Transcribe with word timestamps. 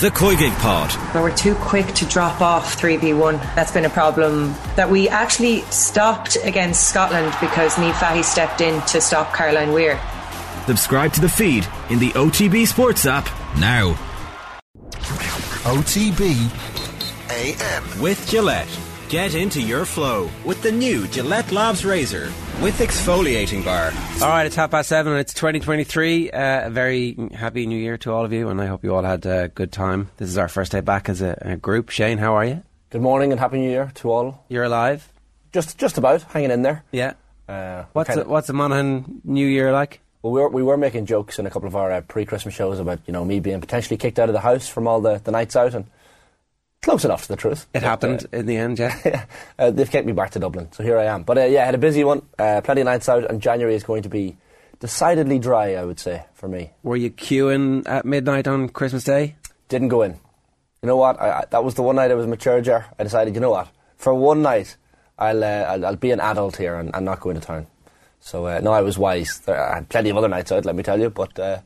The 0.00 0.10
Koigig 0.10 0.58
Pod. 0.60 0.88
But 1.12 1.22
we're 1.22 1.36
too 1.36 1.54
quick 1.56 1.86
to 1.96 2.06
drop 2.06 2.40
off 2.40 2.80
3v1. 2.80 3.38
That's 3.54 3.70
been 3.70 3.84
a 3.84 3.90
problem 3.90 4.54
that 4.74 4.88
we 4.88 5.10
actually 5.10 5.60
stopped 5.64 6.38
against 6.42 6.88
Scotland 6.88 7.34
because 7.38 7.74
Niamh 7.74 7.94
Fahey 8.00 8.22
stepped 8.22 8.62
in 8.62 8.80
to 8.86 9.02
stop 9.02 9.34
Caroline 9.34 9.74
Weir. 9.74 10.00
Subscribe 10.64 11.12
to 11.12 11.20
the 11.20 11.28
feed 11.28 11.68
in 11.90 11.98
the 11.98 12.08
OTB 12.12 12.66
Sports 12.66 13.04
app 13.04 13.26
now. 13.58 13.92
OTB 15.64 16.50
AM. 17.28 18.00
With 18.00 18.26
Gillette. 18.26 18.89
Get 19.10 19.34
into 19.34 19.60
your 19.60 19.84
flow 19.84 20.30
with 20.44 20.62
the 20.62 20.70
new 20.70 21.08
Gillette 21.08 21.50
Labs 21.50 21.84
Razor 21.84 22.32
with 22.62 22.78
exfoliating 22.78 23.64
bar. 23.64 23.86
All 24.22 24.28
right, 24.28 24.46
it's 24.46 24.54
half 24.54 24.70
past 24.70 24.88
seven 24.88 25.10
and 25.12 25.20
it's 25.20 25.34
2023. 25.34 26.30
Uh, 26.30 26.68
a 26.68 26.70
very 26.70 27.16
happy 27.34 27.66
new 27.66 27.76
year 27.76 27.98
to 27.98 28.12
all 28.12 28.24
of 28.24 28.32
you, 28.32 28.50
and 28.50 28.62
I 28.62 28.66
hope 28.66 28.84
you 28.84 28.94
all 28.94 29.02
had 29.02 29.26
a 29.26 29.48
good 29.48 29.72
time. 29.72 30.10
This 30.18 30.28
is 30.28 30.38
our 30.38 30.46
first 30.46 30.70
day 30.70 30.80
back 30.80 31.08
as 31.08 31.22
a, 31.22 31.36
a 31.40 31.56
group. 31.56 31.88
Shane, 31.88 32.18
how 32.18 32.36
are 32.36 32.44
you? 32.44 32.62
Good 32.90 33.02
morning 33.02 33.32
and 33.32 33.40
happy 33.40 33.58
new 33.58 33.68
year 33.68 33.90
to 33.96 34.12
all. 34.12 34.44
You're 34.48 34.62
alive? 34.62 35.12
Just 35.52 35.76
just 35.76 35.98
about 35.98 36.22
hanging 36.22 36.52
in 36.52 36.62
there. 36.62 36.84
Yeah. 36.92 37.14
Uh, 37.48 37.86
What's 37.92 38.06
kind 38.06 38.20
a, 38.20 38.28
what's 38.28 38.48
a 38.48 38.52
Monaghan 38.52 39.22
New 39.24 39.48
Year 39.48 39.72
like? 39.72 39.98
well, 40.22 40.32
we 40.32 40.40
were 40.40 40.48
we 40.50 40.62
were 40.62 40.76
making 40.76 41.06
jokes 41.06 41.40
in 41.40 41.46
a 41.46 41.50
couple 41.50 41.66
of 41.66 41.74
our 41.74 41.90
uh, 41.90 42.00
pre-Christmas 42.02 42.54
shows 42.54 42.78
about 42.78 43.00
you 43.06 43.12
know 43.12 43.24
me 43.24 43.40
being 43.40 43.60
potentially 43.60 43.96
kicked 43.96 44.20
out 44.20 44.28
of 44.28 44.34
the 44.34 44.40
house 44.40 44.68
from 44.68 44.86
all 44.86 45.00
the, 45.00 45.20
the 45.24 45.32
nights 45.32 45.56
out 45.56 45.74
and 45.74 45.86
close 46.82 47.04
enough 47.04 47.22
to 47.22 47.28
the 47.28 47.36
truth. 47.36 47.66
It 47.74 47.80
But, 47.80 47.82
happened 47.82 48.26
in 48.32 48.46
the 48.46 48.56
end, 48.56 48.78
yeah. 48.78 48.96
Uh, 49.58 49.62
uh, 49.62 49.70
they've 49.70 49.90
kept 49.90 50.06
me 50.06 50.12
back 50.12 50.30
to 50.30 50.38
Dublin, 50.38 50.72
so 50.72 50.82
here 50.82 50.98
I 50.98 51.04
am. 51.04 51.22
But 51.22 51.38
uh, 51.38 51.44
yeah, 51.44 51.62
I 51.62 51.66
had 51.66 51.74
a 51.74 51.78
busy 51.78 52.04
one. 52.04 52.22
Uh, 52.38 52.60
plenty 52.62 52.80
of 52.80 52.86
nights 52.86 53.08
out, 53.08 53.28
and 53.30 53.40
January 53.40 53.74
is 53.74 53.84
going 53.84 54.02
to 54.02 54.08
be 54.08 54.36
decidedly 54.78 55.38
dry. 55.38 55.74
I 55.74 55.84
would 55.84 56.00
say 56.00 56.24
for 56.34 56.48
me. 56.48 56.72
Were 56.82 56.96
you 56.96 57.10
queuing 57.10 57.86
at 57.88 58.04
midnight 58.04 58.48
on 58.48 58.68
Christmas 58.70 59.04
Day? 59.04 59.36
Didn't 59.68 59.88
go 59.88 60.02
in. 60.02 60.12
You 60.82 60.86
know 60.86 60.96
what? 60.96 61.20
I, 61.20 61.40
I, 61.40 61.44
that 61.50 61.62
was 61.62 61.74
the 61.74 61.82
one 61.82 61.96
night 61.96 62.10
I 62.10 62.14
was 62.14 62.26
mature. 62.26 62.60
Jar. 62.60 62.86
I 62.98 63.02
decided, 63.04 63.34
you 63.34 63.40
know 63.40 63.50
what? 63.50 63.68
For 63.96 64.14
one 64.14 64.40
night, 64.42 64.76
I'll 65.18 65.44
uh, 65.44 65.46
I'll, 65.46 65.86
I'll 65.86 65.96
be 65.96 66.10
an 66.10 66.20
adult 66.20 66.56
here 66.56 66.76
and, 66.76 66.90
and 66.94 67.04
not 67.04 67.20
go 67.20 67.30
into 67.30 67.42
town. 67.42 67.66
So 68.20 68.46
uh, 68.46 68.60
no, 68.62 68.72
I 68.72 68.80
was 68.80 68.98
wise. 68.98 69.40
There, 69.40 69.60
I 69.60 69.76
had 69.76 69.88
plenty 69.88 70.10
of 70.10 70.16
other 70.16 70.28
nights 70.28 70.50
out, 70.52 70.64
let 70.64 70.74
me 70.74 70.82
tell 70.82 70.98
you. 70.98 71.10
But 71.10 71.38
uh, 71.38 71.60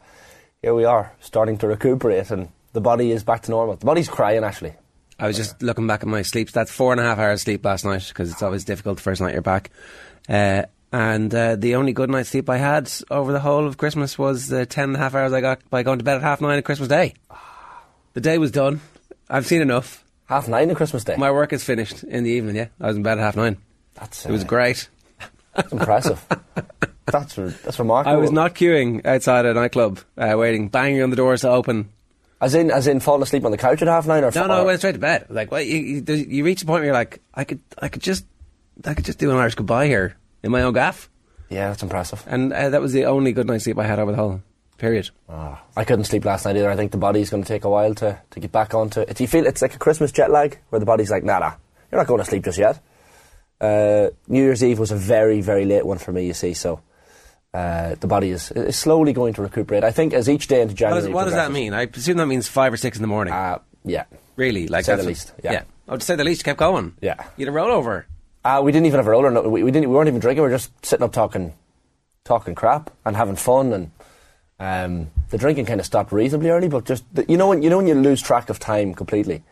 here 0.61 0.75
we 0.75 0.85
are, 0.85 1.13
starting 1.21 1.59
to 1.59 1.69
recuperate, 1.69 2.31
and 2.31 2.49
the 2.73 2.81
body 2.81 3.13
is 3.13 3.23
back 3.23 3.43
to 3.43 3.51
normal. 3.51 3.77
The 3.77 3.87
body's 3.87 4.09
crying 4.09 4.43
actually. 4.45 4.75
I 5.19 5.27
was 5.27 5.37
just 5.37 5.63
looking 5.63 5.87
back 5.87 6.03
at 6.03 6.09
my 6.09 6.23
sleep 6.23 6.51
stats. 6.51 6.71
Four 6.71 6.93
and 6.93 7.01
a 7.01 7.05
half 7.05 7.19
hours 7.19 7.43
sleep 7.43 7.65
last 7.65 7.85
night 7.85 8.05
because 8.09 8.31
it's 8.33 8.43
always 8.43 8.65
difficult 8.65 8.97
the 8.97 9.03
first 9.03 9.21
night 9.21 9.33
you're 9.33 9.43
back. 9.43 9.71
Uh, 10.29 10.65
and 10.93 11.35
uh, 11.35 11.57
the 11.57 11.75
only 11.75 11.93
good 11.93 12.11
night's 12.11 12.29
sleep 12.31 12.49
I 12.49 12.57
had 12.57 12.91
over 13.11 13.33
the 13.33 13.41
whole 13.41 13.67
of 13.67 13.77
Christmas 13.77 14.17
was 14.17 14.49
the 14.49 14.65
ten 14.67 14.91
and 14.91 14.97
a 14.97 14.99
half 14.99 15.15
hours 15.15 15.33
I 15.33 15.41
got 15.41 15.69
by 15.71 15.83
going 15.83 15.99
to 15.99 16.05
bed 16.05 16.17
at 16.17 16.23
half 16.23 16.41
nine 16.41 16.57
on 16.57 16.63
Christmas 16.63 16.89
Day. 16.89 17.15
The 18.13 18.21
day 18.21 18.39
was 18.39 18.51
done. 18.53 18.81
I've 19.29 19.47
seen 19.47 19.61
enough. 19.61 20.05
Half 20.27 20.49
nine 20.49 20.71
on 20.71 20.77
Christmas 20.77 21.05
Day. 21.05 21.17
My 21.17 21.31
work 21.31 21.53
is 21.53 21.65
finished 21.65 22.05
in 22.05 22.25
the 22.25 22.31
evening. 22.31 22.57
Yeah, 22.57 22.69
I 22.81 22.87
was 22.87 22.97
in 22.97 23.03
bed 23.03 23.19
at 23.19 23.25
half 23.25 23.37
nine. 23.37 23.57
That's 23.95 24.25
It 24.25 24.31
was 24.31 24.45
uh, 24.45 24.47
great. 24.47 24.89
That's 25.55 25.73
impressive. 25.73 26.25
that's 27.07 27.39
re- 27.39 27.55
that's 27.65 27.79
remarkable. 27.79 28.17
I 28.17 28.21
was 28.21 28.31
not 28.33 28.55
queuing 28.55 29.05
outside 29.07 29.47
a 29.47 29.55
nightclub, 29.55 30.01
uh, 30.17 30.35
waiting, 30.37 30.69
banging 30.69 31.03
on 31.03 31.11
the 31.11 31.17
doors 31.17 31.43
to 31.43 31.51
open. 31.51 31.91
As 32.45 32.55
in 32.55 32.71
as 32.71 32.87
in 32.87 33.01
falling 33.01 33.23
asleep 33.23 33.45
on 33.45 33.51
the 33.51 33.57
couch 33.59 33.81
at 33.83 33.89
half 33.89 34.07
nine 34.07 34.23
or 34.25 34.31
No, 34.35 34.47
no, 34.47 34.55
I 34.55 34.63
went 34.63 34.79
straight 34.79 34.93
to 34.93 34.99
bed. 34.99 35.27
Like, 35.31 35.51
well, 35.51 35.63
you, 35.63 36.05
you, 36.07 36.15
you 36.15 36.45
reach 36.45 36.63
a 36.63 36.67
point 36.67 36.81
where 36.81 36.85
you're 36.87 36.95
like, 36.95 37.21
I 37.35 37.45
could, 37.45 37.61
I 37.79 37.89
could 37.89 38.03
just, 38.03 38.25
I 38.85 38.95
could 38.95 39.05
just 39.05 39.19
do 39.19 39.31
an 39.31 39.37
Irish 39.37 39.55
goodbye 39.55 39.87
here 39.87 40.17
in 40.43 40.51
my 40.51 40.63
own 40.63 40.75
gaff, 40.75 41.09
Yeah, 41.49 41.69
that's 41.69 41.83
impressive. 41.83 42.23
and 42.27 42.53
uh, 42.53 42.69
that 42.71 42.81
was 42.81 42.93
the 42.93 43.07
only 43.07 43.33
good 43.33 43.47
night's 43.47 43.65
sleep 43.65 43.79
I 43.79 43.87
had 43.87 43.99
over 43.99 44.13
the 44.13 44.19
whole 44.19 44.43
period. 44.77 45.11
Ah, 45.29 45.63
I 45.77 45.85
couldn't 45.85 46.05
sleep 46.05 46.25
last 46.25 46.45
night 46.45 46.57
either. 46.57 46.69
I 46.71 46.77
think 46.77 46.91
the 46.93 46.99
body's 46.99 47.31
going 47.31 47.43
to 47.43 47.49
take 47.49 47.65
a 47.65 47.71
while 47.71 47.95
to, 47.95 48.21
to 48.33 48.41
get 48.41 48.53
back 48.53 48.75
onto 48.75 49.01
it. 49.01 49.19
You 49.21 49.27
feel 49.29 49.47
it's 49.47 49.63
like 49.63 49.75
a 49.75 49.79
Christmas 49.79 50.13
jet 50.13 50.31
lag 50.31 50.59
where 50.69 50.81
the 50.81 50.87
body's 50.87 51.11
like, 51.11 51.25
nah, 51.25 51.39
nah, 51.39 51.53
you're 51.91 52.01
not 52.01 52.07
going 52.09 52.19
to 52.21 52.25
sleep 52.27 52.45
just 52.45 52.59
yet. 52.59 52.81
Uh, 53.61 54.11
New 54.29 54.43
Year's 54.43 54.63
Eve 54.65 54.79
was 54.79 54.91
a 54.91 54.97
very, 54.97 55.41
very 55.41 55.65
late 55.65 55.87
one 55.87 55.99
for 55.99 56.13
me, 56.13 56.27
you 56.27 56.35
see, 56.35 56.53
so 56.55 56.81
uh, 57.55 57.95
the 58.01 58.09
body 58.09 58.31
is, 58.31 58.51
is 58.51 58.77
slowly 58.77 59.13
going 59.13 59.33
to 59.35 59.43
recuperate. 59.43 59.85
I 59.85 59.93
think 59.93 60.13
as 60.13 60.29
each 60.29 60.49
day 60.49 60.61
into 60.61 60.75
January. 60.75 61.03
does, 61.03 61.11
what 61.11 61.25
does 61.25 61.35
that 61.35 61.53
mean? 61.53 61.73
I 61.73 61.87
presume 61.87 62.17
that 62.17 62.27
means 62.27 62.49
five 62.49 62.73
or 62.73 62.77
six 62.77 62.99
in 62.99 63.03
the 63.03 63.09
morning. 63.09 63.33
Uh, 63.33 63.61
yeah. 63.85 64.05
really, 64.35 64.67
like 64.67 64.85
say 64.85 64.97
the 64.97 65.03
what- 65.03 65.07
least, 65.07 65.33
yeah. 65.43 65.63
Oh, 65.89 65.97
to 65.97 66.05
say 66.05 66.17
the 66.17 66.25
least, 66.25 66.41
you 66.41 66.45
kept 66.45 66.59
going. 66.59 66.95
Yeah. 67.01 67.25
you 67.37 67.47
had 67.47 67.55
a 67.55 67.57
rollover. 67.57 68.05
Uh, 68.45 68.61
we 68.65 68.73
didn't 68.73 68.87
even 68.87 68.99
have 68.99 69.07
a 69.07 69.11
roller. 69.11 69.31
No, 69.31 69.43
we, 69.43 69.63
we 69.63 69.71
didn't. 69.71 69.89
We 69.89 69.95
weren't 69.95 70.09
even 70.09 70.21
drinking. 70.21 70.43
We 70.43 70.49
were 70.49 70.55
just 70.55 70.73
sitting 70.85 71.05
up 71.05 71.13
talking, 71.13 71.55
talking 72.25 72.55
crap 72.55 72.91
and 73.05 73.17
having 73.17 73.37
fun. 73.37 73.73
And 73.73 73.91
um, 74.59 75.11
the 75.31 75.39
drinking 75.39 75.67
kind 75.67 75.81
of 75.81 75.87
stopped 75.87 76.11
reasonably 76.13 76.51
early. 76.51 76.69
But 76.69 76.85
just 76.85 77.05
the, 77.15 77.25
you 77.29 77.37
know 77.37 77.49
when 77.49 77.63
you 77.63 77.71
know 77.71 77.79
when 77.79 77.87
you 77.87 77.95
lose 77.95 78.21
track 78.21 78.51
of 78.51 78.59
time 78.59 78.95
completely. 78.95 79.43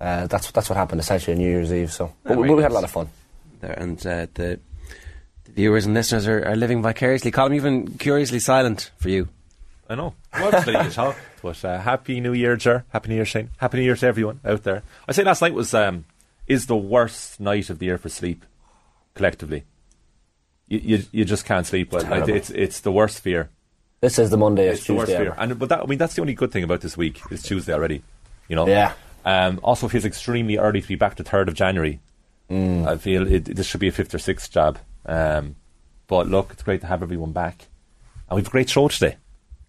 Uh, 0.00 0.26
that's 0.26 0.50
that's 0.50 0.68
what 0.68 0.76
happened 0.76 1.00
essentially 1.00 1.34
on 1.34 1.38
New 1.38 1.48
Year's 1.48 1.72
Eve. 1.72 1.92
So, 1.92 2.12
but, 2.22 2.36
we, 2.36 2.48
but 2.48 2.56
we 2.56 2.62
had 2.62 2.72
a 2.72 2.74
lot 2.74 2.84
of 2.84 2.90
fun. 2.90 3.08
There, 3.60 3.72
and 3.72 3.98
uh, 4.06 4.26
the 4.34 4.60
viewers 5.56 5.86
and 5.86 5.94
listeners 5.94 6.28
are, 6.28 6.46
are 6.46 6.54
living 6.54 6.82
vicariously. 6.82 7.30
Colin, 7.32 7.54
even 7.54 7.98
curiously 7.98 8.38
silent 8.38 8.90
for 8.98 9.08
you. 9.08 9.28
I 9.88 9.94
know. 9.94 10.14
Well, 10.32 10.54
it's 10.54 10.66
ready 10.66 10.90
talk. 10.90 11.16
But 11.42 11.64
uh, 11.64 11.78
happy 11.78 12.20
New 12.20 12.32
Year, 12.32 12.56
Jer. 12.56 12.84
Happy 12.90 13.08
New 13.08 13.14
Year, 13.16 13.24
Shane. 13.24 13.50
Happy 13.56 13.78
New 13.78 13.84
Year 13.84 13.96
to 13.96 14.06
everyone 14.06 14.40
out 14.44 14.62
there. 14.64 14.82
I 15.08 15.12
say 15.12 15.24
last 15.24 15.40
night 15.42 15.54
was 15.54 15.72
um, 15.74 16.04
is 16.46 16.66
the 16.66 16.76
worst 16.76 17.40
night 17.40 17.70
of 17.70 17.78
the 17.78 17.86
year 17.86 17.98
for 17.98 18.08
sleep, 18.08 18.44
collectively. 19.14 19.64
You 20.68 20.78
you, 20.82 21.02
you 21.12 21.24
just 21.24 21.44
can't 21.44 21.66
sleep 21.66 21.92
well. 21.92 22.04
Like, 22.04 22.28
it's 22.28 22.50
it's 22.50 22.80
the 22.80 22.92
worst 22.92 23.20
fear. 23.20 23.48
This 24.00 24.18
is 24.18 24.30
the 24.30 24.36
Monday. 24.36 24.68
It's, 24.68 24.80
It's 24.80 24.86
the 24.88 24.94
worst 24.94 25.10
Tuesday. 25.10 25.24
fear. 25.24 25.34
And 25.38 25.58
but 25.58 25.68
that 25.68 25.80
I 25.80 25.86
mean 25.86 25.98
that's 25.98 26.14
the 26.14 26.20
only 26.20 26.34
good 26.34 26.50
thing 26.52 26.64
about 26.64 26.80
this 26.80 26.96
week. 26.96 27.20
It's 27.30 27.42
Tuesday 27.42 27.72
already. 27.72 28.02
You 28.48 28.56
know. 28.56 28.66
Yeah. 28.66 28.92
Um, 29.24 29.58
also 29.62 29.88
feels 29.88 30.04
extremely 30.04 30.56
early 30.56 30.80
to 30.80 30.88
be 30.88 30.94
back 30.96 31.14
to 31.16 31.24
third 31.24 31.48
of 31.48 31.54
January. 31.54 32.00
Mm. 32.50 32.86
I 32.86 32.96
feel 32.96 33.26
it, 33.26 33.44
this 33.56 33.66
should 33.66 33.80
be 33.80 33.88
a 33.88 33.92
fifth 33.92 34.14
or 34.14 34.18
sixth 34.18 34.52
job. 34.52 34.78
Um, 35.06 35.56
but 36.06 36.28
look, 36.28 36.50
it's 36.52 36.62
great 36.62 36.80
to 36.82 36.86
have 36.86 37.02
everyone 37.02 37.32
back, 37.32 37.66
and 38.28 38.36
we've 38.36 38.46
a 38.46 38.50
great 38.50 38.68
show 38.70 38.88
today. 38.88 39.16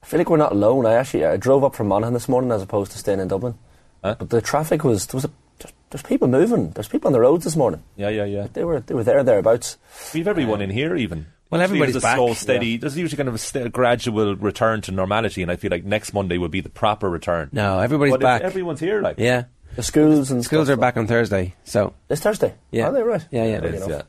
I 0.03 0.06
feel 0.06 0.20
like 0.20 0.30
we're 0.30 0.38
not 0.38 0.52
alone. 0.52 0.86
I 0.86 0.94
actually 0.94 1.25
I 1.25 1.38
drove 1.38 1.64
up 1.64 1.75
from 1.75 1.88
Monaghan 1.88 2.14
this 2.14 2.30
morning 2.30 2.52
as 2.52 2.62
opposed 2.62 2.92
to 2.94 2.98
staying 2.98 3.20
in 3.20 3.28
Dublin. 3.28 3.56
Huh? 4.03 4.16
But 4.20 4.30
the 4.30 4.42
traffic 4.42 4.84
was 4.84 5.08
there 5.08 5.18
was 5.18 5.25
a 5.25 5.31
there's, 5.59 5.74
there's 5.90 6.03
people 6.03 6.28
moving. 6.28 6.72
There's 6.72 6.88
people 6.88 7.08
on 7.08 7.14
the 7.14 7.20
roads 7.20 7.44
this 7.44 7.56
morning. 7.56 7.84
Yeah, 7.96 8.09
yeah, 8.09 8.25
yeah. 8.25 8.48
They 8.53 8.64
were 8.64 8.80
they 8.80 8.94
were 8.94 9.03
there 9.03 9.24
thereabouts. 9.24 9.78
We've 10.14 10.28
everyone 10.28 10.62
in 10.62 10.70
here 10.70 10.96
even. 10.96 11.28
Well, 11.50 11.62
everybody's 11.62 11.94
there's 11.94 12.04
a 12.04 12.08
back, 12.08 12.18
slow, 12.18 12.34
steady. 12.34 12.75
There's 12.78 12.98
usually 12.98 13.16
kind 13.18 13.30
of 13.30 13.36
a 13.36 13.38
st- 13.38 13.72
gradual 13.72 14.36
return 14.36 14.81
to 14.81 14.92
normality, 14.92 15.42
and 15.42 15.50
I 15.50 15.56
feel 15.56 15.72
like 15.72 15.86
next 15.86 16.14
Monday 16.14 16.38
will 16.38 16.50
be 16.50 16.59
the 16.59 16.69
proper 16.69 17.09
return. 17.09 17.50
No, 17.54 17.80
everybody's 17.80 18.14
but 18.16 18.19
back. 18.22 18.42
everyone's 18.42 18.81
here, 18.81 19.02
like 19.02 19.18
yeah, 19.18 19.46
The 19.75 19.84
schools 19.84 20.30
and 20.30 20.44
schools 20.44 20.68
stuff, 20.68 20.78
are 20.78 20.81
back 20.81 20.98
on 20.98 21.08
Thursday. 21.08 21.56
So 21.64 21.94
This 22.09 22.19
Thursday. 22.19 22.54
Yeah. 22.72 22.88
Are 22.90 22.92
they 22.92 23.02
right? 23.02 23.25
Yeah, 23.31 23.46
yeah. 23.46 23.56
It 23.56 23.62
Fair 23.62 23.74
is, 23.75 23.86
enough. 23.86 23.90
yeah, 23.90 24.02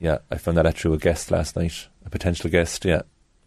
yeah. 0.00 0.18
I 0.30 0.38
found 0.38 0.56
that 0.56 0.66
out 0.66 0.74
through 0.74 0.94
a 0.94 0.98
guest 0.98 1.30
last 1.30 1.54
night, 1.56 1.86
a 2.04 2.10
potential 2.10 2.50
guest. 2.50 2.84
Yeah, 2.84 3.02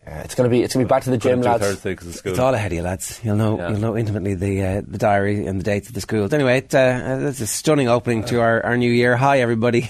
Yeah, 0.06 0.22
it's 0.22 0.36
gonna 0.36 0.50
be 0.50 0.62
it's 0.64 0.74
gonna 0.74 0.86
be 0.86 0.90
back 0.90 1.04
to 1.04 1.10
the 1.10 1.18
gym, 1.18 1.42
lads. 1.42 1.64
Thursday 1.64 1.96
'cause 1.96 2.08
of 2.10 2.16
school. 2.16 2.32
it's 2.32 2.40
all 2.40 2.54
ahead 2.54 2.72
of 2.72 2.76
you, 2.76 2.82
lads. 2.84 3.20
You'll 3.24 3.36
know 3.38 3.58
Yeah. 3.58 3.70
you'll 3.70 3.80
know 3.80 3.98
intimately 3.98 4.34
the 4.36 4.62
uh, 4.64 4.82
the 4.88 4.98
diary 4.98 5.46
and 5.48 5.60
the 5.60 5.64
dates 5.64 5.88
of 5.90 5.94
the 5.96 6.02
schools. 6.02 6.34
Anyway, 6.34 6.58
it, 6.60 6.74
uh, 6.76 7.18
it's 7.30 7.40
a 7.42 7.48
stunning 7.48 7.88
opening 7.90 8.24
to 8.26 8.40
our, 8.42 8.64
our 8.66 8.78
new 8.78 8.92
year. 8.92 9.16
Hi, 9.18 9.40
everybody. 9.40 9.90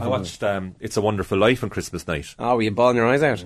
I 0.00 0.06
watched 0.08 0.42
um, 0.42 0.74
"It's 0.80 0.96
a 0.96 1.00
Wonderful 1.00 1.38
Life" 1.38 1.62
on 1.64 1.70
Christmas 1.70 2.06
night. 2.06 2.34
oh, 2.38 2.56
were 2.56 2.62
you 2.62 2.70
bawling 2.70 2.96
your 2.96 3.06
eyes 3.06 3.22
out? 3.22 3.44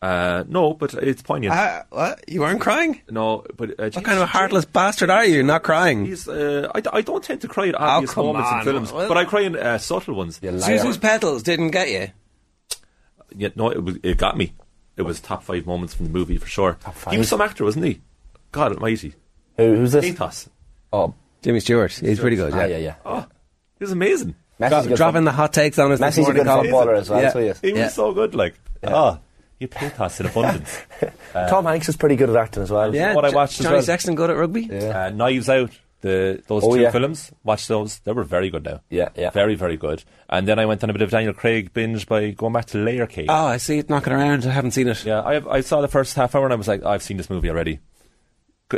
Uh, 0.00 0.44
no, 0.46 0.74
but 0.74 0.94
it's 0.94 1.22
poignant. 1.22 1.52
Uh, 1.54 1.82
what? 1.90 2.24
You 2.28 2.40
weren't 2.42 2.60
crying? 2.60 3.00
no, 3.10 3.44
but 3.56 3.70
uh, 3.80 3.90
What 3.92 4.04
kind 4.04 4.16
of 4.18 4.22
a 4.22 4.26
heartless 4.26 4.64
bastard 4.64 5.10
are 5.10 5.24
you? 5.24 5.42
Not 5.42 5.64
crying? 5.64 6.06
He's, 6.06 6.28
uh, 6.28 6.70
I, 6.74 6.80
d- 6.80 6.90
I 6.92 7.00
don't 7.00 7.24
tend 7.24 7.40
to 7.40 7.48
cry 7.48 7.68
at 7.70 7.74
obvious 7.74 8.12
come 8.14 8.26
moments 8.26 8.48
on. 8.48 8.58
in 8.60 8.64
films, 8.64 8.92
Well- 8.92 9.08
but 9.08 9.16
I 9.16 9.24
cry 9.24 9.40
in 9.40 9.56
uh, 9.56 9.78
subtle 9.78 10.14
ones. 10.14 10.38
You 10.40 10.52
liar. 10.52 10.78
Zuzu's 10.78 10.98
petals 10.98 11.42
didn't 11.42 11.72
get 11.72 11.90
you. 11.90 12.08
Yeah, 13.36 13.48
no, 13.56 13.70
it, 13.70 13.82
was, 13.82 13.96
it 14.02 14.16
got 14.18 14.36
me. 14.36 14.52
It 14.96 15.02
was 15.02 15.20
top 15.20 15.42
five 15.42 15.66
moments 15.66 15.94
from 15.94 16.06
the 16.06 16.12
movie 16.12 16.38
for 16.38 16.46
sure. 16.46 16.74
five? 16.80 17.12
He 17.12 17.18
was 17.18 17.28
some 17.28 17.40
actor, 17.40 17.64
wasn't 17.64 17.84
he? 17.84 18.00
God 18.52 18.72
Almighty, 18.72 19.14
Who, 19.56 19.76
who's 19.76 19.92
this? 19.92 20.04
Pathos. 20.12 20.48
Oh, 20.92 21.14
Jimmy 21.42 21.60
Stewart. 21.60 21.92
He's 21.92 22.18
pretty 22.20 22.36
good. 22.36 22.52
ah, 22.54 22.60
Yeah, 22.60 22.66
yeah, 22.66 22.76
yeah. 22.78 22.94
Oh, 23.04 23.26
he 23.78 23.84
was 23.84 23.92
amazing. 23.92 24.34
Messi's 24.60 24.86
Dro- 24.86 24.96
dropping 24.96 25.20
fo- 25.22 25.24
the 25.26 25.32
hot 25.32 25.52
takes 25.52 25.78
on 25.78 25.92
us 25.92 25.98
this 26.00 26.16
Messi's 26.18 26.28
a 26.28 26.32
good 26.32 26.46
Colin. 26.46 26.64
footballer 26.64 26.94
as 26.94 27.10
well. 27.10 27.20
Yeah. 27.22 27.30
So 27.32 27.38
he. 27.40 27.46
He 27.68 27.72
was 27.72 27.78
Yeah. 27.80 27.88
so 27.88 28.12
good, 28.12 28.34
like 28.34 28.54
ah, 28.84 29.18
you 29.58 29.68
pathos 29.68 30.20
in 30.20 30.26
abundance. 30.26 30.78
Tom 31.32 31.64
Hanks 31.64 31.88
is 31.88 31.96
pretty 31.96 32.16
good 32.16 32.30
at 32.30 32.36
acting 32.36 32.62
as 32.62 32.70
well. 32.70 32.94
Yeah, 32.94 33.14
What 33.14 33.24
I 33.24 33.30
Jo- 33.30 33.36
watched 33.36 33.60
as 33.60 33.64
Johnny 33.64 33.74
well. 33.76 33.82
Sexton 33.82 34.14
good 34.14 34.30
at 34.30 34.36
rugby. 34.36 34.62
Yeah. 34.70 35.06
uh, 35.06 35.10
Knives 35.10 35.48
Out, 35.48 35.70
the 36.00 36.42
those 36.46 36.62
Oh, 36.64 36.74
two 36.76 36.82
yeah. 36.82 36.90
films. 36.92 37.32
Watch 37.42 37.66
those; 37.66 37.98
they 38.00 38.12
were 38.12 38.22
very 38.24 38.50
good 38.50 38.64
now. 38.64 38.80
Yeah, 38.88 39.08
yeah. 39.16 39.30
very 39.30 39.54
very 39.56 39.76
good. 39.76 40.04
And 40.28 40.46
then 40.46 40.58
I 40.58 40.66
went 40.66 40.84
on 40.84 40.90
a 40.90 40.92
bit 40.92 41.02
of 41.02 41.10
Daniel 41.10 41.32
Craig 41.34 41.72
binge 41.72 42.06
by 42.06 42.30
going 42.30 42.52
back 42.52 42.66
to 42.66 42.78
Layer 42.78 43.06
Cake. 43.06 43.26
Oh, 43.28 43.46
I 43.46 43.56
see 43.56 43.78
it 43.78 43.90
knocking 43.90 44.12
around. 44.12 44.46
I 44.46 44.50
haven't 44.50 44.70
seen 44.72 44.86
it. 44.88 45.04
Yeah, 45.04 45.20
I 45.20 45.56
I 45.56 45.60
saw 45.60 45.80
the 45.80 45.88
first 45.88 46.14
half 46.14 46.34
hour 46.34 46.44
and 46.44 46.52
I 46.52 46.56
was 46.56 46.68
like, 46.68 46.84
I've 46.84 47.02
seen 47.02 47.16
this 47.16 47.28
movie 47.30 47.50
already. 47.50 47.80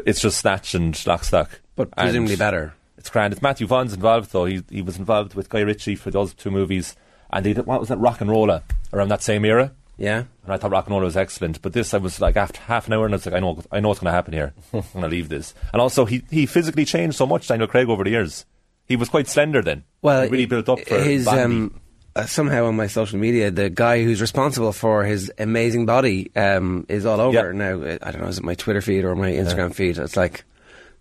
It's 0.06 0.20
just 0.20 0.38
Snatch 0.38 0.74
and 0.74 0.94
Lock 1.06 1.24
Stock, 1.24 1.60
But 1.74 1.88
And 1.96 2.06
presumably 2.06 2.36
better. 2.36 2.74
It's 2.96 3.10
grand. 3.10 3.32
It's 3.32 3.42
Matthew 3.42 3.66
Vaughn's 3.66 3.92
involved 3.92 4.30
though. 4.32 4.44
He 4.44 4.62
he 4.70 4.82
was 4.82 4.98
involved 4.98 5.34
with 5.34 5.48
Guy 5.48 5.60
Ritchie 5.60 5.96
for 5.96 6.10
those 6.10 6.32
two 6.34 6.50
movies, 6.50 6.94
and 7.32 7.44
they 7.44 7.52
did, 7.54 7.66
what 7.66 7.80
was 7.80 7.88
that 7.88 7.98
RocknRolla 7.98 8.62
around 8.92 9.08
that 9.08 9.22
same 9.22 9.44
era. 9.44 9.72
Yeah. 10.00 10.24
and 10.44 10.52
I 10.52 10.56
thought 10.56 10.70
rock 10.72 10.86
and 10.86 10.94
roll 10.94 11.04
was 11.04 11.16
excellent. 11.16 11.60
But 11.62 11.72
this, 11.74 11.94
I 11.94 11.98
was 11.98 12.20
like 12.20 12.36
after 12.36 12.60
half 12.62 12.86
an 12.88 12.94
hour, 12.94 13.04
and 13.04 13.14
I 13.14 13.16
was 13.16 13.26
like, 13.26 13.34
I 13.34 13.40
know, 13.40 13.62
I 13.70 13.80
know 13.80 13.88
what's 13.88 14.00
going 14.00 14.10
to 14.10 14.14
happen 14.14 14.32
here. 14.32 14.52
I'm 14.72 14.80
going 14.92 15.02
to 15.02 15.08
leave 15.08 15.28
this. 15.28 15.54
And 15.72 15.80
also, 15.80 16.04
he 16.06 16.22
he 16.30 16.46
physically 16.46 16.84
changed 16.84 17.16
so 17.16 17.26
much, 17.26 17.46
Daniel 17.46 17.68
Craig, 17.68 17.88
over 17.88 18.02
the 18.02 18.10
years. 18.10 18.44
He 18.86 18.96
was 18.96 19.08
quite 19.08 19.28
slender 19.28 19.62
then. 19.62 19.84
Well, 20.02 20.22
he 20.24 20.28
really 20.30 20.46
built 20.46 20.68
up 20.68 20.80
for 20.80 20.98
his 21.00 21.28
um, 21.28 21.80
uh, 22.16 22.26
somehow 22.26 22.64
on 22.64 22.74
my 22.74 22.88
social 22.88 23.18
media, 23.20 23.50
the 23.52 23.70
guy 23.70 24.02
who's 24.02 24.20
responsible 24.20 24.72
for 24.72 25.04
his 25.04 25.30
amazing 25.38 25.86
body 25.86 26.30
um, 26.34 26.86
is 26.88 27.06
all 27.06 27.20
over 27.20 27.36
Yeah. 27.36 27.52
now. 27.52 27.80
Uh, 27.82 27.98
I 28.02 28.10
don't 28.10 28.22
know, 28.22 28.26
is 28.28 28.38
it 28.38 28.44
my 28.44 28.54
Twitter 28.54 28.80
feed 28.80 29.04
or 29.04 29.14
my 29.14 29.30
Instagram 29.30 29.72
feed? 29.72 29.96
It's 29.98 30.16
like 30.16 30.42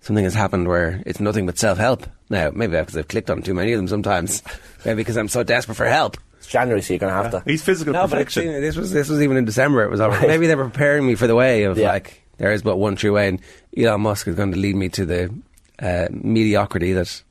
something 0.01 0.23
has 0.23 0.35
happened 0.35 0.67
where 0.67 1.01
it's 1.07 1.19
nothing 1.19 1.47
but 1.47 1.57
self 1.57 1.79
help 1.79 2.05
now. 2.29 2.51
Maybe 2.53 2.77
because 2.77 2.95
I've 2.95 3.07
clicked 3.07 3.31
on 3.31 3.41
too 3.41 3.55
many 3.55 3.71
of 3.73 3.79
them 3.79 3.87
sometimes. 3.87 4.43
maybe 4.85 4.97
because 4.97 5.17
I'm 5.17 5.27
so 5.29 5.41
desperate 5.43 5.75
for 5.75 5.87
help. 5.87 6.17
It's 6.49 6.53
January, 6.53 6.81
so 6.81 6.93
you're 6.93 6.99
going 6.99 7.13
to 7.13 7.21
have 7.21 7.31
to. 7.31 7.43
He's 7.45 7.61
physical 7.63 7.93
No, 7.93 8.01
but 8.07 8.09
perfection. 8.11 8.47
actually, 8.47 8.61
this 8.61 8.75
was 8.75 8.91
this 8.91 9.07
was 9.07 9.21
even 9.21 9.37
in 9.37 9.45
December. 9.45 9.83
It 9.83 9.91
was 9.91 9.99
all 9.99 10.09
right. 10.09 10.17
Right. 10.21 10.27
Maybe 10.29 10.47
they 10.47 10.55
were 10.55 10.65
preparing 10.67 11.05
me 11.05 11.13
for 11.13 11.27
the 11.27 11.35
way 11.35 11.63
of 11.63 11.77
Yeah. 11.77 11.89
like 11.89 12.23
there 12.37 12.51
is 12.51 12.63
but 12.63 12.77
one 12.77 12.95
true 12.95 13.13
way, 13.13 13.27
and 13.27 13.39
Elon 13.77 14.01
Musk 14.01 14.27
is 14.27 14.33
going 14.33 14.51
to 14.53 14.57
lead 14.57 14.75
me 14.75 14.89
to 14.89 15.05
the 15.05 15.31
uh, 15.77 16.07
mediocrity 16.11 16.93
that. 16.93 17.21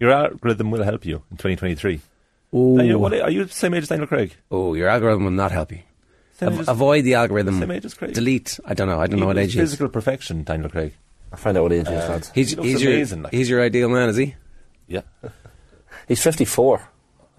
Your 0.00 0.10
algorithm 0.10 0.72
will 0.72 0.82
help 0.82 1.06
you 1.06 1.22
in 1.30 1.36
2023. 1.36 2.00
Ooh. 2.54 2.76
Daniel, 2.76 3.00
what, 3.00 3.14
are 3.14 3.30
you 3.30 3.44
the 3.44 3.52
same 3.52 3.72
age 3.74 3.84
as 3.84 3.88
Daniel 3.88 4.06
Craig? 4.08 4.34
Oh, 4.50 4.74
your 4.74 4.88
algorithm 4.88 5.24
will 5.24 5.30
not 5.30 5.52
help 5.52 5.70
you. 5.72 5.78
Same 6.32 6.48
Av- 6.48 6.54
age 6.54 6.60
as- 6.62 6.68
avoid 6.68 7.04
the 7.04 7.14
algorithm. 7.14 7.60
Same 7.60 7.70
age 7.70 7.84
as 7.84 7.94
Craig. 7.94 8.12
Delete. 8.14 8.58
I 8.66 8.74
don't 8.74 8.88
know. 8.88 9.00
I 9.00 9.06
don't 9.06 9.20
know 9.20 9.26
what 9.26 9.38
age 9.38 9.54
he 9.54 9.60
is. 9.60 9.70
Physical 9.70 9.88
perfection, 9.88 10.42
Daniel 10.42 10.68
Craig. 10.68 10.92
I'll 11.32 11.38
find 11.38 11.56
out 11.56 11.62
what 11.62 11.72
age 11.72 11.86
he 11.88 11.94
is. 11.94 12.30
He's, 12.34 12.50
He 12.50 12.62
he's 12.62 12.82
amazing, 12.82 13.18
your 13.18 13.24
like. 13.24 13.32
he's 13.32 13.48
your 13.48 13.62
ideal 13.62 13.88
man, 13.88 14.08
is 14.10 14.16
he? 14.16 14.34
Yeah. 14.88 15.02
He's 16.08 16.22
54. 16.22 16.82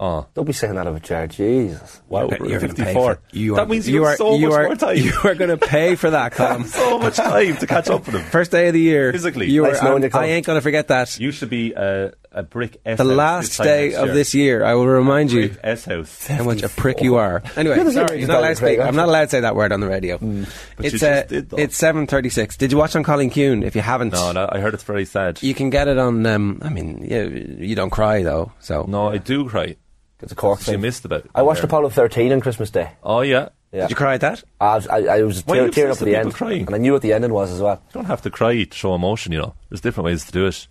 Oh. 0.00 0.26
Don't 0.34 0.44
be 0.44 0.52
saying 0.52 0.76
that 0.76 0.86
about 0.86 1.02
Jared. 1.02 1.30
Jesus. 1.32 2.00
Wow, 2.08 2.28
You're 2.44 2.60
gonna 2.60 2.72
pay 2.74 2.84
54. 2.84 3.14
for- 3.16 3.20
you 3.32 3.54
that 3.56 3.62
are, 3.62 3.66
means 3.66 3.88
you 3.88 3.94
you 3.96 4.04
are 4.04 4.16
so 4.16 4.36
you 4.36 4.48
much 4.48 4.56
are 4.58 4.62
more 4.64 4.76
time. 4.86 4.96
you 4.96 5.12
are 5.24 5.34
going 5.34 5.50
to 5.50 5.56
pay 5.56 5.96
for 5.96 6.10
that, 6.10 6.32
Colin. 6.38 6.64
so 6.66 6.98
much 7.00 7.16
time 7.16 7.56
to 7.56 7.66
catch 7.66 7.88
up 7.90 8.06
with 8.06 8.14
him. 8.14 8.22
First 8.22 8.52
day 8.52 8.68
of 8.68 8.74
the 8.74 8.80
year. 8.80 9.10
Physically. 9.12 9.50
you 9.50 9.62
Nice 9.64 9.80
are, 9.80 9.84
knowing 9.88 10.04
you, 10.04 10.10
I 10.14 10.26
ain't 10.26 10.46
going 10.46 10.56
to 10.56 10.60
forget 10.62 10.86
that. 10.88 11.18
You 11.18 11.32
should 11.32 11.50
be 11.50 11.72
a, 11.72 12.12
a 12.30 12.42
brick 12.44 12.80
S 12.86 12.98
the 12.98 13.04
last 13.04 13.58
day 13.58 13.94
of 13.94 14.06
year. 14.06 14.14
this 14.14 14.34
year, 14.34 14.64
I 14.64 14.74
will 14.74 14.86
remind 14.86 15.32
you 15.32 15.56
S 15.64 15.84
house. 15.84 16.28
how 16.28 16.44
much 16.44 16.62
a 16.62 16.68
prick 16.68 17.00
you 17.02 17.16
are. 17.16 17.42
Anyway, 17.56 17.76
You're 17.76 17.90
sorry, 17.90 18.24
not 18.24 18.38
allowed 18.38 18.48
to 18.50 18.56
speak. 18.56 18.78
I'm 18.78 18.86
aren't 18.86 18.98
allowed 18.98 19.24
to 19.24 19.30
say 19.30 19.40
that 19.40 19.56
word 19.56 19.72
on 19.72 19.80
the 19.80 19.88
radio. 19.88 20.18
But 20.18 20.86
It's 20.86 21.00
just 21.00 21.02
uh, 21.04 21.56
it's 21.58 21.76
seven 21.76 22.06
thirty 22.06 22.28
six. 22.30 22.56
Did 22.56 22.70
you 22.70 22.78
watch 22.78 22.94
An 22.94 23.02
Cailín 23.02 23.32
Ciúin? 23.32 23.64
If 23.64 23.74
you 23.74 23.82
haven't, 23.82 24.12
No, 24.12 24.30
no, 24.30 24.48
I 24.50 24.60
heard 24.60 24.74
it's 24.74 24.84
very 24.84 25.04
sad. 25.06 25.42
you 25.42 25.54
can 25.54 25.70
get 25.70 25.88
it 25.88 25.98
on. 25.98 26.24
Um, 26.24 26.60
I 26.62 26.68
mean, 26.68 27.04
you, 27.04 27.56
you 27.58 27.74
don't 27.74 27.90
cry 27.90 28.22
though, 28.22 28.52
so 28.60 28.84
No, 28.86 29.08
I 29.08 29.18
do 29.18 29.48
cry. 29.48 29.74
It's 30.20 30.32
a 30.32 30.34
Cork 30.34 30.60
thing. 30.60 30.72
You 30.72 30.78
missed 30.78 31.04
about 31.04 31.24
it. 31.24 31.30
I 31.34 31.42
watched 31.42 31.60
there. 31.60 31.66
Apollo 31.66 31.90
13 31.90 32.32
on 32.32 32.40
Christmas 32.40 32.70
Day. 32.70 32.90
Oh, 33.02 33.20
yeah. 33.20 33.50
Yeah. 33.72 33.82
Did 33.82 33.90
you 33.90 33.96
cry 33.96 34.14
at 34.14 34.22
that? 34.22 34.42
I 34.60 34.74
was, 34.76 34.86
I, 34.88 34.96
I 34.98 35.22
was 35.22 35.44
Why 35.46 35.56
tear, 35.58 35.68
tearing 35.70 35.90
up 35.90 35.92
obsessed 35.96 36.02
at 36.02 36.04
the 36.06 36.10
with 36.12 36.14
end. 36.18 36.26
people 36.28 36.36
crying? 36.38 36.66
And 36.66 36.74
I 36.74 36.78
knew 36.78 36.92
what 36.92 37.02
the 37.02 37.12
ending 37.12 37.32
was 37.32 37.52
as 37.52 37.60
well. 37.60 37.82
You 37.88 37.92
don't 37.92 38.06
have 38.06 38.22
to 38.22 38.30
cry 38.30 38.64
to 38.64 38.76
show 38.76 38.94
emotion, 38.94 39.32
you 39.32 39.38
know. 39.38 39.54
There's 39.68 39.80
different 39.82 40.06
ways 40.06 40.24
to 40.24 40.32
do 40.32 40.46
it. 40.46 40.66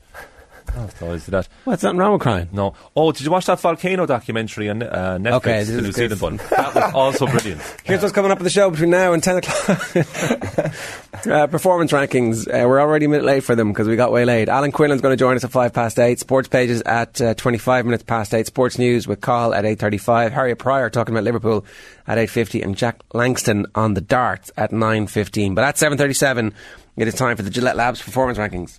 I 0.77 0.81
have 0.81 0.99
to 0.99 1.05
always 1.05 1.25
do 1.25 1.31
that. 1.31 1.47
What's 1.63 1.81
something 1.81 1.97
wrong 1.97 2.13
with 2.13 2.21
crying? 2.21 2.49
No. 2.51 2.75
Oh, 2.95 3.11
did 3.11 3.23
you 3.23 3.31
watch 3.31 3.47
that 3.47 3.59
volcano 3.59 4.05
documentary 4.05 4.69
on 4.69 4.83
uh, 4.83 5.17
Netflix? 5.19 5.33
Okay, 5.33 5.63
the 5.63 5.81
New. 5.81 5.91
Zealand 5.91 6.21
one. 6.21 6.37
That 6.37 6.75
was 6.75 6.93
also 6.93 7.25
brilliant. 7.25 7.61
Here's 7.83 8.01
what's 8.03 8.13
coming 8.13 8.29
up 8.29 8.37
at 8.37 8.43
the 8.43 8.49
show 8.51 8.69
between 8.69 8.91
now 8.91 9.13
and 9.13 9.23
10 9.23 9.37
o'clock. 9.37 9.95
uh, 11.27 11.47
performance 11.47 11.91
rankings. 11.91 12.47
Uh, 12.47 12.67
we're 12.67 12.79
already 12.79 13.05
a 13.05 13.09
minute 13.09 13.25
late 13.25 13.43
for 13.43 13.55
them 13.55 13.69
because 13.69 13.87
we 13.87 13.95
got 13.95 14.11
way 14.11 14.23
late. 14.23 14.49
Alan 14.49 14.71
Quinlan's 14.71 15.01
going 15.01 15.13
to 15.13 15.19
join 15.19 15.35
us 15.35 15.43
at 15.43 15.49
5 15.51 15.73
past 15.73 15.97
8. 15.97 16.19
Sports 16.19 16.47
pages 16.47 16.83
at 16.83 17.19
uh, 17.21 17.33
25 17.33 17.85
minutes 17.85 18.03
past 18.03 18.35
8. 18.35 18.45
Sports 18.45 18.77
news 18.77 19.07
with 19.07 19.19
Carl 19.19 19.55
at 19.55 19.65
8.35. 19.65 20.31
Harriet 20.31 20.59
Pryor 20.59 20.91
talking 20.91 21.15
about 21.15 21.23
Liverpool 21.23 21.65
at 22.05 22.19
8.50 22.19 22.63
and 22.63 22.77
Jack 22.77 23.01
Langston 23.13 23.65
on 23.73 23.95
the 23.95 24.01
darts 24.01 24.51
at 24.55 24.69
9.15. 24.69 25.55
But 25.55 25.63
at 25.63 25.75
7.37, 25.75 26.53
it 26.97 27.07
is 27.07 27.15
time 27.15 27.35
for 27.35 27.43
the 27.43 27.49
Gillette 27.49 27.75
Labs 27.75 27.99
performance 27.99 28.37
rankings. 28.37 28.77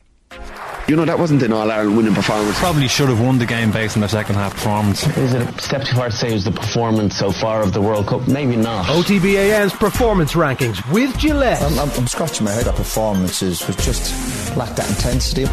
You 0.88 0.96
know, 0.96 1.04
that 1.04 1.18
wasn't 1.18 1.42
an 1.42 1.52
All 1.52 1.70
Ireland 1.70 1.96
winning 1.98 2.14
performance. 2.14 2.58
Probably 2.58 2.88
should 2.88 3.10
have 3.10 3.20
won 3.20 3.38
the 3.38 3.44
game 3.44 3.70
based 3.70 3.96
on 3.96 4.00
their 4.00 4.08
second 4.08 4.36
half 4.36 4.54
performance. 4.54 5.06
Is 5.18 5.34
it 5.34 5.42
a 5.42 5.60
step 5.60 5.84
too 5.84 5.94
far 5.96 6.08
to 6.08 6.16
say 6.16 6.30
it 6.30 6.32
was 6.32 6.44
the 6.44 6.50
performance 6.50 7.14
so 7.16 7.30
far 7.30 7.60
of 7.60 7.74
the 7.74 7.82
World 7.82 8.06
Cup? 8.06 8.26
Maybe 8.26 8.56
not. 8.56 8.86
OTB 8.86 9.36
AM's 9.36 9.74
performance 9.74 10.32
rankings 10.32 10.80
with 10.90 11.16
Gillette. 11.18 11.60
I'm, 11.62 11.78
I'm, 11.78 11.90
I'm 11.90 12.06
scratching 12.06 12.44
my 12.46 12.52
head. 12.52 12.64
That 12.64 12.74
performances 12.76 13.66
was 13.66 13.76
just 13.76 14.56
lacked 14.56 14.76
that 14.76 14.88
intensity. 14.88 15.44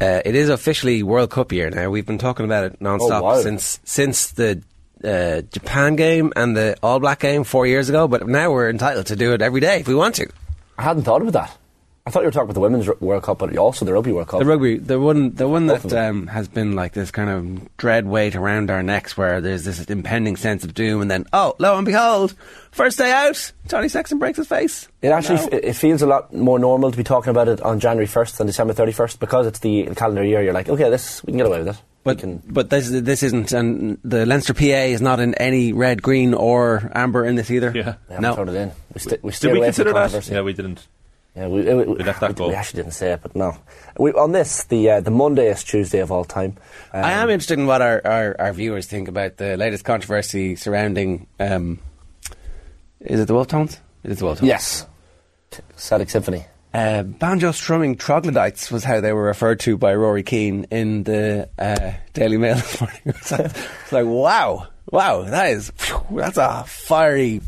Uh, 0.00 0.20
it 0.24 0.34
is 0.34 0.48
officially 0.48 1.02
World 1.04 1.30
Cup 1.30 1.52
year 1.52 1.70
now. 1.70 1.88
We've 1.88 2.04
been 2.06 2.18
talking 2.18 2.44
about 2.44 2.64
it 2.64 2.80
non-stop 2.80 3.22
Oh, 3.22 3.26
wow. 3.26 3.40
since 3.40 3.78
since 3.84 4.32
the 4.32 4.60
uh, 5.04 5.42
Japan 5.52 5.94
game 5.94 6.32
and 6.34 6.56
the 6.56 6.76
All 6.82 6.98
Black 6.98 7.20
game 7.20 7.44
four 7.44 7.64
years 7.66 7.88
ago. 7.88 8.08
But 8.08 8.26
now 8.26 8.50
we're 8.52 8.70
entitled 8.70 9.06
to 9.06 9.16
do 9.16 9.34
it 9.34 9.40
every 9.42 9.60
day 9.60 9.78
if 9.80 9.86
we 9.88 9.94
want 9.94 10.16
to. 10.16 10.28
I 10.76 10.82
hadn't 10.82 11.04
thought 11.04 11.22
about 11.22 11.32
that. 11.34 11.56
I 12.06 12.10
thought 12.10 12.20
you 12.20 12.26
were 12.26 12.32
talking 12.32 12.44
about 12.50 12.54
the 12.54 12.60
Women's 12.60 12.86
World 13.00 13.22
Cup, 13.22 13.38
but 13.38 13.56
also 13.56 13.86
the 13.86 13.94
Rugby 13.94 14.12
World 14.12 14.28
Cup. 14.28 14.40
The 14.40 14.44
rugby, 14.44 14.76
the 14.76 15.00
one, 15.00 15.34
the 15.36 15.48
one 15.48 15.68
Both 15.68 15.84
that 15.84 16.06
um, 16.10 16.26
has 16.26 16.48
been 16.48 16.74
like 16.76 16.92
this 16.92 17.10
kind 17.10 17.30
of 17.30 17.76
dread 17.78 18.04
weight 18.06 18.36
around 18.36 18.70
our 18.70 18.82
necks, 18.82 19.16
where 19.16 19.40
there's 19.40 19.64
this 19.64 19.82
impending 19.86 20.36
sense 20.36 20.64
of 20.64 20.74
doom, 20.74 21.00
and 21.00 21.10
then 21.10 21.24
oh, 21.32 21.54
lo 21.58 21.78
and 21.78 21.86
behold, 21.86 22.34
first 22.72 22.98
day 22.98 23.10
out, 23.10 23.50
Johnny 23.68 23.88
Sexton 23.88 24.18
breaks 24.18 24.36
his 24.36 24.46
face. 24.46 24.86
It 25.00 25.08
actually 25.08 25.36
No. 25.36 25.42
f- 25.44 25.52
it 25.54 25.72
feels 25.76 26.02
a 26.02 26.06
lot 26.06 26.30
more 26.34 26.58
normal 26.58 26.90
to 26.90 26.96
be 26.98 27.04
talking 27.04 27.30
about 27.30 27.48
it 27.48 27.62
on 27.62 27.80
January 27.80 28.06
1st 28.06 28.36
than 28.36 28.48
December 28.48 28.74
31st 28.74 29.18
because 29.18 29.46
it's 29.46 29.60
the 29.60 29.86
calendar 29.96 30.22
year. 30.22 30.42
You're 30.42 30.52
like, 30.52 30.68
okay, 30.68 30.90
this 30.90 31.24
we 31.24 31.30
can 31.32 31.38
get 31.38 31.46
away 31.46 31.60
with 31.60 31.68
it. 31.68 31.82
But 32.02 32.18
can, 32.18 32.42
but 32.46 32.68
this 32.68 32.90
this 32.90 33.22
isn't, 33.22 33.50
and 33.52 33.96
the 34.04 34.26
Leinster 34.26 34.52
PA 34.52 34.62
is 34.92 35.00
not 35.00 35.20
in 35.20 35.32
any 35.36 35.72
red, 35.72 36.02
green, 36.02 36.34
or 36.34 36.90
amber 36.94 37.24
in 37.24 37.36
this 37.36 37.50
either. 37.50 37.72
Yeah. 37.74 37.94
they 38.08 38.16
haven't 38.16 38.20
no. 38.20 38.34
thrown 38.34 38.48
it 38.50 38.54
in. 38.56 38.72
We, 38.92 39.00
st- 39.00 39.24
we 39.24 39.30
Did 39.30 39.36
steered 39.36 39.52
we 39.54 39.58
away 39.60 39.66
consider 39.68 39.92
from 39.92 40.02
the 40.12 40.18
that? 40.18 40.28
Yeah, 40.28 40.42
we 40.42 40.52
didn't. 40.52 40.86
Yeah, 41.36 41.48
we, 41.48 41.62
we, 41.62 41.84
We 41.84 42.04
left 42.04 42.20
that 42.20 42.30
we, 42.30 42.34
go. 42.34 42.48
we 42.48 42.54
actually 42.54 42.82
didn't 42.84 42.94
say 42.94 43.12
it, 43.12 43.20
but 43.22 43.34
no. 43.34 43.56
We, 43.98 44.12
on 44.12 44.32
this, 44.32 44.64
the 44.64 44.88
uh, 44.90 45.00
the 45.00 45.10
Mondayest 45.10 45.66
Tuesday 45.66 45.98
of 45.98 46.12
all 46.12 46.24
time. 46.24 46.56
Um, 46.92 47.04
I 47.04 47.12
am 47.12 47.28
interested 47.28 47.58
in 47.58 47.66
what 47.66 47.82
our, 47.82 48.00
our, 48.04 48.36
our 48.38 48.52
viewers 48.52 48.86
think 48.86 49.08
about 49.08 49.36
the 49.36 49.56
latest 49.56 49.84
controversy 49.84 50.54
surrounding. 50.54 51.26
Um, 51.40 51.80
is 53.00 53.18
it 53.20 53.26
the 53.26 53.34
Wolf 53.34 53.48
Tones? 53.48 53.78
It 54.04 54.12
is 54.12 54.18
the 54.18 54.26
Wolf 54.26 54.38
Tones. 54.38 54.48
Yes. 54.48 54.86
Celtic 55.76 56.10
Symphony. 56.10 56.46
Uh, 56.72 57.04
banjo 57.04 57.52
strumming 57.52 57.96
troglodytes 57.96 58.70
was 58.70 58.82
how 58.82 59.00
they 59.00 59.12
were 59.12 59.22
referred 59.22 59.60
to 59.60 59.76
by 59.76 59.94
Rory 59.94 60.24
Keane 60.24 60.66
in 60.70 61.04
the 61.04 61.48
uh, 61.56 61.92
Daily 62.14 62.36
Mail 62.36 62.54
this 62.56 62.80
morning. 62.80 63.00
it's, 63.04 63.30
like, 63.30 63.40
it's 63.46 63.92
like, 63.92 64.06
wow, 64.06 64.66
wow, 64.90 65.22
that 65.22 65.50
is 65.50 65.72
that's 66.10 66.36
a 66.36 66.64
fiery. 66.66 67.40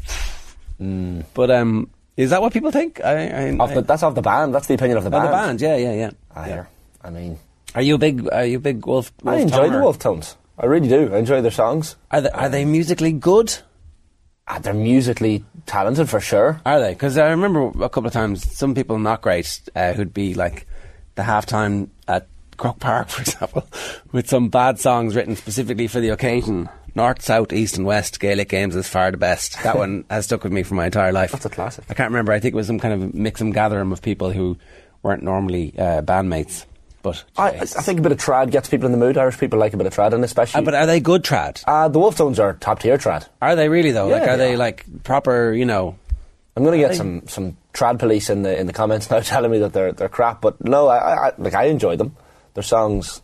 But 0.79 1.51
um, 1.51 1.91
is 2.17 2.31
that 2.31 2.41
what 2.41 2.53
people 2.53 2.71
think? 2.71 3.01
I, 3.05 3.27
I, 3.51 3.57
Off 3.59 3.71
I- 3.71 3.75
the, 3.75 3.83
that's 3.83 4.03
off 4.03 4.15
the 4.15 4.23
band. 4.23 4.55
That's 4.55 4.67
the 4.67 4.75
opinion 4.75 4.99
of 4.99 5.05
the 5.05 5.11
band. 5.11 5.27
the 5.29 5.33
band, 5.33 5.61
yeah, 5.61 5.77
yeah, 5.77 5.93
yeah. 5.93 6.11
I, 6.35 6.49
yeah. 6.49 6.65
I 7.03 7.11
mean, 7.11 7.39
Are 7.75 7.83
you 7.83 7.95
a 7.97 7.99
big? 7.99 8.29
Are 8.33 8.45
you 8.45 8.57
a 8.57 8.61
big 8.61 8.85
Wolf? 8.87 9.13
I 9.25 9.31
Wolf 9.33 9.43
enjoy 9.43 9.71
the 9.71 9.79
Wolf 9.81 9.99
Tones. 9.99 10.37
I 10.59 10.67
really 10.67 10.89
do. 10.89 11.13
I 11.15 11.19
enjoy 11.19 11.43
their 11.43 11.51
songs. 11.51 11.97
Are 12.11 12.21
they, 12.23 12.31
are 12.31 12.49
they 12.49 12.65
musically 12.65 13.13
good? 13.13 13.57
Ah, 14.49 14.59
they're 14.59 14.73
musically 14.73 15.45
talented 15.67 16.09
for 16.09 16.21
sure. 16.21 16.61
Are 16.65 16.81
they? 16.81 16.93
Because 16.95 17.19
I 17.19 17.31
remember 17.31 17.67
a 17.85 17.89
couple 17.89 18.07
of 18.07 18.13
times 18.13 18.51
some 18.57 18.75
people 18.75 18.99
not 18.99 19.21
great 19.21 19.61
uh, 19.75 19.93
who'd 19.93 20.15
be 20.15 20.35
like 20.35 20.67
the 21.17 21.23
halftime 21.23 21.89
at 22.09 22.29
Croke 22.57 22.79
Park, 22.79 23.09
for 23.11 23.23
example, 23.23 23.67
with 24.13 24.29
some 24.29 24.49
bad 24.49 24.79
songs 24.79 25.15
written 25.17 25.37
specifically 25.37 25.89
for 25.89 26.01
the 26.01 26.09
occasion. 26.11 26.69
North, 26.97 27.23
South, 27.23 27.53
East, 27.53 27.77
and 27.77 27.87
West 27.87 28.19
Gaelic 28.19 28.49
games 28.49 28.75
is 28.75 28.89
far 28.89 29.11
the 29.11 29.17
best. 29.19 29.63
That 29.63 29.77
one 29.85 30.05
has 30.11 30.25
stuck 30.25 30.43
with 30.43 30.53
me 30.53 30.63
for 30.65 30.75
my 30.75 30.87
entire 30.87 31.13
life. 31.13 31.31
That's 31.33 31.45
a 31.47 31.51
classic. 31.51 31.85
I 31.89 31.95
can't 31.95 32.11
remember. 32.11 32.33
I 32.33 32.41
think 32.41 32.55
it 32.55 32.57
was 32.57 32.67
some 32.67 32.81
kind 32.81 32.95
of 33.03 33.15
mix 33.15 33.41
and 33.41 33.53
gathering 33.55 33.93
of 33.93 34.03
people 34.03 34.31
who 34.33 34.57
weren't 35.03 35.23
normally 35.23 35.75
uh, 35.79 36.03
bandmates. 36.03 36.65
But 37.03 37.23
I, 37.39 37.51
I 37.61 37.65
think 37.67 38.01
a 38.01 38.03
bit 38.03 38.11
of 38.11 38.19
trad 38.19 38.51
gets 38.51 38.69
people 38.69 38.87
in 38.87 38.93
the 38.93 38.99
mood. 38.99 39.17
Irish 39.17 39.39
people 39.39 39.61
like 39.61 39.73
a 39.75 39.77
bit 39.77 39.87
of 39.87 39.95
trad, 39.95 40.13
and 40.13 40.25
especially. 40.25 40.63
Uh, 40.63 40.65
but 40.65 40.75
are 40.75 40.87
they 40.87 40.99
good 40.99 41.23
trad? 41.23 41.63
uh, 41.67 41.87
the 41.87 42.01
Wolf 42.01 42.17
Tones 42.17 42.41
are 42.41 42.55
top 42.55 42.81
tier 42.81 42.99
trad. 42.99 43.29
Are 43.41 43.55
they 43.55 43.69
really 43.69 43.93
though? 43.93 44.09
like, 44.09 44.27
are 44.27 44.37
they 44.37 44.57
like 44.57 44.85
proper? 45.05 45.53
You 45.53 45.67
know, 45.67 45.97
I'm 46.57 46.65
going 46.65 46.81
to 46.81 46.85
get 46.85 46.97
some, 46.97 47.29
some 47.29 47.57
trad 47.73 48.01
police 48.01 48.29
in 48.29 48.43
the 48.43 48.59
in 48.59 48.67
the 48.67 48.73
comments 48.73 49.09
now 49.11 49.21
telling 49.21 49.53
me 49.53 49.59
that 49.61 49.73
they're 49.73 49.93
they're 49.93 50.09
crap. 50.09 50.41
But 50.41 50.65
no, 50.65 50.89
I, 50.89 50.97
I 50.97 51.29
I- 51.29 51.33
like 51.39 51.55
I 51.55 51.65
enjoy 51.67 51.95
them. 51.97 52.17
Their 52.55 52.65
songs. 52.65 53.23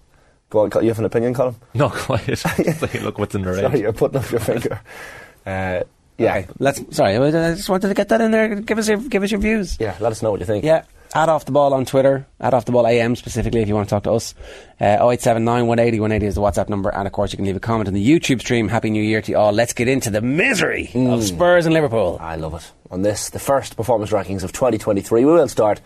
Go 0.52 0.61
on, 0.61 0.71
you 0.82 0.88
have 0.90 0.99
an 0.99 1.06
opinion, 1.06 1.32
Colin? 1.32 1.56
No, 1.75 1.87
like, 2.11 2.28
look 3.02 3.18
what's 3.18 3.35
in 3.35 3.40
the 3.40 3.54
Sorry, 3.54 3.80
you're 3.80 3.92
putting 3.94 4.18
up 4.21 4.30
your 4.30 4.40
finger. 4.40 4.80
Uh, 5.44 5.82
yeah, 6.18 6.37
Okay, 6.37 6.49
let's. 6.61 6.97
Sorry, 6.97 7.16
I 7.16 7.30
just 7.56 7.68
wanted 7.68 7.88
to 7.88 7.94
get 7.94 8.11
that 8.11 8.21
in 8.21 8.30
there. 8.30 8.54
Give 8.54 8.78
us 8.78 8.87
your 8.87 8.99
give 8.99 9.25
us 9.25 9.30
your 9.32 9.40
views. 9.40 9.76
yeah. 9.80 9.97
Let 9.99 10.12
us 10.12 10.23
know 10.23 10.30
what 10.30 10.38
you 10.38 10.47
think. 10.47 10.62
Yeah, 10.64 10.85
add 11.14 11.28
off 11.28 11.47
the 11.47 11.50
ball 11.50 11.75
on 11.75 11.85
Twitter. 11.85 12.26
Add 12.38 12.54
off 12.54 12.64
the 12.64 12.71
ball 12.71 12.87
AM 12.87 13.16
specifically 13.16 13.61
if 13.61 13.66
you 13.66 13.75
want 13.75 13.88
to 13.88 13.92
talk 13.92 14.04
to 14.04 14.12
us. 14.12 14.35
Uh, 14.80 14.85
0879 15.02 15.66
180 15.66 15.99
180 15.99 16.26
is 16.26 16.35
the 16.37 16.40
WhatsApp 16.40 16.68
number, 16.68 16.90
and 16.94 17.09
of 17.09 17.12
course 17.12 17.32
you 17.32 17.38
can 17.38 17.44
leave 17.47 17.56
a 17.56 17.61
comment 17.61 17.88
on 17.88 17.94
the 17.94 18.06
YouTube 18.09 18.38
stream. 18.38 18.68
Happy 18.68 18.90
New 18.90 19.02
Year 19.02 19.21
to 19.21 19.32
you 19.32 19.37
all. 19.38 19.50
Let's 19.50 19.73
get 19.73 19.88
into 19.88 20.11
the 20.11 20.21
misery 20.21 20.92
of 20.94 21.25
Spurs 21.25 21.66
and 21.66 21.75
Liverpool. 21.75 22.18
I 22.21 22.37
love 22.37 22.54
it. 22.54 22.71
On 22.92 23.02
this, 23.02 23.30
the 23.30 23.40
first 23.40 23.76
performance 23.76 24.12
rankings 24.12 24.44
of 24.44 24.52
2023, 24.52 25.25
we 25.25 25.32
will 25.32 25.49
start 25.49 25.80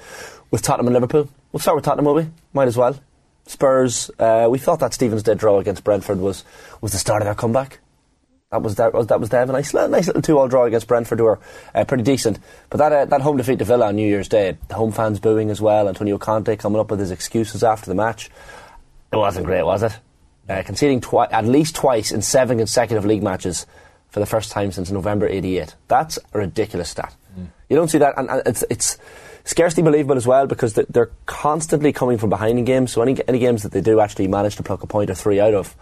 with 0.51 0.61
Tottenham 0.61 0.89
and 0.89 0.95
Liverpool. 0.95 1.31
We'll 1.53 1.61
start 1.61 1.77
with 1.77 1.85
Tottenham, 1.87 2.05
will 2.05 2.15
we? 2.17 2.27
Might 2.53 2.69
as 2.69 2.77
well. 2.77 2.99
Spurs, 3.47 4.11
uh, 4.19 4.49
we 4.51 4.59
thought 4.59 4.81
that 4.81 4.93
Stevens 4.93 5.23
dead 5.23 5.39
draw 5.39 5.59
against 5.59 5.85
Brentford 5.85 6.19
was, 6.19 6.45
was 6.81 6.93
the 6.93 6.99
start 6.99 7.23
of 7.23 7.27
their 7.27 7.35
comeback. 7.35 7.79
That 8.51 8.63
was 8.63 8.77
that 8.77 8.95
was 8.95 9.09
that 9.09 9.19
was 9.19 9.29
Devon. 9.29 9.55
Nice, 9.55 9.75
li- 9.75 9.89
nice 9.89 10.07
little 10.07 10.23
two-all 10.23 10.47
draw 10.47 10.65
against 10.65 10.87
Brentford, 10.87 11.19
who 11.19 11.25
were 11.25 11.41
uh, 11.75 11.85
pretty 11.85 12.05
decent. 12.05 12.39
But 12.71 12.79
that 12.79 12.93
uh, 12.93 13.05
that 13.07 13.21
home 13.21 13.37
defeat 13.37 13.59
to 13.59 13.65
Villa 13.65 13.89
on 13.89 13.97
New 13.97 14.07
Year's 14.07 14.29
Day, 14.29 14.57
the 14.69 14.75
home 14.75 14.93
fans 14.93 15.19
booing 15.19 15.51
as 15.51 15.61
well. 15.61 15.89
Antonio 15.89 16.17
Conte 16.17 16.55
coming 16.57 16.79
up 16.79 16.89
with 16.91 17.01
his 17.01 17.11
excuses 17.11 17.65
after 17.65 17.91
the 17.91 17.97
match. 17.97 18.31
It 19.13 19.17
wasn't 19.17 19.47
great, 19.47 19.65
was 19.65 19.83
it? 19.83 19.99
Uh, 20.49 20.63
conceding 20.65 21.01
twi- 21.01 21.27
at 21.27 21.45
least 21.45 21.75
twice 21.75 22.13
in 22.13 22.23
seven 22.23 22.59
consecutive 22.59 23.05
league 23.05 23.23
matches 23.23 23.67
for 24.11 24.21
the 24.21 24.27
first 24.27 24.53
time 24.53 24.71
since 24.71 24.93
November 24.93 25.27
'88. 25.27 25.75
That's 25.89 26.19
a 26.33 26.39
ridiculous 26.39 26.89
stat. 26.91 27.15
You 27.69 27.75
don't 27.77 27.89
see 27.89 27.99
that, 27.99 28.15
and, 28.17 28.31
and 28.31 28.43
it's 28.47 28.65
it's 28.71 28.97
scarcely 29.47 29.83
believable 29.83 30.17
as 30.17 30.27
well 30.27 30.47
because 30.47 30.75
they're 30.75 31.11
constantly 31.25 31.93
coming 31.93 32.19
from 32.19 32.29
behind 32.29 32.59
in 32.59 32.67
games. 32.67 32.93
So 32.93 33.01
any 33.01 33.17
any 33.27 33.39
games 33.39 33.63
that 33.63 33.73
they 33.73 33.81
do 33.81 34.01
actually 34.01 34.29
manage 34.29 34.57
to 34.57 34.63
pluck 34.63 34.83
a 34.83 34.87
point 34.87 35.09
or 35.09 35.15
three 35.15 35.41
out 35.41 35.55
of, 35.55 35.75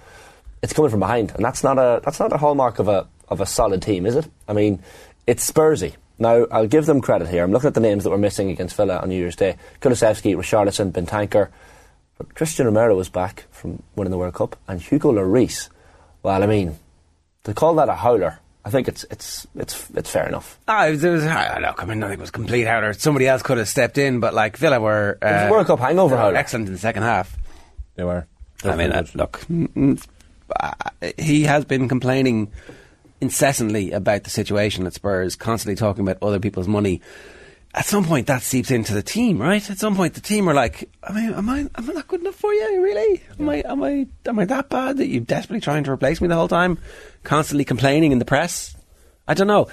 it's 0.63 0.73
coming 0.73 0.91
from 0.91 1.01
behind, 1.01 1.33
and 1.35 1.45
that's 1.45 1.65
not 1.65 1.79
a 1.79 2.01
that's 2.05 2.21
not 2.21 2.33
a 2.33 2.37
hallmark 2.37 2.79
of 2.79 2.87
a 2.87 3.09
of 3.29 3.41
a 3.41 3.47
solid 3.47 3.83
team, 3.83 4.07
is 4.07 4.15
it? 4.15 4.31
I 4.47 4.53
mean, 4.53 4.83
it's 5.27 5.51
Spursy. 5.51 5.95
Now 6.19 6.47
I'll 6.53 6.69
give 6.69 6.87
them 6.87 7.01
credit 7.01 7.27
here. 7.29 7.43
I'm 7.43 7.51
looking 7.51 7.69
at 7.69 7.75
the 7.75 7.81
names 7.81 8.05
that 8.05 8.11
were 8.11 8.19
missing 8.19 8.51
against 8.51 8.77
Villa 8.77 8.99
on 8.99 9.09
New 9.09 9.17
Year's 9.17 9.37
Day: 9.37 9.57
Kulusevski, 9.81 10.37
Richarlison, 10.37 10.93
Bentancur. 10.93 11.49
But 12.17 12.33
Cristian 12.35 12.67
Romero 12.67 12.95
was 12.95 13.09
back 13.09 13.47
from 13.51 13.83
winning 13.97 14.13
the 14.13 14.19
World 14.19 14.35
Cup, 14.35 14.57
and 14.69 14.81
Hugo 14.81 15.11
Lloris. 15.11 15.69
Well, 16.23 16.43
I 16.43 16.47
mean, 16.47 16.79
to 17.43 17.53
call 17.53 17.75
that 17.75 17.89
a 17.89 17.95
howler, 17.97 18.39
I 18.65 18.71
think 18.71 18.89
it's 18.89 19.05
it's 19.11 19.47
it's 19.57 19.91
it's 19.95 20.11
fair 20.11 20.27
enough. 20.27 20.59
Ah, 20.67 20.87
it 20.87 20.93
was, 20.93 21.05
it 21.05 21.11
was, 21.11 21.25
ah, 21.27 21.59
look, 21.61 21.83
I 21.83 21.87
mean, 21.87 22.01
nothing 22.01 22.19
was 22.19 22.31
complete 22.31 22.67
howler. 22.67 22.95
Somebody 22.95 23.29
else 23.29 23.43
could 23.43 23.59
have 23.59 23.69
stepped 23.69 23.99
in, 23.99 24.21
but 24.21 24.33
like 24.33 24.57
Villa 24.57 24.81
were 24.81 25.19
was 25.21 25.31
uh, 25.31 25.47
a 25.47 25.51
World 25.51 25.67
Cup 25.67 25.81
hangover 25.81 26.17
they 26.17 26.23
were 26.23 26.35
excellent 26.35 26.69
in 26.69 26.73
the 26.73 26.79
second 26.79 27.03
half. 27.03 27.37
They 27.97 28.05
were. 28.05 28.27
I 28.65 28.77
mean, 28.77 28.93
uh, 28.93 29.05
look, 29.15 29.41
mm, 29.51 29.69
mm, 29.69 30.07
uh, 30.59 30.73
he 31.19 31.43
has 31.43 31.67
been 31.67 31.89
complaining 31.89 32.51
incessantly 33.21 33.93
about 33.93 34.25
the 34.25 34.31
situation 34.31 34.87
at 34.87 34.95
Spurs, 34.95 35.37
constantly 35.37 35.77
talking 35.77 36.03
about 36.03 36.23
other 36.23 36.41
people's 36.41 36.69
money. 36.69 37.03
At 37.77 37.87
some 37.87 38.05
point, 38.05 38.29
that 38.29 38.43
seeps 38.43 38.71
into 38.71 38.95
the 38.95 39.03
team, 39.03 39.43
right? 39.43 39.69
At 39.69 39.79
some 39.79 39.97
point, 39.97 40.15
the 40.15 40.21
team 40.21 40.49
are 40.49 40.55
like, 40.55 40.89
"I 41.03 41.13
mean, 41.13 41.35
am 41.35 41.51
I, 41.51 41.59
am 41.59 41.91
I 41.91 41.93
not 41.93 42.07
good 42.07 42.21
enough 42.21 42.37
for 42.37 42.55
you? 42.55 42.81
Really? 42.81 43.21
Am 43.41 43.49
I, 43.49 43.63
am 43.67 43.83
I, 43.83 44.07
am 44.27 44.39
I 44.39 44.45
that 44.45 44.69
bad 44.69 44.99
that 44.99 45.09
you're 45.09 45.21
desperately 45.23 45.61
trying 45.61 45.83
to 45.85 45.91
replace 45.91 46.21
me 46.21 46.29
the 46.29 46.37
whole 46.37 46.47
time, 46.47 46.79
constantly 47.25 47.65
complaining 47.65 48.13
in 48.13 48.21
the 48.21 48.25
press? 48.25 48.77
I 49.27 49.35
don't 49.35 49.49
know. 49.49 49.67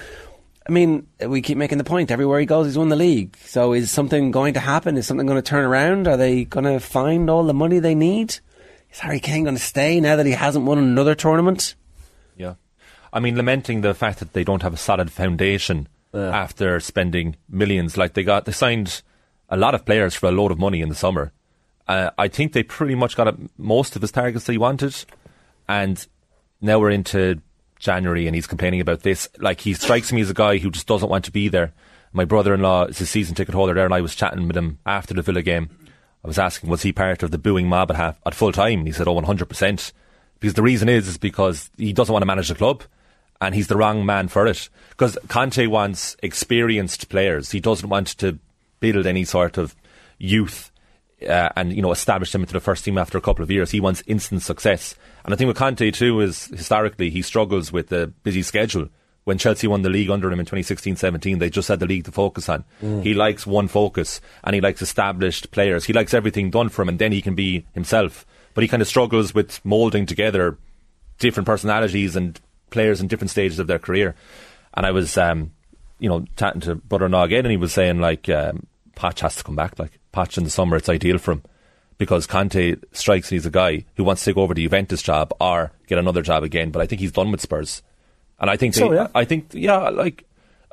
I 0.68 0.72
mean, 0.72 1.06
we 1.24 1.42
keep 1.42 1.56
making 1.58 1.78
the 1.78 1.84
point. 1.84 2.10
Everywhere 2.10 2.40
he 2.40 2.46
goes, 2.46 2.66
he's 2.66 2.78
won 2.78 2.88
the 2.88 2.96
league. 2.96 3.36
So 3.44 3.72
is 3.72 3.90
something 3.90 4.32
going 4.32 4.54
to 4.54 4.60
happen? 4.60 4.96
Is 4.96 5.06
something 5.06 5.26
going 5.26 5.40
to 5.40 5.48
turn 5.48 5.64
around? 5.64 6.08
Are 6.08 6.16
they 6.16 6.44
going 6.44 6.64
to 6.64 6.80
find 6.80 7.30
all 7.30 7.44
the 7.44 7.54
money 7.54 7.78
they 7.78 7.94
need? 7.94 8.38
Is 8.92 8.98
Harry 8.98 9.20
Kane 9.20 9.44
going 9.44 9.56
to 9.56 9.62
stay 9.62 10.00
now 10.00 10.16
that 10.16 10.26
he 10.26 10.32
hasn't 10.32 10.64
won 10.64 10.78
another 10.78 11.14
tournament? 11.14 11.76
Yeah. 12.36 12.54
I 13.12 13.20
mean, 13.20 13.36
lamenting 13.36 13.80
the 13.80 13.94
fact 13.94 14.18
that 14.20 14.32
they 14.32 14.44
don't 14.44 14.62
have 14.62 14.74
a 14.74 14.78
solid 14.78 15.10
foundation 15.10 15.88
after 16.20 16.80
spending 16.80 17.36
millions. 17.48 17.96
Like 17.96 18.14
they 18.14 18.24
got, 18.24 18.44
they 18.44 18.52
signed 18.52 19.02
a 19.48 19.56
lot 19.56 19.74
of 19.74 19.84
players 19.84 20.14
for 20.14 20.28
a 20.28 20.32
load 20.32 20.52
of 20.52 20.58
money 20.58 20.80
in 20.80 20.88
the 20.88 20.94
summer. 20.94 21.32
Uh, 21.88 22.10
I 22.16 22.28
think 22.28 22.52
they 22.52 22.62
pretty 22.62 22.94
much 22.94 23.16
got 23.16 23.34
most 23.58 23.96
of 23.96 24.02
his 24.02 24.12
targets 24.12 24.44
that 24.46 24.52
he 24.52 24.58
wanted, 24.58 24.94
and 25.68 26.06
now 26.60 26.78
we're 26.78 26.90
into 26.90 27.40
January 27.78 28.26
and 28.26 28.34
he's 28.34 28.46
complaining 28.46 28.80
about 28.80 29.02
this. 29.02 29.28
Like 29.38 29.60
he 29.60 29.74
strikes 29.74 30.12
me 30.12 30.20
as 30.20 30.30
a 30.30 30.34
guy 30.34 30.58
who 30.58 30.70
just 30.70 30.86
doesn't 30.86 31.08
want 31.08 31.24
to 31.24 31.32
be 31.32 31.48
there. 31.48 31.72
My 32.12 32.24
brother-in-law 32.24 32.86
is 32.86 33.00
a 33.00 33.06
season 33.06 33.34
ticket 33.34 33.54
holder 33.54 33.74
there, 33.74 33.84
and 33.84 33.94
I 33.94 34.00
was 34.00 34.14
chatting 34.14 34.46
with 34.46 34.56
him 34.56 34.78
after 34.86 35.14
the 35.14 35.22
Villa 35.22 35.42
game. 35.42 35.70
I 36.24 36.28
was 36.28 36.38
asking, 36.38 36.70
was 36.70 36.82
he 36.82 36.92
part 36.92 37.22
of 37.22 37.32
the 37.32 37.38
booing 37.38 37.68
mob 37.68 37.90
at 37.90 37.96
half 37.96 38.20
at 38.24 38.34
full 38.34 38.52
time? 38.52 38.86
He 38.86 38.92
said, 38.92 39.08
"Oh, 39.08 39.12
one 39.12 39.24
hundred 39.24 39.48
percent." 39.48 39.92
Because 40.38 40.54
the 40.54 40.62
reason 40.62 40.88
is, 40.88 41.08
is 41.08 41.18
because 41.18 41.70
he 41.76 41.92
doesn't 41.92 42.12
want 42.12 42.22
to 42.22 42.26
manage 42.26 42.48
the 42.48 42.54
club, 42.54 42.82
and 43.42 43.56
he's 43.56 43.66
the 43.66 43.76
wrong 43.76 44.06
man 44.06 44.28
for 44.28 44.46
it. 44.46 44.68
Because 44.90 45.18
Conte 45.28 45.66
wants 45.66 46.16
experienced 46.22 47.08
players. 47.08 47.50
He 47.50 47.60
doesn't 47.60 47.88
want 47.88 48.16
to 48.18 48.38
build 48.78 49.04
any 49.04 49.24
sort 49.24 49.58
of 49.58 49.74
youth 50.18 50.70
uh, 51.28 51.48
and 51.56 51.72
you 51.72 51.82
know 51.82 51.92
establish 51.92 52.32
them 52.32 52.42
into 52.42 52.52
the 52.52 52.60
first 52.60 52.84
team 52.84 52.96
after 52.96 53.18
a 53.18 53.20
couple 53.20 53.42
of 53.42 53.50
years. 53.50 53.72
He 53.72 53.80
wants 53.80 54.02
instant 54.06 54.42
success. 54.42 54.94
And 55.24 55.34
I 55.34 55.36
think 55.36 55.48
with 55.48 55.56
Conte 55.56 55.90
too 55.90 56.20
is 56.20 56.46
historically 56.46 57.10
he 57.10 57.20
struggles 57.20 57.72
with 57.72 57.88
the 57.88 58.06
busy 58.22 58.42
schedule. 58.42 58.88
When 59.24 59.38
Chelsea 59.38 59.68
won 59.68 59.82
the 59.82 59.90
league 59.90 60.10
under 60.10 60.32
him 60.32 60.40
in 60.40 60.46
2016-17, 60.46 61.38
they 61.38 61.48
just 61.48 61.68
had 61.68 61.78
the 61.78 61.86
league 61.86 62.04
to 62.06 62.12
focus 62.12 62.48
on. 62.48 62.64
Mm. 62.82 63.04
He 63.04 63.14
likes 63.14 63.46
one 63.46 63.68
focus 63.68 64.20
and 64.42 64.52
he 64.52 64.60
likes 64.60 64.82
established 64.82 65.52
players. 65.52 65.84
He 65.84 65.92
likes 65.92 66.12
everything 66.12 66.50
done 66.50 66.68
for 66.68 66.82
him 66.82 66.88
and 66.88 66.98
then 66.98 67.12
he 67.12 67.22
can 67.22 67.36
be 67.36 67.64
himself. 67.72 68.26
But 68.54 68.62
he 68.62 68.68
kind 68.68 68.82
of 68.82 68.88
struggles 68.88 69.32
with 69.32 69.64
moulding 69.64 70.06
together 70.06 70.58
different 71.20 71.46
personalities 71.46 72.16
and 72.16 72.40
players 72.72 73.00
in 73.00 73.06
different 73.08 73.30
stages 73.30 73.58
of 73.58 73.66
their 73.68 73.78
career. 73.78 74.14
And 74.74 74.84
I 74.84 74.90
was, 74.90 75.16
um, 75.16 75.52
you 75.98 76.08
know, 76.08 76.24
chatting 76.36 76.62
to 76.62 76.74
brother-in-law 76.74 77.24
again, 77.24 77.44
and 77.44 77.50
he 77.50 77.56
was 77.56 77.72
saying 77.72 78.00
like, 78.00 78.28
um, 78.28 78.66
Poch 78.96 79.20
has 79.20 79.36
to 79.36 79.44
come 79.44 79.54
back. 79.56 79.78
Like 79.78 79.98
Poch 80.12 80.36
in 80.36 80.44
the 80.44 80.50
summer, 80.50 80.76
it's 80.76 80.88
ideal 80.88 81.18
for 81.18 81.32
him 81.32 81.42
because 81.98 82.26
Conte 82.26 82.76
strikes 82.92 83.30
and 83.30 83.36
he's 83.36 83.46
a 83.46 83.50
guy 83.50 83.84
who 83.96 84.04
wants 84.04 84.24
to 84.24 84.30
take 84.30 84.36
over 84.36 84.54
the 84.54 84.64
Juventus 84.64 85.02
job 85.02 85.32
or 85.40 85.70
get 85.86 85.98
another 85.98 86.22
job 86.22 86.42
again. 86.42 86.70
But 86.70 86.82
I 86.82 86.86
think 86.86 87.00
he's 87.00 87.12
done 87.12 87.30
with 87.30 87.40
Spurs, 87.40 87.82
and 88.40 88.50
I 88.50 88.56
think 88.56 88.74
So, 88.74 88.88
they, 88.88 88.96
yeah. 88.96 89.08
I 89.14 89.24
think 89.24 89.50
yeah, 89.52 89.88
like. 89.90 90.24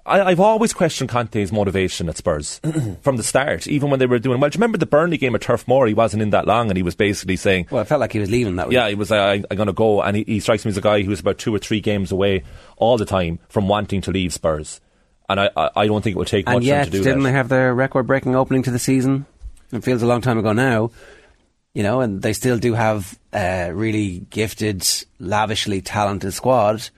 I, 0.05 0.21
I've 0.21 0.39
always 0.39 0.73
questioned 0.73 1.09
Conte's 1.09 1.51
motivation 1.51 2.09
at 2.09 2.17
Spurs 2.17 2.59
from 3.01 3.17
the 3.17 3.23
start, 3.23 3.67
even 3.67 3.89
when 3.89 3.99
they 3.99 4.05
were 4.05 4.19
doing 4.19 4.39
well. 4.39 4.49
Do 4.49 4.57
you 4.57 4.59
remember 4.59 4.77
the 4.77 4.85
Burnley 4.85 5.17
game 5.17 5.35
at 5.35 5.41
Turf 5.41 5.67
Moor? 5.67 5.87
He 5.87 5.93
wasn't 5.93 6.21
in 6.23 6.29
that 6.31 6.47
long, 6.47 6.69
and 6.69 6.77
he 6.77 6.83
was 6.83 6.95
basically 6.95 7.35
saying, 7.35 7.67
Well, 7.69 7.81
it 7.81 7.85
felt 7.85 7.99
like 7.99 8.13
he 8.13 8.19
was 8.19 8.29
leaving 8.29 8.55
that 8.57 8.67
week. 8.67 8.75
yeah, 8.75 8.89
he 8.89 8.95
was. 8.95 9.11
Uh, 9.11 9.17
I, 9.17 9.33
I'm 9.49 9.57
going 9.57 9.67
to 9.67 9.73
go, 9.73 10.01
and 10.01 10.17
he, 10.17 10.23
he 10.25 10.39
strikes 10.39 10.65
me 10.65 10.69
as 10.69 10.77
a 10.77 10.81
guy 10.81 11.01
who's 11.03 11.19
about 11.19 11.37
two 11.37 11.53
or 11.53 11.59
three 11.59 11.81
games 11.81 12.11
away 12.11 12.43
all 12.77 12.97
the 12.97 13.05
time 13.05 13.39
from 13.49 13.67
wanting 13.67 14.01
to 14.01 14.11
leave 14.11 14.33
Spurs, 14.33 14.81
and 15.29 15.39
I, 15.39 15.49
I, 15.55 15.69
I 15.75 15.87
don't 15.87 16.01
think 16.03 16.15
it 16.15 16.19
would 16.19 16.27
take 16.27 16.47
and 16.47 16.55
much 16.55 16.63
yet, 16.63 16.85
to 16.85 16.91
do 16.91 17.03
didn't 17.03 17.19
that. 17.23 17.29
they 17.29 17.33
have 17.33 17.49
their 17.49 17.73
record-breaking 17.73 18.35
opening 18.35 18.63
to 18.63 18.71
the 18.71 18.79
season? 18.79 19.25
It 19.71 19.83
feels 19.83 20.01
a 20.01 20.07
long 20.07 20.21
time 20.21 20.37
ago 20.39 20.53
now, 20.53 20.91
you 21.73 21.83
know, 21.83 22.01
and 22.01 22.21
they 22.21 22.33
still 22.33 22.57
do 22.57 22.73
have 22.73 23.17
a 23.33 23.71
really 23.71 24.19
gifted, 24.29 24.87
lavishly 25.19 25.81
talented 25.81 26.33
squad. 26.33 26.89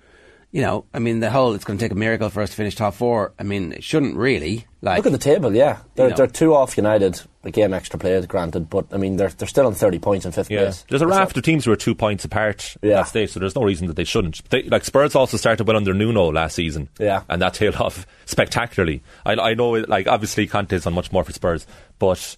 You 0.54 0.62
know, 0.62 0.84
I 0.94 1.00
mean, 1.00 1.22
the 1.22 1.32
whole 1.32 1.54
it's 1.54 1.64
going 1.64 1.80
to 1.80 1.86
take 1.86 1.94
a 1.94 1.96
miracle 1.96 2.30
for 2.30 2.42
us 2.42 2.50
to 2.50 2.56
finish 2.58 2.76
top 2.76 2.94
four. 2.94 3.32
I 3.40 3.44
mean, 3.44 3.72
it 3.72 3.86
shouldn't 3.86 4.18
really. 4.18 4.66
Like, 4.82 4.98
Look 4.98 5.06
at 5.06 5.12
the 5.14 5.18
table, 5.18 5.56
yeah. 5.56 5.78
They're, 5.96 6.10
know. 6.10 6.16
they're 6.16 6.28
two 6.28 6.54
off 6.56 6.76
United, 6.76 7.22
a 7.46 7.52
game 7.52 7.74
extra 7.74 7.98
played, 7.98 8.28
granted, 8.28 8.70
but 8.70 8.88
I 8.92 8.98
mean, 8.98 9.16
they're, 9.16 9.30
they're 9.30 9.48
still 9.48 9.66
on 9.68 9.76
30 9.76 10.00
points 10.00 10.26
in 10.26 10.34
fifth 10.34 10.52
Yeah. 10.52 10.64
place. 10.64 10.84
There's 10.90 11.02
a 11.02 11.06
That's 11.06 11.18
raft 11.20 11.38
of 11.38 11.44
teams 11.44 11.64
who 11.64 11.72
are 11.72 11.76
two 11.78 11.96
points 11.96 12.26
apart 12.26 12.76
at 12.84 12.90
Yeah. 12.90 12.96
that 12.98 13.08
stage, 13.08 13.30
so 13.32 13.40
there's 13.40 13.56
no 13.56 13.62
reason 13.64 13.88
that 13.88 13.96
they 13.96 14.04
shouldn't. 14.04 14.44
They, 14.50 14.64
like 14.64 14.84
Spurs 14.84 15.16
also 15.16 15.38
started 15.38 15.66
well 15.68 15.78
under 15.78 15.94
Nuno 15.94 16.32
last 16.34 16.56
season, 16.56 16.90
Yeah. 17.00 17.22
and 17.30 17.42
that 17.42 17.54
tailed 17.54 17.76
off 17.76 18.06
spectacularly. 18.26 19.04
I, 19.26 19.36
I 19.36 19.54
know, 19.54 19.70
like 19.72 20.08
obviously 20.08 20.48
Conte's 20.48 20.86
on 20.86 20.94
much 20.94 21.12
more 21.14 21.24
for 21.24 21.32
Spurs, 21.32 21.66
but 22.00 22.36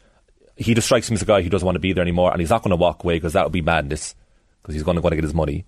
he 0.55 0.75
just 0.75 0.85
strikes 0.85 1.09
me 1.09 1.15
as 1.15 1.21
a 1.23 1.25
guy 1.25 1.41
who 1.41 1.49
doesn't 1.49 1.65
want 1.65 1.77
to 1.77 1.79
be 1.79 1.93
there 1.93 2.03
anymore, 2.03 2.31
and 2.31 2.39
he's 2.41 2.49
not 2.51 2.61
going 2.61 2.69
to 2.71 2.75
walk 2.75 3.03
away 3.03 3.15
because 3.15 3.33
that 3.33 3.43
would 3.45 3.53
be 3.53 3.61
madness, 3.61 4.13
because 4.61 4.75
he's 4.75 4.83
going 4.83 4.95
to 4.97 5.01
want 5.01 5.13
to 5.13 5.15
get 5.17 5.23
his 5.23 5.33
money. 5.33 5.65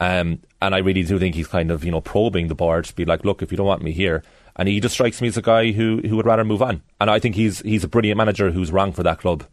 Um, 0.00 0.40
and 0.60 0.74
I 0.74 0.78
really 0.78 1.02
do 1.02 1.18
think 1.18 1.34
he's 1.34 1.46
kind 1.46 1.70
of 1.70 1.84
you 1.84 1.90
know 1.90 2.00
probing 2.00 2.48
the 2.48 2.54
board 2.54 2.84
to 2.86 2.94
be 2.94 3.04
like, 3.04 3.24
look, 3.24 3.42
if 3.42 3.50
you 3.50 3.56
don't 3.56 3.66
want 3.66 3.82
me 3.82 3.92
here, 3.92 4.22
and 4.56 4.68
he 4.68 4.80
just 4.80 4.94
strikes 4.94 5.20
me 5.20 5.28
as 5.28 5.36
a 5.36 5.42
guy 5.42 5.72
who 5.72 5.98
who 5.98 6.16
would 6.16 6.26
rather 6.26 6.44
move 6.44 6.62
on. 6.62 6.82
And 7.00 7.10
I 7.10 7.18
think 7.18 7.34
he's 7.34 7.60
he's 7.60 7.84
a 7.84 7.88
brilliant 7.88 8.18
manager 8.18 8.50
who's 8.50 8.72
wrong 8.72 8.92
for 8.92 9.02
that 9.02 9.18
club. 9.18 9.44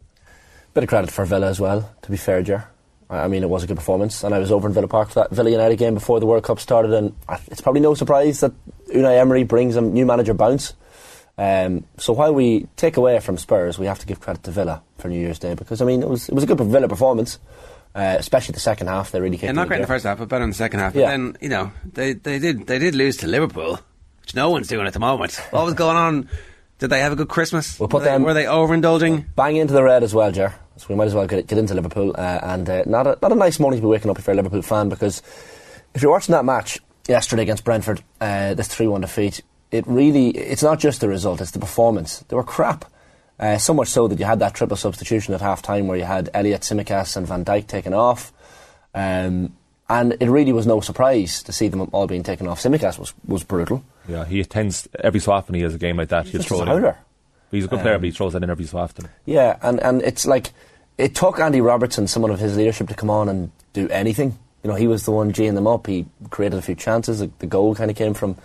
Bit 0.74 0.84
of 0.84 0.88
credit 0.88 1.10
for 1.10 1.24
Villa 1.24 1.48
as 1.48 1.60
well, 1.60 1.94
to 2.02 2.10
be 2.10 2.16
fair, 2.16 2.42
Ger. 2.42 2.68
I 3.10 3.24
I 3.24 3.28
mean, 3.28 3.42
it 3.42 3.50
was 3.50 3.62
a 3.62 3.66
good 3.66 3.76
performance, 3.76 4.24
and 4.24 4.34
I 4.34 4.38
was 4.38 4.50
over 4.50 4.66
in 4.66 4.74
Villa 4.74 4.88
Park 4.88 5.08
for 5.10 5.20
that 5.20 5.30
Villa 5.30 5.50
United 5.50 5.76
game 5.76 5.94
before 5.94 6.18
the 6.18 6.26
World 6.26 6.44
Cup 6.44 6.58
started, 6.58 6.92
and 6.92 7.14
it's 7.50 7.60
probably 7.60 7.80
no 7.80 7.94
surprise 7.94 8.40
that 8.40 8.52
Unai 8.88 9.18
Emery 9.18 9.44
brings 9.44 9.76
a 9.76 9.80
new 9.80 10.06
manager 10.06 10.34
bounce. 10.34 10.74
Um, 11.38 11.84
so 11.96 12.12
while 12.12 12.34
we 12.34 12.68
take 12.76 12.96
away 12.96 13.18
from 13.20 13.38
Spurs, 13.38 13.78
we 13.78 13.86
have 13.86 13.98
to 13.98 14.06
give 14.06 14.20
credit 14.20 14.42
to 14.44 14.50
Villa 14.50 14.82
for 14.98 15.08
New 15.08 15.18
Year's 15.18 15.38
Day 15.38 15.54
because 15.54 15.80
I 15.80 15.84
mean 15.84 16.02
it 16.02 16.08
was 16.08 16.28
it 16.28 16.34
was 16.34 16.44
a 16.44 16.46
good 16.46 16.60
Villa 16.60 16.88
performance, 16.88 17.38
uh, 17.94 18.16
especially 18.18 18.54
the 18.54 18.60
second 18.60 18.86
half. 18.88 19.10
They 19.10 19.20
really 19.20 19.36
kicked. 19.36 19.44
yeah, 19.44 19.52
not 19.52 19.68
great 19.68 19.76
in 19.78 19.82
the 19.82 19.88
first 19.88 20.04
half, 20.04 20.18
but 20.18 20.28
better 20.28 20.44
in 20.44 20.50
the 20.50 20.56
second 20.56 20.80
half. 20.80 20.94
Yeah. 20.94 21.02
But 21.02 21.10
then, 21.10 21.36
you 21.40 21.48
know, 21.48 21.72
they, 21.92 22.14
they 22.14 22.38
did 22.38 22.66
they 22.66 22.78
did 22.78 22.94
lose 22.94 23.18
to 23.18 23.26
Liverpool, 23.26 23.78
which 24.22 24.34
no 24.34 24.50
one's 24.50 24.68
doing 24.68 24.86
at 24.86 24.92
the 24.92 25.00
moment. 25.00 25.36
What 25.50 25.64
was 25.64 25.74
going 25.74 25.96
on? 25.96 26.28
Did 26.78 26.90
they 26.90 27.00
have 27.00 27.12
a 27.12 27.16
good 27.16 27.28
Christmas? 27.28 27.78
We'll 27.78 27.88
put 27.88 27.98
were, 27.98 28.04
they, 28.04 28.10
them- 28.10 28.22
were 28.24 28.34
they 28.34 28.44
overindulging? 28.44 29.26
Bang 29.36 29.56
into 29.56 29.72
the 29.72 29.82
red 29.84 30.02
as 30.02 30.14
well, 30.14 30.32
Ger. 30.32 30.54
So 30.78 30.86
we 30.88 30.96
might 30.96 31.04
as 31.06 31.14
well 31.14 31.26
get, 31.26 31.46
get 31.46 31.58
into 31.58 31.74
Liverpool. 31.74 32.12
Uh, 32.16 32.40
and 32.42 32.68
uh, 32.68 32.82
not, 32.86 33.06
a, 33.06 33.18
not 33.22 33.30
a 33.30 33.36
nice 33.36 33.60
morning 33.60 33.78
to 33.78 33.82
be 33.82 33.88
waking 33.88 34.10
up 34.10 34.18
if 34.18 34.26
you're 34.26 34.32
a 34.32 34.36
Liverpool 34.36 34.62
fan 34.62 34.88
because 34.88 35.22
if 35.94 36.02
you're 36.02 36.10
watching 36.10 36.32
that 36.32 36.44
match 36.44 36.80
yesterday 37.06 37.42
against 37.42 37.62
Brentford, 37.64 38.02
uh, 38.20 38.54
this 38.54 38.68
3 38.68 38.86
1 38.88 39.02
defeat, 39.02 39.42
it 39.70 39.86
really, 39.86 40.30
it's 40.30 40.62
not 40.62 40.80
just 40.80 41.00
the 41.00 41.08
result, 41.08 41.40
it's 41.40 41.52
the 41.52 41.58
performance. 41.58 42.20
They 42.28 42.36
were 42.36 42.42
crap. 42.42 42.84
Uh, 43.42 43.58
so 43.58 43.74
much 43.74 43.88
so 43.88 44.06
that 44.06 44.20
you 44.20 44.24
had 44.24 44.38
that 44.38 44.54
triple 44.54 44.76
substitution 44.76 45.34
at 45.34 45.40
half 45.40 45.62
time 45.62 45.88
where 45.88 45.98
you 45.98 46.04
had 46.04 46.30
Elliott, 46.32 46.62
Tsimikas, 46.62 47.16
and 47.16 47.26
Van 47.26 47.44
Dijk 47.44 47.66
taken 47.66 47.92
off. 47.92 48.32
Um, 48.94 49.52
and 49.88 50.16
it 50.20 50.30
really 50.30 50.52
was 50.52 50.64
no 50.64 50.80
surprise 50.80 51.42
to 51.42 51.52
see 51.52 51.66
them 51.66 51.90
all 51.92 52.06
being 52.06 52.22
taken 52.22 52.46
off. 52.46 52.62
Tsimikas 52.62 53.00
was, 53.00 53.12
was 53.26 53.42
brutal. 53.42 53.82
Yeah, 54.08 54.24
he 54.24 54.40
attends 54.40 54.88
every 55.00 55.18
so 55.18 55.32
often. 55.32 55.56
He 55.56 55.62
has 55.62 55.74
a 55.74 55.78
game 55.78 55.96
like 55.96 56.08
that. 56.10 56.26
He'll 56.26 56.40
Just 56.40 56.48
throw 56.48 56.62
it. 56.62 56.96
He's 57.50 57.64
a 57.64 57.68
good 57.68 57.80
player, 57.80 57.98
but 57.98 58.04
he 58.04 58.12
throws 58.12 58.32
that 58.34 58.44
in 58.44 58.48
every 58.48 58.64
so 58.64 58.78
often. 58.78 59.08
Yeah, 59.26 59.58
and, 59.60 59.80
and 59.80 60.02
it's 60.02 60.24
like 60.24 60.52
it 60.96 61.16
took 61.16 61.40
Andy 61.40 61.60
Robertson, 61.60 62.06
someone 62.06 62.30
of 62.30 62.38
his 62.38 62.56
leadership, 62.56 62.88
to 62.88 62.94
come 62.94 63.10
on 63.10 63.28
and 63.28 63.50
do 63.72 63.88
anything 63.88 64.38
You 64.62 64.70
know, 64.70 64.76
he 64.76 64.86
was 64.86 65.04
the 65.04 65.10
one 65.10 65.32
geeing 65.32 65.54
them 65.54 65.66
up. 65.66 65.86
He 65.86 66.06
created 66.30 66.58
a 66.58 66.62
few 66.62 66.74
chances. 66.76 67.18
The, 67.18 67.30
the 67.40 67.46
goal 67.46 67.74
kind 67.74 67.90
of 67.90 67.96
came 67.96 68.14
from 68.14 68.36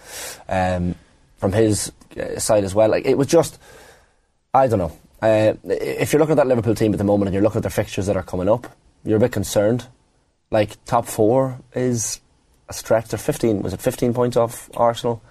um, 0.50 0.96
from 1.38 1.54
his 1.54 1.92
uh, 2.20 2.40
side 2.40 2.64
as 2.64 2.74
well. 2.74 2.90
Like 2.90 3.06
it 3.06 3.18
was 3.18 3.28
just, 3.28 3.60
I 4.58 4.68
don't 4.68 4.80
know. 4.80 4.92
Uh, 5.22 5.54
if 5.66 6.12
you're 6.14 6.20
looking 6.20 6.34
at 6.34 6.38
that 6.38 6.48
Liverpool 6.48 6.76
team 6.76 6.94
at 6.94 6.98
the 6.98 7.04
moment 7.04 7.28
and 7.28 7.34
you're 7.34 7.44
looking 7.44 7.58
at 7.60 7.64
their 7.64 7.72
fixtures 7.72 8.06
that 8.08 8.16
are 8.18 8.24
coming 8.24 8.48
up, 8.50 8.68
you're 9.04 9.18
a 9.18 9.20
bit 9.20 9.32
concerned. 9.32 9.88
Like 10.52 10.84
top 10.86 11.06
four 11.08 11.60
is 11.74 12.22
a 12.70 12.74
stretch. 12.74 13.08
They're 13.10 13.18
15. 13.20 13.62
Was 13.62 13.74
it 13.74 13.82
15 13.82 14.14
points 14.14 14.38
off 14.38 14.70
Arsenal? 14.76 15.22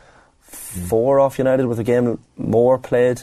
Four 0.40 1.20
off 1.20 1.38
United 1.38 1.66
with 1.66 1.78
a 1.78 1.84
game 1.84 2.18
more 2.36 2.78
played. 2.78 3.22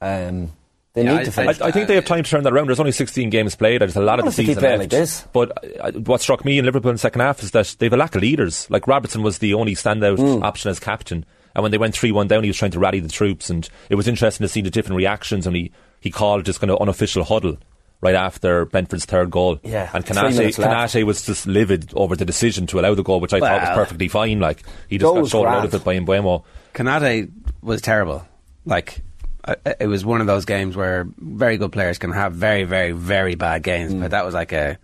Um, 0.00 0.52
they 0.94 1.04
Yeah, 1.04 1.18
need 1.18 1.24
to 1.26 1.30
I, 1.30 1.34
finish. 1.34 1.60
I, 1.60 1.66
I 1.66 1.70
think 1.70 1.88
they 1.88 1.94
have 1.94 2.04
time 2.04 2.24
to 2.24 2.30
turn 2.30 2.42
that 2.44 2.52
around. 2.52 2.66
There's 2.68 2.80
only 2.80 2.92
16 2.92 3.30
games 3.30 3.54
played. 3.54 3.80
There's 3.80 3.96
a 3.96 4.00
lot 4.00 4.18
of 4.18 4.24
the 4.24 4.26
Well, 4.26 4.30
if 4.30 4.36
they 4.36 4.42
keep 4.42 4.48
season 4.50 4.60
playing 4.62 4.78
left. 4.80 4.92
like 4.92 5.00
this. 5.00 5.26
But 5.32 5.80
uh, 5.80 5.92
what 6.00 6.20
struck 6.20 6.44
me 6.44 6.58
in 6.58 6.64
Liverpool 6.64 6.90
in 6.90 6.94
the 6.94 6.98
second 7.00 7.20
half 7.20 7.42
is 7.42 7.50
that 7.52 7.76
they 7.78 7.86
have 7.86 7.92
a 7.92 7.96
lack 7.96 8.14
of 8.14 8.22
leaders. 8.22 8.68
Like 8.70 8.86
Robertson 8.86 9.22
was 9.22 9.38
the 9.38 9.54
only 9.54 9.74
standout 9.74 10.18
Mm. 10.18 10.42
option 10.42 10.70
as 10.70 10.80
captain. 10.80 11.24
And 11.58 11.62
when 11.64 11.72
they 11.72 11.78
went 11.78 11.92
3 11.92 12.12
1 12.12 12.28
down, 12.28 12.44
he 12.44 12.48
was 12.50 12.56
trying 12.56 12.70
to 12.70 12.78
rally 12.78 13.00
the 13.00 13.08
troops. 13.08 13.50
And 13.50 13.68
it 13.90 13.96
was 13.96 14.06
interesting 14.06 14.44
to 14.44 14.48
see 14.48 14.60
the 14.60 14.70
different 14.70 14.96
reactions. 14.96 15.44
And 15.44 15.56
he, 15.56 15.72
he 15.98 16.08
called 16.12 16.44
this 16.44 16.56
kind 16.56 16.70
of 16.70 16.80
unofficial 16.80 17.24
huddle 17.24 17.56
right 18.00 18.14
after 18.14 18.64
Brentford's 18.64 19.04
third 19.06 19.28
goal. 19.28 19.58
Yeah, 19.64 19.90
And 19.92 20.06
three 20.06 20.14
Konaté. 20.14 20.54
Konaté 20.54 21.02
was 21.02 21.26
just 21.26 21.48
livid 21.48 21.90
over 21.94 22.14
the 22.14 22.24
decision 22.24 22.68
to 22.68 22.78
allow 22.78 22.94
the 22.94 23.02
goal, 23.02 23.18
which 23.18 23.32
I 23.32 23.40
thought 23.40 23.60
was 23.60 23.70
perfectly 23.70 24.06
fine. 24.06 24.38
Like, 24.38 24.62
he 24.88 24.98
just 24.98 25.12
got 25.12 25.20
was 25.20 25.30
shouldered 25.30 25.52
out 25.52 25.64
of 25.64 25.74
it 25.74 25.82
by 25.82 25.98
Mbeumo. 25.98 26.44
Konaté 26.74 27.28
was 27.60 27.82
terrible. 27.82 28.24
Like 28.64 29.02
I- 29.44 29.56
I- 29.66 29.74
it 29.80 29.86
was 29.88 30.04
one 30.04 30.20
of 30.20 30.28
those 30.28 30.44
games 30.44 30.76
where 30.76 31.08
very 31.18 31.56
good 31.56 31.72
players 31.72 31.98
can 31.98 32.12
have 32.12 32.34
very, 32.34 32.62
very, 32.62 32.92
very 32.92 33.34
bad 33.34 33.64
games. 33.64 33.92
Mm. 33.92 34.02
But 34.02 34.12
that 34.12 34.24
was 34.24 34.32
like 34.34 34.52
a 34.52 34.78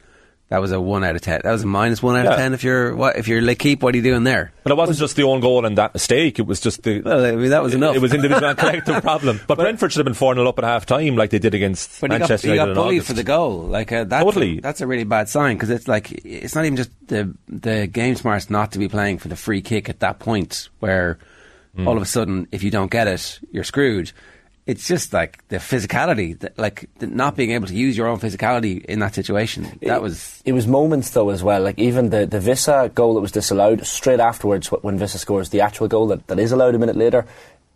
that 0.50 0.58
was 0.60 0.72
a 0.72 0.80
one 0.80 1.02
out 1.04 1.16
of 1.16 1.22
ten. 1.22 1.40
That 1.42 1.50
was 1.52 1.62
a 1.62 1.66
minus 1.66 2.02
one 2.02 2.16
out 2.16 2.24
Yeah. 2.26 2.30
of 2.32 2.36
ten. 2.36 2.52
If 2.54 2.62
you're 2.62 2.94
what 2.94 3.16
if 3.16 3.26
you're 3.28 3.40
like 3.40 3.58
keep, 3.58 3.82
what 3.82 3.94
are 3.94 3.96
you 3.96 4.02
doing 4.02 4.24
there? 4.24 4.52
But 4.62 4.72
it 4.72 4.76
wasn't 4.76 4.98
just 4.98 5.16
the 5.16 5.22
own 5.24 5.40
goal 5.40 5.64
and 5.66 5.76
that 5.78 5.94
mistake. 5.94 6.38
It 6.38 6.46
was 6.46 6.60
just 6.60 6.82
the. 6.82 7.00
Well, 7.00 7.24
I 7.24 7.32
mean, 7.32 7.50
that 7.50 7.62
was 7.62 7.74
enough. 7.74 7.96
It 7.96 8.00
was 8.02 8.12
individual 8.12 8.48
and 8.50 8.58
collective 8.58 9.02
problem. 9.02 9.40
But 9.46 9.58
Brentford 9.58 9.92
should 9.92 9.98
have 10.00 10.04
been 10.04 10.14
4 10.14 10.34
0 10.34 10.46
up 10.48 10.58
at 10.58 10.64
half 10.64 10.86
time 10.86 11.16
like 11.16 11.30
they 11.30 11.38
did 11.38 11.54
against 11.54 12.00
But 12.00 12.10
he 12.12 12.18
got, 12.18 12.20
Manchester 12.20 12.48
he 12.48 12.54
United 12.54 12.74
got 12.74 12.82
bullied 12.82 13.04
for 13.04 13.14
the 13.14 13.24
goal. 13.24 13.60
Like 13.62 13.90
uh, 13.90 14.04
that's 14.04 14.22
Totally. 14.24 14.60
that's 14.60 14.80
a 14.80 14.86
really 14.86 15.04
bad 15.04 15.28
sign 15.28 15.56
because 15.56 15.70
it's 15.70 15.88
like 15.88 16.12
it's 16.24 16.54
not 16.54 16.64
even 16.66 16.76
just 16.76 16.90
the 17.08 17.34
the 17.48 17.86
game 17.86 18.14
smarts 18.14 18.50
not 18.50 18.72
to 18.72 18.78
be 18.78 18.88
playing 18.88 19.18
for 19.18 19.28
the 19.28 19.36
free 19.36 19.62
kick 19.62 19.88
at 19.88 20.00
that 20.00 20.18
point 20.18 20.68
where 20.80 21.18
Hmm. 21.76 21.88
all 21.88 21.96
of 21.96 22.02
a 22.04 22.06
sudden 22.06 22.46
if 22.52 22.62
you 22.62 22.70
don't 22.70 22.88
get 22.88 23.08
it 23.08 23.40
you're 23.50 23.64
screwed. 23.64 24.12
It's 24.66 24.88
just 24.88 25.12
like 25.12 25.46
the 25.48 25.56
physicality, 25.56 26.38
that, 26.38 26.58
like 26.58 26.88
the 26.98 27.06
not 27.06 27.36
being 27.36 27.50
able 27.50 27.66
to 27.66 27.74
use 27.74 27.98
your 27.98 28.06
own 28.08 28.18
physicality 28.18 28.82
in 28.86 29.00
that 29.00 29.14
situation. 29.14 29.78
That 29.82 30.00
was 30.00 30.42
It 30.46 30.52
was 30.52 30.66
moments 30.66 31.10
though 31.10 31.28
as 31.28 31.42
well. 31.42 31.60
Like 31.62 31.78
even 31.78 32.08
the 32.08 32.24
the 32.24 32.38
Wissa 32.38 32.94
goal 32.94 33.14
that 33.14 33.20
was 33.20 33.32
disallowed 33.32 33.86
straight 33.86 34.20
afterwards 34.20 34.68
when 34.68 34.98
Wissa 34.98 35.18
scores 35.18 35.50
the 35.50 35.60
actual 35.60 35.86
goal 35.88 36.06
that, 36.08 36.26
that 36.28 36.38
is 36.38 36.50
allowed 36.50 36.74
a 36.74 36.78
minute 36.78 36.96
later. 36.96 37.26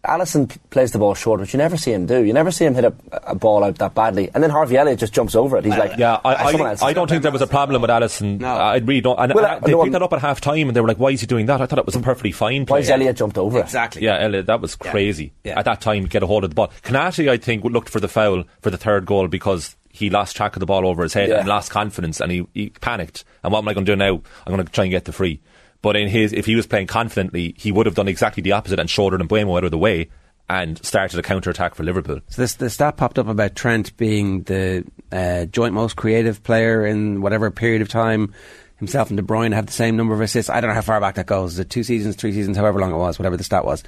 Alisson 0.08 0.48
p- 0.48 0.58
plays 0.70 0.92
the 0.92 0.98
ball 0.98 1.14
short, 1.14 1.40
which 1.40 1.52
you 1.54 1.58
never 1.58 1.76
see 1.76 1.92
him 1.92 2.06
do. 2.06 2.22
You 2.24 2.32
never 2.32 2.50
see 2.50 2.64
him 2.64 2.74
hit 2.74 2.84
a, 2.84 2.94
a 3.26 3.34
ball 3.34 3.62
out 3.64 3.76
that 3.78 3.94
badly, 3.94 4.30
and 4.34 4.42
then 4.42 4.50
Harvey 4.50 4.76
Elliott 4.76 4.98
just 4.98 5.12
jumps 5.12 5.34
over 5.34 5.56
it. 5.58 5.64
He's 5.64 5.76
like, 5.76 5.96
Yeah, 5.98 6.14
I, 6.24 6.34
"Ah, 6.34 6.50
someone 6.50 6.66
I, 6.66 6.70
else." 6.70 6.82
I 6.82 6.92
don't 6.92 7.08
think 7.08 7.22
there 7.22 7.30
was 7.32 7.42
a 7.42 7.46
problem 7.46 7.80
with 7.82 7.90
Alisson. 7.90 8.40
No. 8.40 8.48
I 8.48 8.76
really 8.78 9.00
don't. 9.00 9.18
And 9.18 9.32
Well, 9.34 9.44
uh, 9.44 9.48
I- 9.56 9.58
they 9.60 9.72
no, 9.72 9.82
picked 9.82 9.92
that 9.92 10.02
up 10.02 10.12
at 10.12 10.20
half 10.20 10.40
time 10.40 10.68
and 10.68 10.74
they 10.76 10.80
were 10.80 10.88
like, 10.88 10.98
why 10.98 11.10
is 11.10 11.20
he 11.20 11.26
doing 11.26 11.46
that? 11.46 11.60
I 11.60 11.66
thought 11.66 11.78
it 11.78 11.86
was 11.86 11.94
a 11.96 12.00
perfectly 12.00 12.32
fine 12.32 12.66
play. 12.66 12.76
Why 12.78 12.80
is 12.80 12.90
Elliott 12.90 13.16
jumped 13.16 13.38
over 13.38 13.58
it? 13.58 13.62
Exactly. 13.62 14.02
Yeah, 14.02 14.18
Elliott, 14.18 14.46
that 14.46 14.60
was 14.60 14.74
crazy. 14.76 15.32
At 15.44 15.64
that 15.66 15.80
time, 15.80 16.06
get 16.06 16.22
a 16.22 16.26
hold 16.26 16.44
of 16.44 16.50
the 16.50 16.54
ball. 16.54 16.68
Konaté, 16.82 17.28
I 17.30 17.36
think, 17.36 17.64
looked 17.64 17.88
for 17.88 18.00
the 18.00 18.08
foul 18.08 18.44
for 18.62 18.70
the 18.70 18.78
third 18.78 19.06
goal 19.06 19.28
because 19.28 19.76
he 19.90 20.10
lost 20.10 20.36
track 20.36 20.54
of 20.54 20.60
the 20.60 20.66
ball 20.66 20.86
over 20.86 21.02
his 21.02 21.12
head 21.14 21.28
Yeah. 21.28 21.40
and 21.40 21.48
lost 21.48 21.70
confidence 21.70 22.20
and 22.20 22.30
he, 22.30 22.46
he 22.54 22.70
panicked. 22.70 23.24
And 23.42 23.52
what 23.52 23.60
am 23.60 23.68
I 23.68 23.74
going 23.74 23.84
to 23.86 23.92
do 23.92 23.96
now? 23.96 24.20
I'm 24.46 24.54
going 24.54 24.64
to 24.64 24.70
try 24.72 24.84
and 24.84 24.90
get 24.90 25.04
the 25.04 25.12
free. 25.12 25.40
But 25.80 25.97
in 25.97 26.08
his, 26.08 26.32
if 26.32 26.47
he 26.47 26.56
was 26.56 26.66
playing 26.66 26.88
confidently, 26.88 27.54
he 27.56 27.70
would 27.70 27.87
have 27.87 27.94
done 27.94 28.08
exactly 28.08 28.42
the 28.42 28.52
opposite 28.52 28.80
and 28.80 28.90
shouldered 28.90 29.20
Mbeumo 29.20 29.56
out 29.56 29.64
of 29.64 29.70
the 29.70 29.78
way 29.78 30.08
and 30.49 30.85
started 30.85 31.18
a 31.18 31.23
counter 31.23 31.50
attack 31.50 31.75
for 31.75 31.85
Liverpool. 31.85 32.20
So 32.28 32.42
this 32.42 32.54
the 32.54 32.70
stat 32.70 32.97
popped 32.97 33.18
up 33.18 33.28
about 33.28 33.54
Trent 33.54 33.97
being 33.97 34.42
the 34.42 34.85
uh, 35.12 35.44
joint 35.44 35.75
most 35.75 35.97
creative 35.97 36.42
player 36.42 36.87
in 36.87 37.20
whatever 37.20 37.50
period 37.50 37.82
of 37.82 37.88
time. 37.88 38.35
Himself 38.78 39.11
and 39.11 39.16
De 39.16 39.23
Bruyne 39.23 39.52
have 39.54 39.66
the 39.66 39.73
same 39.73 39.97
number 39.97 40.14
of 40.14 40.21
assists. 40.21 40.49
I 40.49 40.60
don't 40.60 40.69
know 40.69 40.75
how 40.75 40.82
far 40.82 41.00
back 41.00 41.17
that 41.17 41.26
goes. 41.26 41.54
Is 41.54 41.58
it 41.58 41.69
two 41.69 41.82
seasons, 41.82 42.17
three 42.17 42.32
seasons, 42.32 42.56
however 42.56 42.78
long 42.78 42.93
it 42.93 42.97
was, 42.97 43.19
whatever 43.19 43.36
the 43.36 43.45
stat 43.45 43.64
was. 43.64 43.82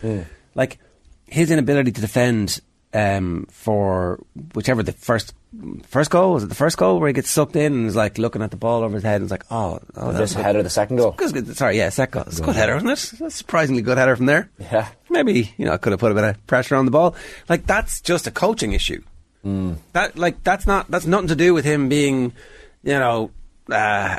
Like 0.55 0.79
his 1.27 1.51
inability 1.51 1.93
to 1.93 2.01
defend 2.01 2.61
um, 2.95 3.47
for 3.51 4.19
whichever 4.55 4.83
the 4.83 4.93
first 4.93 5.35
first 5.89 6.11
goal 6.11 6.33
was 6.35 6.45
it 6.45 6.47
the 6.49 6.55
first 6.55 6.77
goal 6.77 7.01
where 7.01 7.09
he 7.09 7.13
gets 7.13 7.29
sucked 7.29 7.57
in 7.57 7.73
and 7.73 7.87
is 7.87 7.97
like 7.97 8.19
looking 8.19 8.41
at 8.41 8.51
the 8.53 8.57
ball 8.57 8.83
over 8.85 8.95
his 8.95 9.03
head 9.03 9.17
and 9.17 9.25
is 9.25 9.31
like, 9.33 9.45
oh, 9.51 9.81
oh 9.97 10.13
This 10.13 10.33
header, 10.33 10.63
the 10.63 10.71
second 10.71 10.97
goal. 10.97 11.15
It's 11.19 11.33
good- 11.33 11.57
Sorry, 11.57 11.77
yeah, 11.77 11.89
second 11.89 12.13
goal. 12.13 12.25
It's 12.29 12.39
a 12.39 12.43
good 12.43 12.55
header, 12.55 12.77
isn't 12.77 12.89
it? 12.89 13.21
A 13.21 13.31
surprisingly 13.31 13.83
good 13.83 13.99
header 13.99 14.15
from 14.17 14.27
there. 14.27 14.49
Yeah. 14.59 14.89
Maybe 15.09 15.53
you 15.59 15.65
know 15.67 15.73
I 15.73 15.77
could 15.77 15.93
have 15.93 16.01
put 16.01 16.13
a 16.13 16.15
bit 16.15 16.25
of 16.25 16.47
pressure 16.47 16.77
on 16.77 16.85
the 16.85 16.91
ball. 16.93 17.17
Like 17.49 17.67
that's 17.67 18.01
just 18.01 18.27
a 18.27 18.31
coaching 18.31 18.73
issue. 18.73 19.03
That 19.93 20.17
like 20.19 20.45
that's 20.45 20.67
not 20.67 20.91
that's 20.91 21.07
nothing 21.07 21.29
to 21.29 21.37
do 21.37 21.55
with 21.55 21.65
him 21.65 21.89
being, 21.89 22.33
you 22.83 22.93
know, 22.99 23.31
uh, 23.73 24.19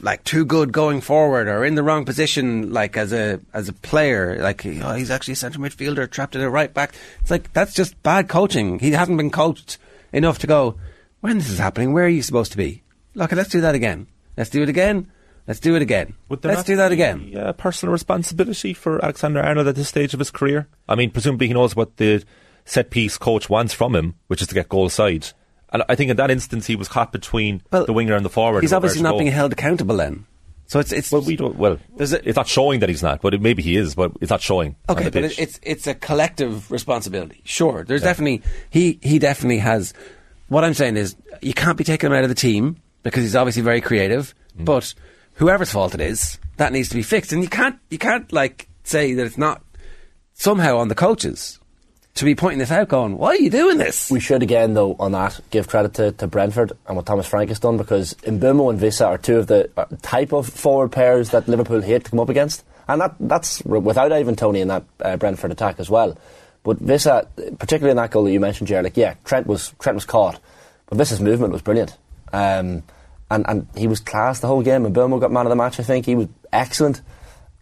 like 0.00 0.24
too 0.24 0.44
good 0.44 0.72
going 0.72 1.00
forward 1.00 1.48
or 1.48 1.64
in 1.64 1.74
the 1.74 1.82
wrong 1.82 2.04
position. 2.04 2.72
Like 2.72 2.96
as 2.96 3.12
a 3.12 3.40
as 3.52 3.68
a 3.68 3.72
player, 3.72 4.38
like 4.40 4.64
oh, 4.64 4.94
he's 4.94 5.10
actually 5.10 5.32
a 5.32 5.36
centre 5.36 5.58
midfielder 5.58 6.10
trapped 6.10 6.36
in 6.36 6.42
a 6.42 6.50
right 6.50 6.72
back. 6.72 6.94
It's 7.20 7.30
like 7.30 7.52
that's 7.52 7.74
just 7.74 8.00
bad 8.02 8.28
coaching. 8.28 8.78
He 8.78 8.92
hasn't 8.92 9.16
been 9.16 9.30
coached 9.30 9.78
enough 10.12 10.38
to 10.40 10.46
go 10.46 10.76
when 11.20 11.38
this 11.38 11.50
is 11.50 11.58
happening. 11.58 11.92
Where 11.92 12.04
are 12.04 12.08
you 12.08 12.22
supposed 12.22 12.52
to 12.52 12.58
be? 12.58 12.82
Look, 13.14 13.32
let's 13.32 13.50
do 13.50 13.60
that 13.60 13.74
again. 13.74 14.06
Let's 14.36 14.50
do 14.50 14.62
it 14.62 14.68
again. 14.68 15.10
Let's 15.46 15.60
do 15.60 15.74
it 15.74 15.82
again. 15.82 16.14
Let's 16.28 16.62
do 16.62 16.76
that 16.76 16.90
be, 16.90 16.94
again. 16.94 17.36
uh, 17.36 17.52
personal 17.54 17.92
responsibility 17.92 18.72
for 18.72 19.04
Alexander 19.04 19.42
Arnold 19.42 19.66
at 19.66 19.74
this 19.74 19.88
stage 19.88 20.14
of 20.14 20.20
his 20.20 20.30
career? 20.30 20.68
I 20.88 20.94
mean, 20.94 21.10
presumably 21.10 21.48
he 21.48 21.54
knows 21.54 21.74
what 21.74 21.96
the 21.96 22.22
set 22.64 22.90
piece 22.90 23.18
coach 23.18 23.50
wants 23.50 23.74
from 23.74 23.96
him, 23.96 24.14
which 24.28 24.42
is 24.42 24.48
to 24.48 24.54
get 24.54 24.68
goal 24.68 24.88
side. 24.88 25.32
And 25.72 25.84
I 25.88 25.94
think 25.94 26.10
in 26.10 26.16
that 26.16 26.30
instance 26.30 26.66
he 26.66 26.76
was 26.76 26.88
caught 26.88 27.12
between 27.12 27.62
the 27.70 27.92
winger 27.92 28.14
and 28.14 28.24
the 28.24 28.30
forward. 28.30 28.62
He's 28.62 28.72
obviously 28.72 29.02
not 29.02 29.18
being 29.18 29.30
held 29.30 29.52
accountable 29.52 29.96
then. 29.96 30.26
So 30.66 30.78
it's 30.78 30.92
it's 30.92 31.10
well, 31.10 31.22
we 31.22 31.34
don't. 31.34 31.56
Well, 31.56 31.78
it's 31.98 32.36
not 32.36 32.46
showing 32.46 32.78
that 32.78 32.88
he's 32.88 33.02
not, 33.02 33.20
but 33.22 33.34
it, 33.34 33.40
maybe 33.40 33.60
he 33.60 33.76
is. 33.76 33.96
But 33.96 34.12
it's 34.20 34.30
not 34.30 34.40
showing. 34.40 34.76
Okay, 34.88 35.10
but 35.10 35.24
it's 35.24 35.58
it's 35.62 35.86
a 35.88 35.94
collective 35.94 36.70
responsibility. 36.70 37.40
Sure, 37.44 37.82
there's 37.82 38.02
definitely 38.02 38.42
he 38.70 39.00
he 39.02 39.18
definitely 39.18 39.58
has. 39.58 39.94
What 40.48 40.62
I'm 40.62 40.74
saying 40.74 40.96
is 40.96 41.16
you 41.42 41.54
can't 41.54 41.76
be 41.76 41.84
taking 41.84 42.08
him 42.08 42.16
out 42.16 42.22
of 42.22 42.28
the 42.28 42.36
team 42.36 42.76
because 43.02 43.22
he's 43.22 43.36
obviously 43.36 43.62
very 43.62 43.80
creative. 43.80 44.32
Mm. 44.56 44.64
But 44.64 44.94
whoever's 45.34 45.72
fault 45.72 45.94
it 45.94 46.00
is, 46.00 46.38
that 46.56 46.72
needs 46.72 46.88
to 46.90 46.94
be 46.94 47.02
fixed, 47.02 47.32
and 47.32 47.42
you 47.42 47.48
can't 47.48 47.78
you 47.90 47.98
can't 47.98 48.32
like 48.32 48.68
say 48.84 49.14
that 49.14 49.26
it's 49.26 49.38
not 49.38 49.62
somehow 50.34 50.78
on 50.78 50.88
the 50.88 50.94
coaches 50.94 51.59
to 52.20 52.26
be 52.26 52.34
pointing 52.34 52.58
this 52.58 52.70
out, 52.70 52.88
going, 52.88 53.16
"Why 53.16 53.28
are 53.28 53.36
you 53.36 53.48
doing 53.48 53.78
this?" 53.78 54.10
We 54.10 54.20
should 54.20 54.42
again, 54.42 54.74
though, 54.74 54.94
on 55.00 55.12
that, 55.12 55.40
give 55.50 55.68
credit 55.68 55.94
to, 55.94 56.12
to 56.12 56.26
Brentford 56.26 56.72
and 56.86 56.94
what 56.94 57.06
Thomas 57.06 57.26
Frank 57.26 57.48
has 57.48 57.58
done 57.58 57.78
because 57.78 58.12
Mbeumo 58.14 58.70
and 58.70 58.78
Wissa 58.78 59.06
are 59.06 59.16
two 59.16 59.38
of 59.38 59.46
the 59.46 59.70
uh, 59.76 59.86
type 60.02 60.32
of 60.32 60.46
forward 60.46 60.92
pairs 60.92 61.30
that 61.30 61.48
Liverpool 61.48 61.80
hate 61.80 62.04
to 62.04 62.10
come 62.10 62.20
up 62.20 62.28
against, 62.28 62.62
and 62.88 63.00
that 63.00 63.14
that's 63.18 63.62
without 63.64 64.12
Ivan 64.12 64.36
Toney 64.36 64.60
in 64.60 64.68
that 64.68 64.84
uh, 65.00 65.16
Brentford 65.16 65.50
attack 65.50 65.80
as 65.80 65.88
well. 65.88 66.16
But 66.62 66.84
Wissa, 66.84 67.26
particularly 67.58 67.92
in 67.92 67.96
that 67.96 68.10
goal 68.10 68.24
that 68.24 68.32
you 68.32 68.40
mentioned, 68.40 68.68
Jer, 68.68 68.82
like 68.82 68.98
yeah, 68.98 69.14
Trent 69.24 69.46
was 69.46 69.72
Trent 69.78 69.96
was 69.96 70.04
caught, 70.04 70.38
but 70.86 70.98
Wissa's 70.98 71.20
movement 71.20 71.54
was 71.54 71.62
brilliant, 71.62 71.96
um, 72.34 72.82
and 73.30 73.48
and 73.48 73.66
he 73.74 73.86
was 73.86 74.00
class 74.00 74.40
the 74.40 74.46
whole 74.46 74.62
game. 74.62 74.84
And 74.84 74.94
Mbeumo 74.94 75.18
got 75.20 75.32
man 75.32 75.46
of 75.46 75.50
the 75.50 75.56
match. 75.56 75.80
I 75.80 75.84
think 75.84 76.04
he 76.04 76.16
was 76.16 76.28
excellent. 76.52 77.00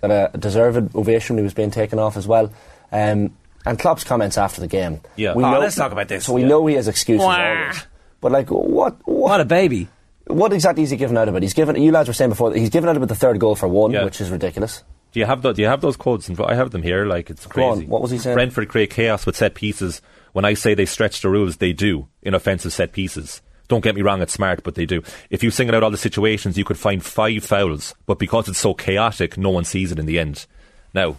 Got 0.02 0.34
a, 0.34 0.36
deserved 0.36 0.96
ovation. 0.96 1.36
He 1.36 1.44
was 1.44 1.54
being 1.54 1.70
taken 1.70 2.00
off 2.00 2.16
as 2.16 2.26
well. 2.26 2.52
Um, 2.90 3.36
and 3.66 3.78
Klopp's 3.78 4.04
comments 4.04 4.38
after 4.38 4.60
the 4.60 4.66
game. 4.68 5.00
Yeah. 5.16 5.34
We 5.34 5.44
Oh, 5.44 5.50
know, 5.52 5.60
let's 5.60 5.76
talk 5.76 5.92
about 5.92 6.08
this. 6.08 6.24
So 6.24 6.32
we 6.34 6.42
Yeah. 6.42 6.48
know 6.48 6.66
he 6.66 6.74
has 6.76 6.88
excuses 6.88 7.24
Wah. 7.24 7.36
always. 7.36 7.86
But 8.20 8.32
like, 8.32 8.50
what, 8.50 8.68
what? 8.68 8.96
What 9.06 9.40
a 9.40 9.44
baby! 9.44 9.88
What 10.26 10.52
exactly 10.52 10.82
is 10.82 10.90
he 10.90 10.96
giving 10.96 11.16
out 11.16 11.28
about? 11.28 11.42
He's 11.42 11.54
given. 11.54 11.80
You 11.80 11.92
lads 11.92 12.08
were 12.08 12.12
saying 12.14 12.30
before 12.30 12.50
that 12.50 12.58
he's 12.58 12.70
given 12.70 12.88
out 12.90 12.96
about 12.96 13.08
the 13.08 13.14
third 13.14 13.38
goal 13.40 13.54
for 13.54 13.68
one, 13.68 13.92
Yeah. 13.92 14.04
which 14.04 14.20
is 14.20 14.30
ridiculous. 14.30 14.82
Do 15.12 15.20
you 15.20 15.26
have 15.26 15.40
the, 15.40 15.52
Do 15.52 15.62
you 15.62 15.68
have 15.68 15.80
those 15.80 15.96
quotes? 15.96 16.28
I 16.38 16.54
have 16.54 16.70
them 16.70 16.82
here. 16.82 17.06
Like 17.06 17.30
it's 17.30 17.46
Go 17.46 17.62
on, 17.64 17.76
crazy. 17.78 17.86
what 17.90 18.02
was 18.02 18.10
he 18.10 18.18
saying? 18.18 18.34
Brentford 18.34 18.68
create 18.68 18.90
chaos 18.90 19.24
with 19.24 19.36
set 19.36 19.54
pieces. 19.54 20.02
When 20.32 20.44
I 20.44 20.52
say 20.54 20.74
they 20.74 20.84
stretch 20.84 21.22
the 21.22 21.30
rules, 21.30 21.56
they 21.56 21.72
do 21.72 22.08
in 22.22 22.34
offensive 22.34 22.72
set 22.74 22.92
pieces. 22.92 23.40
Don't 23.68 23.82
get 23.82 23.94
me 23.94 24.02
wrong; 24.02 24.20
it's 24.22 24.32
smart, 24.34 24.62
but 24.62 24.74
they 24.74 24.84
do. 24.86 25.02
If 25.30 25.42
you 25.42 25.50
single 25.50 25.76
out 25.76 25.82
all 25.82 25.90
the 25.90 25.96
situations, 25.96 26.58
you 26.58 26.64
could 26.64 26.78
find 26.78 27.02
five 27.04 27.42
fouls, 27.44 27.94
but 28.06 28.18
because 28.18 28.48
it's 28.48 28.58
so 28.58 28.74
chaotic, 28.74 29.38
no 29.38 29.50
one 29.50 29.64
sees 29.64 29.92
it 29.92 29.98
in 29.98 30.06
the 30.06 30.18
end. 30.18 30.46
Now, 30.94 31.16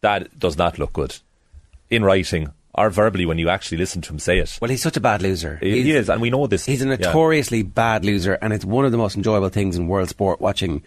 that 0.00 0.38
does 0.38 0.56
not 0.56 0.78
look 0.78 0.92
good 0.92 1.16
in 1.90 2.04
writing 2.04 2.52
or 2.74 2.88
verbally 2.88 3.26
when 3.26 3.36
you 3.38 3.48
actually 3.48 3.78
listen 3.78 4.00
to 4.02 4.12
him 4.12 4.18
say 4.18 4.38
it. 4.38 4.56
Well, 4.62 4.70
he's 4.70 4.82
such 4.82 4.96
a 4.96 5.00
bad 5.00 5.22
loser. 5.22 5.58
He, 5.60 5.82
he 5.82 5.90
is, 5.92 6.08
and 6.08 6.20
we 6.22 6.30
know 6.30 6.46
this. 6.46 6.64
He's 6.64 6.82
a 6.82 6.86
Yeah. 6.88 6.96
notoriously 6.96 7.62
bad 7.62 8.04
loser, 8.04 8.34
and 8.34 8.52
it's 8.52 8.64
one 8.64 8.84
of 8.84 8.92
the 8.92 8.98
most 8.98 9.16
enjoyable 9.16 9.48
things 9.48 9.76
in 9.76 9.88
world 9.88 10.08
sport. 10.08 10.40
Watching, 10.40 10.82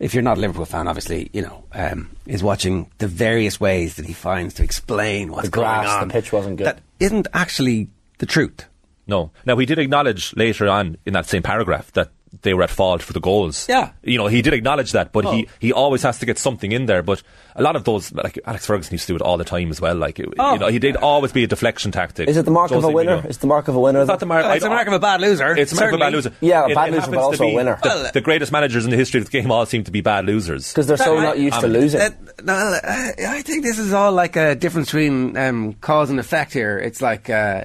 if 0.00 0.12
you're 0.12 0.24
not 0.24 0.38
a 0.38 0.40
Liverpool 0.40 0.64
fan, 0.64 0.88
obviously, 0.88 1.30
you 1.32 1.42
know, 1.42 1.64
um, 1.72 2.10
is 2.26 2.42
watching 2.42 2.90
the 2.98 3.06
various 3.06 3.60
ways 3.60 3.94
that 3.94 4.06
he 4.06 4.12
finds 4.12 4.54
to 4.54 4.64
explain 4.64 5.30
what's 5.30 5.44
The 5.44 5.50
grass, 5.52 5.86
going 5.86 6.02
on. 6.02 6.08
the 6.08 6.12
pitch 6.14 6.32
wasn't 6.32 6.56
good. 6.56 6.66
That 6.66 6.80
isn't 6.98 7.28
actually 7.32 7.88
the 8.18 8.26
truth. 8.26 8.66
No. 9.06 9.30
Now, 9.46 9.56
he 9.56 9.66
did 9.66 9.78
acknowledge 9.78 10.34
later 10.36 10.68
on 10.68 10.96
in 11.06 11.12
that 11.14 11.26
same 11.26 11.42
paragraph 11.42 11.92
that 11.92 12.10
they 12.42 12.54
were 12.54 12.62
at 12.62 12.70
fault 12.70 13.02
for 13.02 13.12
the 13.12 13.20
goals. 13.20 13.66
Yeah. 13.68 13.90
You 14.02 14.16
know, 14.18 14.28
he 14.28 14.40
did 14.40 14.52
acknowledge 14.54 14.92
that, 14.92 15.12
but 15.12 15.26
Oh. 15.26 15.32
he, 15.32 15.48
he 15.58 15.72
always 15.72 16.02
has 16.04 16.18
to 16.20 16.26
get 16.26 16.38
something 16.38 16.70
in 16.72 16.86
there. 16.86 17.02
But 17.02 17.22
a 17.56 17.62
lot 17.62 17.74
of 17.74 17.82
those, 17.84 18.12
like 18.12 18.38
Alex 18.46 18.66
Ferguson 18.66 18.94
used 18.94 19.06
to 19.08 19.12
do 19.12 19.16
it 19.16 19.22
all 19.22 19.36
the 19.36 19.44
time 19.44 19.68
as 19.70 19.80
well. 19.80 19.96
Like, 19.96 20.20
it- 20.20 20.28
Oh. 20.38 20.52
you 20.54 20.58
know, 20.60 20.68
he 20.68 20.78
did 20.78 20.94
always 20.96 21.32
be 21.32 21.42
a 21.42 21.46
deflection 21.48 21.90
tactic. 21.90 22.28
Is 22.28 22.36
it 22.36 22.44
the 22.44 22.50
mark 22.52 22.70
of 22.70 22.78
a 22.78 22.80
Jose 22.82 22.94
winner? 22.94 23.18
Mourinho. 23.18 23.24
It's 23.24 23.38
the 23.38 23.46
mark 23.48 23.66
of 23.68 23.74
a 23.74 23.80
winner. 23.80 24.00
It's 24.02 24.08
not 24.08 24.20
the 24.20 24.26
mark. 24.26 24.46
It's 24.46 24.64
a 24.64 24.68
mark 24.68 24.86
of 24.86 24.92
a 24.92 24.98
bad 25.00 25.20
loser. 25.20 25.56
It's 25.56 25.72
a 25.72 25.74
mark 25.74 25.88
of 25.92 25.94
a 25.96 25.98
bad 25.98 26.12
loser. 26.12 26.32
Yeah, 26.40 26.66
a 26.66 26.74
bad 26.74 26.88
it 26.88 26.92
loser, 26.92 27.00
happens 27.00 27.16
but 27.16 27.20
also 27.22 27.44
a 27.44 27.54
winner. 27.54 27.78
The, 27.82 27.88
Well, 27.88 28.10
the 28.14 28.20
greatest 28.20 28.52
managers 28.52 28.84
in 28.84 28.90
the 28.90 28.96
history 28.96 29.20
of 29.20 29.26
the 29.28 29.32
game 29.32 29.50
all 29.50 29.66
seem 29.66 29.82
to 29.84 29.90
be 29.90 30.00
bad 30.00 30.24
losers. 30.24 30.72
because 30.72 30.86
they're 30.86 30.96
so 30.96 31.16
That- 31.16 31.22
not 31.22 31.38
used 31.38 31.56
I 31.56 31.60
to 31.62 31.68
mean, 31.68 31.80
losing. 31.80 31.98
That, 31.98 32.44
no, 32.44 32.52
I 32.54 33.12
I 33.26 33.42
think 33.42 33.64
this 33.64 33.78
is 33.78 33.92
all 33.92 34.12
like 34.12 34.36
a 34.36 34.54
difference 34.54 34.86
between 34.88 35.36
um, 35.36 35.72
cause 35.80 36.10
and 36.10 36.20
effect 36.20 36.52
here. 36.52 36.78
It's 36.78 37.02
like 37.02 37.28
uh, 37.28 37.64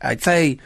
I'd 0.00 0.22
say 0.22 0.58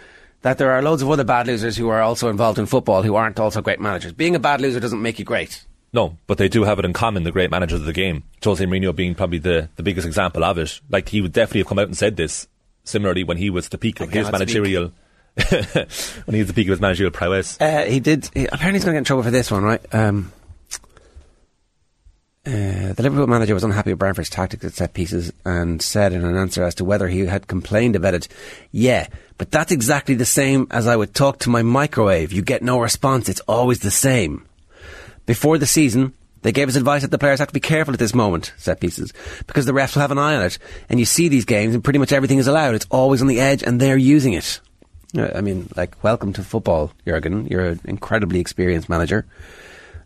that 0.43 0.59
there 0.59 0.71
are 0.73 0.83
loads 0.83 1.03
of 1.03 1.11
other 1.11 1.25
bad 1.25 1.47
losers 1.47 1.77
who 1.77 1.89
are 1.89 2.01
also 2.01 2.29
involved 2.29 2.59
in 2.59 2.67
football 2.67 3.03
who 3.03 3.15
aren't 3.15 3.39
also 3.39 3.61
great 3.61 3.81
managers. 3.81 4.13
Being 4.13 4.35
a 4.35 4.39
bad 4.39 4.61
loser 4.61 4.81
doesn't 4.81 5.03
make 5.03 5.19
you 5.19 5.25
great. 5.25 5.65
No, 5.93 6.17
but 6.27 6.39
they 6.39 6.49
do 6.49 6.63
have 6.65 6.79
it 6.79 6.85
in 6.85 6.93
common, 6.93 7.25
the 7.25 7.33
great 7.33 7.51
managers 7.51 7.81
of 7.81 7.87
the 7.87 7.93
game. 7.93 8.23
Jose 8.45 8.65
Mourinho 8.65 8.95
being 8.95 9.15
probably 9.15 9.39
the, 9.39 9.69
the 9.77 9.83
biggest 9.83 10.07
example 10.07 10.45
of 10.45 10.57
it. 10.59 10.81
Like, 10.89 11.09
he 11.09 11.21
would 11.21 11.33
definitely 11.33 11.61
have 11.61 11.67
come 11.67 11.81
out 11.81 11.87
and 11.87 11.97
said 11.97 12.17
this, 12.17 12.47
similarly 12.85 13.25
when 13.25 13.37
he 13.37 13.51
was 13.51 13.69
the 13.69 13.79
peak 13.79 14.01
of 14.01 14.11
his 14.11 14.31
managerial... 14.31 14.93
when 15.49 16.35
he 16.35 16.39
was 16.39 16.49
the 16.49 16.55
peak 16.55 16.67
of 16.67 16.73
his 16.73 16.81
managerial 16.81 17.13
prowess. 17.13 17.61
Uh, 17.61 17.85
he 17.85 18.01
did. 18.01 18.29
He, 18.35 18.47
apparently, 18.47 18.79
he's 18.79 18.85
going 18.85 18.95
to 18.95 18.97
get 18.97 18.99
in 18.99 19.05
trouble 19.05 19.23
for 19.23 19.31
this 19.31 19.51
one, 19.51 19.63
right? 19.63 19.95
Um, 19.95 20.33
uh, 22.47 22.95
the 22.95 23.03
Liverpool 23.03 23.27
manager 23.27 23.55
was 23.55 23.65
unhappy 23.65 23.91
with 23.91 23.99
Brentford's 23.99 24.31
tactics 24.31 24.65
at 24.65 24.73
set 24.73 24.95
pieces 24.95 25.33
and 25.45 25.83
said 25.83 26.13
in 26.13 26.25
an 26.25 26.37
answer 26.37 26.63
as 26.65 26.75
to 26.77 26.85
whether 26.85 27.09
he 27.09 27.21
had 27.27 27.47
complained 27.47 27.97
about 27.97 28.15
it, 28.15 28.29
"Yeah, 28.73 29.09
but 29.37 29.51
that's 29.51 29.73
exactly 29.73 30.15
the 30.15 30.25
same 30.25 30.67
as 30.71 30.87
I 30.87 30.97
would 30.97 31.15
talk 31.15 31.39
to 31.41 31.51
my 31.51 31.63
microwave. 31.63 32.33
You 32.33 32.43
get 32.43 32.63
no 32.63 32.81
response. 32.81 33.29
It's 33.29 33.41
always 33.41 33.81
the 33.81 33.91
same." 33.91 34.47
Before 35.27 35.59
the 35.59 35.67
season, 35.67 36.15
they 36.43 36.53
gave 36.53 36.69
us 36.69 36.77
advice 36.77 37.03
that 37.03 37.11
the 37.11 37.19
players 37.19 37.39
have 37.41 37.49
to 37.49 37.55
be 37.55 37.61
careful 37.61 37.93
at 37.93 38.01
this 38.01 38.15
moment, 38.15 38.53
set 38.57 38.81
pieces, 38.81 39.13
because 39.47 39.67
the 39.67 39.73
refs 39.73 39.95
will 39.95 40.01
have 40.01 40.11
an 40.11 40.19
eye 40.19 40.35
on 40.35 40.43
it. 40.43 40.59
And 40.89 40.99
you 40.99 41.05
see 41.05 41.29
these 41.29 41.45
games, 41.45 41.75
and 41.75 41.85
pretty 41.85 41.99
much 41.99 42.13
everything 42.13 42.39
is 42.39 42.47
allowed. 42.47 42.75
It's 42.75 42.87
always 42.91 43.21
on 43.21 43.29
the 43.29 43.41
edge, 43.41 43.63
and 43.63 43.79
they're 43.79 43.99
using 43.99 44.33
it. 44.33 44.61
I 45.15 45.43
mean, 45.43 45.69
like, 45.77 46.03
welcome 46.03 46.33
to 46.35 46.43
football, 46.43 46.93
Jurgen. 47.05 47.47
You're 47.49 47.67
an 47.67 47.81
incredibly 47.85 48.41
experienced 48.41 48.89
manager. 48.89 49.27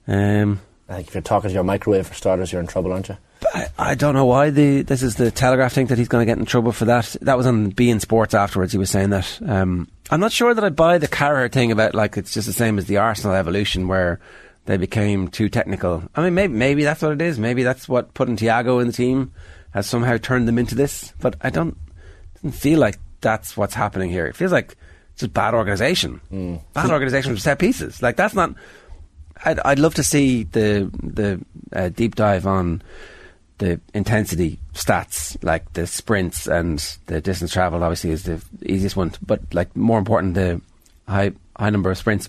Um, 0.09 0.61
I 0.95 0.99
think 0.99 1.09
if 1.09 1.15
you're 1.15 1.23
talking 1.23 1.51
to 1.51 1.55
your 1.55 1.65
microwave 1.65 2.07
for 2.07 2.15
starters, 2.15 2.53
you're 2.53 2.61
in 2.61 2.69
trouble, 2.69 2.93
aren't 2.93 3.09
you? 3.09 3.17
I, 3.53 3.67
I 3.79 3.95
don't 3.97 4.15
know 4.15 4.27
why 4.27 4.51
the 4.51 4.83
this 4.83 5.03
is 5.03 5.17
the 5.17 5.31
Telegraph 5.31 5.73
think 5.73 5.89
that 5.89 5.99
he's 5.99 6.09
going 6.09 6.25
to 6.25 6.31
get 6.31 6.39
in 6.39 6.45
trouble 6.45 6.71
for 6.73 6.85
that. 6.85 7.17
That 7.23 7.37
was 7.37 7.47
on 7.47 7.73
beIN 7.73 8.01
Sports 8.01 8.33
afterwards. 8.33 8.73
He 8.73 8.79
was 8.79 8.91
saying 8.91 9.11
that. 9.11 9.41
Um, 9.45 9.89
I'm 10.11 10.21
not 10.21 10.33
sure 10.33 10.55
that 10.55 10.63
I 10.63 10.69
buy 10.69 10.99
the 10.99 11.09
Carragher 11.09 11.51
thing 11.51 11.73
about 11.73 11.95
like 11.95 12.17
it's 12.17 12.33
just 12.33 12.47
the 12.47 12.53
same 12.53 12.79
as 12.79 12.87
the 12.87 12.99
Arsenal 12.99 13.35
evolution 13.35 13.89
where 13.89 14.21
they 14.67 14.77
became 14.77 15.29
too 15.29 15.49
technical. 15.49 16.05
I 16.15 16.23
mean, 16.23 16.35
maybe 16.35 16.55
maybe 16.55 16.85
that's 16.85 17.03
what 17.03 17.13
it 17.13 17.21
is. 17.21 17.39
Maybe 17.39 17.65
that's 17.65 17.89
what 17.89 18.15
putting 18.15 18.37
Thiago 18.37 18.81
in 18.81 18.87
the 18.87 18.93
team 18.93 19.33
has 19.73 19.89
somehow 19.89 20.17
turned 20.17 20.47
them 20.47 20.59
into 20.59 20.77
this. 20.77 21.13
But 21.21 21.37
I 21.41 21.51
don't 21.51 21.77
feel 22.53 22.79
like 22.79 22.99
that's 23.21 23.57
what's 23.57 23.75
happening 23.75 24.11
here. 24.11 24.27
It 24.27 24.37
feels 24.37 24.53
like 24.53 24.77
it's 25.13 25.21
just 25.21 25.35
bad 25.35 25.55
organisation. 25.55 26.21
Bad 26.73 26.91
organisation 26.91 27.33
with 27.33 27.43
set 27.43 27.59
pieces. 27.59 28.01
Like 28.01 28.17
that's 28.17 28.35
not. 28.35 28.55
I'd, 29.45 29.61
I'd 29.61 29.79
love 29.79 29.95
to 29.95 30.03
see 30.03 30.45
the 30.45 30.91
the 31.03 31.45
uh, 31.73 31.89
deep 31.91 32.15
dive 32.15 32.47
on 32.47 32.83
the 33.59 33.81
intensity 33.93 34.59
stats, 34.73 35.43
like 35.45 35.73
the 35.75 35.87
sprints 35.87 36.47
and 36.47 36.79
the 37.07 37.21
distance 37.21 37.53
travelled. 37.53 37.83
Obviously, 37.83 38.11
is 38.11 38.25
the 38.25 38.43
easiest 38.63 38.97
one, 38.97 39.13
but 39.25 39.41
like 39.53 39.75
more 39.77 39.99
important, 39.99 40.35
the 40.35 40.61
high 41.07 41.33
high 41.57 41.71
number 41.71 41.91
of 41.91 41.99
sprints. 41.99 42.29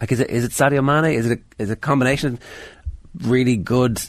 Like, 0.00 0.12
is 0.12 0.20
it 0.20 0.30
is 0.30 0.44
it 0.44 0.50
Sadio 0.50 0.84
Mane? 0.84 1.16
Is 1.16 1.30
it 1.30 1.38
a, 1.38 1.62
is 1.62 1.70
a 1.70 1.76
combination 1.76 2.34
of 2.34 3.30
really 3.30 3.56
good 3.56 4.02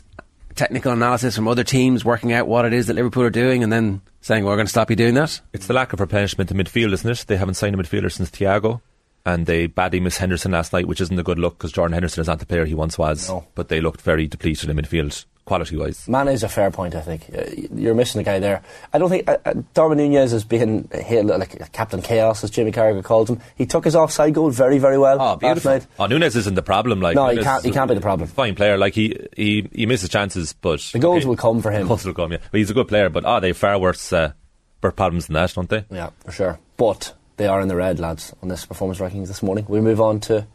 technical 0.56 0.92
analysis 0.92 1.36
from 1.36 1.48
other 1.48 1.64
teams 1.64 2.06
working 2.06 2.32
out 2.32 2.48
what 2.48 2.66
it 2.66 2.74
is 2.74 2.88
that 2.88 2.96
Liverpool 2.96 3.24
are 3.24 3.30
doing, 3.30 3.64
and 3.64 3.72
then 3.72 4.02
saying 4.22 4.44
well, 4.44 4.54
we're 4.54 4.58
going 4.58 4.68
to 4.68 4.72
stop 4.72 4.90
you 4.90 4.96
doing 4.96 5.14
that? 5.14 5.40
It's 5.54 5.68
the 5.68 5.74
lack 5.74 5.94
of 5.94 6.00
replenishment 6.00 6.50
in 6.50 6.58
midfield, 6.58 6.94
isn't 6.94 7.10
it? 7.10 7.26
They 7.28 7.38
haven't 7.38 7.56
signed 7.56 7.76
a 7.76 7.78
midfielder 7.78 8.12
since 8.12 8.30
Thiago. 8.32 8.82
And 9.26 9.46
they 9.46 9.68
badly 9.68 10.02
missed 10.02 10.18
Henderson 10.18 10.52
last 10.52 10.74
night, 10.74 10.86
which 10.86 11.00
isn't 11.00 11.18
a 11.18 11.24
good 11.24 11.40
look 11.40 11.58
because 11.58 11.72
Jordan 11.72 11.94
Henderson 11.94 12.20
is 12.22 12.28
not 12.28 12.40
the 12.40 12.46
player 12.46 12.66
he 12.66 12.74
once 12.76 12.98
was. 12.98 13.30
No. 13.30 13.46
But 13.56 13.70
they 13.70 13.80
looked 13.80 14.02
very 14.02 14.28
depleted 14.28 14.70
in 14.70 14.76
midfield, 14.76 15.24
quality 15.46 15.78
wise. 15.78 16.06
Man 16.10 16.28
is 16.28 16.44
a 16.44 16.50
fair 16.50 16.70
point, 16.72 16.94
I 16.94 17.00
think. 17.00 17.30
Uh, 17.34 17.44
You're 17.74 17.96
missing 17.96 18.20
a 18.20 18.24
guy 18.26 18.40
there. 18.40 18.62
I 18.92 18.98
don't 18.98 19.10
think 19.10 19.30
uh, 19.30 19.38
uh, 19.46 19.54
Darwin 19.74 20.00
Nunez 20.00 20.34
is 20.34 20.44
being 20.44 20.90
hailed 20.92 21.28
like 21.28 21.72
Captain 21.72 22.02
Chaos, 22.02 22.44
as 22.44 22.50
Jimmy 22.50 22.74
Carragher 22.74 23.02
calls 23.02 23.30
him. 23.30 23.40
He 23.56 23.66
took 23.66 23.86
his 23.86 23.96
offside 23.96 24.34
goal 24.34 24.50
very, 24.50 24.78
very 24.78 24.98
well 24.98 25.16
Oh, 25.22 25.26
last 25.26 25.40
beautiful. 25.40 25.72
night. 25.72 25.88
Oh, 26.00 26.06
Nunez 26.08 26.36
isn't 26.36 26.56
the 26.56 26.62
problem. 26.62 27.00
Like 27.00 27.16
No, 27.16 27.30
he 27.30 27.42
can't- 27.42 27.64
he 27.64 27.72
can't 27.72 27.88
be 27.88 27.96
the 27.96 28.02
problem. 28.02 28.28
Fine 28.28 28.56
player. 28.56 28.78
Like 28.78 28.94
he, 28.94 29.18
he, 29.38 29.70
he 29.74 29.86
misses 29.86 30.10
chances, 30.10 30.52
but 30.52 30.82
The 30.92 31.00
goals 31.00 31.26
will 31.26 31.38
come 31.38 31.62
for 31.62 31.72
him. 31.72 31.88
Goals 31.88 32.04
will 32.04 32.14
come. 32.14 32.34
Yeah, 32.34 32.40
but 32.52 32.58
he's 32.58 32.70
a 32.72 32.74
good 32.74 32.90
player. 32.90 33.10
But 33.10 33.24
ah, 33.24 33.40
they 33.40 33.54
far 33.54 33.80
worse, 33.80 34.12
uh, 34.12 34.34
worse 34.82 34.94
problems 34.96 35.28
than 35.28 35.36
that, 35.36 35.54
don't 35.54 35.70
they? 35.70 35.86
Yeah, 35.90 36.10
for 36.26 36.34
sure. 36.34 36.60
But 36.76 37.14
they 37.38 37.48
are 37.48 37.62
in 37.62 37.68
the 37.68 37.76
red, 37.76 38.00
lads, 38.00 38.34
on 38.42 38.50
this 38.50 38.66
performance 38.66 39.00
rankings 39.00 39.28
this 39.28 39.44
morning. 39.44 39.66
We 39.68 39.82
move 39.82 40.00
on 40.02 40.20
to 40.22 40.46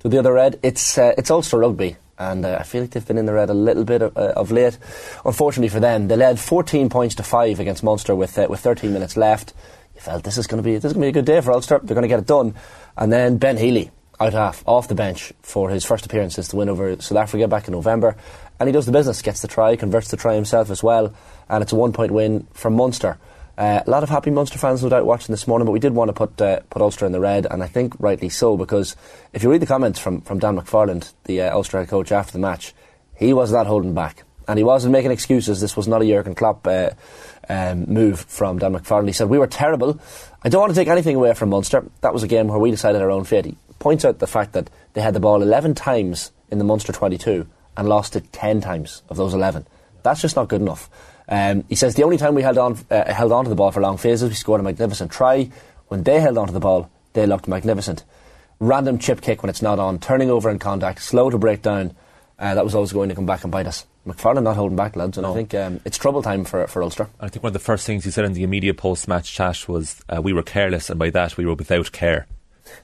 to 0.00 0.08
the 0.08 0.18
other 0.18 0.32
red. 0.32 0.58
It's 0.62 0.98
uh, 0.98 1.14
it's 1.16 1.30
Ulster 1.30 1.58
Rugby, 1.58 1.96
and 2.18 2.44
uh, 2.44 2.58
I 2.60 2.62
feel 2.62 2.82
like 2.82 2.90
they've 2.90 3.06
been 3.06 3.18
in 3.18 3.26
the 3.26 3.32
red 3.32 3.50
a 3.50 3.54
little 3.54 3.84
bit 3.84 4.02
of, 4.02 4.16
uh, 4.16 4.32
of 4.36 4.50
late. 4.50 4.78
Unfortunately 5.24 5.68
for 5.68 5.80
them, 5.80 6.08
they 6.08 6.16
led 6.16 6.38
14 6.38 6.88
points 6.88 7.14
to 7.16 7.22
five 7.22 7.60
against 7.60 7.82
Munster 7.82 8.14
with 8.14 8.38
uh, 8.38 8.46
with 8.48 8.60
13 8.60 8.92
minutes 8.92 9.16
left. 9.16 9.52
You 9.94 10.00
felt 10.00 10.24
this 10.24 10.38
is 10.38 10.46
going 10.46 10.62
to 10.62 10.66
be 10.66 10.74
this 10.74 10.84
is 10.84 10.92
going 10.92 11.02
to 11.02 11.12
be 11.12 11.18
a 11.18 11.22
good 11.22 11.26
day 11.26 11.40
for 11.40 11.52
Ulster. 11.52 11.80
They're 11.82 11.94
going 11.94 12.02
to 12.02 12.08
get 12.08 12.20
it 12.20 12.26
done, 12.26 12.54
and 12.96 13.12
then 13.12 13.38
Ben 13.38 13.56
Healy 13.56 13.90
out 14.18 14.32
half 14.32 14.62
off 14.66 14.88
the 14.88 14.94
bench 14.94 15.32
for 15.42 15.70
his 15.70 15.84
first 15.84 16.06
appearance 16.06 16.34
since 16.34 16.48
the 16.48 16.56
win 16.56 16.68
over 16.68 17.00
South 17.00 17.18
Africa 17.18 17.48
back 17.48 17.68
in 17.68 17.72
November, 17.72 18.16
and 18.58 18.68
he 18.68 18.72
does 18.72 18.86
the 18.86 18.92
business, 18.92 19.22
gets 19.22 19.42
the 19.42 19.48
try, 19.48 19.76
converts 19.76 20.10
the 20.10 20.16
try 20.16 20.34
himself 20.34 20.70
as 20.70 20.82
well, 20.82 21.14
and 21.48 21.62
it's 21.62 21.72
a 21.72 21.76
one 21.76 21.92
point 21.92 22.12
win 22.12 22.46
for 22.52 22.70
Munster. 22.70 23.18
Uh, 23.58 23.82
a 23.86 23.90
lot 23.90 24.02
of 24.02 24.10
happy 24.10 24.30
Munster 24.30 24.58
fans, 24.58 24.82
no 24.82 24.90
doubt, 24.90 25.06
watching 25.06 25.32
this 25.32 25.46
morning, 25.46 25.64
but 25.64 25.72
we 25.72 25.80
did 25.80 25.94
want 25.94 26.10
to 26.10 26.12
put 26.12 26.40
uh, 26.42 26.60
put 26.68 26.82
Ulster 26.82 27.06
in 27.06 27.12
the 27.12 27.20
red, 27.20 27.46
and 27.50 27.62
I 27.62 27.68
think 27.68 27.94
rightly 27.98 28.28
so, 28.28 28.56
because 28.56 28.96
if 29.32 29.42
you 29.42 29.50
read 29.50 29.62
the 29.62 29.66
comments 29.66 29.98
from, 29.98 30.20
from 30.20 30.38
Dan 30.38 30.58
McFarland, 30.58 31.12
the 31.24 31.40
uh, 31.40 31.54
Ulster 31.54 31.78
head 31.78 31.88
coach, 31.88 32.12
after 32.12 32.32
the 32.32 32.38
match, 32.38 32.74
he 33.14 33.32
was 33.32 33.52
not 33.52 33.66
holding 33.66 33.94
back. 33.94 34.24
And 34.48 34.58
he 34.58 34.64
wasn't 34.64 34.92
making 34.92 35.10
excuses. 35.10 35.60
This 35.60 35.76
was 35.76 35.88
not 35.88 36.02
a 36.02 36.04
Jurgen 36.04 36.34
Klopp 36.34 36.66
uh, 36.66 36.90
um, 37.48 37.86
move 37.86 38.20
from 38.20 38.58
Dan 38.58 38.74
McFarland. 38.74 39.08
He 39.08 39.12
said, 39.12 39.28
We 39.28 39.38
were 39.38 39.48
terrible. 39.48 39.98
I 40.42 40.48
don't 40.48 40.60
want 40.60 40.72
to 40.72 40.78
take 40.78 40.88
anything 40.88 41.16
away 41.16 41.34
from 41.34 41.48
Munster. 41.48 41.84
That 42.02 42.12
was 42.12 42.22
a 42.22 42.28
game 42.28 42.46
where 42.48 42.58
we 42.58 42.70
decided 42.70 43.02
our 43.02 43.10
own 43.10 43.24
fate. 43.24 43.46
He 43.46 43.56
points 43.78 44.04
out 44.04 44.18
the 44.18 44.26
fact 44.26 44.52
that 44.52 44.70
they 44.92 45.00
had 45.00 45.14
the 45.14 45.20
ball 45.20 45.42
11 45.42 45.74
times 45.74 46.30
in 46.50 46.58
the 46.58 46.64
Munster 46.64 46.92
22 46.92 47.46
and 47.76 47.88
lost 47.88 48.14
it 48.16 48.32
10 48.32 48.60
times 48.60 49.02
of 49.08 49.16
those 49.16 49.34
11. 49.34 49.66
That's 50.02 50.20
just 50.20 50.36
not 50.36 50.48
good 50.48 50.60
enough. 50.60 50.88
Um, 51.28 51.64
he 51.68 51.74
says 51.74 51.94
the 51.94 52.04
only 52.04 52.18
time 52.18 52.34
we 52.34 52.42
held 52.42 52.58
on 52.58 52.78
uh, 52.90 53.12
held 53.12 53.32
on 53.32 53.44
to 53.44 53.50
the 53.50 53.56
ball 53.56 53.72
for 53.72 53.80
long 53.80 53.96
phases, 53.96 54.28
we 54.28 54.34
scored 54.34 54.60
a 54.60 54.64
magnificent 54.64 55.10
try. 55.10 55.50
When 55.88 56.02
they 56.04 56.20
held 56.20 56.38
on 56.38 56.46
to 56.46 56.52
the 56.52 56.60
ball, 56.60 56.90
they 57.14 57.26
looked 57.26 57.48
magnificent. 57.48 58.04
Random 58.58 58.98
chip 58.98 59.20
kick 59.20 59.42
when 59.42 59.50
it's 59.50 59.62
not 59.62 59.78
on, 59.78 59.98
turning 59.98 60.30
over 60.30 60.48
in 60.50 60.58
contact, 60.58 61.02
slow 61.02 61.30
to 61.30 61.38
break 61.38 61.62
down. 61.62 61.94
Uh, 62.38 62.54
that 62.54 62.64
was 62.64 62.74
always 62.74 62.92
going 62.92 63.08
to 63.08 63.14
come 63.14 63.26
back 63.26 63.42
and 63.44 63.52
bite 63.52 63.66
us. 63.66 63.86
McFarland 64.06 64.44
not 64.44 64.56
holding 64.56 64.76
back, 64.76 64.94
lads, 64.94 65.18
and 65.18 65.26
I 65.26 65.34
think 65.34 65.52
um, 65.54 65.80
it's 65.84 65.98
trouble 65.98 66.22
time 66.22 66.44
for, 66.44 66.66
for 66.68 66.82
Ulster. 66.82 67.08
I 67.18 67.28
think 67.28 67.42
one 67.42 67.48
of 67.48 67.54
the 67.54 67.58
first 67.58 67.86
things 67.86 68.04
he 68.04 68.10
said 68.10 68.24
in 68.24 68.34
the 68.34 68.44
immediate 68.44 68.76
post-match 68.76 69.32
chat 69.32 69.68
was, 69.68 70.02
uh, 70.08 70.22
"We 70.22 70.32
were 70.32 70.44
careless, 70.44 70.90
and 70.90 70.98
by 70.98 71.10
that 71.10 71.36
we 71.36 71.44
were 71.44 71.54
without 71.54 71.90
care." 71.92 72.26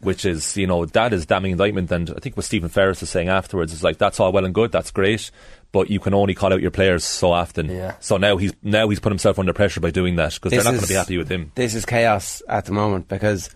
Which 0.01 0.25
is, 0.25 0.57
you 0.57 0.67
know, 0.67 0.85
that 0.85 1.13
is 1.13 1.27
damning 1.27 1.53
indictment. 1.53 1.91
And 1.91 2.11
I 2.11 2.21
think 2.21 2.37
what 2.37 2.45
Stephen 2.45 2.69
Ferris 2.69 3.03
is 3.03 3.11
saying 3.11 3.29
afterwards 3.29 3.73
is 3.73 3.83
like, 3.83 3.99
that's 3.99 4.21
all 4.21 4.33
well 4.33 4.45
and 4.45 4.55
good, 4.55 4.73
that's 4.73 4.91
great, 4.91 5.31
but 5.73 5.91
you 5.91 6.01
can 6.01 6.15
only 6.15 6.35
call 6.35 6.53
out 6.53 6.61
your 6.61 6.71
players 6.71 7.05
so 7.05 7.33
often. 7.33 7.69
Yeah. 7.69 7.95
So 8.01 8.17
now 8.17 8.37
he's 8.37 8.53
now 8.63 8.89
he's 8.89 9.01
put 9.01 9.11
himself 9.11 9.39
under 9.39 9.53
pressure 9.53 9.81
by 9.81 9.91
doing 9.91 10.17
that 10.17 10.35
because 10.35 10.51
they're 10.51 10.65
not 10.65 10.71
going 10.71 10.83
to 10.83 10.89
be 10.89 10.95
happy 10.95 11.19
with 11.19 11.31
him. 11.31 11.53
This 11.55 11.75
is 11.75 11.85
chaos 11.85 12.43
at 12.49 12.67
the 12.67 12.73
moment 12.73 13.09
because 13.09 13.51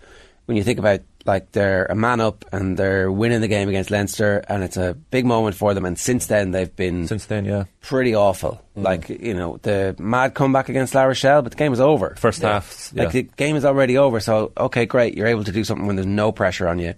when 0.45 0.57
you 0.57 0.63
think 0.63 0.79
about 0.79 1.01
like 1.27 1.51
they're 1.51 1.85
a 1.85 1.95
man 1.95 2.21
up 2.21 2.45
and 2.53 2.77
they're 2.77 3.11
winning 3.11 3.41
the 3.41 3.47
game 3.49 3.67
against 3.69 3.91
Leinster 3.91 4.43
and 4.47 4.63
it's 4.63 4.77
a 4.77 4.93
big 5.11 5.25
moment 5.25 5.55
for 5.55 5.73
them 5.73 5.85
and 5.85 5.99
since 5.99 6.27
then 6.27 6.51
they've 6.51 6.73
been 6.75 7.05
Since 7.07 7.25
then, 7.25 7.43
yeah, 7.45 7.65
pretty 7.81 8.15
awful. 8.15 8.61
Like 8.75 9.09
you 9.09 9.33
know 9.33 9.57
the 9.61 9.95
mad 9.99 10.33
comeback 10.33 10.69
against 10.69 10.95
La 10.95 11.03
Rochelle, 11.03 11.41
but 11.41 11.51
the 11.51 11.57
game 11.57 11.71
was 11.71 11.79
over. 11.81 12.15
first 12.17 12.41
half, 12.41 12.91
yeah. 12.95 13.03
Like 13.03 13.11
the 13.11 13.23
game 13.23 13.55
is 13.57 13.65
already 13.65 13.97
over, 13.97 14.19
so 14.19 14.51
okay, 14.57 14.85
great, 14.85 15.15
you're 15.15 15.27
able 15.27 15.43
to 15.43 15.51
do 15.51 15.63
something 15.63 15.85
when 15.85 15.95
there's 15.97 16.05
no 16.07 16.31
pressure 16.31 16.67
on 16.67 16.79
you, 16.79 16.93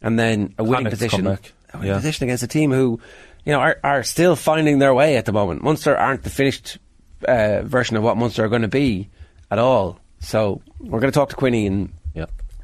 and 0.00 0.18
then 0.18 0.54
a 0.58 0.62
winning 0.64 0.84
Connacht's 0.84 0.98
position, 1.00 1.24
comeback. 1.24 1.52
a 1.72 1.76
winning 1.78 1.90
Yeah. 1.90 1.96
position 1.96 2.24
against 2.24 2.42
a 2.44 2.46
team 2.48 2.70
who, 2.70 3.00
you 3.44 3.52
know, 3.52 3.60
are, 3.60 3.78
are 3.82 4.02
still 4.02 4.36
finding 4.36 4.78
their 4.78 4.94
way 4.94 5.16
at 5.16 5.24
the 5.24 5.32
moment. 5.32 5.62
Munster 5.64 5.96
aren't 5.96 6.22
the 6.22 6.30
finished 6.30 6.78
uh, 7.26 7.62
version 7.62 7.96
of 7.96 8.02
what 8.02 8.16
Munster 8.16 8.44
are 8.44 8.48
going 8.48 8.62
to 8.62 8.68
be 8.68 9.08
at 9.50 9.58
all. 9.58 9.98
So 10.20 10.60
we're 10.80 11.00
going 11.00 11.12
to 11.12 11.18
talk 11.18 11.30
to 11.30 11.36
Quinny 11.36 11.64
in 11.66 11.80
yeah. 11.80 11.86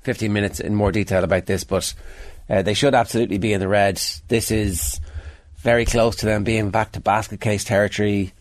15 0.02 0.32
minutes 0.32 0.60
in 0.60 0.74
more 0.74 0.92
detail 0.92 1.24
about 1.24 1.46
this, 1.46 1.64
but 1.64 1.94
uh, 2.48 2.62
they 2.62 2.74
should 2.74 2.94
absolutely 2.94 3.38
be 3.38 3.52
in 3.52 3.60
the 3.60 3.68
red. 3.68 4.00
This 4.28 4.50
is 4.50 5.00
very 5.58 5.84
close 5.84 6.16
to 6.16 6.26
them 6.26 6.44
being 6.44 6.70
back 6.70 6.92
to 6.92 7.00
basket 7.00 7.40
case 7.40 7.64
territory. 7.64 8.32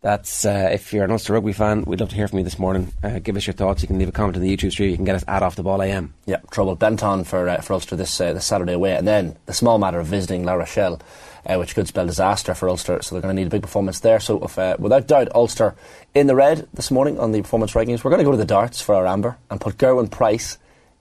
That's 0.00 0.44
uh, 0.44 0.70
if 0.72 0.92
you're 0.92 1.04
an 1.04 1.10
Ulster 1.10 1.32
rugby 1.32 1.52
fan, 1.52 1.82
we'd 1.82 1.98
love 1.98 2.10
to 2.10 2.14
hear 2.14 2.28
from 2.28 2.38
you 2.38 2.44
this 2.44 2.58
morning. 2.58 2.92
Uh, 3.02 3.18
give 3.18 3.36
us 3.36 3.48
your 3.48 3.54
thoughts. 3.54 3.82
You 3.82 3.88
can 3.88 3.98
leave 3.98 4.08
a 4.08 4.12
comment 4.12 4.36
in 4.36 4.42
the 4.42 4.56
YouTube 4.56 4.70
stream. 4.70 4.90
You 4.90 4.96
can 4.96 5.04
get 5.04 5.16
us 5.16 5.24
at 5.26 5.42
off 5.42 5.56
the 5.56 5.64
ball 5.64 5.82
AM. 5.82 6.14
Yeah, 6.24 6.36
trouble. 6.52 6.76
Benetton 6.76 7.26
for 7.26 7.48
uh, 7.48 7.60
for 7.62 7.72
Ulster 7.72 7.96
this 7.96 8.20
uh, 8.20 8.32
this 8.32 8.44
Saturday 8.44 8.74
away, 8.74 8.94
and 8.94 9.08
then 9.08 9.36
the 9.46 9.52
small 9.52 9.78
matter 9.78 9.98
of 9.98 10.06
visiting 10.06 10.44
La 10.44 10.52
Rochelle, 10.52 11.00
uh, 11.46 11.56
which 11.56 11.74
could 11.74 11.88
spell 11.88 12.06
disaster 12.06 12.54
for 12.54 12.68
Ulster. 12.68 13.02
So 13.02 13.14
they're 13.14 13.22
going 13.22 13.34
to 13.34 13.42
need 13.42 13.48
a 13.48 13.50
big 13.50 13.62
performance 13.62 13.98
there. 13.98 14.20
So 14.20 14.38
if, 14.44 14.56
uh, 14.56 14.76
without 14.78 15.08
doubt, 15.08 15.34
Ulster 15.34 15.74
in 16.14 16.28
the 16.28 16.36
red 16.36 16.68
this 16.72 16.92
morning 16.92 17.18
on 17.18 17.32
the 17.32 17.42
performance 17.42 17.72
rankings. 17.72 18.04
We're 18.04 18.10
going 18.10 18.20
to 18.20 18.24
go 18.24 18.32
to 18.32 18.36
the 18.36 18.44
darts 18.44 18.80
for 18.80 18.94
our 18.94 19.06
amber 19.06 19.36
and 19.50 19.60
put 19.60 19.78
Gerwyn 19.78 20.12
Price 20.12 20.58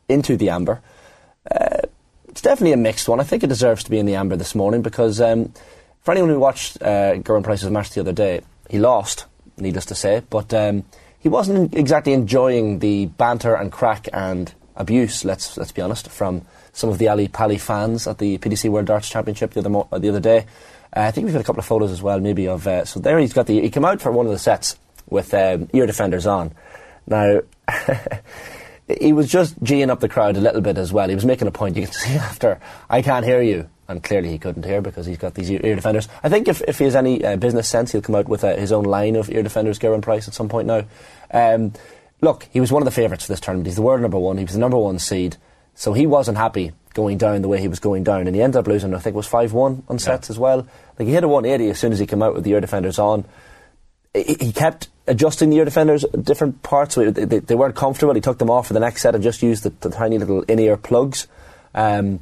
into 0.09 0.37
the 0.37 0.49
amber. 0.49 0.81
Uh, 1.49 1.81
it's 2.27 2.41
definitely 2.41 2.73
a 2.73 2.77
mixed 2.77 3.09
one. 3.09 3.19
I 3.19 3.23
think 3.23 3.43
it 3.43 3.47
deserves 3.47 3.83
to 3.85 3.89
be 3.89 3.99
in 3.99 4.05
the 4.05 4.15
amber 4.15 4.35
this 4.35 4.53
morning 4.53 4.81
because 4.81 5.19
um, 5.19 5.53
for 6.01 6.11
anyone 6.11 6.29
who 6.29 6.39
watched 6.39 6.81
uh, 6.81 7.19
Price's 7.21 7.69
match 7.69 7.91
the 7.91 8.01
other 8.01 8.13
day, 8.13 8.41
he 8.69 8.79
lost 8.79 9.25
needless 9.57 9.85
to 9.85 9.95
say. 9.95 10.21
But 10.29 10.53
um, 10.53 10.85
he 11.19 11.29
wasn't 11.29 11.73
exactly 11.73 12.13
enjoying 12.13 12.79
the 12.79 13.07
banter 13.07 13.55
and 13.55 13.71
crack 13.71 14.07
and 14.13 14.53
abuse. 14.75 15.25
Let's 15.25 15.57
let's 15.57 15.71
be 15.71 15.81
honest, 15.81 16.09
from 16.09 16.43
some 16.73 16.89
of 16.89 16.97
the 16.97 17.07
Ali 17.07 17.27
Pali 17.27 17.57
fans 17.57 18.07
at 18.07 18.19
the 18.19 18.37
PDC 18.37 18.69
World 18.69 18.85
Darts 18.85 19.09
Championship 19.09 19.51
the 19.51 19.61
other 19.61 19.69
mo- 19.69 19.87
the 19.91 20.09
other 20.09 20.19
day. 20.19 20.45
Uh, 20.95 21.01
I 21.01 21.11
think 21.11 21.25
we've 21.25 21.33
got 21.33 21.41
a 21.41 21.45
couple 21.45 21.59
of 21.59 21.65
photos 21.65 21.91
as 21.91 22.01
well, 22.01 22.19
maybe 22.19 22.47
of. 22.47 22.67
Uh, 22.67 22.85
so 22.85 22.99
there 22.99 23.19
he's 23.19 23.33
got 23.33 23.47
the. 23.47 23.61
He 23.61 23.69
came 23.69 23.85
out 23.85 24.01
for 24.01 24.11
one 24.11 24.25
of 24.25 24.31
the 24.31 24.39
sets 24.39 24.77
with 25.09 25.33
um, 25.33 25.69
ear 25.73 25.85
defenders 25.85 26.27
on. 26.27 26.53
Now. 27.07 27.41
he 28.87 29.13
was 29.13 29.29
just 29.29 29.61
geeing 29.63 29.89
up 29.89 29.99
the 29.99 30.09
crowd 30.09 30.37
a 30.37 30.41
little 30.41 30.61
bit 30.61 30.77
as 30.77 30.93
well. 30.93 31.09
He 31.09 31.15
was 31.15 31.25
making 31.25 31.47
a 31.47 31.51
point. 31.51 31.75
You 31.75 31.83
can 31.83 31.91
see 31.93 32.13
after, 32.13 32.59
I 32.89 33.01
can't 33.01 33.25
hear 33.25 33.41
you 33.41 33.69
and 33.87 34.03
clearly 34.03 34.29
he 34.29 34.37
couldn't 34.37 34.65
hear 34.65 34.81
because 34.81 35.05
he's 35.05 35.17
got 35.17 35.33
these 35.33 35.49
ear, 35.49 35.75
defenders. 35.75 36.07
I 36.23 36.29
think 36.29 36.47
if, 36.47 36.61
if 36.67 36.77
he 36.77 36.85
has 36.85 36.95
any 36.95 37.23
uh, 37.23 37.37
business 37.37 37.69
sense, 37.69 37.91
he'll 37.91 38.01
come 38.01 38.15
out 38.15 38.27
with 38.27 38.43
uh, 38.43 38.55
his 38.57 38.71
own 38.71 38.83
line 38.83 39.15
of 39.15 39.29
ear 39.29 39.43
defenders, 39.43 39.79
Gerwyn 39.79 40.01
Price, 40.01 40.27
at 40.27 40.33
some 40.33 40.49
point 40.49 40.67
now. 40.67 40.85
Um, 41.31 41.73
look, 42.21 42.47
he 42.51 42.59
was 42.59 42.71
one 42.71 42.81
of 42.81 42.85
the 42.85 42.91
favourites 42.91 43.25
for 43.25 43.31
this 43.31 43.39
tournament. 43.39 43.67
He's 43.67 43.75
the 43.75 43.81
world 43.81 44.01
number 44.01 44.19
one. 44.19 44.37
He 44.37 44.43
was 44.43 44.53
the 44.53 44.59
number 44.59 44.77
one 44.77 44.99
seed. 44.99 45.37
So 45.73 45.93
he 45.93 46.07
wasn't 46.07 46.37
happy 46.37 46.73
going 46.93 47.17
down 47.17 47.41
the 47.43 47.47
way 47.47 47.61
he 47.61 47.67
was 47.67 47.79
going 47.79 48.03
down. 48.03 48.27
And 48.27 48.35
he 48.35 48.41
ended 48.41 48.57
up 48.57 48.67
losing, 48.67 48.93
I 48.93 48.99
think 48.99 49.13
it 49.13 49.17
was 49.17 49.27
5 49.27 49.53
1 49.53 49.83
on 49.87 49.99
sets 49.99 50.27
yeah. 50.27 50.33
as 50.33 50.39
well. 50.39 50.67
Like 50.97 51.07
he 51.07 51.13
hit 51.13 51.23
a 51.23 51.27
180 51.27 51.69
as 51.69 51.79
soon 51.79 51.93
as 51.93 51.99
he 51.99 52.07
came 52.07 52.23
out 52.23 52.33
with 52.33 52.43
the 52.43 52.51
ear 52.51 52.61
defenders 52.61 52.99
on. 52.99 53.25
He 54.23 54.51
kept 54.51 54.89
adjusting 55.07 55.49
the 55.49 55.57
ear 55.57 55.65
defenders 55.65 56.05
different 56.21 56.61
parts. 56.63 56.95
They, 56.95 57.55
weren't 57.55 57.75
comfortable. 57.75 58.13
He 58.13 58.21
took 58.21 58.37
them 58.37 58.49
off 58.49 58.67
for 58.67 58.73
the 58.73 58.79
next 58.79 59.01
set 59.01 59.15
and 59.15 59.23
just 59.23 59.41
used 59.41 59.63
the, 59.63 59.69
the 59.69 59.89
tiny 59.89 60.17
little 60.17 60.43
in 60.43 60.59
ear 60.59 60.77
plugs. 60.77 61.27
Um, 61.73 62.19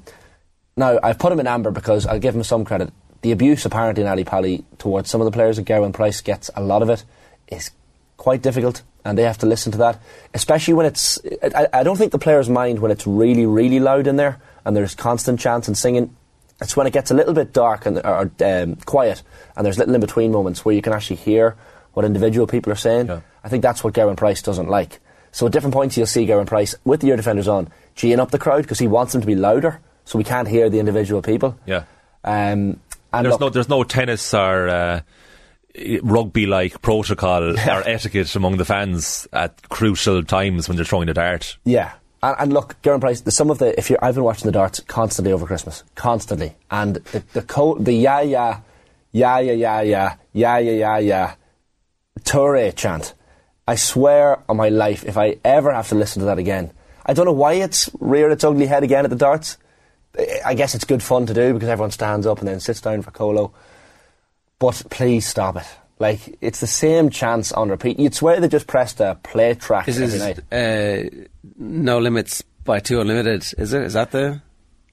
now, 0.78 1.00
I've 1.02 1.20
put 1.20 1.32
him 1.32 1.40
in 1.40 1.48
amber 1.48 1.72
because 1.72 2.06
I'll 2.06 2.20
give 2.20 2.36
him 2.36 2.44
some 2.44 2.66
credit. 2.66 2.92
The 3.22 3.32
abuse 3.32 3.66
apparently 3.66 4.04
in 4.04 4.10
Ali 4.10 4.24
Pali 4.24 4.66
towards 4.78 5.10
some 5.10 5.22
of 5.22 5.26
the 5.26 5.32
players 5.32 5.58
that 5.58 5.66
Gerwyn 5.66 5.94
Price 5.94 6.22
gets 6.22 6.52
a 6.56 6.62
lot 6.62 6.82
of 6.82 6.90
it 6.90 7.04
is 7.48 7.72
quite 8.18 8.42
difficult 8.42 8.84
and 9.04 9.18
they 9.18 9.24
have 9.24 9.38
to 9.40 9.46
listen 9.46 9.72
to 9.72 9.78
that, 9.78 10.02
especially 10.34 10.74
when 10.74 10.86
it's. 10.86 11.20
I, 11.56 11.68
I, 11.72 11.84
don't 11.84 11.96
think 11.96 12.12
the 12.12 12.20
players 12.20 12.50
mind 12.50 12.80
when 12.80 12.92
it's 12.92 13.06
really, 13.06 13.46
really 13.46 13.80
loud 13.80 14.08
in 14.08 14.16
there 14.16 14.42
and 14.66 14.76
there's 14.76 14.96
constant 14.96 15.40
chants 15.40 15.68
and 15.68 15.78
singing. 15.78 16.16
It's 16.60 16.76
when 16.76 16.88
it 16.88 16.94
gets 16.94 17.12
a 17.12 17.14
little 17.14 17.34
bit 17.34 17.54
dark 17.54 17.86
and 17.86 18.00
or, 18.00 18.32
um, 18.44 18.76
quiet 18.78 19.22
and 19.56 19.66
there's 19.66 19.78
little 19.78 19.94
in 19.94 20.02
between 20.02 20.32
moments 20.32 20.66
where 20.66 20.74
you 20.74 20.82
can 20.82 20.94
actually 20.94 21.18
hear 21.18 21.56
what 21.96 22.06
individual 22.06 22.46
people 22.46 22.72
are 22.72 22.78
saying. 22.78 23.08
Yeah. 23.08 23.22
I 23.44 23.50
think 23.50 23.64
that's 23.64 23.84
what 23.84 23.94
Gerwyn 23.94 24.18
Price 24.18 24.42
doesn't 24.42 24.70
like. 24.70 25.00
So 25.32 25.48
at 25.48 25.52
different 25.52 25.74
points, 25.74 25.98
you'll 25.98 26.08
see 26.08 26.26
Gerwyn 26.26 26.46
Price 26.46 26.76
with 26.86 27.02
the 27.02 27.08
ear 27.08 27.16
defenders 27.18 27.48
on, 27.48 27.70
geeing 27.96 28.20
up 28.20 28.32
the 28.32 28.40
crowd 28.40 28.62
because 28.62 28.80
he 28.80 28.88
wants 28.88 29.14
them 29.14 29.22
to 29.22 29.28
be 29.28 29.36
louder 29.36 29.82
so 30.06 30.18
we 30.18 30.24
can't 30.24 30.48
hear 30.48 30.70
the 30.70 30.80
individual 30.80 31.22
people. 31.22 31.58
Yeah. 31.66 31.84
Um, 32.24 32.80
and 33.12 33.26
there's 33.26 33.34
look, 33.34 33.42
no 33.42 33.50
there's 33.50 33.70
no 33.70 33.84
tennis 33.84 34.34
or 34.34 34.70
uh, 34.70 35.02
rugby 36.02 36.46
like 36.46 36.82
protocol 36.82 37.56
yeah. 37.56 37.80
or 37.80 37.88
etiquette 37.88 38.36
among 38.36 38.58
the 38.58 38.66
fans 38.66 39.28
at 39.34 39.68
crucial 39.70 40.24
times 40.24 40.68
when 40.68 40.76
they're 40.76 40.86
throwing 40.86 41.08
the 41.08 41.14
dart. 41.14 41.58
Yeah. 41.66 41.94
And, 42.24 42.36
and 42.40 42.54
look, 42.54 42.82
Gerwyn 42.82 43.02
Price, 43.02 43.24
some 43.34 43.52
of 43.52 43.60
the 43.60 43.78
if 43.78 43.90
you 43.90 43.98
I've 44.02 44.16
been 44.16 44.24
watching 44.24 44.46
the 44.46 44.52
darts 44.52 44.80
constantly 44.82 45.32
over 45.32 45.46
Christmas, 45.46 45.84
constantly, 45.96 46.56
and 46.72 46.96
the 46.96 47.24
the 47.34 47.42
co- 47.42 47.78
the 47.78 47.94
yeah 47.94 48.22
yeah 48.22 48.60
yeah 49.12 49.40
yeah 49.40 49.54
yeah 49.54 49.82
yeah 49.82 50.16
yeah 50.34 50.58
yeah 50.58 50.78
yeah 50.78 50.98
yeah 50.98 51.36
Toure 52.22 52.76
chant. 52.76 53.14
I 53.68 53.76
swear 53.76 54.44
on 54.48 54.58
my 54.58 54.70
life, 54.70 55.04
if 55.06 55.18
I 55.18 55.38
ever 55.44 55.74
have 55.74 55.90
to 55.90 55.96
listen 55.96 56.20
to 56.22 56.26
that 56.28 56.38
again, 56.38 56.72
I 57.06 57.14
don't 57.14 57.26
know 57.26 57.32
why 57.32 57.54
it's 57.54 57.90
reared 58.00 58.32
its 58.32 58.44
ugly 58.44 58.68
head 58.68 58.84
again 58.84 59.06
at 59.06 59.10
the 59.10 59.16
darts. 59.16 59.58
I 60.46 60.54
guess 60.54 60.76
it's 60.76 60.86
good 60.86 61.04
fun 61.04 61.26
to 61.26 61.34
do 61.34 61.54
because 61.54 61.70
everyone 61.70 61.92
stands 61.92 62.26
up 62.26 62.40
and 62.40 62.48
then 62.48 62.60
sits 62.60 62.82
down 62.82 63.02
for 63.02 63.12
Kolo. 63.12 63.54
But 64.60 64.84
please 64.90 65.28
stop 65.28 65.58
it. 65.58 65.68
Like 66.00 66.38
it's 66.42 66.60
the 66.60 66.68
same 66.68 67.10
chance 67.10 67.52
on 67.52 67.70
repeat. 67.70 68.00
You'd 68.00 68.16
swear 68.16 68.40
they 68.40 68.48
just 68.48 68.68
pressed 68.68 69.00
a 69.00 69.16
play 69.24 69.54
track 69.54 69.86
this 69.86 70.00
every 70.00 70.16
is, 70.16 70.20
night. 70.20 70.40
Uh, 70.52 71.26
no 71.58 72.00
limits 72.00 72.42
by 72.64 72.80
two 72.80 73.00
unlimited. 73.00 73.46
Is 73.58 73.74
it? 73.74 73.84
Is 73.84 73.94
that 73.94 74.12
the? 74.12 74.42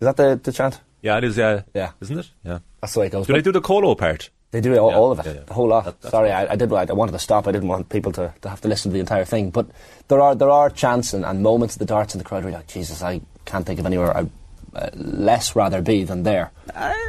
Is 0.00 0.06
that 0.06 0.16
the, 0.16 0.40
the 0.42 0.52
chant? 0.52 0.80
Yeah, 1.00 1.18
it 1.18 1.24
is. 1.24 1.36
Yeah, 1.36 1.62
yeah, 1.74 1.92
isn't 2.00 2.18
it? 2.18 2.30
Yeah, 2.44 2.60
that's 2.80 2.94
the 2.94 3.00
way 3.00 3.06
it 3.06 3.10
goes. 3.10 3.26
Do 3.26 3.32
they 3.32 3.42
do 3.42 3.52
the 3.52 3.60
Kolo 3.60 3.94
part? 3.94 4.30
They 4.52 4.60
do 4.60 4.76
all, 4.76 4.90
yeah, 4.90 4.96
all 4.96 5.12
of 5.12 5.18
it, 5.18 5.26
yeah, 5.26 5.32
yeah. 5.32 5.40
the 5.46 5.54
whole 5.54 5.68
lot. 5.68 5.84
That, 5.84 6.10
Sorry, 6.10 6.30
I, 6.30 6.52
I, 6.52 6.56
did. 6.56 6.70
I 6.70 6.84
wanted 6.92 7.12
to 7.12 7.18
stop. 7.18 7.48
I 7.48 7.52
didn't 7.52 7.68
want 7.68 7.88
people 7.88 8.12
to, 8.12 8.34
to 8.42 8.48
have 8.50 8.60
to 8.60 8.68
listen 8.68 8.90
to 8.90 8.94
the 8.94 9.00
entire 9.00 9.24
thing. 9.24 9.50
But 9.50 9.66
there 10.08 10.20
are 10.20 10.34
there 10.34 10.50
are 10.50 10.68
chants 10.68 11.14
and, 11.14 11.24
and 11.24 11.42
moments 11.42 11.76
of 11.76 11.78
the 11.78 11.86
darts 11.86 12.14
in 12.14 12.18
the 12.18 12.24
crowd 12.24 12.44
where 12.44 12.50
you're 12.50 12.58
like, 12.58 12.68
Jesus, 12.68 13.02
I 13.02 13.22
can't 13.46 13.64
think 13.64 13.80
of 13.80 13.86
anywhere 13.86 14.14
I 14.14 14.26
uh, 14.74 14.90
less 14.94 15.56
rather 15.56 15.80
be 15.80 16.04
than 16.04 16.22
there. 16.22 16.50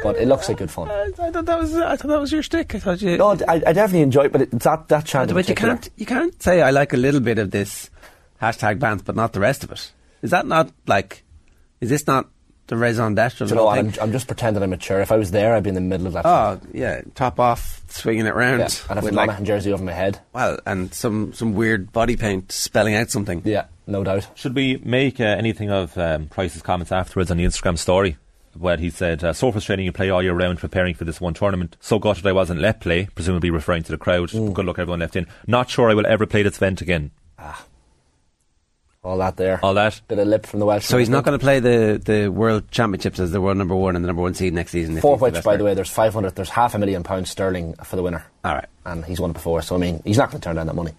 but 0.02 0.16
it 0.16 0.26
looks 0.26 0.48
like 0.48 0.56
good 0.56 0.70
fun. 0.70 0.90
I, 0.90 1.10
I, 1.18 1.30
thought 1.30 1.44
that 1.44 1.58
was 1.58 1.74
I 1.76 1.96
thought 1.96 2.08
that 2.08 2.20
was 2.20 2.32
your 2.32 2.42
stick. 2.42 2.74
I 2.74 2.78
thought 2.78 3.02
you. 3.02 3.18
No, 3.18 3.32
I, 3.46 3.54
I 3.66 3.72
definitely 3.72 4.02
enjoy 4.02 4.24
it, 4.24 4.32
but 4.32 4.40
it, 4.40 4.50
that 4.50 4.88
that 4.88 5.04
chant. 5.04 5.32
But 5.34 5.46
you 5.46 5.54
can't 5.54 5.90
you 5.96 6.06
can't 6.06 6.42
say 6.42 6.62
I 6.62 6.70
like 6.70 6.94
a 6.94 6.96
little 6.96 7.20
bit 7.20 7.38
of 7.38 7.50
this 7.50 7.90
hashtag 8.40 8.78
bands, 8.78 9.02
but 9.02 9.16
not 9.16 9.34
the 9.34 9.40
rest 9.40 9.64
of 9.64 9.72
it. 9.72 9.92
Is 10.22 10.30
that 10.30 10.46
not 10.46 10.72
like? 10.86 11.24
Is 11.82 11.90
this 11.90 12.06
not 12.06 12.30
the 12.66 12.76
raison 12.76 13.14
d'etre? 13.14 13.46
you 13.46 13.54
know 13.54 13.64
what? 13.64 13.78
I'm, 13.78 13.92
I'm, 14.00 14.12
just 14.12 14.26
pretending 14.26 14.62
I'm 14.62 14.70
mature. 14.70 15.00
If 15.00 15.12
I 15.12 15.16
was 15.16 15.30
there, 15.30 15.54
I'd 15.54 15.62
be 15.62 15.68
in 15.68 15.74
the 15.74 15.80
middle 15.80 16.06
of 16.06 16.14
that. 16.14 16.26
Oh 16.26 16.60
yeah, 16.72 17.02
top 17.14 17.38
off, 17.38 17.82
swinging 17.88 18.26
it 18.26 18.34
round, 18.34 18.60
yeah. 18.60 18.94
and 18.96 19.02
with 19.02 19.14
like, 19.14 19.42
jersey 19.42 19.72
over 19.72 19.84
my 19.84 19.92
head. 19.92 20.18
Well, 20.32 20.58
and 20.66 20.92
some 20.94 21.32
some 21.32 21.54
weird 21.54 21.92
body 21.92 22.16
paint 22.16 22.52
spelling 22.52 22.94
out 22.94 23.10
something. 23.10 23.42
Yeah, 23.44 23.66
no 23.86 24.04
doubt. 24.04 24.28
Should 24.34 24.54
we 24.54 24.78
make 24.84 25.20
uh, 25.20 25.24
anything 25.24 25.70
of 25.70 25.96
um, 25.98 26.26
Price's 26.26 26.62
comments 26.62 26.92
afterwards 26.92 27.30
on 27.30 27.36
the 27.36 27.44
Instagram 27.44 27.78
story? 27.78 28.16
Where 28.56 28.76
he 28.76 28.90
said, 28.90 29.24
uh, 29.24 29.32
so 29.32 29.50
frustrating 29.50 29.84
you 29.84 29.90
play 29.90 30.10
all 30.10 30.22
year 30.22 30.32
round 30.32 30.60
preparing 30.60 30.94
for 30.94 31.04
this 31.04 31.20
one 31.20 31.34
tournament. 31.34 31.76
So 31.80 31.98
gutted 31.98 32.24
I 32.24 32.30
wasn't 32.30 32.60
let 32.60 32.80
play, 32.80 33.08
presumably 33.12 33.50
referring 33.50 33.82
to 33.82 33.90
the 33.90 33.98
crowd. 33.98 34.28
Mm. 34.28 34.52
Good 34.54 34.64
luck 34.64 34.78
everyone 34.78 35.00
left 35.00 35.16
in. 35.16 35.26
Not 35.48 35.70
sure 35.70 35.90
I 35.90 35.94
will 35.94 36.06
ever 36.06 36.24
play 36.24 36.44
this 36.44 36.58
event 36.58 36.80
again. 36.80 37.10
Ah. 37.36 37.66
All 39.04 39.18
that 39.18 39.36
there. 39.36 39.60
All 39.62 39.74
that. 39.74 40.00
Bit 40.08 40.18
of 40.18 40.28
lip 40.28 40.46
from 40.46 40.60
the 40.60 40.66
Welsh. 40.66 40.86
So 40.86 40.96
he's 40.96 41.10
not 41.10 41.24
going 41.24 41.38
to 41.38 41.42
play 41.42 41.60
the, 41.60 42.00
the 42.02 42.28
World 42.28 42.70
Championships 42.70 43.20
as 43.20 43.32
the 43.32 43.40
world 43.40 43.58
number 43.58 43.76
one 43.76 43.96
and 43.96 44.04
the 44.04 44.06
number 44.06 44.22
one 44.22 44.32
seed 44.32 44.54
next 44.54 44.72
season. 44.72 44.98
For 45.00 45.18
which, 45.18 45.34
the 45.34 45.42
by 45.42 45.58
the 45.58 45.64
way, 45.64 45.74
there's 45.74 45.90
500, 45.90 46.34
there's 46.34 46.48
half 46.48 46.74
a 46.74 46.78
million 46.78 47.02
pounds 47.02 47.30
sterling 47.30 47.74
for 47.84 47.96
the 47.96 48.02
winner. 48.02 48.24
All 48.44 48.54
right. 48.54 48.66
And 48.86 49.04
he's 49.04 49.20
won 49.20 49.30
it 49.30 49.34
before, 49.34 49.60
so 49.60 49.74
I 49.74 49.78
mean, 49.78 50.02
he's 50.04 50.16
not 50.16 50.30
going 50.30 50.40
to 50.40 50.44
turn 50.44 50.56
down 50.56 50.66
that 50.66 50.74
money. 50.74 50.92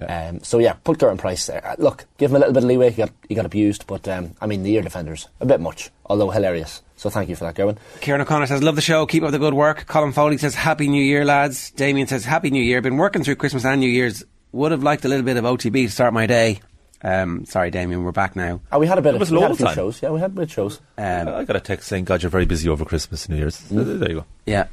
Okay. 0.00 0.28
Um, 0.28 0.42
so 0.42 0.58
yeah, 0.58 0.72
put 0.72 0.98
Gerwyn 0.98 1.18
Price 1.18 1.46
there. 1.46 1.66
Uh, 1.66 1.76
look, 1.78 2.06
give 2.16 2.30
him 2.30 2.36
a 2.36 2.38
little 2.38 2.54
bit 2.54 2.62
of 2.62 2.68
leeway. 2.68 2.90
He 2.90 2.96
got, 2.96 3.10
he 3.28 3.34
got 3.34 3.44
abused, 3.44 3.86
but 3.86 4.08
um, 4.08 4.32
I 4.40 4.46
mean, 4.46 4.62
the 4.62 4.72
ear 4.74 4.82
defenders, 4.82 5.28
a 5.40 5.46
bit 5.46 5.60
much, 5.60 5.90
although 6.06 6.30
hilarious. 6.30 6.80
So 6.96 7.10
thank 7.10 7.28
you 7.28 7.36
for 7.36 7.44
that, 7.44 7.54
Gerwyn. 7.54 7.76
Kieran 8.00 8.22
O'Connor 8.22 8.46
says, 8.46 8.62
Love 8.62 8.76
the 8.76 8.82
show, 8.82 9.04
keep 9.04 9.22
up 9.22 9.32
the 9.32 9.38
good 9.38 9.54
work. 9.54 9.86
Colin 9.86 10.12
Foley 10.12 10.38
says, 10.38 10.54
Happy 10.54 10.88
New 10.88 11.02
Year, 11.02 11.24
lads. 11.26 11.70
Damien 11.72 12.06
says, 12.06 12.24
Happy 12.24 12.50
New 12.50 12.62
Year. 12.62 12.80
Been 12.80 12.96
working 12.96 13.22
through 13.22 13.36
Christmas 13.36 13.64
and 13.66 13.80
New 13.80 13.88
Year's. 13.88 14.24
Would 14.52 14.72
have 14.72 14.82
liked 14.82 15.04
a 15.04 15.08
little 15.08 15.24
bit 15.24 15.36
of 15.36 15.44
OTB 15.44 15.86
to 15.86 15.90
start 15.90 16.12
my 16.12 16.26
day. 16.26 16.60
Um, 17.02 17.44
sorry, 17.46 17.70
Damien, 17.70 18.04
we're 18.04 18.12
back 18.12 18.36
now. 18.36 18.60
Oh, 18.70 18.78
we 18.78 18.86
had 18.86 18.98
a 18.98 19.02
bit. 19.02 19.14
It 19.14 19.20
was 19.20 19.30
of, 19.30 19.36
we 19.36 19.42
had 19.42 19.50
a 19.52 19.56
few 19.56 19.66
time. 19.66 19.74
shows. 19.74 20.02
Yeah, 20.02 20.10
we 20.10 20.20
had 20.20 20.30
a 20.32 20.34
bit 20.34 20.42
of 20.44 20.52
shows. 20.52 20.80
Um, 20.98 21.28
I 21.28 21.44
got 21.44 21.56
a 21.56 21.60
text 21.60 21.88
saying, 21.88 22.04
"God, 22.04 22.22
you're 22.22 22.30
very 22.30 22.44
busy 22.44 22.68
over 22.68 22.84
Christmas 22.84 23.24
and 23.26 23.34
New 23.34 23.40
Year's." 23.40 23.60
Mm. 23.70 23.98
There 24.00 24.08
you 24.10 24.14
go. 24.16 24.24
Yeah. 24.46 24.66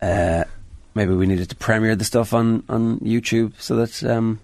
Uh, 0.00 0.44
maybe 0.94 1.14
we 1.14 1.26
needed 1.26 1.48
to 1.50 1.56
premiere 1.56 1.96
the 1.96 2.04
stuff 2.04 2.32
on, 2.34 2.62
on 2.68 2.98
YouTube 3.00 3.52
so 3.60 3.76
that 3.76 4.02
um, 4.04 4.40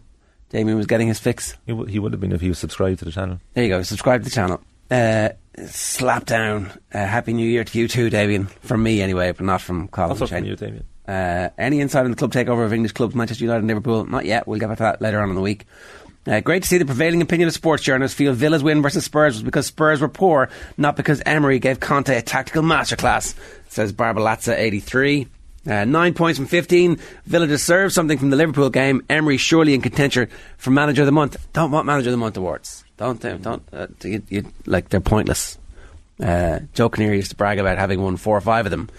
Damien 0.50 0.76
was 0.76 0.86
getting 0.86 1.08
his 1.08 1.18
fix. 1.18 1.56
He, 1.66 1.72
w- 1.72 1.88
he 1.90 1.98
would 1.98 2.12
have 2.12 2.20
been 2.20 2.32
if 2.32 2.40
he 2.40 2.48
was 2.48 2.58
subscribed 2.58 2.98
to 3.00 3.04
the 3.04 3.10
channel. 3.12 3.40
There 3.54 3.64
you 3.64 3.70
go. 3.70 3.82
Subscribe 3.82 4.22
to 4.22 4.24
the 4.28 4.34
channel. 4.34 4.60
Uh, 4.90 5.30
slap 5.66 6.26
down. 6.26 6.70
Uh, 6.92 7.06
Happy 7.06 7.32
New 7.32 7.46
Year 7.48 7.64
to 7.64 7.78
you 7.78 7.88
too, 7.88 8.10
Damien. 8.10 8.46
From 8.60 8.82
me, 8.82 9.00
anyway, 9.02 9.32
but 9.32 9.44
not 9.46 9.60
from 9.62 9.88
Colin. 9.88 10.10
Also 10.10 10.26
from 10.26 10.44
you, 10.44 10.56
Damien. 10.56 10.84
Uh, 11.08 11.48
any 11.58 11.80
insight 11.80 12.04
on 12.04 12.10
the 12.10 12.16
club 12.16 12.32
takeover 12.32 12.64
of 12.64 12.72
English 12.72 12.92
clubs, 12.92 13.14
Manchester 13.14 13.44
United 13.44 13.60
and 13.60 13.68
Liverpool? 13.68 14.04
Not 14.04 14.24
yet. 14.24 14.46
We'll 14.46 14.60
get 14.60 14.68
back 14.68 14.78
to 14.78 14.84
that 14.84 15.02
later 15.02 15.20
on 15.20 15.28
in 15.30 15.34
the 15.34 15.40
week. 15.40 15.66
Uh, 16.24 16.40
great 16.40 16.62
to 16.62 16.68
see 16.68 16.78
the 16.78 16.84
prevailing 16.84 17.20
opinion 17.20 17.48
of 17.48 17.54
sports 17.54 17.82
journalists 17.82 18.16
feel 18.16 18.32
Villa's 18.32 18.62
win 18.62 18.80
versus 18.80 19.04
Spurs 19.04 19.34
was 19.34 19.42
because 19.42 19.66
Spurs 19.66 20.00
were 20.00 20.08
poor, 20.08 20.48
not 20.76 20.94
because 20.96 21.20
Emery 21.26 21.58
gave 21.58 21.80
Conte 21.80 22.16
a 22.16 22.22
tactical 22.22 22.62
masterclass, 22.62 23.34
says 23.68 23.92
Barbalazza 23.92 24.56
83. 24.56 25.26
Uh, 25.66 25.84
nine 25.84 26.14
points 26.14 26.38
from 26.38 26.46
15. 26.46 26.98
Villa 27.26 27.46
deserves 27.46 27.94
something 27.94 28.18
from 28.18 28.30
the 28.30 28.36
Liverpool 28.36 28.70
game. 28.70 29.04
Emery 29.08 29.36
surely 29.36 29.74
in 29.74 29.80
contention 29.80 30.28
for 30.58 30.70
Manager 30.70 31.02
of 31.02 31.06
the 31.06 31.12
Month. 31.12 31.44
Don't 31.52 31.70
want 31.70 31.86
Manager 31.86 32.10
of 32.10 32.12
the 32.12 32.18
Month 32.18 32.36
awards. 32.36 32.84
Don't, 32.96 33.20
don't, 33.20 33.62
uh, 33.72 33.86
you, 34.04 34.22
you, 34.28 34.52
like, 34.66 34.88
they're 34.88 35.00
pointless. 35.00 35.58
Uh, 36.20 36.60
Joe 36.74 36.88
Kinnear 36.88 37.14
used 37.14 37.30
to 37.30 37.36
brag 37.36 37.58
about 37.58 37.78
having 37.78 38.00
won 38.00 38.16
four 38.16 38.36
or 38.36 38.40
five 38.40 38.66
of 38.66 38.70
them. 38.70 38.90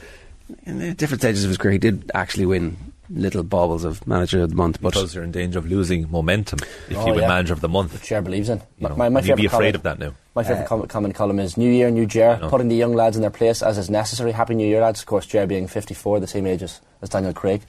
In 0.65 0.79
the 0.79 0.93
different 0.93 1.21
stages 1.21 1.43
of 1.45 1.49
his 1.49 1.57
career, 1.57 1.73
he 1.73 1.77
did 1.77 2.11
actually 2.13 2.45
win 2.45 2.92
little 3.13 3.43
baubles 3.43 3.83
of 3.83 4.05
manager 4.07 4.41
of 4.43 4.49
the 4.49 4.55
month. 4.55 4.81
But 4.81 4.93
because 4.93 5.13
you're 5.15 5.23
in 5.23 5.31
danger 5.31 5.59
of 5.59 5.65
losing 5.69 6.09
momentum 6.11 6.59
if 6.89 6.97
Oh, 6.97 7.05
you 7.07 7.13
win 7.13 7.21
yeah. 7.21 7.27
manager 7.27 7.53
of 7.53 7.61
the 7.61 7.69
month. 7.69 7.93
Which 7.93 8.03
Ger 8.03 8.21
believes 8.21 8.49
in. 8.49 8.61
You 8.79 8.89
know, 8.89 8.95
my, 8.95 9.09
my 9.09 9.19
and 9.19 9.27
you'd 9.27 9.37
be 9.37 9.45
afraid 9.45 9.73
comment- 9.73 9.75
of 9.75 9.83
that 9.83 9.99
now. 9.99 10.13
My 10.35 10.43
favourite 10.43 10.67
comment, 10.67 10.89
comment 10.89 11.13
column 11.13 11.39
is 11.39 11.57
New 11.57 11.69
Year, 11.71 11.91
New 11.91 12.07
Ger, 12.07 12.37
know. 12.39 12.49
putting 12.49 12.67
the 12.67 12.75
young 12.75 12.93
lads 12.93 13.15
in 13.15 13.21
their 13.21 13.29
place 13.29 13.61
as 13.61 13.77
is 13.77 13.89
necessary. 13.89 14.31
Happy 14.31 14.55
New 14.55 14.67
Year, 14.67 14.81
lads. 14.81 14.99
Of 15.01 15.05
course, 15.05 15.25
Ger 15.27 15.45
being 15.45 15.67
54, 15.67 16.19
the 16.19 16.27
same 16.27 16.47
age 16.47 16.63
as, 16.63 16.81
as 17.03 17.09
Daniel 17.09 17.33
Craig. 17.33 17.61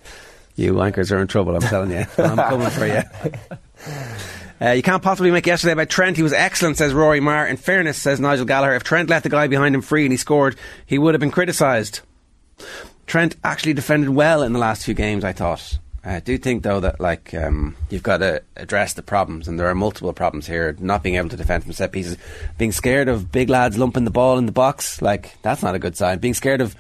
you 0.57 0.81
anchors 0.81 1.13
are 1.13 1.19
in 1.21 1.27
trouble. 1.29 1.55
I'm 1.55 1.61
telling 1.63 1.91
you. 1.91 2.07
I'm 2.19 2.37
coming 2.37 2.71
for 2.71 2.87
you. 2.87 3.03
Uh, 4.63 4.71
you 4.71 4.83
can't 4.83 5.03
possibly 5.03 5.33
make 5.33 5.47
yesterday 5.49 5.73
about 5.73 5.91
Trent. 5.91 6.17
He 6.17 6.23
was 6.23 6.33
excellent, 6.33 6.77
says 6.79 6.95
Rory 6.95 7.19
Marr. 7.19 7.45
In 7.49 7.57
fairness, 7.57 7.99
says 7.99 8.21
Nigel 8.21 8.45
Gallagher, 8.47 8.77
if 8.77 8.85
Trent 8.85 9.11
left 9.11 9.25
the 9.25 9.29
guy 9.29 9.49
behind 9.49 9.75
him 9.75 9.83
free 9.83 10.05
and 10.05 10.13
he 10.13 10.17
scored, 10.17 10.57
he 10.87 10.97
would 10.97 11.13
have 11.13 11.21
been 11.21 11.33
criticised. 11.33 12.01
Trent 13.07 13.37
actually 13.45 13.75
defended 13.75 14.11
well 14.11 14.43
in 14.43 14.53
the 14.53 14.59
last 14.59 14.85
few 14.85 14.95
games, 14.95 15.25
I 15.25 15.33
thought. 15.33 15.79
I 16.07 16.21
do 16.21 16.37
think, 16.37 16.63
though, 16.63 16.81
that 16.81 17.01
like 17.01 17.33
um, 17.33 17.77
you've 17.89 18.03
got 18.03 18.19
to 18.19 18.43
address 18.57 18.93
the 18.93 19.03
problems, 19.03 19.49
and 19.49 19.59
there 19.59 19.69
are 19.69 19.75
multiple 19.75 20.13
problems 20.13 20.47
here. 20.47 20.77
Not 20.79 21.03
being 21.03 21.17
able 21.17 21.31
to 21.31 21.37
defend 21.37 21.65
from 21.65 21.73
set 21.73 21.93
pieces, 21.93 22.19
being 22.59 22.73
scared 22.73 23.09
of 23.09 23.33
big 23.33 23.49
lads 23.49 23.79
lumping 23.79 24.05
the 24.05 24.11
ball 24.11 24.37
in 24.37 24.47
the 24.47 24.53
box, 24.53 25.01
like 25.01 25.41
that's 25.43 25.63
not 25.63 25.75
a 25.75 25.79
good 25.79 25.97
sign. 25.97 26.19
Being 26.19 26.35
scared 26.35 26.61
of, 26.61 26.77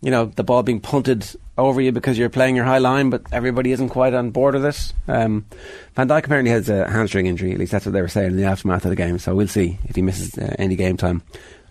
you 0.00 0.10
know, 0.10 0.26
the 0.26 0.42
ball 0.42 0.64
being 0.64 0.80
punted 0.80 1.28
over 1.58 1.80
you 1.80 1.92
because 1.92 2.18
you're 2.18 2.28
playing 2.28 2.56
your 2.56 2.64
high 2.64 2.78
line, 2.78 3.08
but 3.08 3.22
everybody 3.32 3.72
isn't 3.72 3.88
quite 3.88 4.14
on 4.14 4.30
board 4.30 4.54
with 4.54 4.66
it. 4.66 4.92
Um, 5.08 5.46
Van 5.94 6.08
Dijk 6.08 6.24
apparently 6.24 6.50
has 6.50 6.68
a 6.68 6.90
hamstring 6.90 7.26
injury. 7.26 7.52
At 7.52 7.58
least 7.58 7.72
that's 7.72 7.86
what 7.86 7.92
they 7.92 8.02
were 8.02 8.08
saying 8.08 8.32
in 8.32 8.36
the 8.36 8.44
aftermath 8.44 8.84
of 8.84 8.90
the 8.90 8.96
game. 8.96 9.18
So 9.18 9.34
we'll 9.34 9.48
see 9.48 9.78
if 9.84 9.96
he 9.96 10.02
misses 10.02 10.36
uh, 10.36 10.54
any 10.58 10.76
game 10.76 10.96
time, 10.96 11.22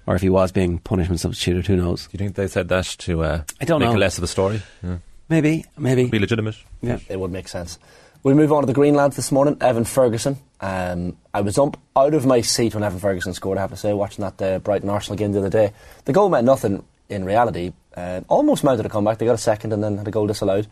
or 0.07 0.15
if 0.15 0.21
he 0.21 0.29
was 0.29 0.51
being 0.51 0.79
punishment 0.79 1.19
substituted. 1.19 1.67
Who 1.67 1.75
knows? 1.75 2.03
Do 2.05 2.09
you 2.13 2.17
think 2.19 2.35
they 2.35 2.47
said 2.47 2.67
that 2.69 2.85
to 2.99 3.23
uh, 3.23 3.41
I 3.61 3.65
don't 3.65 3.79
make 3.79 3.89
know. 3.89 3.95
it 3.95 3.99
less 3.99 4.17
of 4.17 4.23
a 4.23 4.27
story? 4.27 4.61
Yeah. 4.83 4.97
Maybe, 5.29 5.65
maybe. 5.77 6.05
Be 6.07 6.19
legitimate. 6.19 6.55
Yeah. 6.81 6.99
It 7.09 7.19
would 7.19 7.31
make 7.31 7.47
sense. 7.47 7.79
We'll 8.23 8.35
move 8.35 8.51
on 8.51 8.61
to 8.61 8.67
the 8.67 8.73
Green 8.73 8.95
lads 8.95 9.15
this 9.15 9.31
morning. 9.31 9.57
Evan 9.61 9.85
Ferguson. 9.85 10.37
Um, 10.61 11.17
I 11.33 11.41
was 11.41 11.57
up 11.59 11.77
out 11.95 12.13
of 12.13 12.25
my 12.25 12.41
seat 12.41 12.73
when 12.73 12.83
Evan 12.83 12.99
Ferguson 12.99 13.33
scored, 13.33 13.57
I 13.57 13.61
have 13.61 13.69
to 13.71 13.77
say, 13.77 13.93
watching 13.93 14.23
that 14.23 14.41
uh, 14.41 14.59
Brighton 14.59 14.89
Arsenal 14.89 15.17
game 15.17 15.31
the 15.31 15.39
other 15.39 15.49
day. 15.49 15.73
The 16.05 16.13
goal 16.13 16.29
meant 16.29 16.45
nothing 16.45 16.83
in 17.09 17.23
reality. 17.23 17.73
Uh, 17.95 18.21
almost 18.27 18.63
mounted 18.63 18.85
a 18.85 18.89
comeback. 18.89 19.19
They 19.19 19.25
got 19.25 19.35
a 19.35 19.37
second 19.37 19.73
and 19.73 19.83
then 19.83 19.97
had 19.97 20.07
a 20.07 20.11
goal 20.11 20.27
disallowed. 20.27 20.67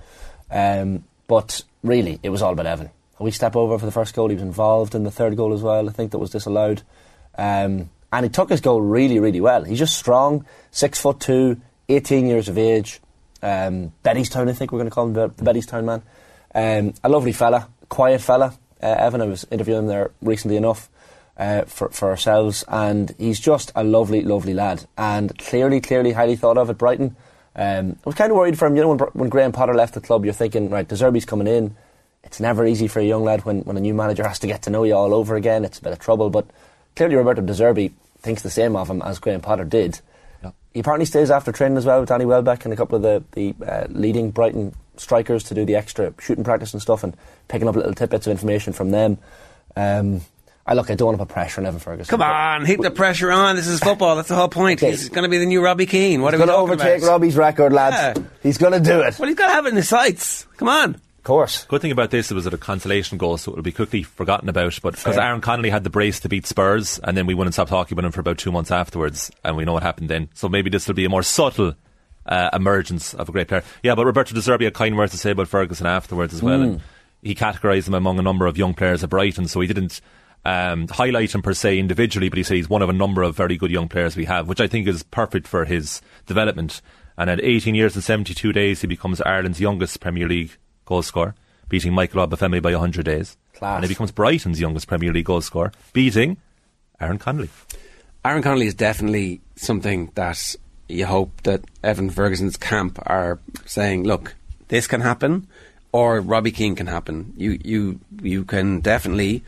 Um, 0.49 1.03
but 1.27 1.61
really, 1.83 2.19
it 2.23 2.29
was 2.29 2.41
all 2.41 2.53
about 2.53 2.65
Evan. 2.65 2.89
We 3.19 3.31
step 3.31 3.55
over 3.55 3.77
for 3.77 3.85
the 3.85 3.91
first 3.91 4.13
goal. 4.15 4.29
He 4.29 4.35
was 4.35 4.43
involved 4.43 4.95
in 4.95 5.03
the 5.03 5.11
third 5.11 5.37
goal 5.37 5.53
as 5.53 5.61
well. 5.61 5.87
I 5.87 5.91
think 5.91 6.11
that 6.11 6.17
was 6.17 6.31
disallowed. 6.31 6.81
Um, 7.37 7.89
and 8.13 8.23
he 8.23 8.29
took 8.29 8.49
his 8.49 8.61
goal 8.61 8.79
really, 8.79 9.19
really 9.19 9.41
well. 9.41 9.63
He's 9.63 9.79
just 9.79 9.97
strong, 9.97 10.45
six 10.69 11.01
foot 11.01 11.19
two, 11.19 11.59
18 11.89 12.27
years 12.27 12.47
of 12.47 12.59
age. 12.59 13.01
Um, 13.41 13.91
Bettystown, 14.03 14.47
I 14.47 14.53
think 14.53 14.71
we're 14.71 14.77
going 14.77 14.89
to 14.89 14.93
call 14.93 15.07
him 15.07 15.13
the, 15.13 15.29
the 15.29 15.43
Bettystown 15.43 15.83
man. 15.83 16.03
Um, 16.53 16.93
a 17.03 17.09
lovely 17.09 17.31
fella, 17.31 17.69
quiet 17.89 18.21
fella. 18.21 18.53
Uh, 18.81 18.85
Evan, 18.85 19.21
I 19.21 19.25
was 19.25 19.47
interviewing 19.49 19.79
him 19.79 19.87
there 19.87 20.11
recently 20.21 20.57
enough 20.57 20.91
uh, 21.37 21.63
for, 21.63 21.89
for 21.89 22.09
ourselves, 22.09 22.63
and 22.67 23.15
he's 23.17 23.39
just 23.39 23.71
a 23.75 23.83
lovely, 23.83 24.21
lovely 24.21 24.53
lad, 24.53 24.85
and 24.95 25.35
clearly, 25.39 25.81
clearly 25.81 26.11
highly 26.11 26.35
thought 26.35 26.59
of 26.59 26.69
at 26.69 26.77
Brighton. 26.77 27.15
Um, 27.55 27.97
I 28.05 28.09
was 28.09 28.15
kind 28.15 28.29
of 28.29 28.37
worried 28.37 28.59
for 28.59 28.67
him. 28.67 28.75
You 28.75 28.83
know, 28.83 28.93
when, 28.93 28.99
when 29.13 29.29
Graham 29.29 29.51
Potter 29.51 29.73
left 29.73 29.95
the 29.95 30.01
club, 30.01 30.23
you're 30.23 30.35
thinking, 30.35 30.69
right, 30.69 30.87
De 30.87 30.93
Zerbi's 30.93 31.25
coming 31.25 31.47
in. 31.47 31.75
It's 32.23 32.39
never 32.39 32.63
easy 32.67 32.87
for 32.87 32.99
a 32.99 33.03
young 33.03 33.23
lad 33.23 33.43
when, 33.43 33.61
when 33.61 33.75
a 33.75 33.81
new 33.81 33.95
manager 33.95 34.27
has 34.27 34.37
to 34.39 34.47
get 34.47 34.61
to 34.63 34.69
know 34.69 34.83
you 34.83 34.93
all 34.93 35.15
over 35.15 35.35
again. 35.35 35.65
It's 35.65 35.79
a 35.79 35.81
bit 35.81 35.93
of 35.93 35.99
trouble, 35.99 36.29
but 36.29 36.45
clearly 36.95 37.15
Roberto 37.15 37.41
De 37.41 37.53
Zerbi 37.53 37.91
thinks 38.23 38.41
the 38.41 38.49
same 38.49 38.75
of 38.75 38.89
him 38.89 39.01
as 39.01 39.19
Graham 39.19 39.41
Potter 39.41 39.65
did. 39.65 39.99
He 40.73 40.79
apparently 40.79 41.05
stays 41.05 41.29
after 41.29 41.51
training 41.51 41.77
as 41.77 41.85
well 41.85 41.99
with 41.99 42.09
Danny 42.09 42.25
Welbeck 42.25 42.65
and 42.65 42.73
a 42.73 42.75
couple 42.77 42.95
of 42.95 43.03
the, 43.03 43.23
the 43.33 43.53
uh, 43.63 43.85
leading 43.89 44.31
Brighton 44.31 44.73
strikers 44.97 45.43
to 45.43 45.53
do 45.53 45.65
the 45.65 45.75
extra 45.75 46.13
shooting 46.19 46.43
practice 46.43 46.73
and 46.73 46.81
stuff 46.81 47.03
and 47.03 47.15
picking 47.47 47.67
up 47.67 47.75
little 47.75 47.93
tidbits 47.93 48.25
of 48.25 48.31
information 48.31 48.73
from 48.73 48.89
them. 48.89 49.19
Um, 49.75 50.21
I 50.65 50.73
look, 50.73 50.89
I 50.89 50.95
don't 50.95 51.05
want 51.07 51.19
to 51.19 51.25
put 51.25 51.33
pressure 51.33 51.61
on 51.61 51.67
Evan 51.67 51.79
Ferguson. 51.79 52.09
Come 52.09 52.23
on, 52.23 52.65
heap 52.65 52.81
the 52.81 52.89
pressure 52.89 53.31
on. 53.31 53.55
This 53.55 53.67
is 53.67 53.81
football. 53.81 54.15
That's 54.15 54.29
the 54.29 54.35
whole 54.35 54.47
point. 54.47 54.81
Okay. 54.81 54.91
He's 54.91 55.09
going 55.09 55.23
to 55.23 55.29
be 55.29 55.37
the 55.37 55.45
new 55.45 55.61
Robbie 55.63 55.85
Keane. 55.85 56.21
What 56.21 56.33
He's 56.33 56.39
are 56.39 56.43
we 56.43 56.47
going 56.47 56.57
to 56.57 56.73
overtake 56.73 57.03
about? 57.03 57.11
Robbie's 57.11 57.35
record, 57.35 57.71
lads. 57.71 58.17
Yeah. 58.19 58.25
He's 58.41 58.57
going 58.57 58.73
to 58.73 58.79
do 58.79 59.01
it. 59.01 59.19
Well, 59.19 59.27
he's 59.27 59.37
got 59.37 59.47
to 59.47 59.53
have 59.53 59.65
it 59.67 59.69
in 59.69 59.75
his 59.75 59.89
sights. 59.89 60.47
Come 60.57 60.69
on. 60.69 60.99
Of 61.23 61.27
course. 61.27 61.63
Good 61.69 61.79
thing 61.79 61.93
about 61.93 62.11
this, 62.11 62.29
it 62.29 62.33
was 62.33 62.45
at 62.47 62.53
a 62.53 62.57
consolation 62.57 63.17
goal, 63.17 63.37
so 63.37 63.51
it'll 63.53 63.63
be 63.63 63.71
quickly 63.71 64.03
forgotten 64.03 64.49
about. 64.49 64.77
But 64.81 64.95
because 64.95 65.17
Aaron 65.17 65.39
Connolly 65.39 65.69
had 65.69 65.85
the 65.85 65.89
brace 65.89 66.19
to 66.19 66.27
beat 66.27 66.45
Spurs, 66.45 66.99
and 67.01 67.15
then 67.15 67.25
we 67.25 67.33
wouldn't 67.33 67.53
stop 67.53 67.69
talking 67.69 67.95
about 67.95 68.03
him 68.03 68.11
for 68.11 68.19
about 68.19 68.37
two 68.37 68.51
months 68.51 68.71
afterwards, 68.71 69.31
and 69.41 69.55
we 69.55 69.63
know 69.63 69.71
what 69.71 69.83
happened 69.83 70.09
then. 70.09 70.27
So 70.33 70.49
maybe 70.49 70.69
this 70.69 70.85
will 70.85 70.95
be 70.95 71.05
a 71.05 71.09
more 71.09 71.23
subtle 71.23 71.75
uh, 72.25 72.49
emergence 72.51 73.13
of 73.13 73.29
a 73.29 73.31
great 73.31 73.47
player. 73.47 73.63
Yeah, 73.83 73.95
but 73.95 74.05
Roberto 74.05 74.35
De 74.35 74.41
Zerbi 74.41 74.65
had 74.65 74.73
kind 74.73 74.97
words 74.97 75.13
to 75.13 75.17
say 75.17 75.31
about 75.31 75.47
Ferguson 75.47 75.87
afterwards 75.87 76.33
as 76.33 76.43
well, 76.43 76.61
and 76.61 76.81
he 77.21 77.35
categorised 77.35 77.87
him 77.87 77.93
among 77.93 78.19
a 78.19 78.21
number 78.21 78.45
of 78.45 78.57
young 78.57 78.73
players 78.73 79.01
at 79.01 79.09
Brighton. 79.09 79.47
So 79.47 79.61
he 79.61 79.67
didn't 79.67 80.01
um, 80.43 80.89
highlight 80.89 81.33
him 81.33 81.41
per 81.41 81.53
se 81.53 81.79
individually, 81.79 82.27
but 82.27 82.35
he 82.35 82.43
said 82.43 82.57
he's 82.57 82.69
one 82.69 82.81
of 82.81 82.89
a 82.89 82.93
number 82.93 83.23
of 83.23 83.33
very 83.33 83.55
good 83.55 83.71
young 83.71 83.87
players 83.87 84.17
we 84.17 84.25
have, 84.25 84.49
which 84.49 84.59
I 84.59 84.67
think 84.67 84.89
is 84.89 85.03
perfect 85.03 85.47
for 85.47 85.63
his 85.63 86.01
development. 86.25 86.81
And 87.17 87.29
at 87.29 87.39
18 87.41 87.75
years 87.75 87.95
and 87.95 88.03
72 88.03 88.51
days, 88.51 88.81
he 88.81 88.87
becomes 88.87 89.21
Ireland's 89.21 89.61
youngest 89.61 90.01
Premier 90.01 90.27
League 90.27 90.57
goal 90.85 91.01
scorer, 91.01 91.35
beating 91.69 91.93
Michael 91.93 92.25
Obafemi 92.27 92.61
by 92.61 92.71
100 92.71 93.05
days. 93.05 93.37
Class. 93.53 93.77
And 93.77 93.85
he 93.85 93.89
becomes 93.89 94.11
Brighton's 94.11 94.59
youngest 94.59 94.87
Premier 94.87 95.13
League 95.13 95.25
goal 95.25 95.41
scorer, 95.41 95.71
beating 95.93 96.37
Aaron 96.99 97.19
Connolly. 97.19 97.49
Aaron 98.25 98.41
Connolly 98.41 98.67
is 98.67 98.73
definitely 98.73 99.41
something 99.55 100.11
that 100.15 100.55
you 100.87 101.05
hope 101.05 101.43
that 101.43 101.63
Evan 101.83 102.09
Ferguson's 102.09 102.57
camp 102.57 102.99
are 103.05 103.39
saying, 103.65 104.03
look, 104.03 104.35
this 104.67 104.87
can 104.87 105.01
happen, 105.01 105.47
or 105.91 106.19
Robbie 106.21 106.51
Keane 106.51 106.75
can 106.75 106.87
happen. 106.87 107.33
You 107.37 107.59
you 107.63 107.99
you 108.21 108.43
can 108.43 108.79
definitely 108.79 109.43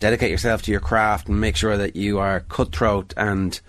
dedicate 0.00 0.30
yourself 0.30 0.62
to 0.62 0.70
your 0.70 0.80
craft 0.80 1.28
and 1.28 1.40
make 1.40 1.56
sure 1.56 1.76
that 1.76 1.96
you 1.96 2.18
are 2.18 2.40
cutthroat 2.40 3.12
and 3.16 3.60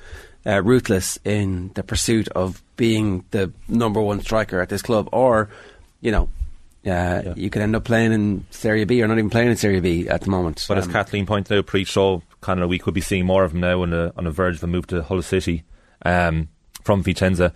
uh, 0.45 0.61
ruthless 0.61 1.17
in 1.25 1.71
the 1.73 1.83
pursuit 1.83 2.27
of 2.29 2.61
being 2.77 3.25
the 3.31 3.51
number 3.67 3.99
one 3.99 4.21
striker 4.21 4.61
at 4.61 4.69
this 4.69 4.81
club, 4.81 5.09
or 5.11 5.49
you 6.01 6.11
know. 6.11 6.29
Uh, 6.85 7.33
You 7.35 7.49
could 7.49 7.61
end 7.61 7.75
up 7.75 7.83
playing 7.83 8.13
in 8.13 8.45
Serie 8.51 8.85
B 8.85 9.01
or 9.03 9.07
not 9.07 9.17
even 9.17 9.29
playing 9.29 9.49
in 9.49 9.57
Serie 9.57 9.81
B 9.81 10.07
at 10.07 10.21
the 10.21 10.29
moment. 10.29 10.65
But 10.67 10.77
as 10.77 10.85
Um, 10.87 10.93
Kathleen 10.93 11.25
pointed 11.25 11.57
out 11.57 11.65
pre-show, 11.65 12.23
Connor, 12.41 12.67
we 12.67 12.79
could 12.79 12.93
be 12.93 13.01
seeing 13.01 13.25
more 13.25 13.43
of 13.43 13.53
him 13.53 13.59
now 13.59 13.81
on 13.81 13.89
the 13.89 14.13
on 14.17 14.25
a 14.25 14.31
verge 14.31 14.55
of 14.55 14.63
a 14.63 14.67
move 14.67 14.87
to 14.87 15.03
Hull 15.03 15.21
City 15.21 15.63
um, 16.05 16.47
from 16.83 17.03
Vicenza. 17.03 17.53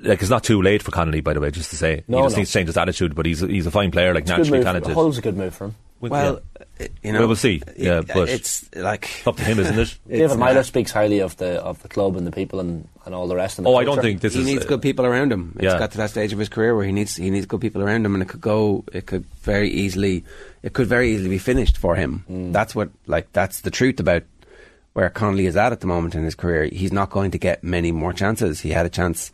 Like 0.00 0.20
it's 0.20 0.30
not 0.30 0.44
too 0.44 0.60
late 0.60 0.82
for 0.82 0.90
Connolly, 0.90 1.22
by 1.22 1.32
the 1.32 1.40
way, 1.40 1.50
just 1.50 1.70
to 1.70 1.76
say. 1.76 2.04
No, 2.08 2.18
he 2.18 2.24
just 2.24 2.36
no. 2.36 2.40
needs 2.40 2.50
to 2.50 2.58
change 2.58 2.66
his 2.68 2.76
attitude, 2.76 3.14
but 3.14 3.24
he's 3.24 3.42
a, 3.42 3.46
he's 3.46 3.66
a 3.66 3.70
fine 3.70 3.90
player, 3.90 4.12
like 4.12 4.22
It's 4.24 4.30
a 4.30 4.34
good 4.34 4.38
naturally 4.40 4.58
move. 4.58 4.64
talented. 4.66 4.94
Hull's 4.94 5.18
a 5.18 5.22
good 5.22 5.36
move 5.36 5.54
for 5.54 5.64
him. 5.66 5.74
Well, 6.10 6.40
uh, 6.80 6.86
you 7.02 7.12
know, 7.12 7.20
Well, 7.20 7.28
we'll 7.28 7.36
see. 7.36 7.62
Yeah, 7.76 8.00
but- 8.02 8.28
it's 8.28 8.68
like 8.74 9.22
up 9.26 9.36
to 9.36 9.44
him, 9.44 9.58
isn't 9.58 9.78
it? 9.78 9.98
David 10.08 10.38
Meyler 10.38 10.62
speaks 10.62 10.90
highly 10.90 11.20
of 11.20 11.36
the 11.36 11.60
of 11.62 11.80
the 11.82 11.88
club 11.88 12.16
and 12.16 12.26
the 12.26 12.32
people 12.32 12.60
and, 12.60 12.88
and 13.06 13.14
all 13.14 13.28
the 13.28 13.36
rest. 13.36 13.58
And 13.58 13.66
the 13.66 13.70
Oh, 13.70 13.76
I 13.76 13.84
don't 13.84 14.00
think 14.00 14.20
this 14.20 14.34
he 14.34 14.40
is. 14.40 14.46
needs 14.46 14.64
uh, 14.64 14.68
good 14.68 14.82
people 14.82 15.06
around 15.06 15.32
him. 15.32 15.52
It's 15.56 15.64
yeah. 15.64 15.78
got 15.78 15.90
to 15.92 15.98
that 15.98 16.10
stage 16.10 16.32
of 16.32 16.38
his 16.38 16.48
career 16.48 16.74
where 16.74 16.84
he 16.84 16.92
needs 16.92 17.16
he 17.16 17.30
needs 17.30 17.46
good 17.46 17.60
people 17.60 17.82
around 17.82 18.04
him, 18.04 18.14
and 18.14 18.22
it 18.22 18.28
could 18.28 18.40
go. 18.40 18.84
It 18.92 19.06
could 19.06 19.24
very 19.42 19.70
easily. 19.70 20.24
It 20.62 20.72
could 20.72 20.86
very 20.86 21.12
easily 21.14 21.28
be 21.30 21.38
finished 21.38 21.76
for 21.76 21.94
him. 21.94 22.24
Mm. 22.30 22.52
That's 22.52 22.74
what 22.74 22.90
like 23.06 23.32
that's 23.32 23.60
the 23.60 23.70
truth 23.70 24.00
about 24.00 24.22
where 24.94 25.10
Connolly 25.10 25.46
is 25.46 25.56
at 25.56 25.72
at 25.72 25.80
the 25.80 25.86
moment 25.88 26.14
in 26.14 26.22
his 26.24 26.34
career. 26.36 26.64
He's 26.66 26.92
not 26.92 27.10
going 27.10 27.32
to 27.32 27.38
get 27.38 27.64
many 27.64 27.90
more 27.92 28.12
chances. 28.12 28.60
He 28.60 28.70
had 28.70 28.86
a 28.86 28.90
chance. 28.90 29.32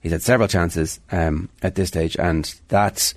He's 0.00 0.10
had 0.12 0.22
several 0.22 0.48
chances 0.48 0.98
um, 1.12 1.48
at 1.62 1.74
this 1.76 1.88
stage, 1.88 2.16
and 2.16 2.52
that's 2.68 3.14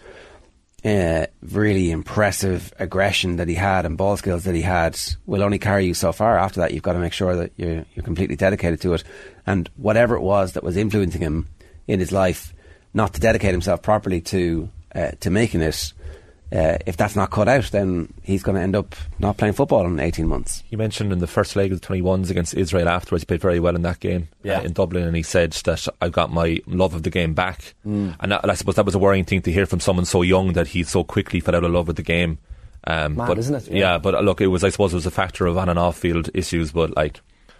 uh, 0.86 1.26
really 1.42 1.90
impressive 1.90 2.72
aggression 2.78 3.38
that 3.38 3.48
he 3.48 3.56
had 3.56 3.86
and 3.86 3.98
ball 3.98 4.18
skills 4.18 4.44
that 4.44 4.54
he 4.54 4.62
had 4.62 4.98
will 5.26 5.42
only 5.42 5.58
carry 5.58 5.86
you 5.86 5.96
so 5.96 6.12
far. 6.12 6.38
After 6.38 6.60
that, 6.60 6.74
you've 6.74 6.84
got 6.84 6.94
to 6.94 7.00
make 7.00 7.14
sure 7.14 7.36
that 7.36 7.52
you're, 7.58 7.86
you're 7.96 8.04
completely 8.04 8.36
dedicated 8.36 8.82
to 8.82 8.94
it. 8.94 9.04
And 9.48 9.68
whatever 9.78 10.16
it 10.16 10.22
was 10.22 10.54
that 10.54 10.64
was 10.64 10.78
influencing 10.78 11.22
him 11.22 11.48
in 11.88 12.00
his 12.00 12.12
life, 12.12 12.54
not 12.94 13.16
to 13.16 13.20
dedicate 13.20 13.52
himself 13.52 13.82
properly 13.82 14.22
to 14.22 14.70
uh, 14.94 15.12
to 15.20 15.30
making 15.30 15.62
it, 15.62 15.92
uh, 16.56 16.78
if 16.86 16.96
that's 16.96 17.16
not 17.16 17.32
cut 17.32 17.48
out, 17.50 17.66
then 17.72 18.14
he's 18.24 18.42
going 18.42 18.56
to 18.56 18.62
end 18.62 18.76
up 18.76 18.96
not 19.20 19.38
playing 19.38 19.54
football 19.54 19.86
in 19.86 20.00
18 20.00 20.26
months. 20.28 20.64
He 20.70 20.76
mentioned 20.76 21.12
in 21.12 21.20
the 21.20 21.28
first 21.28 21.56
leg 21.56 21.72
of 21.74 21.82
the 21.82 21.88
21s 21.88 22.30
against 22.32 22.54
Israel 22.54 22.88
afterwards, 22.88 23.24
he 23.24 23.26
played 23.26 23.42
very 23.42 23.60
well 23.60 23.76
in 23.76 23.82
that 23.82 24.00
game 24.00 24.30
Yeah. 24.44 24.60
uh, 24.60 24.64
in 24.64 24.74
Dublin, 24.74 25.04
and 25.04 25.16
he 25.16 25.24
said 25.24 25.52
that 25.66 25.88
I've 26.02 26.12
got 26.14 26.32
my 26.32 26.62
love 26.66 26.94
of 26.94 27.04
the 27.04 27.10
game 27.10 27.34
back. 27.34 27.76
Mm. 27.86 28.16
And, 28.20 28.34
I, 28.34 28.38
and 28.38 28.52
I 28.52 28.56
suppose 28.56 28.76
that 28.76 28.86
was 28.86 28.96
a 28.96 29.00
worrying 29.00 29.26
thing 29.26 29.42
to 29.42 29.52
hear 29.52 29.66
from 29.66 29.80
someone 29.82 30.06
so 30.06 30.22
young 30.22 30.54
that 30.54 30.68
he 30.68 30.84
so 30.84 31.04
quickly 31.04 31.40
fell 31.42 31.56
out 31.56 31.64
of 31.66 31.72
love 31.72 31.88
with 31.88 31.98
the 31.98 32.04
game. 32.04 32.38
Um, 32.88 33.16
Mad, 33.18 33.28
but, 33.28 33.38
isn't 33.40 33.56
it? 33.56 33.68
Yeah. 33.68 33.80
Yeah. 33.80 33.98
but 33.98 34.16
uh, 34.16 34.22
look, 34.22 34.40
it 34.42 34.48
was 34.48 34.64
I 34.64 34.70
suppose 34.70 34.94
it 34.94 34.98
was 34.98 35.06
a 35.08 35.12
factor 35.12 35.46
of 35.48 35.58
on 35.58 35.70
and 35.70 35.80
off 35.80 35.98
field 35.98 36.30
issues, 36.34 36.72
but 36.72 36.96
like, 36.96 37.20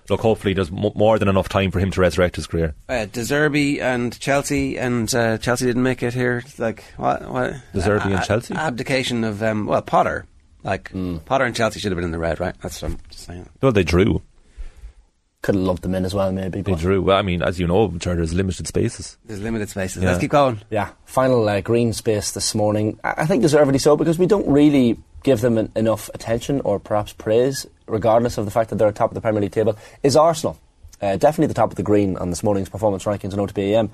look, 0.10 0.22
hopefully 0.22 0.54
there's 0.54 0.72
mo 0.72 0.92
more 0.96 1.20
than 1.20 1.28
enough 1.28 1.50
time 1.50 1.72
for 1.72 1.80
him 1.80 1.92
to 1.92 2.02
resurrect 2.02 2.36
his 2.36 2.48
career. 2.48 2.76
Uh, 2.90 3.06
De 3.06 3.22
Zerbi 3.22 3.82
and 3.82 4.18
Chelsea, 4.20 4.78
and 4.78 5.14
uh, 5.14 5.38
Chelsea 5.38 5.66
didn't 5.66 5.84
make 5.84 6.04
it 6.04 6.14
here. 6.14 6.44
Like 6.58 6.84
what? 6.98 7.30
what 7.30 7.54
De 7.74 7.80
Zerbi 7.80 8.06
and 8.06 8.16
uh, 8.16 8.24
Chelsea? 8.24 8.54
Abdication 8.54 9.24
of 9.24 9.42
um, 9.44 9.66
well 9.66 9.82
Potter. 9.82 10.26
Like 10.64 10.92
Potter 11.26 11.46
and 11.46 11.56
Chelsea 11.56 11.80
should 11.80 11.92
have 11.92 11.98
been 11.98 12.06
in 12.06 12.12
the 12.12 12.18
red, 12.20 12.40
right? 12.40 12.56
That's 12.62 12.82
what 12.82 12.92
I'm 12.92 12.98
saying. 13.12 13.50
Well, 13.62 13.72
they 13.72 13.84
drew. 13.84 14.22
Could 15.44 15.54
have 15.54 15.64
lumped 15.64 15.84
them 15.84 15.94
in 15.94 16.06
as 16.06 16.16
well, 16.16 16.32
maybe. 16.32 16.62
They 16.62 16.74
drew. 16.74 17.04
Well, 17.04 17.18
I 17.18 17.22
mean, 17.22 17.44
as 17.44 17.60
you 17.60 17.68
know, 17.68 17.96
Charter 18.00 18.22
has 18.22 18.34
limited 18.34 18.66
spaces. 18.66 19.16
There's 19.26 19.42
limited 19.42 19.70
spaces. 19.70 20.02
Yeah. 20.02 20.10
Let's 20.10 20.22
keep 20.22 20.32
going. 20.32 20.60
yeah, 20.72 20.90
final 21.06 21.48
uh, 21.48 21.62
green 21.62 21.94
space 21.94 22.32
this 22.32 22.56
morning. 22.56 23.00
I 23.04 23.14
I 23.18 23.26
think 23.28 23.44
deservedly 23.44 23.78
so 23.78 23.96
because 23.96 24.18
we 24.18 24.26
don't 24.26 24.48
really 24.48 24.98
give 25.26 25.42
them 25.42 25.58
en- 25.58 25.72
enough 25.76 26.10
attention 26.14 26.62
or 26.62 26.80
perhaps 26.80 27.12
praise, 27.12 27.68
regardless 27.88 28.38
of 28.38 28.46
the 28.46 28.52
fact 28.52 28.70
that 28.70 28.78
they're 28.78 28.88
at 28.88 28.96
top 28.96 29.10
of 29.12 29.16
the 29.16 29.22
Premier 29.22 29.42
League 29.42 29.52
table. 29.52 29.78
Is 30.04 30.16
Arsenal 30.16 30.58
uh, 31.02 31.18
definitely 31.18 31.48
the 31.48 31.54
top 31.54 31.72
of 31.72 31.76
the 31.76 31.84
green 31.84 32.16
on 32.18 32.30
this 32.30 32.42
morning's 32.44 32.70
performance 32.70 33.04
rankings 33.04 33.34
on 33.38 33.46
OTB 33.46 33.58
AM? 33.74 33.90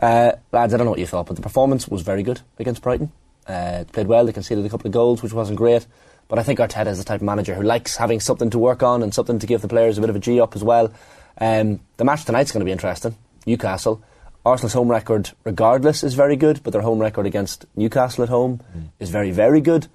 Uh, 0.00 0.32
lads, 0.52 0.72
I 0.72 0.76
don't 0.76 0.84
know 0.86 0.90
what 0.92 1.00
you 1.00 1.06
thought, 1.06 1.26
but 1.26 1.34
the 1.36 1.42
performance 1.42 1.88
was 1.88 2.02
very 2.02 2.22
good 2.22 2.40
against 2.60 2.82
Brighton. 2.82 3.10
Uh, 3.48 3.84
played 3.92 4.06
well. 4.06 4.24
They 4.24 4.32
conceded 4.32 4.64
a 4.64 4.68
couple 4.68 4.86
of 4.86 4.92
goals, 4.92 5.22
which 5.22 5.32
wasn't 5.32 5.58
great. 5.58 5.86
But 6.28 6.38
I 6.38 6.42
think 6.42 6.58
Arteta 6.60 6.86
is 6.86 6.98
the 6.98 7.04
type 7.04 7.20
of 7.20 7.26
manager 7.26 7.54
who 7.54 7.62
likes 7.62 7.96
having 7.96 8.20
something 8.20 8.48
to 8.50 8.58
work 8.58 8.82
on 8.82 9.02
and 9.02 9.12
something 9.12 9.38
to 9.40 9.46
give 9.46 9.60
the 9.60 9.68
players 9.68 9.98
a 9.98 10.00
bit 10.00 10.08
of 10.10 10.16
a 10.16 10.20
G 10.20 10.40
up 10.40 10.56
as 10.56 10.64
well. 10.64 10.92
Um, 11.38 11.80
the 11.98 12.04
match 12.04 12.24
tonight's 12.24 12.52
going 12.52 12.60
to 12.60 12.64
be 12.64 12.72
interesting. 12.72 13.16
Newcastle. 13.46 14.02
Arsenal's 14.46 14.72
home 14.74 14.90
record, 14.90 15.30
regardless, 15.44 16.02
is 16.04 16.14
very 16.14 16.36
good, 16.36 16.60
but 16.62 16.72
their 16.72 16.82
home 16.82 16.98
record 16.98 17.26
against 17.26 17.64
Newcastle 17.76 18.24
at 18.24 18.30
home 18.30 18.60
Mm. 18.76 18.88
is 19.00 19.10
very, 19.10 19.30
very 19.30 19.60
good. 19.60 19.86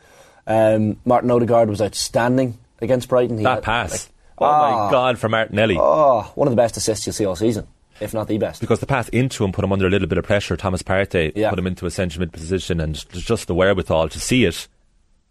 Um, 0.50 0.98
Martin 1.06 1.32
Odegaard 1.32 1.70
was 1.70 1.82
outstanding 1.82 2.58
against 2.82 3.08
Brighton. 3.08 3.38
He 3.38 3.44
That 3.44 3.56
had, 3.56 3.64
pass. 3.64 3.92
like, 3.92 4.02
oh 4.40 4.46
ah, 4.46 4.86
my 4.86 4.92
God, 4.92 5.20
for 5.20 5.30
Martinelli. 5.30 5.78
Oh, 5.80 6.32
one 6.36 6.48
of 6.48 6.52
the 6.52 6.58
best 6.58 6.76
assists 6.76 7.06
you'll 7.06 7.14
see 7.14 7.26
all 7.26 7.36
season, 7.36 7.68
if 8.02 8.14
not 8.14 8.28
the 8.28 8.38
best. 8.40 8.60
Because 8.60 8.80
the 8.80 8.86
pass 8.88 9.08
into 9.10 9.44
him 9.46 9.52
put 9.52 9.64
him 9.64 9.72
under 9.72 9.86
a 9.86 9.90
little 9.90 10.08
bit 10.08 10.18
of 10.18 10.26
pressure. 10.26 10.58
Thomas 10.58 10.82
Partey 10.82 11.32
Yeah. 11.36 11.52
put 11.52 11.60
him 11.60 11.68
into 11.68 11.86
a 11.86 11.92
central 11.92 12.20
mid 12.22 12.34
position, 12.34 12.80
and 12.82 12.96
just 13.12 13.48
the 13.48 13.54
wherewithal 13.56 14.10
to 14.10 14.20
see 14.20 14.46
it 14.46 14.68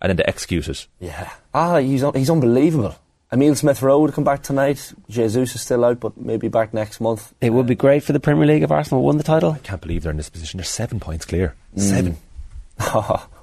and 0.00 0.10
then 0.10 0.16
to 0.18 0.28
execute 0.28 0.68
it. 0.68 0.86
Yeah. 1.00 1.28
Ah, 1.52 1.78
he's 1.78 2.04
un- 2.04 2.14
he's 2.14 2.30
unbelievable. 2.30 2.94
Emil 3.32 3.54
Smith 3.56 3.82
Rowe 3.82 4.06
to 4.06 4.12
come 4.12 4.24
back 4.24 4.42
tonight. 4.42 4.92
Jesus 5.10 5.54
is 5.54 5.60
still 5.60 5.84
out, 5.84 6.00
but 6.00 6.16
maybe 6.16 6.48
back 6.48 6.72
next 6.72 6.98
month. 7.00 7.34
It 7.42 7.50
would 7.52 7.66
be 7.66 7.74
great 7.74 8.02
for 8.04 8.12
the 8.14 8.20
Premier 8.20 8.46
League 8.46 8.62
if 8.62 8.70
Arsenal 8.70 9.02
won 9.02 9.18
the 9.18 9.22
title. 9.24 9.50
I 9.52 9.58
can't 9.58 9.82
believe 9.82 10.02
they're 10.04 10.12
in 10.12 10.16
this 10.16 10.30
position. 10.30 10.58
They're 10.58 10.64
seven 10.64 10.98
points 11.00 11.26
clear. 11.26 11.54
Seven. 11.76 12.16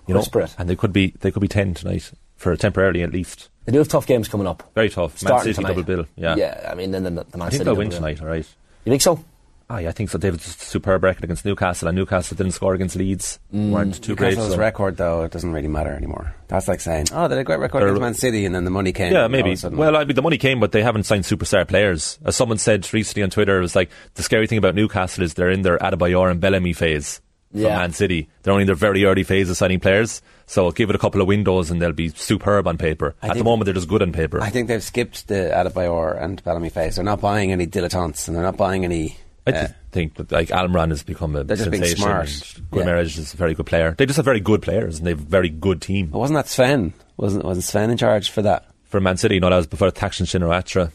you 0.08 0.14
know, 0.14 0.20
whisper 0.20 0.42
it. 0.42 0.56
and 0.58 0.70
they 0.70 0.76
could 0.76 0.94
be 0.94 1.14
they 1.22 1.32
could 1.32 1.42
be 1.42 1.48
ten 1.48 1.74
tonight 1.74 2.12
for 2.36 2.56
temporarily 2.56 3.02
at 3.04 3.12
least. 3.12 3.50
They 3.66 3.72
do 3.72 3.80
have 3.80 3.88
tough 3.88 4.06
games 4.06 4.28
coming 4.28 4.46
up. 4.48 4.70
Very 4.76 4.90
tough. 4.90 5.14
Man 5.24 5.30
Starting 5.30 5.54
City 5.54 5.54
tonight. 5.56 5.68
double 5.70 5.84
bill. 5.84 6.06
Yeah. 6.16 6.36
Yeah, 6.36 6.70
I 6.72 6.76
mean, 6.76 6.92
then 6.92 7.04
the, 7.04 7.10
the 7.10 7.16
Man 7.38 7.48
I 7.48 7.50
think 7.50 7.54
City 7.54 7.58
they'll 7.64 7.74
double 7.74 7.78
win 7.80 7.90
bill. 7.90 7.98
tonight. 7.98 8.22
All 8.22 8.28
right. 8.28 8.48
You 8.86 8.90
think 8.92 9.02
so? 9.02 9.24
Ah, 9.68 9.80
yeah, 9.80 9.90
I 9.90 9.94
think 9.94 10.12
so. 10.12 10.20
David's 10.20 10.44
superb 10.44 11.04
record 11.04 11.24
against 11.24 11.44
Newcastle, 11.44 11.88
and 11.88 11.96
Newcastle 11.98 12.38
didn't 12.38 12.52
score 12.52 12.76
against 12.76 12.96
Leeds. 12.96 13.40
Mm. 13.52 13.72
weren't 13.72 13.96
too 14.04 14.16
great. 14.16 14.32
Newcastle's 14.34 14.54
so- 14.54 14.60
record, 14.60 14.98
though, 14.98 15.24
it 15.24 15.32
doesn't 15.32 15.52
really 15.52 15.68
matter 15.68 15.90
anymore. 15.92 16.36
That's 16.50 16.68
like 16.68 16.82
saying, 16.82 17.08
oh, 17.12 17.28
they 17.28 17.34
had 17.36 17.42
a 17.42 17.44
great 17.44 17.58
record 17.58 17.80
They're- 17.80 17.88
against 17.88 18.02
Man 18.02 18.14
City, 18.14 18.46
and 18.46 18.54
then 18.54 18.64
the 18.64 18.70
money 18.70 18.92
came. 18.94 19.12
Yeah, 19.12 19.26
and 19.26 19.34
all 19.34 19.40
of 19.42 19.46
maybe. 19.64 19.76
Well, 19.76 19.96
I 19.96 20.04
mean, 20.06 20.16
the 20.16 20.22
money 20.22 20.38
came, 20.38 20.60
but 20.60 20.72
they 20.72 20.84
haven't 20.84 21.06
signed 21.06 21.24
superstar 21.24 21.68
players. 21.68 22.20
As 22.24 22.36
someone 22.36 22.60
said 22.60 22.88
recently 22.94 23.24
on 23.24 23.32
Twitter, 23.32 23.58
it 23.58 23.62
was 23.62 23.76
like 23.76 23.90
the 24.14 24.22
scary 24.22 24.46
thing 24.46 24.60
about 24.60 24.76
Newcastle 24.76 25.24
is 25.24 25.34
they're 25.34 25.50
in 25.50 25.64
their 25.64 25.80
Adebayor 25.80 26.30
and 26.30 26.40
Bellamy 26.40 26.74
phase 26.74 27.20
Yeah. 27.56 27.78
Man 27.78 27.94
City. 27.94 28.28
They're 28.44 28.52
only 28.52 28.64
in 28.64 28.68
their 28.68 28.76
very 28.76 29.06
early 29.06 29.24
phase 29.24 29.50
of 29.50 29.58
signing 29.58 29.80
players. 29.80 30.22
So 30.46 30.72
give 30.72 30.90
it 30.90 30.96
a 30.96 31.00
couple 31.00 31.22
of 31.22 31.28
windows 31.28 31.72
and 31.72 31.82
they'll 31.82 31.92
be 31.92 32.10
superb 32.10 32.68
on 32.68 32.78
paper. 32.78 33.16
I 33.22 33.30
At 33.30 33.38
the 33.38 33.44
moment, 33.44 33.66
they're 33.66 33.74
just 33.74 33.88
good 33.88 34.02
on 34.02 34.12
paper. 34.12 34.42
I 34.42 34.50
think 34.50 34.68
they've 34.68 34.84
skipped 34.84 35.28
the 35.28 35.52
Adebayor 35.54 36.22
and 36.22 36.44
Bellamy 36.44 36.70
phase. 36.70 36.96
They're 36.96 37.06
not 37.06 37.22
buying 37.22 37.52
any 37.52 37.66
dilettantes, 37.66 38.28
and 38.28 38.36
they're 38.36 38.44
not 38.44 38.58
buying 38.58 38.84
any. 38.84 39.18
I 39.48 39.52
uh, 39.52 39.68
think 39.92 40.16
that 40.16 40.32
like 40.32 40.50
Almiron 40.50 40.90
has 40.90 41.04
become 41.04 41.36
a 41.36 41.44
They're 41.44 41.58
just 41.58 41.72
being 41.72 41.84
sensation. 41.84 42.04
smart. 42.04 42.58
and 42.58 42.72
Guimaraes 42.72 43.18
is 43.18 43.34
a 43.34 43.38
very 43.38 43.54
good 43.54 43.66
player. 43.68 43.96
They 43.98 44.06
just 44.06 44.18
have 44.18 44.26
very 44.26 44.40
good 44.40 44.62
players 44.62 44.98
and 44.98 45.08
they've 45.08 45.20
a 45.20 45.24
very 45.24 45.50
good 45.50 45.82
team. 45.82 46.08
But 46.08 46.20
wasn't 46.20 46.38
that 46.38 46.48
Sven? 46.48 46.94
Wasn't 47.18 47.44
wasn't 47.44 47.64
Sven 47.64 47.90
in 47.92 47.98
charge 47.98 48.30
for 48.32 48.42
that? 48.42 48.66
For 48.84 49.00
Man 49.00 49.18
City, 49.18 49.40
no, 49.40 49.50
that 49.50 49.58
was 49.58 49.68
before 49.68 49.92
Thaksin 49.92 50.26
Shinawatra. 50.26 50.92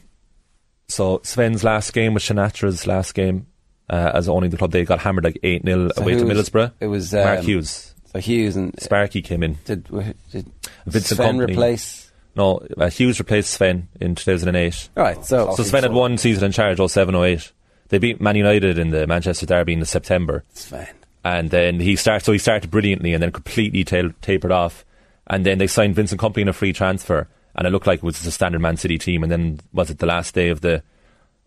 So 0.88 1.20
Sven's 1.22 1.62
last 1.62 1.92
game 1.92 2.14
was 2.14 2.24
Shinatra's 2.24 2.86
last 2.86 3.14
game 3.14 3.46
uh, 3.91 4.12
as 4.14 4.28
owning 4.28 4.51
the 4.51 4.57
club. 4.57 4.70
They 4.70 4.84
got 4.84 5.01
hammered 5.01 5.24
like 5.24 5.38
8 5.43 5.64
0 5.64 5.91
So 5.95 6.03
away 6.03 6.14
to 6.14 6.24
Middlesbrough. 6.24 6.72
It 6.80 6.86
was 6.86 7.12
Mark 7.12 7.41
um, 7.41 7.45
Hughes. 7.45 7.95
So 8.07 8.18
Hughes 8.20 8.57
and 8.57 8.74
Sparky 8.80 9.20
came 9.22 9.43
in. 9.43 9.59
did, 9.64 9.84
did 10.30 10.51
Vincent 10.86 11.16
Sven 11.18 11.36
Kompany. 11.38 11.51
replace? 11.51 12.11
No, 12.36 12.64
uh, 12.78 12.88
Hughes 12.88 13.18
replaced 13.18 13.51
Sven 13.51 13.88
in 14.01 14.14
2008. 14.14 14.88
Right, 14.97 15.24
so 15.24 15.55
So 15.55 15.62
Sven 15.64 15.82
had 15.82 15.93
one 15.93 16.16
season 16.16 16.45
in 16.45 16.53
charge, 16.53 16.78
07 16.78 17.14
08. 17.14 17.53
They 17.88 17.99
beat 17.99 18.20
Man 18.20 18.36
United 18.36 18.78
in 18.78 18.91
the 18.91 19.07
Manchester 19.07 19.47
Derby 19.47 19.72
in 19.72 19.84
September. 19.84 20.45
Sven. 20.55 20.88
and 21.24 21.51
then 21.51 21.80
he 21.80 21.97
started. 21.97 22.24
So 22.24 22.32
he 22.32 22.38
started 22.38 22.70
brilliantly, 22.70 23.12
and 23.12 23.22
then 23.22 23.32
completely 23.32 23.84
tail, 23.84 24.11
tapered 24.22 24.53
off. 24.53 24.84
And 25.26 25.45
then 25.45 25.59
they 25.59 25.66
signed 25.66 25.95
Vincent 25.95 26.20
Kompany 26.20 26.43
in 26.43 26.49
a 26.49 26.53
free 26.53 26.72
transfer, 26.72 27.28
and 27.55 27.66
it 27.66 27.70
looked 27.70 27.86
like 27.86 27.99
it 27.99 28.05
was 28.05 28.20
the 28.20 28.30
standard 28.30 28.61
Man 28.61 28.76
City 28.76 28.99
team. 28.99 29.22
And 29.22 29.30
then 29.30 29.61
was 29.72 29.91
it 29.91 29.99
the 29.99 30.07
last 30.07 30.34
day 30.34 30.49
of 30.49 30.61
the 30.61 30.82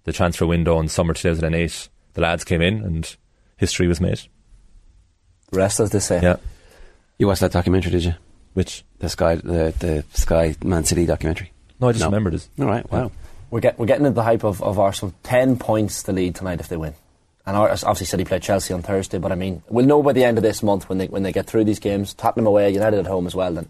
the 0.04 0.12
transfer 0.14 0.46
window 0.46 0.80
in 0.80 0.90
summer 0.90 1.14
2008? 1.14 1.90
The 2.14 2.22
lads 2.22 2.44
came 2.44 2.62
in, 2.62 2.84
and 2.84 3.16
history 3.58 3.88
was 3.88 4.00
made. 4.02 4.20
The 5.52 5.58
rest, 5.60 5.80
as 5.80 5.92
they 5.92 6.00
say. 6.00 6.20
Yeah, 6.22 6.38
You 7.18 7.28
watched 7.28 7.42
that 7.42 7.52
documentary, 7.52 7.92
did 7.92 8.04
you? 8.06 8.14
which 8.54 8.84
The 9.00 9.10
Sky, 9.10 9.36
the 9.36 9.74
the 9.80 10.06
Sky 10.14 10.56
Man 10.64 10.84
City 10.84 11.06
documentary. 11.08 11.52
no, 11.80 11.90
I 11.90 11.92
just 11.92 12.02
No. 12.02 12.08
remembered 12.08 12.36
it. 12.36 12.48
All 12.60 12.66
right, 12.68 12.90
wow. 12.92 13.12
We're, 13.50 13.60
get, 13.60 13.78
we're 13.78 13.86
getting 13.88 14.06
into 14.06 14.16
the 14.16 14.24
hype 14.24 14.44
of, 14.44 14.62
of 14.64 14.78
Arsenal. 14.80 15.14
10 15.24 15.58
points 15.58 16.02
to 16.04 16.12
lead 16.12 16.34
tonight 16.36 16.60
if 16.60 16.68
they 16.68 16.78
win. 16.78 16.94
And 17.46 17.56
Ar- 17.58 17.70
obviously 17.70 18.06
City 18.06 18.24
play 18.26 18.40
Chelsea 18.40 18.74
on 18.74 18.82
Thursday, 18.84 19.18
but 19.20 19.32
I 19.32 19.36
mean, 19.36 19.62
we'll 19.70 19.86
know 19.86 20.02
by 20.02 20.14
the 20.14 20.24
end 20.24 20.38
of 20.38 20.44
this 20.44 20.64
month 20.64 20.88
when 20.90 20.98
they, 20.98 21.08
when 21.08 21.24
they 21.24 21.32
get 21.32 21.46
through 21.48 21.64
these 21.66 21.80
games. 21.80 22.14
Tottenham 22.14 22.48
away, 22.48 22.72
United 22.72 23.00
at 23.00 23.06
home 23.08 23.26
as 23.28 23.36
well 23.36 23.54
then. 23.54 23.68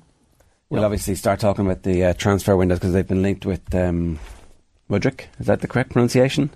We'll 0.70 0.84
obviously 0.86 1.16
start 1.16 1.40
talking 1.40 1.66
about 1.66 1.84
the 1.84 2.04
uh, 2.06 2.14
transfer 2.14 2.56
windows 2.58 2.80
because 2.80 2.94
they've 2.94 3.08
been 3.08 3.22
linked 3.22 3.46
with 3.46 3.74
um, 3.76 4.20
Mudryk. 4.90 5.26
Is 5.40 5.48
that 5.48 5.62
the 5.62 5.68
correct 5.68 5.92
pronunciation? 5.92 6.50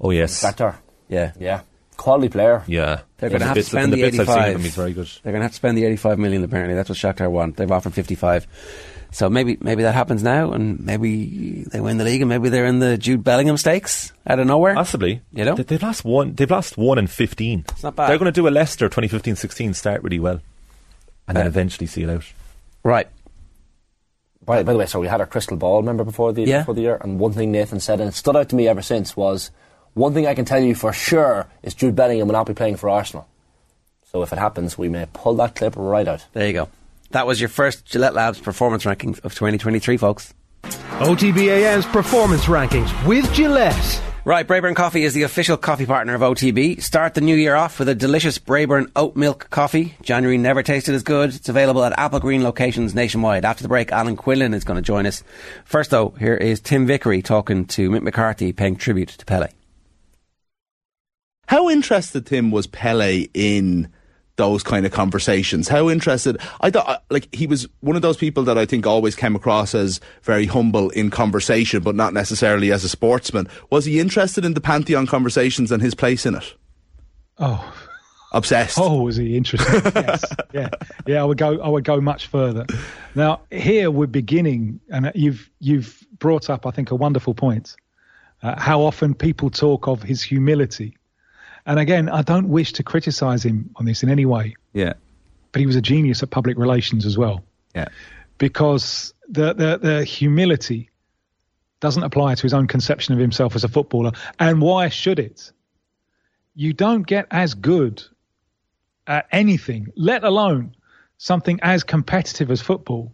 Oh 0.00 0.10
yes, 0.10 0.42
Shakhtar. 0.42 0.76
Yeah. 1.08 1.32
Yeah. 1.38 1.60
Quality 1.96 2.28
player. 2.28 2.62
yeah. 2.66 3.00
They're 3.18 3.30
From 3.30 3.38
going 3.38 3.40
to 3.40 3.46
have 3.46 3.54
to 3.54 3.58
bits- 3.60 3.68
from 3.68 3.78
spend 3.78 3.92
the, 3.92 4.02
bits 4.02 4.18
I've 4.18 4.26
seen 4.26 4.34
of 4.36 4.42
85. 4.42 4.54
him, 4.56 4.60
he's 4.62 4.74
very 4.74 4.92
good. 4.92 5.06
They're 5.22 5.32
going 5.32 5.40
to 5.40 5.44
have 5.44 5.52
to 5.52 5.56
spend 5.56 5.78
the 5.78 5.84
85 5.84 6.18
million 6.18 6.44
apparently. 6.44 6.74
That's 6.74 6.88
what 6.88 6.98
Shakhtar 6.98 7.30
want. 7.30 7.56
They've 7.56 7.70
offered 7.70 7.94
55. 7.94 8.46
So 9.12 9.30
maybe 9.30 9.56
maybe 9.60 9.84
that 9.84 9.94
happens 9.94 10.24
now 10.24 10.52
and 10.52 10.80
maybe 10.84 11.62
they 11.70 11.80
win 11.80 11.98
the 11.98 12.04
league 12.04 12.20
and 12.20 12.28
maybe 12.28 12.48
they're 12.48 12.66
in 12.66 12.80
the 12.80 12.98
Jude 12.98 13.22
Bellingham 13.22 13.56
stakes 13.56 14.12
out 14.26 14.40
of 14.40 14.46
nowhere. 14.48 14.74
Possibly, 14.74 15.20
You 15.32 15.44
know? 15.44 15.54
They- 15.54 15.62
they've 15.62 15.82
lost 15.82 16.04
one. 16.04 16.34
They've 16.34 16.50
lost 16.50 16.76
one 16.76 16.98
in 16.98 17.06
fifteen. 17.06 17.64
It's 17.70 17.84
not 17.84 17.94
bad. 17.94 18.10
They're 18.10 18.18
going 18.18 18.32
to 18.32 18.40
do 18.40 18.48
a 18.48 18.50
Leicester 18.50 18.88
2015-16 18.88 19.76
start 19.76 20.02
really 20.02 20.18
well, 20.18 20.40
and 21.28 21.36
then 21.36 21.44
Uh, 21.46 21.48
eventually 21.48 21.86
see 21.86 22.02
it 22.02 22.10
out. 22.10 22.24
Right. 22.82 23.06
By, 24.44 24.62
by 24.64 24.72
the 24.72 24.78
way, 24.78 24.86
so 24.86 24.98
we 25.00 25.06
had 25.06 25.20
our 25.20 25.26
crystal 25.26 25.56
ball, 25.56 25.78
remember, 25.80 26.02
before 26.04 26.32
the, 26.32 26.42
Yeah. 26.42 26.58
before 26.58 26.74
the 26.74 26.82
year? 26.82 26.98
And 27.00 27.18
one 27.20 27.32
thing 27.32 27.50
Nathan 27.52 27.80
said, 27.80 28.00
and 28.00 28.08
it 28.10 28.14
stood 28.14 28.36
out 28.36 28.48
to 28.50 28.56
me 28.56 28.66
ever 28.68 28.82
since, 28.82 29.16
was 29.16 29.50
one 29.94 30.12
thing 30.12 30.26
I 30.26 30.34
can 30.34 30.44
tell 30.44 30.60
you 30.60 30.74
for 30.74 30.92
sure 30.92 31.46
is 31.62 31.74
Jude 31.74 31.96
Bellingham 31.96 32.28
will 32.28 32.34
not 32.34 32.46
be 32.46 32.54
playing 32.54 32.76
for 32.76 32.90
Arsenal. 32.90 33.26
So 34.04 34.22
if 34.22 34.32
it 34.32 34.38
happens, 34.38 34.76
we 34.76 34.88
may 34.88 35.06
pull 35.12 35.34
that 35.36 35.54
clip 35.54 35.74
right 35.76 36.06
out. 36.06 36.24
There 36.32 36.46
you 36.46 36.52
go. 36.52 36.68
That 37.10 37.26
was 37.26 37.40
your 37.40 37.48
first 37.48 37.84
Gillette 37.84 38.14
Labs 38.14 38.40
performance 38.40 38.84
rankings 38.84 39.24
of 39.24 39.34
2023, 39.34 39.96
folks. 39.96 40.34
OTB 40.64 41.48
AM's 41.48 41.86
performance 41.86 42.44
rankings 42.44 43.06
with 43.06 43.32
Gillette. 43.32 44.02
Right, 44.24 44.46
Brayburn 44.46 44.74
Coffee 44.74 45.04
is 45.04 45.12
the 45.12 45.24
official 45.24 45.58
coffee 45.58 45.84
partner 45.84 46.14
of 46.14 46.22
OTB. 46.22 46.80
Start 46.80 47.12
the 47.12 47.20
new 47.20 47.36
year 47.36 47.54
off 47.54 47.78
with 47.78 47.90
a 47.90 47.94
delicious 47.94 48.38
Brayburn 48.38 48.90
oat 48.96 49.16
milk 49.16 49.48
coffee. 49.50 49.96
January 50.00 50.38
never 50.38 50.62
tasted 50.62 50.94
as 50.94 51.02
good. 51.02 51.34
It's 51.34 51.50
available 51.50 51.84
at 51.84 51.92
Applegreen 51.98 52.42
locations 52.42 52.94
nationwide. 52.94 53.44
After 53.44 53.62
the 53.62 53.68
break, 53.68 53.92
Alan 53.92 54.16
Quinlan 54.16 54.54
is 54.54 54.64
going 54.64 54.76
to 54.76 54.82
join 54.82 55.04
us. 55.06 55.22
First, 55.66 55.90
though, 55.90 56.10
here 56.18 56.36
is 56.36 56.60
Tim 56.60 56.86
Vickery 56.86 57.20
talking 57.20 57.66
to 57.66 57.90
Mick 57.90 58.02
McCarthy, 58.02 58.52
paying 58.52 58.76
tribute 58.76 59.10
to 59.10 59.26
Pele. 59.26 59.50
How 61.46 61.68
interested 61.70 62.26
Tim 62.26 62.50
was 62.50 62.66
Pele 62.66 63.28
in 63.34 63.88
those 64.36 64.62
kind 64.62 64.84
of 64.84 64.92
conversations? 64.92 65.68
How 65.68 65.88
interested? 65.88 66.40
I 66.60 66.70
thought 66.70 66.88
uh, 66.88 66.98
like 67.10 67.32
he 67.34 67.46
was 67.46 67.68
one 67.80 67.96
of 67.96 68.02
those 68.02 68.16
people 68.16 68.42
that 68.44 68.58
I 68.58 68.66
think 68.66 68.86
always 68.86 69.14
came 69.14 69.36
across 69.36 69.74
as 69.74 70.00
very 70.22 70.46
humble 70.46 70.90
in 70.90 71.10
conversation, 71.10 71.82
but 71.82 71.94
not 71.94 72.12
necessarily 72.14 72.72
as 72.72 72.82
a 72.84 72.88
sportsman. 72.88 73.48
Was 73.70 73.84
he 73.84 74.00
interested 74.00 74.44
in 74.44 74.54
the 74.54 74.60
pantheon 74.60 75.06
conversations 75.06 75.70
and 75.70 75.82
his 75.82 75.94
place 75.94 76.26
in 76.26 76.34
it? 76.34 76.54
Oh, 77.38 77.74
Obsessed. 78.32 78.78
oh, 78.80 79.02
was 79.02 79.14
he 79.16 79.36
interested? 79.36 79.84
yes, 79.94 80.24
yeah, 80.52 80.68
yeah. 81.06 81.20
I 81.22 81.24
would 81.24 81.38
go. 81.38 81.60
I 81.60 81.68
would 81.68 81.84
go 81.84 82.00
much 82.00 82.26
further. 82.26 82.66
Now 83.14 83.42
here 83.52 83.92
we're 83.92 84.08
beginning, 84.08 84.80
and 84.90 85.12
you've 85.14 85.48
you've 85.60 86.02
brought 86.18 86.50
up, 86.50 86.66
I 86.66 86.72
think, 86.72 86.90
a 86.90 86.96
wonderful 86.96 87.34
point. 87.34 87.76
Uh, 88.42 88.60
how 88.60 88.80
often 88.80 89.14
people 89.14 89.50
talk 89.50 89.86
of 89.86 90.02
his 90.02 90.20
humility, 90.22 90.96
and 91.66 91.78
again, 91.78 92.08
I 92.08 92.22
don't 92.22 92.48
wish 92.48 92.72
to 92.74 92.82
criticise 92.82 93.44
him 93.44 93.70
on 93.76 93.84
this 93.84 94.02
in 94.02 94.10
any 94.10 94.26
way, 94.26 94.54
Yeah. 94.72 94.94
but 95.52 95.60
he 95.60 95.66
was 95.66 95.76
a 95.76 95.80
genius 95.80 96.22
at 96.22 96.30
public 96.30 96.58
relations 96.58 97.06
as 97.06 97.16
well. 97.18 97.44
Yeah. 97.74 97.88
because 98.38 99.14
the, 99.28 99.52
the, 99.54 99.78
the 99.78 100.04
humility 100.04 100.90
doesn't 101.80 102.02
apply 102.02 102.34
to 102.34 102.42
his 102.42 102.54
own 102.54 102.66
conception 102.66 103.14
of 103.14 103.20
himself 103.20 103.54
as 103.56 103.64
a 103.64 103.68
footballer. 103.68 104.12
And 104.38 104.60
why 104.60 104.88
should 104.88 105.18
it? 105.18 105.52
You 106.54 106.72
don't 106.72 107.02
get 107.06 107.26
as 107.30 107.54
good 107.54 108.02
at 109.06 109.26
anything, 109.32 109.88
let 109.96 110.24
alone 110.24 110.74
something 111.18 111.58
as 111.62 111.82
competitive 111.84 112.50
as 112.50 112.60
football, 112.60 113.12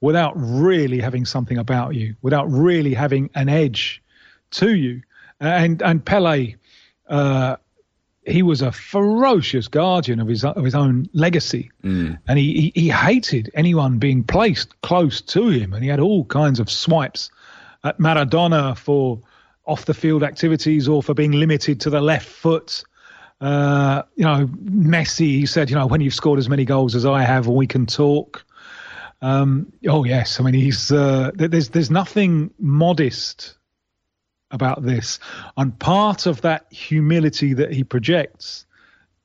without 0.00 0.32
really 0.36 1.00
having 1.00 1.24
something 1.24 1.58
about 1.58 1.94
you, 1.94 2.14
without 2.22 2.44
really 2.50 2.94
having 2.94 3.30
an 3.34 3.48
edge 3.48 4.02
to 4.52 4.74
you. 4.74 5.02
and 5.40 5.82
and 5.82 6.04
Pele. 6.04 6.54
Uh, 7.08 7.56
he 8.28 8.42
was 8.42 8.62
a 8.62 8.72
ferocious 8.72 9.68
guardian 9.68 10.20
of 10.20 10.28
his 10.28 10.44
of 10.44 10.64
his 10.64 10.74
own 10.74 11.08
legacy, 11.12 11.70
mm. 11.82 12.18
and 12.28 12.38
he, 12.38 12.72
he, 12.74 12.80
he 12.80 12.88
hated 12.88 13.50
anyone 13.54 13.98
being 13.98 14.24
placed 14.24 14.80
close 14.82 15.20
to 15.20 15.48
him, 15.48 15.72
and 15.72 15.82
he 15.82 15.88
had 15.88 16.00
all 16.00 16.24
kinds 16.24 16.60
of 16.60 16.70
swipes 16.70 17.30
at 17.84 17.98
Maradona 17.98 18.76
for 18.76 19.20
off 19.64 19.84
the 19.84 19.94
field 19.94 20.22
activities 20.22 20.88
or 20.88 21.02
for 21.02 21.14
being 21.14 21.32
limited 21.32 21.80
to 21.82 21.90
the 21.90 22.00
left 22.00 22.26
foot. 22.26 22.84
Uh, 23.40 24.02
you 24.16 24.24
know, 24.24 24.46
Messi, 24.46 25.28
he 25.28 25.46
said, 25.46 25.70
you 25.70 25.76
know, 25.76 25.86
when 25.86 26.00
you've 26.00 26.14
scored 26.14 26.38
as 26.38 26.48
many 26.48 26.64
goals 26.64 26.94
as 26.94 27.06
I 27.06 27.22
have, 27.22 27.46
we 27.46 27.66
can 27.66 27.86
talk. 27.86 28.44
Um, 29.20 29.72
oh 29.86 30.04
yes, 30.04 30.38
I 30.38 30.44
mean 30.44 30.54
he's 30.54 30.92
uh, 30.92 31.32
there's 31.34 31.70
there's 31.70 31.90
nothing 31.90 32.50
modest 32.58 33.57
about 34.50 34.82
this. 34.82 35.18
And 35.56 35.78
part 35.78 36.26
of 36.26 36.40
that 36.42 36.66
humility 36.70 37.54
that 37.54 37.72
he 37.72 37.84
projects 37.84 38.66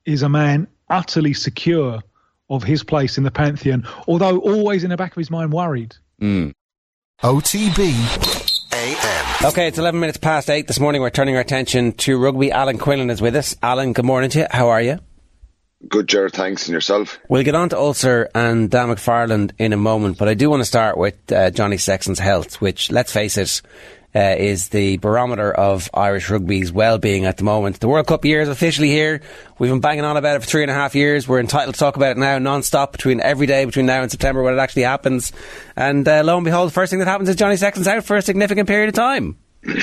is 0.04 0.22
a 0.22 0.28
man 0.28 0.66
utterly 0.88 1.32
secure 1.32 2.02
of 2.50 2.62
his 2.62 2.84
place 2.84 3.16
in 3.16 3.24
the 3.24 3.30
pantheon, 3.30 3.86
although 4.06 4.38
always 4.38 4.84
in 4.84 4.90
the 4.90 4.96
back 4.96 5.12
of 5.12 5.16
his 5.16 5.30
mind 5.30 5.52
worried. 5.52 5.96
Mm. 6.20 6.52
OTB 7.22 8.64
AM. 8.72 9.46
Okay, 9.46 9.68
it's 9.68 9.78
11 9.78 9.98
minutes 9.98 10.18
past 10.18 10.50
8 10.50 10.66
this 10.66 10.78
morning. 10.78 11.00
We're 11.00 11.10
turning 11.10 11.36
our 11.36 11.40
attention 11.40 11.92
to 11.92 12.18
rugby. 12.18 12.50
Alan 12.50 12.76
Quinlan 12.76 13.10
is 13.10 13.22
with 13.22 13.36
us. 13.36 13.56
Alan, 13.62 13.92
good 13.92 14.04
morning 14.04 14.30
to 14.30 14.40
you. 14.40 14.46
How 14.50 14.68
are 14.68 14.82
you? 14.82 14.98
Good, 15.88 16.08
Jared. 16.08 16.32
Thanks. 16.32 16.66
And 16.66 16.72
yourself? 16.72 17.18
We'll 17.28 17.42
get 17.42 17.54
on 17.54 17.68
to 17.70 17.78
Ulster 17.78 18.30
and 18.34 18.70
Dan 18.70 18.88
McFarland 18.88 19.52
in 19.58 19.72
a 19.72 19.76
moment, 19.76 20.18
but 20.18 20.28
I 20.28 20.34
do 20.34 20.50
want 20.50 20.60
to 20.60 20.66
start 20.66 20.96
with 20.96 21.30
uh, 21.30 21.50
Johnny 21.50 21.76
Sexton's 21.76 22.18
health, 22.18 22.60
which, 22.60 22.90
let's 22.90 23.12
face 23.12 23.36
it, 23.36 23.62
uh, 24.14 24.34
is 24.38 24.68
the 24.68 24.96
barometer 24.98 25.52
of 25.52 25.90
Irish 25.92 26.30
rugby's 26.30 26.72
well-being 26.72 27.24
at 27.24 27.36
the 27.36 27.44
moment. 27.44 27.80
The 27.80 27.88
World 27.88 28.06
Cup 28.06 28.24
year 28.24 28.40
is 28.40 28.48
officially 28.48 28.90
here. 28.90 29.20
We've 29.58 29.70
been 29.70 29.80
banging 29.80 30.04
on 30.04 30.16
about 30.16 30.36
it 30.36 30.40
for 30.40 30.46
three 30.46 30.62
and 30.62 30.70
a 30.70 30.74
half 30.74 30.94
years. 30.94 31.26
We're 31.26 31.40
entitled 31.40 31.74
to 31.74 31.78
talk 31.78 31.96
about 31.96 32.12
it 32.12 32.18
now, 32.18 32.38
non-stop, 32.38 32.92
between 32.92 33.20
every 33.20 33.46
day 33.46 33.64
between 33.64 33.86
now 33.86 34.02
and 34.02 34.10
September 34.10 34.42
when 34.42 34.54
it 34.54 34.58
actually 34.58 34.82
happens. 34.82 35.32
And 35.76 36.06
uh, 36.06 36.22
lo 36.24 36.36
and 36.36 36.44
behold, 36.44 36.68
the 36.68 36.74
first 36.74 36.90
thing 36.90 37.00
that 37.00 37.08
happens 37.08 37.28
is 37.28 37.36
Johnny 37.36 37.56
Sexton's 37.56 37.88
out 37.88 38.04
for 38.04 38.16
a 38.16 38.22
significant 38.22 38.68
period 38.68 38.88
of 38.88 38.94
time. 38.94 39.36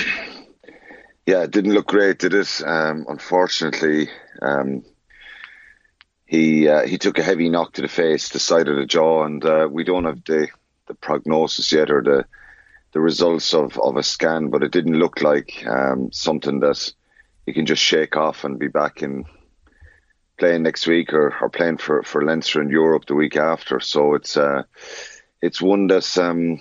Yeah, 1.25 1.43
it 1.43 1.51
didn't 1.51 1.73
look 1.73 1.87
great, 1.87 2.17
did 2.19 2.33
it? 2.33 2.61
Um, 2.65 3.05
unfortunately, 3.07 4.09
um, 4.41 4.83
he 6.25 6.67
uh, 6.67 6.85
he 6.85 6.97
took 6.97 7.19
a 7.19 7.23
heavy 7.23 7.47
knock 7.47 7.73
to 7.73 7.81
the 7.81 7.87
face, 7.87 8.29
the 8.29 8.39
side 8.39 8.67
of 8.67 8.75
the 8.75 8.85
jaw, 8.85 9.23
and 9.23 9.45
uh, 9.45 9.67
we 9.71 9.83
don't 9.83 10.05
have 10.05 10.23
the 10.25 10.47
the 10.87 10.95
prognosis 10.95 11.71
yet 11.71 11.91
or 11.91 12.01
the 12.01 12.25
the 12.93 13.01
results 13.01 13.53
of, 13.53 13.77
of 13.79 13.97
a 13.97 14.03
scan, 14.03 14.49
but 14.49 14.63
it 14.63 14.71
didn't 14.71 14.99
look 14.99 15.21
like 15.21 15.65
um, 15.67 16.11
something 16.11 16.59
that 16.59 16.91
you 17.45 17.53
can 17.53 17.65
just 17.65 17.81
shake 17.81 18.17
off 18.17 18.43
and 18.43 18.59
be 18.59 18.67
back 18.67 19.01
in 19.01 19.25
playing 20.37 20.63
next 20.63 20.87
week 20.87 21.13
or, 21.13 21.33
or 21.41 21.49
playing 21.49 21.77
for, 21.77 22.03
for 22.03 22.23
Leinster 22.23 22.61
in 22.61 22.69
Europe 22.69 23.05
the 23.05 23.15
week 23.15 23.37
after. 23.37 23.79
So 23.79 24.15
it's 24.15 24.35
uh, 24.35 24.63
it's 25.41 25.61
one 25.61 25.87
that's 25.87 26.17
um, 26.17 26.59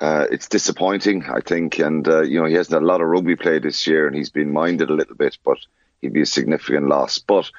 uh, 0.00 0.26
it's 0.30 0.48
disappointing, 0.48 1.24
I 1.24 1.40
think, 1.40 1.78
and 1.78 2.06
uh, 2.06 2.22
you 2.22 2.40
know 2.40 2.46
he 2.46 2.54
hasn't 2.54 2.74
had 2.74 2.82
a 2.82 2.86
lot 2.86 3.00
of 3.00 3.08
rugby 3.08 3.36
play 3.36 3.58
this 3.58 3.86
year, 3.86 4.06
and 4.06 4.16
he's 4.16 4.30
been 4.30 4.52
minded 4.52 4.90
a 4.90 4.94
little 4.94 5.16
bit, 5.16 5.38
but 5.44 5.58
he'd 6.00 6.12
be 6.12 6.22
a 6.22 6.26
significant 6.26 6.88
loss. 6.88 7.18
But 7.18 7.50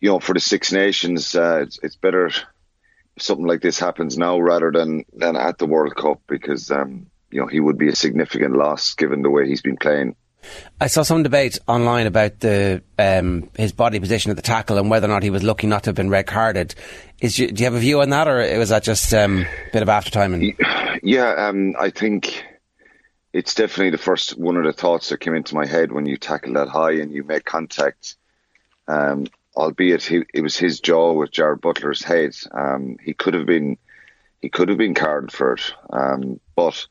you 0.00 0.10
know, 0.10 0.18
for 0.18 0.34
the 0.34 0.40
Six 0.40 0.72
Nations, 0.72 1.34
uh, 1.34 1.60
it's, 1.62 1.78
it's 1.82 1.96
better 1.96 2.30
something 3.18 3.46
like 3.46 3.60
this 3.60 3.78
happens 3.78 4.16
now 4.16 4.38
rather 4.38 4.70
than 4.70 5.04
than 5.12 5.36
at 5.36 5.58
the 5.58 5.66
World 5.66 5.96
Cup 5.96 6.20
because 6.26 6.70
um, 6.70 7.06
you 7.30 7.40
know 7.40 7.46
he 7.46 7.60
would 7.60 7.78
be 7.78 7.88
a 7.88 7.96
significant 7.96 8.56
loss 8.56 8.94
given 8.94 9.22
the 9.22 9.30
way 9.30 9.46
he's 9.46 9.62
been 9.62 9.76
playing. 9.76 10.16
I 10.80 10.88
saw 10.88 11.02
some 11.02 11.22
debate 11.22 11.58
online 11.68 12.06
about 12.06 12.40
the 12.40 12.82
um, 12.98 13.48
his 13.56 13.72
body 13.72 14.00
position 14.00 14.30
at 14.30 14.36
the 14.36 14.42
tackle 14.42 14.78
and 14.78 14.90
whether 14.90 15.06
or 15.06 15.10
not 15.10 15.22
he 15.22 15.30
was 15.30 15.42
lucky 15.42 15.66
not 15.66 15.84
to 15.84 15.88
have 15.88 15.94
been 15.94 16.10
red 16.10 16.26
carded. 16.26 16.74
Is 17.20 17.36
do 17.36 17.44
you 17.44 17.64
have 17.64 17.74
a 17.74 17.78
view 17.78 18.00
on 18.00 18.10
that, 18.10 18.26
or 18.26 18.58
was 18.58 18.70
that 18.70 18.82
just 18.82 19.14
um, 19.14 19.46
a 19.68 19.72
bit 19.72 19.82
of 19.82 19.88
after 19.88 20.10
timing? 20.10 20.56
Yeah, 21.04 21.48
um, 21.48 21.74
I 21.80 21.90
think 21.90 22.44
it's 23.32 23.56
definitely 23.56 23.90
the 23.90 23.98
first 23.98 24.38
one 24.38 24.56
of 24.56 24.62
the 24.62 24.72
thoughts 24.72 25.08
that 25.08 25.18
came 25.18 25.34
into 25.34 25.56
my 25.56 25.66
head 25.66 25.90
when 25.90 26.06
you 26.06 26.16
tackle 26.16 26.52
that 26.52 26.68
high 26.68 26.92
and 26.92 27.10
you 27.10 27.24
make 27.24 27.44
contact. 27.44 28.14
Um, 28.86 29.26
albeit 29.56 30.02
he, 30.02 30.22
it 30.32 30.40
was 30.40 30.56
his 30.56 30.80
jaw 30.80 31.12
with 31.12 31.30
Jarrad 31.30 31.60
Butler's 31.60 32.02
head. 32.02 32.34
Um, 32.52 32.96
he 33.02 33.14
could 33.14 33.34
have 33.34 33.46
been 33.46 33.78
he 34.40 34.48
could 34.48 34.68
have 34.68 34.78
been 34.78 34.94
carded 34.94 35.30
for 35.30 35.54
it, 35.54 35.72
um, 35.90 36.40
but 36.56 36.86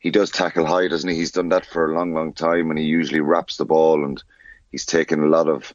he 0.00 0.10
does 0.10 0.30
tackle 0.30 0.66
high, 0.66 0.88
doesn't 0.88 1.08
he? 1.08 1.16
He's 1.16 1.32
done 1.32 1.48
that 1.50 1.66
for 1.66 1.90
a 1.90 1.96
long, 1.96 2.12
long 2.12 2.32
time, 2.32 2.70
and 2.70 2.78
he 2.78 2.84
usually 2.84 3.20
wraps 3.20 3.56
the 3.56 3.64
ball, 3.64 4.04
and 4.04 4.22
he's 4.70 4.86
taken 4.86 5.22
a 5.22 5.28
lot 5.28 5.48
of 5.48 5.74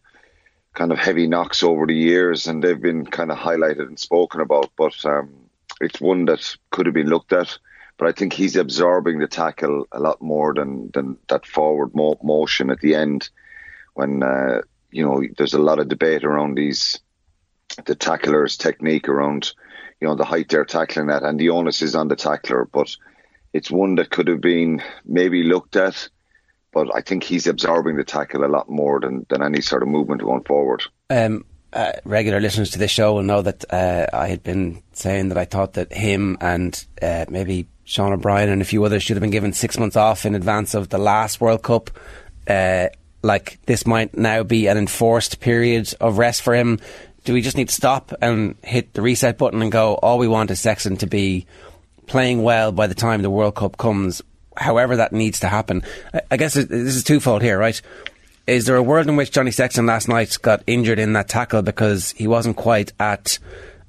kind 0.74 0.92
of 0.92 0.98
heavy 0.98 1.28
knocks 1.28 1.64
over 1.64 1.86
the 1.86 1.96
years, 1.96 2.48
and 2.48 2.64
they've 2.64 2.82
been 2.82 3.06
kind 3.06 3.32
of 3.32 3.38
highlighted 3.38 3.88
and 3.88 4.00
spoken 4.00 4.42
about. 4.42 4.72
But 4.78 4.94
um, 5.06 5.34
it's 5.80 6.02
one 6.02 6.26
that 6.26 6.56
could 6.72 6.86
have 6.86 6.96
been 6.96 7.10
looked 7.10 7.34
at. 7.34 7.58
But 7.98 8.08
I 8.08 8.12
think 8.12 8.34
he's 8.34 8.56
absorbing 8.56 9.20
the 9.20 9.28
tackle 9.28 9.88
a 9.92 10.00
lot 10.00 10.22
more 10.22 10.54
than 10.54 10.90
than 10.94 11.18
that 11.28 11.46
forward 11.46 11.94
mo- 11.94 12.20
motion 12.24 12.70
at 12.70 12.80
the 12.80 12.96
end 12.96 13.30
when 13.94 14.24
uh, 14.24 14.62
you 14.94 15.06
know, 15.06 15.24
there's 15.38 15.54
a 15.54 15.60
lot 15.60 15.80
of 15.80 15.88
debate 15.88 16.24
around 16.24 16.56
these, 16.56 17.00
the 17.86 17.96
tackler's 17.96 18.58
technique 18.58 19.10
around, 19.10 19.54
you 20.00 20.08
know, 20.08 20.16
the 20.16 20.26
height 20.26 20.50
they're 20.50 20.66
tackling 20.66 21.10
at, 21.10 21.24
and 21.24 21.39
the 21.39 21.50
onus 21.50 21.82
is 21.82 21.96
on 21.96 22.08
the 22.08 22.16
tackler. 22.16 22.66
But 22.66 22.96
it's 23.54 23.72
one 23.72 23.96
that 23.96 24.10
could 24.10 24.28
have 24.28 24.41
been 24.41 24.82
maybe 25.06 25.44
looked 25.44 25.76
at, 25.76 26.10
but 26.72 26.96
I 26.96 27.02
think 27.02 27.24
he's 27.24 27.48
absorbing 27.48 27.98
the 27.98 28.04
tackle 28.04 28.46
a 28.46 28.48
lot 28.48 28.70
more 28.70 29.00
than, 29.00 29.26
than 29.30 29.44
any 29.44 29.62
sort 29.62 29.84
of 29.84 29.89
movement 29.89 30.22
going 30.22 30.44
forward. 30.44 30.84
Um, 31.10 31.46
uh, 31.72 31.94
regular 32.06 32.39
listeners 32.39 32.72
to 32.72 32.80
this 32.80 32.91
show 32.91 33.14
will 33.14 33.24
know 33.24 33.41
that 33.41 33.66
uh, 33.74 34.08
I 34.14 34.28
had 34.28 34.44
been 34.44 34.84
saying 34.94 35.30
that 35.30 35.38
I 35.38 35.46
thought 35.46 35.74
that 35.74 35.91
him 35.91 36.38
and 36.39 36.86
uh, 37.02 37.26
maybe 37.30 37.68
Sean 37.84 38.14
O'Brien 38.14 38.50
and 38.50 38.62
a 38.62 38.66
few 38.66 38.84
others 38.84 39.04
should 39.04 39.18
have 39.18 39.22
been 39.22 39.32
given 39.32 39.54
six 39.54 39.78
months 39.78 39.96
off 39.96 40.26
in 40.26 40.36
advance 40.36 40.74
of 40.74 40.89
the 40.89 40.98
last 40.98 41.41
World 41.41 41.64
Cup. 41.64 41.89
Like 43.24 43.57
this 43.65 43.88
might 43.88 44.15
now 44.15 44.43
be 44.43 44.67
an 44.67 44.78
enforced 44.78 45.39
period 45.39 45.93
of 45.99 46.17
rest 46.17 46.41
for 46.41 46.53
him? 46.53 46.80
Do 47.24 47.34
we 47.34 47.41
just 47.41 47.57
need 47.57 47.69
to 47.69 47.74
stop 47.74 48.13
and 48.21 48.55
hit 48.63 48.93
the 48.93 49.01
reset 49.01 49.38
button 49.38 49.61
and 49.61 49.71
go, 49.71 49.95
all 49.95 50.17
we 50.17 50.28
want 50.28 50.51
is 50.51 50.59
Sexton 50.59 50.97
to 50.97 51.07
be 51.07 51.47
playing 52.05 52.43
well 52.43 52.71
by 52.74 52.88
the 52.88 52.93
time 52.93 53.21
the 53.21 53.30
World 53.30 53.55
Cup 53.55 53.78
comes, 53.78 54.21
however 54.57 54.97
that 54.97 55.13
needs 55.13 55.39
to 55.39 55.47
happen? 55.47 55.84
I 56.30 56.36
guess 56.36 56.53
this 56.53 56.69
is 56.69 57.03
twofold 57.03 57.41
here, 57.41 57.57
right? 57.57 57.82
Is 58.45 58.65
there 58.65 58.76
a 58.76 58.84
world 58.84 59.07
in 59.07 59.15
which 59.15 59.32
Johnny 59.32 59.51
Sexton 59.51 59.86
last 59.86 60.09
night 60.09 60.38
got 60.41 60.63
injured 60.67 60.99
in 60.99 61.13
that 61.13 61.30
tackle 61.30 61.61
because 61.61 62.11
he 62.11 62.28
wasn't 62.28 62.57
quite 62.57 62.91
at 62.99 63.39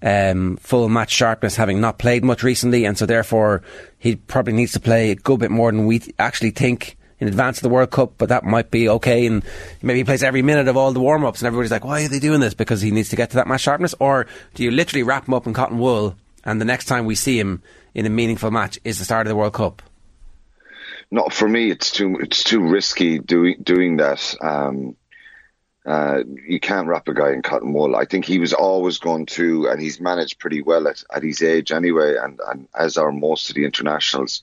um, 0.01 0.59
full 0.59 0.89
match 0.89 1.11
sharpness, 1.11 1.57
having 1.57 1.81
not 1.81 1.99
played 1.99 2.25
much 2.25 2.45
recently, 2.45 2.85
and 2.85 2.97
so 2.97 3.05
therefore 3.05 3.63
he 3.99 4.15
probably 4.15 4.53
needs 4.53 4.73
to 4.73 4.81
play 4.81 5.11
a 5.11 5.17
good 5.17 5.41
bit 5.41 5.51
more 5.51 5.73
than 5.73 5.87
we 5.87 5.99
th- 5.99 6.15
actually 6.21 6.51
think 6.51 6.97
in 7.25 7.29
advance 7.29 7.57
of 7.57 7.63
the 7.63 7.71
World 7.71 7.91
Cup, 7.91 8.13
but 8.19 8.29
that 8.29 8.45
might 8.45 8.71
be 8.71 8.87
okay. 8.87 9.25
And 9.25 9.43
maybe 9.81 10.01
he 10.01 10.05
plays 10.05 10.23
every 10.23 10.43
minute 10.43 10.69
of 10.69 10.77
all 10.77 10.93
the 10.93 11.01
warm 11.01 11.25
ups, 11.25 11.41
and 11.41 11.47
everybody's 11.47 11.71
like, 11.71 11.85
why 11.85 12.05
are 12.05 12.09
they 12.09 12.19
doing 12.19 12.41
this? 12.41 12.53
Because 12.53 12.83
he 12.83 12.91
needs 12.91 13.09
to 13.09 13.17
get 13.17 13.31
to 13.31 13.37
that 13.37 13.47
match 13.47 13.63
sharpness? 13.63 13.95
Or 13.99 14.27
do 14.53 14.63
you 14.63 14.71
literally 14.71 15.03
wrap 15.03 15.27
him 15.27 15.33
up 15.33 15.47
in 15.47 15.55
cotton 15.55 15.79
wool, 15.79 16.17
and 16.45 16.61
the 16.61 16.67
next 16.67 16.85
time 16.85 17.07
we 17.07 17.15
see 17.15 17.39
him 17.39 17.63
in 17.95 18.05
a 18.05 18.11
meaningful 18.11 18.51
match 18.51 18.79
is 18.85 18.99
the 18.99 19.07
start 19.07 19.27
of 19.27 19.31
the 19.31 19.37
World 19.37 19.55
Cup? 19.55 19.83
Not 21.11 21.33
for 21.33 21.49
me. 21.49 21.71
It's 21.71 21.91
too 21.91 22.19
it's 22.21 22.45
too 22.45 22.61
risky 22.61 23.19
doing 23.19 23.57
doing 23.63 23.97
that. 23.99 24.35
Um, 24.43 24.97
uh, 25.87 26.25
you 26.47 26.61
can't 26.61 26.89
wrap 26.89 27.09
a 27.09 27.15
guy 27.15 27.33
in 27.33 27.43
cotton 27.43 27.73
wool. 27.73 27.97
I 27.97 28.05
think 28.05 28.25
he 28.25 28.39
was 28.39 28.53
always 28.53 28.99
going 28.99 29.27
to, 29.27 29.69
and 29.69 29.81
he's 29.81 30.01
managed 30.01 30.39
pretty 30.39 30.63
well 30.63 30.89
at, 30.89 31.05
at 31.15 31.23
his 31.23 31.43
age 31.43 31.73
anyway, 31.73 32.17
and, 32.17 32.41
and 32.49 32.69
as 32.75 32.97
are 32.97 33.13
most 33.13 33.51
of 33.51 33.55
the 33.55 33.67
internationals 33.67 34.43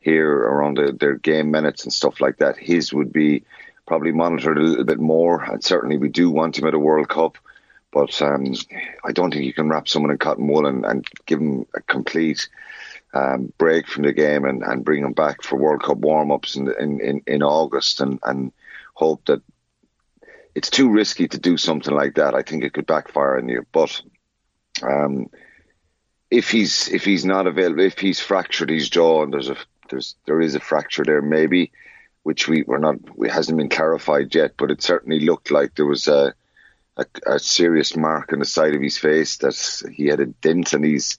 here 0.00 0.32
around 0.32 0.78
the, 0.78 0.92
their 0.92 1.16
game 1.16 1.50
minutes 1.50 1.84
and 1.84 1.92
stuff 1.92 2.20
like 2.20 2.38
that. 2.38 2.56
His 2.56 2.92
would 2.92 3.12
be 3.12 3.44
probably 3.86 4.12
monitored 4.12 4.58
a 4.58 4.62
little 4.62 4.84
bit 4.84 5.00
more, 5.00 5.42
and 5.42 5.62
certainly 5.64 5.96
we 5.96 6.08
do 6.08 6.30
want 6.30 6.58
him 6.58 6.66
at 6.66 6.74
a 6.74 6.78
World 6.78 7.08
Cup. 7.08 7.38
But 7.90 8.20
um, 8.20 8.54
I 9.04 9.12
don't 9.12 9.32
think 9.32 9.44
you 9.44 9.54
can 9.54 9.68
wrap 9.68 9.88
someone 9.88 10.10
in 10.10 10.18
cotton 10.18 10.46
wool 10.46 10.66
and, 10.66 10.84
and 10.84 11.06
give 11.24 11.40
him 11.40 11.66
a 11.74 11.80
complete 11.80 12.48
um, 13.14 13.52
break 13.56 13.88
from 13.88 14.04
the 14.04 14.12
game 14.12 14.44
and, 14.44 14.62
and 14.62 14.84
bring 14.84 15.02
him 15.02 15.14
back 15.14 15.42
for 15.42 15.56
World 15.56 15.82
Cup 15.82 15.96
warm 15.96 16.30
ups 16.30 16.54
in, 16.54 16.68
in, 16.78 17.00
in, 17.00 17.22
in 17.26 17.42
August 17.42 18.02
and, 18.02 18.18
and 18.22 18.52
hope 18.92 19.24
that 19.24 19.40
it's 20.54 20.70
too 20.70 20.90
risky 20.90 21.28
to 21.28 21.38
do 21.38 21.56
something 21.56 21.94
like 21.94 22.16
that. 22.16 22.34
I 22.34 22.42
think 22.42 22.62
it 22.62 22.74
could 22.74 22.86
backfire 22.86 23.38
on 23.38 23.48
you. 23.48 23.64
But 23.72 24.02
um, 24.82 25.30
if 26.30 26.50
he's 26.50 26.88
if 26.88 27.04
he's 27.04 27.24
not 27.24 27.46
available, 27.46 27.82
if 27.82 27.98
he's 27.98 28.20
fractured 28.20 28.70
his 28.70 28.90
jaw 28.90 29.22
and 29.22 29.32
there's 29.32 29.48
a 29.48 29.56
there's 29.88 30.16
there 30.26 30.40
is 30.40 30.54
a 30.54 30.60
fracture 30.60 31.04
there 31.04 31.22
maybe, 31.22 31.72
which 32.22 32.48
we 32.48 32.62
were 32.62 32.78
not 32.78 32.96
it 33.18 33.30
hasn't 33.30 33.58
been 33.58 33.68
clarified 33.68 34.34
yet, 34.34 34.52
but 34.56 34.70
it 34.70 34.82
certainly 34.82 35.20
looked 35.20 35.50
like 35.50 35.74
there 35.74 35.86
was 35.86 36.08
a 36.08 36.34
a, 36.96 37.06
a 37.26 37.38
serious 37.38 37.96
mark 37.96 38.32
on 38.32 38.40
the 38.40 38.44
side 38.44 38.74
of 38.74 38.82
his 38.82 38.98
face 38.98 39.38
that 39.38 39.92
he 39.94 40.06
had 40.06 40.20
a 40.20 40.26
dent 40.26 40.74
on 40.74 40.82
his 40.82 41.18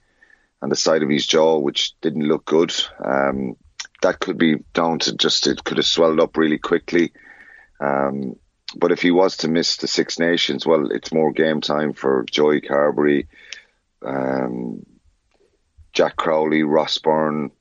on 0.62 0.70
the 0.70 0.76
side 0.76 1.04
of 1.04 1.10
his 1.10 1.26
jaw, 1.26 1.58
which 1.58 2.00
didn't 2.02 2.28
look 2.28 2.46
good. 2.46 2.74
Um, 3.04 3.56
that 4.02 4.20
could 4.20 4.38
be 4.38 4.58
down 4.74 5.00
to 5.00 5.16
just 5.16 5.48
it 5.48 5.64
could 5.64 5.78
have 5.78 5.86
swelled 5.86 6.20
up 6.20 6.38
really 6.38 6.58
quickly. 6.58 7.12
Um, 7.80 8.36
but 8.76 8.92
if 8.92 9.02
he 9.02 9.12
was 9.12 9.38
to 9.38 9.48
miss 9.48 9.78
the 9.78 9.88
Six 9.88 10.20
Nations, 10.20 10.66
well, 10.66 10.92
it's 10.92 11.14
more 11.14 11.32
game 11.32 11.62
time 11.62 11.94
for 11.94 12.26
Joey 12.30 12.62
Carbery, 12.62 13.28
um, 14.06 14.86
Jack 15.94 16.16
Crowley, 16.16 16.64
Ross 16.64 16.98
Byrne, 17.00 17.52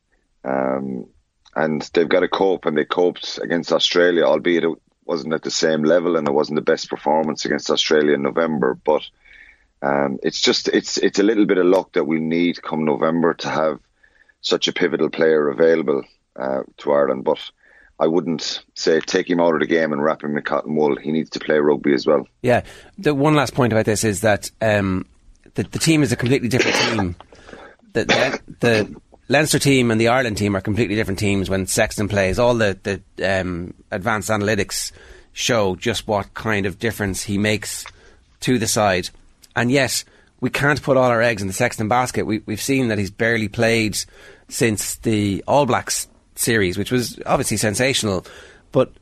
um, 0.45 1.07
and 1.55 1.83
they've 1.95 2.09
got 2.09 2.21
to 2.21 2.29
cope, 2.29 2.67
and 2.67 2.77
they 2.77 2.85
coped 2.85 3.39
against 3.43 3.73
Australia, 3.73 4.25
albeit 4.25 4.65
it 4.65 4.79
wasn't 5.05 5.35
at 5.35 5.43
the 5.43 5.51
same 5.51 5.83
level, 5.83 6.17
and 6.17 6.29
it 6.29 6.35
wasn't 6.35 6.57
the 6.57 6.63
best 6.73 6.91
performance 6.91 7.45
against 7.45 7.71
Australia 7.71 8.15
in 8.15 8.23
November. 8.23 8.75
But 8.75 9.03
um, 9.83 10.19
it's 10.23 10.41
just 10.41 10.69
it's 10.69 10.99
it's 10.99 11.19
a 11.19 11.23
little 11.23 11.47
bit 11.47 11.59
of 11.59 11.67
luck 11.67 11.93
that 11.95 12.05
we 12.05 12.21
need 12.21 12.63
come 12.63 12.85
November 12.85 13.35
to 13.35 13.49
have 13.49 13.81
such 14.41 14.69
a 14.69 14.73
pivotal 14.73 15.11
player 15.11 15.49
available 15.49 16.05
uh, 16.37 16.63
to 16.79 16.93
Ireland, 16.93 17.25
but. 17.25 17.39
I 18.01 18.07
wouldn't 18.07 18.63
say 18.75 19.01
take 19.01 19.29
him 19.29 19.41
out 19.41 19.55
of 19.55 19.61
the 19.61 19.67
game 19.67 19.93
and 19.93 20.01
wrap 20.01 20.23
him 20.23 20.37
in 20.37 20.45
cotton 20.45 20.77
wool. 20.77 20.95
He 20.95 21.11
needs 21.11 21.31
to 21.31 21.41
play 21.41 21.59
rugby 21.59 21.95
as 21.95 22.07
well. 22.07 22.29
Yeah. 22.43 22.63
The 22.97 23.13
one 23.13 23.35
last 23.35 23.55
point 23.55 23.73
about 23.73 23.87
this 23.87 24.05
is 24.05 24.21
that 24.21 24.53
um, 24.61 25.05
the, 25.55 25.65
the 25.65 25.81
team 25.81 26.05
is 26.05 26.13
a 26.13 26.17
completely 26.17 26.49
different 26.49 26.77
team. 26.77 27.17
The, 27.95 28.05
the, 28.05 28.41
the 28.61 29.01
Leinster 29.29 29.59
team 29.59 29.91
and 29.91 30.01
the 30.01 30.09
Ireland 30.09 30.39
team 30.39 30.57
are 30.57 30.61
completely 30.61 30.97
different 30.97 31.19
teams 31.19 31.51
when 31.51 31.67
Sexton 31.67 32.09
plays. 32.09 32.39
All 32.39 32.55
the, 32.55 33.03
the 33.17 33.41
um, 33.41 33.75
advanced 33.91 34.31
analytics 34.31 34.93
show 35.33 35.77
just 35.77 36.09
what 36.09 36.33
kind 36.35 36.67
of 36.67 36.79
difference 36.79 37.23
he 37.23 37.37
makes 37.39 37.85
to 38.41 38.59
the 38.59 38.67
side. 38.67 39.11
And 39.55 39.71
yet, 39.71 40.05
we 40.41 40.51
can't 40.51 40.83
put 40.83 40.97
all 40.97 41.11
our 41.11 41.21
eggs 41.21 41.43
in 41.43 41.49
the 41.49 41.55
Sexton 41.55 41.89
basket. 41.89 42.25
We, 42.25 42.43
we've 42.47 42.63
seen 42.63 42.89
that 42.89 42.99
he's 42.99 43.11
barely 43.11 43.49
played 43.49 43.99
since 44.49 44.97
the 44.97 45.45
All 45.47 45.67
Blacks 45.67 46.09
series, 46.35 46.79
which 46.79 46.93
was 46.93 47.19
obviously 47.27 47.57
sensational. 47.57 48.25
But 48.73 48.93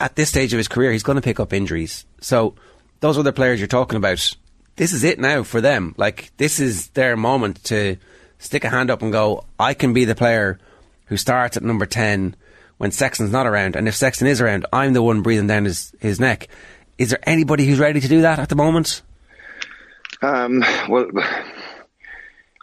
at 0.00 0.16
this 0.16 0.30
stage 0.30 0.52
of 0.52 0.58
his 0.58 0.68
career, 0.68 0.92
he's 0.92 1.02
going 1.02 1.16
to 1.16 1.22
pick 1.22 1.38
up 1.38 1.52
injuries. 1.52 2.06
So 2.20 2.54
those 3.00 3.18
other 3.18 3.32
players 3.32 3.60
you're 3.60 3.68
talking 3.68 3.98
about, 3.98 4.34
this 4.76 4.92
is 4.92 5.04
it 5.04 5.18
now 5.20 5.42
for 5.42 5.60
them. 5.60 5.94
Like 5.96 6.32
this 6.38 6.58
is 6.58 6.88
their 6.88 7.16
moment 7.16 7.62
to 7.64 7.96
stick 8.38 8.64
a 8.64 8.70
hand 8.70 8.90
up 8.90 9.02
and 9.02 9.12
go, 9.12 9.44
I 9.58 9.74
can 9.74 9.92
be 9.92 10.04
the 10.04 10.14
player 10.14 10.58
who 11.06 11.16
starts 11.16 11.56
at 11.56 11.62
number 11.62 11.86
ten 11.86 12.36
when 12.78 12.90
Sexton's 12.90 13.32
not 13.32 13.46
around. 13.46 13.76
And 13.76 13.88
if 13.88 13.94
Sexton 13.94 14.26
is 14.26 14.40
around, 14.40 14.66
I'm 14.72 14.92
the 14.92 15.02
one 15.02 15.22
breathing 15.22 15.46
down 15.46 15.64
his, 15.64 15.92
his 16.00 16.20
neck. 16.20 16.48
Is 16.98 17.10
there 17.10 17.20
anybody 17.22 17.66
who's 17.66 17.78
ready 17.78 18.00
to 18.00 18.08
do 18.08 18.22
that 18.22 18.38
at 18.38 18.48
the 18.48 18.56
moment? 18.56 19.02
Um, 20.22 20.64
well, 20.88 21.10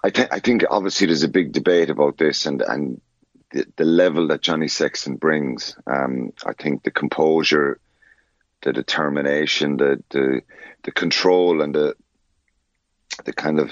I, 0.03 0.09
th- 0.09 0.27
I 0.31 0.39
think 0.39 0.63
obviously 0.69 1.07
there's 1.07 1.23
a 1.23 1.27
big 1.27 1.51
debate 1.51 1.89
about 1.89 2.17
this, 2.17 2.45
and, 2.45 2.61
and 2.61 2.99
the, 3.51 3.65
the 3.75 3.85
level 3.85 4.27
that 4.27 4.41
Johnny 4.41 4.67
Sexton 4.67 5.15
brings. 5.15 5.77
Um, 5.85 6.33
I 6.45 6.53
think 6.53 6.83
the 6.83 6.91
composure, 6.91 7.79
the 8.63 8.73
determination, 8.73 9.77
the 9.77 10.03
the 10.09 10.41
the 10.83 10.91
control, 10.91 11.61
and 11.61 11.75
the 11.75 11.95
the 13.25 13.33
kind 13.33 13.59
of 13.59 13.71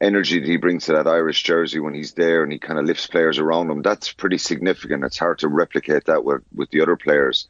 energy 0.00 0.40
that 0.40 0.48
he 0.48 0.56
brings 0.56 0.86
to 0.86 0.92
that 0.92 1.06
Irish 1.06 1.42
jersey 1.42 1.78
when 1.78 1.94
he's 1.94 2.14
there 2.14 2.42
and 2.42 2.52
he 2.52 2.58
kind 2.58 2.78
of 2.78 2.86
lifts 2.86 3.06
players 3.06 3.38
around 3.38 3.70
him. 3.70 3.82
That's 3.82 4.12
pretty 4.12 4.38
significant. 4.38 5.04
It's 5.04 5.18
hard 5.18 5.40
to 5.40 5.48
replicate 5.48 6.06
that 6.06 6.24
with 6.24 6.42
with 6.54 6.70
the 6.70 6.80
other 6.80 6.96
players. 6.96 7.48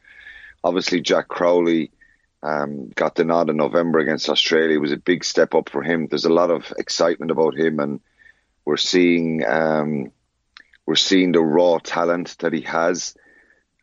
Obviously, 0.63 1.01
Jack 1.01 1.27
Crowley. 1.27 1.91
Um, 2.43 2.89
got 2.95 3.13
the 3.13 3.23
nod 3.23 3.51
in 3.51 3.57
November 3.57 3.99
against 3.99 4.27
Australia. 4.27 4.73
It 4.73 4.81
was 4.81 4.91
a 4.91 4.97
big 4.97 5.23
step 5.23 5.53
up 5.53 5.69
for 5.69 5.83
him. 5.83 6.07
There's 6.07 6.25
a 6.25 6.33
lot 6.33 6.49
of 6.49 6.73
excitement 6.75 7.29
about 7.29 7.55
him, 7.55 7.79
and 7.79 7.99
we're 8.65 8.77
seeing 8.77 9.45
um, 9.45 10.11
we're 10.85 10.95
seeing 10.95 11.31
the 11.31 11.39
raw 11.39 11.77
talent 11.77 12.35
that 12.39 12.53
he 12.53 12.61
has. 12.61 13.15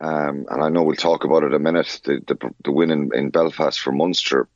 Um, 0.00 0.46
and 0.48 0.62
I 0.62 0.68
know 0.68 0.82
we'll 0.82 0.96
talk 0.96 1.24
about 1.24 1.42
it 1.42 1.54
a 1.54 1.58
minute. 1.58 2.00
The, 2.04 2.20
the, 2.26 2.54
the 2.64 2.72
win 2.72 2.90
in, 2.90 3.10
in, 3.14 3.30
Belfast 3.30 3.80
for 3.80 3.92
Munster, 3.92 4.48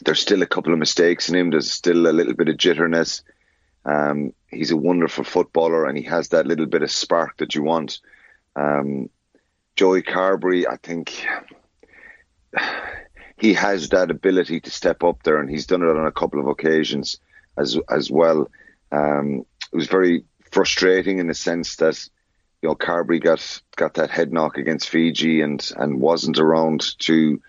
there's 0.00 0.20
still 0.20 0.42
a 0.42 0.46
couple 0.46 0.72
of 0.72 0.78
mistakes 0.78 1.28
in 1.28 1.36
him. 1.36 1.50
There's 1.50 1.70
still 1.70 2.08
a 2.08 2.12
little 2.12 2.34
bit 2.34 2.48
of 2.48 2.56
jitterness. 2.56 3.22
Um, 3.84 4.32
he's 4.48 4.70
a 4.70 4.76
wonderful 4.76 5.24
footballer, 5.24 5.86
and 5.86 5.96
he 5.96 6.04
has 6.04 6.28
that 6.28 6.46
little 6.46 6.66
bit 6.66 6.82
of 6.82 6.90
spark 6.90 7.38
that 7.38 7.54
you 7.54 7.62
want. 7.62 8.00
Um, 8.54 9.10
Joey 9.76 10.02
Carbery, 10.02 10.66
I 10.68 10.76
think 10.76 11.26
he 13.36 13.54
has 13.54 13.88
that 13.90 14.10
ability 14.10 14.60
to 14.60 14.70
step 14.70 15.02
up 15.02 15.22
there, 15.22 15.38
and 15.38 15.50
he's 15.50 15.66
done 15.66 15.82
it 15.82 15.96
on 15.96 16.06
a 16.06 16.12
couple 16.12 16.40
of 16.40 16.46
occasions 16.46 17.18
as 17.56 17.78
as 17.90 18.10
well. 18.10 18.48
Um, 18.90 19.44
it 19.72 19.76
was 19.76 19.88
very 19.88 20.24
frustrating 20.50 21.18
in 21.18 21.26
the 21.26 21.34
sense 21.34 21.76
that 21.76 22.08
you 22.60 22.68
know 22.68 22.74
Carbery 22.74 23.20
got 23.20 23.62
got 23.76 23.94
that 23.94 24.10
head 24.10 24.32
knock 24.32 24.58
against 24.58 24.88
Fiji 24.88 25.40
and 25.40 25.66
and 25.76 26.00
wasn't 26.00 26.38
around 26.38 26.98
to 27.00 27.40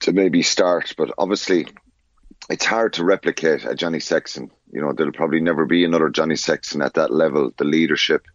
to 0.00 0.12
maybe 0.12 0.42
start. 0.42 0.94
But 0.96 1.12
obviously, 1.18 1.66
it's 2.50 2.64
hard 2.64 2.94
to 2.94 3.04
replicate 3.04 3.64
a 3.64 3.74
Johnny 3.74 4.00
Sexton. 4.00 4.50
You 4.72 4.80
know, 4.80 4.92
there'll 4.92 5.12
probably 5.12 5.40
never 5.40 5.64
be 5.64 5.84
another 5.84 6.08
Johnny 6.08 6.36
Sexton 6.36 6.82
at 6.82 6.94
that 6.94 7.12
level. 7.12 7.52
The 7.56 7.64
leadership, 7.64 8.26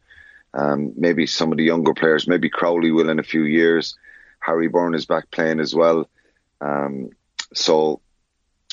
um, 0.53 0.93
maybe 0.95 1.25
some 1.27 1.51
of 1.51 1.57
the 1.57 1.63
younger 1.63 1.93
players, 1.93 2.27
maybe 2.27 2.49
Crowley 2.49 2.91
will 2.91 3.09
in 3.09 3.19
a 3.19 3.23
few 3.23 3.43
years. 3.43 3.95
Harry 4.39 4.67
Byrne 4.67 4.95
is 4.95 5.05
back 5.05 5.29
playing 5.31 5.59
as 5.59 5.75
well. 5.75 6.09
Um, 6.61 7.11
so 7.53 8.01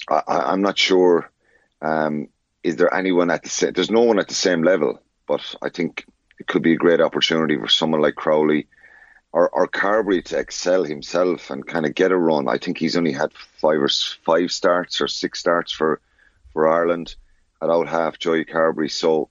I, 0.08 0.52
am 0.52 0.62
not 0.62 0.78
sure. 0.78 1.30
Um, 1.82 2.28
is 2.62 2.76
there 2.76 2.92
anyone 2.92 3.30
at 3.30 3.42
the 3.42 3.50
same? 3.50 3.72
There's 3.72 3.90
no 3.90 4.02
one 4.02 4.18
at 4.18 4.28
the 4.28 4.34
same 4.34 4.62
level. 4.62 5.00
But 5.26 5.54
I 5.60 5.68
think 5.68 6.06
it 6.38 6.46
could 6.46 6.62
be 6.62 6.72
a 6.72 6.78
great 6.78 7.00
opportunity 7.00 7.56
for 7.56 7.68
someone 7.68 8.00
like 8.00 8.14
Crowley 8.14 8.66
or, 9.32 9.48
or 9.50 9.68
Carbery 9.68 10.24
to 10.26 10.38
excel 10.38 10.84
himself 10.84 11.50
and 11.50 11.66
kind 11.66 11.84
of 11.84 11.94
get 11.94 12.12
a 12.12 12.16
run. 12.16 12.48
I 12.48 12.56
think 12.56 12.78
he's 12.78 12.96
only 12.96 13.12
had 13.12 13.32
five 13.32 13.80
or 13.80 13.88
five 14.24 14.50
starts 14.50 15.00
or 15.00 15.08
six 15.08 15.38
starts 15.38 15.70
for, 15.70 16.00
for 16.52 16.66
Ireland 16.66 17.14
at 17.62 17.70
out 17.70 17.88
half 17.88 18.18
Joey 18.18 18.44
Carbery. 18.44 18.90
So, 18.90 19.28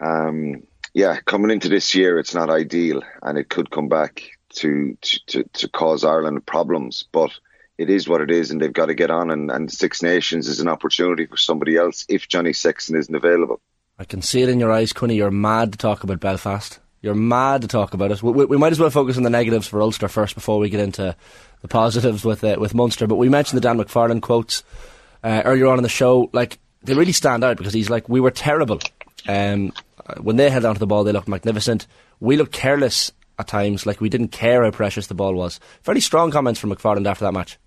um, 0.00 0.62
yeah, 0.94 1.18
coming 1.20 1.50
into 1.50 1.68
this 1.68 1.94
year, 1.94 2.18
it's 2.18 2.34
not 2.34 2.50
ideal 2.50 3.02
and 3.22 3.38
it 3.38 3.48
could 3.48 3.70
come 3.70 3.88
back 3.88 4.22
to, 4.56 4.96
to, 5.00 5.44
to 5.44 5.68
cause 5.68 6.04
Ireland 6.04 6.44
problems. 6.44 7.04
But 7.12 7.30
it 7.78 7.90
is 7.90 8.08
what 8.08 8.20
it 8.20 8.30
is, 8.30 8.50
and 8.50 8.60
they've 8.60 8.72
got 8.72 8.86
to 8.86 8.94
get 8.94 9.10
on. 9.10 9.30
And, 9.30 9.50
and 9.50 9.70
Six 9.70 10.02
Nations 10.02 10.48
is 10.48 10.60
an 10.60 10.68
opportunity 10.68 11.26
for 11.26 11.36
somebody 11.36 11.76
else 11.76 12.04
if 12.08 12.28
Johnny 12.28 12.52
Sexton 12.52 12.96
isn't 12.96 13.14
available. 13.14 13.60
I 13.98 14.04
can 14.04 14.22
see 14.22 14.42
it 14.42 14.48
in 14.48 14.60
your 14.60 14.72
eyes, 14.72 14.92
Quinny. 14.92 15.16
You're 15.16 15.30
mad 15.30 15.72
to 15.72 15.78
talk 15.78 16.02
about 16.04 16.20
Belfast. 16.20 16.78
You're 17.02 17.14
mad 17.14 17.62
to 17.62 17.68
talk 17.68 17.94
about 17.94 18.12
it. 18.12 18.22
We, 18.22 18.44
we, 18.44 18.56
might 18.56 18.72
as 18.72 18.78
well 18.78 18.90
focus 18.90 19.16
on 19.16 19.24
the 19.24 19.30
negatives 19.30 19.66
for 19.66 19.82
Ulster 19.82 20.08
first 20.08 20.34
before 20.34 20.58
we 20.58 20.70
get 20.70 20.80
into 20.80 21.16
the 21.60 21.68
positives 21.68 22.24
with 22.24 22.44
uh, 22.44 22.56
with 22.58 22.74
Munster. 22.74 23.08
But 23.08 23.16
we 23.16 23.28
mentioned 23.28 23.56
the 23.56 23.60
Dan 23.60 23.78
McFarland 23.78 24.22
quotes 24.22 24.62
uh, 25.24 25.42
earlier 25.44 25.66
on 25.66 25.78
in 25.78 25.82
the 25.82 25.88
show. 25.88 26.30
Like 26.32 26.58
they 26.84 26.94
really 26.94 27.12
stand 27.12 27.44
out 27.44 27.56
because 27.56 27.72
he's 27.72 27.90
like, 27.90 28.08
we 28.08 28.20
were 28.20 28.30
terrible. 28.30 28.80
Um, 29.28 29.72
when 30.20 30.36
they 30.36 30.50
held 30.50 30.64
onto 30.64 30.78
the 30.78 30.86
ball, 30.86 31.04
they 31.04 31.12
looked 31.12 31.28
magnificent. 31.28 31.86
We 32.20 32.36
looked 32.36 32.52
careless 32.52 33.12
at 33.38 33.48
times, 33.48 33.86
like 33.86 34.00
we 34.00 34.08
didn't 34.08 34.28
care 34.28 34.64
how 34.64 34.70
precious 34.70 35.06
the 35.06 35.14
ball 35.14 35.34
was. 35.34 35.60
Very 35.84 36.00
strong 36.00 36.30
comments 36.30 36.60
from 36.60 36.70
McFarland 36.70 37.06
after 37.06 37.24
that 37.24 37.32
match. 37.32 37.58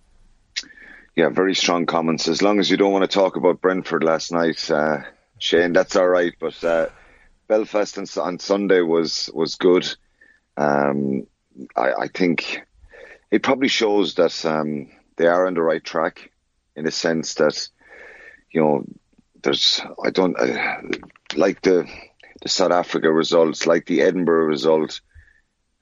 Yeah, 1.15 1.29
very 1.29 1.55
strong 1.55 1.85
comments. 1.85 2.27
As 2.27 2.41
long 2.41 2.59
as 2.59 2.69
you 2.69 2.75
don't 2.75 2.91
want 2.91 3.09
to 3.09 3.13
talk 3.13 3.37
about 3.37 3.61
Brentford 3.61 4.03
last 4.03 4.33
night, 4.33 4.69
uh, 4.69 4.97
Shane, 5.39 5.71
that's 5.71 5.95
all 5.95 6.07
right. 6.07 6.33
But 6.39 6.61
uh, 6.63 6.87
Belfast 7.47 7.97
on, 7.97 8.05
on, 8.21 8.39
Sunday 8.39 8.81
was 8.81 9.29
was 9.33 9.55
good. 9.55 9.87
Um, 10.57 11.25
I, 11.75 11.93
I, 11.93 12.07
think 12.07 12.61
it 13.31 13.43
probably 13.43 13.69
shows 13.69 14.15
that 14.15 14.45
um, 14.45 14.89
they 15.15 15.27
are 15.27 15.47
on 15.47 15.53
the 15.53 15.61
right 15.61 15.83
track 15.83 16.31
in 16.75 16.85
a 16.85 16.91
sense 16.91 17.35
that 17.35 17.69
you 18.51 18.61
know 18.61 18.85
there's 19.45 19.79
I 20.03 20.09
don't 20.09 20.37
uh, 20.37 20.81
like 21.35 21.61
the 21.61 21.87
the 22.41 22.49
South 22.49 22.71
Africa 22.71 23.11
results, 23.11 23.65
like 23.65 23.85
the 23.85 24.01
Edinburgh 24.01 24.45
result. 24.45 24.99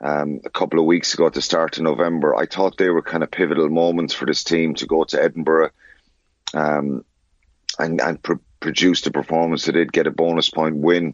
Um, 0.01 0.41
a 0.43 0.49
couple 0.49 0.79
of 0.79 0.85
weeks 0.85 1.13
ago 1.13 1.27
at 1.27 1.33
the 1.33 1.41
start 1.41 1.77
of 1.77 1.83
November, 1.83 2.35
I 2.35 2.45
thought 2.45 2.77
they 2.77 2.89
were 2.89 3.01
kind 3.01 3.23
of 3.23 3.31
pivotal 3.31 3.69
moments 3.69 4.13
for 4.13 4.25
this 4.25 4.43
team 4.43 4.75
to 4.75 4.85
go 4.85 5.05
to 5.05 5.23
Edinburgh 5.23 5.69
um, 6.53 7.05
and 7.79 8.01
and 8.01 8.19
produced 8.59 9.07
a 9.07 9.11
performance. 9.11 9.65
They 9.65 9.71
did 9.71 9.93
get 9.93 10.07
a 10.07 10.11
bonus 10.11 10.49
point 10.49 10.75
win. 10.75 11.13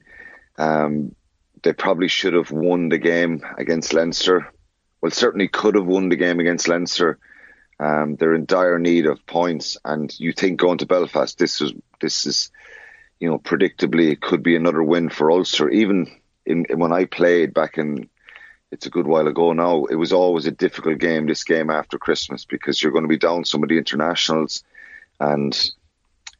Um, 0.58 1.16
they 1.62 1.74
probably 1.74 2.08
should 2.08 2.34
have 2.34 2.52
won 2.52 2.89
the 2.89 2.97
game 2.97 3.43
against 3.58 3.93
Leinster. 3.93 4.52
Well, 5.02 5.12
certainly 5.12 5.47
could 5.47 5.76
have 5.76 5.86
won 5.86 6.10
the 6.10 6.16
game 6.16 6.39
against 6.39 6.68
Leinster. 6.68 7.20
Um, 7.80 8.16
they're 8.16 8.36
in 8.36 8.46
dire 8.46 8.78
need 8.78 9.06
of 9.06 9.26
points, 9.26 9.78
and 9.86 10.14
you 10.20 10.34
think 10.34 10.60
going 10.60 10.80
to 10.80 10.86
Belfast, 10.86 11.38
this 11.38 11.62
is 11.62 11.72
this 12.02 12.26
is, 12.26 12.52
you 13.20 13.30
know, 13.30 13.40
predictably 13.40 14.12
it 14.12 14.22
could 14.22 14.44
be 14.44 14.56
another 14.56 14.84
win 14.84 15.10
for 15.10 15.32
Ulster. 15.32 15.70
Even 15.70 16.08
in, 16.46 16.66
when 16.76 16.92
I 16.92 17.06
played 17.06 17.54
back 17.54 17.78
in, 17.78 18.10
it's 18.72 18.86
a 18.86 18.90
good 18.90 19.08
while 19.08 19.28
ago 19.28 19.54
now. 19.54 19.86
It 19.86 19.96
was 19.96 20.12
always 20.12 20.46
a 20.46 20.52
difficult 20.52 21.00
game. 21.00 21.26
This 21.26 21.46
game 21.46 21.70
after 21.70 21.98
Christmas 21.98 22.44
because 22.44 22.82
you're 22.82 22.92
going 22.92 23.06
to 23.06 23.10
be 23.10 23.18
down 23.18 23.46
some 23.46 23.64
of 23.64 23.70
the 23.70 23.78
internationals, 23.78 24.64
and 25.20 25.54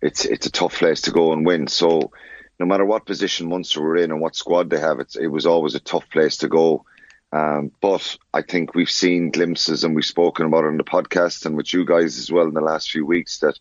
it's 0.02 0.26
it's 0.26 0.46
a 0.46 0.52
tough 0.52 0.76
place 0.76 1.02
to 1.02 1.12
go 1.12 1.32
and 1.32 1.46
win. 1.46 1.68
So 1.68 2.12
no 2.60 2.66
matter 2.66 2.86
what 2.86 3.06
position 3.06 3.48
Munster 3.48 3.82
were 3.82 3.96
in 3.96 4.12
and 4.12 4.20
what 4.20 4.36
squad 4.36 4.70
they 4.70 4.80
have, 4.80 5.00
it 5.00 5.28
was 5.28 5.46
always 5.46 5.76
a 5.76 5.80
tough 5.80 6.10
place 6.10 6.38
to 6.38 6.50
go. 6.50 6.86
Um, 7.32 7.71
but 7.80 8.17
I 8.34 8.41
think 8.41 8.73
we've 8.73 8.89
seen 8.89 9.30
glimpses 9.30 9.84
and 9.84 9.95
we've 9.95 10.05
spoken 10.05 10.47
about 10.47 10.63
it 10.63 10.69
on 10.69 10.77
the 10.77 10.84
podcast 10.84 11.45
and 11.45 11.55
with 11.55 11.73
you 11.73 11.86
guys 11.86 12.17
as 12.17 12.32
well 12.32 12.47
in 12.47 12.55
the 12.55 12.61
last 12.61 12.89
few 12.89 13.05
weeks 13.05 13.39
that 13.39 13.59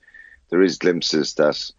there 0.49 0.63
is 0.63 0.79
glimpses 0.79 1.35
that 1.35 1.71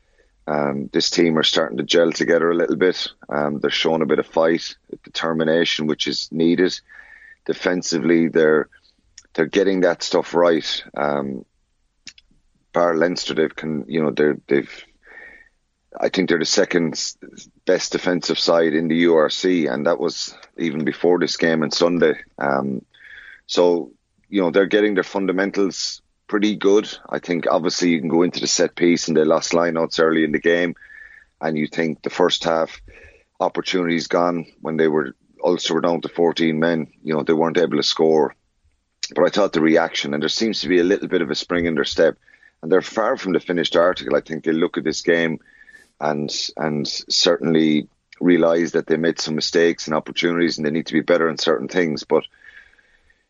um, 0.46 0.90
this 0.94 1.10
team 1.10 1.38
are 1.38 1.44
starting 1.44 1.78
to 1.78 1.84
gel 1.84 2.12
together 2.12 2.50
a 2.50 2.56
little 2.56 2.76
bit. 2.76 3.08
Um, 3.30 3.60
they're 3.60 3.70
showing 3.70 4.02
a 4.02 4.08
bit 4.08 4.20
of 4.20 4.26
fight, 4.26 4.76
determination, 5.04 5.88
which 5.88 6.08
is 6.08 6.32
needed. 6.32 6.80
Defensively, 7.46 8.28
they're 8.28 8.68
they're 9.34 9.46
getting 9.46 9.82
that 9.82 10.02
stuff 10.02 10.34
right. 10.34 10.84
Um, 10.98 11.46
bar 12.74 12.96
Leinster, 12.96 13.36
they've 13.36 13.56
can 13.56 13.86
you 13.88 14.02
know 14.02 14.12
they 14.12 14.34
they've 14.48 14.86
I 15.98 16.10
think 16.10 16.30
they're 16.30 16.40
the 16.40 16.46
second 16.46 17.14
best 17.66 17.92
defensive 17.92 18.38
side 18.38 18.74
in 18.74 18.88
the 18.88 19.06
URC, 19.06 19.72
and 19.72 19.86
that 19.88 20.00
was 20.00 20.36
even 20.58 20.84
before 20.84 21.20
this 21.20 21.38
game 21.38 21.64
on 21.64 21.72
Sunday. 21.72 22.16
Um, 22.38 22.86
so, 23.48 23.92
you 24.30 24.42
know, 24.42 24.52
they're 24.52 24.68
getting 24.68 24.94
their 24.94 25.04
fundamentals 25.04 26.02
pretty 26.28 26.56
good. 26.56 26.88
I 27.10 27.18
think 27.18 27.48
obviously 27.50 27.90
you 27.90 28.00
can 28.00 28.10
go 28.10 28.22
into 28.22 28.40
the 28.40 28.48
set 28.48 28.76
piece 28.76 29.08
and 29.08 29.18
they 29.18 29.24
lost 29.24 29.54
lineouts 29.54 30.00
early 30.00 30.24
in 30.24 30.32
the 30.32 30.40
game, 30.40 30.76
and 31.42 31.58
you 31.58 31.68
think 31.68 32.04
the 32.04 32.12
first 32.12 32.44
half 32.44 32.82
opportunities 33.40 34.08
gone 34.08 34.46
when 34.62 34.78
they 34.78 34.88
were 34.88 35.16
also 35.42 35.74
were 35.74 35.82
down 35.82 36.02
to 36.02 36.10
14 36.10 36.60
men. 36.60 36.88
You 37.04 37.16
know, 37.16 37.24
they 37.24 37.34
weren't 37.34 37.58
able 37.58 37.78
to 37.78 37.84
score. 37.84 38.36
But 39.16 39.26
I 39.26 39.30
thought 39.30 39.54
the 39.54 39.62
reaction, 39.62 40.14
and 40.14 40.22
there 40.22 40.30
seems 40.30 40.62
to 40.62 40.68
be 40.68 40.80
a 40.80 40.84
little 40.84 41.08
bit 41.08 41.24
of 41.24 41.32
a 41.32 41.36
spring 41.36 41.66
in 41.66 41.74
their 41.74 41.86
step, 41.86 42.18
and 42.62 42.72
they're 42.72 42.82
far 42.82 43.18
from 43.18 43.34
the 43.34 43.40
finished 43.40 43.76
article. 43.76 44.16
I 44.16 44.22
think 44.22 44.44
they 44.44 44.52
look 44.52 44.78
at 44.78 44.84
this 44.84 45.02
game 45.02 45.40
and 46.00 46.32
and 46.58 46.88
certainly 46.88 47.88
realize 48.20 48.74
that 48.74 48.88
they 48.88 48.98
made 48.98 49.20
some 49.20 49.36
mistakes 49.36 49.88
and 49.88 49.96
opportunities 49.96 50.58
and 50.58 50.66
they 50.66 50.72
need 50.72 50.88
to 50.88 50.94
be 50.94 51.02
better 51.02 51.30
in 51.30 51.38
certain 51.38 51.68
things. 51.68 52.04
But 52.04 52.24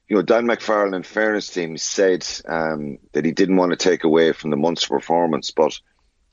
you 0.07 0.15
know, 0.15 0.23
Dan 0.23 0.47
McFarland, 0.47 0.95
in 0.95 1.03
fairness 1.03 1.53
him, 1.53 1.77
said 1.77 2.25
um, 2.47 2.97
that 3.11 3.25
he 3.25 3.31
didn't 3.31 3.57
want 3.57 3.71
to 3.71 3.77
take 3.77 4.03
away 4.03 4.31
from 4.33 4.49
the 4.49 4.57
Munster 4.57 4.87
performance. 4.87 5.51
But 5.51 5.79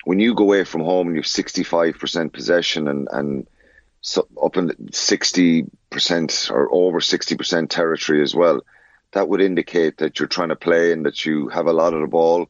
when 0.04 0.18
you 0.18 0.34
go 0.34 0.44
away 0.44 0.64
from 0.64 0.80
home 0.80 1.08
and 1.08 1.16
you 1.16 1.20
have 1.20 1.26
65% 1.26 2.32
possession 2.32 2.88
and, 2.88 3.08
and 3.12 3.46
so 4.00 4.26
up 4.42 4.56
in 4.56 4.68
60% 4.68 6.50
or 6.50 6.72
over 6.72 7.00
60% 7.00 7.68
territory 7.68 8.22
as 8.22 8.34
well, 8.34 8.62
that 9.12 9.28
would 9.28 9.42
indicate 9.42 9.98
that 9.98 10.18
you're 10.18 10.28
trying 10.28 10.48
to 10.48 10.56
play 10.56 10.92
and 10.92 11.04
that 11.04 11.26
you 11.26 11.48
have 11.48 11.66
a 11.66 11.72
lot 11.72 11.92
of 11.92 12.00
the 12.00 12.06
ball. 12.06 12.48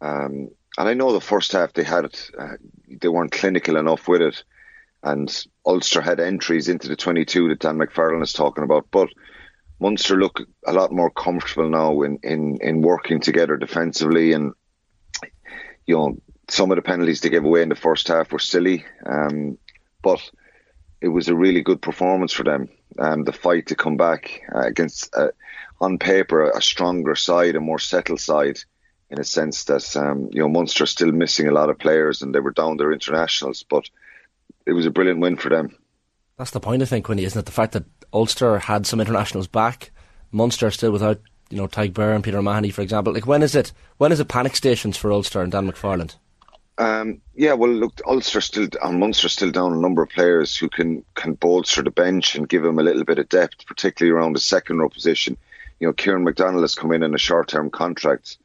Um, 0.00 0.50
and 0.78 0.88
I 0.88 0.94
know 0.94 1.12
the 1.12 1.20
first 1.20 1.52
half 1.52 1.72
they 1.72 1.84
had 1.84 2.06
uh, 2.38 2.56
they 2.88 3.08
weren't 3.08 3.32
clinical 3.32 3.76
enough 3.76 4.08
with 4.08 4.22
it, 4.22 4.44
and 5.02 5.46
Ulster 5.64 6.00
had 6.00 6.20
entries 6.20 6.68
into 6.68 6.88
the 6.88 6.96
22 6.96 7.48
that 7.48 7.60
Dan 7.60 7.78
McFarland 7.78 8.22
is 8.22 8.32
talking 8.32 8.64
about. 8.64 8.86
But 8.90 9.08
Munster 9.80 10.16
look 10.16 10.40
a 10.66 10.72
lot 10.72 10.92
more 10.92 11.10
comfortable 11.10 11.68
now 11.68 12.02
in, 12.02 12.18
in, 12.22 12.58
in 12.60 12.82
working 12.82 13.20
together 13.20 13.56
defensively, 13.56 14.32
and 14.32 14.52
you 15.86 15.96
know 15.96 16.18
some 16.48 16.70
of 16.70 16.76
the 16.76 16.82
penalties 16.82 17.20
they 17.20 17.30
gave 17.30 17.44
away 17.44 17.62
in 17.62 17.68
the 17.68 17.74
first 17.74 18.08
half 18.08 18.32
were 18.32 18.38
silly, 18.38 18.84
um, 19.04 19.58
but 20.02 20.20
it 21.00 21.08
was 21.08 21.28
a 21.28 21.34
really 21.34 21.62
good 21.62 21.80
performance 21.82 22.32
for 22.32 22.44
them. 22.44 22.68
Um, 22.98 23.24
the 23.24 23.32
fight 23.32 23.66
to 23.66 23.74
come 23.74 23.96
back 23.96 24.42
uh, 24.54 24.60
against, 24.60 25.14
uh, 25.14 25.28
on 25.80 25.98
paper, 25.98 26.50
a 26.50 26.62
stronger 26.62 27.14
side, 27.14 27.56
a 27.56 27.60
more 27.60 27.78
settled 27.78 28.20
side 28.20 28.58
in 29.10 29.20
a 29.20 29.24
sense 29.24 29.64
that 29.64 29.96
um, 29.96 30.28
you 30.32 30.40
know 30.40 30.48
Munster 30.48 30.84
are 30.84 30.88
still 30.88 31.12
missing 31.12 31.48
a 31.48 31.52
lot 31.52 31.70
of 31.70 31.78
players 31.78 32.22
and 32.22 32.34
they 32.34 32.40
were 32.40 32.50
down 32.52 32.76
their 32.76 32.92
internationals, 32.92 33.64
but 33.68 33.88
it 34.66 34.72
was 34.72 34.86
a 34.86 34.90
brilliant 34.90 35.20
win 35.20 35.36
for 35.36 35.48
them. 35.48 35.76
That's 36.36 36.50
the 36.50 36.60
point, 36.60 36.82
I 36.82 36.86
think, 36.86 37.06
Quinny, 37.06 37.24
isn't 37.24 37.38
it? 37.38 37.46
The 37.46 37.52
fact 37.52 37.72
that 37.72 37.84
Ulster 38.12 38.58
had 38.58 38.86
some 38.86 39.00
internationals 39.00 39.46
back, 39.46 39.90
Munster 40.32 40.70
still 40.70 40.92
without 40.92 41.20
you 41.50 41.56
know 41.56 41.68
Tadhg 41.68 42.14
and 42.14 42.24
Peter 42.24 42.38
O'Mahony, 42.38 42.70
for 42.70 42.82
example. 42.82 43.12
Like 43.12 43.26
when 43.26 43.42
is 43.42 43.54
it? 43.54 43.72
When 43.98 44.12
is 44.12 44.20
it 44.20 44.28
panic 44.28 44.56
stations 44.56 44.96
for 44.96 45.12
Ulster 45.12 45.40
and 45.40 45.52
Dan 45.52 45.70
McFarland? 45.70 46.16
Um, 46.78 47.22
yeah, 47.34 47.54
well, 47.54 47.70
look, 47.70 48.02
Ulster 48.06 48.42
still 48.42 48.68
and 48.82 49.00
Munster 49.00 49.28
still 49.28 49.50
down 49.50 49.72
a 49.72 49.80
number 49.80 50.02
of 50.02 50.10
players 50.10 50.56
who 50.56 50.68
can 50.68 51.04
can 51.14 51.34
bolster 51.34 51.82
the 51.82 51.90
bench 51.90 52.34
and 52.34 52.48
give 52.48 52.62
them 52.62 52.78
a 52.78 52.82
little 52.82 53.04
bit 53.04 53.18
of 53.18 53.28
depth, 53.28 53.66
particularly 53.66 54.14
around 54.14 54.34
the 54.34 54.40
second 54.40 54.78
row 54.78 54.88
position. 54.88 55.36
You 55.80 55.86
know, 55.86 55.92
Kieran 55.92 56.24
McDonald 56.24 56.62
has 56.62 56.74
come 56.74 56.92
in 56.92 57.02
on 57.02 57.14
a 57.14 57.18
short 57.18 57.48
term 57.48 57.70
contract 57.70 58.36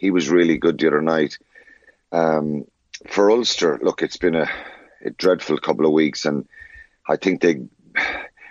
he 0.00 0.10
was 0.10 0.30
really 0.30 0.56
good 0.56 0.78
the 0.78 0.86
other 0.86 1.02
night. 1.02 1.38
Um, 2.10 2.64
for 3.08 3.30
Ulster, 3.30 3.78
look, 3.82 4.02
it's 4.02 4.16
been 4.16 4.34
a, 4.34 4.48
a, 5.04 5.10
dreadful 5.10 5.58
couple 5.58 5.84
of 5.86 5.92
weeks, 5.92 6.24
and 6.24 6.48
I 7.06 7.16
think 7.16 7.40
they 7.40 7.60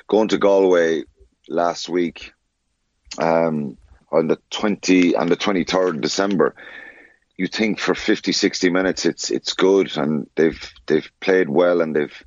going 0.07 0.27
to 0.29 0.37
Galway 0.37 1.03
last 1.47 1.89
week 1.89 2.33
um, 3.17 3.77
on 4.11 4.27
the 4.27 4.37
twenty 4.51 5.15
on 5.15 5.27
the 5.27 5.35
twenty 5.35 5.63
third 5.63 6.01
December. 6.01 6.55
You 7.35 7.47
think 7.47 7.79
for 7.79 7.95
50, 7.95 8.33
60 8.33 8.69
minutes 8.69 9.05
it's 9.05 9.31
it's 9.31 9.53
good, 9.53 9.97
and 9.97 10.29
they've 10.35 10.71
they've 10.85 11.09
played 11.19 11.49
well, 11.49 11.81
and 11.81 11.95
they've 11.95 12.23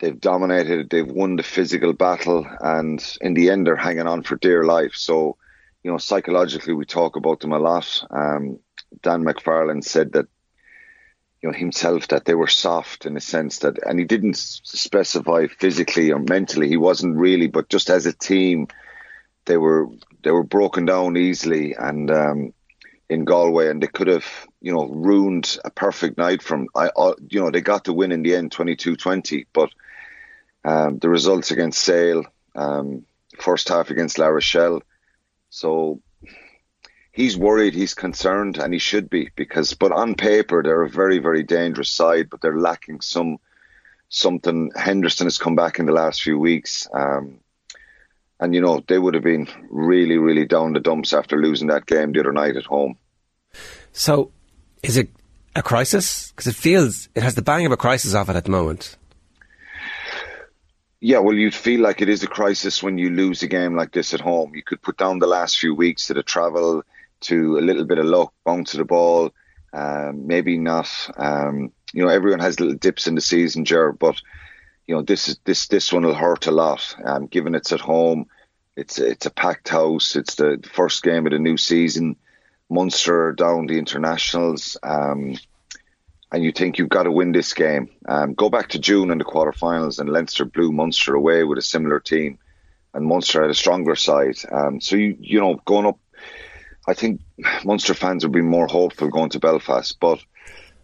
they've 0.00 0.20
dominated, 0.20 0.90
they've 0.90 1.06
won 1.06 1.36
the 1.36 1.44
physical 1.44 1.92
battle, 1.92 2.44
and 2.60 3.00
in 3.20 3.34
the 3.34 3.50
end 3.50 3.66
they're 3.66 3.76
hanging 3.76 4.08
on 4.08 4.24
for 4.24 4.36
dear 4.36 4.64
life. 4.64 4.94
So 4.94 5.36
you 5.82 5.90
know, 5.90 5.98
psychologically, 5.98 6.74
we 6.74 6.84
talk 6.84 7.16
about 7.16 7.40
them 7.40 7.52
a 7.52 7.58
lot. 7.58 8.04
Um, 8.10 8.60
Dan 9.02 9.24
McFarland 9.24 9.84
said 9.84 10.12
that, 10.12 10.26
you 11.42 11.50
know, 11.50 11.58
himself 11.58 12.08
that 12.08 12.24
they 12.24 12.34
were 12.34 12.46
soft 12.46 13.04
in 13.04 13.16
a 13.16 13.20
sense 13.20 13.60
that, 13.60 13.78
and 13.84 13.98
he 13.98 14.04
didn't 14.04 14.36
specify 14.36 15.48
physically 15.48 16.12
or 16.12 16.20
mentally. 16.20 16.68
He 16.68 16.76
wasn't 16.76 17.16
really, 17.16 17.48
but 17.48 17.68
just 17.68 17.90
as 17.90 18.06
a 18.06 18.12
team, 18.12 18.68
they 19.44 19.56
were 19.56 19.88
they 20.22 20.30
were 20.30 20.44
broken 20.44 20.84
down 20.84 21.16
easily 21.16 21.74
and 21.74 22.08
um, 22.12 22.54
in 23.08 23.24
Galway, 23.24 23.68
and 23.68 23.82
they 23.82 23.88
could 23.88 24.06
have, 24.06 24.24
you 24.60 24.72
know, 24.72 24.86
ruined 24.86 25.58
a 25.64 25.70
perfect 25.70 26.16
night 26.16 26.42
from. 26.42 26.68
I, 26.76 26.90
you 27.28 27.40
know, 27.40 27.50
they 27.50 27.60
got 27.60 27.82
the 27.82 27.92
win 27.92 28.12
in 28.12 28.22
the 28.22 28.36
end, 28.36 28.52
22-20, 28.52 29.46
but 29.52 29.70
um, 30.64 30.98
the 30.98 31.08
results 31.08 31.50
against 31.50 31.80
Sale, 31.80 32.24
um, 32.54 33.04
first 33.36 33.68
half 33.68 33.90
against 33.90 34.20
La 34.20 34.28
Rochelle 34.28 34.82
so 35.52 36.00
he's 37.12 37.36
worried, 37.36 37.74
he's 37.74 37.92
concerned, 37.92 38.56
and 38.56 38.72
he 38.72 38.78
should 38.78 39.10
be 39.10 39.28
because. 39.36 39.74
But 39.74 39.92
on 39.92 40.14
paper, 40.14 40.62
they're 40.62 40.82
a 40.82 40.88
very, 40.88 41.18
very 41.18 41.42
dangerous 41.42 41.90
side, 41.90 42.30
but 42.30 42.40
they're 42.40 42.58
lacking 42.58 43.02
some 43.02 43.36
something. 44.08 44.70
Henderson 44.74 45.26
has 45.26 45.36
come 45.36 45.54
back 45.54 45.78
in 45.78 45.84
the 45.84 45.92
last 45.92 46.22
few 46.22 46.38
weeks, 46.38 46.88
um, 46.94 47.40
and 48.40 48.54
you 48.54 48.62
know 48.62 48.82
they 48.88 48.98
would 48.98 49.12
have 49.12 49.22
been 49.22 49.46
really, 49.68 50.16
really 50.16 50.46
down 50.46 50.72
the 50.72 50.80
dumps 50.80 51.12
after 51.12 51.36
losing 51.36 51.68
that 51.68 51.84
game 51.84 52.12
the 52.12 52.20
other 52.20 52.32
night 52.32 52.56
at 52.56 52.64
home. 52.64 52.96
So, 53.92 54.32
is 54.82 54.96
it 54.96 55.10
a 55.54 55.62
crisis? 55.62 56.30
Because 56.30 56.46
it 56.46 56.56
feels 56.56 57.10
it 57.14 57.22
has 57.22 57.34
the 57.34 57.42
bang 57.42 57.66
of 57.66 57.72
a 57.72 57.76
crisis 57.76 58.14
off 58.14 58.30
it 58.30 58.36
at 58.36 58.44
the 58.44 58.50
moment. 58.50 58.96
Yeah, 61.04 61.18
well, 61.18 61.34
you'd 61.34 61.52
feel 61.52 61.80
like 61.80 62.00
it 62.00 62.08
is 62.08 62.22
a 62.22 62.28
crisis 62.28 62.80
when 62.80 62.96
you 62.96 63.10
lose 63.10 63.42
a 63.42 63.48
game 63.48 63.74
like 63.74 63.90
this 63.90 64.14
at 64.14 64.20
home. 64.20 64.54
You 64.54 64.62
could 64.62 64.80
put 64.80 64.96
down 64.96 65.18
the 65.18 65.26
last 65.26 65.58
few 65.58 65.74
weeks 65.74 66.06
to 66.06 66.14
the 66.14 66.22
travel, 66.22 66.84
to 67.22 67.58
a 67.58 67.60
little 67.60 67.84
bit 67.84 67.98
of 67.98 68.04
luck, 68.04 68.32
bounce 68.44 68.72
of 68.72 68.78
the 68.78 68.84
ball, 68.84 69.32
um, 69.72 70.28
maybe 70.28 70.56
not. 70.58 70.88
Um, 71.16 71.72
you 71.92 72.04
know, 72.04 72.08
everyone 72.08 72.38
has 72.38 72.60
little 72.60 72.76
dips 72.76 73.08
in 73.08 73.16
the 73.16 73.20
season, 73.20 73.64
Ger, 73.64 73.90
but 73.90 74.14
you 74.86 74.94
know 74.94 75.02
this 75.02 75.26
is 75.26 75.40
this 75.44 75.66
this 75.66 75.92
one 75.92 76.04
will 76.04 76.14
hurt 76.14 76.46
a 76.46 76.52
lot. 76.52 76.94
Um, 77.04 77.26
given 77.26 77.56
it's 77.56 77.72
at 77.72 77.80
home, 77.80 78.26
it's 78.76 79.00
it's 79.00 79.26
a 79.26 79.30
packed 79.30 79.70
house. 79.70 80.14
It's 80.14 80.36
the 80.36 80.62
first 80.72 81.02
game 81.02 81.26
of 81.26 81.32
the 81.32 81.40
new 81.40 81.56
season. 81.56 82.14
Munster 82.70 83.32
down 83.32 83.66
the 83.66 83.76
internationals. 83.76 84.76
Um, 84.84 85.36
and 86.32 86.42
you 86.42 86.50
think 86.50 86.78
you've 86.78 86.88
got 86.88 87.02
to 87.02 87.12
win 87.12 87.32
this 87.32 87.52
game. 87.52 87.90
Um, 88.08 88.32
go 88.32 88.48
back 88.48 88.70
to 88.70 88.78
June 88.78 89.10
in 89.10 89.18
the 89.18 89.24
quarterfinals, 89.24 89.98
and 89.98 90.08
Leinster 90.08 90.46
blew 90.46 90.72
Munster 90.72 91.14
away 91.14 91.44
with 91.44 91.58
a 91.58 91.62
similar 91.62 92.00
team, 92.00 92.38
and 92.94 93.06
Munster 93.06 93.42
had 93.42 93.50
a 93.50 93.54
stronger 93.54 93.94
side. 93.94 94.36
Um, 94.50 94.80
so 94.80 94.96
you 94.96 95.16
you 95.20 95.40
know 95.40 95.60
going 95.66 95.86
up, 95.86 95.98
I 96.88 96.94
think 96.94 97.20
Munster 97.64 97.92
fans 97.92 98.24
would 98.24 98.32
be 98.32 98.40
more 98.40 98.66
hopeful 98.66 99.08
going 99.08 99.30
to 99.30 99.40
Belfast, 99.40 100.00
but 100.00 100.24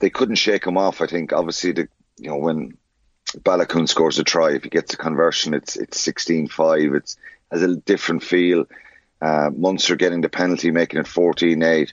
they 0.01 0.11
couldn't 0.11 0.37
shake 0.37 0.65
them 0.65 0.77
off. 0.77 1.01
I 1.01 1.07
think 1.07 1.33
obviously 1.33 1.73
the 1.73 1.89
you 2.19 2.29
know 2.29 2.37
when 2.37 2.77
Baloucoune 3.39 3.89
scores 3.89 4.19
a 4.19 4.25
try, 4.25 4.53
if 4.53 4.65
he 4.65 4.69
gets 4.69 4.93
a 4.93 4.99
conversion, 4.99 5.55
it's 5.55 5.77
it's 5.77 6.07
16-5. 6.07 6.95
It's 6.95 7.17
has 7.51 7.63
a 7.63 7.77
different 7.77 8.23
feel. 8.23 8.67
Uh, 9.21 9.51
Munster 9.57 9.97
getting 9.97 10.21
the 10.21 10.29
penalty, 10.29 10.71
making 10.71 11.01
it 11.01 11.07
14-8 11.07 11.93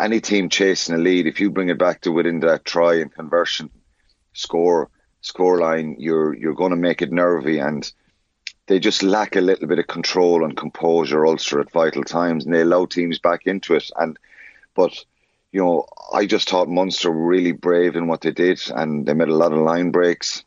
any 0.00 0.20
team 0.20 0.48
chasing 0.48 0.94
a 0.94 0.98
lead, 0.98 1.26
if 1.26 1.40
you 1.40 1.50
bring 1.50 1.68
it 1.68 1.78
back 1.78 2.00
to 2.02 2.12
within 2.12 2.40
that 2.40 2.64
try 2.64 2.94
and 2.94 3.12
conversion 3.12 3.70
score 4.32 4.90
score 5.20 5.58
line, 5.58 5.96
you're 5.98 6.34
you're 6.34 6.54
going 6.54 6.70
to 6.70 6.76
make 6.76 7.02
it 7.02 7.12
nervy, 7.12 7.58
and 7.58 7.90
they 8.66 8.78
just 8.78 9.02
lack 9.02 9.36
a 9.36 9.40
little 9.40 9.66
bit 9.66 9.78
of 9.78 9.86
control 9.86 10.44
and 10.44 10.56
composure, 10.56 11.26
Ulster 11.26 11.60
at 11.60 11.72
vital 11.72 12.04
times, 12.04 12.44
and 12.44 12.54
they 12.54 12.60
allow 12.62 12.86
teams 12.86 13.18
back 13.18 13.46
into 13.46 13.74
it. 13.74 13.90
And 13.96 14.18
but 14.74 15.04
you 15.52 15.60
know, 15.62 15.86
I 16.12 16.26
just 16.26 16.48
thought 16.48 16.68
Munster 16.68 17.10
were 17.10 17.26
really 17.26 17.52
brave 17.52 17.96
in 17.96 18.06
what 18.06 18.20
they 18.20 18.32
did, 18.32 18.60
and 18.74 19.06
they 19.06 19.14
made 19.14 19.28
a 19.28 19.34
lot 19.34 19.52
of 19.52 19.58
line 19.58 19.90
breaks. 19.90 20.44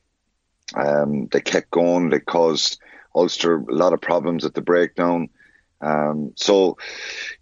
Um, 0.76 1.28
they 1.32 1.42
kept 1.42 1.72
going. 1.72 2.10
They 2.10 2.20
caused 2.20 2.80
Ulster, 3.16 3.58
a 3.58 3.74
lot 3.74 3.94
of 3.94 4.02
problems 4.02 4.46
at 4.46 4.54
the 4.54 4.62
breakdown. 4.62 5.30
Um, 5.82 6.34
so, 6.36 6.78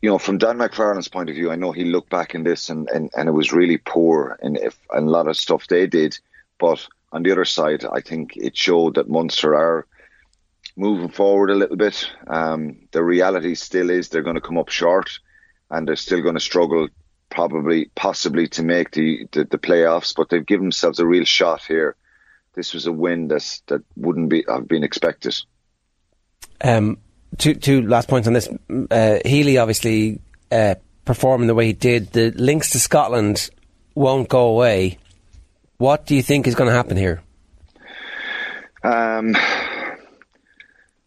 you 0.01 0.09
know, 0.09 0.17
from 0.17 0.37
Dan 0.37 0.57
McFarland's 0.57 1.09
point 1.09 1.29
of 1.29 1.35
view, 1.35 1.51
I 1.51 1.55
know 1.55 1.71
he 1.71 1.83
looked 1.85 2.09
back 2.09 2.35
in 2.35 2.43
this 2.43 2.69
and, 2.69 2.89
and, 2.89 3.09
and 3.15 3.27
it 3.27 3.33
was 3.33 3.51
really 3.51 3.77
poor 3.77 4.37
and, 4.41 4.57
if, 4.57 4.79
a 4.91 5.01
lot 5.01 5.27
of 5.27 5.37
stuff 5.37 5.67
they 5.67 5.87
did. 5.87 6.17
But 6.57 6.87
on 7.11 7.23
the 7.23 7.31
other 7.31 7.45
side, 7.45 7.85
I 7.85 8.01
think 8.01 8.37
it 8.37 8.55
showed 8.55 8.95
that 8.95 9.09
Munster 9.09 9.55
are 9.55 9.85
moving 10.75 11.09
forward 11.09 11.49
a 11.49 11.55
little 11.55 11.75
bit. 11.75 12.09
Um, 12.27 12.87
the 12.91 13.03
reality 13.03 13.55
still 13.55 13.89
is 13.89 14.09
they're 14.09 14.23
going 14.23 14.35
to 14.35 14.41
come 14.41 14.57
up 14.57 14.69
short 14.69 15.19
and 15.69 15.87
they're 15.87 15.95
still 15.95 16.21
going 16.21 16.35
to 16.35 16.41
struggle 16.41 16.87
probably 17.29 17.91
possibly 17.95 18.47
to 18.47 18.63
make 18.63 18.91
the, 18.91 19.27
the, 19.31 19.43
the, 19.43 19.57
playoffs, 19.57 20.15
but 20.15 20.29
they've 20.29 20.45
given 20.45 20.65
themselves 20.65 20.99
a 20.99 21.05
real 21.05 21.25
shot 21.25 21.61
here. 21.63 21.95
This 22.55 22.73
was 22.73 22.87
a 22.87 22.91
win 22.91 23.27
that 23.27 23.61
that 23.67 23.83
wouldn't 23.95 24.29
be 24.29 24.43
have 24.47 24.67
been 24.67 24.83
expected. 24.83 25.35
Um, 26.61 26.97
two 27.37 27.55
two 27.55 27.81
last 27.81 28.07
points 28.07 28.27
on 28.27 28.33
this. 28.33 28.49
Uh, 28.91 29.19
Healy 29.25 29.57
obviously 29.57 30.21
uh, 30.51 30.75
performing 31.05 31.47
the 31.47 31.55
way 31.55 31.67
he 31.67 31.73
did. 31.73 32.11
The 32.11 32.31
links 32.31 32.71
to 32.71 32.79
Scotland 32.79 33.49
won't 33.95 34.29
go 34.29 34.47
away. 34.47 34.97
What 35.77 36.05
do 36.05 36.15
you 36.15 36.21
think 36.21 36.47
is 36.47 36.55
going 36.55 36.69
to 36.69 36.75
happen 36.75 36.97
here? 36.97 37.21
Um, 38.83 39.35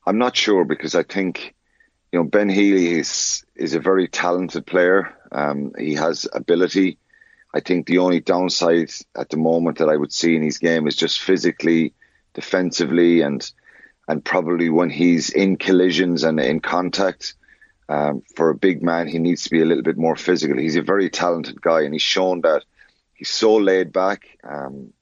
I'm 0.07 0.19
not 0.19 0.37
sure 0.37 0.65
because 0.65 0.95
I 0.95 1.03
think 1.03 1.55
you 2.11 2.19
know 2.19 2.25
Ben 2.25 2.49
Healy 2.49 2.99
is 2.99 3.45
is 3.55 3.75
a 3.75 3.81
very 3.81 4.09
talented 4.09 4.67
player. 4.67 5.15
Um, 5.31 5.73
he 5.79 5.95
has 5.95 6.27
ability. 6.33 6.99
I 7.55 7.61
think 7.61 7.87
the 7.87 7.99
only 7.99 8.21
downside 8.21 8.91
at 9.15 9.29
the 9.29 9.37
moment 9.37 9.79
that 9.79 9.89
I 9.89 9.97
would 9.97 10.13
see 10.13 10.37
in 10.37 10.43
his 10.43 10.59
game 10.59 10.87
is 10.87 10.97
just 10.97 11.21
physically, 11.21 11.93
defensively, 12.33 13.21
and 13.21 13.51
and 14.09 14.25
probably 14.25 14.69
when 14.69 14.91
he's 14.91 15.31
in 15.31 15.57
collisions 15.57 16.25
and 16.25 16.41
in 16.41 16.61
contact. 16.61 17.35
Um, 17.89 18.23
for 18.37 18.49
a 18.49 18.55
big 18.55 18.83
man, 18.83 19.07
he 19.07 19.19
needs 19.19 19.45
to 19.45 19.51
be 19.51 19.61
a 19.61 19.67
little 19.67 19.83
bit 19.83 19.99
more 19.99 20.17
physical. 20.17 20.57
He's 20.57 20.77
a 20.77 20.83
very 20.83 21.11
talented 21.11 21.61
guy, 21.61 21.83
and 21.83 21.93
he's 21.93 22.03
shown 22.03 22.41
that 22.43 22.65
he's 23.13 23.29
so 23.29 23.57
laid 23.57 23.93
back, 23.93 24.39
um, 24.45 24.93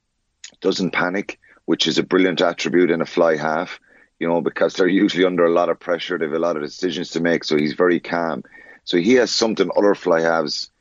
doesn't 0.59 0.91
panic, 0.91 1.39
which 1.65 1.87
is 1.87 1.97
a 1.97 2.03
brilliant 2.03 2.41
attribute 2.41 2.91
in 2.91 3.01
a 3.01 3.05
fly 3.05 3.37
half. 3.37 3.79
You 4.19 4.27
know, 4.27 4.41
because 4.41 4.73
they're 4.73 4.87
usually 4.87 5.25
under 5.25 5.45
a 5.45 5.53
lot 5.53 5.69
of 5.69 5.79
pressure, 5.79 6.17
they 6.17 6.25
have 6.25 6.33
a 6.33 6.39
lot 6.39 6.55
of 6.55 6.63
decisions 6.63 7.11
to 7.11 7.21
make. 7.21 7.43
So 7.43 7.57
he's 7.57 7.73
very 7.73 7.99
calm. 7.99 8.43
So 8.83 8.97
he 8.97 9.13
has 9.15 9.31
something 9.31 9.69
other 9.75 9.95
fly 9.95 10.21
halves 10.21 10.71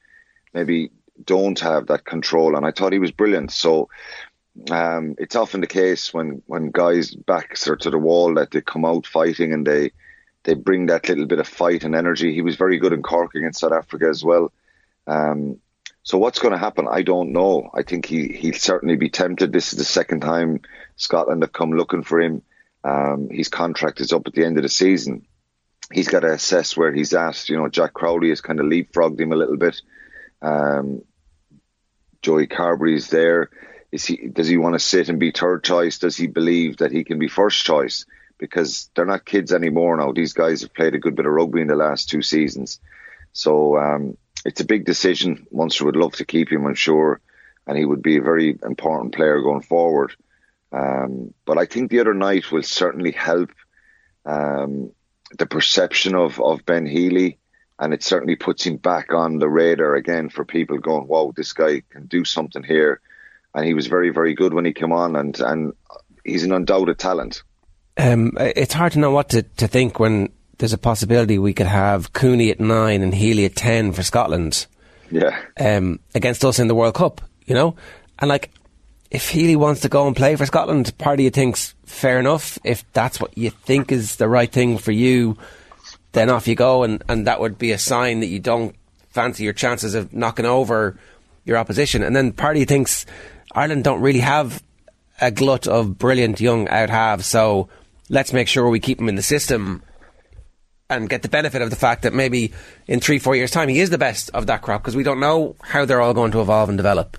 maybe 0.53 0.91
don't 1.25 1.59
have 1.61 1.87
that 1.87 2.05
control. 2.05 2.57
And 2.57 2.66
I 2.66 2.73
thought 2.73 2.93
he 2.93 2.99
was 2.99 3.11
brilliant. 3.11 3.53
So 3.53 3.89
um, 4.71 5.15
it's 5.19 5.37
often 5.37 5.61
the 5.61 5.67
case 5.67 6.13
when 6.13 6.43
when 6.47 6.71
guys 6.71 7.15
backs 7.15 7.69
are 7.69 7.77
to 7.77 7.91
the 7.91 7.99
wall 7.99 8.35
that 8.35 8.51
they 8.51 8.61
come 8.61 8.85
out 8.85 9.07
fighting 9.07 9.53
and 9.53 9.67
they 9.67 9.93
they 10.45 10.55
bring 10.55 10.87
that 10.87 11.09
little 11.09 11.27
bit 11.27 11.39
of 11.39 11.49
fight 11.49 11.85
and 11.85 11.95
energy. 11.95 12.33
He 12.35 12.43
was 12.43 12.57
very 12.57 12.79
good 12.79 12.93
in 12.93 13.03
Cork 13.03 13.35
against 13.35 13.61
South 13.61 13.73
Africa 13.73 14.07
as 14.09 14.25
well. 14.25 14.53
Um, 15.07 15.59
so 16.03 16.19
what's 16.19 16.39
going 16.39 16.53
to 16.53 16.59
happen? 16.59 16.89
I 16.91 17.03
don't 17.03 17.33
know. 17.33 17.71
I 17.75 17.83
think 17.83 18.07
he 18.07 18.29
he'll 18.29 18.55
certainly 18.55 18.97
be 18.97 19.11
tempted. 19.11 19.53
This 19.53 19.73
is 19.73 19.79
the 19.79 19.85
second 19.85 20.21
time 20.21 20.61
Scotland 20.97 21.43
have 21.43 21.53
come 21.53 21.73
looking 21.73 22.03
for 22.03 22.21
him. 22.21 22.43
Um, 22.83 23.29
his 23.31 23.49
contract 23.49 24.01
is 24.01 24.13
up 24.13 24.27
at 24.27 24.33
the 24.33 24.45
end 24.45 24.57
of 24.57 24.63
the 24.63 24.69
season. 24.69 25.27
He's 25.93 26.09
got 26.09 26.21
to 26.21 26.33
assess 26.33 26.77
where 26.77 26.93
he's 26.93 27.13
at. 27.15 27.49
You 27.49 27.57
know, 27.57 27.69
Jack 27.69 27.93
Crowley 27.93 28.31
has 28.31 28.41
kind 28.41 28.61
of 28.61 28.67
leapfrogged 28.67 29.21
him 29.21 29.33
a 29.33 29.37
little 29.37 29.57
bit. 29.57 29.81
Um, 30.41 31.03
Joey 32.23 32.47
Carbery's 32.47 33.09
there 33.09 33.51
is 33.93 34.07
he 34.07 34.16
does 34.28 34.49
he 34.49 34.57
want 34.57 34.74
to 34.74 34.78
sit 34.78 35.09
and 35.09 35.18
be 35.18 35.30
third 35.30 35.64
choice? 35.64 35.99
Does 35.99 36.16
he 36.16 36.26
believe 36.26 36.78
that 36.78 36.93
he 36.93 37.05
can 37.05 37.18
be 37.18 37.28
first 37.28 37.64
choice? 37.64 38.07
Because 38.38 38.91
they're 38.95 39.05
not 39.05 39.24
kids 39.24 39.53
anymore 39.53 39.97
now. 39.97 40.12
These 40.12 40.32
guys 40.32 40.62
have 40.62 40.74
played 40.74 40.95
a 40.95 40.99
good 40.99 41.16
bit 41.16 41.26
of 41.26 41.32
rugby 41.32 41.61
in 41.61 41.66
the 41.66 41.76
last 41.76 42.09
two 42.09 42.22
seasons, 42.22 42.80
so 43.32 43.76
um, 43.76 44.16
it's 44.45 44.61
a 44.61 44.66
big 44.66 44.84
decision. 44.84 45.47
Munster 45.53 45.84
would 45.84 45.97
love 45.97 46.12
to 46.12 46.24
keep 46.24 46.51
him, 46.51 46.66
I'm 46.66 46.74
sure, 46.74 47.20
and 47.66 47.76
he 47.76 47.84
would 47.84 48.03
be 48.03 48.16
a 48.16 48.22
very 48.22 48.59
important 48.62 49.14
player 49.14 49.41
going 49.41 49.62
forward. 49.62 50.14
Um, 50.72 51.34
but 51.45 51.59
I 51.59 51.66
think 51.66 51.91
the 51.91 52.01
other 52.01 52.14
night 52.14 52.51
will 52.51 52.62
certainly 52.62 53.11
help 53.11 53.51
um, 54.24 54.93
the 55.36 55.47
perception 55.47 56.14
of, 56.14 56.41
of 56.41 56.64
Ben 56.64 56.86
Healy, 56.86 57.38
and 57.78 57.93
it 57.93 58.03
certainly 58.03 58.36
puts 58.36 58.64
him 58.64 58.76
back 58.76 59.12
on 59.12 59.38
the 59.38 59.49
radar 59.49 59.97
again 59.97 60.28
for 60.28 60.45
people 60.45 60.78
going, 60.78 61.09
"Wow, 61.09 61.32
this 61.34 61.53
guy 61.53 61.82
can 61.91 62.07
do 62.07 62.24
something 62.24 62.62
here." 62.62 63.01
And 63.55 63.65
he 63.65 63.75
was 63.75 63.87
very, 63.87 64.11
very 64.11 64.35
good 64.35 64.55
when 64.55 64.65
he 64.65 64.73
came 64.73 64.93
on, 64.93 65.17
and 65.17 65.39
and 65.41 65.73
he's 66.25 66.45
an 66.45 66.53
undoubted 66.53 66.99
talent. 66.99 67.43
Um, 67.97 68.33
it's 68.39 68.73
hard 68.73 68.93
to 68.93 68.99
know 68.99 69.11
what 69.11 69.31
to, 69.31 69.43
to 69.43 69.69
think 69.69 69.99
when 69.99 70.33
there's 70.59 70.73
a 70.73 70.79
possibility 70.79 71.39
we 71.39 71.53
could 71.53 71.67
have 71.67 72.13
Cooney 72.13 72.51
at 72.51 72.61
nine 72.61 73.03
and 73.03 73.15
Healy 73.15 73.45
at 73.45 73.57
ten 73.57 73.93
for 73.93 74.03
Scotland. 74.03 74.67
Yeah. 75.11 75.39
Um, 75.59 75.99
against 76.15 76.45
us 76.45 76.59
in 76.59 76.69
the 76.69 76.75
World 76.75 76.95
Cup, 76.95 77.21
you 77.47 77.55
know, 77.55 77.75
and 78.21 78.29
like 78.29 78.51
if 79.11 79.29
Healy 79.29 79.57
wants 79.57 79.81
to 79.81 79.89
go 79.89 80.07
and 80.07 80.15
play 80.15 80.37
for 80.37 80.47
Scotland, 80.47 80.97
part 80.99 81.19
of 81.19 81.25
you 81.25 81.31
thinks 81.31 81.75
fair 81.85 82.21
enough. 82.21 82.59
If 82.63 82.91
that's 82.93 83.21
what 83.21 83.37
you 83.37 83.51
think 83.51 83.91
is 83.91 84.17
the 84.17 84.29
right 84.29 84.51
thing 84.51 84.79
for 84.79 84.93
you, 84.93 85.37
then 86.13 86.31
off 86.31 86.47
you 86.47 86.55
go, 86.55 86.85
and 86.85 87.03
and 87.09 87.27
that 87.27 87.41
would 87.41 87.59
be 87.59 87.73
a 87.73 87.79
sign 87.79 88.21
that 88.21 88.27
you 88.27 88.39
don't 88.39 88.77
fancy 89.09 89.43
your 89.45 89.53
chances 89.53 89.95
of 89.95 90.13
knocking 90.13 90.47
over 90.47 90.97
your 91.45 91.57
opposition. 91.57 92.03
And 92.03 92.15
then 92.15 92.33
part 92.33 92.57
of 92.57 92.61
you 92.61 92.67
thinks 92.67 93.05
Ireland 93.53 93.85
don't 93.85 94.01
really 94.01 94.21
have 94.21 94.63
a 95.21 95.31
glut 95.31 95.67
of 95.67 95.99
brilliant 95.99 96.41
young 96.41 96.69
out 96.69 96.91
halves, 96.91 97.27
so 97.27 97.69
let's 98.09 98.33
make 98.33 98.49
sure 98.49 98.69
we 98.69 98.81
keep 98.81 99.01
him 99.01 99.09
in 99.09 99.17
the 99.17 99.23
system 99.23 99.83
and 100.89 101.09
get 101.09 101.23
the 101.23 101.29
benefit 101.29 101.63
of 101.63 101.71
the 101.71 101.77
fact 101.77 102.03
that 102.03 102.13
maybe 102.13 102.53
in 102.87 103.01
three, 103.01 103.19
four 103.19 103.37
years' 103.37 103.51
time 103.51 103.69
he 103.69 103.81
is 103.81 103.91
the 103.91 103.99
best 103.99 104.31
of 104.35 104.47
that 104.47 104.63
crop 104.63 104.83
because 104.83 104.97
we 104.97 105.05
don't 105.05 105.21
know 105.21 105.55
how 105.63 105.85
they're 105.85 106.01
all 106.01 106.15
going 106.15 106.33
to 106.33 106.41
evolve 106.41 106.69
and 106.69 106.77
develop. 106.77 107.17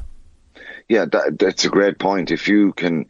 Yeah, 0.90 1.06
that, 1.06 1.40
that's 1.40 1.64
a 1.64 1.70
great 1.70 1.98
point. 1.98 2.32
If 2.32 2.50
you 2.50 2.74
can 2.74 3.06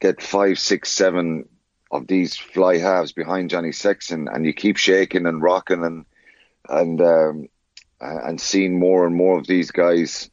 get 0.00 0.20
five, 0.20 0.58
six, 0.58 0.90
seven 0.90 1.48
of 1.92 2.06
these 2.06 2.36
fly 2.36 2.78
halves 2.78 3.12
behind 3.12 3.50
Johnny 3.50 3.72
Sexton 3.72 4.28
and 4.28 4.44
you 4.44 4.52
keep 4.52 4.76
shaking 4.76 5.26
and 5.26 5.42
rocking 5.42 5.84
and 5.84 6.04
and 6.68 7.00
um, 7.00 7.48
and 8.00 8.40
seeing 8.40 8.78
more 8.78 9.06
and 9.06 9.14
more 9.14 9.38
of 9.38 9.46
these 9.46 9.70
guys 9.70 10.30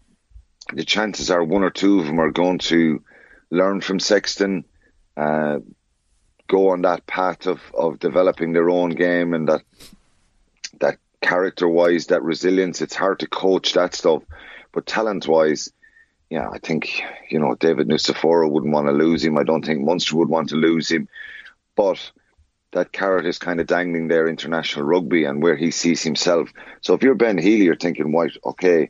the 0.74 0.86
chances 0.86 1.32
are 1.32 1.43
one 1.43 1.63
or 1.63 1.70
two 1.70 1.99
of 1.99 2.05
them 2.05 2.20
are 2.20 2.32
going 2.32 2.59
to 2.59 3.03
learn 3.49 3.82
from 3.82 3.99
Sexton, 3.99 4.65
uh, 5.15 5.59
go 6.47 6.70
on 6.70 6.82
that 6.84 7.05
path 7.05 7.47
of, 7.47 7.61
of 7.74 7.99
developing 7.99 8.53
their 8.53 8.70
own 8.70 8.91
game 8.91 9.34
and 9.34 9.47
that 9.49 9.61
that 10.80 10.97
character 11.22 11.68
wise, 11.68 12.07
that 12.07 12.24
resilience. 12.24 12.82
It's 12.82 12.95
hard 12.95 13.20
to 13.20 13.28
coach 13.28 13.74
that 13.74 13.95
stuff, 13.95 14.24
but 14.72 14.86
talent 14.86 15.28
wise, 15.28 15.72
yeah, 16.30 16.49
I 16.49 16.59
think 16.59 17.01
you 17.30 17.39
know 17.39 17.55
David 17.55 17.88
Nucifora 17.88 18.49
wouldn't 18.49 18.74
want 18.74 18.88
to 18.88 18.93
lose 18.93 19.24
him. 19.24 19.38
I 19.38 19.43
don't 19.43 19.65
think 19.65 19.82
Munster 19.82 20.18
would 20.18 20.30
want 20.30 20.49
to 20.49 20.55
lose 20.55 20.89
him, 20.89 21.07
but 21.76 22.11
that 22.72 22.91
carrot 22.91 23.26
is 23.26 23.39
kind 23.39 23.59
of 23.59 23.68
dangling 23.68 24.07
there 24.07 24.28
international 24.28 24.86
rugby 24.86 25.24
and 25.24 25.41
where 25.41 25.55
he 25.55 25.72
sees 25.72 26.03
himself. 26.03 26.51
So 26.82 26.93
if 26.93 27.01
you're 27.01 27.15
Ben 27.15 27.38
Healy, 27.38 27.63
you're 27.65 27.76
thinking, 27.76 28.13
right, 28.13 28.32
okay, 28.45 28.89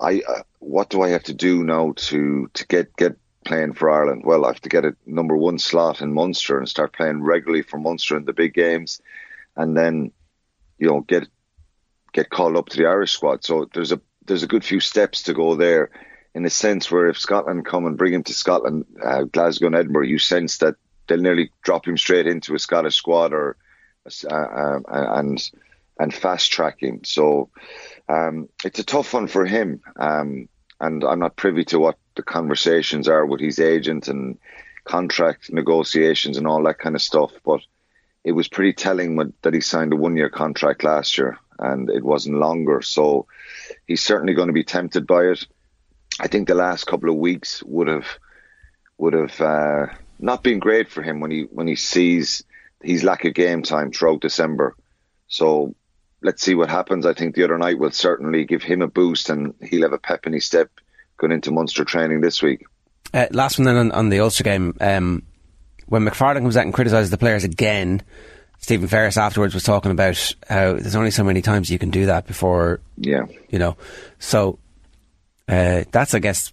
I 0.00 0.22
uh, 0.26 0.42
what 0.58 0.90
do 0.90 1.02
I 1.02 1.10
have 1.10 1.24
to 1.24 1.34
do 1.34 1.64
now 1.64 1.92
to 1.96 2.50
to 2.52 2.66
get 2.66 2.96
get 2.96 3.16
playing 3.44 3.74
for 3.74 3.90
Ireland? 3.90 4.22
Well, 4.24 4.44
I 4.44 4.48
have 4.48 4.60
to 4.62 4.68
get 4.68 4.84
a 4.84 4.96
number 5.06 5.36
one 5.36 5.58
slot 5.58 6.00
in 6.00 6.12
Munster 6.12 6.58
and 6.58 6.68
start 6.68 6.92
playing 6.92 7.22
regularly 7.22 7.62
for 7.62 7.78
Munster 7.78 8.16
in 8.16 8.24
the 8.24 8.32
big 8.32 8.54
games, 8.54 9.00
and 9.56 9.76
then 9.76 10.12
you 10.78 10.88
know 10.88 11.00
get 11.00 11.28
get 12.12 12.30
called 12.30 12.56
up 12.56 12.68
to 12.70 12.76
the 12.76 12.86
Irish 12.86 13.12
squad. 13.12 13.44
So 13.44 13.68
there's 13.72 13.92
a 13.92 14.00
there's 14.26 14.42
a 14.42 14.48
good 14.48 14.64
few 14.64 14.80
steps 14.80 15.24
to 15.24 15.34
go 15.34 15.54
there. 15.54 15.90
In 16.34 16.44
a 16.44 16.50
sense, 16.50 16.90
where 16.90 17.06
if 17.06 17.16
Scotland 17.16 17.64
come 17.64 17.86
and 17.86 17.96
bring 17.96 18.12
him 18.12 18.24
to 18.24 18.34
Scotland, 18.34 18.86
uh, 19.00 19.22
Glasgow 19.22 19.66
and 19.68 19.76
Edinburgh, 19.76 20.06
you 20.06 20.18
sense 20.18 20.58
that 20.58 20.74
they'll 21.06 21.18
nearly 21.18 21.52
drop 21.62 21.86
him 21.86 21.96
straight 21.96 22.26
into 22.26 22.56
a 22.56 22.58
Scottish 22.58 22.96
squad 22.96 23.32
or 23.32 23.56
uh, 24.28 24.34
uh, 24.36 24.80
and 24.88 25.50
and 25.98 26.12
fast 26.12 26.50
track 26.50 26.82
him. 26.82 27.02
So 27.04 27.50
um, 28.08 28.48
it's 28.64 28.78
a 28.78 28.84
tough 28.84 29.12
one 29.14 29.26
for 29.26 29.44
him. 29.44 29.80
Um, 29.96 30.48
and 30.80 31.04
I'm 31.04 31.20
not 31.20 31.36
privy 31.36 31.64
to 31.66 31.78
what 31.78 31.96
the 32.16 32.22
conversations 32.22 33.08
are 33.08 33.24
with 33.24 33.40
his 33.40 33.58
agent 33.58 34.08
and 34.08 34.38
contract 34.84 35.52
negotiations 35.52 36.36
and 36.36 36.46
all 36.46 36.62
that 36.64 36.78
kind 36.78 36.94
of 36.94 37.02
stuff. 37.02 37.32
But 37.44 37.60
it 38.24 38.32
was 38.32 38.48
pretty 38.48 38.72
telling 38.72 39.32
that 39.42 39.54
he 39.54 39.60
signed 39.60 39.92
a 39.92 39.96
one 39.96 40.16
year 40.16 40.28
contract 40.30 40.84
last 40.84 41.16
year 41.16 41.38
and 41.58 41.88
it 41.90 42.02
wasn't 42.02 42.38
longer. 42.38 42.82
So 42.82 43.26
he's 43.86 44.02
certainly 44.02 44.34
going 44.34 44.48
to 44.48 44.54
be 44.54 44.64
tempted 44.64 45.06
by 45.06 45.24
it. 45.24 45.46
I 46.20 46.28
think 46.28 46.48
the 46.48 46.54
last 46.54 46.86
couple 46.86 47.10
of 47.10 47.16
weeks 47.16 47.62
would 47.64 47.88
have 47.88 48.06
would 48.98 49.14
have 49.14 49.40
uh, 49.40 49.86
not 50.18 50.42
been 50.42 50.60
great 50.60 50.88
for 50.88 51.02
him 51.02 51.20
when 51.20 51.30
he 51.30 51.42
when 51.42 51.66
he 51.66 51.76
sees 51.76 52.44
his 52.82 53.02
lack 53.02 53.24
of 53.24 53.34
game 53.34 53.62
time 53.62 53.90
throughout 53.90 54.20
December. 54.20 54.76
So 55.26 55.74
let's 56.24 56.42
see 56.42 56.54
what 56.54 56.70
happens. 56.70 57.06
I 57.06 57.12
think 57.12 57.36
the 57.36 57.44
other 57.44 57.58
night 57.58 57.78
will 57.78 57.92
certainly 57.92 58.44
give 58.44 58.62
him 58.62 58.82
a 58.82 58.88
boost 58.88 59.28
and 59.28 59.54
he'll 59.62 59.82
have 59.82 59.92
a 59.92 59.98
pep 59.98 60.26
in 60.26 60.32
his 60.32 60.46
step 60.46 60.70
going 61.18 61.32
into 61.32 61.52
Munster 61.52 61.84
training 61.84 62.22
this 62.22 62.42
week. 62.42 62.64
Uh, 63.12 63.26
last 63.30 63.58
one 63.58 63.66
then 63.66 63.76
on, 63.76 63.92
on, 63.92 64.08
the 64.08 64.20
Ulster 64.20 64.42
game. 64.42 64.74
Um, 64.80 65.22
when 65.86 66.02
McFarland 66.02 66.40
comes 66.40 66.56
out 66.56 66.64
and 66.64 66.74
criticises 66.74 67.10
the 67.10 67.18
players 67.18 67.44
again, 67.44 68.02
Stephen 68.58 68.88
Ferris 68.88 69.18
afterwards 69.18 69.52
was 69.52 69.62
talking 69.62 69.92
about 69.92 70.34
how 70.48 70.72
there's 70.72 70.96
only 70.96 71.10
so 71.10 71.22
many 71.22 71.42
times 71.42 71.70
you 71.70 71.78
can 71.78 71.90
do 71.90 72.06
that 72.06 72.26
before, 72.26 72.80
yeah, 72.96 73.26
you 73.50 73.58
know. 73.58 73.76
So 74.18 74.58
uh, 75.46 75.84
that's, 75.92 76.14
I 76.14 76.18
guess, 76.20 76.52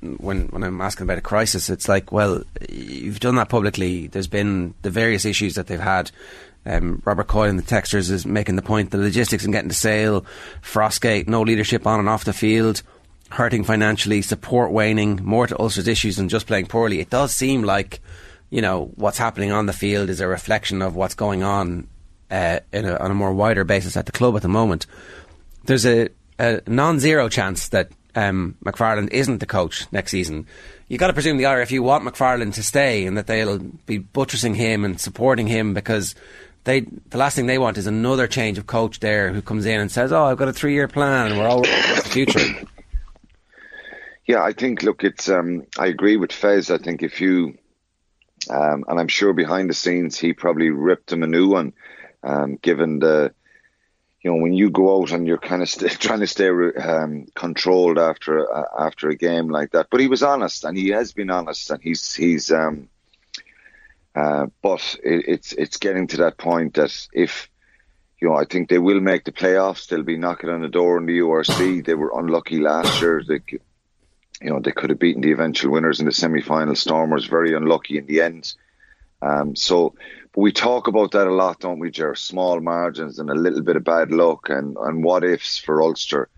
when 0.00 0.48
when 0.48 0.64
I'm 0.64 0.80
asking 0.80 1.04
about 1.04 1.18
a 1.18 1.22
crisis, 1.22 1.70
it's 1.70 1.88
like, 1.88 2.10
well, 2.10 2.42
you've 2.68 3.20
done 3.20 3.36
that 3.36 3.48
publicly. 3.48 4.08
There's 4.08 4.26
been 4.26 4.74
the 4.82 4.90
various 4.90 5.24
issues 5.24 5.54
that 5.54 5.68
they've 5.68 5.78
had. 5.78 6.10
Um, 6.64 7.02
Robert 7.04 7.26
Coyle 7.26 7.50
in 7.50 7.56
the 7.56 7.62
Texters 7.62 8.10
is 8.10 8.24
making 8.24 8.56
the 8.56 8.62
point 8.62 8.90
the 8.90 8.98
logistics 8.98 9.44
and 9.44 9.52
getting 9.52 9.68
to 9.68 9.74
Sale, 9.74 10.24
Frostgate, 10.62 11.28
no 11.28 11.42
leadership 11.42 11.86
on 11.86 11.98
and 11.98 12.08
off 12.08 12.24
the 12.24 12.32
field, 12.32 12.82
hurting 13.30 13.64
financially, 13.64 14.22
support 14.22 14.70
waning, 14.70 15.20
more 15.22 15.46
to 15.46 15.58
Ulster's 15.58 15.88
issues 15.88 16.16
than 16.16 16.28
just 16.28 16.46
playing 16.46 16.66
poorly. 16.66 17.00
It 17.00 17.10
does 17.10 17.34
seem 17.34 17.62
like, 17.62 18.00
you 18.50 18.62
know, 18.62 18.92
what's 18.94 19.18
happening 19.18 19.50
on 19.50 19.66
the 19.66 19.72
field 19.72 20.08
is 20.08 20.20
a 20.20 20.28
reflection 20.28 20.82
of 20.82 20.94
what's 20.94 21.14
going 21.14 21.42
on 21.42 21.88
uh, 22.30 22.60
a, 22.72 23.02
on 23.02 23.10
a 23.10 23.14
more 23.14 23.34
wider 23.34 23.64
basis 23.64 23.96
at 23.96 24.06
the 24.06 24.12
club 24.12 24.36
at 24.36 24.42
the 24.42 24.48
moment. 24.48 24.86
There's 25.64 25.84
a, 25.84 26.10
a 26.38 26.62
non 26.66 27.00
zero 27.00 27.28
chance 27.28 27.68
that 27.70 27.90
um, 28.14 28.56
McFarland 28.64 29.10
isn't 29.10 29.38
the 29.38 29.46
coach 29.46 29.86
next 29.90 30.12
season, 30.12 30.46
You've 30.92 30.98
got 30.98 31.06
to 31.06 31.14
presume 31.14 31.38
the 31.38 31.44
RFU 31.44 31.80
want 31.80 32.04
McFarland 32.04 32.52
to 32.56 32.62
stay 32.62 33.06
and 33.06 33.16
that 33.16 33.26
they'll 33.26 33.56
be 33.56 33.96
buttressing 33.96 34.54
him 34.54 34.84
and 34.84 35.00
supporting 35.00 35.46
him 35.46 35.72
because 35.72 36.14
they 36.64 36.80
the 36.80 37.18
last 37.18 37.36
thing 37.36 37.46
they 37.46 37.58
want 37.58 37.78
is 37.78 37.86
another 37.86 38.26
change 38.26 38.58
of 38.58 38.66
coach 38.66 39.00
there 39.00 39.32
who 39.32 39.42
comes 39.42 39.66
in 39.66 39.80
and 39.80 39.90
says, 39.90 40.12
"Oh, 40.12 40.24
I've 40.24 40.38
got 40.38 40.48
a 40.48 40.52
three 40.52 40.74
year 40.74 40.88
plan 40.88 41.32
and 41.32 41.38
we're 41.38 41.48
all 41.48 41.62
the 41.62 42.02
future." 42.04 42.40
Yeah, 44.26 44.42
I 44.42 44.52
think. 44.52 44.82
Look, 44.82 45.02
it's. 45.02 45.28
Um, 45.28 45.66
I 45.78 45.86
agree 45.86 46.16
with 46.16 46.32
Fez. 46.32 46.70
I 46.70 46.78
think 46.78 47.02
if 47.02 47.20
you, 47.20 47.58
um, 48.48 48.84
and 48.86 49.00
I'm 49.00 49.08
sure 49.08 49.32
behind 49.32 49.68
the 49.68 49.74
scenes 49.74 50.16
he 50.18 50.32
probably 50.32 50.70
ripped 50.70 51.12
him 51.12 51.24
a 51.24 51.26
new 51.26 51.48
one, 51.48 51.72
um, 52.22 52.56
given 52.62 53.00
the 53.00 53.34
you 54.22 54.30
know 54.30 54.40
when 54.40 54.52
you 54.52 54.70
go 54.70 55.02
out 55.02 55.10
and 55.10 55.26
you're 55.26 55.38
kind 55.38 55.62
of 55.62 55.68
st- 55.68 55.90
trying 56.00 56.20
to 56.20 56.28
stay 56.28 56.48
um, 56.48 57.26
controlled 57.34 57.98
after 57.98 58.52
uh, 58.52 58.64
after 58.78 59.08
a 59.08 59.16
game 59.16 59.48
like 59.48 59.72
that. 59.72 59.88
But 59.90 60.00
he 60.00 60.06
was 60.06 60.22
honest, 60.22 60.64
and 60.64 60.78
he 60.78 60.90
has 60.90 61.12
been 61.12 61.30
honest, 61.30 61.70
and 61.70 61.82
he's 61.82 62.14
he's. 62.14 62.52
Um, 62.52 62.88
uh, 64.14 64.46
but 64.62 64.96
it, 65.02 65.24
it's 65.28 65.52
it's 65.52 65.76
getting 65.78 66.06
to 66.08 66.18
that 66.18 66.38
point 66.38 66.74
that 66.74 67.08
if 67.12 67.48
you 68.20 68.28
know, 68.28 68.36
I 68.36 68.44
think 68.44 68.68
they 68.68 68.78
will 68.78 69.00
make 69.00 69.24
the 69.24 69.32
playoffs. 69.32 69.88
They'll 69.88 70.04
be 70.04 70.16
knocking 70.16 70.48
on 70.48 70.60
the 70.60 70.68
door 70.68 70.96
in 70.96 71.06
the 71.06 71.18
URC. 71.18 71.84
They 71.84 71.94
were 71.94 72.12
unlucky 72.16 72.60
last 72.60 73.00
year. 73.02 73.20
They, 73.26 73.40
you 73.50 74.50
know, 74.50 74.60
they 74.60 74.70
could 74.70 74.90
have 74.90 75.00
beaten 75.00 75.22
the 75.22 75.32
eventual 75.32 75.72
winners 75.72 75.98
in 75.98 76.06
the 76.06 76.12
semi-final. 76.12 76.76
Stormers 76.76 77.26
very 77.26 77.52
unlucky 77.52 77.98
in 77.98 78.06
the 78.06 78.20
end. 78.20 78.54
Um, 79.20 79.56
so 79.56 79.94
but 80.32 80.40
we 80.40 80.52
talk 80.52 80.88
about 80.88 81.12
that 81.12 81.26
a 81.26 81.34
lot, 81.34 81.60
don't 81.60 81.78
we, 81.78 81.90
Jer? 81.90 82.14
Small 82.14 82.60
margins 82.60 83.18
and 83.18 83.28
a 83.28 83.34
little 83.34 83.60
bit 83.60 83.76
of 83.76 83.84
bad 83.84 84.10
luck 84.10 84.48
and, 84.48 84.76
and 84.78 85.04
what 85.04 85.24
ifs 85.24 85.58
for 85.58 85.82
Ulster. 85.82 86.28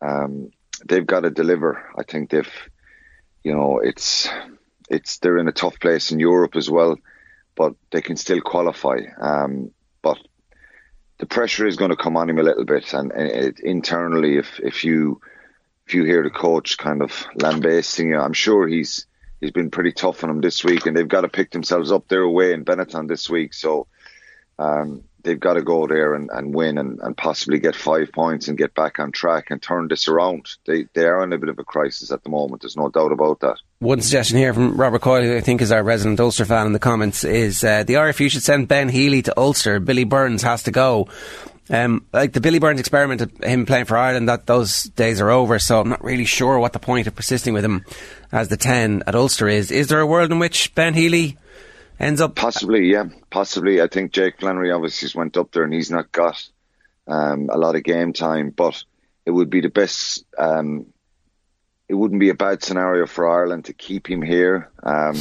Um, 0.00 0.50
they've 0.86 1.06
got 1.06 1.20
to 1.20 1.30
deliver. 1.30 1.90
I 1.96 2.04
think 2.04 2.30
they've, 2.30 2.52
you 3.42 3.52
know, 3.52 3.80
it's 3.80 4.28
it's 4.88 5.18
they're 5.18 5.38
in 5.38 5.48
a 5.48 5.52
tough 5.52 5.78
place 5.78 6.10
in 6.10 6.20
Europe 6.20 6.56
as 6.56 6.70
well, 6.70 6.96
but 7.56 7.74
they 7.90 8.00
can 8.00 8.16
still 8.16 8.40
qualify. 8.40 8.98
Um, 9.20 9.70
but 10.02 10.18
the 11.18 11.26
pressure 11.26 11.66
is 11.66 11.76
going 11.76 11.90
to 11.90 11.96
come 11.96 12.16
on 12.16 12.28
him 12.28 12.38
a 12.38 12.42
little 12.42 12.64
bit, 12.64 12.92
and, 12.92 13.12
and 13.12 13.28
it, 13.28 13.60
internally, 13.60 14.36
if 14.36 14.60
if 14.60 14.84
you 14.84 15.20
if 15.86 15.94
you 15.94 16.04
hear 16.04 16.22
the 16.22 16.30
coach 16.30 16.78
kind 16.78 17.02
of 17.02 17.26
lambasting 17.36 18.10
you, 18.10 18.18
I'm 18.18 18.32
sure 18.32 18.66
he's 18.66 19.06
he's 19.40 19.52
been 19.52 19.70
pretty 19.70 19.92
tough 19.92 20.24
on 20.24 20.28
them 20.28 20.40
this 20.40 20.64
week, 20.64 20.86
and 20.86 20.96
they've 20.96 21.06
got 21.06 21.22
to 21.22 21.28
pick 21.28 21.50
themselves 21.50 21.92
up 21.92 22.08
their 22.08 22.28
way 22.28 22.52
in 22.52 22.64
Benetton 22.64 23.08
this 23.08 23.28
week. 23.28 23.54
So 23.54 23.86
um, 24.58 25.04
they've 25.22 25.40
got 25.40 25.54
to 25.54 25.62
go 25.62 25.86
there 25.86 26.14
and, 26.14 26.30
and 26.32 26.54
win 26.54 26.78
and, 26.78 27.00
and, 27.00 27.16
possibly 27.16 27.58
get 27.58 27.74
five 27.74 28.12
points 28.12 28.46
and 28.46 28.58
get 28.58 28.74
back 28.74 28.98
on 28.98 29.10
track 29.10 29.50
and 29.50 29.60
turn 29.60 29.88
this 29.88 30.08
around. 30.08 30.46
They 30.66 30.86
they 30.94 31.06
are 31.06 31.24
in 31.24 31.32
a 31.32 31.38
bit 31.38 31.48
of 31.48 31.58
a 31.58 31.64
crisis 31.64 32.12
at 32.12 32.22
the 32.22 32.30
moment. 32.30 32.62
There's 32.62 32.76
no 32.76 32.88
doubt 32.88 33.12
about 33.12 33.40
that. 33.40 33.58
One 33.84 34.00
suggestion 34.00 34.38
here 34.38 34.54
from 34.54 34.78
Robert 34.78 35.02
Coyle, 35.02 35.36
I 35.36 35.42
think 35.42 35.60
is 35.60 35.70
our 35.70 35.82
resident 35.82 36.18
Ulster 36.18 36.46
fan 36.46 36.66
in 36.66 36.72
the 36.72 36.78
comments, 36.78 37.22
is 37.22 37.62
uh, 37.62 37.82
the 37.82 37.94
RFU 37.94 38.30
should 38.30 38.42
send 38.42 38.66
Ben 38.66 38.88
Healy 38.88 39.20
to 39.20 39.38
Ulster. 39.38 39.78
Billy 39.78 40.04
Burns 40.04 40.42
has 40.42 40.62
to 40.62 40.70
go. 40.70 41.08
Um, 41.68 42.06
like 42.10 42.32
the 42.32 42.40
Billy 42.40 42.58
Burns 42.58 42.80
experiment 42.80 43.20
of 43.20 43.30
him 43.44 43.66
playing 43.66 43.84
for 43.84 43.98
Ireland, 43.98 44.30
that 44.30 44.46
those 44.46 44.84
days 44.84 45.20
are 45.20 45.28
over. 45.28 45.58
So 45.58 45.82
I'm 45.82 45.90
not 45.90 46.02
really 46.02 46.24
sure 46.24 46.58
what 46.58 46.72
the 46.72 46.78
point 46.78 47.06
of 47.06 47.14
persisting 47.14 47.52
with 47.52 47.62
him 47.62 47.84
as 48.32 48.48
the 48.48 48.56
ten 48.56 49.02
at 49.06 49.14
Ulster 49.14 49.48
is. 49.48 49.70
Is 49.70 49.88
there 49.88 50.00
a 50.00 50.06
world 50.06 50.32
in 50.32 50.38
which 50.38 50.74
Ben 50.74 50.94
Healy 50.94 51.36
ends 52.00 52.22
up? 52.22 52.36
Possibly, 52.36 52.90
yeah, 52.90 53.04
possibly. 53.28 53.82
I 53.82 53.88
think 53.88 54.12
Jake 54.12 54.40
Flannery 54.40 54.72
obviously 54.72 55.10
went 55.14 55.36
up 55.36 55.52
there 55.52 55.64
and 55.64 55.74
he's 55.74 55.90
not 55.90 56.10
got 56.10 56.42
um, 57.06 57.50
a 57.52 57.58
lot 57.58 57.76
of 57.76 57.84
game 57.84 58.14
time, 58.14 58.48
but 58.48 58.82
it 59.26 59.30
would 59.30 59.50
be 59.50 59.60
the 59.60 59.68
best. 59.68 60.24
Um, 60.38 60.86
it 61.94 61.98
wouldn't 61.98 62.18
be 62.18 62.30
a 62.30 62.34
bad 62.34 62.60
scenario 62.64 63.06
for 63.06 63.28
Ireland 63.28 63.66
to 63.66 63.72
keep 63.72 64.10
him 64.10 64.20
here. 64.20 64.68
Um, 64.82 65.14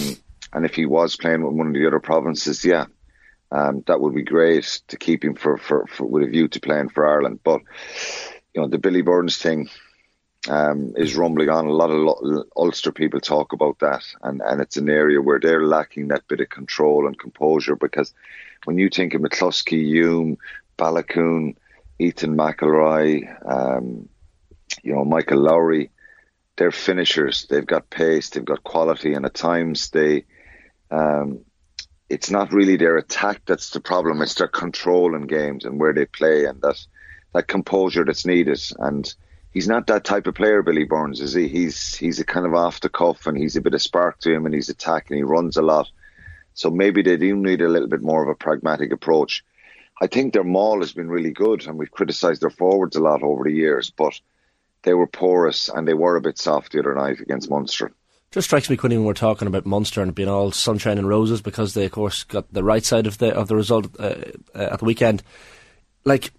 and 0.51 0.65
if 0.65 0.73
he 0.73 0.87
was 0.87 1.15
playing 1.15 1.43
with 1.43 1.53
one 1.53 1.67
of 1.67 1.73
the 1.75 1.85
other 1.85 1.99
provinces, 1.99 2.65
yeah, 2.65 2.85
um, 3.51 3.83
that 3.85 4.01
would 4.01 4.15
be 4.15 4.23
great 4.23 4.81
to 4.87 4.97
keep 4.97 5.23
him 5.23 5.35
for, 5.35 5.59
for, 5.59 5.85
for, 5.85 6.07
with 6.07 6.23
a 6.23 6.27
view 6.27 6.47
to 6.47 6.59
playing 6.59 6.89
for 6.89 7.07
Ireland. 7.07 7.41
But 7.43 7.61
you 8.55 8.61
know, 8.61 8.67
the 8.67 8.79
Billy 8.79 9.03
Burns 9.03 9.37
thing 9.37 9.69
um, 10.49 10.95
is 10.97 11.15
rumbling 11.15 11.49
on. 11.49 11.67
A 11.67 11.71
lot 11.71 11.91
of 11.91 12.47
Ulster 12.57 12.91
people 12.91 13.19
talk 13.19 13.53
about 13.53 13.77
that, 13.79 14.03
and, 14.23 14.41
and 14.41 14.59
it's 14.59 14.77
an 14.77 14.89
area 14.89 15.21
where 15.21 15.39
they're 15.39 15.67
lacking 15.67 16.07
that 16.07 16.27
bit 16.27 16.41
of 16.41 16.49
control 16.49 17.05
and 17.05 17.19
composure. 17.19 17.75
Because 17.75 18.15
when 18.65 18.79
you 18.79 18.89
think 18.89 19.13
of 19.13 19.21
McCloskey, 19.21 19.83
Hume, 19.83 20.39
Baloucoune, 20.79 21.55
Ethan 21.99 22.35
McIlroy, 22.35 23.27
um, 23.47 24.09
you 24.81 24.95
know 24.95 25.05
Michael 25.05 25.37
Lowry, 25.37 25.91
they're 26.55 26.71
finishers. 26.71 27.45
They've 27.49 27.65
got 27.65 27.89
pace, 27.89 28.29
they've 28.29 28.45
got 28.45 28.63
quality, 28.63 29.13
and 29.13 29.25
at 29.25 29.33
times 29.33 29.89
they 29.89 30.25
um, 30.91 31.41
it's 32.09 32.29
not 32.29 32.53
really 32.53 32.77
their 32.77 32.97
attack 32.97 33.41
that's 33.45 33.71
the 33.71 33.79
problem. 33.79 34.21
It's 34.21 34.35
their 34.35 34.47
control 34.47 35.15
in 35.15 35.25
games 35.25 35.65
and 35.65 35.79
where 35.79 35.93
they 35.93 36.05
play 36.05 36.45
and 36.45 36.61
that 36.61 36.79
that 37.33 37.47
composure 37.47 38.05
that's 38.05 38.25
needed. 38.25 38.61
And 38.77 39.11
he's 39.51 39.67
not 39.67 39.87
that 39.87 40.03
type 40.03 40.27
of 40.27 40.35
player, 40.35 40.61
Billy 40.61 40.83
Burns, 40.83 41.21
is 41.21 41.33
he? 41.33 41.47
He's 41.47 41.95
he's 41.95 42.19
a 42.19 42.25
kind 42.25 42.45
of 42.45 42.53
off 42.53 42.81
the 42.81 42.89
cuff 42.89 43.25
and 43.25 43.37
he's 43.37 43.55
a 43.55 43.61
bit 43.61 43.73
of 43.73 43.81
spark 43.81 44.19
to 44.19 44.31
him 44.31 44.45
and 44.45 44.53
he's 44.53 44.69
attacking. 44.69 45.17
He 45.17 45.23
runs 45.23 45.57
a 45.57 45.63
lot. 45.63 45.89
So 46.53 46.69
maybe 46.69 47.01
they 47.01 47.17
do 47.17 47.35
need 47.35 47.61
a 47.61 47.69
little 47.69 47.87
bit 47.87 48.03
more 48.03 48.21
of 48.21 48.29
a 48.29 48.35
pragmatic 48.35 48.91
approach. 48.91 49.43
I 49.99 50.05
think 50.05 50.33
their 50.33 50.43
maul 50.43 50.81
has 50.81 50.93
been 50.93 51.09
really 51.09 51.31
good 51.31 51.65
and 51.65 51.79
we've 51.79 51.89
criticised 51.89 52.41
their 52.41 52.51
forwards 52.51 52.95
a 52.95 53.01
lot 53.01 53.23
over 53.23 53.43
the 53.43 53.51
years, 53.51 53.89
but 53.89 54.13
they 54.83 54.93
were 54.93 55.07
porous 55.07 55.69
and 55.69 55.87
they 55.87 55.93
were 55.93 56.15
a 56.15 56.21
bit 56.21 56.37
soft 56.37 56.71
the 56.71 56.79
other 56.79 56.93
night 56.93 57.19
against 57.19 57.49
Munster. 57.49 57.91
Just 58.31 58.47
strikes 58.47 58.69
me, 58.69 58.77
Quinny, 58.77 58.97
when 58.97 59.05
we're 59.05 59.13
talking 59.13 59.47
about 59.47 59.65
Munster 59.65 60.01
and 60.01 60.15
being 60.15 60.27
all 60.27 60.51
sunshine 60.51 60.97
and 60.97 61.07
roses 61.07 61.41
because 61.41 61.73
they, 61.73 61.85
of 61.85 61.91
course, 61.91 62.23
got 62.23 62.51
the 62.51 62.63
right 62.63 62.83
side 62.83 63.05
of 63.05 63.19
the 63.19 63.33
of 63.33 63.47
the 63.47 63.55
result 63.55 63.87
uh, 63.99 64.15
uh, 64.55 64.69
at 64.71 64.79
the 64.79 64.85
weekend. 64.85 65.21
Like 66.03 66.31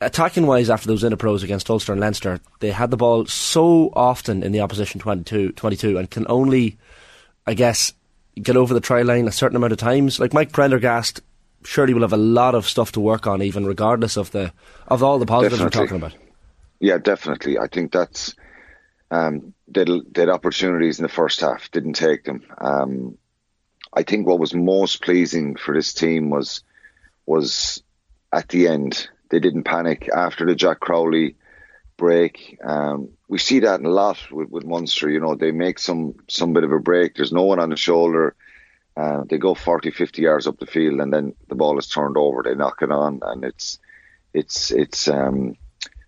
attacking 0.00 0.46
wise, 0.46 0.70
after 0.70 0.86
those 0.86 1.02
interpros 1.02 1.42
against 1.42 1.68
Ulster 1.68 1.92
and 1.92 2.00
Leinster, 2.00 2.40
they 2.60 2.70
had 2.70 2.90
the 2.90 2.96
ball 2.96 3.26
so 3.26 3.90
often 3.94 4.42
in 4.42 4.52
the 4.52 4.60
opposition 4.60 5.00
22, 5.00 5.52
22 5.52 5.98
and 5.98 6.10
can 6.10 6.24
only, 6.28 6.78
I 7.46 7.54
guess, 7.54 7.92
get 8.40 8.56
over 8.56 8.72
the 8.72 8.80
try 8.80 9.02
line 9.02 9.26
a 9.26 9.32
certain 9.32 9.56
amount 9.56 9.72
of 9.72 9.78
times. 9.78 10.20
Like 10.20 10.32
Mike 10.32 10.52
Prendergast 10.52 11.20
surely 11.64 11.94
will 11.94 12.02
have 12.02 12.12
a 12.12 12.16
lot 12.16 12.54
of 12.54 12.68
stuff 12.68 12.92
to 12.92 13.00
work 13.00 13.26
on, 13.26 13.42
even 13.42 13.66
regardless 13.66 14.16
of 14.16 14.30
the 14.30 14.52
of 14.86 15.02
all 15.02 15.18
the 15.18 15.26
positives 15.26 15.60
definitely. 15.60 15.80
we're 15.80 15.86
talking 15.86 15.96
about. 15.96 16.23
Yeah, 16.84 16.98
definitely. 16.98 17.58
I 17.58 17.66
think 17.66 17.92
that's 17.92 18.34
um, 19.10 19.54
they 19.66 20.28
opportunities 20.28 20.98
in 20.98 21.02
the 21.02 21.08
first 21.08 21.40
half, 21.40 21.70
didn't 21.70 21.94
take 21.94 22.24
them. 22.24 22.42
Um, 22.58 23.16
I 23.94 24.02
think 24.02 24.26
what 24.26 24.38
was 24.38 24.52
most 24.52 25.00
pleasing 25.00 25.56
for 25.56 25.74
this 25.74 25.94
team 25.94 26.28
was 26.28 26.62
was 27.24 27.82
at 28.30 28.50
the 28.50 28.68
end 28.68 29.08
they 29.30 29.40
didn't 29.40 29.64
panic 29.64 30.10
after 30.14 30.44
the 30.44 30.54
Jack 30.54 30.80
Crowley 30.80 31.36
break. 31.96 32.58
Um, 32.62 33.08
we 33.28 33.38
see 33.38 33.60
that 33.60 33.80
a 33.80 33.88
lot 33.88 34.18
with, 34.30 34.50
with 34.50 34.66
Munster. 34.66 35.08
You 35.08 35.20
know, 35.20 35.36
they 35.36 35.52
make 35.52 35.78
some 35.78 36.16
some 36.28 36.52
bit 36.52 36.64
of 36.64 36.72
a 36.72 36.80
break. 36.80 37.14
There's 37.14 37.32
no 37.32 37.44
one 37.44 37.60
on 37.60 37.70
the 37.70 37.76
shoulder. 37.76 38.34
Uh, 38.94 39.24
they 39.30 39.38
go 39.38 39.54
40, 39.54 39.90
50 39.90 40.20
yards 40.20 40.46
up 40.46 40.58
the 40.58 40.66
field, 40.66 41.00
and 41.00 41.10
then 41.10 41.32
the 41.48 41.54
ball 41.54 41.78
is 41.78 41.88
turned 41.88 42.18
over. 42.18 42.42
They 42.42 42.54
knock 42.54 42.82
it 42.82 42.92
on, 42.92 43.20
and 43.22 43.42
it's 43.42 43.78
it's 44.34 44.70
it's 44.70 45.08
um, 45.08 45.56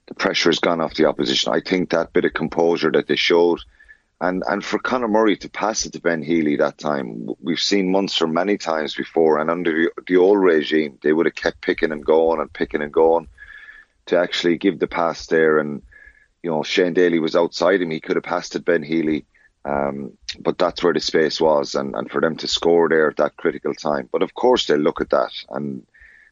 the 0.07 0.15
pressure 0.15 0.51
has 0.51 0.59
gone 0.59 0.81
off 0.81 0.95
the 0.95 1.07
opposition. 1.07 1.53
I 1.53 1.61
think 1.61 1.91
that 1.91 2.13
bit 2.13 2.25
of 2.25 2.35
composure 2.35 2.93
that 2.93 3.09
they 3.09 3.17
showed, 3.17 3.61
and 4.21 4.43
and 4.49 4.65
for 4.65 4.79
Conor 4.79 5.09
Murray 5.09 5.37
to 5.39 5.49
pass 5.49 5.85
it 5.85 5.93
to 5.93 6.01
Ben 6.01 6.23
Healy 6.23 6.57
that 6.57 6.79
time, 6.79 7.29
we've 7.41 7.61
seen 7.61 7.91
Munster 7.91 8.27
many 8.27 8.57
times 8.57 8.95
before, 8.95 9.39
and 9.41 9.51
under 9.51 9.91
the, 10.07 10.17
old 10.17 10.39
regime, 10.39 10.99
they 11.03 11.13
would 11.13 11.27
have 11.27 11.35
kept 11.35 11.61
picking 11.61 11.93
and 11.93 12.05
going 12.05 12.41
and 12.41 12.53
picking 12.53 12.83
and 12.83 12.93
going 12.93 13.29
to 14.07 14.19
actually 14.19 14.57
give 14.57 14.79
the 14.79 14.87
pass 14.87 15.27
there. 15.27 15.59
And 15.59 15.83
you 16.43 16.51
know, 16.51 16.63
Shane 16.63 16.95
Daly 16.95 17.19
was 17.19 17.37
outside 17.37 17.83
him; 17.83 17.91
he 17.91 18.01
could 18.01 18.17
have 18.17 18.25
passed 18.25 18.55
it 18.57 18.65
Ben 18.65 18.83
Healy. 18.83 19.25
Um, 19.65 20.17
but 20.39 20.59
that's 20.59 20.85
where 20.85 20.95
the 20.95 21.01
space 21.01 21.41
was, 21.41 21.75
and, 21.75 21.97
and 21.97 22.09
for 22.09 22.21
them 22.21 22.37
to 22.37 22.47
score 22.47 22.89
there 22.89 23.11
at 23.11 23.17
that 23.17 23.37
critical 23.37 23.75
time. 23.75 24.09
But 24.13 24.23
of 24.23 24.33
course, 24.33 24.67
they'll 24.67 24.79
look 24.79 25.01
at 25.01 25.11
that 25.11 25.33
and 25.51 25.85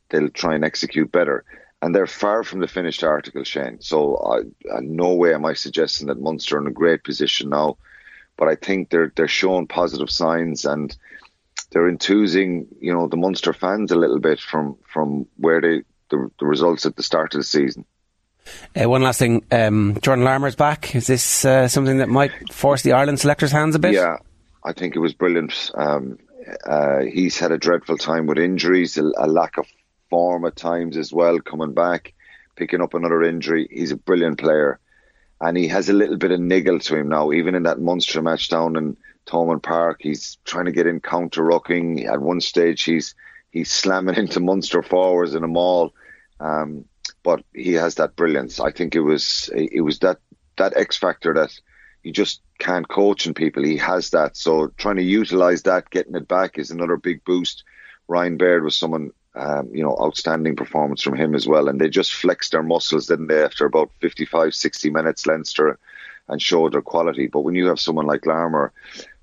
they'll 0.08 0.28
try 0.28 0.54
and 0.54 0.64
execute 0.64 1.10
better. 1.10 1.44
And 1.84 1.94
they're 1.94 2.06
far 2.06 2.42
from 2.42 2.60
the 2.60 2.66
finished 2.66 3.04
article, 3.04 3.44
Shane. 3.44 3.82
So, 3.82 4.16
I, 4.16 4.80
no 4.80 5.12
way 5.12 5.34
am 5.34 5.44
I 5.44 5.52
suggesting 5.52 6.06
that 6.06 6.18
Munster 6.18 6.56
are 6.56 6.60
in 6.62 6.66
a 6.66 6.70
great 6.70 7.04
position 7.04 7.50
now. 7.50 7.76
But 8.38 8.48
I 8.48 8.54
think 8.54 8.88
they're 8.88 9.12
they're 9.14 9.28
showing 9.28 9.66
positive 9.66 10.10
signs, 10.10 10.64
and 10.64 10.96
they're 11.72 11.86
enthusing, 11.90 12.68
you 12.80 12.94
know, 12.94 13.06
the 13.06 13.18
Munster 13.18 13.52
fans 13.52 13.92
a 13.92 13.96
little 13.96 14.18
bit 14.18 14.40
from 14.40 14.78
from 14.90 15.26
where 15.36 15.60
they 15.60 15.82
the, 16.08 16.30
the 16.40 16.46
results 16.46 16.86
at 16.86 16.96
the 16.96 17.02
start 17.02 17.34
of 17.34 17.40
the 17.40 17.44
season. 17.44 17.84
Uh, 18.74 18.88
one 18.88 19.02
last 19.02 19.18
thing, 19.18 19.44
um, 19.50 19.98
Jordan 20.00 20.24
Larmour's 20.24 20.56
back. 20.56 20.96
Is 20.96 21.06
this 21.06 21.44
uh, 21.44 21.68
something 21.68 21.98
that 21.98 22.08
might 22.08 22.32
force 22.50 22.80
the 22.80 22.92
Ireland 22.92 23.20
selectors' 23.20 23.52
hands 23.52 23.74
a 23.74 23.78
bit? 23.78 23.92
Yeah, 23.92 24.16
I 24.64 24.72
think 24.72 24.96
it 24.96 25.00
was 25.00 25.12
brilliant. 25.12 25.70
Um, 25.74 26.18
uh, 26.66 27.00
he's 27.00 27.38
had 27.38 27.52
a 27.52 27.58
dreadful 27.58 27.98
time 27.98 28.26
with 28.26 28.38
injuries, 28.38 28.96
a, 28.96 29.04
a, 29.18 29.26
lack 29.26 29.58
of 29.58 29.66
form 30.10 30.44
at 30.44 30.56
times 30.56 30.96
as 30.96 31.12
well, 31.12 31.40
coming 31.40 31.72
back, 31.72 32.14
picking 32.56 32.80
up 32.80 32.94
another 32.94 33.22
injury. 33.22 33.68
He's 33.70 33.92
a 33.92 33.96
brilliant 33.96 34.38
player, 34.38 34.78
and 35.40 35.56
he 35.56 35.68
has 35.68 35.88
a 35.88 35.94
little 35.94 36.16
bit 36.16 36.32
of 36.32 36.40
niggle 36.40 36.78
to 36.80 36.96
him 36.96 37.08
now. 37.08 37.32
Even 37.32 37.54
in 37.54 37.64
that 37.64 37.80
Munster 37.80 38.22
match 38.22 38.48
down 38.48 38.76
in 38.76 38.96
Thomond 39.26 39.62
Park, 39.62 39.98
he's 40.00 40.38
trying 40.44 40.66
to 40.66 40.72
get 40.72 40.86
in 40.86 41.00
counter 41.00 41.42
rucking. 41.42 42.06
At 42.06 42.20
one 42.20 42.40
stage, 42.40 42.82
he's 42.82 43.14
he's 43.50 43.70
slamming 43.70 44.14
into 44.18 44.40
Munster 44.40 44.82
forwards 44.82 45.34
in 45.34 45.44
a 45.44 45.48
maul. 45.48 45.94
Um, 46.40 46.84
but 47.22 47.44
he 47.54 47.72
has 47.72 47.96
that 47.96 48.16
brilliance. 48.16 48.60
I 48.60 48.70
think 48.70 48.94
it 48.94 49.00
was 49.00 49.50
it 49.54 49.80
was 49.80 50.00
that 50.00 50.18
that 50.56 50.76
X 50.76 50.96
factor 50.96 51.34
that 51.34 51.50
you 52.04 52.12
just 52.12 52.42
can't 52.58 52.86
coach 52.86 53.26
in 53.26 53.34
people. 53.34 53.64
He 53.64 53.78
has 53.78 54.10
that. 54.10 54.36
So 54.36 54.68
trying 54.76 54.96
to 54.96 55.02
utilize 55.02 55.62
that, 55.62 55.90
getting 55.90 56.14
it 56.14 56.28
back 56.28 56.58
is 56.58 56.70
another 56.70 56.96
big 56.96 57.24
boost. 57.24 57.64
Ryan 58.06 58.36
Baird 58.36 58.62
was 58.62 58.76
someone, 58.76 59.10
um, 59.34 59.68
you 59.72 59.82
know, 59.82 59.96
outstanding 60.00 60.56
performance 60.56 61.02
from 61.02 61.16
him 61.16 61.34
as 61.34 61.46
well. 61.46 61.68
And 61.68 61.80
they 61.80 61.88
just 61.88 62.14
flexed 62.14 62.52
their 62.52 62.62
muscles, 62.62 63.06
didn't 63.06 63.28
they, 63.28 63.42
after 63.42 63.66
about 63.66 63.90
55, 64.00 64.54
60 64.54 64.90
minutes, 64.90 65.26
Leinster, 65.26 65.78
and 66.28 66.40
showed 66.40 66.72
their 66.72 66.82
quality. 66.82 67.26
But 67.26 67.40
when 67.40 67.54
you 67.54 67.66
have 67.66 67.80
someone 67.80 68.06
like 68.06 68.26
Larmour 68.26 68.72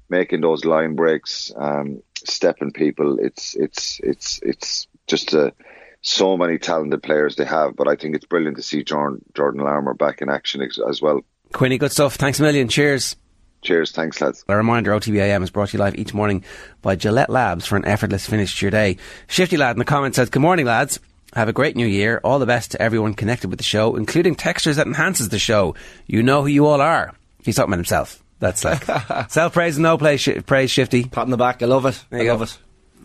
making 0.09 0.41
those 0.41 0.65
line 0.65 0.95
breaks, 0.95 1.51
um, 1.55 2.03
stepping 2.25 2.71
people, 2.71 3.19
it's, 3.19 3.55
it's, 3.55 3.99
it's, 4.03 4.39
it's 4.43 4.87
just 5.07 5.33
a, 5.33 5.53
so 6.01 6.35
many 6.35 6.57
talented 6.57 7.03
players 7.03 7.35
they 7.35 7.45
have, 7.45 7.75
but 7.75 7.87
I 7.87 7.95
think 7.95 8.15
it's 8.15 8.25
brilliant 8.25 8.57
to 8.57 8.63
see 8.63 8.83
Jordan, 8.83 9.23
Jordan 9.35 9.61
Larmour 9.61 9.93
back 9.93 10.21
in 10.21 10.29
action 10.29 10.61
as, 10.61 10.79
as 10.87 11.01
well. 11.01 11.21
Quinny, 11.53 11.77
good 11.77 11.91
stuff. 11.91 12.15
Thanks 12.15 12.39
a 12.39 12.43
million. 12.43 12.67
Cheers. 12.67 13.15
Cheers. 13.61 13.91
Thanks, 13.91 14.19
lads. 14.21 14.43
A 14.47 14.55
reminder, 14.55 14.91
OTB 14.91 15.17
AM 15.17 15.43
is 15.43 15.49
brought 15.49 15.69
to 15.69 15.77
you 15.77 15.83
live 15.83 15.95
each 15.95 16.13
morning 16.13 16.43
by 16.81 16.95
Gillette 16.95 17.29
Labs 17.29 17.65
for 17.65 17.75
an 17.75 17.85
effortless 17.85 18.25
finish 18.25 18.59
to 18.59 18.65
your 18.65 18.71
day. 18.71 18.97
Shifty 19.27 19.57
Lad 19.57 19.75
in 19.75 19.79
the 19.79 19.85
comments 19.85 20.15
says, 20.15 20.29
Good 20.29 20.41
morning, 20.41 20.65
lads. 20.65 20.99
Have 21.33 21.47
a 21.47 21.53
great 21.53 21.75
new 21.75 21.87
year. 21.87 22.19
All 22.23 22.39
the 22.39 22.45
best 22.45 22.71
to 22.71 22.81
everyone 22.81 23.13
connected 23.13 23.49
with 23.49 23.59
the 23.59 23.63
show, 23.63 23.95
including 23.95 24.35
textures 24.35 24.75
that 24.75 24.87
enhances 24.87 25.29
the 25.29 25.39
show. 25.39 25.75
You 26.05 26.23
know 26.23 26.41
who 26.41 26.47
you 26.47 26.65
all 26.65 26.81
are. 26.81 27.13
He's 27.43 27.55
talking 27.55 27.69
about 27.69 27.77
himself. 27.77 28.21
That's 28.39 28.65
like 28.65 28.83
self 29.29 29.53
praise 29.53 29.77
and 29.77 29.83
no 29.83 29.97
praise, 29.97 30.27
praise 30.45 30.71
Shifty. 30.71 31.05
Pat 31.05 31.25
in 31.25 31.31
the 31.31 31.37
back. 31.37 31.61
I 31.61 31.67
love 31.67 31.85
it. 31.85 32.03
I 32.11 32.23
love 32.23 32.41
it 32.41 32.57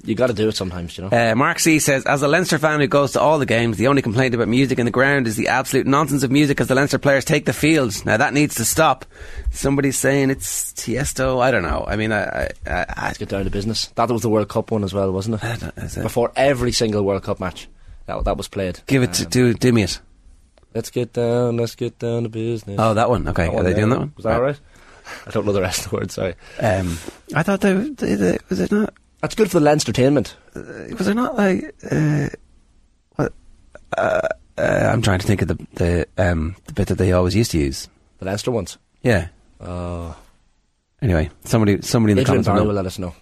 you 0.05 0.15
got 0.15 0.29
to 0.29 0.33
do 0.33 0.49
it 0.49 0.57
sometimes, 0.57 0.97
you 0.97 1.05
know. 1.05 1.11
Uh, 1.11 1.35
Mark 1.35 1.59
C 1.59 1.79
says, 1.79 2.05
as 2.07 2.23
a 2.23 2.29
Leinster 2.29 2.59
fan 2.59 2.81
who 2.81 2.87
goes 2.87 3.13
to 3.13 3.21
all 3.21 3.39
the 3.39 3.47
games, 3.47 3.77
the 3.77 3.89
only 3.89 4.03
complaint 4.03 4.35
about 4.35 4.49
music 4.49 4.79
in 4.79 4.85
the 4.85 4.91
ground 4.91 5.27
is 5.27 5.37
the 5.37 5.49
absolute 5.49 5.87
nonsense 5.87 6.23
of 6.23 6.31
music 6.31 6.61
as 6.61 6.69
the 6.69 6.75
Leinster 6.75 6.99
players 6.99 7.25
take 7.25 7.45
the 7.45 7.53
field. 7.53 8.05
Now 8.05 8.17
that 8.17 8.35
needs 8.35 8.55
to 8.57 8.65
stop. 8.65 9.05
Somebody's 9.51 9.99
saying 9.99 10.31
it's 10.31 10.73
Tiesto. 10.73 11.43
I 11.43 11.51
don't 11.51 11.63
know. 11.63 11.85
I 11.87 11.97
mean, 11.97 12.13
I, 12.13 12.51
I, 12.67 12.87
I 12.89 13.07
let's 13.07 13.19
get 13.19 13.29
down 13.29 13.45
to 13.45 13.51
business. 13.51 13.87
That 13.95 14.11
was 14.11 14.23
the 14.23 14.31
World 14.31 14.49
Cup 14.49 14.71
one 14.71 14.85
as 14.85 14.95
well, 14.95 15.11
wasn't 15.13 15.43
it? 15.43 15.63
it? 15.77 16.03
Before 16.03 16.33
every 16.37 16.73
single 16.73 17.03
World 17.03 17.23
Cup 17.23 17.41
match, 17.41 17.69
that 18.07 18.25
that 18.25 18.37
was 18.37 18.49
played. 18.49 18.81
Give 18.87 19.03
it 19.03 19.09
um, 19.09 19.15
to 19.15 19.27
do, 19.27 19.55
do 19.55 19.73
me 19.73 19.83
it. 19.85 20.01
Let's 20.75 20.91
get 20.91 21.15
down. 21.15 21.57
Let's 21.57 21.75
get 21.75 21.99
down 21.99 22.25
to 22.25 22.29
business. 22.29 22.77
Oh, 22.79 22.95
that 22.95 23.09
one. 23.09 23.27
Okay, 23.29 23.47
that 23.47 23.55
are 23.55 23.63
they 23.63 23.73
doing 23.73 23.89
that 23.89 23.99
one? 23.99 24.13
Was 24.17 24.25
that 24.25 24.31
right. 24.31 24.37
all 24.37 24.43
right? 24.43 24.61
I 25.27 25.31
don't 25.31 25.47
know 25.47 25.53
the 25.53 25.61
rest 25.63 25.87
of 25.87 25.91
the 25.91 25.97
words. 25.97 26.15
Sorry. 26.15 26.35
Um, 26.61 26.99
I 27.35 27.43
thought 27.43 27.61
they, 27.61 27.73
they, 27.73 28.15
they 28.15 28.39
was 28.49 28.61
it 28.61 28.73
not. 28.73 28.93
That's 29.27 29.35
good 29.35 29.51
for 29.51 29.59
the 29.59 29.65
Leinster 29.65 29.91
entertainment. 29.91 30.37
Uh, 30.55 30.95
was 30.97 31.07
there 31.07 31.15
not 31.17 31.35
like 31.35 31.75
uh, 31.91 32.29
what? 33.17 33.33
Uh, 33.99 34.21
uh, 34.57 34.91
I'm 34.93 35.03
trying 35.03 35.19
to 35.19 35.27
think 35.27 35.43
of 35.43 35.49
the 35.49 35.67
the 35.75 36.07
um, 36.17 36.55
the 36.67 36.73
bit 36.73 36.87
that 36.87 36.95
they 36.95 37.11
always 37.11 37.35
used 37.35 37.51
to 37.51 37.59
use. 37.59 37.89
The 38.21 38.27
Leinster 38.27 38.53
ones. 38.53 38.79
Yeah. 39.03 39.27
Oh. 39.61 40.17
Anyway, 41.03 41.31
somebody 41.43 41.83
somebody 41.83 42.13
in 42.13 42.19
the 42.19 42.23
Adrian 42.23 42.45
comments 42.45 42.67
will 42.67 42.73
let 42.73 42.87
us 42.87 43.01
know. 43.01 43.17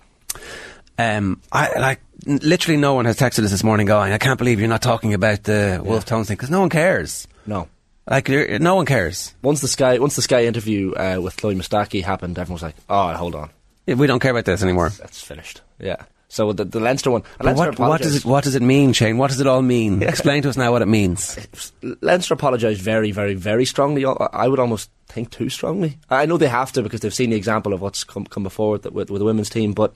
Um, 0.99 1.41
I 1.51 1.79
like 1.79 2.03
literally 2.27 2.77
no 2.77 2.93
one 2.93 3.07
has 3.07 3.17
texted 3.17 3.45
us 3.45 3.51
this 3.51 3.65
morning 3.65 3.87
going, 3.87 4.13
I 4.13 4.19
can't 4.19 4.37
believe 4.37 4.61
you're 4.61 4.69
not 4.69 4.83
talking 4.83 5.15
about 5.15 5.45
the 5.45 5.81
yeah. 5.83 5.89
Wolf 5.89 6.05
Tones 6.05 6.29
thing 6.29 6.37
because 6.37 6.51
no 6.51 6.61
one 6.61 6.69
cares. 6.69 7.27
No. 7.47 7.67
Like 8.07 8.29
no 8.29 8.75
one 8.75 8.85
cares. 8.85 9.35
Once 9.41 9.63
the 9.63 9.69
Sky 9.69 9.99
once 10.01 10.17
the 10.17 10.23
Sky 10.23 10.45
interview 10.45 10.93
uh, 10.93 11.19
with 11.23 11.39
Chloe 11.39 11.55
Mustaki 11.55 12.05
happened, 12.05 12.39
everyone 12.39 12.57
was 12.57 12.63
like, 12.63 12.77
"Oh, 12.91 13.15
hold 13.15 13.35
on, 13.35 13.49
yeah, 13.87 13.95
we 13.97 14.07
don't 14.07 14.21
care 14.21 14.31
about 14.31 14.45
this 14.45 14.63
anymore. 14.63 14.91
That's 14.91 15.23
finished. 15.23 15.61
Yeah. 15.85 16.03
So 16.28 16.53
the, 16.53 16.64
the 16.64 16.80
Leinster 16.80 17.12
one. 17.12 17.22
Leinster 17.41 17.70
what, 17.70 17.78
what, 17.78 18.01
does 18.01 18.16
it 18.16 18.24
What 18.24 18.43
does 18.43 18.57
it 18.57 18.62
mean, 18.62 18.93
Shane? 18.93 19.18
What 19.18 19.30
does 19.30 19.39
it 19.39 19.47
all 19.47 19.62
mean? 19.62 20.01
Yeah. 20.01 20.09
Explain 20.09 20.43
to 20.43 20.49
us 20.49 20.57
now 20.57 20.72
what 20.72 20.82
it 20.82 20.89
means. 20.89 21.39
Leinster 22.01 22.35
apologised 22.35 22.80
very, 22.80 23.12
very, 23.12 23.35
very 23.35 23.64
strongly. 23.64 24.05
I 24.05 24.49
would 24.49 24.59
almost 24.59 24.91
think 25.07 25.30
too 25.30 25.49
strongly. 25.49 25.99
I 26.11 26.26
know 26.26 26.37
they 26.37 26.49
have 26.49 26.72
to 26.72 26.82
because 26.82 27.03
they've 27.03 27.14
seen 27.14 27.30
the 27.30 27.37
example 27.37 27.72
of 27.72 27.80
what's 27.80 28.03
come, 28.03 28.24
come 28.24 28.43
before 28.43 28.72
with, 28.72 28.87
with, 28.87 29.11
with 29.11 29.20
the 29.20 29.24
women's 29.24 29.51
team, 29.51 29.74
but 29.74 29.95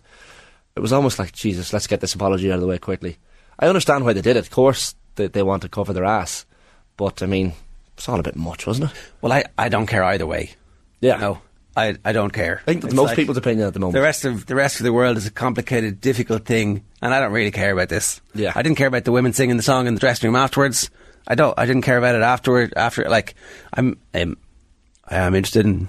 it 0.77 0.81
was 0.81 0.93
almost 0.93 1.19
like 1.19 1.33
Jesus. 1.33 1.73
Let's 1.73 1.89
get 1.89 2.01
this 2.01 2.15
apology 2.15 2.53
out 2.53 2.57
of 2.57 2.61
the 2.61 2.69
way 2.69 2.79
quickly. 2.79 3.17
I 3.59 3.67
understand 3.67 4.05
why 4.05 4.13
they 4.13 4.23
did 4.23 4.37
it. 4.37 4.41
Of 4.41 4.51
course, 4.51 4.95
they, 5.17 5.27
they 5.27 5.43
want 5.43 5.63
to 5.63 5.69
cover 5.69 5.93
their 5.93 6.05
ass, 6.05 6.47
but 6.97 7.21
I 7.21 7.27
mean, 7.27 7.55
it's 7.97 8.09
all 8.09 8.21
a 8.21 8.23
bit 8.23 8.37
much, 8.37 8.65
wasn't 8.65 8.93
it? 8.93 8.97
Well, 9.21 9.33
I, 9.33 9.45
I 9.57 9.69
don't 9.69 9.89
care 9.89 10.05
either 10.05 10.27
way. 10.27 10.51
Yeah. 11.01 11.17
No. 11.17 11.41
I, 11.79 11.97
I 12.05 12.13
don't 12.13 12.33
care. 12.33 12.61
I 12.63 12.65
think 12.65 12.85
it's 12.85 12.93
most 12.93 13.09
like 13.09 13.17
people's 13.17 13.37
opinion 13.37 13.69
at 13.69 13.73
the 13.73 13.79
moment. 13.79 13.95
The 13.95 14.03
rest 14.03 14.25
of 14.25 14.47
the 14.47 14.57
rest 14.57 14.81
of 14.81 14.85
the 14.85 14.93
world 14.93 15.17
is 15.17 15.27
a 15.27 15.31
complicated, 15.31 16.01
difficult 16.01 16.45
thing, 16.45 16.85
and 17.01 17.15
I 17.15 17.21
don't 17.21 17.33
really 17.33 17.53
care 17.53 17.73
about 17.73 17.89
this. 17.89 18.21
Yeah, 18.35 18.53
I 18.55 18.63
didn't 18.63 18.79
care 18.79 18.89
about 18.89 19.05
the 19.05 19.13
women 19.13 19.33
singing 19.33 19.57
the 19.57 19.63
song 19.63 19.87
in 19.87 19.95
the 19.95 20.01
dressing 20.01 20.29
room 20.29 20.37
afterwards. 20.37 20.91
I 21.29 21.37
don't. 21.37 21.57
I 21.57 21.67
didn't 21.67 21.83
care 21.83 21.99
about 21.99 22.17
it 22.17 22.23
afterward. 22.23 22.75
After 22.77 23.09
like, 23.09 23.35
I'm 23.73 23.99
I'm 24.13 24.37
I 25.07 25.19
am 25.19 25.37
interested 25.37 25.67
in 25.67 25.89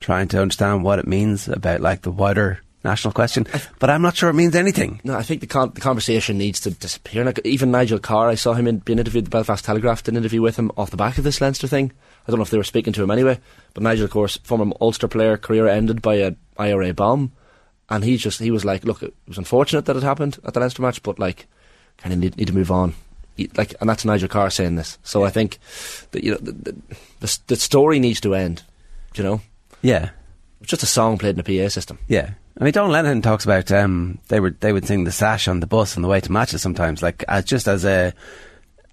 trying 0.00 0.28
to 0.28 0.40
understand 0.40 0.84
what 0.84 0.98
it 0.98 1.06
means 1.06 1.48
about 1.48 1.80
like 1.80 2.02
the 2.02 2.10
wider 2.10 2.60
national 2.82 3.12
question, 3.12 3.46
but 3.78 3.90
I'm 3.90 4.00
not 4.00 4.16
sure 4.16 4.30
it 4.30 4.34
means 4.34 4.54
anything. 4.54 5.00
No, 5.04 5.16
I 5.16 5.22
think 5.22 5.40
the, 5.40 5.46
con- 5.48 5.72
the 5.74 5.80
conversation 5.80 6.38
needs 6.38 6.60
to 6.60 6.70
disappear. 6.70 7.24
Like, 7.24 7.40
even 7.44 7.72
Nigel 7.72 7.98
Carr, 7.98 8.28
I 8.28 8.36
saw 8.36 8.54
him 8.54 8.68
in, 8.68 8.78
being 8.78 9.00
interviewed. 9.00 9.26
The 9.26 9.30
Belfast 9.30 9.64
Telegraph 9.64 10.04
did 10.04 10.14
an 10.14 10.18
interview 10.18 10.40
with 10.40 10.56
him 10.56 10.70
off 10.76 10.90
the 10.90 10.96
back 10.96 11.18
of 11.18 11.24
this 11.24 11.40
Leinster 11.40 11.66
thing. 11.66 11.92
I 12.26 12.30
don't 12.30 12.38
know 12.38 12.42
if 12.44 12.50
they 12.50 12.58
were 12.58 12.64
speaking 12.64 12.92
to 12.94 13.02
him 13.02 13.10
anyway, 13.10 13.38
but 13.72 13.82
Nigel, 13.82 14.04
of 14.04 14.10
course, 14.10 14.36
former 14.38 14.74
Ulster 14.80 15.08
player, 15.08 15.36
career 15.36 15.68
ended 15.68 16.02
by 16.02 16.16
a 16.16 16.32
IRA 16.58 16.92
bomb, 16.92 17.32
and 17.88 18.02
he 18.02 18.16
just 18.16 18.40
he 18.40 18.50
was 18.50 18.64
like, 18.64 18.84
look, 18.84 19.02
it 19.02 19.14
was 19.28 19.38
unfortunate 19.38 19.84
that 19.84 19.96
it 19.96 20.02
happened 20.02 20.38
at 20.44 20.54
the 20.54 20.60
Leinster 20.60 20.82
match, 20.82 21.02
but 21.02 21.18
like, 21.18 21.46
kind 21.98 22.12
of 22.12 22.18
need, 22.18 22.36
need 22.36 22.48
to 22.48 22.54
move 22.54 22.70
on. 22.70 22.94
Like, 23.56 23.74
and 23.80 23.88
that's 23.88 24.04
Nigel 24.04 24.28
Carr 24.28 24.50
saying 24.50 24.76
this. 24.76 24.98
So 25.02 25.20
yeah. 25.20 25.26
I 25.26 25.30
think 25.30 25.58
that 26.12 26.24
you 26.24 26.32
know 26.32 26.38
the, 26.38 26.74
the, 27.20 27.38
the, 27.46 27.56
story 27.56 27.98
needs 27.98 28.20
to 28.22 28.34
end. 28.34 28.62
You 29.14 29.22
know. 29.22 29.40
Yeah. 29.82 30.10
It's 30.60 30.70
just 30.70 30.82
a 30.82 30.86
song 30.86 31.18
played 31.18 31.38
in 31.38 31.40
a 31.40 31.44
PA 31.44 31.68
system. 31.68 31.98
Yeah. 32.08 32.30
I 32.58 32.64
mean, 32.64 32.72
Don 32.72 32.90
Lennon 32.90 33.20
talks 33.20 33.44
about 33.44 33.70
um, 33.70 34.18
they 34.28 34.40
were 34.40 34.50
they 34.50 34.72
would 34.72 34.86
sing 34.86 35.04
the 35.04 35.12
sash 35.12 35.48
on 35.48 35.60
the 35.60 35.66
bus 35.66 35.96
on 35.96 36.02
the 36.02 36.08
way 36.08 36.20
to 36.20 36.32
matches 36.32 36.62
sometimes, 36.62 37.02
like 37.02 37.24
as 37.28 37.44
just 37.44 37.68
as 37.68 37.84
a 37.84 38.14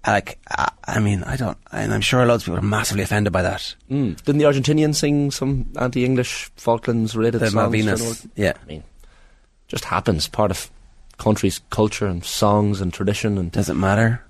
like, 0.06 0.38
I 0.86 1.00
mean, 1.00 1.22
I 1.24 1.36
don't, 1.36 1.56
and 1.72 1.92
I'm 1.92 2.00
sure 2.00 2.24
loads 2.26 2.42
of 2.42 2.46
people 2.46 2.58
are 2.58 2.62
massively 2.62 3.02
offended 3.02 3.32
by 3.32 3.42
that. 3.42 3.74
Mm. 3.90 4.22
Didn't 4.22 4.38
the 4.38 4.44
Argentinians 4.44 4.96
sing 4.96 5.30
some 5.30 5.70
anti-English 5.78 6.50
Falklands 6.56 7.16
related 7.16 7.38
the 7.38 7.50
songs? 7.50 7.72
Malvinas, 7.72 8.28
yeah. 8.36 8.52
I 8.62 8.66
mean, 8.66 8.82
just 9.68 9.84
happens, 9.84 10.28
part 10.28 10.50
of 10.50 10.70
country's 11.18 11.60
culture 11.70 12.06
and 12.06 12.24
songs 12.24 12.80
and 12.80 12.92
tradition. 12.92 13.38
And 13.38 13.50
does 13.50 13.68
it 13.68 13.74
matter? 13.74 14.24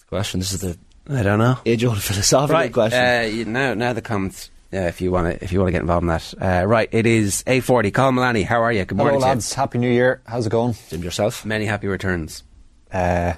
the 0.00 0.06
question. 0.06 0.40
This 0.40 0.52
is 0.52 0.60
the 0.60 0.78
I 1.08 1.22
don't 1.22 1.38
know 1.38 1.58
age-old 1.66 2.00
philosophical 2.02 2.54
right. 2.54 2.72
question. 2.72 3.00
Uh, 3.00 3.50
now, 3.50 3.74
now 3.74 3.92
the 3.92 4.02
comments. 4.02 4.50
Yeah, 4.72 4.86
if 4.86 5.00
you 5.00 5.10
want 5.10 5.26
to, 5.26 5.44
if 5.44 5.50
you 5.50 5.58
want 5.58 5.68
to 5.68 5.72
get 5.72 5.80
involved 5.80 6.04
in 6.04 6.08
that, 6.08 6.34
uh, 6.40 6.64
right? 6.64 6.88
It 6.92 7.04
is 7.04 7.42
eight 7.48 7.64
forty. 7.64 7.90
Colin 7.90 8.14
Milani, 8.14 8.44
how 8.44 8.62
are 8.62 8.70
you? 8.70 8.84
Good 8.84 8.96
morning, 8.96 9.18
Hello, 9.18 9.26
lads. 9.26 9.52
Happy 9.52 9.78
New 9.78 9.90
Year. 9.90 10.22
How's 10.26 10.46
it 10.46 10.50
going? 10.50 10.76
Jim, 10.88 11.02
yourself. 11.02 11.44
Many 11.44 11.64
happy 11.64 11.88
returns. 11.88 12.44
Uh, 12.92 13.32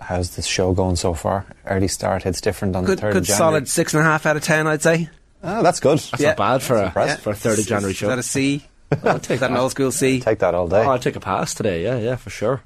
how's 0.00 0.36
this 0.36 0.46
show 0.46 0.72
going 0.72 0.96
so 0.96 1.14
far? 1.14 1.46
Early 1.66 1.88
start, 1.88 2.26
it's 2.26 2.40
different 2.40 2.76
on 2.76 2.84
good, 2.84 2.98
the 2.98 3.02
third. 3.02 3.12
Good, 3.14 3.26
solid 3.26 3.68
six 3.68 3.94
and 3.94 4.02
a 4.02 4.04
half 4.04 4.26
out 4.26 4.36
of 4.36 4.42
ten, 4.42 4.66
I'd 4.66 4.82
say. 4.82 5.08
Oh, 5.42 5.62
that's 5.62 5.80
good. 5.80 5.98
That's 5.98 6.20
yeah. 6.20 6.28
not 6.30 6.36
bad 6.36 6.62
for 6.62 6.76
a 6.76 6.92
yeah. 6.94 7.16
for 7.16 7.30
a 7.30 7.34
third 7.34 7.58
of 7.58 7.66
January 7.66 7.94
show. 7.94 8.06
Is 8.06 8.10
that 8.10 8.18
a 8.18 8.22
C? 8.22 8.64
I'll 9.04 9.20
take 9.20 9.40
that 9.40 9.50
an 9.50 9.56
old 9.56 9.70
school 9.70 9.92
C. 9.92 10.20
Take 10.20 10.40
that 10.40 10.54
all 10.54 10.68
day. 10.68 10.84
Oh, 10.84 10.90
I'll 10.90 10.98
take 10.98 11.16
a 11.16 11.20
pass 11.20 11.54
today. 11.54 11.84
Yeah, 11.84 11.98
yeah, 11.98 12.16
for 12.16 12.30
sure. 12.30 12.62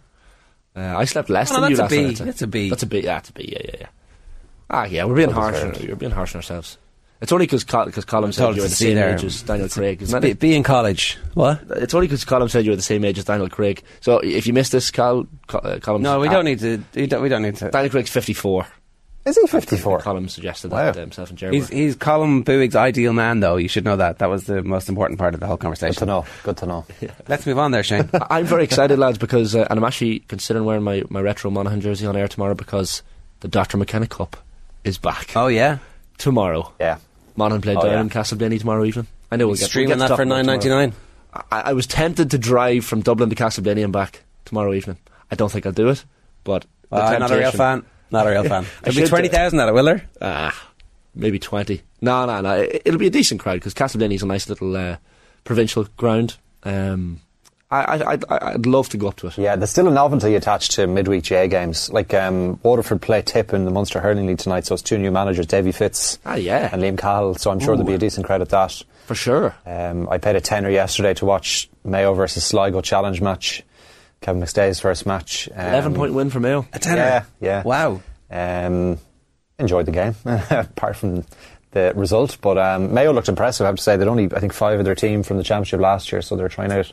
Uh, 0.74 0.94
I 0.96 1.04
slept 1.04 1.30
less 1.30 1.52
oh, 1.52 1.60
than 1.60 1.70
you 1.70 1.76
last 1.76 1.90
B. 1.90 2.02
night. 2.02 2.16
That's 2.16 2.42
a 2.42 2.46
B. 2.46 2.70
That's 2.70 2.82
a 2.82 2.86
B. 2.86 3.00
Yeah, 3.00 3.14
that's 3.14 3.30
a 3.30 3.32
B. 3.32 3.48
Yeah, 3.52 3.60
yeah, 3.64 3.80
yeah. 3.80 3.86
Ah, 4.70 4.84
yeah. 4.86 5.04
We're 5.04 5.14
being 5.14 5.30
harsh. 5.30 5.62
On, 5.62 5.72
we're 5.86 5.94
being 5.96 6.12
harsh 6.12 6.34
on 6.34 6.38
ourselves. 6.38 6.78
It's 7.24 7.32
only 7.32 7.46
because 7.46 7.64
because 7.64 8.04
Colin 8.04 8.32
said 8.34 8.54
you 8.54 8.60
were 8.60 8.68
the 8.68 8.74
same 8.74 8.96
there. 8.96 9.14
age 9.14 9.24
as 9.24 9.40
Daniel 9.40 9.68
Craig. 9.70 10.02
Isn't 10.02 10.20
Be, 10.20 10.30
it? 10.32 10.38
be 10.38 10.54
in 10.54 10.62
college. 10.62 11.16
What? 11.32 11.62
It's 11.70 11.94
only 11.94 12.06
because 12.06 12.22
Colin 12.24 12.50
said 12.50 12.66
you 12.66 12.70
were 12.72 12.76
the 12.76 12.82
same 12.82 13.02
age 13.02 13.18
as 13.18 13.24
Daniel 13.24 13.48
Craig. 13.48 13.82
So 14.02 14.18
if 14.18 14.46
you 14.46 14.52
missed 14.52 14.72
this, 14.72 14.90
Cal, 14.90 15.26
Col- 15.46 15.66
uh, 15.66 15.78
Colin. 15.78 16.02
No, 16.02 16.20
we 16.20 16.28
don't 16.28 16.44
need 16.44 16.58
to. 16.58 16.84
We 16.94 17.06
don't, 17.06 17.22
we 17.22 17.30
don't 17.30 17.40
need 17.40 17.56
to. 17.56 17.70
Daniel 17.70 17.90
Craig's 17.90 18.10
fifty-four. 18.10 18.66
Is 19.24 19.38
he 19.40 19.46
54? 19.46 20.00
Colin 20.00 20.28
suggested 20.28 20.70
Wow. 20.70 20.84
that 20.92 20.98
uh, 20.98 21.00
himself 21.00 21.30
and 21.30 21.38
Jeremy. 21.38 21.56
He's 21.60 21.68
he's 21.70 21.96
Colin 21.96 22.44
Buig's 22.44 22.76
ideal 22.76 23.14
man, 23.14 23.40
though. 23.40 23.56
You 23.56 23.68
should 23.68 23.86
know 23.86 23.96
that. 23.96 24.18
That 24.18 24.28
was 24.28 24.44
the 24.44 24.62
most 24.62 24.90
important 24.90 25.18
part 25.18 25.32
of 25.32 25.40
the 25.40 25.46
whole 25.46 25.56
conversation. 25.56 25.94
Good 25.94 26.00
to 26.00 26.04
know. 26.06 26.26
Good 26.42 26.56
to 26.58 26.66
know. 26.66 26.84
Let's 27.28 27.46
move 27.46 27.58
on 27.58 27.70
there, 27.70 27.82
Shane. 27.82 28.10
I'm 28.30 28.44
very 28.44 28.64
excited, 28.64 28.98
lads, 28.98 29.16
because 29.16 29.54
uh, 29.56 29.66
and 29.70 29.78
I'm 29.78 29.84
actually 29.84 30.18
considering 30.28 30.66
wearing 30.66 30.82
my, 30.82 31.04
my 31.08 31.22
retro 31.22 31.50
Monaghan 31.50 31.80
jersey 31.80 32.04
on 32.04 32.16
air 32.18 32.28
tomorrow 32.28 32.54
because 32.54 33.02
the 33.40 33.48
Dr. 33.48 33.78
McKenna 33.78 34.06
Cup 34.08 34.36
is 34.84 34.98
back 34.98 35.34
oh 35.34 35.46
yeah, 35.46 35.78
tomorrow. 36.18 36.70
Yeah. 36.78 36.98
Monaghan 37.36 37.62
played 37.62 37.76
Oh, 37.78 37.82
down 37.82 37.92
yeah. 37.92 38.00
in 38.02 38.10
Castleblayney 38.10 38.58
tomorrow 38.60 38.84
evening. 38.84 39.06
I 39.30 39.36
know 39.36 39.46
we'll 39.48 39.56
get, 39.56 39.68
streaming 39.68 39.90
we'll 39.98 39.98
get 39.98 40.08
that 40.10 40.16
for 40.16 40.24
nine 40.24 40.46
ninety 40.46 40.68
nine. 40.68 40.92
I, 41.32 41.42
I 41.50 41.72
was 41.72 41.86
tempted 41.86 42.30
to 42.30 42.38
drive 42.38 42.84
from 42.84 43.00
Dublin 43.00 43.28
to 43.30 43.34
Castleblayney 43.36 43.82
and 43.82 43.92
back 43.92 44.22
tomorrow 44.44 44.72
evening. 44.72 44.98
I 45.30 45.34
don't 45.34 45.50
think 45.50 45.66
I'll 45.66 45.72
do 45.72 45.88
it, 45.88 46.04
but 46.44 46.64
I'm 46.92 47.18
not 47.20 47.30
a 47.30 47.36
real 47.38 47.50
fan. 47.50 47.84
Not 48.10 48.26
a 48.26 48.30
real 48.30 48.44
fan. 48.44 48.66
There'll 48.82 48.96
be 48.96 49.04
uh, 49.04 49.08
twenty 49.08 49.28
thousand 49.28 49.58
at 49.60 49.68
it, 49.68 49.74
will 49.74 49.84
there? 49.84 50.04
Ah, 50.22 50.70
maybe 51.14 51.38
20. 51.40 51.80
No, 52.02 52.26
no, 52.26 52.40
no. 52.40 52.60
it- 52.60 52.82
It'll 52.84 53.00
be 53.00 53.06
a 53.08 53.10
decent 53.10 53.40
crowd 53.40 53.54
because 53.54 53.74
Castleblayney 53.74 54.14
is 54.14 54.22
a 54.22 54.26
nice 54.26 54.48
little 54.48 54.76
uh, 54.76 54.96
provincial 55.42 55.84
ground. 55.96 56.36
Um, 56.62 57.20
I, 57.74 57.96
I, 57.96 58.12
I'd, 58.12 58.24
I'd 58.30 58.66
love 58.66 58.88
to 58.90 58.96
go 58.96 59.08
up 59.08 59.16
to 59.16 59.26
it. 59.28 59.38
Yeah, 59.38 59.56
there's 59.56 59.70
still 59.70 59.88
a 59.88 59.90
novelty 59.90 60.34
attached 60.34 60.72
to 60.72 60.86
midweek 60.86 61.24
J 61.24 61.48
games. 61.48 61.90
Like 61.90 62.14
um, 62.14 62.58
Waterford 62.62 63.02
play 63.02 63.22
Tip 63.22 63.52
in 63.52 63.64
the 63.64 63.70
Munster 63.70 64.00
Hurling 64.00 64.26
League 64.26 64.38
tonight, 64.38 64.66
so 64.66 64.74
it's 64.74 64.82
two 64.82 64.98
new 64.98 65.10
managers, 65.10 65.46
Davy 65.46 65.72
Fitz 65.72 66.18
Ah, 66.24 66.34
yeah. 66.36 66.68
and 66.72 66.82
Liam 66.82 66.98
Cahill. 66.98 67.34
So 67.34 67.50
I'm 67.50 67.58
sure 67.60 67.76
there'll 67.76 67.86
be 67.86 67.94
a 67.94 67.98
decent 67.98 68.26
crowd 68.26 68.42
at 68.42 68.50
that. 68.50 68.82
For 69.06 69.14
sure. 69.14 69.54
Um, 69.66 70.08
I 70.08 70.18
paid 70.18 70.36
a 70.36 70.40
tenner 70.40 70.70
yesterday 70.70 71.12
to 71.14 71.26
watch 71.26 71.68
Mayo 71.84 72.14
versus 72.14 72.44
Sligo 72.44 72.80
challenge 72.80 73.20
match. 73.20 73.62
Kevin 74.20 74.40
McStay's 74.40 74.80
first 74.80 75.04
match. 75.04 75.48
Um, 75.54 75.66
11 75.66 75.94
point 75.94 76.14
win 76.14 76.30
for 76.30 76.40
Mayo. 76.40 76.66
A 76.72 76.78
tenner. 76.78 76.96
Yeah, 76.96 77.24
yeah. 77.40 77.62
Wow. 77.62 78.00
Um, 78.30 78.98
enjoyed 79.58 79.86
the 79.86 79.92
game, 79.92 80.14
apart 80.24 80.96
from 80.96 81.24
the 81.72 81.92
result. 81.94 82.38
But 82.40 82.56
um, 82.56 82.94
Mayo 82.94 83.12
looked 83.12 83.28
impressive, 83.28 83.64
I 83.64 83.68
have 83.68 83.76
to 83.76 83.82
say. 83.82 83.96
They'd 83.98 84.08
only, 84.08 84.24
I 84.34 84.40
think, 84.40 84.52
five 84.54 84.78
of 84.78 84.84
their 84.86 84.94
team 84.94 85.22
from 85.22 85.36
the 85.36 85.44
championship 85.44 85.80
last 85.80 86.10
year, 86.10 86.22
so 86.22 86.36
they're 86.36 86.48
trying 86.48 86.72
out 86.72 86.90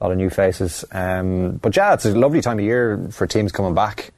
a 0.00 0.04
lot 0.04 0.12
of 0.12 0.18
new 0.18 0.30
faces. 0.30 0.84
Um, 0.92 1.56
but 1.56 1.76
yeah, 1.76 1.94
it's 1.94 2.06
a 2.06 2.14
lovely 2.14 2.40
time 2.40 2.58
of 2.58 2.64
year 2.64 3.08
for 3.10 3.26
teams 3.26 3.52
coming 3.52 3.74
back. 3.74 4.12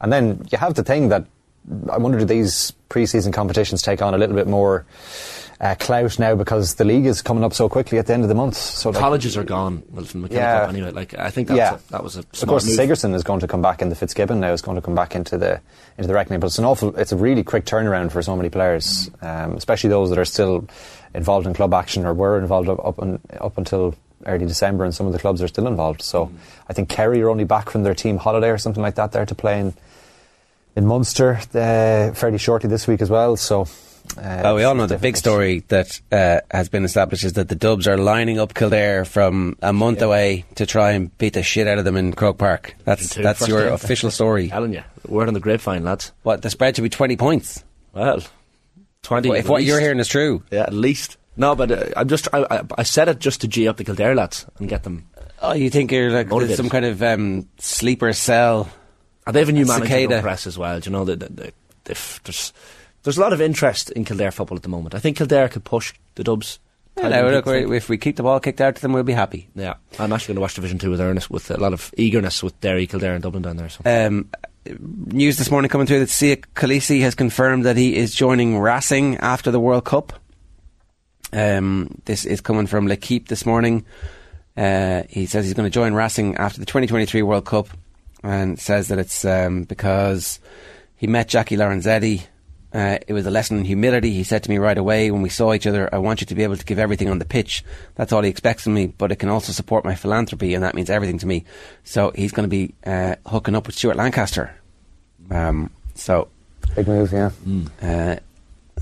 And 0.00 0.12
then 0.12 0.46
you 0.50 0.58
have 0.58 0.74
the 0.74 0.84
thing 0.84 1.08
that 1.08 1.26
I 1.90 1.98
wonder 1.98 2.18
do 2.18 2.24
these 2.24 2.70
pre-season 2.88 3.32
competitions 3.32 3.82
take 3.82 4.02
on 4.02 4.14
a 4.14 4.18
little 4.18 4.36
bit 4.36 4.46
more 4.46 4.86
uh, 5.60 5.74
clout 5.80 6.18
now 6.18 6.34
because 6.34 6.74
the 6.74 6.84
league 6.84 7.06
is 7.06 7.22
coming 7.22 7.42
up 7.42 7.54
so 7.54 7.68
quickly 7.68 7.98
at 7.98 8.06
the 8.06 8.12
end 8.12 8.22
of 8.22 8.28
the 8.28 8.34
month. 8.34 8.56
So 8.56 8.90
like, 8.90 9.00
Colleges 9.00 9.36
are 9.36 9.42
gone, 9.44 9.82
from 10.04 10.26
Yeah. 10.30 10.68
Anyway. 10.68 10.90
Like, 10.90 11.18
I 11.18 11.30
think 11.30 11.48
Yeah. 11.50 11.76
a, 11.76 11.90
that 11.92 12.04
was 12.04 12.16
a 12.16 12.20
Of 12.20 12.46
course, 12.46 12.66
move. 12.66 12.76
Sigerson 12.76 13.14
is 13.14 13.22
going 13.22 13.40
to 13.40 13.48
come 13.48 13.62
back 13.62 13.82
in 13.82 13.88
the 13.88 13.94
Fitzgibbon 13.96 14.38
now. 14.38 14.52
Is 14.52 14.62
going 14.62 14.76
to 14.76 14.82
come 14.82 14.94
back 14.94 15.16
into 15.16 15.38
the 15.38 15.60
into 15.96 16.06
the 16.06 16.14
reckoning, 16.14 16.40
but 16.40 16.48
it's 16.48 16.58
an 16.58 16.66
awful. 16.66 16.94
It's 16.96 17.12
a 17.12 17.16
really 17.16 17.42
quick 17.42 17.64
turnaround 17.64 18.12
for 18.12 18.22
so 18.22 18.36
many 18.36 18.50
players, 18.50 19.10
um, 19.22 19.56
especially 19.56 19.90
those 19.90 20.10
that 20.10 20.18
are 20.18 20.24
still 20.26 20.68
involved 21.14 21.46
in 21.46 21.54
club 21.54 21.72
action 21.72 22.04
or 22.04 22.12
were 22.12 22.38
involved 22.38 22.68
up 22.68 22.78
up, 22.84 23.00
up 23.40 23.58
until 23.58 23.94
early 24.26 24.46
December, 24.46 24.84
and 24.84 24.94
some 24.94 25.06
of 25.06 25.12
the 25.12 25.18
clubs 25.18 25.40
are 25.42 25.48
still 25.48 25.66
involved. 25.66 26.02
So, 26.02 26.30
I 26.68 26.72
think 26.72 26.88
Kerry 26.88 27.22
are 27.22 27.30
only 27.30 27.44
back 27.44 27.70
from 27.70 27.82
their 27.84 27.94
team 27.94 28.18
holiday 28.18 28.50
or 28.50 28.58
something 28.58 28.82
like 28.82 28.96
that 28.96 29.12
there 29.12 29.26
to 29.26 29.34
play 29.34 29.60
in 29.60 29.74
in 30.76 30.84
Munster 30.86 31.38
uh, 31.54 32.12
fairly 32.14 32.38
shortly 32.38 32.68
this 32.68 32.86
week 32.86 33.00
as 33.00 33.10
well. 33.10 33.36
So. 33.36 33.66
Uh, 34.16 34.42
Oh, 34.44 34.54
we 34.54 34.62
all 34.62 34.76
know 34.76 34.84
it's 34.84 34.92
the 34.92 34.98
big 34.98 35.16
story 35.16 35.64
that 35.66 36.00
uh, 36.12 36.38
has 36.52 36.68
been 36.68 36.84
established 36.84 37.24
is 37.24 37.32
that 37.32 37.48
the 37.48 37.56
Dubs 37.56 37.88
are 37.88 37.96
lining 37.96 38.38
up 38.38 38.54
Kildare 38.54 39.04
from 39.04 39.56
a 39.62 39.72
month 39.72 40.00
away 40.00 40.44
to 40.54 40.64
try 40.64 40.92
and 40.92 41.16
beat 41.18 41.32
the 41.32 41.42
shit 41.42 41.66
out 41.66 41.78
of 41.78 41.84
them 41.84 41.96
in 41.96 42.12
Croke 42.12 42.38
Park. 42.38 42.76
That's 42.84 43.14
that's 43.14 43.40
first 43.40 43.48
your 43.48 43.64
game. 43.64 43.72
official 43.72 44.12
story. 44.12 44.48
telling 44.50 44.74
you. 44.74 44.84
Word 45.08 45.26
on 45.26 45.34
the 45.34 45.40
grapevine, 45.40 45.82
lads. 45.82 46.12
What 46.22 46.42
the 46.42 46.50
spread 46.50 46.76
should 46.76 46.82
be 46.82 46.88
twenty 46.88 47.16
points. 47.16 47.64
Well, 47.94 48.22
20. 49.02 49.28
Well, 49.28 49.38
if 49.38 49.48
what 49.48 49.64
you're 49.64 49.80
hearing 49.80 49.98
is 49.98 50.08
true, 50.08 50.42
Yeah, 50.52 50.62
at 50.62 50.72
least. 50.74 51.16
No, 51.36 51.54
but 51.54 51.70
uh, 51.70 51.84
I'm 51.96 52.08
just. 52.08 52.28
I, 52.32 52.46
I, 52.50 52.62
I 52.78 52.82
said 52.82 53.08
it 53.08 53.18
just 53.18 53.42
to 53.42 53.48
G 53.48 53.68
up 53.68 53.76
the 53.76 53.84
Kildare 53.84 54.14
lads 54.14 54.46
and 54.58 54.68
get 54.68 54.82
them. 54.82 55.08
oh, 55.42 55.52
you 55.52 55.70
think 55.70 55.92
you're 55.92 56.10
like 56.10 56.28
some 56.56 56.68
kind 56.68 56.84
of 56.84 57.02
um, 57.02 57.48
sleeper 57.58 58.12
cell? 58.12 58.68
And 59.26 59.34
they 59.34 59.40
have 59.40 59.48
a 59.48 59.52
new 59.52 59.64
to 59.64 60.20
press 60.22 60.46
as 60.46 60.56
well. 60.56 60.78
Do 60.78 60.88
you 60.88 60.92
know 60.92 61.04
that 61.04 61.20
the, 61.20 61.28
the, 61.28 61.52
if 61.90 62.22
there's 62.24 62.52
there's 63.02 63.18
a 63.18 63.20
lot 63.20 63.32
of 63.32 63.40
interest 63.40 63.90
in 63.90 64.04
Kildare 64.04 64.32
football 64.32 64.56
at 64.56 64.62
the 64.62 64.68
moment. 64.68 64.94
I 64.94 64.98
think 64.98 65.16
Kildare 65.16 65.48
could 65.48 65.64
push 65.64 65.94
the 66.16 66.24
Dubs. 66.24 66.58
Yeah, 66.96 67.08
no, 67.08 67.30
look, 67.30 67.46
if 67.46 67.88
we 67.90 67.98
keep 67.98 68.16
the 68.16 68.22
ball 68.22 68.40
kicked 68.40 68.60
out 68.60 68.74
to 68.74 68.82
them, 68.82 68.94
we'll 68.94 69.02
be 69.02 69.12
happy. 69.12 69.48
Yeah, 69.54 69.74
I'm 69.98 70.12
actually 70.12 70.28
going 70.28 70.36
to 70.36 70.40
watch 70.40 70.54
Division 70.54 70.78
Two 70.78 70.90
with 70.90 71.00
earnest, 71.00 71.30
with 71.30 71.50
a 71.50 71.58
lot 71.58 71.74
of 71.74 71.92
eagerness 71.98 72.42
with 72.42 72.58
Derry, 72.60 72.86
Kildare, 72.86 73.14
and 73.14 73.22
Dublin 73.22 73.42
down 73.42 73.58
there. 73.58 73.68
So. 73.68 73.82
Um, 73.84 74.30
news 74.78 75.36
this 75.38 75.50
morning 75.50 75.68
coming 75.68 75.86
through 75.86 76.00
that 76.00 76.08
Siya 76.08 76.42
Kolisi 76.54 77.02
has 77.02 77.14
confirmed 77.14 77.64
that 77.64 77.76
he 77.76 77.96
is 77.96 78.14
joining 78.14 78.58
Racing 78.58 79.18
after 79.18 79.50
the 79.50 79.60
World 79.60 79.84
Cup. 79.84 80.14
Um, 81.32 82.00
this 82.04 82.24
is 82.24 82.40
coming 82.40 82.66
from 82.66 82.86
L'Equipe 82.86 83.28
this 83.28 83.46
morning. 83.46 83.84
Uh, 84.56 85.02
he 85.08 85.26
says 85.26 85.44
he's 85.44 85.54
going 85.54 85.68
to 85.68 85.74
join 85.74 85.94
Racing 85.94 86.36
after 86.36 86.60
the 86.60 86.66
2023 86.66 87.22
World 87.22 87.44
Cup 87.44 87.68
and 88.22 88.58
says 88.58 88.88
that 88.88 88.98
it's 88.98 89.24
um, 89.24 89.64
because 89.64 90.40
he 90.96 91.06
met 91.06 91.28
Jacky 91.28 91.56
Lorenzetti. 91.56 92.26
Uh, 92.72 92.98
it 93.06 93.12
was 93.12 93.26
a 93.26 93.30
lesson 93.30 93.58
in 93.58 93.64
humility. 93.64 94.12
He 94.12 94.24
said 94.24 94.42
to 94.42 94.50
me 94.50 94.58
right 94.58 94.76
away 94.76 95.10
when 95.10 95.22
we 95.22 95.28
saw 95.28 95.54
each 95.54 95.66
other, 95.66 95.88
I 95.94 95.98
want 95.98 96.20
you 96.20 96.26
to 96.26 96.34
be 96.34 96.42
able 96.42 96.56
to 96.56 96.64
give 96.64 96.78
everything 96.78 97.08
on 97.08 97.18
the 97.18 97.24
pitch. 97.24 97.64
That's 97.94 98.12
all 98.12 98.22
he 98.22 98.30
expects 98.30 98.66
of 98.66 98.72
me, 98.72 98.86
but 98.86 99.12
it 99.12 99.16
can 99.16 99.28
also 99.28 99.52
support 99.52 99.84
my 99.84 99.94
philanthropy, 99.94 100.54
and 100.54 100.62
that 100.64 100.74
means 100.74 100.90
everything 100.90 101.18
to 101.18 101.26
me. 101.26 101.44
So 101.84 102.12
he's 102.14 102.32
going 102.32 102.44
to 102.44 102.50
be 102.50 102.74
uh, 102.84 103.16
hooking 103.26 103.54
up 103.54 103.66
with 103.66 103.76
Stuart 103.76 103.96
Lancaster. 103.96 104.54
Um, 105.30 105.70
so, 105.94 106.28
Big 106.74 106.86
move, 106.86 107.12
yeah. 107.12 107.30
uh, 107.80 108.16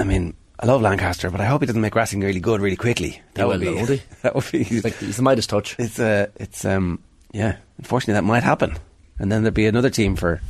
I 0.00 0.04
mean, 0.04 0.34
I 0.59 0.66
love 0.66 0.82
Lancaster, 0.82 1.31
but 1.31 1.40
I 1.40 1.47
hope 1.47 1.62
he 1.62 1.66
doesn't 1.66 1.81
make 1.81 1.94
Racing 1.94 2.20
really 2.20 2.40
good 2.40 2.60
really 2.60 2.76
quickly. 2.76 3.20
That 3.35 3.48
would 3.48 3.60
will, 3.60 3.86
be. 3.86 3.94
won't? 3.94 4.06
That 4.22 4.35
would 4.35 4.51
be. 4.52 4.62
He's 4.62 4.85
like 4.85 4.97
he's 4.98 5.16
the 5.16 5.22
Midas 5.22 5.47
touch. 5.47 5.76
It's 5.78 5.98
uh, 5.98 6.28
it's 6.36 6.64
um, 6.64 7.01
yeah. 7.32 7.56
Unfortunately, 7.78 8.14
that 8.14 8.24
might 8.24 8.44
happen, 8.44 8.76
and 9.18 9.32
then 9.32 9.43
there'd 9.43 9.55
be 9.55 9.66
another 9.66 9.90
team 9.90 10.14
for 10.16 10.40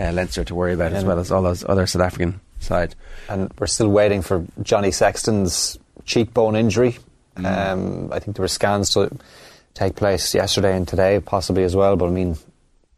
uh, 0.00 0.12
Leinster 0.12 0.44
to 0.44 0.54
worry 0.54 0.74
about 0.74 0.92
as 0.92 1.04
well 1.04 1.18
as 1.18 1.32
all 1.32 1.42
those 1.42 1.64
other 1.64 1.86
South 1.86 2.02
African 2.02 2.40
side. 2.60 2.94
and 3.28 3.52
we're 3.58 3.66
still 3.66 3.88
waiting 3.88 4.22
for 4.22 4.46
Johnny 4.62 4.90
Sexton's 4.90 5.78
cheekbone 6.04 6.56
injury. 6.56 6.98
Mm. 7.36 7.46
Um, 7.46 8.12
I 8.12 8.18
think 8.20 8.36
there 8.36 8.42
were 8.44 8.48
scans 8.48 8.90
to 8.90 9.10
take 9.74 9.96
place 9.96 10.34
yesterday 10.34 10.76
and 10.76 10.86
today, 10.86 11.20
possibly 11.20 11.64
as 11.64 11.74
well. 11.74 11.96
But 11.96 12.06
I 12.06 12.10
mean, 12.10 12.36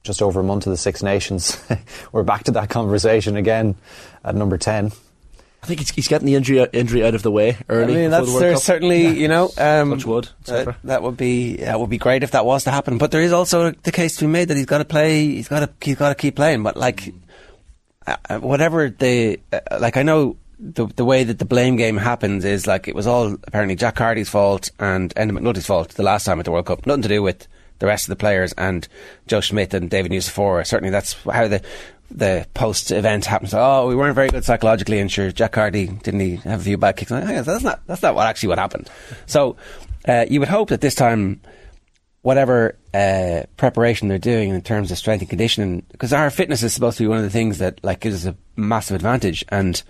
just 0.02 0.20
over 0.20 0.40
a 0.40 0.44
month 0.44 0.66
of 0.66 0.70
the 0.70 0.76
Six 0.76 1.02
Nations, 1.02 1.56
we're 2.12 2.22
back 2.22 2.44
to 2.44 2.50
that 2.52 2.68
conversation 2.68 3.36
again 3.36 3.76
at 4.24 4.34
number 4.34 4.58
ten. 4.58 4.92
I 5.64 5.66
think 5.66 5.80
he's, 5.80 5.90
he's 5.90 6.08
getting 6.08 6.26
the 6.26 6.34
injury 6.34 6.66
injury 6.74 7.06
out 7.06 7.14
of 7.14 7.22
the 7.22 7.30
way 7.30 7.56
early. 7.70 7.94
I 7.94 7.96
mean, 8.02 8.10
that's 8.10 8.30
the 8.30 8.38
there's 8.38 8.56
Cup. 8.56 8.62
certainly 8.64 9.18
you 9.18 9.28
know 9.28 9.50
um, 9.56 9.98
wood, 10.04 10.28
uh, 10.46 10.72
that 10.84 11.02
would 11.02 11.16
be 11.16 11.56
that 11.56 11.80
would 11.80 11.88
be 11.88 11.96
great 11.96 12.22
if 12.22 12.32
that 12.32 12.44
was 12.44 12.64
to 12.64 12.70
happen. 12.70 12.98
But 12.98 13.12
there 13.12 13.22
is 13.22 13.32
also 13.32 13.70
the 13.70 13.90
case 13.90 14.16
to 14.16 14.24
be 14.24 14.30
made 14.30 14.48
that 14.48 14.58
he's 14.58 14.66
got 14.66 14.78
to 14.78 14.84
play. 14.84 15.24
He's 15.24 15.48
got 15.48 15.60
to 15.60 15.70
he's 15.80 15.96
got 15.96 16.10
to 16.10 16.14
keep 16.14 16.36
playing. 16.36 16.62
But 16.62 16.76
like 16.76 17.14
uh, 18.06 18.16
uh, 18.28 18.38
whatever 18.40 18.90
the 18.90 19.40
uh, 19.50 19.60
like, 19.80 19.96
I 19.96 20.02
know. 20.02 20.36
The, 20.56 20.86
the 20.86 21.04
way 21.04 21.24
that 21.24 21.40
the 21.40 21.44
blame 21.44 21.74
game 21.76 21.96
happens 21.96 22.44
is 22.44 22.66
like 22.66 22.86
it 22.86 22.94
was 22.94 23.08
all 23.08 23.32
apparently 23.32 23.74
Jack 23.74 23.96
Carty's 23.96 24.28
fault 24.28 24.70
and 24.78 25.12
Enda 25.16 25.32
McNulty's 25.32 25.66
fault 25.66 25.90
the 25.90 26.04
last 26.04 26.24
time 26.24 26.38
at 26.38 26.44
the 26.44 26.52
World 26.52 26.66
Cup. 26.66 26.86
Nothing 26.86 27.02
to 27.02 27.08
do 27.08 27.22
with 27.22 27.48
the 27.80 27.86
rest 27.86 28.04
of 28.04 28.10
the 28.10 28.16
players 28.16 28.52
and 28.52 28.86
Joe 29.26 29.40
Schmidt 29.40 29.74
and 29.74 29.90
David 29.90 30.12
Nucifora. 30.12 30.64
Certainly 30.64 30.90
that's 30.90 31.14
how 31.24 31.48
the 31.48 31.60
the 32.14 32.46
post 32.54 32.92
event 32.92 33.26
happens. 33.26 33.52
Oh, 33.52 33.88
we 33.88 33.96
weren't 33.96 34.14
very 34.14 34.28
good 34.28 34.44
psychologically, 34.44 35.00
and 35.00 35.10
sure, 35.10 35.32
Jack 35.32 35.56
Hardy 35.56 35.88
didn't 35.88 36.20
he 36.20 36.36
have 36.36 36.60
a 36.60 36.64
few 36.64 36.78
bad 36.78 36.96
kicks? 36.96 37.10
Like, 37.10 37.24
"Hang 37.24 37.42
That's 37.42 37.64
not 37.64 37.86
that's 37.86 38.02
not 38.02 38.14
what 38.14 38.26
actually 38.26 38.50
what 38.50 38.58
happened. 38.58 38.88
So 39.26 39.56
uh, 40.06 40.24
you 40.28 40.40
would 40.40 40.48
hope 40.48 40.68
that 40.68 40.80
this 40.80 40.94
time, 40.94 41.40
whatever 42.22 42.78
uh, 42.94 43.42
preparation 43.56 44.08
they're 44.08 44.18
doing 44.18 44.50
in 44.50 44.62
terms 44.62 44.92
of 44.92 44.98
strength 44.98 45.22
and 45.22 45.28
conditioning, 45.28 45.84
because 45.90 46.12
our 46.12 46.30
fitness 46.30 46.62
is 46.62 46.72
supposed 46.72 46.98
to 46.98 47.04
be 47.04 47.08
one 47.08 47.18
of 47.18 47.24
the 47.24 47.30
things 47.30 47.58
that 47.58 47.82
like 47.82 48.00
gives 48.00 48.24
us 48.24 48.32
a 48.32 48.36
massive 48.58 48.94
advantage, 48.94 49.44
and 49.48 49.82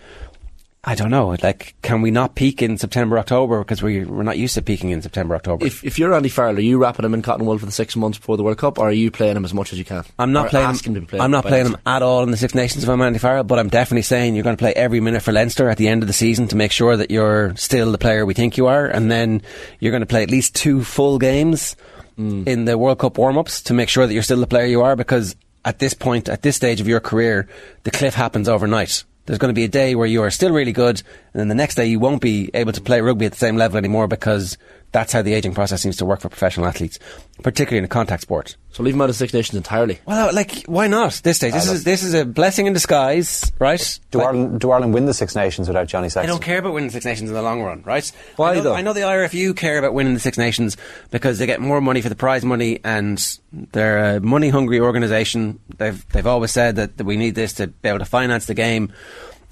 I 0.86 0.94
don't 0.94 1.10
know, 1.10 1.34
like, 1.42 1.74
can 1.80 2.02
we 2.02 2.10
not 2.10 2.34
peak 2.34 2.60
in 2.60 2.76
September, 2.76 3.18
October 3.18 3.60
because 3.60 3.82
we 3.82 4.04
we're 4.04 4.22
not 4.22 4.36
used 4.36 4.54
to 4.56 4.60
peaking 4.62 4.90
in 4.90 5.00
September, 5.00 5.34
October? 5.34 5.64
If, 5.64 5.82
if 5.82 5.98
you're 5.98 6.12
Andy 6.12 6.28
Farrell, 6.28 6.56
are 6.56 6.60
you 6.60 6.76
wrapping 6.78 7.06
him 7.06 7.14
in 7.14 7.22
cotton 7.22 7.46
wool 7.46 7.56
for 7.58 7.64
the 7.64 7.72
six 7.72 7.96
months 7.96 8.18
before 8.18 8.36
the 8.36 8.42
World 8.42 8.58
Cup, 8.58 8.78
or 8.78 8.88
are 8.88 8.92
you 8.92 9.10
playing 9.10 9.36
him 9.36 9.44
as 9.46 9.54
much 9.54 9.72
as 9.72 9.78
you 9.78 9.84
can? 9.86 10.04
I'm 10.18 10.32
not 10.32 10.46
Or 10.46 10.48
playing. 10.50 10.66
asking 10.66 10.94
him 10.96 11.02
to 11.06 11.08
play 11.08 11.20
I'm 11.20 11.30
not 11.30 11.46
playing 11.46 11.66
him 11.66 11.76
at 11.86 12.02
all 12.02 12.22
in 12.22 12.30
the 12.30 12.36
Six 12.36 12.54
Nations 12.54 12.84
if 12.84 12.90
I'm 12.90 13.00
Andy 13.00 13.18
Farrell, 13.18 13.44
but 13.44 13.58
I'm 13.58 13.68
definitely 13.70 14.02
saying 14.02 14.34
you're 14.34 14.44
going 14.44 14.56
to 14.56 14.62
play 14.62 14.74
every 14.74 15.00
minute 15.00 15.22
for 15.22 15.32
Leinster 15.32 15.70
at 15.70 15.78
the 15.78 15.88
end 15.88 16.02
of 16.02 16.06
the 16.06 16.12
season 16.12 16.48
to 16.48 16.56
make 16.56 16.70
sure 16.72 16.96
that 16.98 17.10
you're 17.10 17.56
still 17.56 17.90
the 17.90 17.98
player 17.98 18.26
we 18.26 18.34
think 18.34 18.56
you 18.58 18.66
are, 18.66 18.86
and 18.86 19.10
then 19.10 19.40
you're 19.80 19.90
going 19.92 20.02
to 20.02 20.06
play 20.06 20.22
at 20.22 20.30
least 20.30 20.54
two 20.54 20.84
full 20.84 21.18
games 21.18 21.76
Hmm. 22.16 22.44
in 22.46 22.64
the 22.64 22.78
World 22.78 23.00
Cup 23.00 23.18
warm-ups 23.18 23.62
to 23.62 23.74
make 23.74 23.88
sure 23.88 24.06
that 24.06 24.12
you're 24.14 24.22
still 24.22 24.38
the 24.38 24.46
player 24.46 24.66
you 24.66 24.82
are. 24.82 24.94
Because 24.94 25.34
at 25.64 25.80
this 25.80 25.94
point, 25.94 26.28
at 26.28 26.42
this 26.42 26.54
stage 26.54 26.80
of 26.80 26.86
your 26.86 27.00
career, 27.00 27.48
the 27.82 27.90
cliff 27.90 28.14
happens 28.14 28.48
overnight. 28.48 29.02
There's 29.26 29.38
going 29.38 29.48
to 29.48 29.58
be 29.58 29.64
a 29.64 29.68
day 29.68 29.94
where 29.94 30.06
you 30.06 30.22
are 30.22 30.30
still 30.30 30.52
really 30.52 30.72
good, 30.72 31.02
and 31.32 31.40
then 31.40 31.48
the 31.48 31.54
next 31.54 31.76
day 31.76 31.86
you 31.86 31.98
won't 31.98 32.20
be 32.20 32.50
able 32.52 32.72
to 32.72 32.80
play 32.80 33.00
rugby 33.00 33.26
at 33.26 33.32
the 33.32 33.38
same 33.38 33.56
level 33.56 33.78
anymore 33.78 34.06
because 34.06 34.58
that's 34.92 35.12
how 35.12 35.22
the 35.22 35.34
aging 35.34 35.54
process 35.54 35.80
seems 35.82 35.96
to 35.96 36.04
work 36.04 36.20
for 36.20 36.28
professional 36.28 36.66
athletes, 36.66 36.98
particularly 37.42 37.78
in 37.78 37.84
a 37.84 37.88
contact 37.88 38.22
sport. 38.22 38.56
So 38.74 38.82
leave 38.82 38.94
them 38.94 39.02
out 39.02 39.08
of 39.08 39.14
Six 39.14 39.32
Nations 39.32 39.56
entirely. 39.56 40.00
Well, 40.04 40.30
uh, 40.30 40.32
like 40.32 40.64
why 40.66 40.88
not? 40.88 41.20
This 41.22 41.38
day, 41.38 41.50
this 41.52 41.70
is 41.70 41.84
this 41.84 42.02
is 42.02 42.12
a 42.12 42.24
blessing 42.24 42.66
in 42.66 42.72
disguise, 42.72 43.52
right? 43.60 44.00
Do 44.10 44.18
Like- 44.18 44.26
Ireland, 44.26 44.60
do 44.60 44.72
Ireland 44.72 44.92
win 44.94 45.06
the 45.06 45.14
Six 45.14 45.36
Nations 45.36 45.68
without 45.68 45.86
Johnny 45.86 46.06
I 46.06 46.08
Sexton? 46.08 46.28
don't 46.28 46.42
care 46.42 46.58
about 46.58 46.74
winning 46.74 46.88
the 46.88 46.92
Six 46.92 47.04
Nations 47.04 47.30
in 47.30 47.34
the 47.36 47.42
long 47.42 47.62
run, 47.62 47.84
right? 47.86 48.10
Why 48.34 48.50
I 48.50 48.54
know, 48.56 48.60
though? 48.62 48.74
I 48.74 48.82
know 48.82 48.92
the 48.92 49.02
IRFU 49.02 49.54
care 49.56 49.78
about 49.78 49.94
winning 49.94 50.12
the 50.14 50.18
Six 50.18 50.36
Nations 50.38 50.76
because 51.12 51.38
they 51.38 51.46
get 51.46 51.60
more 51.60 51.80
money 51.80 52.00
for 52.00 52.08
the 52.08 52.16
prize 52.16 52.44
money, 52.44 52.80
and 52.82 53.38
they're 53.52 54.16
a 54.16 54.20
money-hungry 54.20 54.80
organisation. 54.80 55.60
They've 55.78 56.04
they've 56.08 56.26
always 56.26 56.50
said 56.50 56.74
that, 56.74 56.96
that 56.96 57.04
we 57.04 57.16
need 57.16 57.36
this 57.36 57.52
to 57.54 57.68
be 57.68 57.88
able 57.88 58.00
to 58.00 58.04
finance 58.04 58.46
the 58.46 58.54
game, 58.54 58.92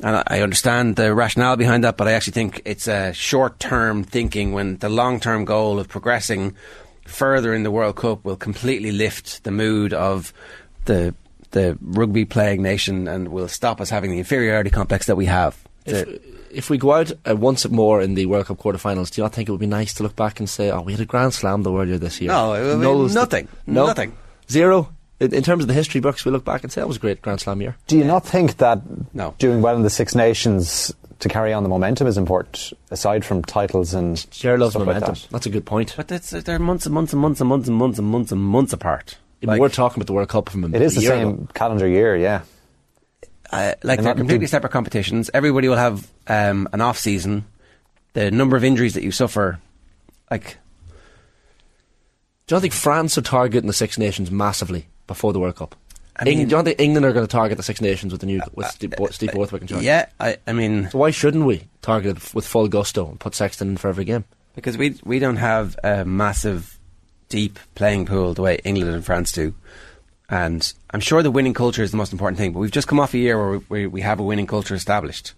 and 0.03 0.17
I, 0.17 0.25
I 0.27 0.41
understand 0.43 0.97
the 0.97 1.15
rationale 1.15 1.55
behind 1.57 1.85
that. 1.85 1.97
But 1.97 2.09
I 2.09 2.13
actually 2.15 2.33
think 2.33 2.63
it's 2.65 2.89
a 2.89 3.13
short-term 3.13 4.03
thinking 4.03 4.53
when 4.53 4.79
the 4.79 4.89
long-term 4.89 5.45
goal 5.45 5.79
of 5.79 5.89
progressing 5.89 6.57
further 7.07 7.55
in 7.55 7.63
the 7.63 7.71
World 7.71 7.97
Cup 7.97 8.25
will 8.25 8.37
completely 8.37 8.93
lift 8.93 9.45
the 9.45 9.51
mood 9.51 9.93
of 9.93 10.33
the 10.87 11.15
the 11.53 11.77
rugby 11.83 12.25
playing 12.25 12.63
nation 12.63 13.07
and 13.07 13.29
will 13.29 13.49
stop 13.49 13.81
us 13.81 13.91
having 13.91 14.11
the 14.11 14.19
inferiority 14.19 14.71
complex 14.71 15.05
that 15.07 15.17
we 15.17 15.27
have. 15.27 15.57
If, 15.85 16.09
if 16.51 16.71
we 16.71 16.79
go 16.79 16.93
out 16.93 17.13
uh, 17.29 17.37
once 17.37 17.69
more 17.69 18.01
in 18.01 18.15
the 18.15 18.25
World 18.27 18.47
Cup 18.47 18.57
quarterfinals, 18.59 19.11
do 19.11 19.21
you 19.21 19.25
not 19.25 19.35
think 19.35 19.49
it 19.49 19.53
would 19.53 19.61
be 19.61 19.67
nice 19.67 19.93
to 19.95 20.03
look 20.03 20.17
back 20.17 20.39
and 20.41 20.49
say, 20.49 20.71
"Oh, 20.71 20.81
we 20.81 20.93
had 20.93 21.01
a 21.01 21.05
Grand 21.05 21.35
Slam 21.35 21.63
the 21.63 21.73
earlier 21.73 21.99
this 21.99 22.21
year"? 22.21 22.31
No, 22.31 22.55
it 22.55 22.63
would 22.63 22.81
be 22.81 22.87
Nulls 22.87 23.09
the- 23.09 23.15
nothing. 23.21 23.49
no, 23.67 23.87
Nothing. 23.87 24.17
zero. 24.51 24.93
In, 25.23 25.33
in 25.35 25.43
terms 25.43 25.63
of 25.63 25.69
the 25.69 25.75
history 25.75 26.01
books, 26.01 26.25
we 26.25 26.33
look 26.33 26.45
back 26.45 26.63
and 26.65 26.73
say 26.73 26.81
that 26.81 26.87
was 26.89 26.97
a 26.97 27.01
great 27.01 27.23
Grand 27.23 27.41
Slam 27.41 27.61
year. 27.61 27.77
Do 27.87 27.97
you 27.97 28.05
not 28.05 28.25
think 28.25 28.57
that 28.59 28.81
No. 29.15 29.35
doing 29.39 29.63
well 29.63 29.77
in 29.77 29.83
the 29.83 29.91
Six 29.91 30.15
Nations 30.15 30.93
to 31.21 31.29
carry 31.29 31.53
on 31.53 31.63
the 31.63 31.69
momentum 31.69 32.07
is 32.09 32.19
important, 32.19 32.73
aside 32.91 33.25
from 33.25 33.43
titles 33.45 33.95
and 33.95 34.29
Jared 34.33 34.59
loves 34.61 34.73
stuff 34.73 34.81
like 34.87 34.97
momentum. 34.97 35.15
that? 35.15 35.29
That's 35.31 35.47
a 35.47 35.51
good 35.51 35.65
point. 35.65 35.95
But 35.97 36.11
it's, 36.11 36.31
they're 36.31 36.59
months 36.59 36.87
and 36.87 36.95
months 36.95 37.13
and 37.13 37.21
months 37.23 37.41
and 37.41 37.49
months 37.49 37.69
and 37.69 37.77
months 37.79 37.99
and 38.01 38.09
months 38.09 38.33
and 38.33 38.41
months 38.41 38.73
apart. 38.73 39.19
Yeah, 39.41 39.47
but 39.47 39.61
we're 39.61 39.69
talking 39.69 39.99
about 40.01 40.07
the 40.09 40.13
World 40.13 40.29
Cup 40.29 40.49
from 40.49 40.65
a, 40.65 40.69
It 40.77 40.83
is 40.83 40.95
the 40.97 41.03
year 41.03 41.11
same 41.11 41.29
ago. 41.29 41.49
calendar 41.55 41.87
year, 41.87 42.17
yeah. 42.17 42.43
uh, 43.53 43.75
like 43.85 43.99
And 43.99 44.07
they're 44.07 44.15
that- 44.15 44.17
completely 44.17 44.47
separate 44.49 44.71
competitions. 44.73 45.31
Everybody 45.33 45.69
will 45.69 45.77
have 45.77 46.09
um, 46.27 46.69
an 46.73 46.81
off 46.81 46.99
season. 46.99 47.45
The 48.15 48.31
number 48.33 48.57
of 48.57 48.65
injuries 48.65 48.95
that 48.95 49.03
you 49.05 49.13
suffer, 49.13 49.59
like 50.31 50.59
Do 52.47 52.55
you 52.55 52.57
not 52.57 52.63
think 52.63 52.73
France 52.75 53.17
are 53.17 53.23
targeting 53.23 53.69
the 53.69 53.73
Six 53.73 53.97
Nations 53.99 54.31
massively 54.31 54.87
before 55.07 55.33
the 55.33 55.39
World 55.41 55.57
Cup? 55.57 55.75
I 56.17 56.25
mean- 56.25 56.47
do 56.47 56.57
you 56.57 56.63
think 56.63 56.79
England 56.81 57.07
are 57.07 57.13
going 57.13 57.27
to 57.27 57.31
target 57.31 57.57
the 57.57 57.63
Six 57.63 57.81
Nations 57.81 58.13
with 58.13 58.21
the 58.21 58.27
new 58.27 58.41
with 58.55 58.67
Steve, 58.69 58.91
Bo- 58.97 59.07
Steve 59.09 59.33
Borthwick 59.33 59.63
in 59.63 59.69
charge? 59.69 59.83
yeah, 59.83 60.07
I, 60.21 60.37
I 60.47 60.53
mean, 60.53 60.91
So 60.91 60.99
why 60.99 61.11
shouldn't 61.11 61.47
we 61.47 61.63
target 61.81 62.19
it 62.19 62.35
with 62.35 62.47
full 62.47 62.69
gusto 62.69 63.09
and 63.09 63.19
put 63.19 63.35
Sexton 63.35 63.71
in 63.71 63.77
for 63.79 63.89
every 63.89 64.05
game? 64.05 64.25
because 64.55 64.77
we 64.77 64.95
we 65.05 65.19
don't 65.19 65.37
have 65.37 65.79
a 65.83 66.05
massive, 66.05 66.79
deep 67.31 67.59
playing 67.75 68.05
pool 68.05 68.35
the 68.35 68.43
way 68.43 68.59
England 68.65 68.95
and 68.95 69.03
France 69.05 69.33
do, 69.33 69.55
and 70.29 70.73
I'm 70.91 71.01
sure 71.01 71.23
the 71.23 71.31
winning 71.31 71.55
culture 71.55 71.83
is 71.83 71.91
the 71.91 71.97
most 71.97 72.13
important 72.13 72.39
thing. 72.39 72.53
But 72.53 72.59
we've 72.61 72.71
just 72.71 72.89
come 72.89 73.01
off 73.01 73.15
a 73.15 73.19
year 73.19 73.39
where 73.39 73.61
we, 73.71 73.87
we 73.87 74.01
have 74.03 74.21
a 74.21 74.23
winning 74.23 74.47
culture 74.47 74.75
established. 74.75 75.33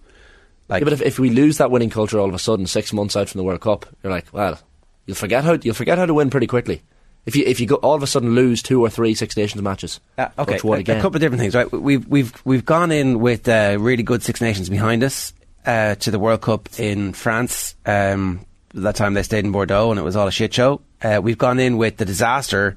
Like, 0.68 0.80
yeah, 0.80 0.84
but 0.84 0.92
if, 0.94 1.02
if 1.02 1.18
we 1.20 1.30
lose 1.30 1.58
that 1.58 1.70
winning 1.70 1.90
culture 1.90 2.18
all 2.18 2.28
of 2.28 2.34
a 2.34 2.38
sudden, 2.40 2.66
six 2.66 2.92
months 2.92 3.14
out 3.16 3.28
from 3.28 3.38
the 3.38 3.44
World 3.44 3.60
Cup, 3.60 3.86
you're 4.02 4.10
like, 4.12 4.26
well, 4.32 4.58
you'll 5.06 5.14
forget 5.14 5.44
how 5.44 5.52
you'll 5.62 5.74
forget 5.74 5.98
how 5.98 6.06
to 6.06 6.14
win 6.14 6.30
pretty 6.30 6.46
quickly. 6.48 6.82
If 7.26 7.36
you 7.36 7.44
if 7.46 7.58
you 7.60 7.66
go 7.66 7.76
all 7.76 7.94
of 7.94 8.02
a 8.02 8.06
sudden 8.06 8.34
lose 8.34 8.62
two 8.62 8.82
or 8.84 8.90
three 8.90 9.14
Six 9.14 9.36
Nations 9.36 9.62
matches, 9.62 10.00
Uh, 10.18 10.28
okay, 10.38 10.58
a, 10.78 10.82
a 10.98 11.02
couple 11.02 11.16
of 11.16 11.20
different 11.20 11.40
things, 11.40 11.54
right? 11.54 11.70
We've 11.72 12.06
we've 12.06 12.32
we've 12.44 12.64
gone 12.64 12.92
in 12.92 13.20
with 13.20 13.48
uh, 13.48 13.76
really 13.80 14.02
good 14.02 14.22
Six 14.22 14.40
Nations 14.40 14.68
behind 14.68 15.02
us 15.02 15.32
uh, 15.64 15.94
to 15.96 16.10
the 16.10 16.18
World 16.18 16.42
Cup 16.42 16.68
in 16.78 17.12
France. 17.14 17.74
Um, 17.86 18.44
that 18.74 18.96
time 18.96 19.14
they 19.14 19.22
stayed 19.22 19.44
in 19.44 19.52
Bordeaux 19.52 19.90
and 19.90 19.98
it 19.98 20.02
was 20.02 20.16
all 20.16 20.26
a 20.26 20.32
shit 20.32 20.52
show. 20.52 20.80
Uh, 21.02 21.20
we've 21.22 21.38
gone 21.38 21.60
in 21.60 21.76
with 21.78 21.96
the 21.96 22.04
disaster 22.04 22.76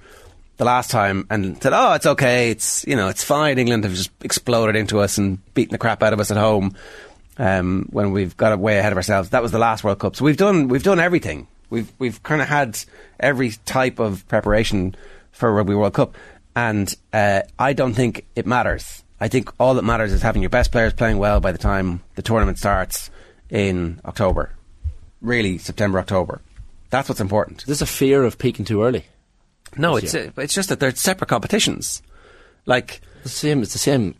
the 0.58 0.66
last 0.66 0.92
time 0.92 1.28
and 1.30 1.62
said, 1.62 1.74
"Oh, 1.74 1.94
it's 1.94 2.06
okay. 2.06 2.50
It's 2.50 2.86
you 2.88 2.96
know, 2.96 3.10
it's 3.10 3.24
fine." 3.24 3.58
England 3.60 3.84
have 3.84 3.94
just 3.94 4.12
exploded 4.22 4.76
into 4.76 5.00
us 5.00 5.18
and 5.18 5.40
beaten 5.56 5.74
the 5.74 5.78
crap 5.78 6.02
out 6.04 6.14
of 6.14 6.20
us 6.20 6.32
at 6.32 6.38
home. 6.38 6.74
Um, 7.38 7.88
when 7.92 8.12
we've 8.14 8.36
got 8.38 8.58
way 8.58 8.80
ahead 8.80 8.92
of 8.94 8.98
ourselves, 8.98 9.30
that 9.30 9.44
was 9.44 9.52
the 9.52 9.60
last 9.60 9.84
World 9.84 10.00
Cup. 10.00 10.16
So 10.16 10.24
we've 10.26 10.38
done 10.38 10.70
we've 10.70 10.84
done 10.84 11.00
everything. 11.00 11.48
We've 11.70 11.92
we've 12.00 12.22
kind 12.24 12.42
of 12.42 12.48
had 12.48 12.80
every 13.20 13.52
type 13.66 14.00
of 14.00 14.28
preparation 14.28 14.96
for 15.32 15.50
a 15.50 15.52
Rugby 15.52 15.76
World 15.76 15.94
Cup, 15.94 16.16
and 16.56 16.94
uh, 17.14 17.42
I 17.60 17.74
don't 17.74 17.94
think 17.94 18.26
it 18.36 18.46
matters. 18.46 19.04
I 19.20 19.28
think 19.28 19.50
all 19.60 19.74
that 19.76 19.84
matters 19.84 20.14
is 20.14 20.22
having 20.22 20.42
your 20.44 20.50
best 20.50 20.72
players 20.72 20.94
playing 20.94 21.18
well 21.18 21.40
by 21.40 21.52
the 21.52 21.58
time 21.58 22.02
the 22.16 22.22
tournament 22.22 22.60
starts 22.60 23.10
in 23.50 24.00
October. 24.06 24.52
Really, 25.22 25.58
September, 25.58 26.00
October. 26.00 26.42
That's 26.90 27.10
what's 27.10 27.20
important. 27.22 27.66
There's 27.66 27.82
a 27.82 27.86
fear 27.88 28.24
of 28.24 28.38
peaking 28.38 28.66
too 28.66 28.84
early. 28.84 29.06
No, 29.76 29.98
it's 29.98 30.14
uh, 30.16 30.32
it's 30.38 30.54
just 30.54 30.70
that 30.70 30.80
they're 30.80 30.96
separate 30.96 31.28
competitions. 31.28 32.02
Like 32.66 33.02
the 33.24 33.30
same. 33.30 33.62
It's 33.62 33.74
the 33.74 33.80
same. 33.80 34.16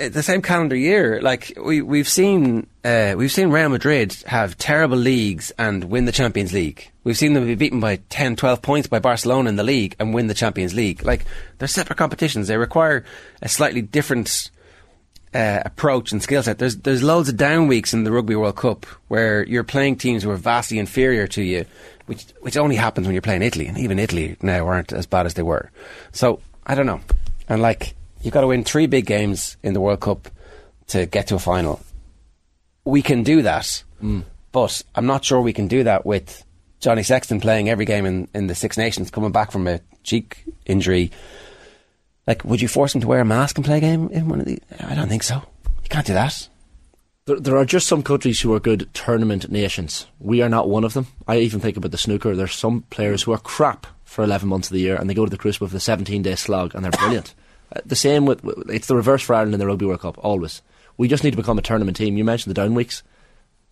uh, 0.00 0.08
the 0.08 0.22
same 0.22 0.40
calendar 0.40 0.76
year. 0.76 1.20
Like 1.20 1.52
we 1.62 1.82
we've 1.82 2.08
seen 2.08 2.66
uh, 2.84 3.14
we've 3.16 3.32
seen 3.32 3.50
Real 3.50 3.68
Madrid 3.68 4.14
have 4.26 4.56
terrible 4.56 4.96
leagues 4.96 5.50
and 5.58 5.84
win 5.84 6.06
the 6.06 6.12
Champions 6.12 6.52
League. 6.52 6.90
We've 7.04 7.16
seen 7.16 7.34
them 7.34 7.46
be 7.46 7.54
beaten 7.54 7.80
by 7.80 7.96
10, 8.08 8.36
12 8.36 8.62
points 8.62 8.88
by 8.88 8.98
Barcelona 8.98 9.48
in 9.48 9.56
the 9.56 9.62
league 9.62 9.96
and 9.98 10.14
win 10.14 10.28
the 10.28 10.34
Champions 10.34 10.74
League. 10.74 11.04
Like 11.04 11.24
they're 11.58 11.68
separate 11.68 11.96
competitions. 11.96 12.48
They 12.48 12.56
require 12.56 13.04
a 13.42 13.48
slightly 13.48 13.82
different 13.82 14.50
uh, 15.34 15.60
approach 15.64 16.12
and 16.12 16.22
skill 16.22 16.42
set. 16.42 16.58
There's 16.58 16.76
there's 16.78 17.02
loads 17.02 17.28
of 17.28 17.36
down 17.36 17.68
weeks 17.68 17.94
in 17.94 18.04
the 18.04 18.12
Rugby 18.12 18.34
World 18.34 18.56
Cup 18.56 18.86
where 19.08 19.44
you're 19.44 19.64
playing 19.64 19.96
teams 19.96 20.22
who 20.22 20.30
are 20.30 20.36
vastly 20.36 20.78
inferior 20.78 21.26
to 21.28 21.42
you, 21.42 21.66
which 22.06 22.26
which 22.40 22.56
only 22.56 22.76
happens 22.76 23.06
when 23.06 23.14
you're 23.14 23.22
playing 23.22 23.42
Italy, 23.42 23.66
and 23.66 23.78
even 23.78 23.98
Italy 23.98 24.36
now 24.42 24.66
aren't 24.66 24.92
as 24.92 25.06
bad 25.06 25.26
as 25.26 25.34
they 25.34 25.42
were. 25.42 25.70
So 26.12 26.40
I 26.66 26.74
don't 26.74 26.86
know, 26.86 27.00
and 27.48 27.62
like 27.62 27.94
you've 28.22 28.34
got 28.34 28.40
to 28.40 28.48
win 28.48 28.64
three 28.64 28.86
big 28.86 29.06
games 29.06 29.56
in 29.62 29.74
the 29.74 29.80
World 29.80 30.00
Cup 30.00 30.28
to 30.88 31.06
get 31.06 31.28
to 31.28 31.36
a 31.36 31.38
final. 31.38 31.80
We 32.90 33.02
can 33.02 33.22
do 33.22 33.42
that, 33.42 33.84
but 34.52 34.82
I'm 34.94 35.06
not 35.06 35.24
sure 35.24 35.40
we 35.40 35.52
can 35.52 35.68
do 35.68 35.84
that 35.84 36.04
with 36.04 36.44
Johnny 36.80 37.02
Sexton 37.02 37.40
playing 37.40 37.68
every 37.68 37.84
game 37.84 38.04
in, 38.06 38.28
in 38.34 38.46
the 38.48 38.54
Six 38.54 38.76
Nations, 38.76 39.10
coming 39.10 39.32
back 39.32 39.52
from 39.52 39.66
a 39.68 39.80
cheek 40.02 40.44
injury. 40.66 41.10
Like, 42.26 42.44
would 42.44 42.60
you 42.60 42.68
force 42.68 42.94
him 42.94 43.00
to 43.00 43.06
wear 43.06 43.20
a 43.20 43.24
mask 43.24 43.56
and 43.58 43.64
play 43.64 43.78
a 43.78 43.80
game 43.80 44.08
in 44.08 44.28
one 44.28 44.40
of 44.40 44.46
these? 44.46 44.60
I 44.80 44.94
don't 44.94 45.08
think 45.08 45.22
so. 45.22 45.36
You 45.82 45.88
can't 45.88 46.06
do 46.06 46.14
that. 46.14 46.48
There, 47.26 47.38
there 47.38 47.56
are 47.56 47.64
just 47.64 47.86
some 47.86 48.02
countries 48.02 48.40
who 48.40 48.52
are 48.54 48.60
good 48.60 48.88
tournament 48.94 49.50
nations. 49.50 50.06
We 50.18 50.42
are 50.42 50.48
not 50.48 50.68
one 50.68 50.84
of 50.84 50.94
them. 50.94 51.06
I 51.28 51.38
even 51.38 51.60
think 51.60 51.76
about 51.76 51.90
the 51.92 51.98
snooker. 51.98 52.34
There's 52.34 52.54
some 52.54 52.82
players 52.90 53.22
who 53.22 53.32
are 53.32 53.38
crap 53.38 53.86
for 54.04 54.24
11 54.24 54.48
months 54.48 54.68
of 54.68 54.74
the 54.74 54.80
year 54.80 54.96
and 54.96 55.08
they 55.08 55.14
go 55.14 55.24
to 55.24 55.30
the 55.30 55.36
Crucible 55.38 55.68
for 55.68 55.74
the 55.74 55.80
17 55.80 56.22
day 56.22 56.34
slog 56.34 56.74
and 56.74 56.82
they're 56.84 56.90
brilliant. 56.92 57.34
uh, 57.76 57.80
the 57.84 57.94
same 57.96 58.26
with- 58.26 58.42
it's 58.68 58.86
the 58.88 58.96
reverse 58.96 59.22
for 59.22 59.34
Ireland 59.34 59.54
in 59.54 59.60
the 59.60 59.66
Rugby 59.66 59.86
World 59.86 60.00
Cup, 60.00 60.18
always. 60.18 60.62
We 60.96 61.08
just 61.08 61.24
need 61.24 61.30
to 61.32 61.36
become 61.36 61.58
a 61.58 61.62
tournament 61.62 61.96
team. 61.96 62.16
You 62.16 62.24
mentioned 62.24 62.50
the 62.54 62.60
down 62.60 62.74
weeks. 62.74 63.02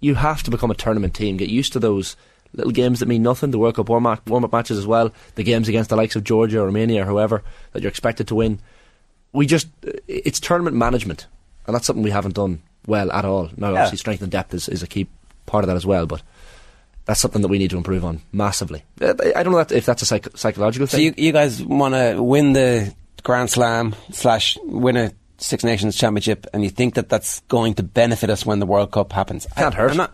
You 0.00 0.14
have 0.14 0.42
to 0.44 0.50
become 0.50 0.70
a 0.70 0.74
tournament 0.74 1.14
team. 1.14 1.36
Get 1.36 1.48
used 1.48 1.72
to 1.74 1.78
those 1.80 2.16
little 2.54 2.72
games 2.72 3.00
that 3.00 3.06
mean 3.06 3.22
nothing, 3.22 3.50
the 3.50 3.58
World 3.58 3.74
Cup 3.74 3.88
warm 3.88 4.06
up, 4.06 4.26
warm 4.28 4.44
up 4.44 4.52
matches 4.52 4.78
as 4.78 4.86
well, 4.86 5.12
the 5.34 5.42
games 5.42 5.68
against 5.68 5.90
the 5.90 5.96
likes 5.96 6.16
of 6.16 6.24
Georgia 6.24 6.60
or 6.60 6.66
Romania 6.66 7.02
or 7.02 7.06
whoever 7.06 7.42
that 7.72 7.82
you're 7.82 7.90
expected 7.90 8.28
to 8.28 8.34
win. 8.34 8.60
We 9.32 9.44
just, 9.46 9.68
it's 10.06 10.40
tournament 10.40 10.74
management, 10.76 11.26
and 11.66 11.74
that's 11.74 11.84
something 11.86 12.02
we 12.02 12.10
haven't 12.10 12.34
done 12.34 12.62
well 12.86 13.12
at 13.12 13.24
all. 13.26 13.50
Now, 13.56 13.68
Yeah. 13.72 13.74
obviously, 13.74 13.98
strength 13.98 14.22
and 14.22 14.32
depth 14.32 14.54
is, 14.54 14.68
is 14.68 14.82
a 14.82 14.86
key 14.86 15.06
part 15.44 15.64
of 15.64 15.68
that 15.68 15.76
as 15.76 15.84
well, 15.84 16.06
but 16.06 16.22
that's 17.04 17.20
something 17.20 17.42
that 17.42 17.48
we 17.48 17.58
need 17.58 17.70
to 17.70 17.76
improve 17.76 18.04
on 18.04 18.22
massively. 18.32 18.84
Uh, 19.00 19.12
I 19.36 19.42
don't 19.42 19.52
know 19.52 19.58
if 19.58 19.84
that's 19.84 20.00
a 20.02 20.06
psych- 20.06 20.34
psychological 20.36 20.86
So 20.86 20.96
thing. 20.96 21.06
you, 21.06 21.14
you 21.18 21.32
guys 21.32 21.62
want 21.62 21.94
to 21.94 22.22
win 22.22 22.54
the 22.54 22.94
Grand 23.24 23.50
Slam 23.50 23.94
slash 24.12 24.56
win 24.62 24.96
a 24.96 25.12
Six 25.38 25.62
Nations 25.64 25.96
Championship, 25.96 26.46
and 26.52 26.62
you 26.64 26.70
think 26.70 26.94
that 26.94 27.08
that's 27.08 27.40
going 27.48 27.74
to 27.74 27.82
benefit 27.82 28.28
us 28.30 28.44
when 28.44 28.58
the 28.58 28.66
World 28.66 28.90
Cup 28.90 29.12
happens? 29.12 29.46
Can't 29.56 29.74
hurt. 29.74 29.92
I'm 29.92 29.96
not, 29.96 30.12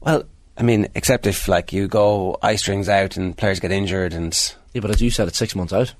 well, 0.00 0.24
I 0.56 0.62
mean, 0.62 0.88
except 0.94 1.26
if 1.26 1.48
like 1.48 1.72
you 1.72 1.86
go 1.88 2.36
eye 2.42 2.56
strings 2.56 2.88
out 2.88 3.16
and 3.16 3.36
players 3.36 3.60
get 3.60 3.70
injured, 3.72 4.12
and 4.12 4.36
yeah, 4.72 4.80
but 4.80 4.90
as 4.90 5.00
you 5.00 5.10
said, 5.10 5.28
it's 5.28 5.38
six 5.38 5.54
months 5.54 5.72
out. 5.72 5.94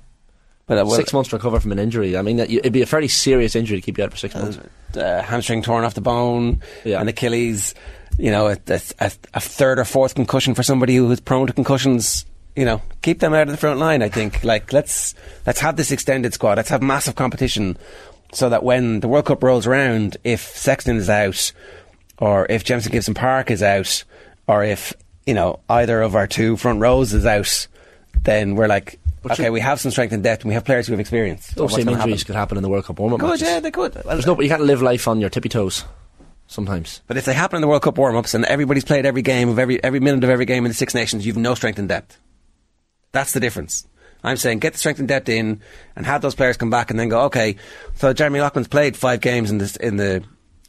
but 0.65 0.77
uh, 0.77 0.85
well, 0.85 0.95
six 0.95 1.13
months 1.13 1.29
to 1.29 1.37
recover 1.37 1.59
from 1.59 1.71
an 1.71 1.79
injury. 1.79 2.17
I 2.17 2.21
mean, 2.21 2.39
it'd 2.39 2.73
be 2.73 2.81
a 2.81 2.85
fairly 2.85 3.07
serious 3.07 3.55
injury 3.55 3.77
to 3.77 3.81
keep 3.81 3.97
you 3.97 4.03
out 4.03 4.11
for 4.11 4.17
six 4.17 4.35
months. 4.35 4.59
uh, 4.97 5.21
hamstring 5.21 5.61
torn 5.61 5.83
off 5.85 5.93
the 5.93 6.01
bone, 6.01 6.61
Yeah. 6.83 6.99
and 6.99 7.07
Achilles. 7.09 7.73
You 8.19 8.31
know, 8.31 8.47
a, 8.47 8.57
a, 8.67 8.81
a, 8.99 9.11
a 9.35 9.39
third 9.39 9.77
or 9.77 9.85
fourth 9.85 10.15
concussion 10.15 10.55
for 10.55 10.63
somebody 10.63 10.95
who 10.95 11.09
is 11.11 11.19
prone 11.19 11.45
to 11.47 11.53
concussions. 11.53 12.25
You 12.55 12.65
know, 12.65 12.81
keep 13.03 13.19
them 13.19 13.35
out 13.35 13.43
of 13.43 13.49
the 13.49 13.57
front 13.57 13.79
line. 13.79 14.01
I 14.01 14.09
think. 14.09 14.43
Like, 14.43 14.73
let's 14.73 15.13
let's 15.45 15.59
have 15.59 15.75
this 15.77 15.91
extended 15.91 16.33
squad. 16.33 16.57
Let's 16.57 16.69
have 16.69 16.81
massive 16.81 17.13
competition, 17.13 17.77
so 18.33 18.49
that 18.49 18.63
when 18.63 18.99
the 18.99 19.07
World 19.07 19.25
Cup 19.25 19.43
rolls 19.43 19.65
around, 19.67 20.17
if 20.23 20.41
Sexton 20.55 20.97
is 20.97 21.09
out, 21.09 21.51
or 22.17 22.45
if 22.49 22.63
Jamison 22.63 22.91
Gibson 22.91 23.13
Park 23.13 23.49
is 23.51 23.63
out, 23.63 24.03
or 24.47 24.63
if 24.63 24.93
you 25.25 25.33
know 25.33 25.59
either 25.69 26.01
of 26.01 26.15
our 26.15 26.27
two 26.27 26.57
front 26.57 26.79
rows 26.81 27.13
is 27.13 27.25
out, 27.25 27.67
then 28.23 28.55
we're 28.55 28.67
like. 28.67 28.99
But 29.23 29.33
okay, 29.39 29.49
we 29.49 29.59
have 29.59 29.79
some 29.79 29.91
strength 29.91 30.13
and 30.13 30.23
depth, 30.23 30.43
and 30.43 30.49
we 30.49 30.53
have 30.53 30.63
players 30.63 30.87
who 30.87 30.93
have 30.93 30.99
experience. 30.99 31.47
Those 31.51 31.73
same 31.73 31.89
injuries 31.89 32.21
happen. 32.21 32.25
could 32.25 32.35
happen 32.35 32.57
in 32.57 32.63
the 32.63 32.69
World 32.69 32.85
Cup 32.85 32.99
warm-up 32.99 33.19
Could, 33.19 33.29
matches. 33.29 33.41
yeah, 33.47 33.59
they 33.59 33.71
could. 33.71 33.93
There's 33.93 34.25
no, 34.25 34.35
but 34.35 34.43
you 34.43 34.49
can't 34.49 34.61
live 34.61 34.81
life 34.81 35.07
on 35.07 35.19
your 35.19 35.29
tippy 35.29 35.49
toes. 35.49 35.83
sometimes. 36.47 37.01
But 37.07 37.17
if 37.17 37.25
they 37.25 37.33
happen 37.33 37.57
in 37.57 37.61
the 37.61 37.67
World 37.67 37.81
Cup 37.81 37.97
warm-ups 37.97 38.33
and 38.35 38.45
everybody's 38.45 38.85
played 38.85 39.05
every 39.05 39.21
game 39.23 39.49
of 39.49 39.59
every 39.59 39.83
every 39.83 39.99
minute 39.99 40.23
of 40.23 40.29
every 40.29 40.45
game 40.45 40.65
in 40.65 40.69
the 40.69 40.75
Six 40.75 40.93
Nations, 40.93 41.25
you've 41.25 41.35
no 41.35 41.55
strength 41.55 41.79
and 41.79 41.89
depth. 41.89 42.17
That's 43.11 43.33
the 43.33 43.39
difference. 43.39 43.85
I'm 44.23 44.37
saying 44.37 44.59
get 44.59 44.73
the 44.73 44.79
strength 44.79 44.99
and 44.99 45.07
depth 45.07 45.29
in 45.29 45.61
and 45.95 46.05
have 46.05 46.21
those 46.21 46.35
players 46.35 46.57
come 46.57 46.69
back 46.69 46.89
and 46.91 46.99
then 46.99 47.09
go, 47.09 47.21
okay, 47.25 47.57
so 47.95 48.13
Jeremy 48.13 48.39
Loughlin's 48.39 48.67
played 48.67 48.97
five 48.97 49.21
games 49.21 49.51
in, 49.51 49.57
this, 49.57 49.75
in 49.75 49.97
the 49.97 50.23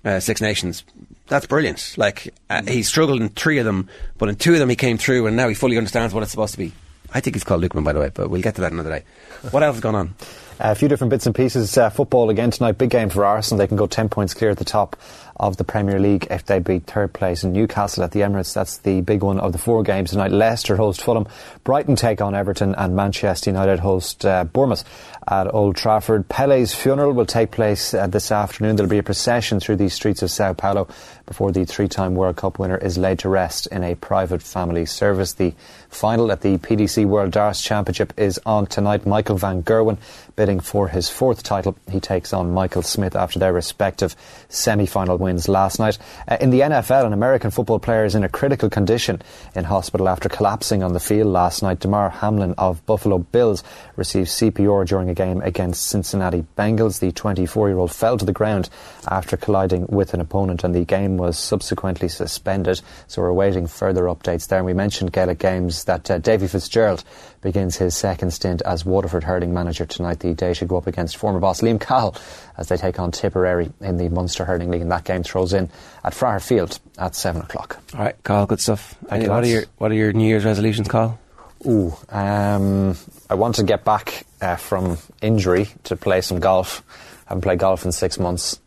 uh, 0.05 0.21
Six 0.21 0.41
Nations. 0.41 0.85
That's 1.27 1.47
brilliant. 1.47 1.95
Like, 1.97 2.35
uh, 2.49 2.63
he 2.67 2.83
struggled 2.83 3.21
in 3.21 3.29
three 3.31 3.59
of 3.59 3.65
them, 3.65 3.89
but 4.17 4.29
in 4.29 4.37
two 4.37 4.53
of 4.55 4.59
them 4.59 4.69
he 4.69 4.77
came 4.77 4.99
through 4.99 5.27
and 5.27 5.37
now 5.37 5.49
he 5.49 5.55
fully 5.55 5.77
understands 5.77 6.15
what 6.15 6.23
it's 6.23 6.31
supposed 6.31 6.53
to 6.53 6.59
be. 6.59 6.73
I 7.13 7.21
think 7.21 7.37
he's 7.37 7.45
called 7.45 7.63
Loughman, 7.63 7.85
by 7.85 7.93
the 7.93 8.01
way, 8.01 8.11
but 8.13 8.29
we'll 8.29 8.43
get 8.43 8.55
to 8.57 8.61
that 8.63 8.73
another 8.73 8.91
day. 8.91 9.05
What 9.51 9.63
else 9.63 9.77
has 9.77 9.81
gone 9.81 9.95
on? 9.95 10.15
A 10.61 10.75
few 10.75 10.89
different 10.89 11.11
bits 11.11 11.25
and 11.25 11.35
pieces. 11.35 11.79
Uh, 11.79 11.91
football 11.91 12.29
again 12.29 12.51
tonight. 12.51 12.73
Big 12.73 12.91
game 12.91 13.09
for 13.09 13.25
Arsenal. 13.25 13.59
They 13.59 13.69
can 13.69 13.77
go 13.77 13.87
10 13.87 14.09
points 14.09 14.35
clear 14.35 14.51
at 14.51 14.59
the 14.59 14.65
top 14.65 14.97
of 15.41 15.57
the 15.57 15.65
Premier 15.65 15.99
League 15.99 16.27
if 16.31 16.45
they 16.47 16.59
beat 16.59 16.85
third 16.85 17.13
place 17.13 17.45
in 17.45 17.53
Newcastle 17.53 18.05
at 18.05 18.13
the 18.13 18.21
Emirates. 18.21 18.55
That's 18.55 18.79
the 18.79 19.01
big 19.01 19.23
one 19.23 19.39
of 19.41 19.53
the 19.53 19.59
four 19.59 19.83
games 19.83 20.11
tonight. 20.11 20.33
Leicester 20.33 20.77
host 20.77 21.03
Fulham. 21.03 21.27
Brighton 21.65 21.97
take 21.97 22.21
on 22.21 22.35
Everton 22.35 22.75
and 22.75 22.97
Manchester 22.97 23.51
United 23.51 23.79
host 23.81 24.25
uh, 24.25 24.45
Bournemouth 24.45 24.85
at 25.29 25.53
Old 25.53 25.77
Trafford. 25.77 26.29
Pele's 26.29 26.75
funeral 26.75 27.13
will 27.13 27.27
take 27.27 27.51
place 27.51 27.93
uh, 27.95 28.07
this 28.07 28.33
afternoon. 28.33 28.77
There'll 28.77 28.91
be 28.91 28.99
a 28.99 29.03
procession 29.03 29.61
through 29.61 29.77
the 29.77 29.89
streets 29.89 30.23
of 30.23 30.31
Sao 30.31 30.55
Paulo 30.55 30.89
before 31.27 31.53
the 31.53 31.67
three-time 31.67 32.15
World 32.15 32.37
Cup 32.37 32.59
winner 32.59 32.79
is 32.79 32.97
laid 32.97 33.19
to 33.21 33.29
rest 33.29 33.67
in 33.67 33.85
a 33.85 33.95
private 33.95 34.43
family 34.43 34.87
service. 34.87 35.35
The 35.35 35.55
final 35.91 36.33
at 36.33 36.41
the 36.41 36.57
PDC 36.57 37.05
World 37.05 37.33
Darts 37.33 37.63
Championship 37.63 38.15
is 38.17 38.41
on 38.47 38.67
tonight. 38.67 39.07
Michael 39.07 39.37
van 39.37 39.63
Gerwen 39.63 39.99
bidding 40.37 40.61
for 40.61 40.89
his 40.89 41.09
fourth 41.09 41.43
title. 41.43 41.77
He 41.91 42.01
takes 42.01 42.33
on 42.33 42.55
Michael 42.55 42.83
Smith 42.83 43.15
after 43.15 43.39
their 43.39 43.53
respective 43.53 44.17
semi-final 44.49 45.19
last 45.49 45.79
night. 45.79 45.99
Uh, 46.27 46.39
in 46.41 46.51
the 46.51 46.61
NFL, 46.61 47.05
an 47.05 47.13
American 47.13 47.51
football 47.51 47.79
player 47.79 48.05
is 48.05 48.15
in 48.15 48.25
a 48.25 48.29
critical 48.29 48.71
condition 48.71 49.21
in 49.55 49.65
hospital 49.65 50.09
after 50.09 50.29
collapsing 50.29 50.83
on 50.83 50.95
the 50.95 51.01
field 51.01 51.29
last 51.29 51.63
night. 51.63 51.81
Damar 51.81 52.09
Hamlin 52.09 52.55
of 52.57 52.85
Buffalo 52.87 53.19
Bills 53.19 53.63
received 53.97 54.29
CPR 54.29 54.87
during 54.87 55.11
a 55.11 55.15
game 55.15 55.43
against 55.43 55.87
Cincinnati 55.87 56.47
Bengals. 56.57 57.01
The 57.01 57.13
24-year-old 57.13 57.93
fell 57.93 58.17
to 58.17 58.25
the 58.25 58.33
ground 58.33 58.71
after 59.11 59.37
colliding 59.37 59.87
with 59.89 60.15
an 60.15 60.21
opponent 60.21 60.65
and 60.65 60.75
the 60.75 60.85
game 60.85 61.17
was 61.17 61.39
subsequently 61.39 62.09
suspended. 62.09 62.81
So 63.07 63.23
we're 63.23 63.29
awaiting 63.29 63.67
further 63.67 64.05
updates 64.05 64.49
there. 64.49 64.59
And 64.59 64.67
we 64.67 64.75
mentioned 64.75 65.13
Gaelic 65.13 65.39
Games 65.39 65.85
that 65.85 66.11
uh, 66.11 66.19
Davy 66.19 66.47
Fitzgerald 66.47 67.05
begins 67.41 67.77
his 67.77 67.97
second 67.97 68.33
stint 68.33 68.63
as 68.63 68.85
Waterford 68.85 69.25
hurling 69.25 69.55
manager 69.55 69.87
tonight. 69.87 70.21
The 70.21 70.35
day 70.35 70.53
should 70.53 70.69
go 70.69 70.77
up 70.77 70.87
against 70.87 71.17
former 71.17 71.41
boss 71.41 71.61
Liam 71.61 71.81
Cahill 71.81 72.17
as 72.57 72.69
they 72.69 72.77
take 72.77 72.99
on 72.99 73.13
Tipperary 73.13 73.73
in 73.81 73.97
the 73.97 74.09
Munster 74.09 74.45
Hurling 74.45 74.71
League. 74.71 74.83
And 74.83 74.91
that 74.91 75.05
game 75.05 75.23
throws 75.23 75.53
in 75.53 75.71
at 76.05 76.13
Fraher 76.13 76.45
Field 76.45 76.79
at 76.99 77.15
7 77.15 77.43
o'clock. 77.43 77.79
All 77.95 78.01
right, 78.01 78.23
Carl, 78.25 78.47
good 78.47 78.61
stuff. 78.61 78.95
Thank 79.07 79.25
you, 79.25 79.31
what, 79.31 79.45
are 79.45 79.47
your, 79.47 79.65
what 79.79 79.91
are 79.91 79.95
your 79.95 80.13
New 80.13 80.27
Year's 80.27 80.45
resolutions, 80.45 80.89
Carl? 80.89 81.19
Ooh, 81.67 81.95
um, 82.11 82.97
I 83.29 83.35
want 83.35 83.57
to 83.57 83.65
get 83.65 83.85
back 83.85 84.27
uh, 84.41 84.57
from 84.57 84.99
injury 85.21 85.69
to 85.85 85.97
play 85.97 86.21
some 86.21 86.39
golf. 86.39 86.85
I 87.27 87.31
haven't 87.31 87.43
played 87.43 87.59
golf 87.59 87.85
in 87.85 87.93
six 87.93 88.19
months. 88.19 88.61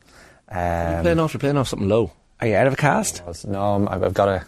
Um, 0.52 1.02
playing 1.04 1.20
off, 1.20 1.34
you're 1.34 1.40
playing 1.40 1.58
off 1.58 1.70
something 1.70 1.88
low. 1.90 2.12
Are 2.40 2.48
you 2.48 2.56
out 2.56 2.68
of 2.68 2.74
a 2.74 2.78
cast? 2.78 3.24
No, 3.48 3.74
I'm- 3.74 3.88
I've, 3.88 4.04
I've 4.04 4.14
got 4.14 4.28
a. 4.30 4.46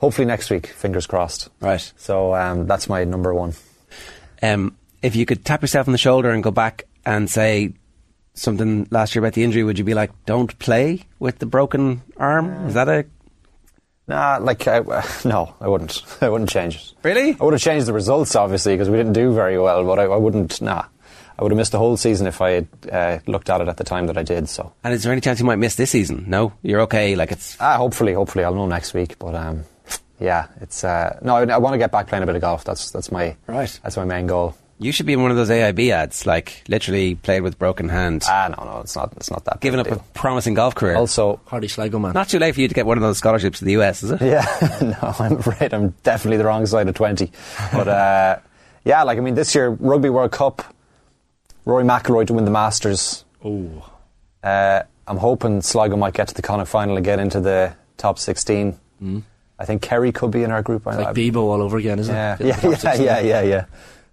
Hopefully 0.00 0.26
next 0.26 0.48
week, 0.50 0.66
fingers 0.68 1.06
crossed. 1.06 1.48
Right. 1.60 1.92
So 1.96 2.34
um, 2.34 2.66
that's 2.66 2.88
my 2.88 3.04
number 3.04 3.34
one. 3.34 3.52
Um, 4.42 4.76
if 5.02 5.14
you 5.16 5.26
could 5.26 5.44
tap 5.44 5.60
yourself 5.62 5.88
on 5.88 5.92
the 5.92 5.98
shoulder 5.98 6.30
and 6.30 6.42
go 6.42 6.50
back 6.50 6.84
and 7.04 7.28
say 7.30 7.74
something 8.34 8.86
last 8.90 9.14
year 9.14 9.22
about 9.22 9.34
the 9.34 9.42
injury, 9.44 9.62
would 9.64 9.78
you 9.78 9.84
be 9.84 9.92
like, 9.94 10.10
"Don't 10.24 10.58
play 10.58 11.04
with 11.18 11.38
the 11.38 11.46
broken 11.46 12.02
arm"? 12.16 12.66
Is 12.68 12.74
that 12.74 12.88
a 12.88 13.04
Nah, 14.08 14.38
like 14.40 14.66
I, 14.66 14.80
no, 15.24 15.54
I 15.60 15.68
wouldn't. 15.68 16.02
I 16.20 16.28
wouldn't 16.28 16.50
change 16.50 16.76
it. 16.76 16.92
Really? 17.04 17.36
I 17.40 17.44
would 17.44 17.52
have 17.54 17.60
changed 17.62 17.86
the 17.86 17.92
results, 17.92 18.34
obviously, 18.34 18.74
because 18.74 18.88
we 18.90 18.96
didn't 18.96 19.12
do 19.12 19.32
very 19.32 19.58
well. 19.58 19.84
But 19.84 19.98
I, 20.00 20.04
I 20.04 20.16
wouldn't. 20.16 20.60
Nah, 20.62 20.84
I 21.40 21.42
would 21.42 21.52
have 21.52 21.56
missed 21.56 21.72
the 21.72 21.78
whole 21.78 21.96
season 21.96 22.26
if 22.26 22.42
I 22.42 22.50
had 22.50 22.68
uh, 22.92 23.18
looked 23.26 23.48
at 23.48 23.62
it 23.62 23.68
at 23.68 23.78
the 23.78 23.84
time 23.84 24.06
that 24.08 24.18
I 24.18 24.22
did. 24.22 24.46
So, 24.46 24.74
And 24.84 24.92
is 24.92 25.02
there 25.04 25.10
any 25.12 25.22
chance 25.22 25.40
you 25.40 25.46
might 25.46 25.56
miss 25.56 25.74
this 25.76 25.90
season? 25.90 26.24
No, 26.28 26.52
you're 26.62 26.82
okay. 26.82 27.16
Like 27.16 27.32
it's 27.32 27.56
ah, 27.60 27.78
hopefully, 27.78 28.12
hopefully, 28.12 28.44
I'll 28.44 28.54
know 28.54 28.66
next 28.66 28.92
week. 28.92 29.18
But 29.18 29.34
um, 29.34 29.64
yeah, 30.20 30.48
it's 30.60 30.84
uh, 30.84 31.18
no. 31.22 31.36
I, 31.36 31.46
I 31.46 31.56
want 31.56 31.72
to 31.72 31.78
get 31.78 31.90
back 31.90 32.08
playing 32.08 32.22
a 32.22 32.26
bit 32.26 32.34
of 32.36 32.42
golf. 32.42 32.64
That's 32.64 32.90
that's 32.90 33.10
my 33.10 33.36
Right. 33.46 33.80
That's 33.82 33.96
my 33.96 34.04
main 34.04 34.26
goal. 34.26 34.54
you 34.78 34.92
should 34.92 35.06
be 35.06 35.14
in 35.14 35.22
one 35.22 35.30
of 35.30 35.36
those 35.38 35.48
AIB 35.50 35.90
ads, 35.92 36.26
like 36.26 36.62
literally 36.68 37.14
played 37.14 37.40
with 37.42 37.58
broken 37.58 37.88
hand, 37.88 38.22
Ah, 38.26 38.48
no, 38.54 38.64
no, 38.64 38.80
it's 38.80 38.94
not. 38.96 39.12
It's 39.16 39.30
not 39.30 39.44
that. 39.46 39.60
giving 39.62 39.80
up 39.80 39.86
a 39.88 39.94
a 39.94 39.98
promising 40.14 40.52
golf 40.54 40.74
career. 40.74 40.96
Also, 40.96 41.40
Hardy 41.46 41.68
Sligo, 41.68 41.98
man. 41.98 42.12
Not 42.12 42.28
too 42.28 42.38
late 42.38 42.54
for 42.54 42.60
you 42.60 42.68
to 42.68 42.74
get 42.74 42.84
one 42.86 42.98
of 42.98 43.02
those 43.02 43.16
scholarships 43.18 43.60
to 43.60 43.64
the 43.64 43.72
US, 43.80 44.02
is 44.02 44.10
it? 44.10 44.20
Yeah, 44.20 44.44
no, 44.82 45.14
I'm 45.18 45.36
afraid 45.38 45.72
I'm 45.72 45.94
definitely 46.02 46.36
the 46.36 46.44
wrong 46.44 46.66
side 46.66 46.86
of 46.88 46.94
20. 46.94 47.30
But 47.72 47.88
uh, 47.88 48.38
yeah, 48.84 49.02
like, 49.04 49.16
I 49.18 49.20
mean, 49.22 49.34
this 49.34 49.54
year, 49.54 49.70
Rugby 49.70 50.08
World 50.10 50.32
Cup, 50.32 50.62
Rory 51.64 51.84
McIlroy 51.84 52.26
to 52.26 52.34
win 52.34 52.44
the 52.44 52.50
Masters. 52.50 53.24
Oh, 53.44 53.88
Uh, 54.42 54.82
I'm 55.06 55.16
hoping 55.18 55.60
Sligo 55.60 55.96
might 55.96 56.14
get 56.14 56.28
to 56.28 56.34
the 56.34 56.42
Connacht 56.42 56.68
final 56.70 56.96
and 56.96 57.04
get 57.04 57.18
into 57.18 57.40
the 57.40 57.74
top 57.96 58.18
16. 58.18 58.78
I 59.58 59.64
think 59.66 59.82
Kerry 59.82 60.12
could 60.12 60.30
be 60.30 60.42
in 60.42 60.50
our 60.50 60.62
group. 60.62 60.86
I- 60.86 60.96
like 60.96 61.14
Bebo 61.14 61.36
all 61.36 61.60
over 61.62 61.76
again, 61.76 61.98
isn't 61.98 62.14
yeah, 62.14 62.36
it? 62.40 62.46
yeah, 62.46 62.70
yeah, 62.84 62.94
yeah, 62.94 63.20
yeah, 63.20 63.40
yeah. 63.42 63.64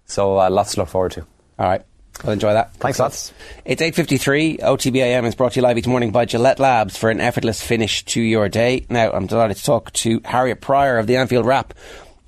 So 0.06 0.38
uh, 0.38 0.50
lots 0.50 0.74
to 0.74 0.80
look 0.80 0.88
forward 0.88 1.12
to. 1.12 1.20
All 1.58 1.66
right. 1.66 1.82
I'll 2.24 2.32
enjoy 2.32 2.52
that. 2.52 2.74
Thanks, 2.74 2.98
lads. 2.98 3.32
It's 3.64 3.80
8.53. 3.80 4.60
OTB 4.60 4.96
AM 4.96 5.24
is 5.24 5.34
brought 5.36 5.52
to 5.52 5.60
you 5.60 5.62
live 5.62 5.78
each 5.78 5.86
morning 5.86 6.10
by 6.10 6.24
Gillette 6.24 6.58
Labs 6.58 6.96
for 6.96 7.10
an 7.10 7.20
effortless 7.20 7.62
finish 7.62 8.04
to 8.06 8.20
your 8.20 8.48
day. 8.48 8.84
Now, 8.90 9.12
I'm 9.12 9.26
delighted 9.26 9.56
to 9.58 9.62
talk 9.64 9.92
to 9.94 10.20
Harriet 10.24 10.60
Pryor 10.60 10.98
of 10.98 11.06
the 11.06 11.16
Anfield 11.16 11.46
Wrap 11.46 11.74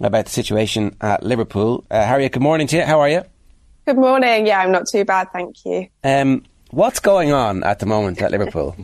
about 0.01 0.27
the 0.27 0.31
situation 0.31 0.97
at 1.01 1.23
Liverpool. 1.25 1.85
Uh, 1.91 2.05
Harriet, 2.07 2.33
good 2.33 2.43
morning 2.43 2.69
to 2.69 2.77
you. 2.77 2.85
How 2.85 3.01
are 3.01 3.09
you? 3.09 3.23
Good 3.87 3.97
morning. 3.97 4.47
Yeah, 4.47 4.61
I'm 4.61 4.73
not 4.73 4.87
too 4.91 5.05
bad, 5.05 5.29
thank 5.33 5.65
you. 5.65 5.89
Um, 6.05 6.45
what's 6.71 7.01
going 7.01 7.33
on 7.33 7.65
at 7.65 7.79
the 7.79 7.87
moment 7.87 8.21
at 8.23 8.31
Liverpool? 8.31 8.77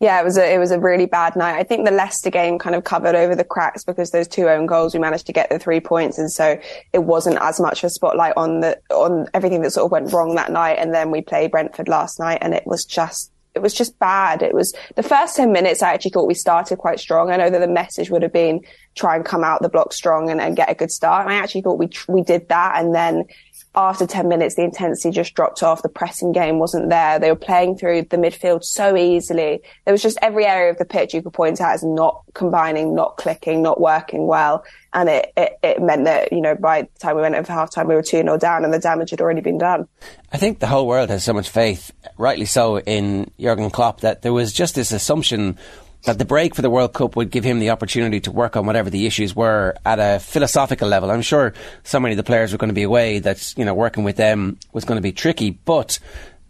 Yeah, 0.00 0.20
it 0.20 0.24
was 0.24 0.38
a 0.38 0.54
it 0.54 0.58
was 0.58 0.70
a 0.70 0.78
really 0.78 1.06
bad 1.06 1.34
night. 1.34 1.58
I 1.58 1.64
think 1.64 1.84
the 1.84 1.90
Leicester 1.90 2.30
game 2.30 2.58
kind 2.58 2.76
of 2.76 2.84
covered 2.84 3.16
over 3.16 3.34
the 3.34 3.42
cracks 3.42 3.82
because 3.82 4.12
those 4.12 4.28
two 4.28 4.48
own 4.48 4.66
goals 4.66 4.94
we 4.94 5.00
managed 5.00 5.26
to 5.26 5.32
get 5.32 5.50
the 5.50 5.58
three 5.58 5.80
points, 5.80 6.18
and 6.18 6.30
so 6.30 6.60
it 6.92 7.00
wasn't 7.00 7.38
as 7.40 7.58
much 7.58 7.82
of 7.82 7.88
a 7.88 7.90
spotlight 7.90 8.34
on 8.36 8.60
the 8.60 8.78
on 8.90 9.26
everything 9.34 9.62
that 9.62 9.72
sort 9.72 9.86
of 9.86 9.90
went 9.90 10.12
wrong 10.12 10.36
that 10.36 10.52
night. 10.52 10.78
And 10.78 10.94
then 10.94 11.10
we 11.10 11.20
played 11.20 11.50
Brentford 11.50 11.88
last 11.88 12.20
night, 12.20 12.38
and 12.42 12.54
it 12.54 12.64
was 12.64 12.84
just 12.84 13.32
it 13.56 13.62
was 13.62 13.74
just 13.74 13.98
bad. 13.98 14.40
It 14.40 14.54
was 14.54 14.72
the 14.94 15.02
first 15.02 15.34
ten 15.34 15.50
minutes. 15.50 15.82
I 15.82 15.92
actually 15.92 16.12
thought 16.12 16.28
we 16.28 16.34
started 16.34 16.78
quite 16.78 17.00
strong. 17.00 17.32
I 17.32 17.36
know 17.36 17.50
that 17.50 17.58
the 17.58 17.66
message 17.66 18.08
would 18.08 18.22
have 18.22 18.32
been 18.32 18.60
try 18.94 19.16
and 19.16 19.24
come 19.24 19.42
out 19.42 19.62
the 19.62 19.68
block 19.68 19.92
strong 19.92 20.30
and, 20.30 20.40
and 20.40 20.54
get 20.54 20.70
a 20.70 20.76
good 20.76 20.92
start. 20.92 21.26
And 21.26 21.34
I 21.34 21.38
actually 21.38 21.62
thought 21.62 21.78
we 21.78 21.88
tr- 21.88 22.12
we 22.12 22.22
did 22.22 22.48
that, 22.50 22.76
and 22.76 22.94
then 22.94 23.24
after 23.74 24.06
10 24.06 24.28
minutes, 24.28 24.54
the 24.54 24.62
intensity 24.62 25.14
just 25.14 25.34
dropped 25.34 25.62
off. 25.62 25.82
The 25.82 25.88
pressing 25.88 26.32
game 26.32 26.58
wasn't 26.58 26.88
there. 26.88 27.18
They 27.18 27.30
were 27.30 27.36
playing 27.36 27.78
through 27.78 28.02
the 28.02 28.16
midfield 28.16 28.64
so 28.64 28.96
easily. 28.96 29.60
There 29.84 29.92
was 29.92 30.02
just 30.02 30.18
every 30.22 30.46
area 30.46 30.70
of 30.70 30.78
the 30.78 30.84
pitch 30.84 31.14
you 31.14 31.22
could 31.22 31.32
point 31.32 31.60
out 31.60 31.74
as 31.74 31.84
not 31.84 32.22
combining, 32.34 32.94
not 32.94 33.16
clicking, 33.16 33.62
not 33.62 33.80
working 33.80 34.26
well. 34.26 34.64
And 34.92 35.08
it, 35.08 35.32
it, 35.36 35.58
it 35.62 35.82
meant 35.82 36.06
that, 36.06 36.32
you 36.32 36.40
know, 36.40 36.54
by 36.54 36.82
the 36.82 36.98
time 36.98 37.16
we 37.16 37.22
went 37.22 37.34
over 37.34 37.52
half 37.52 37.70
time, 37.70 37.88
we 37.88 37.94
were 37.94 38.02
2 38.02 38.22
0 38.22 38.38
down 38.38 38.64
and 38.64 38.72
the 38.72 38.78
damage 38.78 39.10
had 39.10 39.20
already 39.20 39.42
been 39.42 39.58
done. 39.58 39.86
I 40.32 40.38
think 40.38 40.58
the 40.58 40.66
whole 40.66 40.86
world 40.86 41.10
has 41.10 41.22
so 41.22 41.32
much 41.32 41.50
faith, 41.50 41.92
rightly 42.16 42.46
so, 42.46 42.80
in 42.80 43.30
Jurgen 43.38 43.70
Klopp 43.70 44.00
that 44.00 44.22
there 44.22 44.32
was 44.32 44.52
just 44.52 44.74
this 44.74 44.92
assumption 44.92 45.58
that 46.04 46.18
the 46.18 46.24
break 46.24 46.54
for 46.54 46.62
the 46.62 46.70
World 46.70 46.92
Cup 46.92 47.16
would 47.16 47.30
give 47.30 47.44
him 47.44 47.58
the 47.58 47.70
opportunity 47.70 48.20
to 48.20 48.30
work 48.30 48.56
on 48.56 48.66
whatever 48.66 48.88
the 48.88 49.06
issues 49.06 49.34
were 49.34 49.74
at 49.84 49.98
a 49.98 50.20
philosophical 50.20 50.88
level. 50.88 51.10
I'm 51.10 51.22
sure 51.22 51.54
so 51.82 51.98
many 51.98 52.12
of 52.12 52.16
the 52.16 52.22
players 52.22 52.52
were 52.52 52.58
going 52.58 52.68
to 52.68 52.74
be 52.74 52.84
away 52.84 53.18
that 53.18 53.54
you 53.56 53.64
know 53.64 53.74
working 53.74 54.04
with 54.04 54.16
them 54.16 54.58
was 54.72 54.84
going 54.84 54.96
to 54.96 55.02
be 55.02 55.12
tricky, 55.12 55.50
but 55.50 55.98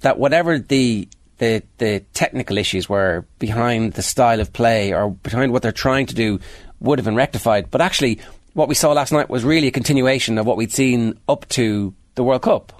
that 0.01 0.19
whatever 0.19 0.59
the 0.59 1.09
the 1.39 1.63
the 1.79 2.01
technical 2.13 2.59
issues 2.59 2.89
were 2.89 3.25
behind 3.39 3.95
the 3.95 4.03
style 4.03 4.41
of 4.41 4.53
play 4.53 4.93
or 4.93 5.11
behind 5.11 5.53
what 5.53 5.63
they're 5.63 5.73
trying 5.73 6.07
to 6.07 6.15
do 6.15 6.39
would 6.81 6.99
have 6.99 7.07
been 7.07 7.17
rectified. 7.17 7.71
But 7.71 7.81
actually, 7.81 8.21
what 8.55 8.69
we 8.69 8.75
saw 8.75 8.93
last 8.93 9.13
night 9.13 9.31
was 9.31 9.45
really 9.45 9.69
a 9.69 9.73
continuation 9.73 10.39
of 10.39 10.47
what 10.47 10.57
we'd 10.57 10.73
seen 10.73 11.19
up 11.29 11.49
to 11.51 11.95
the 12.15 12.25
World 12.25 12.43
Cup. 12.43 12.78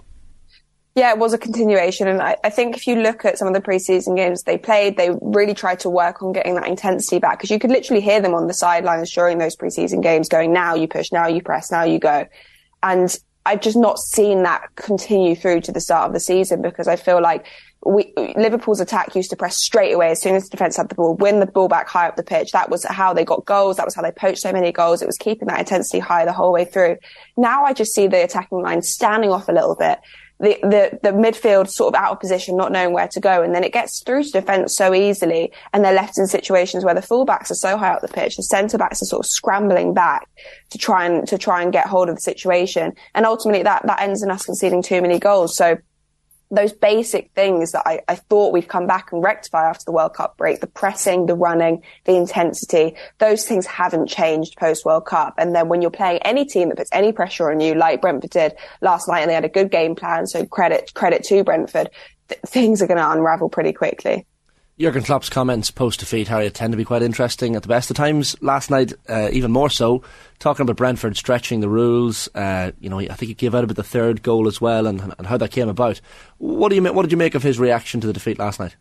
Yeah, 0.95 1.11
it 1.11 1.19
was 1.19 1.33
a 1.33 1.37
continuation. 1.37 2.07
And 2.07 2.21
I, 2.21 2.35
I 2.43 2.49
think 2.49 2.75
if 2.75 2.87
you 2.87 2.95
look 2.95 3.23
at 3.23 3.37
some 3.37 3.47
of 3.47 3.53
the 3.53 3.61
preseason 3.61 4.15
games 4.15 4.43
they 4.43 4.57
played, 4.57 4.97
they 4.97 5.11
really 5.21 5.53
tried 5.53 5.79
to 5.81 5.89
work 5.89 6.21
on 6.21 6.33
getting 6.33 6.55
that 6.55 6.67
intensity 6.67 7.19
back 7.19 7.37
because 7.37 7.51
you 7.51 7.59
could 7.59 7.69
literally 7.69 8.01
hear 8.01 8.19
them 8.21 8.33
on 8.33 8.47
the 8.47 8.53
sidelines 8.53 9.11
during 9.11 9.37
those 9.37 9.55
preseason 9.55 10.01
games 10.01 10.27
going, 10.27 10.51
now 10.51 10.75
you 10.75 10.87
push, 10.87 11.11
now 11.11 11.27
you 11.27 11.41
press, 11.41 11.71
now 11.71 11.83
you 11.83 11.99
go. 11.99 12.27
And 12.81 13.15
I've 13.45 13.61
just 13.61 13.77
not 13.77 13.97
seen 13.99 14.43
that 14.43 14.75
continue 14.75 15.35
through 15.35 15.61
to 15.61 15.71
the 15.71 15.79
start 15.79 16.07
of 16.07 16.13
the 16.13 16.19
season 16.19 16.61
because 16.61 16.87
I 16.87 16.95
feel 16.95 17.21
like 17.21 17.45
we, 17.85 18.13
Liverpool's 18.35 18.81
attack 18.81 19.15
used 19.15 19.29
to 19.29 19.37
press 19.37 19.57
straight 19.57 19.93
away 19.93 20.11
as 20.11 20.21
soon 20.21 20.35
as 20.35 20.43
the 20.43 20.49
defence 20.49 20.75
had 20.75 20.89
the 20.89 20.95
ball, 20.95 21.15
win 21.15 21.39
the 21.39 21.45
ball 21.45 21.69
back 21.69 21.87
high 21.87 22.07
up 22.07 22.17
the 22.17 22.23
pitch. 22.23 22.51
That 22.51 22.69
was 22.69 22.83
how 22.83 23.13
they 23.13 23.23
got 23.23 23.45
goals. 23.45 23.77
That 23.77 23.85
was 23.85 23.95
how 23.95 24.01
they 24.01 24.11
poached 24.11 24.39
so 24.39 24.51
many 24.51 24.71
goals. 24.71 25.01
It 25.01 25.05
was 25.07 25.17
keeping 25.17 25.47
that 25.47 25.59
intensity 25.59 25.99
high 25.99 26.25
the 26.25 26.33
whole 26.33 26.51
way 26.51 26.65
through. 26.65 26.97
Now 27.37 27.63
I 27.63 27.73
just 27.73 27.93
see 27.93 28.07
the 28.07 28.23
attacking 28.23 28.61
line 28.61 28.81
standing 28.81 29.31
off 29.31 29.47
a 29.47 29.53
little 29.53 29.75
bit. 29.75 29.99
The, 30.39 30.57
the, 30.61 30.99
the 31.03 31.09
midfield 31.09 31.69
sort 31.69 31.93
of 31.93 32.01
out 32.01 32.13
of 32.13 32.19
position, 32.21 32.55
not 32.55 32.71
knowing 32.71 32.93
where 32.93 33.09
to 33.09 33.19
go. 33.19 33.43
And 33.43 33.53
then 33.53 33.65
it 33.65 33.73
gets 33.73 34.01
through 34.01 34.23
to 34.23 34.31
defence 34.31 34.73
so 34.73 34.93
easily. 34.93 35.51
And 35.73 35.83
they're 35.83 35.93
left 35.93 36.17
in 36.17 36.27
situations 36.27 36.85
where 36.85 36.95
the 36.95 37.01
fullbacks 37.01 37.51
are 37.51 37.55
so 37.55 37.75
high 37.75 37.89
up 37.89 38.01
the 38.01 38.07
pitch. 38.07 38.37
The 38.37 38.43
centre 38.43 38.77
backs 38.77 39.01
are 39.01 39.05
sort 39.05 39.25
of 39.25 39.29
scrambling 39.29 39.93
back 39.93 40.29
to 40.69 40.77
try 40.77 41.05
and, 41.05 41.27
to 41.27 41.37
try 41.37 41.61
and 41.61 41.73
get 41.73 41.87
hold 41.87 42.07
of 42.07 42.15
the 42.15 42.21
situation. 42.21 42.93
And 43.13 43.25
ultimately 43.25 43.63
that, 43.63 43.85
that 43.85 44.01
ends 44.01 44.23
in 44.23 44.31
us 44.31 44.45
conceding 44.45 44.81
too 44.81 45.01
many 45.01 45.19
goals. 45.19 45.57
So 45.57 45.77
those 46.51 46.73
basic 46.73 47.31
things 47.33 47.71
that 47.73 47.83
I, 47.85 48.01
I, 48.07 48.15
thought 48.15 48.53
we'd 48.53 48.67
come 48.67 48.87
back 48.87 49.11
and 49.11 49.23
rectify 49.23 49.69
after 49.69 49.85
the 49.85 49.91
World 49.91 50.15
Cup 50.15 50.35
break, 50.35 50.61
the 50.61 50.67
pressing, 50.67 51.27
the 51.27 51.35
running, 51.35 51.83
the 52.05 52.15
intensity, 52.15 52.95
those 53.19 53.45
things 53.45 53.67
haven't 53.67 54.07
changed 54.07 54.57
post 54.57 54.83
World 54.83 55.05
Cup. 55.05 55.35
And 55.37 55.55
then 55.55 55.69
when 55.69 55.81
you're 55.81 55.91
playing 55.91 56.19
any 56.23 56.45
team 56.45 56.69
that 56.69 56.77
puts 56.77 56.89
any 56.91 57.11
pressure 57.11 57.51
on 57.51 57.59
you, 57.59 57.75
like 57.75 58.01
Brentford 58.01 58.31
did 58.31 58.53
last 58.81 59.07
night, 59.07 59.21
and 59.21 59.29
they 59.29 59.35
had 59.35 59.45
a 59.45 59.49
good 59.49 59.69
game 59.69 59.95
plan, 59.95 60.25
so 60.25 60.45
credit, 60.45 60.91
credit 60.95 61.23
to 61.25 61.43
Brentford, 61.43 61.89
th- 62.29 62.41
things 62.47 62.81
are 62.81 62.87
going 62.87 62.97
to 62.97 63.11
unravel 63.11 63.49
pretty 63.49 63.73
quickly. 63.73 64.25
Jurgen 64.79 65.03
Klopp's 65.03 65.27
comments 65.29 65.71
post 65.71 65.99
defeat, 65.99 66.29
Harriet, 66.29 66.53
tend 66.53 66.71
to 66.71 66.77
be 66.77 66.85
quite 66.85 67.01
interesting 67.01 67.57
at 67.57 67.63
the 67.63 67.67
best 67.67 67.89
of 67.89 67.97
times. 67.97 68.41
Last 68.41 68.71
night, 68.71 68.93
uh, 69.09 69.27
even 69.29 69.51
more 69.51 69.69
so, 69.69 70.03
talking 70.39 70.63
about 70.63 70.77
Brentford 70.77 71.17
stretching 71.17 71.59
the 71.59 71.67
rules. 71.67 72.29
Uh, 72.33 72.71
you 72.79 72.89
know, 72.89 72.97
I 72.97 73.07
think 73.07 73.27
he 73.27 73.33
gave 73.33 73.53
out 73.53 73.65
about 73.65 73.75
the 73.75 73.83
third 73.83 74.23
goal 74.23 74.47
as 74.47 74.61
well, 74.61 74.87
and, 74.87 75.13
and 75.17 75.27
how 75.27 75.35
that 75.35 75.51
came 75.51 75.67
about. 75.67 75.99
What 76.37 76.69
do 76.69 76.75
you 76.75 76.93
what 76.93 77.01
did 77.01 77.11
you 77.11 77.17
make 77.17 77.35
of 77.35 77.43
his 77.43 77.59
reaction 77.59 77.99
to 77.99 78.07
the 78.07 78.13
defeat 78.13 78.39
last 78.39 78.57
night? 78.57 78.77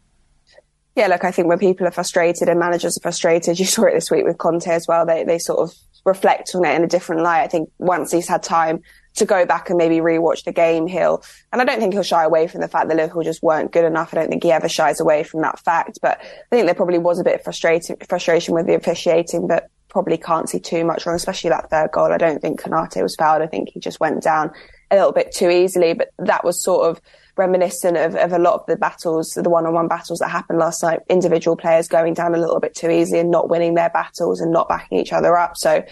Yeah, 0.95 1.09
look, 1.09 1.25
I 1.25 1.33
think 1.33 1.49
when 1.49 1.59
people 1.59 1.85
are 1.85 1.93
frustrated 1.93 2.49
and 2.49 2.61
managers 2.61 2.97
are 2.97 3.03
frustrated, 3.03 3.59
you 3.59 3.65
saw 3.65 3.87
it 3.87 3.95
this 3.95 4.09
week 4.09 4.25
with 4.25 4.39
Conte 4.39 4.71
as 4.71 4.87
well. 4.87 5.05
They 5.05 5.25
they 5.25 5.41
sort 5.41 5.59
of 5.59 5.75
reflect 6.05 6.55
on 6.55 6.65
it 6.65 6.77
in 6.77 6.85
a 6.85 6.89
different 6.89 7.23
light. 7.23 7.43
I 7.43 7.49
think 7.49 7.71
once 7.79 8.13
he's 8.13 8.29
had 8.29 8.45
time 8.45 8.83
to 9.15 9.25
go 9.25 9.45
back 9.45 9.69
and 9.69 9.79
maybe 9.79 9.97
rewatch 9.97 10.45
the 10.45 10.53
game, 10.53 10.87
he'll, 10.87 11.23
and 11.53 11.61
I 11.61 11.65
don't 11.65 11.81
think 11.81 11.93
he'll 11.93 12.03
shy 12.03 12.25
away 12.25 12.47
from 12.47 12.61
the 12.61 12.69
fact 12.69 12.89
that 12.89 12.97
Liverpool 12.97 13.23
just 13.23 13.43
weren't 13.43 13.73
good 13.73 13.85
enough. 13.85 14.13
I 14.13 14.19
don't 14.19 14.29
think 14.29 14.43
he 14.43 14.53
ever 14.53 14.69
shies 14.69 15.01
away 15.01 15.25
from 15.25 15.43
that 15.43 15.59
fact, 15.61 15.99
but 16.01 16.19
I 16.21 16.49
think 16.51 16.67
there 16.67 16.75
probably 16.75 16.99
was 16.99 17.19
a 17.19 17.25
bit 17.25 17.37
of 17.37 17.43
frustration, 17.43 17.97
frustration 18.09 18.55
with 18.55 18.67
the 18.67 18.75
officiating, 18.75 19.47
but 19.47 19.69
probably 19.89 20.19
can't 20.19 20.49
see 20.49 20.61
too 20.61 20.85
much 20.85 21.07
wrong, 21.07 21.17
especially 21.17 21.51
that 21.51 21.71
third 21.71 21.91
goal. 21.93 22.13
I 22.13 22.19
don't 22.19 22.41
think 22.41 22.61
Konaté 22.61 23.03
was 23.03 23.17
fouled. 23.17 23.43
I 23.43 23.47
think 23.47 23.71
he 23.71 23.81
just 23.81 24.01
went 24.01 24.23
down 24.23 24.53
a 24.91 24.97
little 24.97 25.13
bit 25.13 25.33
too 25.35 25.51
easily, 25.51 25.95
but 25.95 26.11
that 26.19 26.45
was 26.45 26.63
sort 26.63 26.89
of 26.89 27.01
reminiscent 27.37 27.97
of, 27.97 28.15
of 28.15 28.33
a 28.33 28.39
lot 28.39 28.55
of 28.55 28.67
the 28.67 28.77
battles, 28.77 29.31
the 29.31 29.49
one-on-one 29.49 29.89
battles 29.89 30.19
that 30.19 30.29
happened 30.29 30.59
last 30.59 30.83
night. 30.83 31.01
Individual 31.09 31.57
players 31.57 31.89
going 31.89 32.13
down 32.13 32.35
a 32.35 32.39
little 32.39 32.61
bit 32.61 32.75
too 32.75 32.91
easily 32.91 33.21
and 33.21 33.31
not 33.31 33.49
winning 33.49 33.75
their 33.75 33.91
battles 33.91 34.41
and 34.41 34.53
not 34.53 34.69
backing 34.69 34.99
each 34.99 35.13
other 35.13 35.37
up. 35.37 35.57
So 35.57 35.83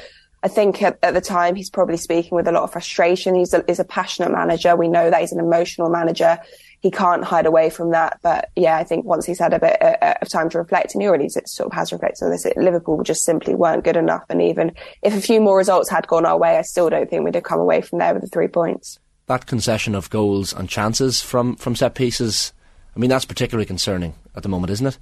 I 0.42 0.48
think 0.48 0.82
at, 0.82 0.98
at, 1.02 1.14
the 1.14 1.20
time 1.20 1.54
he's 1.54 1.70
probably 1.70 1.96
speaking 1.96 2.36
with 2.36 2.46
a 2.46 2.52
lot 2.52 2.62
of 2.62 2.72
frustration. 2.72 3.34
He's 3.34 3.54
a, 3.54 3.64
he's 3.66 3.80
a 3.80 3.84
passionate 3.84 4.30
manager. 4.30 4.76
We 4.76 4.88
know 4.88 5.10
that 5.10 5.20
he's 5.20 5.32
an 5.32 5.40
emotional 5.40 5.88
manager. 5.88 6.38
He 6.80 6.90
can't 6.90 7.24
hide 7.24 7.46
away 7.46 7.70
from 7.70 7.90
that. 7.90 8.20
But 8.22 8.50
yeah, 8.54 8.76
I 8.76 8.84
think 8.84 9.06
once 9.06 9.24
he's 9.24 9.38
had 9.38 9.54
a 9.54 9.58
bit 9.58 9.76
of 9.80 10.28
time 10.28 10.50
to 10.50 10.58
reflect, 10.58 10.94
and 10.94 11.02
he 11.02 11.08
already 11.08 11.28
sort 11.28 11.66
of 11.66 11.72
has 11.72 11.92
reflected 11.92 12.24
on 12.24 12.30
this, 12.30 12.46
Liverpool 12.56 13.02
just 13.02 13.24
simply 13.24 13.54
weren't 13.54 13.82
good 13.82 13.96
enough. 13.96 14.24
And 14.28 14.42
even 14.42 14.72
if 15.02 15.14
a 15.14 15.20
few 15.20 15.40
more 15.40 15.56
results 15.56 15.88
had 15.90 16.06
gone 16.06 16.26
our 16.26 16.38
way, 16.38 16.58
I 16.58 16.62
still 16.62 16.90
don't 16.90 17.08
think 17.08 17.24
we'd 17.24 17.34
have 17.34 17.44
come 17.44 17.60
away 17.60 17.80
from 17.80 17.98
there 17.98 18.12
with 18.12 18.22
the 18.22 18.28
three 18.28 18.48
points. 18.48 18.98
That 19.26 19.46
concession 19.46 19.94
of 19.94 20.10
goals 20.10 20.52
and 20.52 20.68
chances 20.68 21.20
from, 21.20 21.56
from 21.56 21.74
set 21.74 21.94
pieces, 21.94 22.52
I 22.94 23.00
mean, 23.00 23.10
that's 23.10 23.24
particularly 23.24 23.66
concerning 23.66 24.14
at 24.36 24.42
the 24.42 24.48
moment, 24.48 24.70
isn't 24.70 24.86
it? 24.86 24.98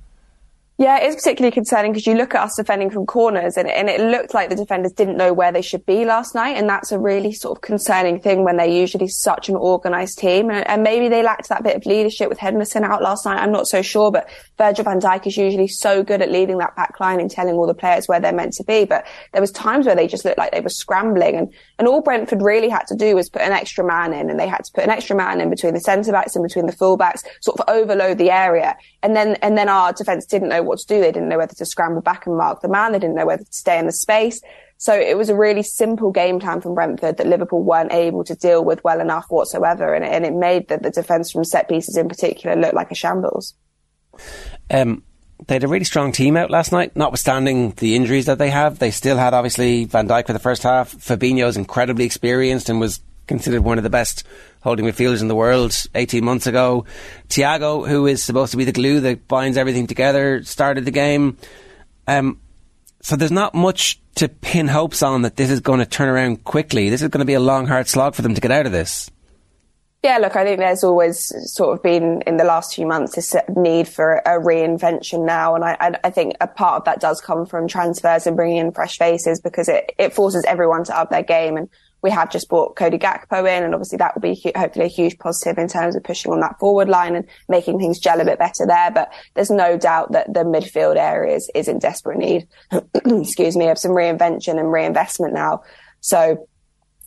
Yeah, 0.77 0.99
it 0.99 1.07
is 1.07 1.15
particularly 1.15 1.53
concerning 1.53 1.93
because 1.93 2.05
you 2.05 2.15
look 2.15 2.35
at 2.35 2.43
us 2.43 2.57
defending 2.57 2.91
from 2.91 3.07
corners 3.07 3.57
and, 3.57 3.71
and 3.71 3.89
it 3.89 4.01
looked 4.01 4.35
like 4.35 4.49
the 4.51 4.57
defenders 4.57 4.91
didn't 4.91 5.17
know 5.17 5.33
where 5.33 5.53
they 5.53 5.63
should 5.63 5.87
be 5.87 6.05
last 6.05 6.35
night. 6.35 6.57
And 6.57 6.69
that's 6.69 6.91
a 6.91 6.99
really 6.99 7.33
sort 7.33 7.57
of 7.57 7.63
concerning 7.63 8.21
thing 8.21 8.43
when 8.43 8.57
they're 8.57 8.67
usually 8.67 9.07
such 9.07 9.49
an 9.49 9.55
organised 9.55 10.19
team. 10.19 10.51
And, 10.51 10.67
and, 10.67 10.83
maybe 10.83 11.09
they 11.09 11.23
lacked 11.23 11.49
that 11.49 11.63
bit 11.63 11.77
of 11.77 11.87
leadership 11.87 12.29
with 12.29 12.39
Henderson 12.39 12.83
out 12.83 13.03
last 13.03 13.25
night. 13.25 13.41
I'm 13.41 13.53
not 13.53 13.69
so 13.69 13.83
sure, 13.83 14.11
but 14.11 14.29
Virgil 14.59 14.85
van 14.85 15.01
Dijk 15.01 15.29
is 15.29 15.37
usually 15.37 15.69
so 15.69 16.03
good 16.03 16.21
at 16.21 16.33
leading 16.33 16.59
that 16.59 16.75
back 16.75 16.99
line 16.99 17.21
and 17.21 17.31
telling 17.31 17.55
all 17.55 17.69
the 17.69 17.75
players 17.75 18.09
where 18.09 18.19
they're 18.19 18.33
meant 18.33 18.55
to 18.55 18.65
be. 18.65 18.85
But 18.85 19.07
there 19.31 19.41
was 19.41 19.53
times 19.53 19.87
where 19.87 19.95
they 19.95 20.09
just 20.09 20.25
looked 20.25 20.39
like 20.39 20.51
they 20.51 20.61
were 20.61 20.69
scrambling 20.69 21.37
and, 21.37 21.55
and 21.79 21.87
all 21.87 22.03
Brentford 22.03 22.43
really 22.43 22.69
had 22.69 22.89
to 22.89 22.97
do 22.97 23.15
was 23.15 23.31
put 23.31 23.43
an 23.43 23.53
extra 23.53 23.85
man 23.85 24.13
in 24.13 24.29
and 24.29 24.41
they 24.41 24.49
had 24.49 24.65
to 24.65 24.73
put 24.75 24.83
an 24.83 24.91
extra 24.91 25.15
man 25.15 25.41
in 25.41 25.51
between 25.51 25.73
the 25.73 25.81
centre 25.81 26.11
backs 26.11 26.35
and 26.35 26.43
between 26.43 26.67
the 26.67 26.73
full 26.73 26.97
backs, 26.97 27.23
sort 27.41 27.61
of 27.61 27.69
overload 27.69 28.19
the 28.19 28.33
area. 28.33 28.77
And 29.05 29.15
then, 29.15 29.37
and 29.43 29.57
then 29.57 29.69
our 29.69 29.93
defence 29.93 30.25
didn't 30.25 30.49
know 30.49 30.63
what 30.63 30.79
to 30.79 30.87
do. 30.87 30.99
They 30.99 31.13
didn't 31.13 31.29
know 31.29 31.37
whether 31.37 31.55
to 31.55 31.67
scramble 31.67 32.01
back 32.01 32.27
and 32.27 32.39
mark 32.39 32.63
the 32.63 32.69
man. 32.69 32.93
They 32.93 32.99
didn't 32.99 33.17
know 33.17 33.27
whether 33.27 33.45
to 33.45 33.53
stay 33.53 33.79
in 33.79 33.85
the 33.85 33.93
space. 33.93 34.41
So 34.79 34.95
it 34.95 35.19
was 35.19 35.29
a 35.29 35.37
really 35.37 35.63
simple 35.63 36.11
game 36.11 36.41
plan 36.41 36.63
from 36.63 36.75
Brentford 36.75 37.19
that 37.19 37.27
Liverpool 37.27 37.63
weren't 37.63 37.93
able 37.93 38.25
to 38.25 38.35
deal 38.35 38.65
with 38.65 38.83
well 38.83 39.01
enough 39.01 39.27
whatsoever. 39.29 39.93
And 39.93 40.07
it, 40.07 40.09
and 40.09 40.25
it 40.25 40.33
made 40.33 40.69
the, 40.69 40.79
the 40.79 40.91
defence 40.91 41.31
from 41.31 41.45
set 41.45 41.69
pieces 41.69 41.99
in 41.99 42.09
particular 42.09 42.57
look 42.57 42.73
like 42.73 42.91
a 42.91 42.95
shambles. 42.95 43.55
Um, 44.71 45.03
they 45.47 45.57
had 45.57 45.65
a 45.65 45.69
really 45.69 45.85
strong 45.85 46.11
team 46.11 46.39
out 46.39 46.51
last 46.51 46.73
night, 46.73 46.97
notwithstanding 46.97 47.73
the 47.73 47.97
injuries 47.97 48.25
that 48.25 48.39
they 48.39 48.49
have. 48.49 48.79
They 48.79 48.91
still 48.91 49.19
had 49.19 49.35
obviously 49.35 49.85
Van 49.85 50.09
Dijk 50.09 50.27
for 50.27 50.33
the 50.33 50.39
first 50.39 50.63
half. 50.63 50.95
Fabinho's 50.95 51.59
incredibly 51.59 52.07
experienced 52.07 52.71
and 52.71 52.81
was 52.81 53.01
considered 53.27 53.63
one 53.63 53.79
of 53.79 53.85
the 53.85 53.91
best 53.91 54.25
holding 54.63 54.87
midfielders 54.87 55.21
in 55.21 55.29
the 55.29 55.35
world 55.35 55.77
18 55.95 56.25
months 56.25 56.47
ago. 56.47 56.85
Thiago, 57.29 57.87
who 57.89 58.07
is 58.07 58.23
supposed 58.23 58.53
to 58.53 58.57
be 58.57 58.65
the 58.65 58.73
glue 58.73 59.01
that 59.01 59.29
binds 59.29 59.57
everything 59.57 59.87
together, 59.87 60.43
started 60.45 60.85
the 60.85 60.91
game. 60.91 61.37
Um, 62.07 62.41
so 63.01 63.17
there's 63.17 63.33
not 63.33 63.55
much 63.55 64.01
to 64.17 64.29
pin 64.29 64.69
hopes 64.69 65.03
on 65.03 65.23
that 65.23 65.37
this 65.37 65.51
is 65.51 65.61
going 65.61 65.81
to 65.81 65.87
turn 65.87 66.09
around 66.09 66.45
quickly. 66.45 66.89
This 66.89 67.03
is 67.03 67.09
going 67.09 67.21
to 67.21 67.27
be 67.27 67.35
a 67.35 67.41
long, 67.41 67.67
hard 67.67 67.89
slog 67.89 68.15
for 68.15 68.23
them 68.23 68.35
to 68.35 68.41
get 68.41 68.51
out 68.51 68.67
of 68.67 68.73
this. 68.73 69.11
Yeah, 70.05 70.19
look, 70.19 70.37
I 70.37 70.45
think 70.45 70.59
there's 70.59 70.85
always 70.85 71.33
sort 71.51 71.75
of 71.75 71.83
been 71.83 72.21
in 72.27 72.37
the 72.37 72.45
last 72.45 72.75
few 72.75 72.87
months 72.87 73.15
this 73.15 73.35
need 73.57 73.89
for 73.89 74.17
a 74.27 74.39
reinvention 74.39 75.25
now, 75.25 75.55
and 75.55 75.65
I, 75.65 75.99
I, 76.05 76.11
think 76.11 76.35
a 76.43 76.47
part 76.47 76.77
of 76.77 76.85
that 76.85 77.01
does 77.01 77.23
come 77.23 77.47
from 77.47 77.67
transfers 77.69 78.27
and 78.27 78.37
bringing 78.37 78.59
in 78.59 78.73
fresh 78.73 78.99
faces 78.99 79.41
because 79.41 79.67
it, 79.67 79.93
it 79.97 80.13
forces 80.13 80.45
everyone 80.47 80.85
to 80.85 80.99
up 80.99 81.09
their 81.09 81.23
game. 81.23 81.57
And 81.57 81.71
we 82.05 82.11
have 82.11 82.31
just 82.31 82.51
brought 82.51 82.77
Cody 82.77 82.99
Gakpo 82.99 83.41
in, 83.49 83.65
and 83.65 83.75
obviously 83.75 83.97
that 83.97 84.15
will 84.15 84.21
be 84.21 84.39
hopefully 84.55 84.85
a 84.85 84.89
huge 84.89 85.19
positive 85.19 85.57
in 85.57 85.69
terms 85.69 85.97
of 85.97 86.05
pushing 86.05 86.33
on 86.33 86.41
that 86.41 86.59
forward 86.59 86.87
line 86.87 87.17
and 87.17 87.27
making 87.49 87.79
things 87.79 87.99
gel 87.99 88.21
a 88.21 88.27
bit 88.27 88.39
better 88.39 88.67
there. 88.67 88.91
But 88.91 89.11
there's 89.33 89.51
no 89.51 89.79
doubt 89.79 90.13
that 90.13 90.33
the 90.33 90.45
midfield 90.45 90.97
area 90.97 91.35
is, 91.35 91.51
is 91.55 91.67
in 91.67 91.79
desperate 91.79 92.19
need, 92.19 92.47
excuse 93.07 93.57
me, 93.57 93.69
of 93.69 93.79
some 93.79 93.93
reinvention 93.93 94.61
and 94.61 94.71
reinvestment 94.71 95.33
now. 95.33 95.63
So 96.03 96.47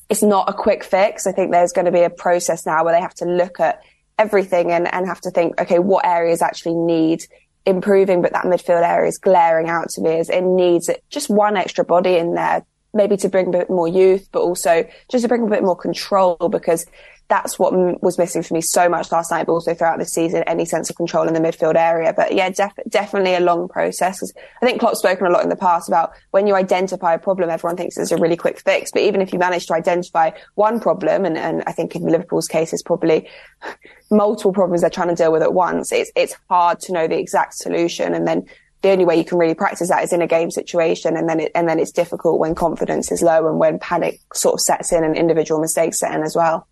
it's 0.10 0.24
not 0.24 0.50
a 0.50 0.54
quick 0.54 0.84
fix. 0.84 1.28
I 1.28 1.32
think 1.32 1.52
there's 1.52 1.74
going 1.74 1.86
to 1.86 1.92
be 1.92 2.02
a 2.02 2.10
process 2.10 2.66
now 2.66 2.84
where 2.84 2.96
they 2.96 3.02
have 3.02 3.14
to 3.16 3.26
look 3.26 3.60
at 3.60 3.84
everything 4.18 4.72
and, 4.72 4.92
and 4.92 5.06
have 5.06 5.22
to 5.22 5.30
think, 5.30 5.62
okay, 5.62 5.78
what 5.78 6.08
areas 6.08 6.42
actually 6.42 6.74
need 6.74 7.22
improving, 7.68 8.24
but 8.24 8.34
that 8.34 8.46
midfield 8.46 8.82
area 8.82 9.10
is 9.10 9.20
glaring 9.20 9.70
out 9.70 9.90
to 9.90 10.02
me 10.02 10.18
as 10.18 10.32
it 10.32 10.42
needs 10.42 10.90
just 11.12 11.30
one 11.30 11.56
extra 11.56 11.86
body 11.86 12.16
in 12.16 12.34
there 12.34 12.66
maybe 12.94 13.18
to 13.18 13.30
bring 13.30 13.48
a 13.48 13.52
bit 13.52 13.70
more 13.70 13.88
youth, 13.88 14.30
but 14.32 14.42
also 14.42 14.88
just 15.10 15.24
to 15.24 15.28
bring 15.28 15.44
a 15.44 15.50
bit 15.50 15.64
more 15.64 15.76
control 15.76 16.38
because 16.50 16.86
that's 17.30 17.60
what 17.60 17.74
m- 17.74 17.98
was 18.02 18.18
missing 18.18 18.42
for 18.42 18.54
me 18.54 18.62
so 18.62 18.88
much 18.88 19.12
last 19.12 19.32
night, 19.32 19.46
but 19.46 19.54
also 19.54 19.74
throughout 19.74 20.00
the 20.00 20.06
season, 20.06 20.44
any 20.44 20.66
sense 20.66 20.90
of 20.90 20.96
control 20.96 21.28
in 21.28 21.34
the 21.34 21.40
midfield 21.40 21.76
area. 21.76 22.14
But 22.16 22.34
yeah, 22.34 22.50
def- 22.50 22.80
definitely 22.88 23.36
a 23.36 23.40
long 23.40 23.68
process. 23.68 24.18
Because 24.18 24.34
I 24.62 24.66
think 24.66 24.80
Klopp's 24.80 25.00
spoken 25.00 25.28
a 25.28 25.30
lot 25.30 25.44
in 25.44 25.50
the 25.50 25.56
past 25.56 25.90
about 25.90 26.12
when 26.32 26.48
you 26.48 26.56
identify 26.56 27.14
a 27.14 27.20
problem, 27.20 27.50
everyone 27.50 27.76
thinks 27.76 27.98
it's 27.98 28.12
a 28.12 28.18
really 28.18 28.38
quick 28.38 28.60
fix. 28.60 28.92
But 28.92 29.02
even 29.02 29.22
if 29.22 29.34
you 29.34 29.40
manage 29.40 29.66
to 29.68 29.74
identify 29.74 30.32
one 30.56 30.80
problem, 30.80 31.26
and, 31.26 31.38
and 31.38 31.64
I 31.68 31.74
think 31.74 31.96
in 31.96 32.04
Liverpool's 32.04 32.48
case, 32.48 32.72
it's 32.72 32.84
probably 32.84 33.28
multiple 34.12 34.54
problems 34.54 34.82
they're 34.82 34.90
trying 34.90 35.10
to 35.10 35.16
deal 35.16 35.32
with 35.32 35.42
at 35.42 35.54
once, 35.54 35.92
it's, 35.92 36.12
it's 36.16 36.36
hard 36.50 36.80
to 36.82 36.94
know 36.94 37.08
the 37.08 37.20
exact 37.20 37.56
solution. 37.56 38.14
And 38.14 38.26
then 38.26 38.46
the 38.88 38.94
only 38.94 39.06
way 39.06 39.18
you 39.18 39.26
can 39.26 39.38
really 39.38 39.54
practice 39.54 39.90
that 39.90 40.04
is 40.04 40.14
in 40.14 40.22
a 40.22 40.28
game 40.28 40.50
situation 40.50 41.18
and 41.18 41.28
then 41.28 41.42
it, 41.42 41.52
and 41.54 41.68
then 41.68 41.80
it's 41.80 41.92
difficult 41.92 42.40
when 42.40 42.56
confidence 42.56 43.12
is 43.12 43.22
low 43.22 43.48
and 43.48 43.60
when 43.60 43.80
panic 43.80 44.20
sort 44.34 44.54
of 44.54 44.62
sets 44.62 44.94
in 44.94 45.04
and 45.04 45.18
individual 45.18 45.60
mistakes 45.60 46.00
set 46.00 46.14
in 46.14 46.24
as 46.24 46.36
well. 46.36 46.66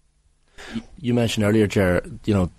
You 1.00 1.14
mentioned 1.14 1.46
earlier, 1.46 1.68
Ger, 1.68 2.02
you 2.24 2.34
know, 2.34 2.50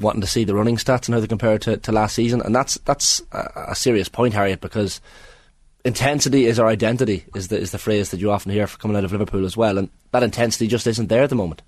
wanting 0.00 0.20
to 0.20 0.26
see 0.26 0.42
the 0.42 0.54
running 0.54 0.76
stats 0.76 1.06
and 1.06 1.14
how 1.14 1.20
they 1.20 1.28
compare 1.28 1.58
to, 1.60 1.76
to 1.76 1.92
last 1.92 2.16
season, 2.16 2.42
and 2.42 2.54
that's 2.54 2.74
that's 2.78 3.22
a, 3.30 3.66
a, 3.68 3.74
serious 3.76 4.08
point, 4.08 4.34
Harriet, 4.34 4.60
because 4.60 5.00
intensity 5.84 6.46
is 6.46 6.58
our 6.58 6.66
identity, 6.66 7.24
is 7.36 7.48
the 7.48 7.58
is 7.58 7.70
the 7.70 7.78
phrase 7.78 8.10
that 8.10 8.18
you 8.18 8.32
often 8.32 8.50
hear 8.50 8.66
coming 8.66 8.96
out 8.96 9.04
of 9.04 9.12
Liverpool 9.12 9.46
as 9.46 9.56
well, 9.56 9.78
and 9.78 9.88
that 10.10 10.24
intensity 10.24 10.66
just 10.66 10.88
isn't 10.88 11.08
there 11.08 11.22
at 11.22 11.30
the 11.30 11.36
moment. 11.36 11.62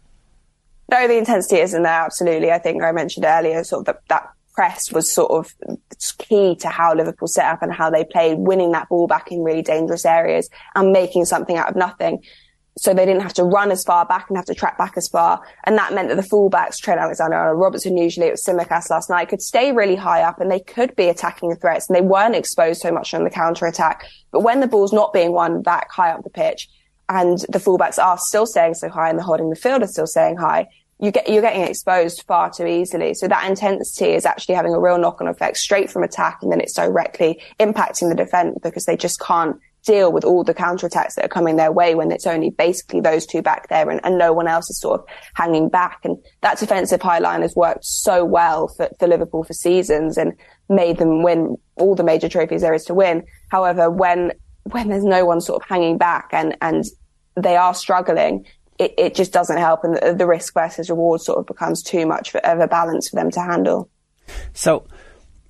No, 0.90 1.06
the 1.06 1.18
intensity 1.18 1.60
isn't 1.60 1.84
there. 1.84 2.02
Absolutely, 2.02 2.50
I 2.50 2.58
think 2.58 2.82
I 2.82 2.90
mentioned 2.90 3.24
earlier, 3.24 3.62
sort 3.62 3.86
of 3.88 3.94
the, 3.94 4.00
that 4.08 4.28
press 4.56 4.90
was 4.90 5.12
sort 5.12 5.30
of 5.30 5.54
key 6.18 6.56
to 6.56 6.68
how 6.68 6.94
Liverpool 6.94 7.28
set 7.28 7.44
up 7.44 7.62
and 7.62 7.72
how 7.72 7.90
they 7.90 8.04
played, 8.04 8.38
winning 8.38 8.72
that 8.72 8.88
ball 8.88 9.06
back 9.06 9.30
in 9.30 9.42
really 9.42 9.62
dangerous 9.62 10.04
areas 10.04 10.48
and 10.74 10.92
making 10.92 11.26
something 11.26 11.56
out 11.56 11.68
of 11.68 11.76
nothing. 11.76 12.22
so 12.78 12.92
they 12.92 13.06
didn't 13.06 13.22
have 13.22 13.32
to 13.32 13.44
run 13.44 13.70
as 13.70 13.82
far 13.84 14.04
back 14.04 14.26
and 14.28 14.36
have 14.36 14.44
to 14.44 14.54
track 14.54 14.76
back 14.76 14.94
as 14.96 15.08
far. 15.08 15.40
And 15.64 15.78
that 15.78 15.94
meant 15.94 16.08
that 16.08 16.16
the 16.16 16.22
fullbacks, 16.22 16.76
Trent 16.76 17.00
Alexander 17.00 17.50
and 17.50 17.58
Robertson, 17.58 17.96
usually 17.96 18.26
it 18.26 18.32
was 18.32 18.44
Tsimikas 18.44 18.90
last 18.90 19.08
night, 19.08 19.28
could 19.30 19.40
stay 19.40 19.72
really 19.72 19.96
high 19.96 20.22
up 20.22 20.40
and 20.40 20.50
they 20.50 20.60
could 20.60 20.94
be 20.94 21.08
attacking 21.08 21.48
the 21.48 21.56
threats 21.56 21.88
and 21.88 21.96
they 21.96 22.02
weren't 22.02 22.36
exposed 22.36 22.82
so 22.82 22.92
much 22.92 23.14
on 23.14 23.24
the 23.24 23.30
counter 23.30 23.66
attack. 23.66 24.04
But 24.30 24.40
when 24.40 24.60
the 24.60 24.66
ball's 24.66 24.92
not 24.92 25.14
being 25.14 25.32
won 25.32 25.62
back 25.62 25.90
high 25.90 26.10
up 26.10 26.22
the 26.22 26.30
pitch 26.30 26.68
and 27.08 27.38
the 27.48 27.58
fullbacks 27.58 28.02
are 28.02 28.18
still 28.18 28.46
staying 28.46 28.74
so 28.74 28.90
high 28.90 29.08
and 29.08 29.18
the 29.18 29.22
holding 29.22 29.50
midfield 29.50 29.82
is 29.82 29.92
still 29.92 30.06
staying 30.06 30.36
high, 30.36 30.68
you 30.98 31.10
get, 31.10 31.28
you're 31.28 31.42
getting 31.42 31.62
exposed 31.62 32.24
far 32.26 32.50
too 32.50 32.66
easily. 32.66 33.12
So 33.14 33.28
that 33.28 33.48
intensity 33.48 34.12
is 34.12 34.24
actually 34.24 34.54
having 34.54 34.72
a 34.72 34.80
real 34.80 34.98
knock 34.98 35.20
on 35.20 35.28
effect 35.28 35.58
straight 35.58 35.90
from 35.90 36.02
attack 36.02 36.38
and 36.42 36.50
then 36.50 36.60
it's 36.60 36.72
directly 36.72 37.42
impacting 37.60 38.08
the 38.08 38.14
defence 38.14 38.58
because 38.62 38.86
they 38.86 38.96
just 38.96 39.20
can't 39.20 39.56
deal 39.84 40.10
with 40.10 40.24
all 40.24 40.42
the 40.42 40.54
counter 40.54 40.86
attacks 40.86 41.14
that 41.14 41.24
are 41.24 41.28
coming 41.28 41.56
their 41.56 41.70
way 41.70 41.94
when 41.94 42.10
it's 42.10 42.26
only 42.26 42.50
basically 42.50 43.00
those 43.00 43.24
two 43.24 43.40
back 43.40 43.68
there 43.68 43.88
and, 43.88 44.00
and 44.04 44.18
no 44.18 44.32
one 44.32 44.48
else 44.48 44.68
is 44.68 44.80
sort 44.80 45.00
of 45.00 45.06
hanging 45.34 45.68
back. 45.68 46.00
And 46.04 46.18
that 46.40 46.58
defensive 46.58 47.00
high 47.00 47.20
line 47.20 47.42
has 47.42 47.54
worked 47.54 47.84
so 47.84 48.24
well 48.24 48.68
for, 48.68 48.88
for 48.98 49.06
Liverpool 49.06 49.44
for 49.44 49.52
seasons 49.52 50.18
and 50.18 50.32
made 50.68 50.98
them 50.98 51.22
win 51.22 51.56
all 51.76 51.94
the 51.94 52.02
major 52.02 52.28
trophies 52.28 52.62
there 52.62 52.74
is 52.74 52.84
to 52.86 52.94
win. 52.94 53.24
However, 53.50 53.90
when, 53.90 54.32
when 54.64 54.88
there's 54.88 55.04
no 55.04 55.24
one 55.24 55.40
sort 55.40 55.62
of 55.62 55.68
hanging 55.68 55.98
back 55.98 56.30
and, 56.32 56.56
and 56.60 56.84
they 57.36 57.56
are 57.56 57.74
struggling, 57.74 58.44
it, 58.78 58.94
it 58.98 59.14
just 59.14 59.32
doesn't 59.32 59.58
help 59.58 59.84
and 59.84 59.96
the, 59.96 60.14
the 60.14 60.26
risk 60.26 60.54
versus 60.54 60.90
reward 60.90 61.20
sort 61.20 61.38
of 61.38 61.46
becomes 61.46 61.82
too 61.82 62.06
much 62.06 62.34
of 62.34 62.60
a 62.60 62.68
balance 62.68 63.08
for 63.08 63.16
them 63.16 63.30
to 63.30 63.40
handle. 63.40 63.88
So, 64.54 64.86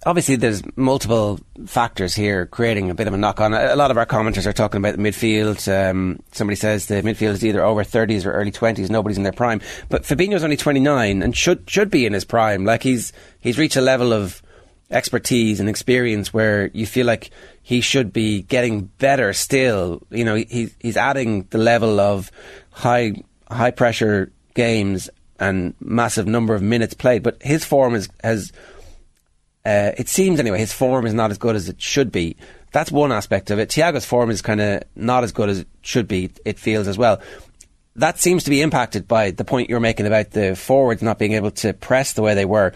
obviously 0.06 0.36
there's 0.36 0.62
multiple 0.76 1.40
factors 1.66 2.14
here 2.14 2.46
creating 2.46 2.90
a 2.90 2.94
bit 2.94 3.08
of 3.08 3.14
a 3.14 3.16
knock 3.16 3.40
on. 3.40 3.52
A 3.52 3.76
lot 3.76 3.90
of 3.90 3.98
our 3.98 4.06
commenters 4.06 4.46
are 4.46 4.52
talking 4.52 4.78
about 4.78 4.96
the 4.96 5.02
midfield. 5.02 5.66
Um, 5.68 6.20
somebody 6.32 6.56
says 6.56 6.86
the 6.86 7.02
midfield 7.02 7.32
is 7.32 7.44
either 7.44 7.64
over 7.64 7.82
30s 7.82 8.24
or 8.24 8.32
early 8.32 8.52
20s. 8.52 8.88
Nobody's 8.88 9.16
in 9.16 9.24
their 9.24 9.32
prime. 9.32 9.60
But 9.88 10.04
Fabinho's 10.04 10.44
only 10.44 10.56
29 10.56 11.22
and 11.22 11.36
should 11.36 11.68
should 11.68 11.90
be 11.90 12.06
in 12.06 12.12
his 12.12 12.24
prime. 12.24 12.64
Like 12.64 12.82
he's 12.82 13.12
he's 13.40 13.58
reached 13.58 13.76
a 13.76 13.80
level 13.80 14.12
of 14.12 14.42
expertise 14.90 15.58
and 15.58 15.68
experience 15.68 16.32
where 16.32 16.70
you 16.72 16.86
feel 16.86 17.06
like 17.06 17.30
he 17.66 17.80
should 17.80 18.12
be 18.12 18.42
getting 18.42 18.82
better 18.82 19.32
still. 19.32 20.00
You 20.10 20.24
know, 20.24 20.36
he, 20.36 20.70
he's 20.78 20.96
adding 20.96 21.48
the 21.50 21.58
level 21.58 21.98
of 21.98 22.30
high 22.70 23.14
high 23.50 23.72
pressure 23.72 24.30
games 24.54 25.10
and 25.40 25.74
massive 25.80 26.28
number 26.28 26.54
of 26.54 26.62
minutes 26.62 26.94
played. 26.94 27.24
But 27.24 27.42
his 27.42 27.64
form 27.64 27.96
is, 27.96 28.08
has 28.22 28.52
uh, 29.64 29.90
it 29.98 30.08
seems 30.08 30.38
anyway 30.38 30.60
his 30.60 30.72
form 30.72 31.06
is 31.06 31.12
not 31.12 31.32
as 31.32 31.38
good 31.38 31.56
as 31.56 31.68
it 31.68 31.82
should 31.82 32.12
be. 32.12 32.36
That's 32.70 32.92
one 32.92 33.10
aspect 33.10 33.50
of 33.50 33.58
it. 33.58 33.70
Thiago's 33.70 34.04
form 34.04 34.30
is 34.30 34.42
kind 34.42 34.60
of 34.60 34.84
not 34.94 35.24
as 35.24 35.32
good 35.32 35.48
as 35.48 35.58
it 35.58 35.68
should 35.82 36.06
be. 36.06 36.30
It 36.44 36.60
feels 36.60 36.86
as 36.86 36.96
well. 36.96 37.20
That 37.96 38.20
seems 38.20 38.44
to 38.44 38.50
be 38.50 38.62
impacted 38.62 39.08
by 39.08 39.32
the 39.32 39.44
point 39.44 39.70
you're 39.70 39.80
making 39.80 40.06
about 40.06 40.30
the 40.30 40.54
forwards 40.54 41.02
not 41.02 41.18
being 41.18 41.32
able 41.32 41.50
to 41.50 41.72
press 41.72 42.12
the 42.12 42.22
way 42.22 42.34
they 42.34 42.44
were. 42.44 42.74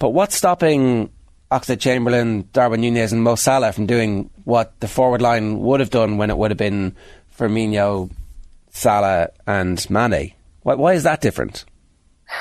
But 0.00 0.08
what's 0.10 0.34
stopping 0.34 1.10
Oxlade 1.52 1.80
Chamberlain, 1.80 2.48
Darwin 2.52 2.80
Nunez, 2.80 3.12
and 3.12 3.22
Mo 3.22 3.34
Salah 3.34 3.72
from 3.72 3.86
doing 3.86 4.30
what 4.44 4.78
the 4.80 4.88
forward 4.88 5.20
line 5.20 5.58
would 5.60 5.80
have 5.80 5.90
done 5.90 6.16
when 6.16 6.30
it 6.30 6.38
would 6.38 6.50
have 6.50 6.58
been 6.58 6.96
Firmino, 7.38 8.10
Salah, 8.70 9.28
and 9.46 9.88
Mane? 9.90 10.32
Why, 10.62 10.74
why 10.74 10.94
is 10.94 11.02
that 11.02 11.20
different? 11.20 11.66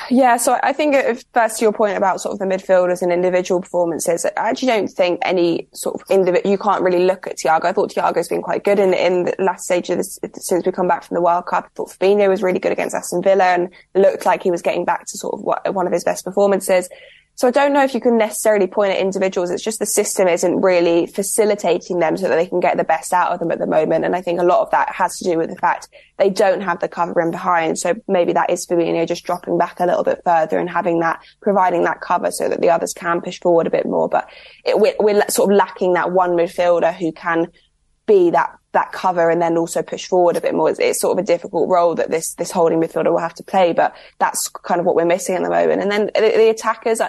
Yeah, 0.09 0.37
so 0.37 0.57
I 0.63 0.71
think 0.73 0.95
if 0.95 1.25
first 1.33 1.59
to 1.59 1.65
your 1.65 1.73
point 1.73 1.97
about 1.97 2.21
sort 2.21 2.33
of 2.33 2.39
the 2.39 2.45
midfielders 2.45 3.01
and 3.01 3.11
individual 3.11 3.61
performances, 3.61 4.25
I 4.25 4.31
actually 4.49 4.69
don't 4.69 4.87
think 4.87 5.19
any 5.21 5.67
sort 5.73 5.95
of 5.95 6.09
individual, 6.09 6.49
you 6.49 6.57
can't 6.57 6.81
really 6.81 7.03
look 7.03 7.27
at 7.27 7.37
Thiago. 7.37 7.65
I 7.65 7.73
thought 7.73 7.91
Thiago's 7.93 8.29
been 8.29 8.41
quite 8.41 8.63
good 8.63 8.79
in, 8.79 8.93
in 8.93 9.25
the 9.25 9.35
last 9.39 9.65
stage 9.65 9.89
of 9.89 9.97
this, 9.97 10.17
since 10.35 10.65
we 10.65 10.71
come 10.71 10.87
back 10.87 11.03
from 11.03 11.15
the 11.15 11.21
World 11.21 11.45
Cup. 11.45 11.65
I 11.65 11.69
thought 11.75 11.89
Fabinho 11.89 12.29
was 12.29 12.41
really 12.41 12.59
good 12.59 12.71
against 12.71 12.95
Aston 12.95 13.21
Villa 13.21 13.43
and 13.43 13.69
looked 13.93 14.25
like 14.25 14.43
he 14.43 14.51
was 14.51 14.61
getting 14.61 14.85
back 14.85 15.05
to 15.07 15.17
sort 15.17 15.33
of 15.33 15.41
what, 15.41 15.73
one 15.73 15.87
of 15.87 15.93
his 15.93 16.05
best 16.05 16.23
performances. 16.23 16.87
So 17.35 17.47
I 17.47 17.51
don't 17.51 17.73
know 17.73 17.83
if 17.83 17.93
you 17.93 18.01
can 18.01 18.17
necessarily 18.17 18.67
point 18.67 18.91
at 18.91 18.99
individuals. 18.99 19.49
It's 19.49 19.63
just 19.63 19.79
the 19.79 19.85
system 19.85 20.27
isn't 20.27 20.61
really 20.61 21.07
facilitating 21.07 21.99
them 21.99 22.15
so 22.15 22.27
that 22.27 22.35
they 22.35 22.45
can 22.45 22.59
get 22.59 22.77
the 22.77 22.83
best 22.83 23.13
out 23.13 23.31
of 23.31 23.39
them 23.39 23.51
at 23.51 23.57
the 23.57 23.65
moment. 23.65 24.05
And 24.05 24.15
I 24.15 24.21
think 24.21 24.39
a 24.39 24.43
lot 24.43 24.61
of 24.61 24.69
that 24.71 24.93
has 24.93 25.17
to 25.17 25.23
do 25.23 25.37
with 25.37 25.49
the 25.49 25.55
fact 25.55 25.87
they 26.17 26.29
don't 26.29 26.61
have 26.61 26.79
the 26.79 26.87
cover 26.87 27.19
in 27.19 27.31
behind. 27.31 27.79
So 27.79 27.95
maybe 28.07 28.33
that 28.33 28.51
is 28.51 28.67
Fabinho 28.67 29.07
just 29.07 29.23
dropping 29.23 29.57
back 29.57 29.79
a 29.79 29.85
little 29.85 30.03
bit 30.03 30.21
further 30.23 30.59
and 30.59 30.69
having 30.69 30.99
that, 30.99 31.21
providing 31.41 31.83
that 31.85 32.01
cover 32.01 32.29
so 32.31 32.47
that 32.47 32.61
the 32.61 32.69
others 32.69 32.93
can 32.93 33.21
push 33.21 33.39
forward 33.39 33.65
a 33.65 33.71
bit 33.71 33.85
more. 33.85 34.07
But 34.07 34.29
it, 34.63 34.79
we're, 34.79 34.95
we're 34.99 35.27
sort 35.29 35.51
of 35.51 35.57
lacking 35.57 35.93
that 35.93 36.11
one 36.11 36.31
midfielder 36.31 36.93
who 36.93 37.11
can 37.11 37.47
be 38.05 38.29
that 38.31 38.55
that 38.73 38.91
cover 38.91 39.29
and 39.29 39.41
then 39.41 39.57
also 39.57 39.81
push 39.81 40.07
forward 40.07 40.37
a 40.37 40.41
bit 40.41 40.53
more. 40.53 40.69
It's, 40.69 40.79
it's, 40.79 41.01
sort 41.01 41.17
of 41.17 41.23
a 41.23 41.25
difficult 41.25 41.69
role 41.69 41.95
that 41.95 42.09
this 42.09 42.33
this 42.35 42.51
holding 42.51 42.79
midfielder 42.79 43.11
will 43.11 43.19
have 43.19 43.33
to 43.35 43.43
play, 43.43 43.73
but 43.73 43.95
that's 44.19 44.47
kind 44.49 44.79
of 44.79 44.85
what 44.85 44.95
we're 44.95 45.05
missing 45.05 45.35
at 45.35 45.43
the 45.43 45.49
moment. 45.49 45.81
And 45.81 45.91
then 45.91 46.05
the, 46.13 46.21
the 46.21 46.49
attackers, 46.49 47.01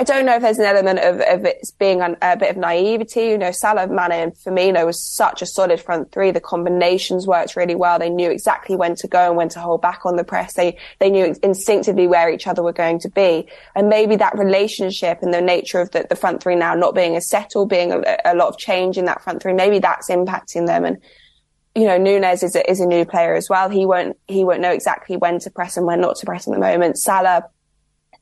I 0.00 0.02
don't 0.02 0.24
know 0.24 0.36
if 0.36 0.40
there's 0.40 0.58
an 0.58 0.64
element 0.64 0.98
of, 1.00 1.20
of 1.20 1.44
it 1.44 1.58
being 1.78 2.00
an, 2.00 2.16
a 2.22 2.34
bit 2.34 2.48
of 2.48 2.56
naivety. 2.56 3.20
You 3.20 3.36
know, 3.36 3.50
Salah, 3.50 3.86
Mane 3.86 4.12
and 4.12 4.32
Firmino 4.34 4.86
was 4.86 4.98
such 5.14 5.42
a 5.42 5.46
solid 5.46 5.78
front 5.78 6.10
three. 6.10 6.30
The 6.30 6.40
combinations 6.40 7.26
worked 7.26 7.54
really 7.54 7.74
well. 7.74 7.98
They 7.98 8.08
knew 8.08 8.30
exactly 8.30 8.76
when 8.76 8.94
to 8.94 9.06
go 9.06 9.28
and 9.28 9.36
when 9.36 9.50
to 9.50 9.60
hold 9.60 9.82
back 9.82 10.06
on 10.06 10.16
the 10.16 10.24
press. 10.24 10.54
They, 10.54 10.78
they 11.00 11.10
knew 11.10 11.36
instinctively 11.42 12.06
where 12.06 12.30
each 12.30 12.46
other 12.46 12.62
were 12.62 12.72
going 12.72 12.98
to 13.00 13.10
be. 13.10 13.46
And 13.76 13.90
maybe 13.90 14.16
that 14.16 14.38
relationship 14.38 15.18
and 15.20 15.34
the 15.34 15.42
nature 15.42 15.80
of 15.80 15.90
the, 15.90 16.06
the 16.08 16.16
front 16.16 16.42
three 16.42 16.56
now 16.56 16.74
not 16.74 16.94
being 16.94 17.14
as 17.14 17.28
settled, 17.28 17.68
being 17.68 17.92
a, 17.92 18.16
a 18.24 18.34
lot 18.34 18.48
of 18.48 18.56
change 18.56 18.96
in 18.96 19.04
that 19.04 19.22
front 19.22 19.42
three, 19.42 19.52
maybe 19.52 19.80
that's 19.80 20.08
impacting 20.08 20.66
them. 20.66 20.86
And, 20.86 20.96
you 21.74 21.84
know, 21.84 21.98
Nunez 21.98 22.42
is 22.42 22.56
a, 22.56 22.70
is 22.70 22.80
a 22.80 22.86
new 22.86 23.04
player 23.04 23.34
as 23.34 23.50
well. 23.50 23.68
He 23.68 23.84
won't, 23.84 24.16
he 24.28 24.44
won't 24.44 24.62
know 24.62 24.72
exactly 24.72 25.18
when 25.18 25.40
to 25.40 25.50
press 25.50 25.76
and 25.76 25.84
when 25.84 26.00
not 26.00 26.16
to 26.16 26.24
press 26.24 26.48
at 26.48 26.54
the 26.54 26.58
moment. 26.58 26.96
Salah, 26.96 27.44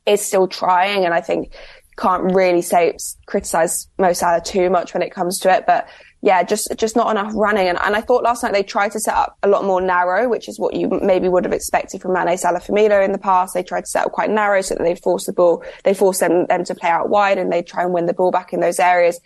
is 0.09 0.25
still 0.25 0.47
trying, 0.47 1.05
and 1.05 1.13
I 1.13 1.21
think 1.21 1.53
can't 1.97 2.33
really 2.33 2.61
say 2.61 2.95
criticize 3.25 3.87
Mo 3.97 4.13
Salah 4.13 4.41
too 4.41 4.69
much 4.69 4.93
when 4.93 5.03
it 5.03 5.11
comes 5.11 5.39
to 5.39 5.53
it, 5.53 5.65
but 5.67 5.87
yeah, 6.21 6.43
just 6.43 6.73
just 6.77 6.95
not 6.95 7.11
enough 7.11 7.31
running. 7.35 7.67
And, 7.67 7.77
and 7.81 7.95
I 7.95 8.01
thought 8.01 8.23
last 8.23 8.43
night 8.43 8.51
they 8.51 8.63
tried 8.63 8.91
to 8.91 8.99
set 8.99 9.15
up 9.15 9.37
a 9.41 9.47
lot 9.47 9.63
more 9.63 9.79
narrow, 9.79 10.27
which 10.27 10.49
is 10.49 10.59
what 10.59 10.75
you 10.75 10.89
maybe 11.01 11.29
would 11.29 11.45
have 11.45 11.53
expected 11.53 12.01
from 12.01 12.13
Mane, 12.13 12.37
Salah, 12.37 12.59
Firmino 12.59 13.03
in 13.03 13.13
the 13.13 13.17
past. 13.17 13.53
They 13.53 13.63
tried 13.63 13.85
to 13.85 13.89
set 13.89 14.05
up 14.05 14.11
quite 14.11 14.29
narrow 14.29 14.61
so 14.61 14.75
that 14.75 14.83
they'd 14.83 15.01
force 15.01 15.25
the 15.25 15.33
ball, 15.33 15.63
they 15.83 15.93
force 15.93 16.19
them, 16.19 16.45
them 16.47 16.65
to 16.65 16.75
play 16.75 16.89
out 16.89 17.09
wide 17.09 17.37
and 17.37 17.51
they 17.51 17.61
try 17.61 17.83
and 17.83 17.93
win 17.93 18.05
the 18.05 18.13
ball 18.13 18.31
back 18.31 18.51
in 18.51 18.59
those 18.59 18.79
areas. 18.79 19.19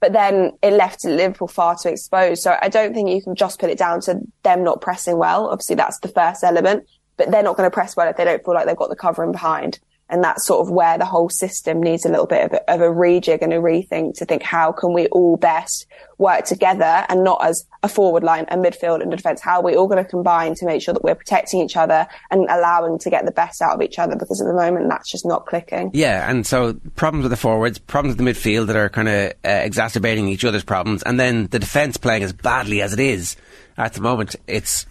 But 0.00 0.12
then 0.12 0.52
it 0.62 0.72
left 0.72 1.04
Liverpool 1.04 1.48
far 1.48 1.76
too 1.76 1.88
exposed. 1.88 2.42
So 2.42 2.56
I 2.62 2.68
don't 2.68 2.94
think 2.94 3.10
you 3.10 3.20
can 3.20 3.34
just 3.34 3.58
put 3.58 3.68
it 3.68 3.78
down 3.78 4.00
to 4.02 4.20
them 4.42 4.64
not 4.64 4.80
pressing 4.80 5.18
well. 5.18 5.48
Obviously 5.48 5.76
that's 5.76 5.98
the 5.98 6.08
first 6.08 6.44
element, 6.44 6.88
but 7.16 7.30
they're 7.30 7.42
not 7.42 7.56
going 7.56 7.68
to 7.68 7.74
press 7.74 7.96
well 7.96 8.08
if 8.08 8.16
they 8.16 8.24
don't 8.24 8.42
feel 8.42 8.54
like 8.54 8.66
they've 8.66 8.76
got 8.76 8.90
the 8.90 8.96
cover 8.96 9.24
in 9.24 9.32
behind. 9.32 9.80
And 10.10 10.24
that's 10.24 10.46
sort 10.46 10.66
of 10.66 10.72
where 10.72 10.96
the 10.96 11.04
whole 11.04 11.28
system 11.28 11.82
needs 11.82 12.06
a 12.06 12.08
little 12.08 12.26
bit 12.26 12.46
of 12.46 12.52
a, 12.52 12.72
of 12.72 12.80
a 12.80 12.84
rejig 12.84 13.42
and 13.42 13.52
a 13.52 13.58
rethink 13.58 14.16
to 14.18 14.24
think 14.24 14.42
how 14.42 14.72
can 14.72 14.92
we 14.92 15.06
all 15.08 15.36
best 15.36 15.86
work 16.18 16.44
together 16.44 17.04
and 17.08 17.22
not 17.22 17.44
as 17.44 17.64
a 17.82 17.88
forward 17.88 18.24
line, 18.24 18.44
a 18.48 18.56
midfield 18.56 19.02
and 19.02 19.12
a 19.12 19.16
defence. 19.16 19.40
How 19.40 19.60
are 19.60 19.62
we 19.62 19.76
all 19.76 19.86
going 19.86 20.02
to 20.02 20.08
combine 20.08 20.54
to 20.56 20.66
make 20.66 20.82
sure 20.82 20.92
that 20.92 21.04
we're 21.04 21.14
protecting 21.14 21.60
each 21.60 21.76
other 21.76 22.08
and 22.30 22.46
allowing 22.50 22.98
to 22.98 23.10
get 23.10 23.24
the 23.24 23.30
best 23.30 23.62
out 23.62 23.74
of 23.74 23.82
each 23.82 23.98
other? 23.98 24.16
Because 24.16 24.40
at 24.40 24.46
the 24.46 24.54
moment 24.54 24.88
that's 24.88 25.10
just 25.10 25.24
not 25.24 25.46
clicking. 25.46 25.90
Yeah, 25.94 26.28
and 26.28 26.46
so 26.46 26.74
problems 26.96 27.22
with 27.22 27.30
the 27.30 27.36
forwards, 27.36 27.78
problems 27.78 28.16
with 28.16 28.24
the 28.24 28.32
midfield 28.32 28.66
that 28.66 28.76
are 28.76 28.88
kind 28.88 29.08
of 29.08 29.32
uh, 29.44 29.48
exacerbating 29.48 30.28
each 30.28 30.44
other's 30.44 30.64
problems, 30.64 31.02
and 31.04 31.20
then 31.20 31.46
the 31.48 31.58
defence 31.58 31.96
playing 31.96 32.24
as 32.24 32.32
badly 32.32 32.82
as 32.82 32.92
it 32.92 33.00
is 33.00 33.36
at 33.76 33.92
the 33.92 34.00
moment. 34.00 34.34
It's 34.46 34.86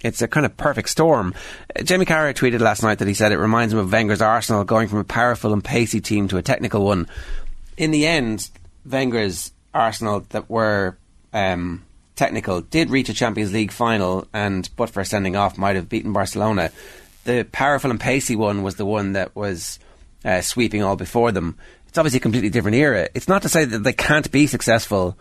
it's 0.00 0.22
a 0.22 0.28
kind 0.28 0.46
of 0.46 0.56
perfect 0.56 0.88
storm. 0.88 1.34
Uh, 1.74 1.82
Jamie 1.82 2.06
Carragher 2.06 2.34
tweeted 2.34 2.60
last 2.60 2.82
night 2.82 2.98
that 2.98 3.08
he 3.08 3.14
said 3.14 3.32
it 3.32 3.38
reminds 3.38 3.72
him 3.72 3.80
of 3.80 3.90
Wenger's 3.90 4.22
Arsenal 4.22 4.64
going 4.64 4.88
from 4.88 4.98
a 4.98 5.04
powerful 5.04 5.52
and 5.52 5.64
pacey 5.64 6.00
team 6.00 6.28
to 6.28 6.36
a 6.36 6.42
technical 6.42 6.84
one. 6.84 7.08
In 7.76 7.90
the 7.90 8.06
end, 8.06 8.50
Wenger's 8.86 9.52
Arsenal 9.74 10.24
that 10.30 10.48
were 10.48 10.96
um, 11.32 11.84
technical 12.16 12.60
did 12.60 12.90
reach 12.90 13.08
a 13.08 13.14
Champions 13.14 13.52
League 13.52 13.72
final, 13.72 14.26
and 14.32 14.68
but 14.76 14.90
for 14.90 15.04
sending 15.04 15.36
off, 15.36 15.58
might 15.58 15.76
have 15.76 15.88
beaten 15.88 16.12
Barcelona. 16.12 16.70
The 17.24 17.46
powerful 17.50 17.90
and 17.90 18.00
pacey 18.00 18.36
one 18.36 18.62
was 18.62 18.76
the 18.76 18.86
one 18.86 19.12
that 19.12 19.34
was 19.36 19.78
uh, 20.24 20.40
sweeping 20.40 20.82
all 20.82 20.96
before 20.96 21.32
them. 21.32 21.56
It's 21.86 21.98
obviously 21.98 22.18
a 22.18 22.20
completely 22.20 22.50
different 22.50 22.76
era. 22.76 23.08
It's 23.14 23.28
not 23.28 23.42
to 23.42 23.48
say 23.48 23.64
that 23.64 23.78
they 23.80 23.92
can't 23.92 24.30
be 24.30 24.46
successful, 24.46 25.16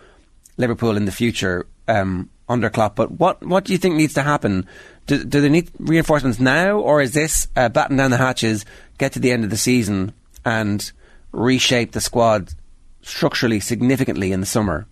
Liverpool 0.58 0.98
in 0.98 1.06
the 1.06 1.12
future. 1.12 1.66
Um, 1.88 2.30
under 2.50 2.70
Klopp. 2.70 2.96
But 2.96 3.12
what 3.12 3.46
what 3.46 3.66
do 3.66 3.74
you 3.74 3.78
think 3.78 3.96
needs 3.96 4.14
to 4.16 4.24
happen? 4.24 4.68
Do, 5.06 5.24
do 5.24 5.42
they 5.42 5.50
need 5.50 5.72
reinforcements 5.80 6.40
now, 6.40 6.80
or 6.80 7.02
is 7.02 7.14
this 7.14 7.48
uh, 7.56 7.70
batten 7.70 7.98
down 7.98 8.12
the 8.12 8.18
hatches, 8.18 8.66
get 8.98 9.14
to 9.14 9.20
the 9.20 9.32
end 9.32 9.44
of 9.44 9.50
the 9.50 9.58
season, 9.58 10.14
and 10.44 10.92
reshape 11.32 11.94
the 11.94 12.02
squad 12.02 12.54
structurally 13.02 13.60
significantly 13.60 14.32
in 14.32 14.42
the 14.42 14.46
summer? 14.46 14.86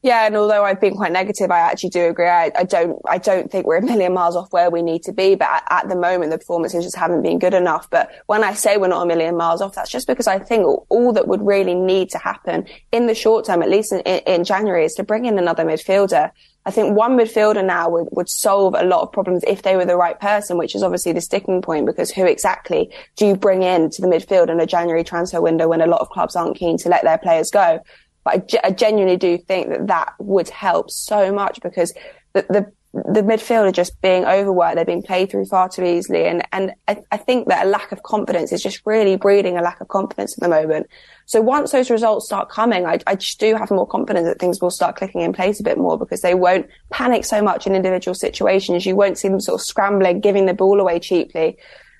Yeah, 0.00 0.26
and 0.26 0.36
although 0.36 0.64
I've 0.64 0.80
been 0.80 0.94
quite 0.94 1.10
negative, 1.10 1.50
I 1.50 1.58
actually 1.58 1.90
do 1.90 2.04
agree. 2.06 2.28
I, 2.28 2.52
I 2.54 2.62
don't, 2.62 3.00
I 3.08 3.18
don't 3.18 3.50
think 3.50 3.66
we're 3.66 3.78
a 3.78 3.82
million 3.82 4.14
miles 4.14 4.36
off 4.36 4.52
where 4.52 4.70
we 4.70 4.80
need 4.80 5.02
to 5.04 5.12
be. 5.12 5.34
But 5.34 5.48
at, 5.48 5.64
at, 5.70 5.88
the 5.88 5.96
moment, 5.96 6.30
the 6.30 6.38
performances 6.38 6.84
just 6.84 6.96
haven't 6.96 7.22
been 7.22 7.40
good 7.40 7.52
enough. 7.52 7.90
But 7.90 8.10
when 8.26 8.44
I 8.44 8.54
say 8.54 8.76
we're 8.76 8.88
not 8.88 9.02
a 9.02 9.06
million 9.06 9.36
miles 9.36 9.60
off, 9.60 9.74
that's 9.74 9.90
just 9.90 10.06
because 10.06 10.28
I 10.28 10.38
think 10.38 10.64
all, 10.64 10.86
all 10.88 11.12
that 11.14 11.26
would 11.26 11.44
really 11.44 11.74
need 11.74 12.10
to 12.10 12.18
happen 12.18 12.66
in 12.92 13.06
the 13.06 13.14
short 13.14 13.46
term, 13.46 13.60
at 13.60 13.70
least 13.70 13.92
in, 13.92 14.00
in, 14.00 14.44
January, 14.44 14.84
is 14.84 14.94
to 14.94 15.02
bring 15.02 15.24
in 15.24 15.36
another 15.36 15.64
midfielder. 15.64 16.30
I 16.64 16.70
think 16.70 16.96
one 16.96 17.16
midfielder 17.18 17.64
now 17.64 17.88
would, 17.88 18.08
would 18.12 18.28
solve 18.28 18.76
a 18.78 18.84
lot 18.84 19.02
of 19.02 19.10
problems 19.10 19.42
if 19.48 19.62
they 19.62 19.74
were 19.74 19.86
the 19.86 19.96
right 19.96 20.20
person, 20.20 20.58
which 20.58 20.76
is 20.76 20.84
obviously 20.84 21.12
the 21.12 21.20
sticking 21.20 21.60
point 21.60 21.86
because 21.86 22.10
who 22.10 22.24
exactly 22.24 22.92
do 23.16 23.26
you 23.26 23.36
bring 23.36 23.64
in 23.64 23.90
to 23.90 24.02
the 24.02 24.06
midfield 24.06 24.48
in 24.48 24.60
a 24.60 24.66
January 24.66 25.02
transfer 25.02 25.40
window 25.40 25.66
when 25.66 25.80
a 25.80 25.86
lot 25.86 26.02
of 26.02 26.10
clubs 26.10 26.36
aren't 26.36 26.56
keen 26.56 26.76
to 26.78 26.88
let 26.88 27.02
their 27.02 27.18
players 27.18 27.50
go? 27.50 27.80
But 28.32 28.76
genuinely 28.76 29.16
do 29.16 29.38
think 29.38 29.68
that 29.68 29.86
that 29.86 30.14
would 30.18 30.48
help 30.48 30.90
so 30.90 31.32
much 31.32 31.60
because 31.62 31.92
the, 32.32 32.46
the 32.48 32.72
the 32.92 33.20
midfield 33.20 33.68
are 33.68 33.72
just 33.72 34.00
being 34.00 34.24
overworked. 34.24 34.76
They're 34.76 34.84
being 34.84 35.02
played 35.02 35.30
through 35.30 35.44
far 35.44 35.68
too 35.68 35.84
easily. 35.84 36.24
And, 36.24 36.42
and 36.52 36.72
I, 36.88 37.02
I, 37.12 37.18
think 37.18 37.48
that 37.48 37.66
a 37.66 37.68
lack 37.68 37.92
of 37.92 38.02
confidence 38.02 38.50
is 38.50 38.62
just 38.62 38.80
really 38.86 39.16
breeding 39.16 39.58
a 39.58 39.62
lack 39.62 39.80
of 39.82 39.88
confidence 39.88 40.36
at 40.36 40.40
the 40.40 40.48
moment. 40.48 40.86
So 41.26 41.42
once 41.42 41.72
those 41.72 41.90
results 41.90 42.26
start 42.26 42.48
coming, 42.48 42.86
I, 42.86 42.98
I 43.06 43.16
just 43.16 43.38
do 43.38 43.54
have 43.56 43.70
more 43.70 43.86
confidence 43.86 44.26
that 44.26 44.38
things 44.38 44.62
will 44.62 44.70
start 44.70 44.96
clicking 44.96 45.20
in 45.20 45.34
place 45.34 45.60
a 45.60 45.62
bit 45.62 45.76
more 45.76 45.98
because 45.98 46.22
they 46.22 46.34
won't 46.34 46.66
panic 46.90 47.26
so 47.26 47.42
much 47.42 47.66
in 47.66 47.74
individual 47.74 48.14
situations. 48.14 48.86
You 48.86 48.96
won't 48.96 49.18
see 49.18 49.28
them 49.28 49.40
sort 49.40 49.60
of 49.60 49.66
scrambling, 49.66 50.20
giving 50.20 50.46
the 50.46 50.54
ball 50.54 50.80
away 50.80 50.98
cheaply. 50.98 51.58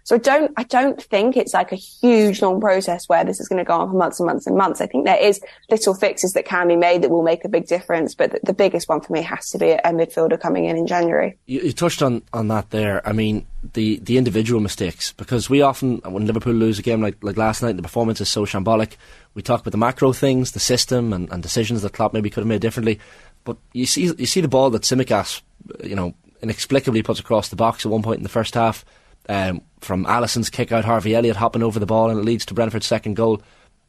So 0.08 0.14
I 0.14 0.20
don't, 0.20 0.50
I 0.56 0.62
don't 0.62 1.02
think 1.02 1.36
it's 1.36 1.52
like 1.52 1.70
a 1.70 1.76
huge 1.76 2.40
long 2.40 2.62
process 2.62 3.06
where 3.10 3.26
this 3.26 3.40
is 3.40 3.46
going 3.46 3.58
to 3.58 3.64
go 3.64 3.74
on 3.74 3.90
for 3.90 3.94
months 3.94 4.18
and 4.18 4.26
months 4.26 4.46
and 4.46 4.56
months. 4.56 4.80
I 4.80 4.86
think 4.86 5.04
there 5.04 5.22
is 5.22 5.38
little 5.70 5.92
fixes 5.92 6.32
that 6.32 6.46
can 6.46 6.66
be 6.66 6.76
made 6.76 7.02
that 7.02 7.10
will 7.10 7.22
make 7.22 7.44
a 7.44 7.48
big 7.50 7.66
difference. 7.66 8.14
But 8.14 8.30
the, 8.30 8.40
the 8.42 8.54
biggest 8.54 8.88
one 8.88 9.02
for 9.02 9.12
me 9.12 9.20
has 9.20 9.50
to 9.50 9.58
be 9.58 9.72
a, 9.72 9.82
midfielder 9.82 10.40
coming 10.40 10.64
in 10.64 10.78
in 10.78 10.86
January. 10.86 11.36
You, 11.44 11.60
you, 11.60 11.72
touched 11.74 12.00
on, 12.00 12.22
on 12.32 12.48
that 12.48 12.70
there. 12.70 13.06
I 13.06 13.12
mean, 13.12 13.46
the, 13.74 13.98
the 13.98 14.16
individual 14.16 14.62
mistakes, 14.62 15.12
because 15.12 15.50
we 15.50 15.60
often, 15.60 15.98
when 15.98 16.24
Liverpool 16.24 16.54
lose 16.54 16.78
a 16.78 16.82
game 16.82 17.02
like, 17.02 17.22
like 17.22 17.36
last 17.36 17.62
night, 17.62 17.76
the 17.76 17.82
performance 17.82 18.18
is 18.22 18.30
so 18.30 18.46
shambolic. 18.46 18.96
We 19.34 19.42
talk 19.42 19.60
about 19.60 19.72
the 19.72 19.76
macro 19.76 20.14
things, 20.14 20.52
the 20.52 20.58
system 20.58 21.12
and, 21.12 21.30
and 21.30 21.42
decisions 21.42 21.82
that 21.82 21.92
Klopp 21.92 22.14
maybe 22.14 22.30
could 22.30 22.40
have 22.40 22.48
made 22.48 22.62
differently. 22.62 22.98
But 23.44 23.58
you 23.74 23.84
see, 23.84 24.04
you 24.04 24.24
see 24.24 24.40
the 24.40 24.48
ball 24.48 24.70
that 24.70 24.84
Tsimikas, 24.84 25.42
you 25.84 25.96
know, 25.96 26.14
inexplicably 26.40 27.02
puts 27.02 27.20
across 27.20 27.50
the 27.50 27.56
box 27.56 27.84
at 27.84 27.92
one 27.92 28.02
point 28.02 28.16
in 28.16 28.22
the 28.22 28.30
first 28.30 28.54
half 28.54 28.86
um, 29.28 29.62
from 29.80 30.06
Alisson's 30.06 30.50
kick 30.50 30.72
out, 30.72 30.84
Harvey 30.84 31.14
Elliott 31.14 31.36
hopping 31.36 31.62
over 31.62 31.78
the 31.78 31.86
ball, 31.86 32.10
and 32.10 32.18
it 32.18 32.24
leads 32.24 32.46
to 32.46 32.54
Brentford's 32.54 32.86
second 32.86 33.14
goal. 33.14 33.42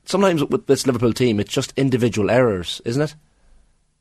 Sometimes 0.05 0.43
with 0.43 0.67
this 0.67 0.85
Liverpool 0.85 1.13
team, 1.13 1.39
it's 1.39 1.53
just 1.53 1.73
individual 1.75 2.29
errors, 2.29 2.81
isn't 2.85 3.01
it? 3.01 3.15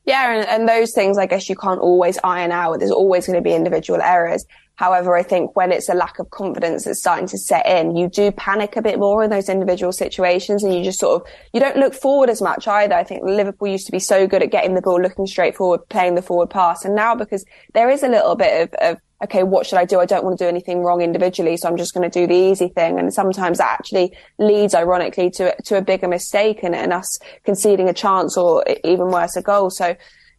Yeah, 0.04 0.32
and, 0.32 0.48
and 0.48 0.68
those 0.68 0.92
things, 0.92 1.18
I 1.18 1.26
guess, 1.26 1.50
you 1.50 1.56
can't 1.56 1.80
always 1.80 2.18
iron 2.24 2.50
out. 2.50 2.78
There's 2.78 2.90
always 2.90 3.26
going 3.26 3.36
to 3.36 3.42
be 3.42 3.54
individual 3.54 4.00
errors. 4.00 4.46
However, 4.76 5.16
I 5.16 5.24
think 5.24 5.56
when 5.56 5.72
it's 5.72 5.88
a 5.88 5.94
lack 5.94 6.18
of 6.18 6.30
confidence 6.30 6.84
that's 6.84 7.00
starting 7.00 7.26
to 7.28 7.36
set 7.36 7.66
in, 7.66 7.96
you 7.96 8.08
do 8.08 8.30
panic 8.30 8.76
a 8.76 8.80
bit 8.80 8.98
more 8.98 9.24
in 9.24 9.28
those 9.28 9.48
individual 9.48 9.92
situations 9.92 10.62
and 10.62 10.72
you 10.72 10.84
just 10.84 11.00
sort 11.00 11.20
of, 11.20 11.28
you 11.52 11.58
don't 11.58 11.76
look 11.76 11.94
forward 11.94 12.30
as 12.30 12.40
much 12.40 12.68
either. 12.68 12.94
I 12.94 13.02
think 13.02 13.24
Liverpool 13.24 13.66
used 13.66 13.86
to 13.86 13.92
be 13.92 13.98
so 13.98 14.28
good 14.28 14.40
at 14.40 14.52
getting 14.52 14.74
the 14.74 14.80
ball, 14.80 15.02
looking 15.02 15.26
straight 15.26 15.56
forward, 15.56 15.80
playing 15.88 16.14
the 16.14 16.22
forward 16.22 16.50
pass. 16.50 16.84
And 16.84 16.94
now 16.94 17.16
because 17.16 17.44
there 17.74 17.90
is 17.90 18.04
a 18.04 18.08
little 18.08 18.36
bit 18.36 18.62
of, 18.62 18.74
of 18.80 18.98
okay, 19.24 19.42
what 19.42 19.66
should 19.66 19.78
I 19.78 19.84
do? 19.84 19.98
I 19.98 20.06
don't 20.06 20.24
want 20.24 20.38
to 20.38 20.44
do 20.44 20.48
anything 20.48 20.82
wrong 20.82 21.00
individually, 21.00 21.56
so 21.56 21.68
I'm 21.68 21.76
just 21.76 21.92
going 21.92 22.08
to 22.08 22.20
do 22.20 22.26
the 22.26 22.34
easy 22.34 22.68
thing. 22.68 22.98
And 22.98 23.12
sometimes 23.12 23.58
that 23.58 23.72
actually 23.78 24.16
leads, 24.38 24.74
ironically, 24.74 25.30
to 25.32 25.54
to 25.62 25.76
a 25.76 25.82
bigger 25.82 26.08
mistake 26.08 26.62
and, 26.62 26.74
and 26.74 26.92
us 26.92 27.18
conceding 27.44 27.88
a 27.88 27.94
chance 27.94 28.36
or 28.36 28.64
even 28.84 29.08
worse, 29.08 29.36
a 29.36 29.42
goal. 29.42 29.70
So 29.70 29.96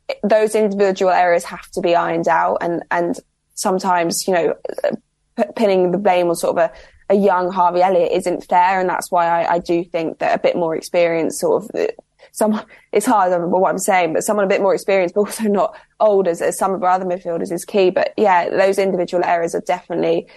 eh, 0.09 0.13
those 0.23 0.55
individual 0.55 1.11
errors 1.11 1.43
have 1.45 1.69
to 1.71 1.81
be 1.81 1.95
ironed 1.95 2.27
out, 2.27 2.57
and 2.61 2.83
and 2.91 3.19
sometimes 3.55 4.27
you 4.27 4.33
know, 4.33 4.55
pinning 5.55 5.91
the 5.91 5.97
blame 5.97 6.29
on 6.29 6.35
sort 6.35 6.57
of 6.57 6.69
a 6.69 6.73
a 7.11 7.15
young 7.15 7.51
Harvey 7.51 7.81
Elliott 7.81 8.11
isn't 8.11 8.45
fair, 8.45 8.79
and 8.79 8.87
that's 8.87 9.11
why 9.11 9.27
I, 9.27 9.55
I 9.55 9.59
do 9.59 9.83
think 9.83 10.19
that 10.19 10.37
a 10.37 10.41
bit 10.41 10.55
more 10.55 10.75
experience 10.75 11.39
sort 11.39 11.63
of 11.63 11.71
eh, 11.75 11.87
someone, 12.31 12.65
it's 12.91 13.05
hard, 13.05 13.31
what 13.51 13.69
I'm 13.69 13.77
saying, 13.77 14.13
but 14.13 14.23
someone 14.23 14.45
a 14.45 14.49
bit 14.49 14.61
more 14.61 14.73
experienced, 14.73 15.15
but 15.15 15.21
also 15.21 15.43
not 15.43 15.75
old 15.99 16.27
as, 16.27 16.41
as 16.41 16.57
some 16.57 16.73
of 16.73 16.83
our 16.83 16.89
other 16.89 17.05
midfielders 17.05 17.51
is 17.51 17.65
key. 17.65 17.89
But 17.89 18.13
yeah, 18.17 18.49
those 18.49 18.77
individual 18.77 19.23
errors 19.23 19.55
are 19.55 19.61
definitely 19.61 20.27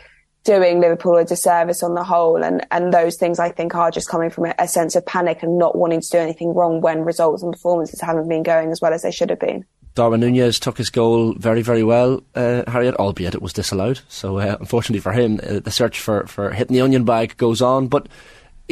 doing 0.44 0.80
Liverpool 0.80 1.16
a 1.16 1.24
disservice 1.24 1.82
on 1.82 1.94
the 1.94 2.02
whole. 2.04 2.42
And, 2.42 2.66
and 2.70 2.92
those 2.92 3.16
things 3.16 3.38
I 3.38 3.50
think 3.50 3.74
are 3.74 3.90
just 3.90 4.08
coming 4.08 4.30
from 4.30 4.46
a, 4.46 4.54
a 4.58 4.68
sense 4.68 4.96
of 4.96 5.06
panic 5.06 5.42
and 5.42 5.58
not 5.58 5.76
wanting 5.76 6.00
to 6.00 6.08
do 6.08 6.18
anything 6.18 6.54
wrong 6.54 6.80
when 6.80 7.02
results 7.02 7.42
and 7.42 7.52
performances 7.52 8.00
haven't 8.00 8.28
been 8.28 8.42
going 8.42 8.70
as 8.70 8.80
well 8.80 8.92
as 8.92 9.02
they 9.02 9.12
should 9.12 9.30
have 9.30 9.40
been. 9.40 9.64
Darwin 9.94 10.20
Nunez 10.20 10.58
took 10.58 10.78
his 10.78 10.88
goal 10.88 11.34
very, 11.34 11.60
very 11.60 11.82
well, 11.82 12.22
uh, 12.34 12.62
Harriet, 12.66 12.94
albeit 12.96 13.34
it 13.34 13.42
was 13.42 13.52
disallowed. 13.52 14.00
So, 14.08 14.38
uh, 14.38 14.56
unfortunately 14.58 15.00
for 15.00 15.12
him, 15.12 15.38
uh, 15.42 15.60
the 15.60 15.70
search 15.70 16.00
for, 16.00 16.26
for 16.26 16.50
hitting 16.50 16.74
the 16.74 16.80
onion 16.80 17.04
bag 17.04 17.36
goes 17.36 17.60
on. 17.60 17.88
But 17.88 18.08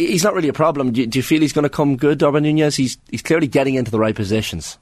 he's 0.06 0.24
not 0.24 0.34
really 0.34 0.48
a 0.48 0.52
problem. 0.52 0.92
Do 0.92 1.00
you, 1.00 1.06
do 1.06 1.18
you 1.18 1.22
feel 1.22 1.40
he's 1.40 1.52
going 1.52 1.64
to 1.64 1.70
come 1.70 1.96
good, 1.96 2.18
Darwin 2.18 2.42
Nunez? 2.42 2.76
He's 2.76 2.98
he's 3.10 3.22
clearly 3.22 3.46
getting 3.46 3.74
into 3.74 3.90
the 3.90 3.98
right 3.98 4.14
positions. 4.14 4.78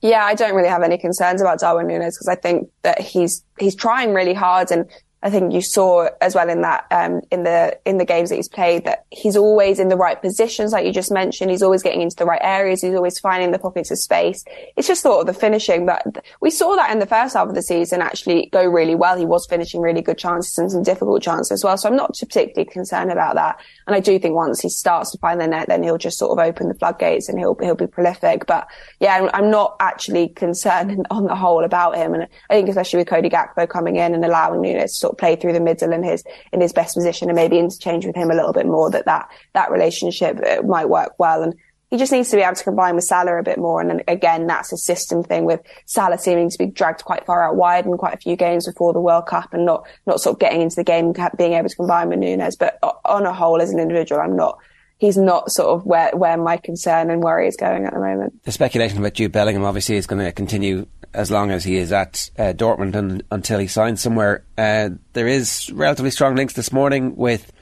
Yeah, 0.00 0.24
I 0.24 0.34
don't 0.34 0.54
really 0.54 0.68
have 0.68 0.82
any 0.82 0.98
concerns 0.98 1.40
about 1.40 1.60
Darwin 1.60 1.86
Nunez 1.86 2.16
because 2.16 2.28
I 2.28 2.34
think 2.34 2.68
that 2.82 3.00
he's 3.00 3.44
he's 3.58 3.76
trying 3.76 4.12
really 4.12 4.34
hard 4.34 4.70
and 4.70 4.86
I 5.22 5.30
think 5.30 5.52
you 5.52 5.60
saw 5.60 6.08
as 6.20 6.34
well 6.34 6.48
in 6.48 6.62
that 6.62 6.86
um, 6.90 7.20
in 7.30 7.44
the 7.44 7.78
in 7.84 7.98
the 7.98 8.04
games 8.04 8.30
that 8.30 8.36
he's 8.36 8.48
played 8.48 8.84
that 8.86 9.06
he's 9.10 9.36
always 9.36 9.78
in 9.78 9.88
the 9.88 9.96
right 9.96 10.20
positions, 10.20 10.72
like 10.72 10.84
you 10.84 10.92
just 10.92 11.12
mentioned. 11.12 11.50
He's 11.50 11.62
always 11.62 11.82
getting 11.82 12.02
into 12.02 12.16
the 12.16 12.24
right 12.24 12.40
areas. 12.42 12.82
He's 12.82 12.94
always 12.94 13.20
finding 13.20 13.52
the 13.52 13.58
pockets 13.58 13.92
of 13.92 13.98
space. 13.98 14.44
It's 14.76 14.88
just 14.88 15.02
sort 15.02 15.20
of 15.20 15.26
the 15.26 15.38
finishing, 15.38 15.86
but 15.86 16.24
we 16.40 16.50
saw 16.50 16.74
that 16.74 16.90
in 16.90 16.98
the 16.98 17.06
first 17.06 17.34
half 17.34 17.48
of 17.48 17.54
the 17.54 17.62
season 17.62 18.02
actually 18.02 18.48
go 18.52 18.64
really 18.64 18.96
well. 18.96 19.16
He 19.16 19.24
was 19.24 19.46
finishing 19.46 19.80
really 19.80 20.02
good 20.02 20.18
chances 20.18 20.58
and 20.58 20.72
some 20.72 20.82
difficult 20.82 21.22
chances 21.22 21.52
as 21.52 21.62
well. 21.62 21.76
So 21.76 21.88
I'm 21.88 21.96
not 21.96 22.16
particularly 22.18 22.68
concerned 22.68 23.12
about 23.12 23.36
that. 23.36 23.60
And 23.86 23.94
I 23.94 24.00
do 24.00 24.18
think 24.18 24.34
once 24.34 24.60
he 24.60 24.68
starts 24.68 25.12
to 25.12 25.18
find 25.18 25.40
the 25.40 25.46
net, 25.46 25.68
then 25.68 25.84
he'll 25.84 25.98
just 25.98 26.18
sort 26.18 26.36
of 26.36 26.44
open 26.44 26.66
the 26.66 26.74
floodgates 26.74 27.28
and 27.28 27.38
he'll 27.38 27.56
he'll 27.60 27.76
be 27.76 27.86
prolific. 27.86 28.46
But 28.46 28.66
yeah, 28.98 29.14
I'm, 29.14 29.30
I'm 29.34 29.50
not 29.50 29.76
actually 29.78 30.28
concerned 30.42 31.06
on 31.12 31.26
the 31.26 31.36
whole 31.36 31.62
about 31.62 31.96
him. 31.96 32.12
And 32.12 32.24
I 32.50 32.54
think 32.54 32.68
especially 32.68 32.98
with 32.98 33.08
Cody 33.08 33.30
Gakpo 33.30 33.68
coming 33.68 33.96
in 33.96 34.14
and 34.14 34.24
allowing 34.24 34.62
Nunez 34.62 34.94
to 34.94 34.98
sort 34.98 35.11
of 35.12 35.18
play 35.18 35.36
through 35.36 35.52
the 35.52 35.60
middle 35.60 35.92
in 35.92 36.02
his 36.02 36.24
in 36.52 36.60
his 36.60 36.72
best 36.72 36.94
position 36.94 37.28
and 37.28 37.36
maybe 37.36 37.58
interchange 37.58 38.04
with 38.06 38.16
him 38.16 38.30
a 38.30 38.34
little 38.34 38.52
bit 38.52 38.66
more 38.66 38.90
that 38.90 39.04
that 39.04 39.28
that 39.52 39.70
relationship 39.70 40.38
uh, 40.46 40.62
might 40.62 40.88
work 40.88 41.12
well 41.18 41.42
and 41.42 41.54
he 41.92 41.98
just 41.98 42.10
needs 42.10 42.30
to 42.30 42.36
be 42.36 42.42
able 42.42 42.54
to 42.54 42.64
combine 42.64 42.94
with 42.94 43.04
Salah 43.04 43.38
a 43.38 43.42
bit 43.42 43.58
more. 43.58 43.82
And 43.82 44.02
again, 44.08 44.46
that's 44.46 44.72
a 44.72 44.78
system 44.78 45.22
thing 45.22 45.44
with 45.44 45.60
Salah 45.84 46.16
seeming 46.16 46.48
to 46.48 46.56
be 46.56 46.64
dragged 46.64 47.04
quite 47.04 47.26
far 47.26 47.46
out 47.46 47.56
wide 47.56 47.84
in 47.84 47.98
quite 47.98 48.14
a 48.14 48.16
few 48.16 48.34
games 48.34 48.66
before 48.66 48.94
the 48.94 49.00
World 49.00 49.26
Cup 49.26 49.52
and 49.52 49.66
not, 49.66 49.86
not 50.06 50.18
sort 50.18 50.36
of 50.36 50.40
getting 50.40 50.62
into 50.62 50.76
the 50.76 50.84
game 50.84 51.12
being 51.36 51.52
able 51.52 51.68
to 51.68 51.76
combine 51.76 52.08
with 52.08 52.20
Nunez. 52.20 52.56
But 52.56 52.78
on 53.04 53.26
a 53.26 53.32
whole, 53.34 53.60
as 53.60 53.72
an 53.72 53.78
individual, 53.78 54.22
I'm 54.22 54.34
not, 54.34 54.58
he's 55.02 55.16
not 55.16 55.50
sort 55.50 55.68
of 55.68 55.84
where, 55.84 56.12
where 56.14 56.36
my 56.36 56.56
concern 56.56 57.10
and 57.10 57.20
worry 57.20 57.48
is 57.48 57.56
going 57.56 57.84
at 57.84 57.92
the 57.92 57.98
moment. 57.98 58.40
The 58.44 58.52
speculation 58.52 58.98
about 58.98 59.14
Jude 59.14 59.32
Bellingham 59.32 59.64
obviously 59.64 59.96
is 59.96 60.06
going 60.06 60.24
to 60.24 60.30
continue 60.30 60.86
as 61.12 61.28
long 61.28 61.50
as 61.50 61.64
he 61.64 61.76
is 61.76 61.90
at 61.90 62.30
uh, 62.38 62.52
Dortmund 62.52 62.94
and 62.94 63.24
until 63.32 63.58
he 63.58 63.66
signs 63.66 64.00
somewhere. 64.00 64.44
Uh, 64.56 64.90
there 65.12 65.26
is 65.26 65.68
relatively 65.72 66.12
strong 66.12 66.36
links 66.36 66.54
this 66.54 66.70
morning 66.70 67.16
with 67.16 67.52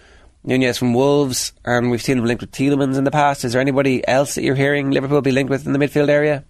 Nunes 0.44 0.76
from 0.76 0.92
Wolves, 0.92 1.54
and 1.64 1.90
we've 1.90 2.02
seen 2.02 2.18
him 2.18 2.26
linked 2.26 2.42
with 2.42 2.52
Tielemans 2.52 2.98
in 2.98 3.04
the 3.04 3.10
past. 3.10 3.42
Is 3.42 3.52
there 3.52 3.60
anybody 3.62 4.06
else 4.06 4.34
that 4.34 4.42
you're 4.42 4.54
hearing 4.54 4.90
Liverpool 4.90 5.22
be 5.22 5.32
linked 5.32 5.48
with 5.48 5.64
in 5.66 5.72
the 5.72 5.78
midfield 5.78 6.10
area? 6.10 6.44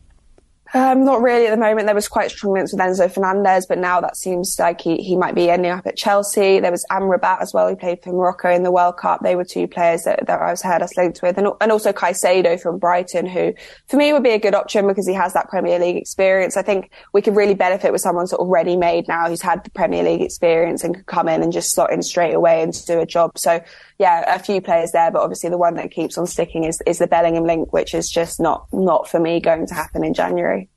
Um, 0.73 1.05
not 1.05 1.21
really 1.21 1.47
at 1.47 1.51
the 1.51 1.57
moment. 1.57 1.87
There 1.87 1.95
was 1.95 2.07
quite 2.07 2.31
strong 2.31 2.55
links 2.55 2.73
with 2.73 2.81
Enzo 2.81 3.13
Fernandez, 3.13 3.67
but 3.67 3.79
now 3.79 4.01
that 4.01 4.17
seems 4.17 4.57
like 4.59 4.81
he, 4.81 4.99
he 4.99 5.17
might 5.17 5.35
be 5.35 5.51
ending 5.51 5.73
up 5.73 5.87
at 5.87 5.97
Chelsea. 5.97 6.61
There 6.61 6.71
was 6.71 6.87
Amrabat 6.91 7.43
as 7.43 7.53
well. 7.53 7.69
He 7.69 7.75
played 7.75 8.03
for 8.05 8.13
Morocco 8.13 8.51
in 8.51 8.63
the 8.63 8.71
World 8.71 8.97
Cup. 8.97 9.21
They 9.23 9.35
were 9.35 9.45
two 9.45 9.67
players 9.67 10.03
that, 10.05 10.27
that 10.27 10.41
I 10.41 10.51
was 10.51 10.63
heard 10.63 10.81
us 10.81 10.97
linked 10.97 11.23
with. 11.23 11.39
And, 11.39 11.49
and 11.61 11.73
also 11.73 11.93
Caicedo 11.93 12.61
from 12.61 12.79
Brighton, 12.79 13.27
who 13.27 13.53
for 13.89 13.97
me 13.97 14.13
would 14.13 14.23
be 14.23 14.31
a 14.31 14.39
good 14.39 14.55
option 14.55 14.87
because 14.87 15.09
he 15.09 15.15
has 15.15 15.33
that 15.33 15.49
Premier 15.49 15.81
League 15.81 15.97
experience. 15.97 16.57
I 16.57 16.63
think 16.63 16.91
we 17.13 17.21
could 17.21 17.35
really 17.35 17.55
benefit 17.55 17.91
with 17.91 18.01
someone 18.01 18.29
sort 18.29 18.41
of 18.41 18.47
ready 18.47 18.77
made 18.77 19.09
now 19.09 19.29
who's 19.29 19.43
had 19.43 19.65
the 19.65 19.71
Premier 19.71 20.05
League 20.05 20.23
experience 20.23 20.85
and 20.85 20.95
could 20.95 21.07
come 21.07 21.29
in 21.29 21.43
and 21.43 21.53
just 21.53 21.75
slot 21.75 21.93
in 21.93 22.01
straight 22.03 22.35
away 22.35 22.63
and 22.63 22.73
do 22.87 23.01
a 23.01 23.07
job. 23.07 23.37
So 23.39 23.61
yeah, 24.01 24.35
a 24.35 24.39
few 24.39 24.63
players 24.63 24.93
there, 24.93 25.11
but 25.11 25.21
obviously 25.21 25.51
the 25.51 25.59
one 25.59 25.75
that 25.75 25.91
keeps 25.91 26.17
on 26.17 26.27
sticking 26.27 26.65
is, 26.65 26.81
is 26.87 26.97
the 26.97 27.07
Bellingham 27.07 27.45
link, 27.45 27.71
which 27.71 27.93
is 27.93 28.11
just 28.11 28.41
not, 28.41 28.67
not 28.73 29.07
for 29.07 29.21
me 29.21 29.41
going 29.41 29.67
to 29.67 29.75
happen 29.75 30.03
in 30.03 30.15
January. 30.15 30.71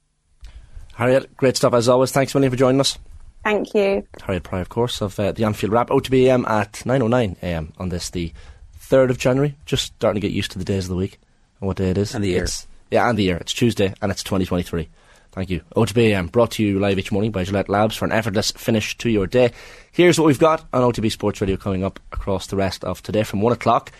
Harriet, 0.95 1.36
great 1.38 1.56
stuff 1.56 1.74
as 1.74 1.88
always. 1.88 2.12
Thanks 2.12 2.36
a 2.36 2.38
million 2.38 2.52
for 2.52 2.58
joining 2.58 2.82
us. 2.82 3.00
Thank 3.41 3.74
you. 3.74 4.06
Harriet 4.22 4.44
Pry, 4.44 4.60
of 4.60 4.68
course, 4.68 5.00
of 5.00 5.18
uh, 5.22 5.32
the 5.32 5.45
Anfield 5.45 5.72
Wrap, 5.72 5.88
OTB 5.88 6.26
AM 6.26 6.45
at 6.45 6.74
9.09am 6.86 7.72
on 7.80 7.88
this, 7.88 8.10
the 8.10 8.34
3rd 8.82 9.12
of 9.12 9.18
January. 9.18 9.56
Just 9.66 9.86
starting 9.86 10.20
to 10.22 10.28
get 10.28 10.36
used 10.36 10.52
to 10.52 10.60
the 10.60 10.66
days 10.66 10.84
of 10.84 10.90
the 10.90 10.98
week 10.98 11.18
and 11.62 11.68
what 11.68 11.78
day 11.78 11.91
it 11.91 11.98
is. 11.98 12.14
And 12.14 12.26
the 12.26 12.28
year. 12.28 12.44
It's, 12.44 12.68
yeah, 12.91 13.08
and 13.08 13.18
the 13.18 13.24
year. 13.24 13.38
It's 13.38 13.54
Tuesday 13.54 13.94
and 14.02 14.12
it's 14.12 14.24
2023. 14.24 14.90
Thank 15.34 15.50
you. 15.50 15.62
OTB 15.76 16.10
AM 16.10 16.20
um, 16.20 16.28
brought 16.28 16.52
to 16.52 16.64
you 16.64 16.78
live 16.78 17.00
each 17.00 17.12
morning 17.12 17.32
by 17.32 17.44
Gillette 17.44 17.68
Labs 17.68 17.96
for 17.96 18.06
an 18.06 18.12
effortless 18.12 18.52
finish 18.52 18.96
to 19.00 19.10
your 19.10 19.26
day. 19.26 19.52
Here's 19.92 20.20
what 20.20 20.28
we've 20.28 20.38
got 20.38 20.64
on 20.72 20.84
OTB 20.84 21.12
Sports 21.12 21.42
Radio 21.42 21.58
coming 21.58 21.84
up 21.84 22.00
across 22.12 22.46
the 22.46 22.56
rest 22.56 22.84
of 22.84 23.02
today 23.02 23.24
from 23.24 23.42
1 23.42 23.52
o'clock. 23.52 23.92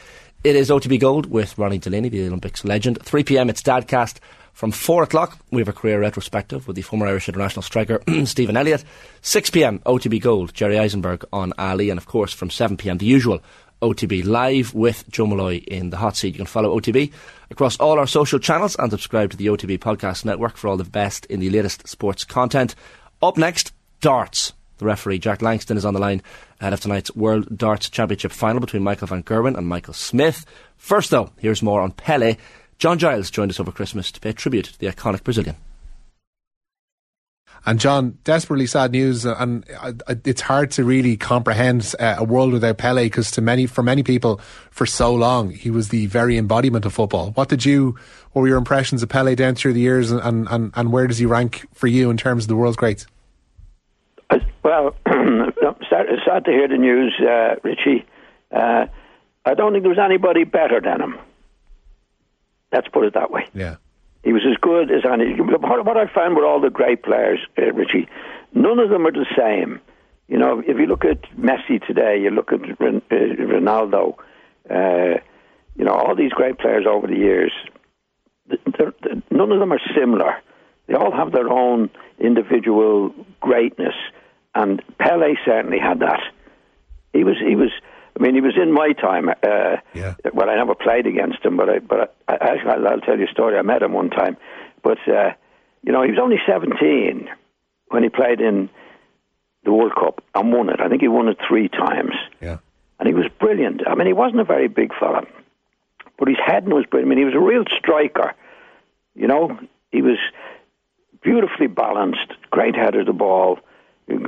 It 0.44 0.56
is 0.56 0.70
OTB 0.70 1.00
Gold 1.00 1.26
with 1.26 1.58
Ronnie 1.58 1.80
Delany, 1.80 2.10
the 2.10 2.28
Olympics 2.28 2.64
legend. 2.64 3.00
3 3.02 3.24
p.m. 3.24 3.50
it's 3.50 3.64
Dadcast 3.64 4.20
From 4.54 4.72
4 4.72 5.02
o'clock, 5.02 5.40
we 5.50 5.60
have 5.60 5.68
a 5.68 5.74
career 5.74 6.00
retrospective 6.00 6.68
with 6.68 6.76
the 6.76 6.84
former 6.84 7.08
Irish 7.08 7.28
international 7.28 7.64
striker 7.64 8.04
Stephen 8.26 8.56
Elliott. 8.56 8.84
6 9.24 9.50
pm, 9.50 9.80
OTB 9.80 10.22
Gold, 10.22 10.54
Jerry 10.54 10.78
Eisenberg 10.78 11.26
on 11.34 11.52
Ali. 11.58 11.90
And 11.90 11.98
of 11.98 12.06
course, 12.06 12.32
from 12.32 12.52
7 12.52 12.78
pm, 12.78 13.00
the 13.00 13.08
usual 13.08 13.42
OTB 13.84 14.26
live 14.26 14.74
with 14.74 15.04
Joe 15.10 15.28
Molloy 15.28 15.58
in 15.58 15.90
the 15.90 15.98
hot 15.98 16.16
seat. 16.16 16.34
You 16.34 16.38
can 16.38 16.46
follow 16.46 16.80
OTB 16.80 17.12
across 17.52 17.78
all 17.78 18.00
our 18.00 18.08
social 18.08 18.40
channels 18.40 18.78
and 18.80 18.90
subscribe 18.90 19.32
to 19.32 19.38
the 19.38 19.48
OTB 19.48 19.80
podcast 19.80 20.24
network 20.24 20.56
for 20.56 20.70
all 20.70 20.78
the 20.78 20.86
best 20.86 21.26
in 21.26 21.42
the 21.42 21.50
latest 21.50 21.88
sports 21.88 22.24
content. 22.24 22.76
Up 23.22 23.38
next, 23.38 23.74
darts. 24.00 24.54
The 24.78 24.86
referee, 24.86 25.20
Jack 25.20 25.42
Langston, 25.42 25.76
is 25.76 25.86
on 25.86 25.94
the 25.94 26.00
line 26.00 26.22
ahead 26.62 26.74
of 26.74 26.80
tonight's 26.80 27.14
World 27.16 27.58
Darts 27.58 27.90
Championship 27.90 28.32
final 28.32 28.62
between 28.62 28.84
Michael 28.84 29.08
van 29.08 29.22
Gerwen 29.22 29.58
and 29.58 29.68
Michael 29.68 29.94
Smith. 29.94 30.46
First, 30.78 31.12
though, 31.12 31.32
here's 31.38 31.62
more 31.62 31.82
on 31.82 31.92
Pele. 31.92 32.38
John 32.80 32.98
Giles 32.98 33.30
joined 33.30 33.52
us 33.52 33.60
over 33.60 33.72
Christmas 33.72 34.12
to 34.14 34.20
pay 34.22 34.32
tribute 34.32 34.66
to 34.66 34.80
the 34.80 34.88
iconic 34.88 35.24
Brazilian. 35.24 35.58
And 37.66 37.80
John, 37.80 38.18
desperately 38.26 38.66
sad 38.66 38.92
news, 38.92 39.26
uh, 39.26 39.36
and 39.40 39.66
uh, 39.80 39.94
it's 40.26 40.42
hard 40.42 40.72
to 40.72 40.84
really 40.84 41.16
comprehend 41.16 41.96
uh, 41.98 42.16
a 42.18 42.24
world 42.24 42.52
without 42.52 42.78
Pele 42.78 43.06
because 43.06 43.32
to 43.32 43.42
many, 43.42 43.68
for 43.68 43.82
many 43.82 44.04
people, 44.04 44.42
for 44.70 44.86
so 44.86 45.16
long, 45.16 45.50
he 45.52 45.70
was 45.70 45.88
the 45.88 46.08
very 46.08 46.38
embodiment 46.38 46.86
of 46.86 46.94
football. 46.94 47.32
What 47.32 47.48
did 47.48 47.64
you, 47.64 47.98
what 48.34 48.42
were 48.42 48.50
your 48.50 48.58
impressions 48.58 49.02
of 49.02 49.08
Pele 49.08 49.36
down 49.36 49.56
through 49.56 49.74
the 49.74 49.80
years, 49.80 50.12
and, 50.12 50.48
and, 50.50 50.74
and 50.76 50.92
where 50.92 51.08
does 51.08 51.20
he 51.20 51.26
rank 51.26 51.66
for 51.74 51.88
you 51.88 52.10
in 52.10 52.18
terms 52.18 52.44
of 52.44 52.48
the 52.50 52.56
world's 52.58 52.76
greats? 52.76 53.08
Well, 54.64 54.96
sad, 55.08 56.08
sad 56.26 56.46
to 56.46 56.52
hear 56.52 56.68
the 56.68 56.78
news, 56.78 57.14
uh, 57.22 57.56
Richie. 57.64 58.06
Uh, 58.52 58.88
I 59.46 59.54
don't 59.54 59.72
think 59.72 59.84
there 59.84 59.90
was 59.90 60.00
anybody 60.00 60.44
better 60.44 60.82
than 60.82 61.02
him. 61.02 61.20
Let's 62.74 62.88
put 62.88 63.06
it 63.06 63.14
that 63.14 63.32
way. 63.32 63.48
Yeah. 63.54 63.76
He 64.24 64.32
was 64.32 64.44
as 64.50 64.58
good 64.62 64.90
as 64.90 65.04
any. 65.06 65.36
What 65.36 65.98
I 65.98 66.08
found 66.14 66.36
with 66.36 66.46
all 66.46 66.62
the 66.62 66.70
great 66.70 67.04
players, 67.04 67.40
uh, 67.58 67.74
Richie, 67.74 68.08
none 68.54 68.80
of 68.80 68.90
them 68.90 69.06
are 69.06 69.12
the 69.12 69.26
same. 69.38 69.82
You 70.30 70.38
know, 70.38 70.60
if 70.66 70.78
you 70.78 70.86
look 70.86 71.04
at 71.04 71.22
Messi 71.38 71.86
today, 71.86 72.20
you 72.22 72.30
look 72.30 72.54
at 72.54 72.62
uh, 72.62 73.00
Ronaldo, 73.12 74.16
uh, 74.70 75.20
you 75.76 75.84
know, 75.84 75.92
all 75.92 76.16
these 76.16 76.32
great 76.32 76.58
players 76.58 76.86
over 76.88 77.08
the 77.08 77.18
years, 77.18 77.52
they're, 78.48 78.94
they're, 79.02 79.22
none 79.30 79.52
of 79.52 79.60
them 79.60 79.74
are 79.74 79.82
similar. 79.96 80.36
They 80.88 80.94
all 80.94 81.12
have 81.12 81.34
their 81.34 81.50
own 81.50 81.90
individual 82.20 83.14
greatness, 83.42 83.96
and 84.56 84.82
Pele 85.00 85.34
certainly 85.46 85.80
had 85.80 86.00
that. 86.00 86.22
He 87.12 87.26
was, 87.26 87.36
he 87.46 87.56
was 87.56 87.72
I 88.18 88.22
mean, 88.22 88.36
he 88.36 88.42
was 88.42 88.56
in 88.62 88.72
my 88.72 88.94
time. 88.94 89.30
Uh, 89.30 89.78
yeah. 89.94 90.16
Well, 90.34 90.50
I 90.50 90.56
never 90.56 90.76
played 90.76 91.08
against 91.08 91.44
him, 91.44 91.58
but 91.58 91.70
I, 91.70 91.80
but 91.80 92.16
I, 92.28 92.36
I, 92.36 92.74
I'll 92.74 93.02
tell 93.02 93.18
you 93.18 93.26
a 93.26 93.32
story. 93.32 93.58
I 93.58 93.62
met 93.64 93.82
him 93.82 93.94
one 93.94 94.10
time, 94.10 94.38
but 94.84 95.00
uh, 95.08 95.32
you 95.82 95.92
know, 95.92 96.04
he 96.04 96.12
was 96.12 96.20
only 96.22 96.38
seventeen 96.46 97.30
when 97.88 98.04
he 98.04 98.10
played 98.10 98.40
in 98.40 98.70
the 99.64 99.72
World 99.72 99.94
Cup 99.96 100.24
and 100.36 100.54
won 100.54 100.70
it. 100.70 100.80
I 100.80 100.90
think 100.90 101.02
he 101.02 101.08
won 101.08 101.28
it 101.28 101.38
three 101.48 101.70
times. 101.70 102.14
Yeah. 102.42 102.58
And 103.00 103.08
he 103.08 103.14
was 103.14 103.26
brilliant. 103.40 103.82
I 103.88 103.96
mean, 103.96 104.08
he 104.08 104.14
wasn't 104.14 104.42
a 104.42 104.46
very 104.46 104.68
big 104.68 104.94
fella, 105.00 105.26
but 106.20 106.28
his 106.28 106.38
head 106.46 106.68
was 106.68 106.86
brilliant. 106.86 107.12
I 107.12 107.16
mean, 107.16 107.20
he 107.20 107.26
was 107.26 107.36
a 107.36 107.46
real 107.46 107.64
striker. 107.78 108.34
You 109.16 109.28
know, 109.28 109.58
he 109.92 110.02
was 110.02 110.18
beautifully 111.22 111.68
balanced, 111.68 112.34
great 112.52 112.76
header 112.76 113.02
of 113.02 113.08
the 113.08 113.14
ball, 113.14 113.60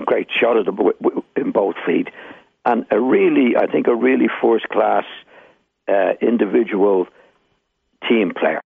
great 0.05 0.29
shot 0.31 0.57
of 0.57 0.65
the 0.65 1.21
in 1.35 1.51
both 1.51 1.75
feet 1.85 2.09
and 2.65 2.85
a 2.91 2.99
really, 2.99 3.55
I 3.57 3.67
think, 3.67 3.87
a 3.87 3.95
really 3.95 4.27
first 4.41 4.67
class 4.69 5.03
uh, 5.87 6.13
individual 6.21 7.07
team 8.09 8.33
player. 8.37 8.61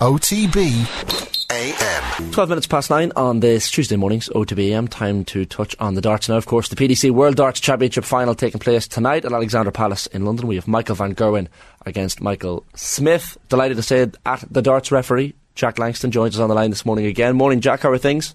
OTB 0.00 1.46
AM. 1.50 2.30
12 2.32 2.48
minutes 2.50 2.66
past 2.66 2.90
nine 2.90 3.12
on 3.16 3.40
this 3.40 3.70
Tuesday 3.70 3.96
morning's 3.96 4.28
OTB 4.28 4.70
AM. 4.70 4.88
Time 4.88 5.24
to 5.24 5.46
touch 5.46 5.74
on 5.78 5.94
the 5.94 6.00
darts 6.00 6.28
now. 6.28 6.36
Of 6.36 6.44
course, 6.44 6.68
the 6.68 6.76
PDC 6.76 7.10
World 7.12 7.36
Darts 7.36 7.60
Championship 7.60 8.04
final 8.04 8.34
taking 8.34 8.60
place 8.60 8.86
tonight 8.86 9.24
at 9.24 9.32
Alexandra 9.32 9.72
Palace 9.72 10.06
in 10.08 10.24
London. 10.24 10.46
We 10.46 10.56
have 10.56 10.68
Michael 10.68 10.96
van 10.96 11.14
Gerwen 11.14 11.48
against 11.86 12.20
Michael 12.20 12.64
Smith. 12.74 13.38
Delighted 13.48 13.78
to 13.78 13.82
say 13.82 14.10
at 14.26 14.44
the 14.50 14.62
darts 14.62 14.92
referee, 14.92 15.34
Jack 15.54 15.78
Langston, 15.78 16.10
joins 16.10 16.36
us 16.36 16.40
on 16.40 16.48
the 16.48 16.54
line 16.54 16.70
this 16.70 16.84
morning 16.84 17.06
again. 17.06 17.36
Morning, 17.36 17.60
Jack. 17.60 17.80
How 17.80 17.90
are 17.90 17.98
things? 17.98 18.34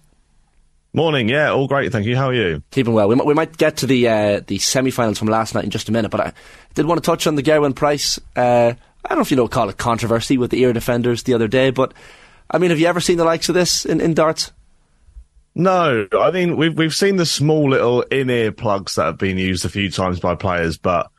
Morning, 0.93 1.29
yeah, 1.29 1.51
all 1.51 1.67
great, 1.67 1.91
thank 1.93 2.05
you. 2.05 2.17
How 2.17 2.27
are 2.27 2.33
you? 2.33 2.61
Keeping 2.71 2.93
well. 2.93 3.07
We, 3.07 3.17
m- 3.17 3.25
we 3.25 3.33
might 3.33 3.55
get 3.55 3.77
to 3.77 3.87
the 3.87 4.09
uh, 4.09 4.41
the 4.45 4.57
semi-finals 4.57 5.17
from 5.17 5.29
last 5.29 5.55
night 5.55 5.63
in 5.63 5.69
just 5.69 5.87
a 5.87 5.91
minute, 5.93 6.11
but 6.11 6.19
I 6.19 6.33
did 6.73 6.85
want 6.85 7.01
to 7.01 7.05
touch 7.05 7.27
on 7.27 7.35
the 7.35 7.43
Gerwyn 7.43 7.73
Price. 7.73 8.19
Uh, 8.35 8.73
I 9.05 9.07
don't 9.09 9.17
know 9.17 9.21
if 9.21 9.31
you 9.31 9.37
know 9.37 9.47
call 9.47 9.69
it 9.69 9.77
controversy 9.77 10.37
with 10.37 10.51
the 10.51 10.61
ear 10.61 10.73
defenders 10.73 11.23
the 11.23 11.33
other 11.33 11.47
day, 11.47 11.69
but 11.69 11.93
I 12.49 12.57
mean, 12.57 12.71
have 12.71 12.79
you 12.79 12.87
ever 12.87 12.99
seen 12.99 13.15
the 13.17 13.23
likes 13.23 13.47
of 13.47 13.55
this 13.55 13.85
in, 13.85 14.01
in 14.01 14.13
darts? 14.13 14.51
No, 15.55 16.07
I 16.19 16.31
mean 16.31 16.57
we've 16.57 16.77
we've 16.77 16.93
seen 16.93 17.15
the 17.15 17.25
small 17.25 17.69
little 17.69 18.01
in-ear 18.01 18.51
plugs 18.51 18.95
that 18.95 19.05
have 19.05 19.17
been 19.17 19.37
used 19.37 19.63
a 19.63 19.69
few 19.69 19.89
times 19.89 20.19
by 20.19 20.35
players, 20.35 20.77
but 20.77 21.09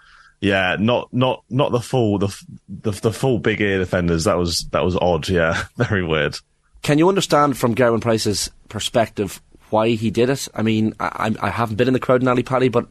yeah, 0.41 0.77
not 0.79 1.09
not 1.15 1.45
not 1.49 1.73
the 1.73 1.81
full 1.81 2.19
the 2.19 2.45
the, 2.69 2.91
the 2.91 3.13
full 3.13 3.39
big 3.39 3.63
ear 3.63 3.79
defenders. 3.79 4.25
That 4.25 4.37
was 4.37 4.65
that 4.73 4.85
was 4.85 4.97
odd. 4.97 5.31
Yeah, 5.31 5.65
very 5.77 6.05
weird. 6.05 6.39
Can 6.83 6.99
you 6.99 7.09
understand 7.09 7.57
from 7.57 7.75
Gerwyn 7.75 8.03
Price's 8.03 8.51
perspective 8.69 9.41
why 9.73 9.91
he 9.91 10.11
did 10.11 10.31
it. 10.31 10.49
I 10.55 10.63
mean, 10.63 10.95
I, 11.01 11.35
I 11.41 11.51
haven't 11.51 11.77
been 11.77 11.89
in 11.89 11.95
the 11.95 12.01
crowd 12.01 12.23
in 12.23 12.29
Ali 12.29 12.43
Pali, 12.43 12.69
but 12.69 12.87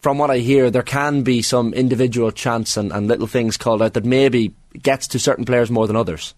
from 0.00 0.18
what 0.18 0.30
I 0.30 0.38
hear, 0.38 0.70
there 0.70 0.82
can 0.82 1.22
be 1.22 1.42
some 1.42 1.72
individual 1.72 2.32
chants 2.32 2.76
and, 2.76 2.92
and 2.92 3.06
little 3.06 3.28
things 3.28 3.56
called 3.56 3.82
out 3.82 3.94
that 3.94 4.04
maybe 4.04 4.52
gets 4.82 5.06
to 5.08 5.18
certain 5.18 5.44
players 5.44 5.70
more 5.70 5.86
than 5.86 5.96
others. 5.96 6.34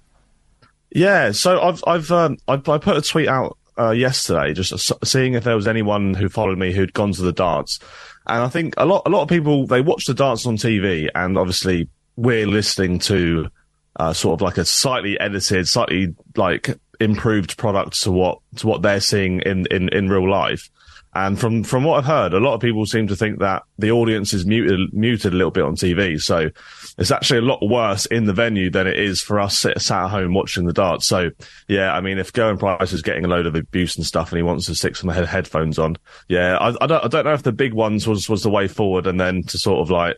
Yeah, 0.91 1.33
so 1.33 1.61
I've 1.61 1.83
I've 1.87 2.11
um, 2.13 2.39
I, 2.47 2.55
I 2.55 2.79
put 2.79 2.97
a 2.97 3.03
tweet 3.03 3.27
out 3.27 3.59
uh, 3.79 3.91
yesterday, 3.91 4.53
just 4.53 4.93
seeing 5.05 5.35
if 5.35 5.45
there 5.45 5.57
was 5.57 5.67
anyone 5.67 6.15
who 6.15 6.29
followed 6.29 6.59
me 6.59 6.73
who'd 6.73 6.93
gone 6.93 7.13
to 7.13 7.23
the 7.23 7.33
darts, 7.33 7.81
and 8.27 8.43
I 8.43 8.49
think 8.49 8.75
a 8.77 8.85
lot 8.85 9.03
a 9.07 9.09
lot 9.11 9.23
of 9.23 9.29
people 9.29 9.67
they 9.67 9.81
watch 9.81 10.05
the 10.05 10.15
darts 10.15 10.47
on 10.47 10.57
TV, 10.57 11.09
and 11.15 11.37
obviously 11.37 11.89
we're 12.17 12.47
listening 12.47 13.01
to 13.01 13.49
uh, 13.97 14.13
sort 14.13 14.35
of 14.35 14.43
like 14.43 14.59
a 14.59 14.65
slightly 14.65 15.19
edited, 15.19 15.67
slightly 15.67 16.15
like 16.37 16.79
improved 17.05 17.57
product 17.57 18.03
to 18.03 18.11
what 18.11 18.39
to 18.57 18.67
what 18.67 18.83
they're 18.83 19.01
seeing 19.01 19.41
in, 19.41 19.67
in, 19.71 19.89
in 19.91 20.09
real 20.09 20.29
life. 20.29 20.71
And 21.17 21.39
from 21.39 21.63
from 21.63 21.85
what 21.85 21.99
I've 21.99 22.05
heard, 22.07 22.35
a 22.35 22.41
lot 22.41 22.55
of 22.55 22.61
people 22.61 22.85
seem 22.87 23.07
to 23.07 23.15
think 23.15 23.39
that 23.39 23.63
the 23.79 23.93
audience 23.93 24.35
is 24.35 24.45
muted 24.45 24.93
muted 24.93 25.33
a 25.33 25.37
little 25.37 25.53
bit 25.53 25.63
on 25.63 25.77
TV. 25.77 26.21
So 26.21 26.51
it's 26.99 27.13
actually 27.13 27.39
a 27.39 27.43
lot 27.43 27.61
worse 27.63 28.07
in 28.07 28.25
the 28.25 28.33
venue 28.33 28.69
than 28.69 28.89
it 28.89 28.99
is 28.99 29.21
for 29.21 29.39
us 29.39 29.61
sat, 29.61 29.81
sat 29.81 30.07
at 30.07 30.11
home 30.11 30.35
watching 30.35 30.65
the 30.67 30.73
darts. 30.73 31.07
So 31.07 31.31
yeah, 31.69 31.95
I 31.95 32.01
mean, 32.01 32.19
if 32.19 32.33
Gerwyn 32.33 32.59
Price 32.59 32.93
is 32.93 33.03
getting 33.03 33.25
a 33.25 33.29
load 33.29 33.47
of 33.47 33.55
abuse 33.55 33.97
and 33.97 34.05
stuff, 34.05 34.33
and 34.33 34.39
he 34.39 34.43
wants 34.43 34.67
to 34.67 34.75
stick 34.75 34.97
some 34.97 35.09
head- 35.09 35.29
headphones 35.29 35.79
on, 35.79 35.99
yeah, 36.27 36.57
I, 36.57 36.75
I 36.81 36.87
don't 36.89 37.05
I 37.05 37.07
don't 37.07 37.25
know 37.25 37.33
if 37.33 37.45
the 37.45 37.53
big 37.53 37.75
ones 37.75 38.09
was 38.09 38.29
was 38.29 38.43
the 38.43 38.51
way 38.51 38.67
forward, 38.67 39.07
and 39.07 39.21
then 39.21 39.45
to 39.45 39.57
sort 39.59 39.83
of 39.83 39.91
like 39.91 40.17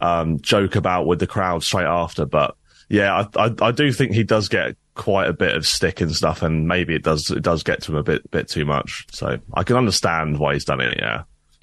um, 0.00 0.40
joke 0.40 0.76
about 0.76 1.06
with 1.06 1.18
the 1.18 1.26
crowd 1.26 1.62
straight 1.62 1.84
after, 1.84 2.24
but 2.24 2.56
yeah, 2.92 3.24
I, 3.36 3.46
I, 3.46 3.54
I 3.62 3.70
do 3.70 3.90
think 3.90 4.12
he 4.12 4.22
does 4.22 4.50
get 4.50 4.76
quite 4.94 5.26
a 5.26 5.32
bit 5.32 5.56
of 5.56 5.66
stick 5.66 6.02
and 6.02 6.14
stuff, 6.14 6.42
and 6.42 6.68
maybe 6.68 6.94
it 6.94 7.02
does 7.02 7.30
it 7.30 7.42
does 7.42 7.62
get 7.62 7.80
to 7.84 7.92
him 7.92 7.96
a 7.96 8.02
bit 8.02 8.30
bit 8.30 8.48
too 8.48 8.66
much. 8.66 9.06
So 9.10 9.38
I 9.54 9.62
can 9.62 9.76
understand 9.76 10.38
why 10.38 10.52
he's 10.52 10.66
done 10.66 10.82
it. 10.82 10.98
Yeah. 10.98 11.22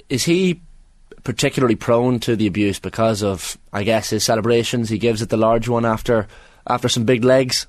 Is 0.10 0.24
he 0.24 0.60
particularly 1.24 1.76
prone 1.76 2.20
to 2.22 2.36
the 2.36 2.48
abuse 2.48 2.80
because 2.80 3.22
of, 3.22 3.60
I 3.72 3.84
guess, 3.84 4.10
his 4.10 4.24
celebrations? 4.24 4.90
He 4.90 4.98
gives 4.98 5.22
it 5.22 5.30
the 5.30 5.38
large 5.38 5.70
one 5.70 5.86
after 5.86 6.28
after 6.66 6.90
some 6.90 7.06
big 7.06 7.24
legs. 7.24 7.68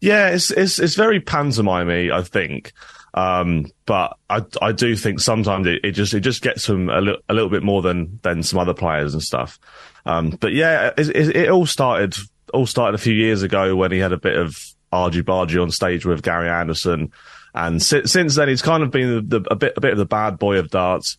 Yeah, 0.00 0.30
it's 0.30 0.50
it's 0.50 0.78
it's 0.78 0.94
very 0.94 1.20
pantomimey, 1.20 2.10
I 2.10 2.22
think. 2.22 2.72
Um, 3.12 3.66
but 3.84 4.16
I 4.30 4.42
I 4.62 4.72
do 4.72 4.96
think 4.96 5.20
sometimes 5.20 5.66
it, 5.66 5.84
it 5.84 5.92
just 5.92 6.14
it 6.14 6.20
just 6.20 6.40
gets 6.40 6.66
him 6.66 6.88
a, 6.88 7.02
li- 7.02 7.22
a 7.28 7.34
little 7.34 7.50
bit 7.50 7.62
more 7.62 7.82
than 7.82 8.20
than 8.22 8.42
some 8.42 8.58
other 8.58 8.74
players 8.74 9.12
and 9.12 9.22
stuff. 9.22 9.58
Um, 10.06 10.30
but 10.30 10.54
yeah, 10.54 10.92
it, 10.96 11.08
it, 11.10 11.36
it 11.36 11.50
all 11.50 11.66
started 11.66 12.16
all 12.54 12.66
started 12.66 12.94
a 12.94 13.02
few 13.02 13.14
years 13.14 13.42
ago 13.42 13.76
when 13.76 13.92
he 13.92 13.98
had 13.98 14.12
a 14.12 14.18
bit 14.18 14.36
of 14.36 14.56
argy 14.92 15.22
bargy 15.22 15.60
on 15.60 15.70
stage 15.70 16.06
with 16.06 16.22
Gary 16.22 16.48
Anderson, 16.48 17.12
and 17.54 17.82
si- 17.82 18.06
since 18.06 18.36
then 18.36 18.48
he's 18.48 18.62
kind 18.62 18.82
of 18.82 18.90
been 18.90 19.28
the, 19.28 19.40
the, 19.40 19.52
a 19.52 19.56
bit 19.56 19.74
a 19.76 19.80
bit 19.80 19.92
of 19.92 19.98
the 19.98 20.06
bad 20.06 20.38
boy 20.38 20.58
of 20.58 20.70
darts. 20.70 21.18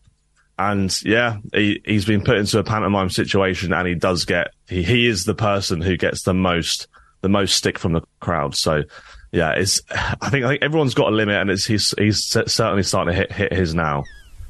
And 0.57 0.98
yeah, 1.03 1.38
he 1.53 1.82
he's 1.86 2.06
been 2.06 2.22
put 2.22 2.38
into 2.38 2.60
a 2.60 2.64
pantomime 2.64 3.10
situation, 3.10 3.74
and 3.74 3.88
he 3.88 3.95
does 3.95 4.26
get 4.26 4.48
he 4.68 4.84
he 4.84 5.07
is 5.07 5.26
the 5.26 5.36
person 5.36 5.82
who 5.82 5.98
gets 5.98 6.24
the 6.24 6.34
most 6.34 6.88
the 7.22 7.30
most 7.30 7.56
stick 7.57 7.78
from 7.78 7.94
the 7.94 8.02
crowd. 8.22 8.56
So 8.56 8.84
yeah, 9.32 9.52
it's 9.52 9.82
I 9.90 10.30
think 10.30 10.45
I 10.45 10.49
think 10.49 10.64
everyone's 10.64 10.94
got 10.94 11.12
a 11.12 11.16
limit, 11.16 11.36
and 11.36 11.49
it's 11.49 11.66
he's 11.66 11.94
he's 11.98 12.24
certainly 12.24 12.84
starting 12.84 13.14
to 13.14 13.18
hit 13.18 13.32
hit 13.32 13.52
his 13.52 13.76
now. 13.76 14.06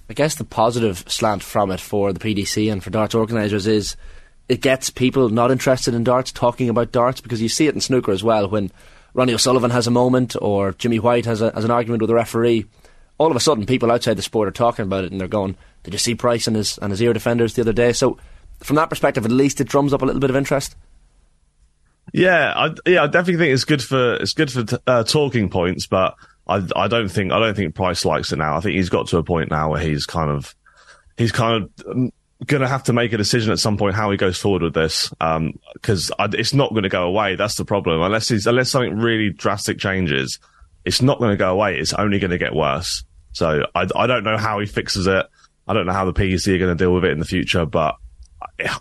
I 0.07 0.13
guess 0.13 0.35
the 0.35 0.43
positive 0.43 1.03
slant 1.07 1.41
from 1.41 1.71
it 1.71 1.79
for 1.79 2.13
the 2.13 2.19
PDC 2.19 2.71
and 2.71 2.83
for 2.83 2.91
darts 2.91 3.15
organisers 3.15 3.65
is 3.65 3.95
it 4.47 4.61
gets 4.61 4.89
people 4.89 5.29
not 5.29 5.51
interested 5.51 5.93
in 5.93 6.03
darts 6.03 6.31
talking 6.31 6.69
about 6.69 6.91
darts 6.91 7.21
because 7.21 7.41
you 7.41 7.49
see 7.49 7.67
it 7.67 7.75
in 7.75 7.81
snooker 7.81 8.11
as 8.11 8.23
well 8.23 8.47
when 8.47 8.71
Ronnie 9.13 9.33
O'Sullivan 9.33 9.71
has 9.71 9.87
a 9.87 9.91
moment 9.91 10.35
or 10.41 10.73
Jimmy 10.73 10.99
White 10.99 11.25
has, 11.25 11.41
a, 11.41 11.51
has 11.53 11.63
an 11.63 11.71
argument 11.71 12.01
with 12.01 12.09
a 12.09 12.15
referee. 12.15 12.65
All 13.17 13.31
of 13.31 13.37
a 13.37 13.39
sudden, 13.39 13.65
people 13.65 13.91
outside 13.91 14.17
the 14.17 14.21
sport 14.21 14.47
are 14.47 14.51
talking 14.51 14.83
about 14.83 15.05
it 15.05 15.11
and 15.11 15.21
they're 15.21 15.27
going, 15.29 15.55
"Did 15.83 15.93
you 15.93 15.97
see 15.97 16.15
Price 16.15 16.47
and 16.47 16.55
his 16.55 16.77
and 16.79 16.91
his 16.91 17.01
ear 17.01 17.13
defenders 17.13 17.53
the 17.53 17.61
other 17.61 17.71
day?" 17.71 17.93
So, 17.93 18.17
from 18.59 18.75
that 18.75 18.89
perspective, 18.89 19.23
at 19.23 19.31
least 19.31 19.61
it 19.61 19.69
drums 19.69 19.93
up 19.93 20.01
a 20.01 20.05
little 20.05 20.19
bit 20.19 20.29
of 20.29 20.35
interest. 20.35 20.75
Yeah, 22.13 22.53
I, 22.55 22.75
yeah, 22.85 23.03
I 23.03 23.07
definitely 23.07 23.37
think 23.37 23.53
it's 23.53 23.63
good 23.63 23.81
for 23.81 24.15
it's 24.15 24.33
good 24.33 24.51
for 24.51 24.65
uh, 24.85 25.03
talking 25.05 25.49
points, 25.49 25.87
but 25.87 26.15
I 26.45 26.61
I 26.75 26.89
don't 26.89 27.07
think 27.07 27.31
I 27.31 27.39
don't 27.39 27.55
think 27.55 27.73
Price 27.73 28.03
likes 28.03 28.33
it 28.33 28.37
now. 28.37 28.57
I 28.57 28.59
think 28.59 28.75
he's 28.75 28.89
got 28.89 29.07
to 29.07 29.17
a 29.17 29.23
point 29.23 29.49
now 29.49 29.71
where 29.71 29.81
he's 29.81 30.05
kind 30.05 30.29
of 30.29 30.53
he's 31.17 31.31
kind 31.31 31.63
of 31.63 32.11
going 32.45 32.61
to 32.61 32.67
have 32.67 32.83
to 32.83 32.93
make 32.93 33.13
a 33.13 33.17
decision 33.17 33.51
at 33.51 33.59
some 33.59 33.77
point 33.77 33.95
how 33.95 34.11
he 34.11 34.17
goes 34.17 34.37
forward 34.37 34.61
with 34.61 34.73
this 34.73 35.09
because 35.09 36.11
um, 36.19 36.29
it's 36.33 36.53
not 36.53 36.71
going 36.71 36.83
to 36.83 36.89
go 36.89 37.03
away. 37.03 37.35
That's 37.35 37.55
the 37.55 37.65
problem. 37.65 38.01
Unless 38.01 38.31
unless 38.45 38.69
something 38.69 38.97
really 38.97 39.29
drastic 39.29 39.77
changes, 39.77 40.39
it's 40.83 41.01
not 41.01 41.19
going 41.19 41.31
to 41.31 41.37
go 41.37 41.51
away. 41.51 41.77
It's 41.79 41.93
only 41.93 42.19
going 42.19 42.31
to 42.31 42.37
get 42.37 42.53
worse. 42.53 43.03
So 43.31 43.65
I, 43.73 43.87
I 43.95 44.07
don't 44.07 44.23
know 44.23 44.37
how 44.37 44.59
he 44.59 44.65
fixes 44.65 45.07
it. 45.07 45.25
I 45.67 45.73
don't 45.73 45.85
know 45.85 45.93
how 45.93 46.05
the 46.05 46.13
PDC 46.13 46.53
are 46.53 46.57
going 46.57 46.77
to 46.77 46.83
deal 46.83 46.93
with 46.93 47.05
it 47.05 47.11
in 47.11 47.19
the 47.19 47.25
future, 47.25 47.65
but 47.65 47.95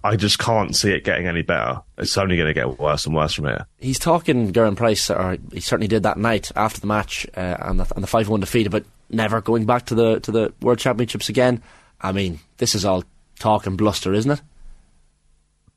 I 0.04 0.16
just 0.16 0.38
can't 0.38 0.76
see 0.76 0.92
it 0.92 1.04
getting 1.04 1.26
any 1.26 1.42
better. 1.42 1.80
It's 1.98 2.16
only 2.18 2.36
going 2.36 2.48
to 2.48 2.54
get 2.54 2.78
worse 2.78 3.06
and 3.06 3.14
worse 3.14 3.34
from 3.34 3.46
here. 3.46 3.66
He's 3.78 3.98
talking 3.98 4.52
Gerwyn 4.52 4.76
Price, 4.76 5.10
or 5.10 5.38
he 5.52 5.60
certainly 5.60 5.88
did 5.88 6.02
that 6.02 6.18
night 6.18 6.52
after 6.54 6.80
the 6.80 6.86
match 6.86 7.26
uh, 7.36 7.56
and 7.60 7.80
the, 7.80 8.00
the 8.00 8.06
five 8.06 8.28
one 8.28 8.40
defeat, 8.40 8.70
but 8.70 8.84
never 9.10 9.40
going 9.40 9.64
back 9.64 9.86
to 9.86 9.94
the 9.94 10.20
to 10.20 10.30
the 10.30 10.52
World 10.60 10.78
Championships 10.78 11.28
again. 11.28 11.62
I 12.00 12.12
mean, 12.12 12.40
this 12.58 12.74
is 12.74 12.84
all 12.84 13.04
talk 13.38 13.66
and 13.66 13.76
bluster, 13.76 14.12
isn't 14.12 14.30
it? 14.30 14.42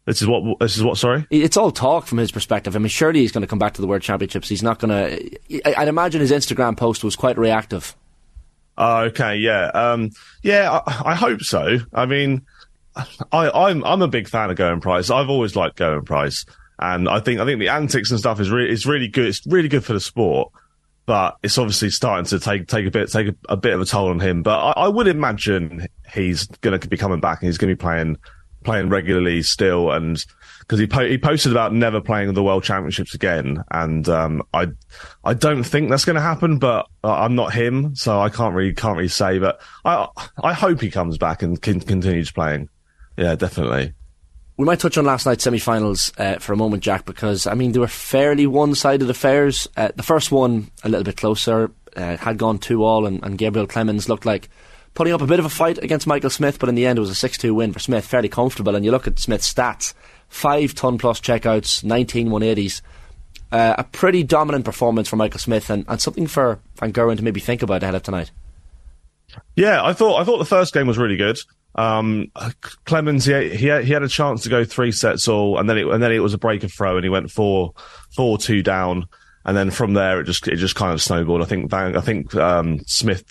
This 0.06 0.22
is 0.22 0.28
what. 0.28 0.60
This 0.60 0.78
is 0.78 0.84
what. 0.84 0.98
Sorry. 0.98 1.28
It's 1.30 1.58
all 1.58 1.70
talk 1.70 2.06
from 2.06 2.18
his 2.18 2.32
perspective. 2.32 2.76
I 2.76 2.80
mean, 2.80 2.88
surely 2.88 3.20
he's 3.20 3.34
going 3.34 3.42
to 3.42 3.48
come 3.48 3.60
back 3.60 3.74
to 3.74 3.82
the 3.82 3.88
World 3.88 4.02
Championships. 4.02 4.48
He's 4.48 4.64
not 4.64 4.80
going 4.80 4.90
to. 4.90 5.78
I'd 5.78 5.90
imagine 5.90 6.22
his 6.22 6.32
Instagram 6.32 6.78
post 6.78 7.04
was 7.04 7.18
quite 7.18 7.38
reactive. 7.38 7.94
Uh, 8.78 9.10
okay. 9.10 9.36
Yeah. 9.36 9.66
Um, 9.74 10.12
yeah. 10.44 10.80
I, 10.88 11.12
I, 11.12 11.16
hope 11.16 11.42
so. 11.42 11.80
I 11.94 12.06
mean, 12.06 12.46
I, 13.34 13.50
I'm 13.50 13.84
I'm 13.84 14.02
a 14.02 14.08
big 14.08 14.30
fan 14.30 14.50
of 14.50 14.58
Gerwyn 14.58 14.82
Price. 14.82 15.10
I've 15.10 15.30
always 15.30 15.58
liked 15.58 15.78
Gerwyn 15.78 16.06
Price, 16.06 16.46
and 16.80 17.10
I 17.10 17.20
think 17.20 17.42
I 17.42 17.46
think 17.46 17.60
the 17.60 17.70
antics 17.70 18.10
and 18.10 18.20
stuff 18.20 18.40
is 18.40 18.50
really 18.50 18.72
is 18.72 18.86
really 18.86 19.10
good. 19.10 19.26
It's 19.26 19.46
really 19.46 19.68
good 19.68 19.84
for 19.84 19.92
the 19.92 20.00
sport 20.00 20.54
but 21.08 21.38
it's 21.42 21.58
obviously 21.58 21.90
starting 21.90 22.26
to 22.26 22.40
take 22.40 22.68
take 22.68 22.86
a 22.86 22.92
bit 22.92 23.10
take 23.10 23.30
a, 23.30 23.36
a 23.50 23.58
bit 23.58 23.74
of 23.74 23.82
a 23.82 23.86
toll 23.86 24.10
on 24.10 24.20
him. 24.20 24.44
But 24.44 24.60
I, 24.60 24.84
I 24.84 24.88
would 24.90 25.08
imagine 25.08 25.88
he's 26.14 26.46
going 26.46 26.80
to 26.80 26.88
be 26.88 26.98
coming 26.98 27.22
back 27.22 27.42
and 27.42 27.48
he's 27.48 27.58
going 27.58 27.70
to 27.70 27.76
be 27.76 27.82
playing 27.82 28.18
playing 28.64 28.90
regularly 28.90 29.42
still. 29.42 29.92
And 29.92 30.24
because 30.60 30.80
he 30.80 30.86
po- 30.86 31.08
he 31.08 31.18
posted 31.18 31.54
about 31.54 31.74
never 31.74 32.02
playing 32.02 32.34
the 32.34 32.44
World 32.44 32.66
Championships 32.66 33.16
again, 33.16 33.64
and 33.72 34.08
um, 34.10 34.44
I 34.54 34.68
I 35.24 35.34
don't 35.34 35.64
think 35.64 35.90
that's 35.90 36.04
going 36.04 36.18
to 36.18 36.22
happen. 36.22 36.60
But 36.60 36.88
I'm 37.06 37.36
not 37.36 37.54
him, 37.54 37.96
so 37.96 38.20
I 38.20 38.30
can't 38.30 38.54
really 38.54 38.74
can't 38.74 38.98
really 38.98 39.08
say. 39.08 39.40
But 39.40 39.62
I 39.86 40.08
I 40.44 40.52
hope 40.52 40.82
he 40.82 40.92
comes 40.92 41.18
back 41.18 41.42
and 41.42 41.60
can, 41.60 41.80
continues 41.80 42.32
playing. 42.32 42.68
Yeah, 43.16 43.36
definitely. 43.36 43.94
We 44.58 44.66
might 44.66 44.80
touch 44.80 44.98
on 44.98 45.06
last 45.06 45.28
night's 45.28 45.44
semi-finals 45.44 46.12
uh, 46.18 46.40
for 46.40 46.52
a 46.52 46.58
moment, 46.58 46.82
Jack, 46.82 47.06
because 47.06 47.46
I 47.46 47.54
mean 47.54 47.74
they 47.74 47.80
were 47.80 47.88
fairly 47.88 48.48
one-sided 48.48 49.08
affairs. 49.08 49.68
Uh, 49.78 49.90
the 49.96 50.02
first 50.02 50.32
one 50.32 50.72
a 50.84 50.90
little 50.90 51.04
bit 51.04 51.18
closer, 51.18 51.70
uh, 51.96 52.18
had 52.18 52.40
gone 52.40 52.58
two 52.58 52.84
all, 52.84 53.06
and, 53.06 53.24
and, 53.24 53.38
Gabriel 53.38 53.68
Clemens 53.68 54.10
looked 54.10 54.26
like 54.26 54.50
putting 54.96 55.14
up 55.14 55.22
a 55.22 55.28
bit 55.28 55.38
of 55.38 55.46
a 55.46 55.50
fight 55.50 55.78
against 55.78 56.08
Michael 56.08 56.32
Smith, 56.32 56.58
but 56.58 56.70
in 56.70 56.76
the 56.76 56.88
end 56.88 56.98
it 56.98 57.02
was 57.02 57.12
a 57.12 57.16
six-two 57.16 57.54
win 57.54 57.72
for 57.72 57.78
Smith, 57.78 58.06
fairly 58.06 58.30
comfortable. 58.30 58.76
And 58.76 58.84
you 58.84 58.90
look 58.90 59.08
at 59.08 59.20
Smith's 59.20 59.54
stats: 59.54 59.94
five 60.28 60.74
ton 60.74 60.98
plus 60.98 61.22
checkouts, 61.22 61.84
19 61.84 62.30
180s. 62.30 62.82
Uh, 63.52 63.76
a 63.78 63.84
pretty 63.84 64.24
dominant 64.24 64.66
performance 64.66 65.08
for 65.08 65.18
Michael 65.18 65.40
Smith, 65.40 65.70
and, 65.70 65.86
and 65.88 66.02
something 66.02 66.26
for 66.26 66.60
Van 66.78 66.92
Gerwen 66.92 67.18
to 67.18 67.24
maybe 67.24 67.40
think 67.40 67.62
about 67.62 67.84
ahead 67.84 67.96
of 67.96 68.02
tonight. 68.02 68.32
Yeah, 69.56 69.84
I 69.84 69.94
thought 69.94 70.20
I 70.20 70.24
thought 70.24 70.40
the 70.40 70.46
first 70.46 70.74
game 70.74 70.88
was 70.88 70.98
really 70.98 71.18
good. 71.18 71.38
Um, 71.78 72.32
Clemens, 72.86 73.26
he, 73.26 73.56
he 73.56 73.68
had, 73.68 73.84
he 73.84 73.94
had 73.94 74.04
a 74.04 74.08
chance 74.08 74.44
to 74.44 74.50
go 74.50 74.64
three 74.64 74.92
sets 74.92 75.28
all, 75.28 75.60
and 75.60 75.70
then 75.70 75.78
it 75.78 75.88
and 75.88 76.02
then 76.02 76.12
it 76.12 76.20
was 76.20 76.34
a 76.34 76.40
break 76.40 76.64
of 76.64 76.74
throw, 76.74 76.98
and 76.98 77.04
he 77.04 77.10
went 77.10 77.30
four 77.30 77.74
four 78.16 78.38
two 78.38 78.64
down, 78.64 79.08
and 79.46 79.56
then 79.56 79.70
from 79.70 79.94
there 79.94 80.20
it 80.20 80.26
just 80.26 80.48
it 80.48 80.56
just 80.56 80.76
kind 80.76 80.94
of 80.94 81.02
snowballed. 81.02 81.42
I 81.42 81.46
think 81.46 81.72
I 81.74 82.02
think 82.02 82.34
um, 82.36 82.80
Smith 82.88 83.24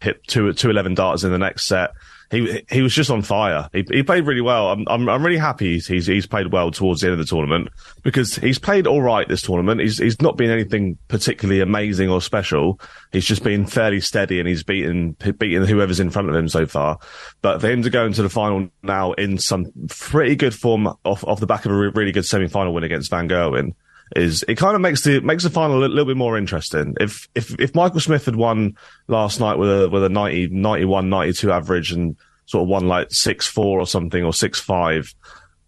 hit 0.00 0.26
two 0.26 0.52
two 0.54 0.70
eleven 0.70 0.94
darts 0.94 1.24
in 1.24 1.30
the 1.30 1.38
next 1.38 1.66
set 1.66 1.90
he 2.30 2.64
he 2.70 2.80
was 2.80 2.94
just 2.94 3.10
on 3.10 3.22
fire. 3.22 3.68
He, 3.72 3.84
he 3.90 4.02
played 4.04 4.24
really 4.24 4.40
well. 4.40 4.70
I'm, 4.70 4.84
I'm 4.86 5.08
I'm 5.08 5.24
really 5.24 5.38
happy 5.38 5.80
he's 5.80 6.06
he's 6.06 6.26
played 6.26 6.52
well 6.52 6.70
towards 6.70 7.00
the 7.00 7.08
end 7.08 7.14
of 7.14 7.18
the 7.18 7.24
tournament 7.24 7.68
because 8.02 8.36
he's 8.36 8.58
played 8.58 8.86
all 8.86 9.02
right 9.02 9.26
this 9.28 9.42
tournament. 9.42 9.80
He's 9.80 9.98
he's 9.98 10.20
not 10.22 10.36
been 10.36 10.50
anything 10.50 10.96
particularly 11.08 11.60
amazing 11.60 12.08
or 12.08 12.22
special. 12.22 12.80
He's 13.10 13.24
just 13.24 13.42
been 13.42 13.66
fairly 13.66 14.00
steady 14.00 14.38
and 14.38 14.48
he's 14.48 14.62
beaten 14.62 15.16
beaten 15.38 15.64
whoever's 15.64 15.98
in 15.98 16.10
front 16.10 16.28
of 16.28 16.36
him 16.36 16.48
so 16.48 16.66
far. 16.66 16.98
But 17.42 17.60
for 17.60 17.68
him 17.68 17.82
to 17.82 17.90
go 17.90 18.06
into 18.06 18.22
the 18.22 18.28
final 18.28 18.68
now 18.84 19.12
in 19.14 19.38
some 19.38 19.72
pretty 19.88 20.36
good 20.36 20.54
form 20.54 20.86
off 21.04 21.24
off 21.24 21.40
the 21.40 21.46
back 21.46 21.66
of 21.66 21.72
a 21.72 21.90
really 21.90 22.12
good 22.12 22.24
semi 22.26 22.46
final 22.46 22.72
win 22.72 22.84
against 22.84 23.10
Van 23.10 23.28
Gerwen 23.28 23.74
is 24.16 24.44
it 24.48 24.56
kind 24.56 24.74
of 24.74 24.80
makes 24.80 25.02
the 25.02 25.20
makes 25.20 25.44
the 25.44 25.50
final 25.50 25.84
a 25.84 25.86
little 25.86 26.04
bit 26.04 26.16
more 26.16 26.36
interesting. 26.36 26.96
If 27.00 27.28
if 27.34 27.58
if 27.60 27.74
Michael 27.74 28.00
Smith 28.00 28.24
had 28.24 28.36
won 28.36 28.76
last 29.08 29.40
night 29.40 29.58
with 29.58 29.82
a 29.82 29.88
with 29.88 30.04
a 30.04 30.08
90, 30.08 30.48
91, 30.48 31.08
92 31.08 31.52
average 31.52 31.92
and 31.92 32.16
sort 32.46 32.62
of 32.62 32.68
won 32.68 32.88
like 32.88 33.08
six 33.10 33.46
four 33.46 33.78
or 33.78 33.86
something 33.86 34.24
or 34.24 34.32
six 34.32 34.58
five, 34.58 35.14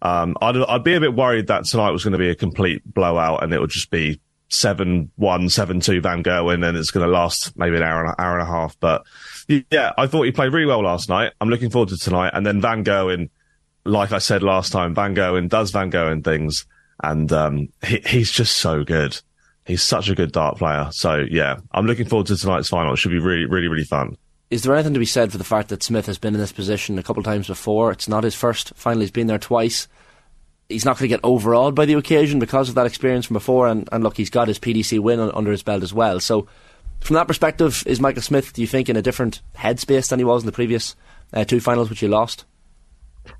um, 0.01 0.35
I'd 0.41 0.57
I'd 0.57 0.83
be 0.83 0.95
a 0.95 0.99
bit 0.99 1.15
worried 1.15 1.47
that 1.47 1.65
tonight 1.65 1.91
was 1.91 2.03
going 2.03 2.13
to 2.13 2.17
be 2.17 2.29
a 2.29 2.35
complete 2.35 2.81
blowout 2.85 3.43
and 3.43 3.53
it 3.53 3.61
would 3.61 3.69
just 3.69 3.89
be 3.89 4.19
seven 4.49 5.09
one 5.15 5.47
seven 5.49 5.79
two 5.79 6.01
Van 6.01 6.21
Gerwen 6.21 6.67
and 6.67 6.77
it's 6.77 6.91
going 6.91 7.05
to 7.05 7.11
last 7.11 7.57
maybe 7.57 7.77
an 7.77 7.83
hour 7.83 8.03
and 8.03 8.13
hour 8.19 8.39
and 8.39 8.47
a 8.47 8.51
half. 8.51 8.77
But 8.79 9.03
yeah, 9.47 9.93
I 9.97 10.07
thought 10.07 10.23
he 10.23 10.31
played 10.31 10.53
really 10.53 10.65
well 10.65 10.83
last 10.83 11.07
night. 11.07 11.31
I'm 11.39 11.49
looking 11.49 11.69
forward 11.69 11.89
to 11.89 11.97
tonight. 11.97 12.31
And 12.33 12.45
then 12.45 12.61
Van 12.61 12.83
Gerwen, 12.83 13.29
like 13.85 14.11
I 14.11 14.19
said 14.19 14.43
last 14.43 14.71
time, 14.71 14.93
Van 14.93 15.15
Gerwen 15.15 15.47
does 15.47 15.71
Van 15.71 15.89
Gerwen 15.89 16.23
things 16.23 16.65
and 17.03 17.31
um, 17.31 17.69
he, 17.85 17.99
he's 18.05 18.31
just 18.31 18.57
so 18.57 18.83
good. 18.83 19.19
He's 19.65 19.83
such 19.83 20.09
a 20.09 20.15
good 20.15 20.31
dart 20.31 20.57
player. 20.57 20.89
So 20.91 21.25
yeah, 21.29 21.57
I'm 21.71 21.85
looking 21.85 22.07
forward 22.07 22.27
to 22.27 22.37
tonight's 22.37 22.69
final. 22.69 22.93
It 22.93 22.97
should 22.97 23.11
be 23.11 23.19
really, 23.19 23.45
really, 23.45 23.67
really 23.67 23.83
fun. 23.83 24.17
Is 24.49 24.63
there 24.63 24.73
anything 24.73 24.93
to 24.93 24.99
be 24.99 25.05
said 25.05 25.31
for 25.31 25.37
the 25.37 25.43
fact 25.43 25.69
that 25.69 25.83
Smith 25.83 26.05
has 26.05 26.17
been 26.17 26.33
in 26.33 26.39
this 26.39 26.51
position 26.51 26.99
a 26.99 27.03
couple 27.03 27.21
of 27.21 27.25
times 27.25 27.47
before? 27.47 27.91
It's 27.91 28.07
not 28.07 28.23
his 28.23 28.35
first. 28.35 28.73
Finally, 28.75 29.05
he's 29.05 29.11
been 29.11 29.27
there 29.27 29.39
twice. 29.39 29.87
He's 30.69 30.85
not 30.85 30.97
going 30.97 31.09
to 31.09 31.15
get 31.15 31.21
overawed 31.23 31.75
by 31.75 31.85
the 31.85 31.93
occasion 31.93 32.39
because 32.39 32.69
of 32.69 32.75
that 32.75 32.85
experience 32.85 33.25
from 33.25 33.33
before. 33.33 33.67
And, 33.67 33.89
and 33.91 34.03
look, 34.03 34.15
he's 34.15 34.29
got 34.29 34.47
his 34.47 34.59
PDC 34.59 34.99
win 34.99 35.19
under 35.19 35.51
his 35.51 35.63
belt 35.63 35.83
as 35.83 35.93
well. 35.93 36.19
So, 36.19 36.47
from 37.01 37.15
that 37.15 37.27
perspective, 37.27 37.83
is 37.85 37.99
Michael 37.99 38.21
Smith, 38.21 38.53
do 38.53 38.61
you 38.61 38.67
think, 38.67 38.89
in 38.89 38.95
a 38.95 39.01
different 39.01 39.41
headspace 39.57 40.09
than 40.09 40.19
he 40.19 40.25
was 40.25 40.43
in 40.43 40.45
the 40.45 40.53
previous 40.53 40.95
uh, 41.33 41.43
two 41.43 41.59
finals 41.59 41.89
which 41.89 41.99
he 41.99 42.07
lost? 42.07 42.45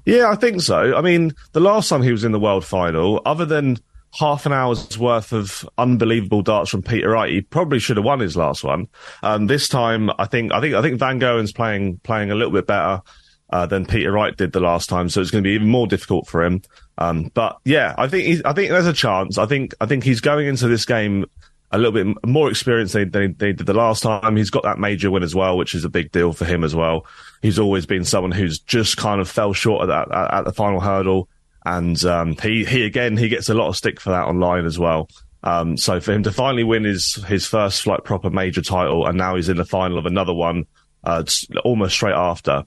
Yeah, 0.06 0.30
I 0.30 0.36
think 0.36 0.62
so. 0.62 0.96
I 0.96 1.02
mean, 1.02 1.34
the 1.52 1.60
last 1.60 1.90
time 1.90 2.02
he 2.02 2.12
was 2.12 2.24
in 2.24 2.32
the 2.32 2.40
world 2.40 2.66
final, 2.66 3.22
other 3.26 3.46
than 3.46 3.78
half 4.14 4.46
an 4.46 4.54
hour's 4.54 4.98
worth 4.98 5.34
of 5.34 5.68
unbelievable 5.78 6.42
darts 6.42 6.70
from 6.70 6.84
Peter 6.84 7.10
Wright, 7.10 7.32
he 7.32 7.42
probably 7.42 7.80
should 7.80 7.98
have 7.98 8.06
won 8.06 8.20
his 8.20 8.38
last 8.38 8.64
one. 8.64 8.88
Um, 9.24 9.48
this 9.48 9.68
time, 9.68 10.10
I 10.20 10.26
think, 10.26 10.52
I 10.54 10.62
think, 10.62 10.76
I 10.76 10.82
think 10.82 11.00
Van 11.00 11.20
Gerwen's 11.20 11.52
playing 11.52 12.00
playing 12.04 12.32
a 12.32 12.36
little 12.36 12.54
bit 12.54 12.68
better 12.68 13.02
uh, 13.50 13.66
than 13.66 13.86
Peter 13.86 14.12
Wright 14.12 14.36
did 14.36 14.52
the 14.52 14.60
last 14.60 14.90
time, 14.90 15.10
so 15.10 15.22
it's 15.22 15.32
going 15.32 15.44
to 15.44 15.48
be 15.48 15.54
even 15.54 15.70
more 15.70 15.88
difficult 15.88 16.28
for 16.28 16.44
him. 16.44 16.62
Um, 16.98 17.32
but 17.34 17.60
yeah, 17.66 17.94
I 17.98 18.08
think 18.08 18.46
I 18.46 18.54
think 18.54 18.72
there's 18.72 18.88
a 18.88 18.94
chance. 18.94 19.38
I 19.38 19.46
think 19.46 19.74
I 19.80 19.86
think 19.86 20.04
he's 20.04 20.22
going 20.22 20.48
into 20.48 20.68
this 20.68 20.86
game 20.86 21.26
a 21.72 21.78
little 21.78 21.92
bit 21.92 22.08
more 22.26 22.50
experienced 22.50 22.94
than 22.94 23.12
they, 23.12 23.28
they, 23.28 23.54
did 23.54 23.66
the 23.66 23.74
last 23.74 24.04
time. 24.04 24.38
He's 24.38 24.52
got 24.52 24.64
that 24.64 24.78
major 24.78 25.10
win 25.10 25.24
as 25.24 25.34
well, 25.34 25.58
which 25.58 25.74
is 25.74 25.84
a 25.84 25.90
big 25.90 26.12
deal 26.12 26.32
for 26.32 26.46
him 26.46 26.64
as 26.64 26.76
well. 26.76 27.06
He's 27.44 27.60
always 27.60 27.86
been 27.86 28.06
someone 28.06 28.32
who's 28.32 28.58
just 28.58 28.98
kind 28.98 29.22
of 29.22 29.30
fell 29.30 29.54
short 29.54 29.84
of 29.84 29.90
that 29.90 30.12
at, 30.12 30.34
at 30.34 30.46
the 30.46 30.54
final 30.54 30.80
hurdle. 30.80 31.30
And, 31.66 32.04
um, 32.06 32.36
he, 32.42 32.66
he 32.66 32.84
again, 32.84 33.16
he 33.16 33.30
gets 33.30 33.50
a 33.50 33.54
lot 33.54 33.68
of 33.68 33.78
stick 33.78 34.00
for 34.00 34.10
that 34.10 34.26
online 34.26 34.66
as 34.66 34.80
well. 34.80 35.10
Um, 35.44 35.78
so 35.78 36.00
for 36.00 36.14
him 36.14 36.24
to 36.24 36.32
finally 36.32 36.64
win 36.64 36.86
his, 36.86 37.16
his 37.28 37.46
first 37.46 37.86
like 37.86 38.04
proper 38.04 38.32
major 38.32 38.62
title 38.62 39.06
and 39.06 39.18
now 39.18 39.36
he's 39.36 39.50
in 39.50 39.58
the 39.58 39.66
final 39.66 40.00
of 40.00 40.08
another 40.08 40.34
one, 40.34 40.66
uh, 41.04 41.24
almost 41.64 41.94
straight 41.94 42.16
after. 42.16 42.64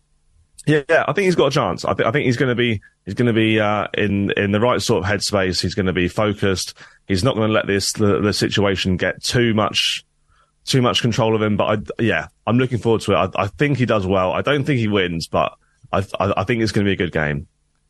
Yeah, 0.66 0.82
yeah, 0.89 1.05
I 1.07 1.12
think 1.12 1.27
he's 1.27 1.36
got 1.36 1.47
a 1.47 1.51
chance. 1.53 1.85
I, 1.85 1.94
th- 1.94 2.07
I 2.07 2.11
think 2.11 2.27
he's 2.27 2.36
going 2.36 2.48
to 2.48 2.57
be 2.57 2.81
he's 3.05 3.15
going 3.15 3.28
to 3.28 3.32
be 3.32 3.61
uh, 3.61 3.86
in 3.94 4.32
in 4.32 4.51
the 4.51 4.61
right 4.61 4.82
sort 4.82 5.05
of 5.05 5.09
headspace. 5.09 5.62
He's 5.62 5.77
going 5.77 5.86
to 5.86 5.93
be 5.93 6.09
focused. 6.09 6.74
He's 7.07 7.23
not 7.23 7.36
going 7.36 7.48
to 7.48 7.55
let 7.55 7.69
this 7.69 7.93
the, 7.93 8.20
the 8.20 8.32
situation 8.32 8.97
get 8.97 9.23
too 9.23 9.55
much 9.55 10.05
too 10.66 10.82
much 10.82 11.01
control 11.01 11.34
of 11.34 11.43
him. 11.43 11.56
But 11.56 11.64
I, 11.98 12.02
yeah, 12.02 12.28
I'm 12.47 12.59
looking 12.59 12.78
forward 12.78 13.01
to 13.02 13.12
it. 13.12 13.16
I, 13.16 13.30
I 13.36 13.47
think 13.47 13.78
he 13.78 13.86
does 13.86 14.06
well. 14.06 14.32
I 14.32 14.43
don't 14.43 14.64
think 14.64 14.78
he 14.78 14.88
wins, 14.88 15.26
but 15.26 15.56
I 15.93 15.98
I, 16.18 16.34
I 16.38 16.44
think 16.44 16.62
it's 16.62 16.72
going 16.72 16.84
to 16.84 16.88
be 16.88 16.94
a 16.94 16.97
good 16.97 17.12
game. 17.12 17.47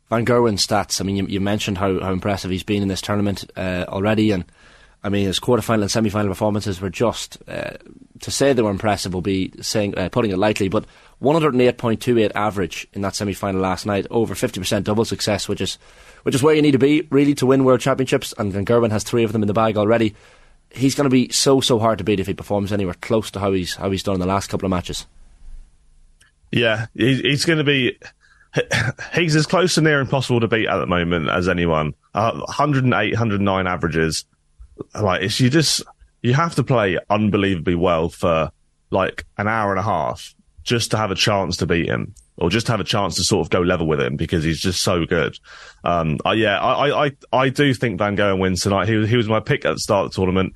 Van 0.09 0.24
Gerwen 0.24 0.55
stats. 0.55 1.01
I 1.01 1.05
mean, 1.05 1.16
you, 1.16 1.27
you 1.27 1.40
mentioned 1.40 1.78
how, 1.78 1.98
how 2.01 2.12
impressive 2.12 2.51
he's 2.51 2.62
been 2.62 2.82
in 2.82 2.89
this 2.89 3.03
tournament 3.03 3.51
uh, 3.57 3.86
already, 3.89 4.31
and 4.31 4.44
I 5.03 5.09
mean 5.09 5.27
his 5.27 5.40
quarterfinal 5.40 5.82
and 5.82 5.90
semi-final 5.90 6.31
performances 6.31 6.81
were 6.81 6.90
just 6.90 7.39
uh, 7.48 7.73
to 8.20 8.31
say 8.31 8.53
they 8.53 8.62
were 8.62 8.70
impressive 8.70 9.15
will 9.15 9.20
be 9.20 9.53
saying 9.61 9.98
uh, 9.98 10.09
putting 10.11 10.31
it 10.31 10.39
lightly, 10.39 10.69
but 10.69 10.85
108.28 11.23 12.32
average 12.35 12.86
in 12.93 13.03
that 13.03 13.15
semi 13.15 13.32
final 13.32 13.61
last 13.61 13.86
night, 13.86 14.07
over 14.11 14.35
50% 14.35 14.85
double 14.85 15.05
success, 15.05 15.48
which 15.48 15.61
is 15.61 15.78
which 16.23 16.35
is 16.35 16.43
where 16.43 16.55
you 16.55 16.62
need 16.62 16.73
to 16.73 16.78
be 16.78 17.07
really 17.11 17.35
to 17.36 17.47
win 17.47 17.65
world 17.65 17.81
championships. 17.81 18.35
And, 18.36 18.55
and 18.55 18.66
Gerwyn 18.66 18.90
has 18.90 19.05
three 19.05 19.24
of 19.24 19.32
them 19.32 19.43
in 19.43 19.47
the 19.47 19.55
bag 19.55 19.77
already. 19.77 20.15
He's 20.77 20.94
going 20.94 21.07
to 21.07 21.11
be 21.11 21.31
so 21.31 21.61
so 21.61 21.78
hard 21.78 21.98
to 21.98 22.05
beat 22.05 22.20
if 22.20 22.27
he 22.27 22.35
performs 22.35 22.73
anywhere 22.73 22.94
close 22.94 23.31
to 23.32 23.40
how 23.40 23.53
he's 23.53 23.74
how 23.74 23.90
he's 23.90 24.03
done 24.03 24.15
in 24.15 24.20
the 24.20 24.27
last 24.27 24.48
couple 24.48 24.66
of 24.66 24.70
matches. 24.70 25.07
Yeah, 26.53 26.86
he's 26.94 27.44
going 27.44 27.59
to 27.59 27.65
be. 27.65 27.98
he's 29.15 29.36
as 29.36 29.47
close 29.47 29.74
to 29.74 29.81
near 29.81 30.01
impossible 30.01 30.40
to 30.40 30.48
beat 30.48 30.66
at 30.66 30.78
the 30.78 30.86
moment 30.86 31.28
as 31.28 31.48
anyone. 31.48 31.94
Uh, 32.15 32.32
108, 32.32 33.12
109 33.12 33.66
averages. 33.66 34.24
Like 34.94 35.23
it's 35.23 35.40
you 35.40 35.51
just 35.51 35.82
you 36.23 36.35
have 36.35 36.55
to 36.55 36.62
play 36.62 36.98
unbelievably 37.11 37.74
well 37.74 38.09
for 38.09 38.51
like 38.90 39.24
an 39.39 39.48
hour 39.48 39.70
and 39.70 39.81
a 39.81 39.82
half 39.82 40.35
just 40.62 40.90
to 40.90 40.97
have 40.97 41.11
a 41.11 41.15
chance 41.15 41.57
to 41.59 41.66
beat 41.66 41.86
him 41.86 42.15
or 42.39 42.51
just 42.51 42.69
have 42.69 42.81
a 42.81 42.85
chance 42.85 43.17
to 43.17 43.25
sort 43.25 43.47
of 43.47 43.51
go 43.51 43.61
level 43.61 43.87
with 43.87 44.01
him 44.01 44.17
because 44.17 44.45
he's 44.45 44.61
just 44.61 44.83
so 44.83 45.07
good. 45.07 45.39
Um, 45.85 46.19
uh, 46.25 46.33
yeah, 46.33 46.61
I, 46.61 47.07
I, 47.07 47.13
I 47.33 47.49
do 47.49 47.73
think 47.73 47.99
Van 47.99 48.15
Gogh 48.15 48.37
wins 48.37 48.63
tonight. 48.63 48.89
He 48.89 48.97
was, 48.97 49.09
he 49.09 49.17
was 49.17 49.29
my 49.29 49.41
pick 49.41 49.65
at 49.65 49.75
the 49.75 49.81
start 49.81 50.07
of 50.07 50.13
the 50.13 50.17
tournament. 50.17 50.55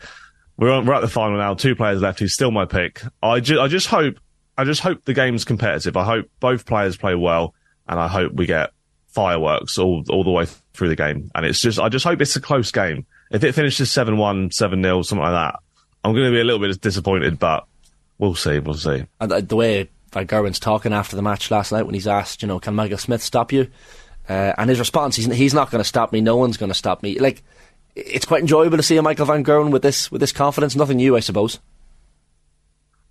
We're, 0.56 0.70
on, 0.72 0.84
we're 0.84 0.94
at 0.94 1.00
the 1.00 1.08
final 1.08 1.38
now. 1.38 1.54
Two 1.54 1.74
players 1.74 2.02
left. 2.02 2.18
He's 2.18 2.34
still 2.34 2.50
my 2.50 2.66
pick. 2.66 3.00
I, 3.22 3.40
ju- 3.40 3.60
I 3.60 3.68
just 3.68 3.86
hope, 3.86 4.20
I 4.58 4.64
just 4.64 4.82
hope 4.82 5.04
the 5.04 5.14
game's 5.14 5.44
competitive. 5.44 5.96
I 5.96 6.04
hope 6.04 6.26
both 6.38 6.66
players 6.66 6.96
play 6.98 7.14
well 7.14 7.54
and 7.88 7.98
I 7.98 8.08
hope 8.08 8.32
we 8.32 8.44
get 8.44 8.72
fireworks 9.08 9.78
all, 9.78 10.04
all 10.10 10.22
the 10.22 10.30
way 10.30 10.46
through 10.74 10.90
the 10.90 10.96
game. 10.96 11.30
And 11.34 11.46
it's 11.46 11.60
just, 11.60 11.80
I 11.80 11.88
just 11.88 12.04
hope 12.04 12.20
it's 12.20 12.36
a 12.36 12.40
close 12.40 12.70
game. 12.70 13.06
If 13.30 13.42
it 13.42 13.52
finishes 13.52 13.88
7-1, 13.88 14.50
7-0, 14.50 15.04
something 15.04 15.22
like 15.22 15.32
that, 15.32 15.60
I'm 16.04 16.12
going 16.12 16.26
to 16.26 16.30
be 16.30 16.40
a 16.40 16.44
little 16.44 16.60
bit 16.60 16.78
disappointed, 16.80 17.38
but 17.38 17.66
we'll 18.18 18.34
see, 18.34 18.58
we'll 18.58 18.74
see. 18.74 19.06
And 19.20 19.30
the 19.30 19.56
way 19.56 19.88
Van 20.12 20.26
Gerwen's 20.26 20.58
talking 20.58 20.92
after 20.92 21.16
the 21.16 21.22
match 21.22 21.50
last 21.50 21.72
night 21.72 21.84
when 21.84 21.94
he's 21.94 22.06
asked, 22.08 22.42
you 22.42 22.48
know, 22.48 22.58
can 22.58 22.74
Michael 22.74 22.98
Smith 22.98 23.22
stop 23.22 23.52
you? 23.52 23.68
Uh, 24.28 24.52
and 24.58 24.70
his 24.70 24.78
response, 24.78 25.16
he's, 25.16 25.26
he's 25.26 25.54
not 25.54 25.70
going 25.70 25.82
to 25.82 25.88
stop 25.88 26.12
me. 26.12 26.20
No 26.20 26.36
one's 26.36 26.56
going 26.56 26.70
to 26.70 26.74
stop 26.74 27.02
me. 27.02 27.18
Like, 27.18 27.42
it's 27.96 28.26
quite 28.26 28.40
enjoyable 28.40 28.76
to 28.76 28.82
see 28.82 28.96
a 28.96 29.02
Michael 29.02 29.26
Van 29.26 29.44
Gerwen 29.44 29.70
with 29.70 29.82
this 29.82 30.10
with 30.10 30.20
this 30.20 30.32
confidence. 30.32 30.76
Nothing 30.76 30.98
new, 30.98 31.16
I 31.16 31.20
suppose. 31.20 31.58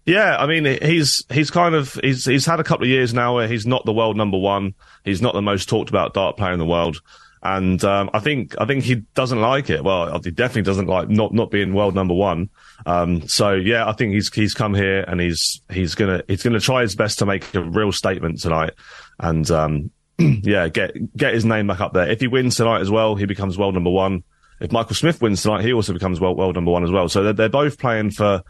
Yeah, 0.06 0.38
I 0.38 0.48
mean, 0.48 0.66
he's 0.82 1.24
he's 1.30 1.52
kind 1.52 1.76
of 1.76 1.94
he's 2.02 2.26
he's 2.26 2.46
had 2.46 2.60
a 2.60 2.64
couple 2.64 2.86
of 2.86 2.90
years 2.90 3.14
now 3.14 3.36
where 3.36 3.48
he's 3.48 3.68
not 3.68 3.86
the 3.86 3.94
world 3.94 4.18
number 4.18 4.38
one. 4.38 4.74
He's 5.04 5.22
not 5.22 5.34
the 5.34 5.42
most 5.42 5.70
talked 5.70 5.90
about 5.90 6.14
dart 6.14 6.38
player 6.38 6.54
in 6.54 6.60
the 6.60 6.66
world, 6.66 7.02
and 7.42 7.82
um, 7.86 8.10
I 8.14 8.20
think 8.20 8.56
I 8.60 8.66
think 8.66 8.84
he 8.84 8.96
doesn't 9.16 9.40
like 9.40 9.70
it. 9.70 9.84
Well, 9.84 10.20
he 10.22 10.32
definitely 10.32 10.64
doesn't 10.64 10.88
like 10.88 11.10
not 11.10 11.34
not 11.34 11.52
being 11.52 11.74
world 11.74 11.96
number 11.96 12.14
one. 12.14 12.50
Um, 12.86 13.28
so 13.28 13.54
yeah, 13.54 13.88
I 13.88 13.94
think 13.94 14.14
he's 14.14 14.34
he's 14.34 14.54
come 14.54 14.74
here 14.74 15.02
and 15.08 15.22
he's 15.22 15.62
he's 15.72 15.96
gonna 15.96 16.22
he's 16.28 16.44
gonna 16.44 16.60
try 16.60 16.82
his 16.82 16.96
best 16.96 17.20
to 17.20 17.26
make 17.26 17.54
a 17.56 17.62
real 17.62 17.92
statement 17.92 18.42
tonight, 18.42 18.74
and 19.20 19.50
um, 19.52 19.92
yeah, 20.18 20.68
get 20.68 21.16
get 21.16 21.34
his 21.34 21.46
name 21.46 21.68
back 21.68 21.80
up 21.80 21.94
there. 21.94 22.10
If 22.10 22.20
he 22.20 22.28
wins 22.28 22.58
tonight 22.58 22.82
as 22.82 22.92
well, 22.92 23.16
he 23.16 23.26
becomes 23.26 23.58
world 23.58 23.74
number 23.74 23.92
one. 23.92 24.24
If 24.60 24.74
Michael 24.74 24.96
Smith 24.96 25.22
wins 25.22 25.42
tonight, 25.42 25.64
he 25.64 25.72
also 25.72 25.94
becomes 25.94 26.20
world, 26.20 26.38
world 26.38 26.56
number 26.56 26.72
one 26.72 26.84
as 26.84 26.92
well. 26.92 27.08
So 27.08 27.24
they're, 27.24 27.34
they're 27.34 27.50
both 27.50 27.80
playing 27.80 28.12
for 28.12 28.44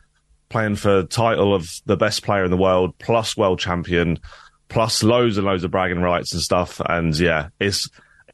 playing 0.50 0.76
for 0.76 1.04
title 1.04 1.54
of 1.54 1.70
the 1.86 1.96
best 1.96 2.24
player 2.24 2.44
in 2.44 2.50
the 2.50 2.58
world, 2.58 2.98
plus 2.98 3.38
world 3.38 3.60
champion, 3.60 4.18
plus 4.68 5.04
loads 5.04 5.38
and 5.38 5.46
loads 5.46 5.64
of 5.64 5.70
bragging 5.70 6.02
rights 6.02 6.34
and 6.34 6.42
stuff. 6.42 6.82
And 6.84 7.18
yeah, 7.20 7.50
it's 7.60 7.88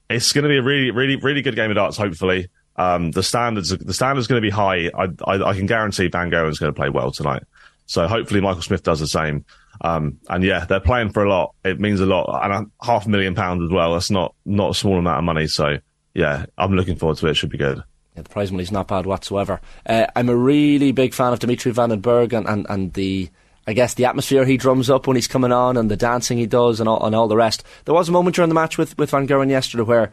it's 0.10 0.34
going 0.34 0.44
to 0.44 0.50
be 0.50 0.58
a 0.58 0.62
really, 0.62 0.92
really, 0.92 1.16
really 1.16 1.42
good 1.42 1.56
game 1.56 1.72
of 1.72 1.76
darts. 1.76 1.98
Hopefully, 1.98 2.48
um, 2.76 3.12
the 3.12 3.24
standards 3.24 3.70
the 3.70 3.94
standards 3.94 4.28
going 4.28 4.42
to 4.42 4.46
be 4.46 4.52
high. 4.52 4.90
I, 4.98 5.08
I, 5.26 5.50
I 5.50 5.54
can 5.56 5.66
guarantee 5.66 6.08
Van 6.08 6.30
Gogh 6.30 6.48
is 6.48 6.60
going 6.60 6.74
to 6.74 6.76
play 6.76 6.90
well 6.90 7.12
tonight. 7.12 7.44
So 7.86 8.08
hopefully 8.08 8.42
Michael 8.42 8.62
Smith 8.62 8.84
does 8.84 9.00
the 9.00 9.08
same. 9.08 9.46
Um, 9.82 10.20
and 10.30 10.44
yeah, 10.44 10.66
they're 10.66 10.80
playing 10.80 11.12
for 11.12 11.24
a 11.24 11.30
lot. 11.30 11.54
It 11.64 11.80
means 11.80 12.00
a 12.00 12.06
lot, 12.06 12.44
and 12.44 12.54
a 12.54 12.86
half 12.86 13.06
a 13.06 13.10
million 13.10 13.36
pounds 13.36 13.64
as 13.64 13.70
well. 13.70 13.94
That's 13.94 14.10
not 14.10 14.34
not 14.46 14.72
a 14.72 14.74
small 14.74 14.98
amount 14.98 15.20
of 15.20 15.24
money. 15.24 15.48
So 15.48 15.78
yeah, 16.14 16.46
I'm 16.58 16.74
looking 16.74 16.96
forward 16.96 17.18
to 17.18 17.28
it. 17.28 17.32
it 17.32 17.34
should 17.36 17.50
be 17.50 17.58
good. 17.58 17.84
Yeah, 18.16 18.22
the 18.22 18.30
prize 18.30 18.52
money's 18.52 18.72
not 18.72 18.88
bad 18.88 19.06
whatsoever. 19.06 19.60
Uh, 19.86 20.08
I'm 20.16 20.30
a 20.30 20.36
really 20.36 20.92
big 20.94 21.14
fan 21.14 21.34
of 21.34 21.40
Dimitri 21.40 21.72
Van 21.72 21.90
den 21.90 22.02
Bergh 22.02 22.34
and, 22.34 22.48
and, 22.48 22.66
and 22.70 22.94
the 22.94 23.30
I 23.68 23.74
guess 23.74 23.96
the 23.96 24.06
atmosphere 24.06 24.46
he 24.46 24.58
drums 24.58 24.90
up 24.90 25.08
when 25.08 25.16
he's 25.16 25.28
coming 25.28 25.52
on 25.52 25.76
and 25.78 25.90
the 25.90 25.98
dancing 25.98 26.38
he 26.38 26.46
does 26.46 26.80
and 26.80 26.88
all, 26.88 27.04
and 27.06 27.16
all 27.16 27.28
the 27.28 27.36
rest. 27.36 27.64
There 27.86 27.96
was 27.96 28.08
a 28.08 28.12
moment 28.12 28.36
during 28.36 28.50
the 28.50 28.56
match 28.56 28.78
with, 28.78 28.98
with 28.98 29.10
Van 29.10 29.28
Gerwen 29.28 29.50
yesterday 29.50 29.84
where 29.84 30.12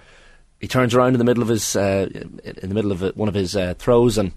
he 0.60 0.68
turns 0.68 0.94
around 0.94 1.14
in 1.14 1.18
the 1.18 1.24
middle 1.24 1.42
of 1.42 1.48
his 1.48 1.76
uh, 1.76 2.08
in 2.12 2.68
the 2.68 2.74
middle 2.74 2.92
of 2.92 3.02
one 3.16 3.28
of 3.28 3.34
his 3.34 3.56
uh, 3.56 3.74
throws 3.78 4.16
and 4.16 4.32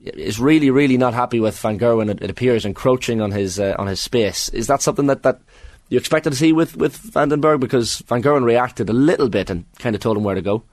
is 0.00 0.40
really 0.40 0.70
really 0.70 0.96
not 0.96 1.14
happy 1.14 1.40
with 1.40 1.58
Van 1.58 1.78
Gerwen. 1.78 2.10
It, 2.10 2.22
it 2.22 2.30
appears 2.30 2.64
encroaching 2.64 3.20
on 3.20 3.30
his 3.30 3.60
uh, 3.60 3.76
on 3.78 3.86
his 3.86 4.00
space. 4.00 4.48
Is 4.48 4.66
that 4.66 4.82
something 4.82 5.06
that, 5.06 5.22
that 5.22 5.40
you 5.88 5.98
expected 5.98 6.30
to 6.30 6.36
see 6.36 6.52
with 6.52 6.76
with 6.76 6.96
Van 6.96 7.28
den 7.28 7.42
Bergh 7.42 7.60
because 7.60 7.98
Van 8.08 8.22
Gerwen 8.22 8.44
reacted 8.44 8.88
a 8.88 8.94
little 8.94 9.28
bit 9.28 9.50
and 9.50 9.66
kind 9.78 9.94
of 9.94 10.00
told 10.00 10.16
him 10.16 10.24
where 10.24 10.34
to 10.34 10.42
go. 10.42 10.64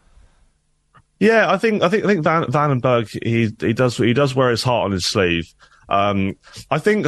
Yeah, 1.19 1.51
I 1.51 1.57
think 1.57 1.83
I 1.83 1.89
think 1.89 2.05
I 2.05 2.07
think 2.07 2.23
Van 2.23 2.49
Van 2.49 2.69
den 2.69 2.81
Bergh 2.81 3.09
he 3.23 3.53
he 3.59 3.73
does 3.73 3.97
he 3.97 4.13
does 4.13 4.33
wear 4.33 4.49
his 4.49 4.63
heart 4.63 4.85
on 4.85 4.91
his 4.91 5.05
sleeve. 5.05 5.53
Um, 5.89 6.35
I 6.71 6.79
think 6.79 7.05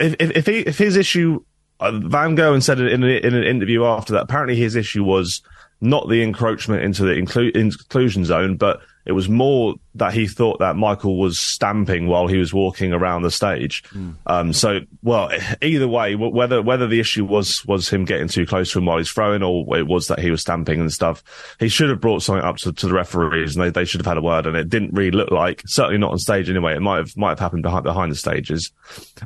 if 0.00 0.14
if, 0.20 0.46
he, 0.46 0.58
if 0.60 0.78
his 0.78 0.96
issue, 0.96 1.44
uh, 1.80 1.92
Van 1.92 2.36
Gerwen 2.36 2.62
said 2.62 2.80
it 2.80 2.92
in, 2.92 3.02
in 3.02 3.34
an 3.34 3.44
interview 3.44 3.84
after 3.84 4.12
that, 4.14 4.22
apparently 4.22 4.56
his 4.56 4.76
issue 4.76 5.04
was 5.04 5.42
not 5.80 6.08
the 6.08 6.22
encroachment 6.22 6.82
into 6.82 7.04
the 7.04 7.12
inclu- 7.12 7.54
inclusion 7.54 8.24
zone, 8.24 8.56
but 8.56 8.80
it 9.06 9.12
was 9.12 9.28
more 9.28 9.76
that 9.94 10.12
he 10.12 10.26
thought 10.26 10.58
that 10.58 10.74
Michael 10.74 11.16
was 11.16 11.38
stamping 11.38 12.08
while 12.08 12.26
he 12.26 12.38
was 12.38 12.52
walking 12.52 12.92
around 12.92 13.22
the 13.22 13.30
stage. 13.30 13.84
Mm. 13.90 14.16
Um, 14.26 14.52
so, 14.52 14.80
well, 15.02 15.30
either 15.62 15.86
way, 15.86 16.16
whether 16.16 16.60
whether 16.60 16.88
the 16.88 16.98
issue 16.98 17.24
was 17.24 17.64
was 17.66 17.88
him 17.88 18.04
getting 18.04 18.26
too 18.26 18.46
close 18.46 18.72
to 18.72 18.78
him 18.78 18.86
while 18.86 18.98
he's 18.98 19.10
throwing, 19.10 19.44
or 19.44 19.78
it 19.78 19.86
was 19.86 20.08
that 20.08 20.18
he 20.18 20.32
was 20.32 20.40
stamping 20.40 20.80
and 20.80 20.92
stuff, 20.92 21.22
he 21.60 21.68
should 21.68 21.88
have 21.88 22.00
brought 22.00 22.22
something 22.22 22.44
up 22.44 22.56
to, 22.56 22.72
to 22.72 22.88
the 22.88 22.94
referees, 22.94 23.54
and 23.54 23.64
they, 23.64 23.70
they 23.70 23.84
should 23.84 24.00
have 24.00 24.06
had 24.06 24.18
a 24.18 24.22
word. 24.22 24.44
And 24.44 24.56
it 24.56 24.68
didn't 24.68 24.92
really 24.92 25.12
look 25.12 25.30
like, 25.30 25.62
certainly 25.66 25.98
not 25.98 26.10
on 26.10 26.18
stage 26.18 26.50
anyway. 26.50 26.74
It 26.74 26.80
might 26.80 26.98
have 26.98 27.16
might 27.16 27.30
have 27.30 27.38
happened 27.38 27.62
behind 27.62 27.84
behind 27.84 28.10
the 28.10 28.16
stages, 28.16 28.72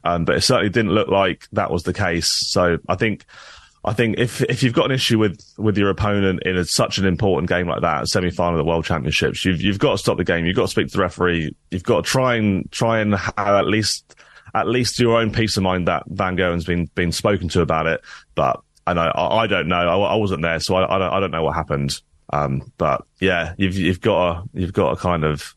um, 0.04 0.26
but 0.26 0.36
it 0.36 0.42
certainly 0.42 0.68
didn't 0.70 0.92
look 0.92 1.08
like 1.08 1.48
that 1.52 1.70
was 1.70 1.84
the 1.84 1.94
case. 1.94 2.28
So, 2.28 2.78
I 2.86 2.96
think. 2.96 3.24
I 3.82 3.94
think 3.94 4.18
if 4.18 4.42
if 4.42 4.62
you've 4.62 4.74
got 4.74 4.86
an 4.86 4.92
issue 4.92 5.18
with, 5.18 5.42
with 5.56 5.78
your 5.78 5.88
opponent 5.88 6.42
in 6.44 6.56
a, 6.56 6.64
such 6.66 6.98
an 6.98 7.06
important 7.06 7.48
game 7.48 7.66
like 7.66 7.80
that, 7.80 8.08
semi 8.08 8.30
final 8.30 8.58
of 8.58 8.58
the 8.58 8.68
World 8.68 8.84
Championships, 8.84 9.44
you've 9.44 9.62
you've 9.62 9.78
got 9.78 9.92
to 9.92 9.98
stop 9.98 10.18
the 10.18 10.24
game. 10.24 10.44
You've 10.44 10.56
got 10.56 10.62
to 10.62 10.68
speak 10.68 10.88
to 10.88 10.96
the 10.96 11.02
referee. 11.02 11.54
You've 11.70 11.82
got 11.82 12.04
to 12.04 12.10
try 12.10 12.36
and 12.36 12.70
try 12.70 13.00
and 13.00 13.14
have 13.14 13.36
at 13.38 13.66
least 13.66 14.16
at 14.54 14.68
least 14.68 14.98
your 14.98 15.16
own 15.16 15.32
peace 15.32 15.56
of 15.56 15.62
mind 15.62 15.88
that 15.88 16.02
Van 16.08 16.36
Gerwen's 16.36 16.66
been 16.66 16.86
been 16.94 17.12
spoken 17.12 17.48
to 17.50 17.62
about 17.62 17.86
it. 17.86 18.02
But 18.34 18.60
I 18.86 18.92
know 18.92 19.10
I, 19.14 19.44
I 19.44 19.46
don't 19.46 19.68
know. 19.68 19.76
I, 19.76 20.12
I, 20.12 20.16
wasn't 20.16 20.42
there, 20.42 20.60
so 20.60 20.74
I, 20.74 20.96
I 20.96 20.98
don't 20.98 21.12
I 21.12 21.20
don't 21.20 21.30
know 21.30 21.42
what 21.42 21.54
happened. 21.54 21.98
Um, 22.32 22.72
but 22.76 23.04
yeah, 23.18 23.54
you've 23.56 23.76
you've 23.76 24.00
got 24.02 24.34
to 24.34 24.48
you've 24.52 24.74
got 24.74 24.90
to 24.90 24.96
kind 24.96 25.24
of 25.24 25.54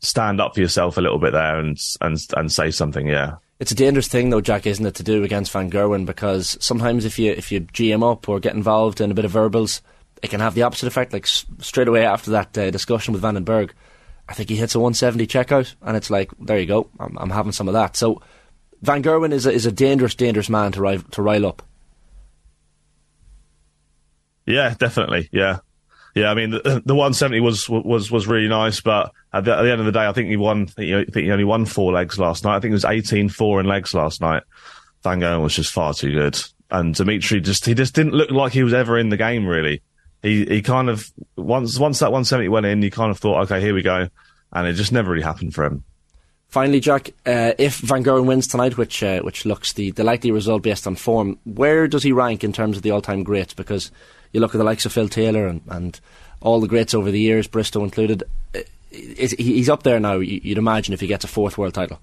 stand 0.00 0.40
up 0.40 0.54
for 0.54 0.60
yourself 0.60 0.96
a 0.96 1.00
little 1.00 1.18
bit 1.18 1.32
there 1.32 1.58
and 1.58 1.76
and 2.00 2.18
and 2.36 2.52
say 2.52 2.70
something. 2.70 3.08
Yeah. 3.08 3.36
It's 3.62 3.70
a 3.70 3.76
dangerous 3.76 4.08
thing, 4.08 4.30
though, 4.30 4.40
Jack, 4.40 4.66
isn't 4.66 4.84
it, 4.84 4.96
to 4.96 5.04
do 5.04 5.22
against 5.22 5.52
Van 5.52 5.70
Gerwen? 5.70 6.04
Because 6.04 6.58
sometimes 6.60 7.04
if 7.04 7.16
you 7.16 7.30
if 7.30 7.52
you 7.52 7.60
GM 7.60 8.02
up 8.02 8.28
or 8.28 8.40
get 8.40 8.56
involved 8.56 9.00
in 9.00 9.12
a 9.12 9.14
bit 9.14 9.24
of 9.24 9.30
verbals, 9.30 9.82
it 10.20 10.30
can 10.30 10.40
have 10.40 10.56
the 10.56 10.64
opposite 10.64 10.88
effect. 10.88 11.12
Like 11.12 11.28
straight 11.28 11.86
away 11.86 12.04
after 12.04 12.32
that 12.32 12.58
uh, 12.58 12.72
discussion 12.72 13.12
with 13.12 13.22
Van 13.22 13.34
den 13.34 13.44
Bergh, 13.44 13.70
I 14.28 14.34
think 14.34 14.48
he 14.48 14.56
hits 14.56 14.74
a 14.74 14.80
170 14.80 15.28
checkout, 15.28 15.76
and 15.80 15.96
it's 15.96 16.10
like, 16.10 16.32
there 16.40 16.58
you 16.58 16.66
go, 16.66 16.90
I'm, 16.98 17.16
I'm 17.16 17.30
having 17.30 17.52
some 17.52 17.68
of 17.68 17.74
that. 17.74 17.94
So 17.94 18.20
Van 18.80 19.00
Gerwen 19.00 19.30
is 19.30 19.46
a, 19.46 19.52
is 19.52 19.64
a 19.64 19.70
dangerous, 19.70 20.16
dangerous 20.16 20.48
man 20.48 20.72
to 20.72 20.80
rile, 20.80 21.02
to 21.12 21.22
rile 21.22 21.46
up. 21.46 21.62
Yeah, 24.44 24.74
definitely. 24.76 25.28
Yeah, 25.30 25.60
yeah, 26.14 26.30
I 26.30 26.34
mean 26.34 26.50
the, 26.50 26.60
the 26.84 26.94
170 26.94 27.40
was 27.40 27.68
was 27.68 28.10
was 28.10 28.26
really 28.26 28.48
nice, 28.48 28.80
but 28.80 29.12
at 29.32 29.44
the, 29.44 29.56
at 29.56 29.62
the, 29.62 29.70
end 29.70 29.80
of 29.80 29.86
the 29.86 29.92
day, 29.92 30.06
I 30.06 30.12
think 30.12 30.28
he 30.28 30.36
won. 30.36 30.68
I 30.76 31.04
think 31.04 31.14
he 31.14 31.30
only 31.30 31.44
won 31.44 31.64
four 31.64 31.92
legs 31.92 32.18
last 32.18 32.44
night. 32.44 32.56
I 32.56 32.60
think 32.60 32.72
it 32.72 32.74
was 32.74 32.84
18-4 32.84 33.60
in 33.60 33.66
legs 33.66 33.94
last 33.94 34.20
night. 34.20 34.42
Van 35.02 35.20
Gogh 35.20 35.40
was 35.40 35.56
just 35.56 35.72
far 35.72 35.94
too 35.94 36.12
good, 36.12 36.38
and 36.70 36.94
Dimitri 36.94 37.40
just 37.40 37.64
he 37.64 37.74
just 37.74 37.94
didn't 37.94 38.14
look 38.14 38.30
like 38.30 38.52
he 38.52 38.62
was 38.62 38.74
ever 38.74 38.98
in 38.98 39.08
the 39.08 39.16
game. 39.16 39.46
Really, 39.46 39.82
he 40.22 40.44
he 40.44 40.62
kind 40.62 40.90
of 40.90 41.10
once 41.36 41.78
once 41.78 41.98
that 42.00 42.12
170 42.12 42.48
went 42.48 42.66
in, 42.66 42.82
he 42.82 42.90
kind 42.90 43.10
of 43.10 43.18
thought, 43.18 43.42
okay, 43.44 43.60
here 43.60 43.74
we 43.74 43.82
go, 43.82 44.08
and 44.52 44.66
it 44.66 44.74
just 44.74 44.92
never 44.92 45.10
really 45.10 45.24
happened 45.24 45.54
for 45.54 45.64
him. 45.64 45.84
Finally, 46.48 46.80
Jack, 46.80 47.08
uh, 47.24 47.54
if 47.56 47.78
Van 47.78 48.04
Gerwen 48.04 48.26
wins 48.26 48.46
tonight, 48.46 48.76
which 48.76 49.02
uh, 49.02 49.20
which 49.22 49.46
looks 49.46 49.72
the, 49.72 49.90
the 49.92 50.04
likely 50.04 50.30
result 50.30 50.62
based 50.62 50.86
on 50.86 50.94
form, 50.94 51.38
where 51.44 51.88
does 51.88 52.02
he 52.02 52.12
rank 52.12 52.44
in 52.44 52.52
terms 52.52 52.76
of 52.76 52.82
the 52.82 52.90
all 52.90 53.00
time 53.00 53.22
greats? 53.22 53.54
Because 53.54 53.90
you 54.32 54.40
look 54.40 54.54
at 54.54 54.58
the 54.58 54.64
likes 54.64 54.86
of 54.86 54.92
Phil 54.92 55.08
Taylor 55.08 55.46
and, 55.46 55.60
and 55.68 56.00
all 56.40 56.60
the 56.60 56.68
greats 56.68 56.94
over 56.94 57.10
the 57.10 57.20
years, 57.20 57.46
Bristow 57.46 57.84
included. 57.84 58.24
He's 58.90 59.68
up 59.68 59.82
there 59.84 60.00
now. 60.00 60.16
You'd 60.16 60.58
imagine 60.58 60.92
if 60.92 61.00
he 61.00 61.06
gets 61.06 61.24
a 61.24 61.28
fourth 61.28 61.56
world 61.56 61.74
title. 61.74 62.00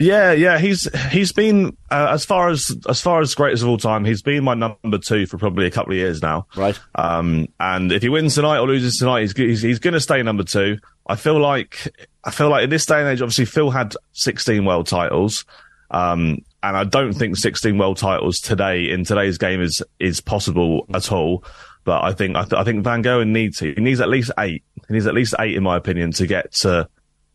Yeah, 0.00 0.30
yeah, 0.30 0.58
he's 0.58 0.88
he's 1.10 1.32
been 1.32 1.76
uh, 1.90 2.08
as 2.10 2.24
far 2.24 2.50
as 2.50 2.70
as 2.88 3.00
far 3.00 3.20
as 3.20 3.34
greatest 3.34 3.64
of 3.64 3.68
all 3.68 3.78
time. 3.78 4.04
He's 4.04 4.22
been 4.22 4.44
my 4.44 4.54
number 4.54 4.98
two 4.98 5.26
for 5.26 5.38
probably 5.38 5.66
a 5.66 5.72
couple 5.72 5.92
of 5.92 5.98
years 5.98 6.22
now. 6.22 6.46
Right. 6.54 6.78
Um, 6.94 7.48
and 7.58 7.90
if 7.90 8.02
he 8.02 8.08
wins 8.08 8.36
tonight 8.36 8.58
or 8.58 8.68
loses 8.68 8.96
tonight, 8.98 9.22
he's 9.22 9.36
he's, 9.36 9.62
he's 9.62 9.78
going 9.80 9.94
to 9.94 10.00
stay 10.00 10.22
number 10.22 10.44
two. 10.44 10.78
I 11.08 11.16
feel 11.16 11.40
like 11.40 11.92
I 12.22 12.30
feel 12.30 12.48
like 12.48 12.64
in 12.64 12.70
this 12.70 12.86
day 12.86 13.00
and 13.00 13.08
age, 13.08 13.20
obviously 13.22 13.46
Phil 13.46 13.70
had 13.70 13.96
16 14.12 14.64
world 14.64 14.86
titles. 14.86 15.44
Um, 15.90 16.44
and 16.62 16.76
I 16.76 16.84
don't 16.84 17.12
think 17.12 17.36
16 17.36 17.78
world 17.78 17.98
titles 17.98 18.40
today 18.40 18.90
in 18.90 19.04
today's 19.04 19.38
game 19.38 19.60
is 19.60 19.82
is 19.98 20.20
possible 20.20 20.86
at 20.94 21.12
all. 21.12 21.44
But 21.84 22.02
I 22.02 22.12
think 22.12 22.36
I, 22.36 22.42
th- 22.42 22.54
I 22.54 22.64
think 22.64 22.84
Van 22.84 23.02
Gogh 23.02 23.24
needs 23.24 23.58
to. 23.58 23.72
He 23.72 23.80
needs 23.80 24.00
at 24.00 24.08
least 24.08 24.30
eight. 24.38 24.64
He 24.88 24.94
needs 24.94 25.06
at 25.06 25.14
least 25.14 25.34
eight, 25.38 25.56
in 25.56 25.62
my 25.62 25.76
opinion, 25.76 26.12
to 26.12 26.26
get 26.26 26.52
to 26.56 26.88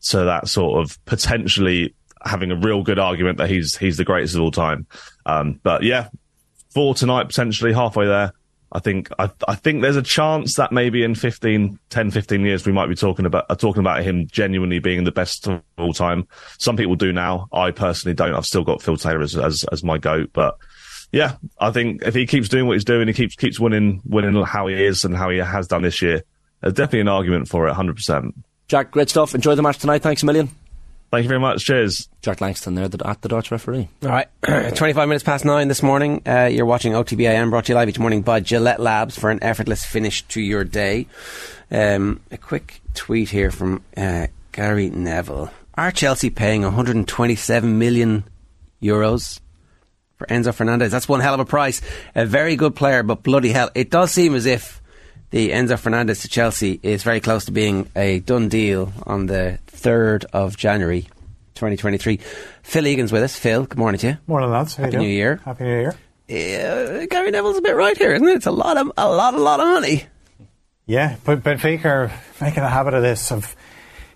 to 0.10 0.18
that 0.26 0.48
sort 0.48 0.82
of 0.82 1.04
potentially 1.06 1.96
having 2.26 2.52
a 2.52 2.56
real 2.56 2.84
good 2.84 3.00
argument 3.00 3.38
that 3.38 3.50
he's 3.50 3.78
he's 3.78 3.98
the 3.98 4.04
greatest 4.04 4.36
of 4.36 4.42
all 4.42 4.52
time. 4.52 4.86
Um, 5.26 5.60
but 5.64 5.84
yeah, 5.84 6.10
four 6.74 6.94
tonight 6.94 7.28
potentially 7.28 7.74
halfway 7.74 8.06
there. 8.06 8.34
I 8.74 8.80
think 8.80 9.10
I, 9.20 9.30
I 9.48 9.54
think 9.54 9.84
there's 9.84 9.96
a 9.96 10.02
chance 10.02 10.56
that 10.56 10.72
maybe 10.72 11.04
in 11.04 11.14
15, 11.14 11.80
10, 11.90 12.12
15 12.12 12.42
years 12.42 12.66
we 12.66 12.72
might 12.72 12.88
be 12.88 12.96
talking 12.96 13.26
about 13.26 13.46
uh, 13.50 13.56
talking 13.56 13.82
about 13.82 14.04
him 14.04 14.28
genuinely 14.28 14.80
being 14.80 15.04
the 15.04 15.12
best 15.12 15.48
of 15.48 15.62
all 15.78 15.94
time. 15.94 16.28
Some 16.58 16.76
people 16.76 16.96
do 16.96 17.14
now. 17.14 17.48
I 17.54 17.70
personally 17.70 18.16
don't. 18.16 18.34
I've 18.34 18.48
still 18.48 18.64
got 18.64 18.82
Phil 18.82 18.98
Taylor 18.98 19.22
as 19.22 19.38
as, 19.38 19.64
as 19.72 19.84
my 19.84 20.00
goat, 20.00 20.32
but 20.34 20.58
yeah, 21.12 21.36
I 21.60 21.70
think 21.70 22.02
if 22.02 22.16
he 22.16 22.26
keeps 22.26 22.50
doing 22.50 22.66
what 22.66 22.74
he's 22.74 22.84
doing, 22.84 23.08
he 23.08 23.14
keeps 23.14 23.36
keeps 23.36 23.60
winning 23.60 24.02
winning 24.06 24.42
how 24.44 24.66
he 24.66 24.84
is 24.84 25.06
and 25.06 25.16
how 25.16 25.30
he 25.30 25.38
has 25.38 25.68
done 25.68 25.84
this 25.84 26.02
year. 26.02 26.24
There's 26.62 26.74
definitely 26.74 27.02
an 27.02 27.10
argument 27.10 27.48
for 27.48 27.68
it, 27.68 27.74
hundred 27.74 27.96
percent. 27.96 28.34
Jack, 28.68 28.90
great 28.90 29.10
stuff. 29.10 29.36
Enjoy 29.36 29.54
the 29.54 29.62
match 29.62 29.78
tonight. 29.78 30.02
Thanks 30.02 30.24
a 30.24 30.26
million. 30.26 30.50
Thank 31.14 31.26
you 31.26 31.30
very 31.30 31.40
much. 31.40 31.66
Cheers. 31.66 32.10
Jack 32.24 32.42
Langston 32.42 32.74
there 32.74 32.86
at 32.86 33.22
the 33.22 33.30
Darts 33.30 33.52
referee. 33.52 33.88
All 34.02 34.10
right, 34.10 34.28
25 34.76 35.08
minutes 35.08 35.24
past 35.24 35.46
nine 35.46 35.68
this 35.68 35.84
morning. 35.84 36.24
Uh, 36.26 36.46
you're 36.46 36.66
watching 36.66 36.94
OTB 36.94 37.30
AM 37.30 37.52
brought 37.52 37.66
to 37.66 37.72
you 37.72 37.76
live 37.76 37.88
each 37.88 38.00
morning 38.00 38.24
by 38.24 38.40
Gillette 38.40 38.80
Labs 38.80 39.16
for 39.16 39.30
an 39.30 39.38
effortless 39.44 39.86
finish 39.86 40.24
to 40.30 40.42
your 40.42 40.64
day. 40.64 41.06
Um, 41.70 42.20
a 42.32 42.38
quick 42.40 42.82
tweet 42.96 43.30
here 43.30 43.52
from 43.52 43.84
uh, 43.96 44.26
Gary 44.54 44.90
Neville. 44.90 45.52
Are 45.76 45.92
Chelsea 45.92 46.32
paying 46.32 46.64
127 46.64 47.78
million 47.78 48.24
euros 48.82 49.40
for 50.18 50.26
Enzo 50.26 50.52
Fernandez? 50.52 50.92
That's 50.92 51.08
one 51.08 51.20
hell 51.20 51.36
of 51.36 51.40
a 51.40 51.46
price. 51.46 51.80
A 52.16 52.26
very 52.26 52.56
good 52.56 52.76
player, 52.76 53.04
but 53.04 53.22
bloody 53.22 53.50
hell, 53.50 53.70
it 53.76 53.92
does 53.92 54.10
seem 54.10 54.34
as 54.34 54.48
if 54.48 54.82
the 55.34 55.50
Enzo 55.50 55.80
Fernandez 55.80 56.20
to 56.20 56.28
Chelsea 56.28 56.80
is 56.84 57.02
very 57.02 57.20
close 57.20 57.46
to 57.46 57.52
being 57.52 57.90
a 57.96 58.20
done 58.20 58.50
deal 58.50 58.94
on 59.08 59.26
the 59.26 59.58
3rd 59.66 60.26
of 60.32 60.56
January 60.56 61.02
2023. 61.56 62.20
Phil 62.62 62.86
Egan's 62.86 63.12
with 63.12 63.24
us. 63.24 63.36
Phil, 63.36 63.66
good 63.66 63.80
morning 63.80 63.98
to 63.98 64.08
you. 64.10 64.18
Morning, 64.28 64.52
lads. 64.52 64.76
How 64.76 64.84
Happy 64.84 64.98
you 64.98 65.02
New? 65.02 65.10
Year. 65.10 65.42
Happy 65.44 65.64
New 65.64 65.72
Year. 65.72 65.96
Uh, 66.30 67.08
Gary 67.08 67.32
Neville's 67.32 67.58
a 67.58 67.64
bit 67.64 67.76
right 67.76 67.98
here, 67.98 68.14
isn't 68.14 68.28
it? 68.28 68.36
It's 68.36 68.46
a 68.46 68.52
lot 68.52 68.78
of 68.78 68.92
a 68.96 69.10
lot, 69.10 69.34
a 69.34 69.40
lot 69.40 69.60
of 69.60 69.66
money. 69.66 70.06
Yeah, 70.86 71.16
but 71.26 71.42
Benfica 71.42 71.86
are 71.86 72.12
making 72.40 72.62
a 72.62 72.70
habit 72.70 72.94
of 72.94 73.02
this 73.02 73.32
of 73.32 73.56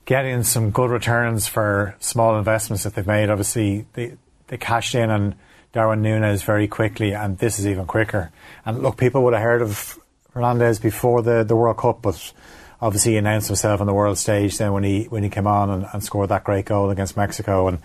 getting 0.06 0.44
some 0.44 0.70
good 0.70 0.92
returns 0.92 1.48
for 1.48 1.96
small 2.00 2.38
investments 2.38 2.84
that 2.84 2.94
they've 2.94 3.08
made. 3.08 3.32
Obviously, 3.32 3.88
they 3.94 4.18
they 4.48 4.58
cashed 4.58 4.94
in 4.94 5.10
on 5.10 5.34
Darwin 5.74 6.04
Nunez 6.04 6.44
very 6.44 6.68
quickly, 6.68 7.14
and 7.14 7.40
this 7.40 7.58
is 7.58 7.66
even 7.66 7.88
quicker. 7.88 8.32
And 8.66 8.84
look, 8.84 8.98
people 8.98 9.24
would 9.24 9.34
have 9.34 9.42
heard 9.42 9.64
of 9.64 10.00
Fernandez 10.38 10.78
before 10.80 11.24
the, 11.24 11.44
the 11.44 11.56
World 11.56 11.78
Cup, 11.78 12.02
but 12.04 12.32
obviously 12.80 13.14
he 13.14 13.18
announced 13.18 13.48
himself 13.48 13.82
on 13.82 13.88
the 13.88 13.94
world 13.94 14.20
stage 14.20 14.56
then 14.60 14.72
when 14.72 14.84
he 14.84 15.06
when 15.06 15.24
he 15.24 15.30
came 15.30 15.48
on 15.48 15.72
and, 15.72 15.88
and 15.92 16.04
scored 16.04 16.30
that 16.30 16.44
great 16.44 16.66
goal 16.66 16.92
against 16.92 17.18
Mexico, 17.18 17.68
and 17.68 17.80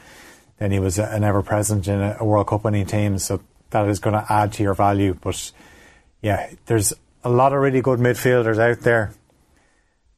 then 0.58 0.70
he 0.70 0.78
was 0.78 0.98
an 0.98 1.24
ever 1.24 1.42
present 1.42 1.88
in 1.88 1.98
a, 2.00 2.18
a 2.20 2.24
World 2.26 2.46
Cup 2.48 2.64
winning 2.64 2.84
team. 2.84 3.16
So 3.18 3.40
that 3.70 3.88
is 3.88 4.00
going 4.00 4.12
to 4.14 4.30
add 4.30 4.52
to 4.54 4.62
your 4.62 4.74
value. 4.74 5.16
But 5.18 5.50
yeah, 6.20 6.50
there's 6.66 6.92
a 7.24 7.30
lot 7.30 7.54
of 7.54 7.60
really 7.60 7.80
good 7.80 8.00
midfielders 8.00 8.58
out 8.58 8.80
there. 8.82 9.14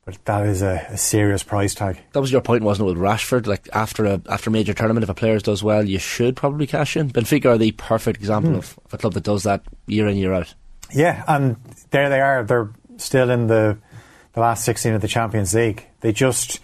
But 0.04 0.18
that 0.26 0.44
is 0.46 0.60
a, 0.60 0.84
a 0.90 0.98
serious 0.98 1.42
price 1.44 1.72
tag. 1.74 1.98
That 2.12 2.20
was 2.20 2.32
your 2.32 2.42
point, 2.42 2.62
wasn't 2.64 2.88
it, 2.88 2.92
with 2.92 3.00
Rashford? 3.00 3.46
Like 3.46 3.68
after 3.72 4.04
a 4.06 4.20
after 4.28 4.50
a 4.50 4.52
major 4.52 4.74
tournament, 4.74 5.04
if 5.04 5.08
a 5.08 5.14
player 5.14 5.38
does 5.38 5.62
well, 5.62 5.84
you 5.88 6.00
should 6.00 6.34
probably 6.34 6.66
cash 6.66 6.96
in. 6.96 7.10
Benfica 7.10 7.46
are 7.46 7.58
the 7.58 7.70
perfect 7.72 8.18
example 8.18 8.50
Hmm. 8.50 8.58
of, 8.58 8.78
of 8.86 8.94
a 8.94 8.98
club 8.98 9.12
that 9.14 9.22
does 9.22 9.44
that 9.44 9.62
year 9.86 10.08
in 10.08 10.16
year 10.16 10.34
out. 10.34 10.52
Yeah, 10.94 11.24
and 11.26 11.56
there 11.90 12.08
they 12.08 12.20
are. 12.20 12.44
They're 12.44 12.70
still 12.98 13.30
in 13.30 13.48
the 13.48 13.78
the 14.32 14.40
last 14.40 14.64
16 14.64 14.94
of 14.94 15.00
the 15.00 15.08
Champions 15.08 15.54
League. 15.54 15.86
They 16.00 16.12
just 16.12 16.60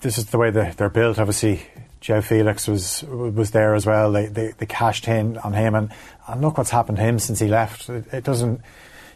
this 0.00 0.18
is 0.18 0.26
the 0.26 0.38
way 0.38 0.50
they're, 0.50 0.72
they're 0.74 0.88
built. 0.88 1.18
Obviously, 1.18 1.62
João 2.00 2.22
Felix 2.22 2.68
was 2.68 3.02
was 3.02 3.50
there 3.50 3.74
as 3.74 3.86
well. 3.86 4.12
They 4.12 4.26
they, 4.26 4.52
they 4.56 4.66
cashed 4.66 5.08
in 5.08 5.38
on 5.38 5.52
him, 5.52 5.74
and, 5.74 5.90
and 6.26 6.40
look 6.40 6.58
what's 6.58 6.70
happened 6.70 6.98
to 6.98 7.04
him 7.04 7.18
since 7.18 7.40
he 7.40 7.48
left. 7.48 7.88
It, 7.88 8.04
it 8.12 8.24
doesn't, 8.24 8.60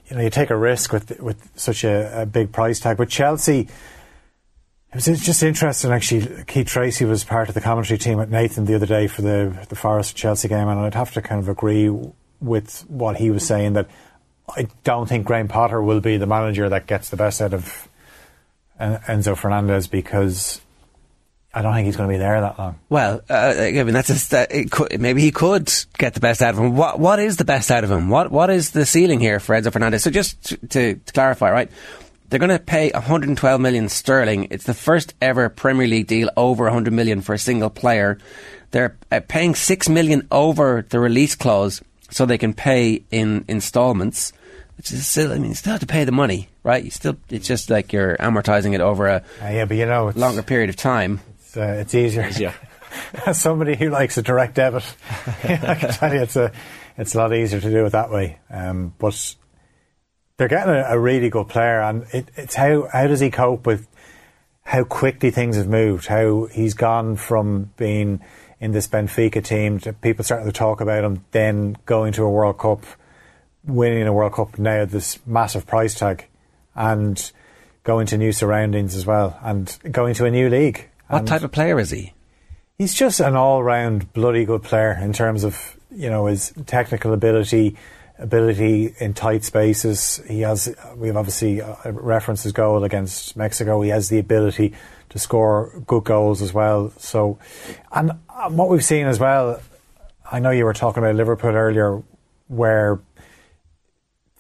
you 0.08 0.16
know, 0.16 0.22
you 0.22 0.30
take 0.30 0.50
a 0.50 0.56
risk 0.56 0.92
with 0.92 1.20
with 1.20 1.50
such 1.54 1.84
a, 1.84 2.22
a 2.22 2.26
big 2.26 2.52
price 2.52 2.80
tag. 2.80 2.96
But 2.96 3.08
Chelsea. 3.08 3.68
It 4.94 5.08
was 5.08 5.24
just 5.24 5.42
interesting, 5.42 5.90
actually. 5.90 6.44
Keith 6.44 6.66
Treacy 6.66 7.08
was 7.08 7.24
part 7.24 7.48
of 7.48 7.54
the 7.54 7.62
commentary 7.62 7.96
team 7.96 8.20
at 8.20 8.28
Nathan 8.28 8.66
the 8.66 8.74
other 8.74 8.84
day 8.84 9.06
for 9.06 9.22
the 9.22 9.66
the 9.70 9.74
Forest 9.74 10.14
Chelsea 10.16 10.48
game, 10.48 10.68
and 10.68 10.78
I'd 10.80 10.92
have 10.94 11.14
to 11.14 11.22
kind 11.22 11.40
of 11.40 11.48
agree 11.48 11.88
with 12.42 12.84
what 12.88 13.16
he 13.16 13.30
was 13.30 13.46
saying 13.46 13.74
that 13.74 13.88
I 14.56 14.68
don't 14.84 15.08
think 15.08 15.26
Graham 15.26 15.48
Potter 15.48 15.80
will 15.82 16.00
be 16.00 16.16
the 16.16 16.26
manager 16.26 16.68
that 16.68 16.86
gets 16.86 17.10
the 17.10 17.16
best 17.16 17.40
out 17.40 17.54
of 17.54 17.88
Enzo 18.78 19.36
Fernandez 19.36 19.86
because 19.86 20.60
I 21.54 21.62
don't 21.62 21.74
think 21.74 21.86
he's 21.86 21.96
going 21.96 22.08
to 22.08 22.14
be 22.14 22.18
there 22.18 22.40
that 22.40 22.58
long. 22.58 22.78
Well, 22.88 23.20
uh, 23.28 23.54
I 23.58 23.70
mean, 23.70 23.92
that's 23.92 24.32
it 24.32 24.70
could, 24.70 25.00
maybe 25.00 25.20
he 25.20 25.30
could 25.30 25.72
get 25.98 26.14
the 26.14 26.20
best 26.20 26.42
out 26.42 26.54
of 26.54 26.60
him. 26.60 26.76
What 26.76 26.98
What 26.98 27.18
is 27.18 27.36
the 27.36 27.44
best 27.44 27.70
out 27.70 27.84
of 27.84 27.90
him? 27.90 28.08
What 28.08 28.30
What 28.30 28.50
is 28.50 28.70
the 28.70 28.86
ceiling 28.86 29.20
here 29.20 29.38
for 29.38 29.54
Enzo 29.54 29.72
Fernandez? 29.72 30.02
So 30.02 30.10
just 30.10 30.42
to, 30.44 30.56
to, 30.68 30.94
to 30.94 31.12
clarify, 31.12 31.50
right? 31.50 31.70
They're 32.28 32.38
going 32.38 32.48
to 32.48 32.58
pay 32.58 32.90
112 32.90 33.60
million 33.60 33.90
sterling. 33.90 34.48
It's 34.50 34.64
the 34.64 34.72
first 34.72 35.12
ever 35.20 35.50
Premier 35.50 35.86
League 35.86 36.06
deal 36.06 36.30
over 36.34 36.64
100 36.64 36.90
million 36.90 37.20
for 37.20 37.34
a 37.34 37.38
single 37.38 37.68
player. 37.68 38.16
They're 38.70 38.96
uh, 39.10 39.20
paying 39.28 39.54
6 39.54 39.88
million 39.90 40.26
over 40.30 40.86
the 40.88 40.98
release 40.98 41.34
clause 41.34 41.82
so 42.12 42.26
they 42.26 42.38
can 42.38 42.54
pay 42.54 43.04
in 43.10 43.44
installments. 43.48 44.32
Which 44.76 44.90
is 44.90 45.06
still, 45.06 45.32
I 45.32 45.38
mean, 45.38 45.50
you 45.50 45.54
still 45.54 45.72
have 45.72 45.80
to 45.80 45.86
pay 45.86 46.04
the 46.04 46.12
money, 46.12 46.48
right? 46.62 46.82
You 46.82 46.90
still, 46.90 47.16
it's 47.28 47.46
just 47.46 47.68
like 47.70 47.92
you're 47.92 48.16
amortizing 48.16 48.74
it 48.74 48.80
over 48.80 49.06
a 49.06 49.22
Uh, 49.40 49.48
yeah, 49.48 49.64
but 49.66 49.76
you 49.76 49.86
know, 49.86 50.08
it's, 50.08 50.18
longer 50.18 50.42
period 50.42 50.70
of 50.70 50.76
time. 50.76 51.20
It's, 51.38 51.56
uh, 51.56 51.76
it's 51.80 51.94
easier. 51.94 52.26
Easier. 52.26 52.54
As 53.26 53.40
somebody 53.40 53.76
who 53.76 53.90
likes 53.90 54.16
a 54.16 54.22
direct 54.22 54.54
debit, 54.54 54.84
I 55.44 55.74
can 55.74 55.90
tell 55.90 56.12
you 56.12 56.22
it's 56.22 56.36
a 56.36 56.52
it's 56.96 57.14
a 57.14 57.18
lot 57.18 57.34
easier 57.34 57.60
to 57.60 57.70
do 57.70 57.84
it 57.84 57.90
that 57.90 58.10
way. 58.10 58.38
Um, 58.50 58.94
but 58.98 59.34
they're 60.36 60.48
getting 60.48 60.74
a, 60.74 60.84
a 60.88 60.98
really 60.98 61.28
good 61.30 61.48
player, 61.48 61.80
and 61.80 62.06
it, 62.12 62.30
it's 62.36 62.54
how 62.54 62.88
how 62.92 63.06
does 63.06 63.20
he 63.20 63.30
cope 63.30 63.66
with 63.66 63.86
how 64.64 64.84
quickly 64.84 65.30
things 65.30 65.56
have 65.56 65.68
moved? 65.68 66.06
How 66.06 66.46
he's 66.46 66.74
gone 66.74 67.16
from 67.16 67.72
being 67.76 68.20
in 68.62 68.70
this 68.70 68.86
Benfica 68.86 69.44
team 69.44 69.80
people 70.02 70.24
starting 70.24 70.46
to 70.46 70.52
talk 70.52 70.80
about 70.80 71.02
him, 71.02 71.24
then 71.32 71.76
going 71.84 72.12
to 72.12 72.22
a 72.22 72.30
World 72.30 72.58
Cup, 72.58 72.84
winning 73.64 74.06
a 74.06 74.12
World 74.12 74.34
Cup, 74.34 74.56
now 74.56 74.84
this 74.84 75.18
massive 75.26 75.66
price 75.66 75.96
tag, 75.96 76.28
and 76.76 77.32
going 77.82 78.06
to 78.06 78.16
new 78.16 78.30
surroundings 78.30 78.94
as 78.94 79.04
well, 79.04 79.36
and 79.42 79.76
going 79.90 80.14
to 80.14 80.26
a 80.26 80.30
new 80.30 80.48
league. 80.48 80.88
What 81.08 81.18
And- 81.18 81.28
type 81.28 81.42
of 81.42 81.50
player 81.50 81.80
is 81.80 81.90
he? 81.90 82.12
He's 82.78 82.94
just 82.94 83.18
an 83.18 83.34
all-round 83.34 84.12
bloody 84.12 84.44
good 84.44 84.62
player 84.62 84.92
in 84.92 85.12
terms 85.12 85.42
of 85.42 85.76
you 85.90 86.08
know 86.08 86.26
his 86.26 86.52
technical 86.66 87.12
ability, 87.12 87.76
ability 88.18 88.94
in 88.98 89.12
tight 89.12 89.42
spaces. 89.44 90.22
He 90.28 90.42
has. 90.42 90.74
We've 90.96 91.16
obviously 91.16 91.60
uh, 91.60 91.74
referenced 91.90 92.44
his 92.44 92.52
goal 92.52 92.84
against 92.84 93.36
Mexico. 93.36 93.82
He 93.82 93.90
has 93.90 94.08
the 94.08 94.18
ability 94.20 94.72
to 95.12 95.18
score 95.18 95.82
good 95.86 96.04
goals 96.04 96.40
as 96.40 96.52
well. 96.52 96.90
So, 96.98 97.38
and 97.92 98.12
what 98.48 98.68
we've 98.68 98.84
seen 98.84 99.06
as 99.06 99.20
well. 99.20 99.60
I 100.30 100.38
know 100.38 100.50
you 100.50 100.64
were 100.64 100.72
talking 100.72 101.02
about 101.02 101.14
Liverpool 101.14 101.54
earlier, 101.54 102.02
where 102.48 102.98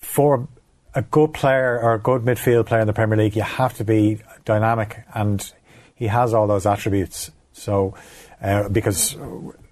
for 0.00 0.48
a 0.94 1.02
good 1.02 1.34
player 1.34 1.78
or 1.78 1.94
a 1.94 1.98
good 1.98 2.22
midfield 2.22 2.66
player 2.66 2.80
in 2.80 2.86
the 2.86 2.94
Premier 2.94 3.18
League, 3.18 3.36
you 3.36 3.42
have 3.42 3.74
to 3.74 3.84
be 3.84 4.20
dynamic, 4.46 5.04
and 5.14 5.52
he 5.94 6.06
has 6.06 6.32
all 6.32 6.46
those 6.46 6.64
attributes. 6.64 7.30
So, 7.52 7.94
uh, 8.42 8.70
because 8.70 9.16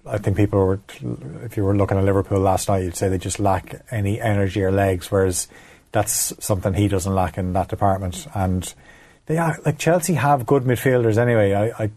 I 0.05 0.19
think 0.19 0.37
people 0.37 0.59
were, 0.59 0.79
if 1.43 1.57
you 1.57 1.63
were 1.63 1.75
looking 1.75 1.97
at 1.97 2.03
Liverpool 2.03 2.39
last 2.39 2.69
night, 2.69 2.83
you'd 2.83 2.95
say 2.95 3.09
they 3.09 3.17
just 3.17 3.39
lack 3.39 3.83
any 3.89 4.21
energy 4.21 4.63
or 4.63 4.71
legs, 4.71 5.11
whereas 5.11 5.47
that's 5.91 6.33
something 6.43 6.75
he 6.75 6.87
doesn't 6.87 7.13
lack 7.13 7.39
in 7.39 7.53
that 7.53 7.69
department. 7.69 8.27
And 8.35 8.71
they 9.31 9.37
are 9.37 9.57
like 9.65 9.77
Chelsea 9.77 10.15
have 10.15 10.45
good 10.45 10.63
midfielders 10.63 11.17
anyway. 11.17 11.53
I, 11.53 11.83
I 11.83 11.91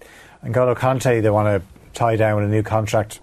N'Golo 0.45 0.77
Kanté, 0.77 1.21
they 1.21 1.31
want 1.31 1.61
to 1.61 1.67
tie 1.93 2.15
down 2.15 2.37
with 2.37 2.45
a 2.45 2.49
new 2.49 2.63
contract. 2.63 3.21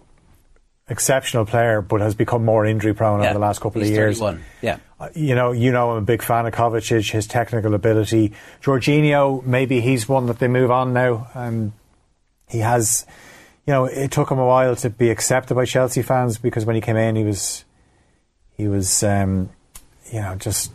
Exceptional 0.90 1.46
player, 1.46 1.82
but 1.82 2.02
has 2.02 2.16
become 2.16 2.44
more 2.44 2.66
injury 2.66 2.94
prone 2.94 3.22
Yeah, 3.22 3.28
over 3.28 3.36
the 3.36 3.40
last 3.40 3.62
couple 3.62 3.82
of 3.82 3.88
years. 3.88 4.20
31, 4.20 4.44
yeah. 4.62 4.78
Uh, 5.00 5.08
you 5.16 5.36
know, 5.36 5.54
you 5.54 5.72
know, 5.72 5.92
I'm 5.92 6.00
a 6.00 6.02
big 6.02 6.22
fan 6.22 6.46
of 6.46 6.54
Kovacic, 6.54 7.10
his 7.10 7.28
technical 7.28 7.74
ability. 7.74 8.34
Jorginho, 8.62 9.46
maybe 9.46 9.80
he's 9.80 10.10
one 10.10 10.26
that 10.26 10.40
they 10.40 10.50
move 10.50 10.70
on 10.70 10.92
now. 10.92 11.30
Um, 11.34 11.72
he 12.50 12.58
has, 12.60 13.06
you 13.66 13.72
know, 13.72 13.86
it 13.86 14.12
took 14.12 14.30
him 14.30 14.40
a 14.40 14.46
while 14.46 14.76
to 14.78 14.90
be 14.90 15.10
accepted 15.10 15.56
by 15.56 15.64
Chelsea 15.64 16.02
fans 16.02 16.38
because 16.38 16.66
when 16.66 16.76
he 16.76 16.82
came 16.82 16.98
in, 16.98 17.16
he 17.16 17.24
was, 17.24 17.64
he 18.58 18.68
was, 18.68 19.02
um, 19.04 19.50
you 20.12 20.20
know, 20.20 20.36
just 20.36 20.74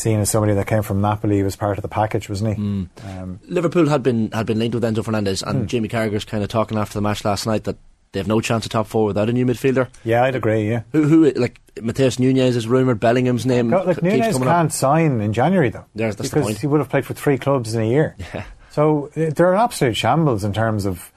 seen 0.00 0.20
as 0.20 0.30
somebody 0.30 0.54
that 0.54 0.66
came 0.66 0.82
from 0.82 1.00
Napoli. 1.00 1.42
Was 1.42 1.56
part 1.56 1.78
of 1.78 1.82
the 1.82 1.88
package, 1.88 2.28
wasn't 2.28 2.56
he? 2.56 2.62
Um, 3.06 3.40
Liverpool 3.48 3.88
had 3.88 4.02
been 4.02 4.30
had 4.32 4.46
been 4.46 4.58
linked 4.58 4.74
with 4.74 4.84
Enzo 4.84 5.04
Fernandez, 5.04 5.42
and 5.42 5.60
Hmm. 5.60 5.66
Jamie 5.66 5.88
Carragher's 5.88 6.24
kind 6.24 6.42
of 6.42 6.48
talking 6.48 6.78
after 6.78 6.94
the 6.94 7.00
match 7.02 7.24
last 7.24 7.46
night 7.46 7.64
that 7.64 7.76
they 8.12 8.20
have 8.20 8.26
no 8.26 8.40
chance 8.40 8.64
of 8.64 8.72
top 8.72 8.86
four 8.86 9.04
without 9.06 9.28
a 9.28 9.32
new 9.32 9.44
midfielder. 9.44 9.88
yeah, 10.04 10.24
I'd 10.24 10.34
agree. 10.34 10.70
Yeah, 10.70 10.82
Who, 10.92 11.02
who 11.04 11.30
like 11.32 11.60
Matheus 11.76 12.18
Nunes 12.18 12.56
is 12.56 12.66
rumoured, 12.66 13.00
Bellingham's 13.00 13.44
name 13.44 13.68
Go- 13.70 13.82
like 13.84 14.02
Nunes 14.02 14.38
can't 14.38 14.46
up. 14.48 14.72
sign 14.72 15.20
in 15.20 15.32
January 15.34 15.68
though. 15.68 15.84
There's- 15.94 16.14
that's 16.16 16.30
the 16.30 16.36
because 16.36 16.46
point. 16.48 16.58
he 16.58 16.66
would 16.66 16.80
have 16.80 16.88
played 16.88 17.04
for 17.04 17.12
three 17.14 17.36
clubs 17.36 17.74
in 17.74 17.82
a 17.82 17.88
year. 17.88 18.16
Yeah. 18.34 18.44
So 18.70 19.10
uh, 19.16 19.30
they're 19.34 19.52
an 19.54 19.60
absolute 19.60 19.96
shambles 19.96 20.44
in 20.44 20.52
terms 20.52 20.86
of 20.86 21.10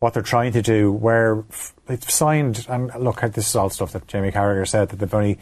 what 0.00 0.12
they're 0.14 0.22
trying 0.22 0.52
to 0.52 0.62
do. 0.62 0.90
Where 0.92 1.44
they've 1.86 2.02
signed, 2.10 2.66
and 2.68 2.90
look, 2.98 3.20
this 3.20 3.48
is 3.48 3.54
all 3.56 3.70
stuff 3.70 3.92
that 3.92 4.06
Jamie 4.08 4.32
Carragher 4.32 4.66
said 4.66 4.88
that 4.90 4.96
they've 4.96 5.14
only 5.14 5.38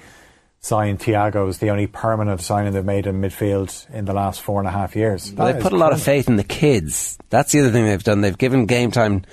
sign 0.64 0.96
Thiago 0.96 1.46
is 1.48 1.58
the 1.58 1.68
only 1.68 1.86
permanent 1.86 2.40
signing 2.40 2.72
they've 2.72 2.82
made 2.82 3.06
in 3.06 3.20
midfield 3.20 3.88
in 3.90 4.06
the 4.06 4.14
last 4.14 4.40
four 4.40 4.60
and 4.60 4.66
a 4.66 4.72
half 4.72 4.96
years. 4.96 5.30
Well, 5.30 5.52
they 5.52 5.58
is 5.58 5.62
put 5.62 5.74
a 5.74 5.76
lot 5.76 5.92
of 5.92 6.02
faith 6.02 6.26
in 6.26 6.36
the 6.36 6.44
kids. 6.44 7.18
That's 7.28 7.52
the 7.52 7.60
other 7.60 7.70
thing 7.70 7.84
they've 7.84 8.02
done. 8.02 8.22
They've 8.22 8.36
given 8.36 8.64
game 8.64 8.90
time 8.90 9.24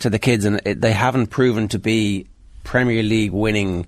to 0.00 0.10
the 0.10 0.18
kids, 0.18 0.44
and 0.44 0.60
it, 0.64 0.80
they 0.80 0.90
haven't 0.90 1.28
proven 1.28 1.68
to 1.68 1.78
be 1.78 2.26
Premier 2.64 3.04
League 3.04 3.30
winning 3.30 3.86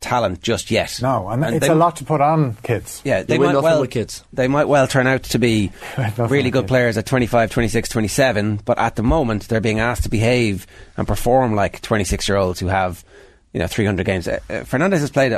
talent 0.00 0.42
just 0.42 0.70
yet. 0.70 1.00
No, 1.00 1.30
and, 1.30 1.42
it's 1.44 1.66
they- 1.66 1.72
a 1.72 1.74
lot 1.74 1.96
to 1.96 2.04
put 2.04 2.20
on 2.20 2.56
kids. 2.62 3.00
Yeah, 3.06 3.22
they 3.22 3.38
might 3.38 3.56
well 3.62 3.86
They 4.30 4.48
might 4.48 4.66
well 4.66 4.86
turn 4.86 5.06
out 5.06 5.22
to 5.24 5.38
be 5.38 5.72
really 6.18 6.50
good 6.50 6.68
players 6.68 6.98
at 6.98 7.06
25, 7.06 7.50
26, 7.50 7.88
27, 7.88 8.60
but 8.66 8.78
at 8.78 8.96
the 8.96 9.02
moment 9.02 9.48
they're 9.48 9.62
being 9.62 9.80
asked 9.80 10.02
to 10.02 10.10
behave 10.10 10.66
and 10.98 11.08
perform 11.08 11.54
like 11.54 11.80
26 11.80 12.28
year 12.28 12.36
olds 12.36 12.60
who 12.60 12.66
have, 12.66 13.02
you 13.54 13.60
know, 13.60 13.66
300 13.66 14.04
games. 14.04 14.28
Uh, 14.28 14.40
uh, 14.50 14.64
Fernandez 14.64 15.00
has 15.00 15.10
played 15.10 15.32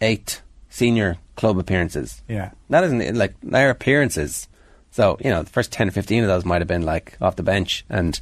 108 0.00 0.42
senior 0.68 1.16
club 1.36 1.58
appearances. 1.58 2.22
Yeah. 2.28 2.50
That 2.68 2.84
isn't 2.84 3.16
like 3.16 3.34
their 3.42 3.70
appearances. 3.70 4.48
So, 4.90 5.18
you 5.20 5.30
know, 5.30 5.42
the 5.42 5.50
first 5.50 5.72
10 5.72 5.88
or 5.88 5.92
15 5.92 6.24
of 6.24 6.28
those 6.28 6.44
might 6.44 6.60
have 6.60 6.68
been 6.68 6.82
like 6.82 7.16
off 7.20 7.36
the 7.36 7.42
bench 7.42 7.84
and 7.88 8.18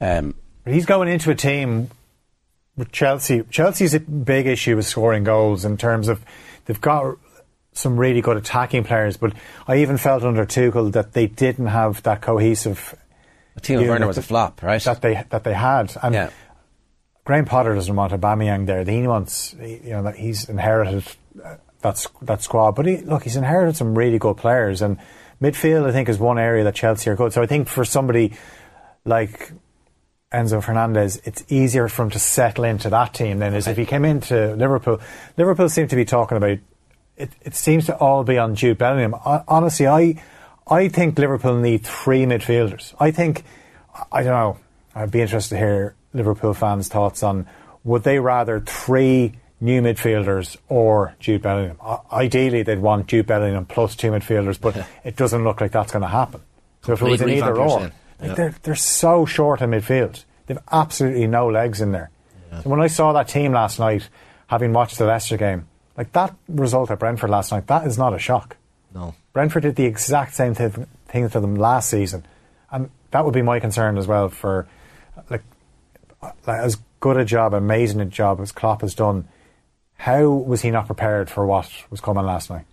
um, 0.00 0.34
he's 0.64 0.86
going 0.86 1.08
into 1.08 1.30
a 1.30 1.34
team 1.34 1.90
with 2.76 2.90
Chelsea. 2.90 3.42
Chelsea's 3.50 3.94
a 3.94 4.00
big 4.00 4.46
issue 4.46 4.76
with 4.76 4.86
scoring 4.86 5.24
goals 5.24 5.64
in 5.64 5.76
terms 5.76 6.08
of 6.08 6.24
they've 6.64 6.80
got 6.80 7.16
some 7.72 7.96
really 7.96 8.20
good 8.20 8.36
attacking 8.36 8.84
players, 8.84 9.16
but 9.16 9.32
I 9.66 9.78
even 9.78 9.96
felt 9.96 10.22
under 10.22 10.46
Tuchel 10.46 10.92
that 10.92 11.12
they 11.12 11.26
didn't 11.26 11.66
have 11.66 12.02
that 12.04 12.20
cohesive. 12.22 12.94
Timo 13.60 13.88
Werner 13.88 14.06
was 14.06 14.18
a 14.18 14.22
flop, 14.22 14.62
right? 14.62 14.82
That 14.82 15.00
they 15.00 15.24
that 15.30 15.44
they 15.44 15.54
had, 15.54 15.96
and 16.02 16.14
Yeah. 16.14 16.30
Graham 17.24 17.46
Potter 17.46 17.74
doesn't 17.74 17.96
want 17.96 18.12
Aubameyang 18.12 18.66
there. 18.66 18.84
He 18.84 19.06
wants, 19.06 19.54
you 19.58 19.90
know, 19.90 20.02
that 20.02 20.16
he's 20.16 20.48
inherited 20.48 21.04
uh, 21.42 21.56
that 21.80 22.06
that 22.22 22.42
squad. 22.42 22.72
But 22.72 22.86
he, 22.86 22.96
look, 22.98 23.24
he's 23.24 23.36
inherited 23.36 23.76
some 23.76 23.96
really 23.96 24.18
good 24.18 24.36
players, 24.36 24.82
and 24.82 24.98
midfield 25.40 25.88
I 25.88 25.92
think 25.92 26.08
is 26.08 26.18
one 26.18 26.38
area 26.38 26.64
that 26.64 26.74
Chelsea 26.74 27.08
are 27.10 27.16
good. 27.16 27.32
So 27.32 27.42
I 27.42 27.46
think 27.46 27.68
for 27.68 27.84
somebody 27.84 28.34
like 29.06 29.52
Enzo 30.32 30.62
Fernandez, 30.62 31.20
it's 31.24 31.44
easier 31.48 31.88
for 31.88 32.02
him 32.02 32.10
to 32.10 32.18
settle 32.18 32.64
into 32.64 32.90
that 32.90 33.14
team 33.14 33.38
than 33.38 33.54
is 33.54 33.66
if 33.66 33.76
he 33.76 33.86
came 33.86 34.04
into 34.04 34.54
Liverpool. 34.54 35.00
Liverpool 35.38 35.68
seem 35.68 35.88
to 35.88 35.96
be 35.96 36.04
talking 36.04 36.36
about 36.36 36.58
it. 37.16 37.30
It 37.42 37.54
seems 37.54 37.86
to 37.86 37.96
all 37.96 38.24
be 38.24 38.38
on 38.38 38.54
Jude 38.54 38.76
Bellingham. 38.76 39.12
Hon- 39.12 39.44
Honestly, 39.48 39.86
I 39.86 40.22
I 40.66 40.88
think 40.88 41.18
Liverpool 41.18 41.56
need 41.56 41.84
three 41.86 42.24
midfielders. 42.24 42.92
I 43.00 43.12
think 43.12 43.44
I 44.12 44.22
don't 44.22 44.32
know. 44.32 44.58
I'd 44.94 45.10
be 45.10 45.20
interested 45.22 45.54
to 45.54 45.58
hear 45.58 45.94
Liverpool 46.14 46.54
fans' 46.54 46.88
thoughts 46.88 47.22
on 47.22 47.46
would 47.84 48.02
they 48.04 48.18
rather 48.18 48.60
three 48.60 49.34
new 49.60 49.82
midfielders 49.82 50.56
or 50.68 51.14
Jude 51.20 51.42
Bellingham? 51.42 51.76
Ideally, 52.12 52.62
they'd 52.62 52.78
want 52.78 53.06
Jude 53.08 53.26
Bellingham 53.26 53.66
plus 53.66 53.94
two 53.96 54.10
midfielders, 54.10 54.58
but 54.60 54.86
it 55.04 55.16
doesn't 55.16 55.44
look 55.44 55.60
like 55.60 55.72
that's 55.72 55.92
going 55.92 56.02
to 56.02 56.08
happen. 56.08 56.40
So 56.82 56.92
if 56.92 57.02
it 57.02 57.04
was 57.10 57.20
an 57.20 57.28
either 57.30 57.56
or, 57.56 57.80
like 57.80 57.92
Yeah. 58.22 58.34
they're 58.34 58.54
they're 58.62 58.74
so 58.74 59.26
short 59.26 59.60
in 59.60 59.70
midfield. 59.70 60.24
They've 60.46 60.58
absolutely 60.70 61.26
no 61.26 61.48
legs 61.48 61.80
in 61.80 61.92
there. 61.92 62.10
So 62.62 62.70
when 62.70 62.80
I 62.80 62.86
saw 62.86 63.12
that 63.14 63.26
team 63.28 63.52
last 63.52 63.80
night, 63.80 64.08
having 64.46 64.72
watched 64.72 64.98
the 64.98 65.06
Leicester 65.06 65.36
game, 65.36 65.66
like 65.96 66.12
that 66.12 66.34
result 66.48 66.90
at 66.90 66.98
Brentford 67.00 67.30
last 67.30 67.50
night, 67.50 67.66
that 67.66 67.86
is 67.86 67.98
not 67.98 68.14
a 68.14 68.18
shock. 68.18 68.56
No. 68.94 69.14
Brentford 69.32 69.62
did 69.64 69.74
the 69.76 69.86
exact 69.86 70.34
same 70.34 70.54
th- 70.54 70.72
thing 71.08 71.28
to 71.30 71.40
them 71.40 71.56
last 71.56 71.90
season, 71.90 72.24
and 72.70 72.90
that 73.10 73.24
would 73.24 73.34
be 73.34 73.42
my 73.42 73.58
concern 73.58 73.98
as 73.98 74.06
well. 74.06 74.28
For 74.28 74.68
like 76.46 76.60
as 76.60 76.76
good 77.00 77.16
a 77.16 77.24
job, 77.24 77.54
amazing 77.54 78.00
a 78.00 78.04
job 78.06 78.40
as 78.40 78.52
Klopp 78.52 78.80
has 78.82 78.94
done, 78.94 79.28
how 79.96 80.28
was 80.28 80.62
he 80.62 80.70
not 80.70 80.86
prepared 80.86 81.30
for 81.30 81.46
what 81.46 81.70
was 81.90 82.00
coming 82.00 82.24
last 82.24 82.50
night? 82.50 82.64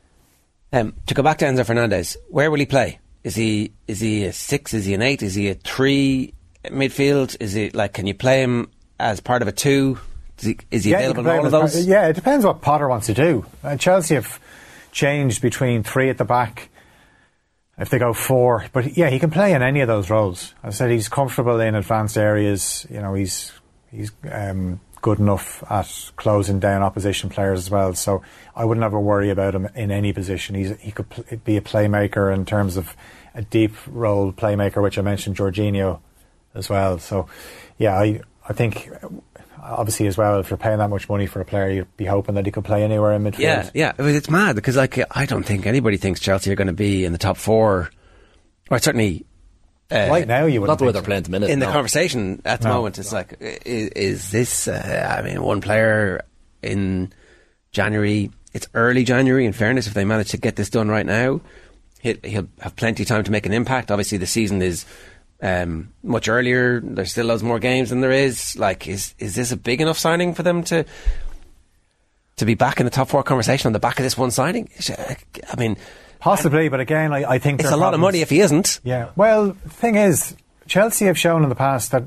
Um, 0.73 0.93
to 1.07 1.13
go 1.13 1.21
back 1.23 1.37
to 1.39 1.45
Enzo 1.45 1.65
Fernandez, 1.65 2.17
where 2.29 2.49
will 2.49 2.59
he 2.59 2.65
play? 2.65 2.99
Is 3.23 3.35
he 3.35 3.73
is 3.87 3.99
he 3.99 4.23
a 4.25 4.33
six? 4.33 4.73
Is 4.73 4.85
he 4.85 4.93
an 4.93 5.01
eight? 5.01 5.21
Is 5.21 5.35
he 5.35 5.49
a 5.49 5.53
three 5.55 6.33
midfield? 6.65 7.35
Is 7.39 7.53
he 7.53 7.69
like? 7.71 7.93
Can 7.93 8.07
you 8.07 8.13
play 8.13 8.41
him 8.41 8.71
as 8.99 9.19
part 9.19 9.41
of 9.41 9.47
a 9.47 9.51
two? 9.51 9.99
Is 10.39 10.45
he, 10.45 10.57
is 10.71 10.83
he 10.85 10.91
Yeah, 10.91 10.97
available 10.99 11.27
in 11.29 11.37
all 11.39 11.45
of 11.45 11.51
those? 11.51 11.73
part- 11.73 11.85
Yeah, 11.85 12.07
it 12.07 12.13
depends 12.13 12.43
what 12.45 12.61
Potter 12.61 12.87
wants 12.87 13.05
to 13.07 13.13
do. 13.13 13.45
Uh, 13.63 13.75
Chelsea 13.77 14.15
have 14.15 14.39
changed 14.91 15.39
between 15.41 15.83
three 15.83 16.09
at 16.09 16.17
the 16.17 16.25
back. 16.25 16.69
If 17.81 17.89
they 17.89 17.97
go 17.97 18.13
four, 18.13 18.65
but 18.73 18.95
yeah, 18.95 19.09
he 19.09 19.17
can 19.17 19.31
play 19.31 19.53
in 19.53 19.63
any 19.63 19.81
of 19.81 19.87
those 19.87 20.11
roles. 20.11 20.53
I 20.63 20.69
said 20.69 20.91
he's 20.91 21.09
comfortable 21.09 21.59
in 21.59 21.73
advanced 21.73 22.15
areas. 22.15 22.85
You 22.91 23.01
know, 23.01 23.15
he's 23.15 23.51
he's 23.91 24.11
um, 24.31 24.79
good 25.01 25.17
enough 25.17 25.63
at 25.69 26.11
closing 26.15 26.59
down 26.59 26.83
opposition 26.83 27.31
players 27.31 27.57
as 27.57 27.71
well. 27.71 27.95
So 27.95 28.21
I 28.55 28.65
wouldn't 28.65 28.83
ever 28.83 28.99
worry 28.99 29.31
about 29.31 29.55
him 29.55 29.67
in 29.73 29.89
any 29.89 30.13
position. 30.13 30.53
He's 30.53 30.77
he 30.79 30.91
could 30.91 31.09
pl- 31.09 31.37
be 31.43 31.57
a 31.57 31.61
playmaker 31.61 32.31
in 32.31 32.45
terms 32.45 32.77
of 32.77 32.95
a 33.33 33.41
deep 33.41 33.73
role 33.87 34.31
playmaker, 34.31 34.81
which 34.83 34.99
I 34.99 35.01
mentioned 35.01 35.37
Jorginho 35.37 35.99
as 36.53 36.69
well. 36.69 36.99
So 36.99 37.27
yeah, 37.79 37.97
I 37.97 38.21
I 38.47 38.53
think 38.53 38.91
obviously 39.61 40.07
as 40.07 40.17
well, 40.17 40.39
if 40.39 40.49
you're 40.49 40.57
paying 40.57 40.79
that 40.79 40.89
much 40.89 41.07
money 41.09 41.25
for 41.27 41.39
a 41.41 41.45
player, 41.45 41.69
you'd 41.69 41.97
be 41.97 42.05
hoping 42.05 42.35
that 42.35 42.45
he 42.45 42.51
could 42.51 42.65
play 42.65 42.83
anywhere 42.83 43.13
in 43.13 43.23
midfield. 43.23 43.39
Yeah, 43.39 43.69
yeah. 43.73 43.91
I 43.97 44.01
mean, 44.01 44.15
It's 44.15 44.29
mad 44.29 44.55
because 44.55 44.75
like 44.75 44.99
I 45.15 45.25
don't 45.25 45.43
think 45.43 45.65
anybody 45.65 45.97
thinks 45.97 46.19
Chelsea 46.19 46.51
are 46.51 46.55
going 46.55 46.67
to 46.67 46.73
be 46.73 47.05
in 47.05 47.11
the 47.11 47.17
top 47.17 47.37
four, 47.37 47.89
or 48.69 48.79
certainly. 48.79 49.25
Uh, 49.91 50.07
Right 50.09 50.25
now, 50.27 50.45
you 50.45 50.61
wouldn't 50.61 50.79
the 50.79 50.85
way 50.85 50.91
think 50.93 51.03
they're 51.03 51.07
playing 51.07 51.17
at 51.17 51.23
the 51.25 51.31
minute. 51.31 51.49
in 51.49 51.59
the 51.59 51.65
conversation 51.65 52.41
at 52.45 52.61
the 52.61 52.69
No. 52.69 52.75
moment, 52.75 52.97
it's 52.97 53.11
like, 53.11 53.35
is, 53.41 53.89
is 53.89 54.31
this? 54.31 54.67
Uh, 54.69 55.17
I 55.19 55.21
mean, 55.21 55.41
one 55.43 55.59
player 55.59 56.23
in 56.61 57.11
January. 57.73 58.31
It's 58.53 58.67
early 58.73 59.03
January. 59.03 59.45
In 59.45 59.51
fairness, 59.53 59.87
if 59.87 59.93
they 59.93 60.05
manage 60.05 60.29
to 60.31 60.37
get 60.37 60.55
this 60.55 60.69
done 60.69 60.87
right 60.89 61.05
now, 61.05 61.41
he'll, 61.99 62.15
he'll 62.23 62.47
have 62.61 62.75
plenty 62.77 63.03
of 63.03 63.09
time 63.09 63.23
to 63.25 63.31
make 63.31 63.45
an 63.45 63.51
impact. 63.53 63.91
Obviously, 63.91 64.17
the 64.17 64.25
season 64.27 64.61
is 64.61 64.85
um, 65.41 65.93
much 66.03 66.29
earlier. 66.29 66.79
There's 66.79 67.11
still 67.11 67.27
loads 67.27 67.43
more 67.43 67.59
games 67.59 67.89
than 67.89 68.01
there 68.01 68.11
is. 68.11 68.57
Like, 68.57 68.87
is 68.87 69.15
is 69.19 69.35
this 69.35 69.51
a 69.51 69.57
big 69.57 69.81
enough 69.81 69.97
signing 69.97 70.33
for 70.33 70.43
them 70.43 70.63
to? 70.65 70.85
To 72.37 72.45
be 72.45 72.55
back 72.55 72.79
in 72.79 72.85
the 72.85 72.89
top 72.89 73.07
four 73.07 73.21
conversation 73.21 73.67
on 73.67 73.73
the 73.73 73.79
back 73.79 73.99
of 73.99 74.03
this 74.03 74.17
one 74.17 74.31
signing, 74.31 74.67
I 74.97 75.59
mean, 75.59 75.77
Possibly, 76.21 76.69
but 76.69 76.79
again, 76.79 77.11
I, 77.13 77.23
I 77.23 77.39
think 77.39 77.59
it's 77.59 77.71
a 77.71 77.75
lot 77.75 77.95
of 77.95 77.99
money 77.99 78.21
if 78.21 78.29
he 78.29 78.41
isn't. 78.41 78.79
Yeah. 78.83 79.09
Well, 79.15 79.53
thing 79.67 79.95
is, 79.95 80.35
Chelsea 80.67 81.05
have 81.05 81.17
shown 81.17 81.41
in 81.41 81.49
the 81.49 81.55
past 81.55 81.91
that 81.91 82.03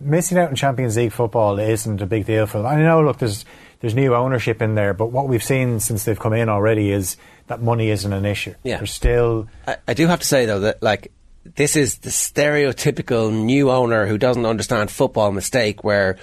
missing 0.00 0.38
out 0.38 0.48
in 0.50 0.54
Champions 0.54 0.96
League 0.96 1.10
football 1.10 1.58
isn't 1.58 2.00
a 2.00 2.06
big 2.06 2.26
deal 2.26 2.46
for 2.46 2.58
them. 2.58 2.66
I 2.66 2.76
know, 2.76 3.02
look, 3.02 3.18
there's 3.18 3.44
there's 3.80 3.94
new 3.94 4.14
ownership 4.14 4.62
in 4.62 4.76
there, 4.76 4.94
but 4.94 5.06
what 5.08 5.28
we've 5.28 5.42
seen 5.42 5.80
since 5.80 6.04
they've 6.04 6.18
come 6.18 6.32
in 6.32 6.48
already 6.48 6.92
is 6.92 7.16
that 7.48 7.60
money 7.60 7.90
isn't 7.90 8.12
an 8.12 8.24
issue. 8.24 8.54
Yeah. 8.62 8.76
There's 8.76 8.94
still 8.94 9.48
I, 9.66 9.76
I 9.88 9.94
do 9.94 10.06
have 10.06 10.20
to 10.20 10.26
say 10.26 10.46
though 10.46 10.60
that 10.60 10.80
like 10.80 11.10
this 11.54 11.76
is 11.76 11.98
the 11.98 12.10
stereotypical 12.10 13.32
new 13.32 13.70
owner 13.70 14.06
who 14.06 14.18
doesn't 14.18 14.44
understand 14.44 14.90
football 14.90 15.32
mistake 15.32 15.84
where 15.84 16.16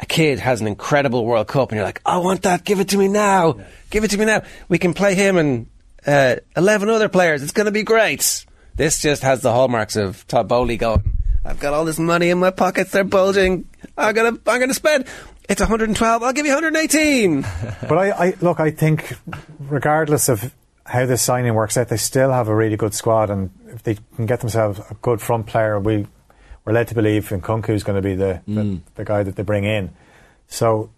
a 0.00 0.06
kid 0.06 0.38
has 0.38 0.60
an 0.60 0.66
incredible 0.66 1.24
World 1.24 1.46
Cup 1.46 1.70
and 1.70 1.76
you're 1.76 1.84
like, 1.84 2.00
I 2.06 2.18
want 2.18 2.42
that, 2.42 2.64
give 2.64 2.80
it 2.80 2.88
to 2.88 2.98
me 2.98 3.08
now, 3.08 3.60
give 3.90 4.04
it 4.04 4.10
to 4.12 4.18
me 4.18 4.24
now. 4.24 4.42
We 4.68 4.78
can 4.78 4.94
play 4.94 5.14
him 5.14 5.36
and 5.36 5.66
uh, 6.06 6.36
eleven 6.56 6.88
other 6.88 7.08
players. 7.08 7.42
It's 7.42 7.52
going 7.52 7.66
to 7.66 7.72
be 7.72 7.82
great. 7.82 8.46
This 8.76 9.02
just 9.02 9.22
has 9.22 9.42
the 9.42 9.52
hallmarks 9.52 9.96
of 9.96 10.26
Todd 10.26 10.48
Boehly 10.48 10.78
going. 10.78 11.18
I've 11.44 11.60
got 11.60 11.74
all 11.74 11.84
this 11.84 11.98
money 11.98 12.30
in 12.30 12.38
my 12.38 12.50
pockets; 12.50 12.92
they're 12.92 13.04
bulging. 13.04 13.68
I'm 13.96 14.14
gonna, 14.14 14.38
I'm 14.46 14.60
gonna 14.60 14.74
spend. 14.74 15.06
It's 15.48 15.60
112. 15.60 16.22
I'll 16.22 16.32
give 16.32 16.46
you 16.46 16.52
118. 16.54 17.42
but 17.82 17.92
I, 17.92 18.10
I 18.10 18.34
look, 18.40 18.60
I 18.60 18.70
think 18.70 19.16
regardless 19.58 20.28
of 20.28 20.54
how 20.90 21.06
this 21.06 21.22
signing 21.22 21.54
works 21.54 21.76
out, 21.76 21.88
they 21.88 21.96
still 21.96 22.32
have 22.32 22.48
a 22.48 22.54
really 22.54 22.76
good 22.76 22.94
squad, 22.94 23.30
and 23.30 23.50
if 23.68 23.84
they 23.84 23.96
can 24.16 24.26
get 24.26 24.40
themselves 24.40 24.80
a 24.90 24.94
good 24.94 25.20
front 25.20 25.46
player, 25.46 25.78
we 25.78 26.06
we're 26.64 26.72
led 26.72 26.88
to 26.88 26.94
believe 26.94 27.28
Nkunku 27.28 27.70
is 27.70 27.84
going 27.84 27.96
to 27.96 28.06
be 28.06 28.16
the, 28.16 28.42
the 28.46 28.62
hmm. 28.62 28.76
the 28.96 29.04
guy 29.04 29.22
that 29.22 29.36
they 29.36 29.44
bring 29.44 29.64
in. 29.64 29.90
So 30.48 30.90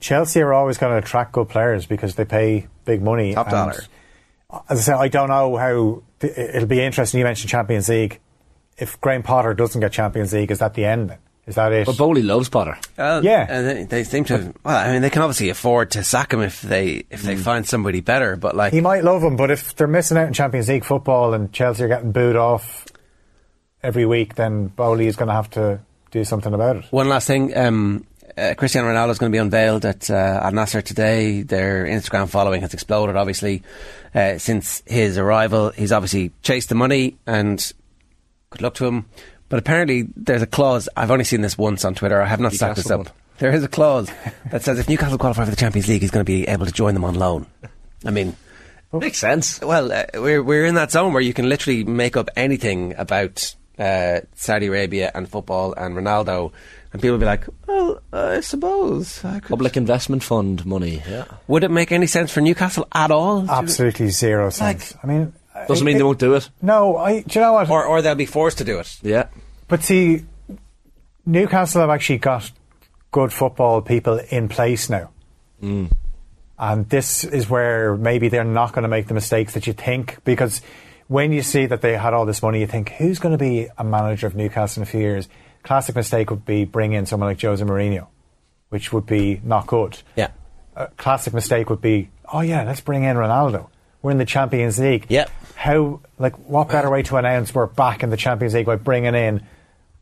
Chelsea 0.00 0.42
are 0.42 0.52
always 0.52 0.76
going 0.76 0.92
to 0.92 0.98
attract 0.98 1.32
good 1.32 1.48
players 1.48 1.86
because 1.86 2.14
they 2.14 2.26
pay 2.26 2.66
big 2.84 3.02
money. 3.02 3.34
Top 3.34 3.48
dollar. 3.48 3.84
As 4.68 4.78
I 4.80 4.82
said, 4.82 4.96
I 4.96 5.08
don't 5.08 5.28
know 5.28 5.56
how 5.56 6.02
it'll 6.20 6.68
be 6.68 6.82
interesting. 6.82 7.18
You 7.18 7.24
mentioned 7.24 7.50
Champions 7.50 7.88
League. 7.88 8.20
If 8.76 9.00
Graham 9.00 9.22
Potter 9.22 9.54
doesn't 9.54 9.80
get 9.80 9.92
Champions 9.92 10.32
League, 10.34 10.50
is 10.50 10.58
that 10.58 10.74
the 10.74 10.84
end? 10.84 11.16
Then? 11.48 11.50
Is 11.50 11.54
that 11.56 11.72
it? 11.72 11.86
But 11.86 11.96
Boehly 11.96 12.22
loves 12.22 12.48
Potter. 12.48 12.78
Well, 12.96 13.24
Yeah. 13.24 13.46
and 13.48 13.66
they, 13.66 13.84
they 13.84 14.04
seem 14.04 14.24
to. 14.24 14.52
Well, 14.64 14.76
I 14.76 14.92
mean, 14.92 15.02
they 15.02 15.10
can 15.10 15.22
obviously 15.22 15.48
afford 15.48 15.92
to 15.92 16.04
sack 16.04 16.32
him 16.32 16.40
if 16.40 16.60
they 16.62 17.04
if 17.10 17.22
they 17.22 17.36
find 17.36 17.66
somebody 17.66 18.00
better. 18.00 18.36
But 18.36 18.54
like, 18.56 18.72
He 18.72 18.80
might 18.80 19.04
love 19.04 19.22
him, 19.22 19.36
but 19.36 19.50
if 19.50 19.74
they're 19.76 19.86
missing 19.86 20.16
out 20.18 20.26
in 20.28 20.32
Champions 20.34 20.68
League 20.68 20.84
football 20.84 21.34
and 21.34 21.52
Chelsea 21.52 21.84
are 21.84 21.88
getting 21.88 22.12
booed 22.12 22.36
off 22.36 22.86
every 23.82 24.04
week, 24.06 24.34
then 24.34 24.66
Boehly 24.68 25.06
is 25.06 25.16
going 25.16 25.28
to 25.28 25.34
have 25.34 25.50
to 25.50 25.80
do 26.10 26.24
something 26.24 26.52
about 26.54 26.76
it. 26.76 26.84
One 26.90 27.08
last 27.08 27.26
thing. 27.26 27.56
Um, 27.56 28.04
uh, 28.36 28.54
Cristiano 28.56 28.88
Ronaldo 28.88 29.10
is 29.10 29.18
going 29.18 29.32
to 29.32 29.34
be 29.36 29.40
unveiled 29.40 29.84
at 29.84 30.10
uh, 30.10 30.40
Al 30.42 30.52
Nassr 30.52 30.82
today. 30.82 31.42
Their 31.42 31.86
Instagram 31.86 32.28
following 32.28 32.60
has 32.60 32.72
exploded, 32.72 33.16
obviously, 33.16 33.62
uh, 34.14 34.38
since 34.38 34.82
his 34.86 35.18
arrival. 35.18 35.70
He's 35.70 35.90
obviously 35.92 36.30
chased 36.42 36.68
the 36.68 36.74
money, 36.76 37.16
and 37.26 37.72
good 38.50 38.62
luck 38.62 38.74
to 38.74 38.86
him. 38.86 39.06
But 39.48 39.58
apparently, 39.58 40.06
there's 40.14 40.42
a 40.42 40.46
clause. 40.46 40.88
I've 40.96 41.10
only 41.10 41.24
seen 41.24 41.40
this 41.40 41.56
once 41.56 41.84
on 41.84 41.94
Twitter. 41.94 42.20
I 42.20 42.26
have 42.26 42.40
not 42.40 42.52
stacked 42.52 42.76
this 42.76 42.88
Newcastle 42.88 43.12
up. 43.12 43.16
There 43.38 43.52
is 43.52 43.62
a 43.64 43.68
clause 43.68 44.10
that 44.50 44.62
says 44.62 44.78
if 44.78 44.88
Newcastle 44.88 45.18
qualify 45.18 45.44
for 45.44 45.50
the 45.50 45.56
Champions 45.56 45.88
League, 45.88 46.02
he's 46.02 46.10
going 46.10 46.24
to 46.24 46.30
be 46.30 46.46
able 46.46 46.66
to 46.66 46.72
join 46.72 46.94
them 46.94 47.04
on 47.04 47.14
loan. 47.14 47.46
I 48.04 48.10
mean, 48.10 48.36
makes 48.92 49.18
sense. 49.18 49.60
Well, 49.60 49.92
uh, 49.92 50.04
we're 50.14 50.42
we're 50.42 50.66
in 50.66 50.74
that 50.74 50.90
zone 50.90 51.12
where 51.12 51.22
you 51.22 51.32
can 51.34 51.48
literally 51.48 51.84
make 51.84 52.16
up 52.16 52.28
anything 52.36 52.94
about 52.96 53.54
uh, 53.78 54.20
Saudi 54.34 54.66
Arabia 54.66 55.10
and 55.14 55.28
football 55.28 55.72
and 55.74 55.96
Ronaldo, 55.96 56.52
and 56.92 57.00
people 57.00 57.12
will 57.12 57.20
be 57.20 57.26
like, 57.26 57.44
"Well, 57.66 58.02
I 58.12 58.40
suppose 58.40 59.24
I 59.24 59.40
could." 59.40 59.50
Public 59.50 59.76
investment 59.76 60.22
fund 60.22 60.66
money. 60.66 61.02
Yeah. 61.08 61.24
Would 61.46 61.64
it 61.64 61.70
make 61.70 61.92
any 61.92 62.06
sense 62.06 62.30
for 62.32 62.40
Newcastle 62.40 62.86
at 62.92 63.10
all? 63.10 63.48
Absolutely 63.50 64.08
zero 64.10 64.50
sense. 64.50 64.94
I 65.02 65.06
mean, 65.06 65.32
Doesn't 65.66 65.84
mean 65.84 65.96
they 65.96 66.02
won't 66.04 66.18
do 66.18 66.34
it. 66.34 66.48
No, 66.62 66.96
I. 66.96 67.22
Do 67.22 67.38
you 67.38 67.40
know 67.40 67.54
what? 67.54 67.68
Or 67.68 67.84
or 67.84 68.02
they'll 68.02 68.14
be 68.14 68.26
forced 68.26 68.58
to 68.58 68.64
do 68.64 68.78
it. 68.78 68.98
Yeah. 69.02 69.28
But 69.66 69.82
see, 69.82 70.24
Newcastle 71.26 71.80
have 71.80 71.90
actually 71.90 72.18
got 72.18 72.50
good 73.10 73.32
football 73.32 73.82
people 73.82 74.18
in 74.30 74.48
place 74.48 74.88
now. 74.88 75.10
Mm. 75.62 75.90
And 76.58 76.88
this 76.88 77.24
is 77.24 77.48
where 77.48 77.96
maybe 77.96 78.28
they're 78.28 78.44
not 78.44 78.72
going 78.72 78.82
to 78.82 78.88
make 78.88 79.06
the 79.06 79.14
mistakes 79.14 79.54
that 79.54 79.66
you 79.66 79.72
think 79.72 80.18
because 80.24 80.60
when 81.06 81.32
you 81.32 81.42
see 81.42 81.66
that 81.66 81.80
they 81.80 81.96
had 81.96 82.14
all 82.14 82.26
this 82.26 82.42
money, 82.42 82.60
you 82.60 82.66
think, 82.66 82.90
who's 82.90 83.18
going 83.18 83.32
to 83.32 83.38
be 83.38 83.68
a 83.78 83.84
manager 83.84 84.26
of 84.26 84.34
Newcastle 84.34 84.82
in 84.82 84.88
a 84.88 84.90
few 84.90 85.00
years? 85.00 85.28
Classic 85.62 85.94
mistake 85.94 86.30
would 86.30 86.44
be 86.44 86.64
bring 86.64 86.92
in 86.92 87.06
someone 87.06 87.28
like 87.28 87.40
Jose 87.40 87.64
Mourinho, 87.64 88.08
which 88.70 88.92
would 88.92 89.06
be 89.06 89.40
not 89.44 89.66
good. 89.66 89.98
Yeah. 90.16 90.30
A 90.76 90.88
classic 90.88 91.32
mistake 91.32 91.70
would 91.70 91.80
be, 91.80 92.10
oh 92.32 92.40
yeah, 92.40 92.62
let's 92.64 92.80
bring 92.80 93.04
in 93.04 93.16
Ronaldo. 93.16 93.68
We're 94.02 94.12
in 94.12 94.18
the 94.18 94.24
Champions 94.24 94.78
League. 94.78 95.06
Yeah. 95.08 95.26
How, 95.56 96.00
like, 96.18 96.36
what 96.48 96.68
better 96.68 96.88
way 96.90 97.02
to 97.02 97.16
announce 97.16 97.54
we're 97.54 97.66
back 97.66 98.02
in 98.02 98.10
the 98.10 98.16
Champions 98.16 98.54
League 98.54 98.66
by 98.66 98.76
bringing 98.76 99.14
in 99.14 99.42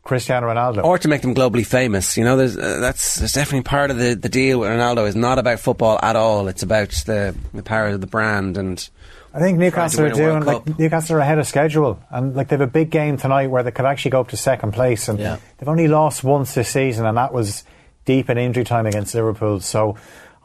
Cristiano 0.03 0.47
Ronaldo? 0.47 0.83
Or 0.83 0.97
to 0.99 1.07
make 1.07 1.21
them 1.21 1.33
globally 1.33 1.65
famous, 1.65 2.15
you 2.15 2.23
know, 2.23 2.37
there's 2.37 2.55
uh, 2.57 2.79
that's, 2.79 3.15
that's 3.15 3.33
definitely 3.33 3.63
part 3.63 3.89
of 3.91 3.97
the, 3.97 4.13
the 4.15 4.29
deal 4.29 4.59
with 4.59 4.69
Ronaldo. 4.69 5.07
is 5.07 5.15
not 5.15 5.39
about 5.39 5.59
football 5.59 5.99
at 6.01 6.15
all. 6.15 6.47
It's 6.47 6.63
about 6.63 6.89
the 7.05 7.35
the 7.53 7.63
power 7.63 7.87
of 7.87 8.01
the 8.01 8.07
brand 8.07 8.57
and. 8.57 8.87
I 9.33 9.39
think 9.39 9.59
Newcastle 9.59 10.05
are 10.05 10.09
trying 10.09 10.17
to 10.19 10.23
win 10.23 10.37
a 10.37 10.45
doing 10.45 10.65
like 10.65 10.79
Newcastle 10.79 11.17
are 11.17 11.19
ahead 11.19 11.37
of 11.37 11.45
schedule, 11.45 11.99
and 12.09 12.35
like 12.35 12.47
they 12.47 12.55
have 12.55 12.61
a 12.61 12.65
big 12.71 12.89
game 12.89 13.17
tonight 13.17 13.47
where 13.47 13.61
they 13.61 13.69
could 13.71 13.85
actually 13.85 14.11
go 14.11 14.21
up 14.21 14.29
to 14.29 14.37
second 14.37 14.71
place, 14.73 15.09
and 15.09 15.19
Yeah. 15.19 15.37
they've 15.57 15.67
only 15.69 15.87
lost 15.87 16.23
once 16.23 16.55
this 16.55 16.69
season, 16.69 17.05
and 17.05 17.17
that 17.17 17.33
was 17.33 17.63
deep 18.05 18.29
in 18.31 18.37
injury 18.39 18.63
time 18.63 18.85
against 18.87 19.13
Liverpool. 19.13 19.59
So 19.59 19.95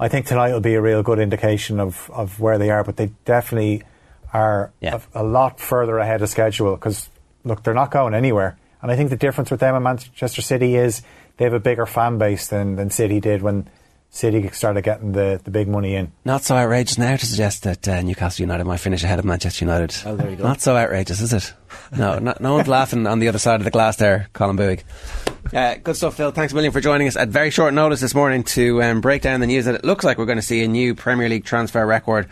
I 0.03 0.09
think 0.09 0.27
tonight 0.27 0.53
will 0.53 0.59
be 0.59 0.74
a 0.74 0.81
real 0.81 1.05
good 1.05 1.20
indication 1.20 1.79
of, 1.79 2.11
of 2.12 2.41
where 2.41 2.59
they 2.59 2.70
are, 2.70 2.83
but 2.83 2.97
they 2.97 3.12
definitely 3.24 3.85
are 4.33 4.73
a, 4.83 5.01
a 5.15 5.23
lot 5.23 5.61
further 5.61 5.99
ahead 5.99 6.23
of 6.23 6.29
schedule 6.29 6.74
because 6.74 7.09
look, 7.45 7.62
they're 7.62 7.73
not 7.73 7.93
going 7.93 8.12
anywhere, 8.12 8.59
and 8.81 8.91
I 8.91 8.97
think 8.97 9.11
the 9.11 9.16
difference 9.16 9.49
with 9.49 9.61
them 9.61 9.77
and 9.77 9.85
Manchester 9.85 10.43
City 10.43 10.74
is 10.74 11.03
they 11.37 11.45
have 11.45 11.55
a 11.55 11.61
bigger 11.61 11.87
fan 11.87 12.19
base 12.19 12.49
than, 12.49 12.74
than 12.74 12.91
City 12.91 13.20
did 13.20 13.43
when 13.43 13.70
City 14.15 14.47
started 14.51 14.83
getting 14.83 15.13
the, 15.13 15.41
the 15.43 15.51
big 15.51 15.69
money 15.69 15.95
in. 15.95 16.13
Not 16.27 16.45
so 16.45 16.55
outrageous 16.55 16.99
now 16.99 17.17
to 17.17 17.25
suggest 17.25 17.63
that 17.63 17.89
uh, 17.89 18.03
Newcastle 18.03 18.43
United 18.43 18.65
might 18.65 18.77
finish 18.77 19.03
ahead 19.03 19.19
of 19.19 19.25
Manchester 19.25 19.65
United. 19.65 19.97
Oh, 20.05 20.15
there 20.15 20.29
you 20.29 20.37
go. 20.37 20.45
Not 20.45 20.61
so 20.61 20.77
outrageous, 20.77 21.23
is 21.23 21.33
it? 21.33 21.55
No, 21.97 22.19
no, 22.21 22.35
no 22.39 22.53
one's 22.53 22.69
laughing 22.69 23.07
on 23.07 23.21
the 23.21 23.29
other 23.29 23.39
side 23.39 23.59
of 23.59 23.65
the 23.65 23.71
glass 23.71 23.97
there, 23.97 24.29
Colin 24.35 24.59
Buig. 24.59 24.83
Uh, 25.55 25.77
good 25.83 25.97
stuff, 25.97 26.15
Phil. 26.15 26.31
Thanks 26.31 26.53
a 26.53 26.55
million 26.55 26.73
for 26.73 26.83
joining 26.83 27.09
us 27.09 27.17
at 27.17 27.31
very 27.31 27.49
short 27.49 27.73
notice 27.73 28.03
this 28.03 28.15
morning 28.15 28.45
to 28.45 28.83
um, 28.83 29.01
break 29.01 29.23
down 29.23 29.41
the 29.41 29.47
news 29.47 29.65
that 29.65 29.77
it 29.77 29.85
looks 29.85 30.05
like 30.05 30.19
we're 30.19 30.27
going 30.27 30.37
to 30.37 30.43
see 30.43 30.63
a 30.63 30.69
new 30.69 30.95
Premier 30.95 31.31
League 31.31 31.47
transfer 31.47 31.85
record 31.87 32.27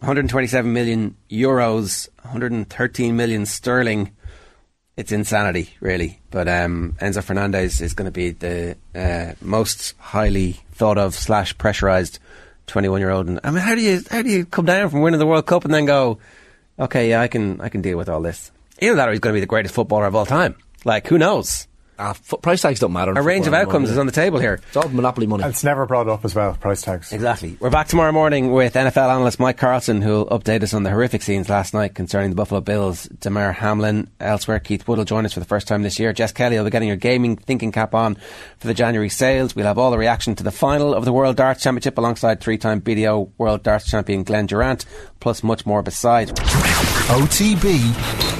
127 0.00 0.72
million 0.72 1.16
euros, 1.30 2.08
113 2.22 3.16
million 3.16 3.46
sterling. 3.46 4.10
It's 5.00 5.12
insanity, 5.12 5.70
really. 5.80 6.20
But 6.30 6.46
um, 6.46 6.94
Enzo 7.00 7.24
Fernandez 7.24 7.80
is 7.80 7.94
going 7.94 8.04
to 8.04 8.12
be 8.12 8.32
the 8.32 8.76
uh, 8.94 9.32
most 9.40 9.94
highly 9.96 10.60
thought 10.72 10.98
of 10.98 11.14
slash 11.14 11.56
pressurized 11.56 12.18
21 12.66 13.00
year 13.00 13.08
old. 13.08 13.26
And 13.26 13.40
I 13.42 13.50
mean, 13.50 13.62
how 13.62 13.74
do 13.74 13.80
you 13.80 14.02
how 14.10 14.20
do 14.20 14.28
you 14.28 14.44
come 14.44 14.66
down 14.66 14.90
from 14.90 15.00
winning 15.00 15.18
the 15.18 15.26
World 15.26 15.46
Cup 15.46 15.64
and 15.64 15.72
then 15.72 15.86
go, 15.86 16.18
okay, 16.78 17.08
yeah, 17.08 17.22
I 17.22 17.28
can 17.28 17.62
I 17.62 17.70
can 17.70 17.80
deal 17.80 17.96
with 17.96 18.10
all 18.10 18.20
this. 18.20 18.52
Either 18.82 18.96
that 18.96 19.08
or 19.08 19.12
he's 19.12 19.20
going 19.20 19.32
to 19.32 19.38
be 19.38 19.40
the 19.40 19.46
greatest 19.46 19.74
footballer 19.74 20.04
of 20.04 20.14
all 20.14 20.26
time. 20.26 20.54
Like, 20.84 21.06
who 21.06 21.16
knows? 21.16 21.66
Ah, 22.02 22.10
f- 22.10 22.34
price 22.40 22.62
tags 22.62 22.80
don't 22.80 22.94
matter. 22.94 23.12
A 23.12 23.20
range 23.22 23.46
of 23.46 23.52
outcomes 23.52 23.88
do 23.88 23.92
is 23.92 23.98
on 23.98 24.06
the 24.06 24.12
table 24.12 24.38
here. 24.38 24.54
It's 24.68 24.76
all 24.76 24.88
monopoly 24.88 25.26
money. 25.26 25.44
It's 25.44 25.62
never 25.62 25.84
brought 25.84 26.08
up 26.08 26.24
as 26.24 26.34
well, 26.34 26.54
price 26.54 26.80
tags. 26.80 27.12
Exactly. 27.12 27.58
We're 27.60 27.68
back 27.68 27.88
tomorrow 27.88 28.10
morning 28.10 28.52
with 28.52 28.72
NFL 28.72 29.10
analyst 29.14 29.38
Mike 29.38 29.58
Carlson, 29.58 30.00
who 30.00 30.10
will 30.10 30.26
update 30.28 30.62
us 30.62 30.72
on 30.72 30.82
the 30.82 30.88
horrific 30.88 31.20
scenes 31.20 31.50
last 31.50 31.74
night 31.74 31.94
concerning 31.94 32.30
the 32.30 32.36
Buffalo 32.36 32.62
Bills. 32.62 33.04
Damar 33.20 33.52
Hamlin, 33.52 34.08
elsewhere, 34.18 34.60
Keith 34.60 34.88
Wood 34.88 34.96
will 34.96 35.04
join 35.04 35.26
us 35.26 35.34
for 35.34 35.40
the 35.40 35.46
first 35.46 35.68
time 35.68 35.82
this 35.82 35.98
year. 35.98 36.14
Jess 36.14 36.32
Kelly 36.32 36.56
will 36.56 36.64
be 36.64 36.70
getting 36.70 36.88
your 36.88 36.96
gaming 36.96 37.36
thinking 37.36 37.70
cap 37.70 37.94
on 37.94 38.14
for 38.58 38.66
the 38.66 38.72
January 38.74 39.10
sales. 39.10 39.54
We'll 39.54 39.66
have 39.66 39.76
all 39.76 39.90
the 39.90 39.98
reaction 39.98 40.34
to 40.36 40.42
the 40.42 40.50
final 40.50 40.94
of 40.94 41.04
the 41.04 41.12
World 41.12 41.36
Darts 41.36 41.62
Championship 41.62 41.98
alongside 41.98 42.40
three-time 42.40 42.80
BDO 42.80 43.32
World 43.36 43.62
Darts 43.62 43.90
champion 43.90 44.22
Glen 44.22 44.46
Durrant, 44.46 44.86
plus 45.20 45.42
much 45.42 45.66
more 45.66 45.82
besides. 45.82 46.32
OTB 47.10 48.39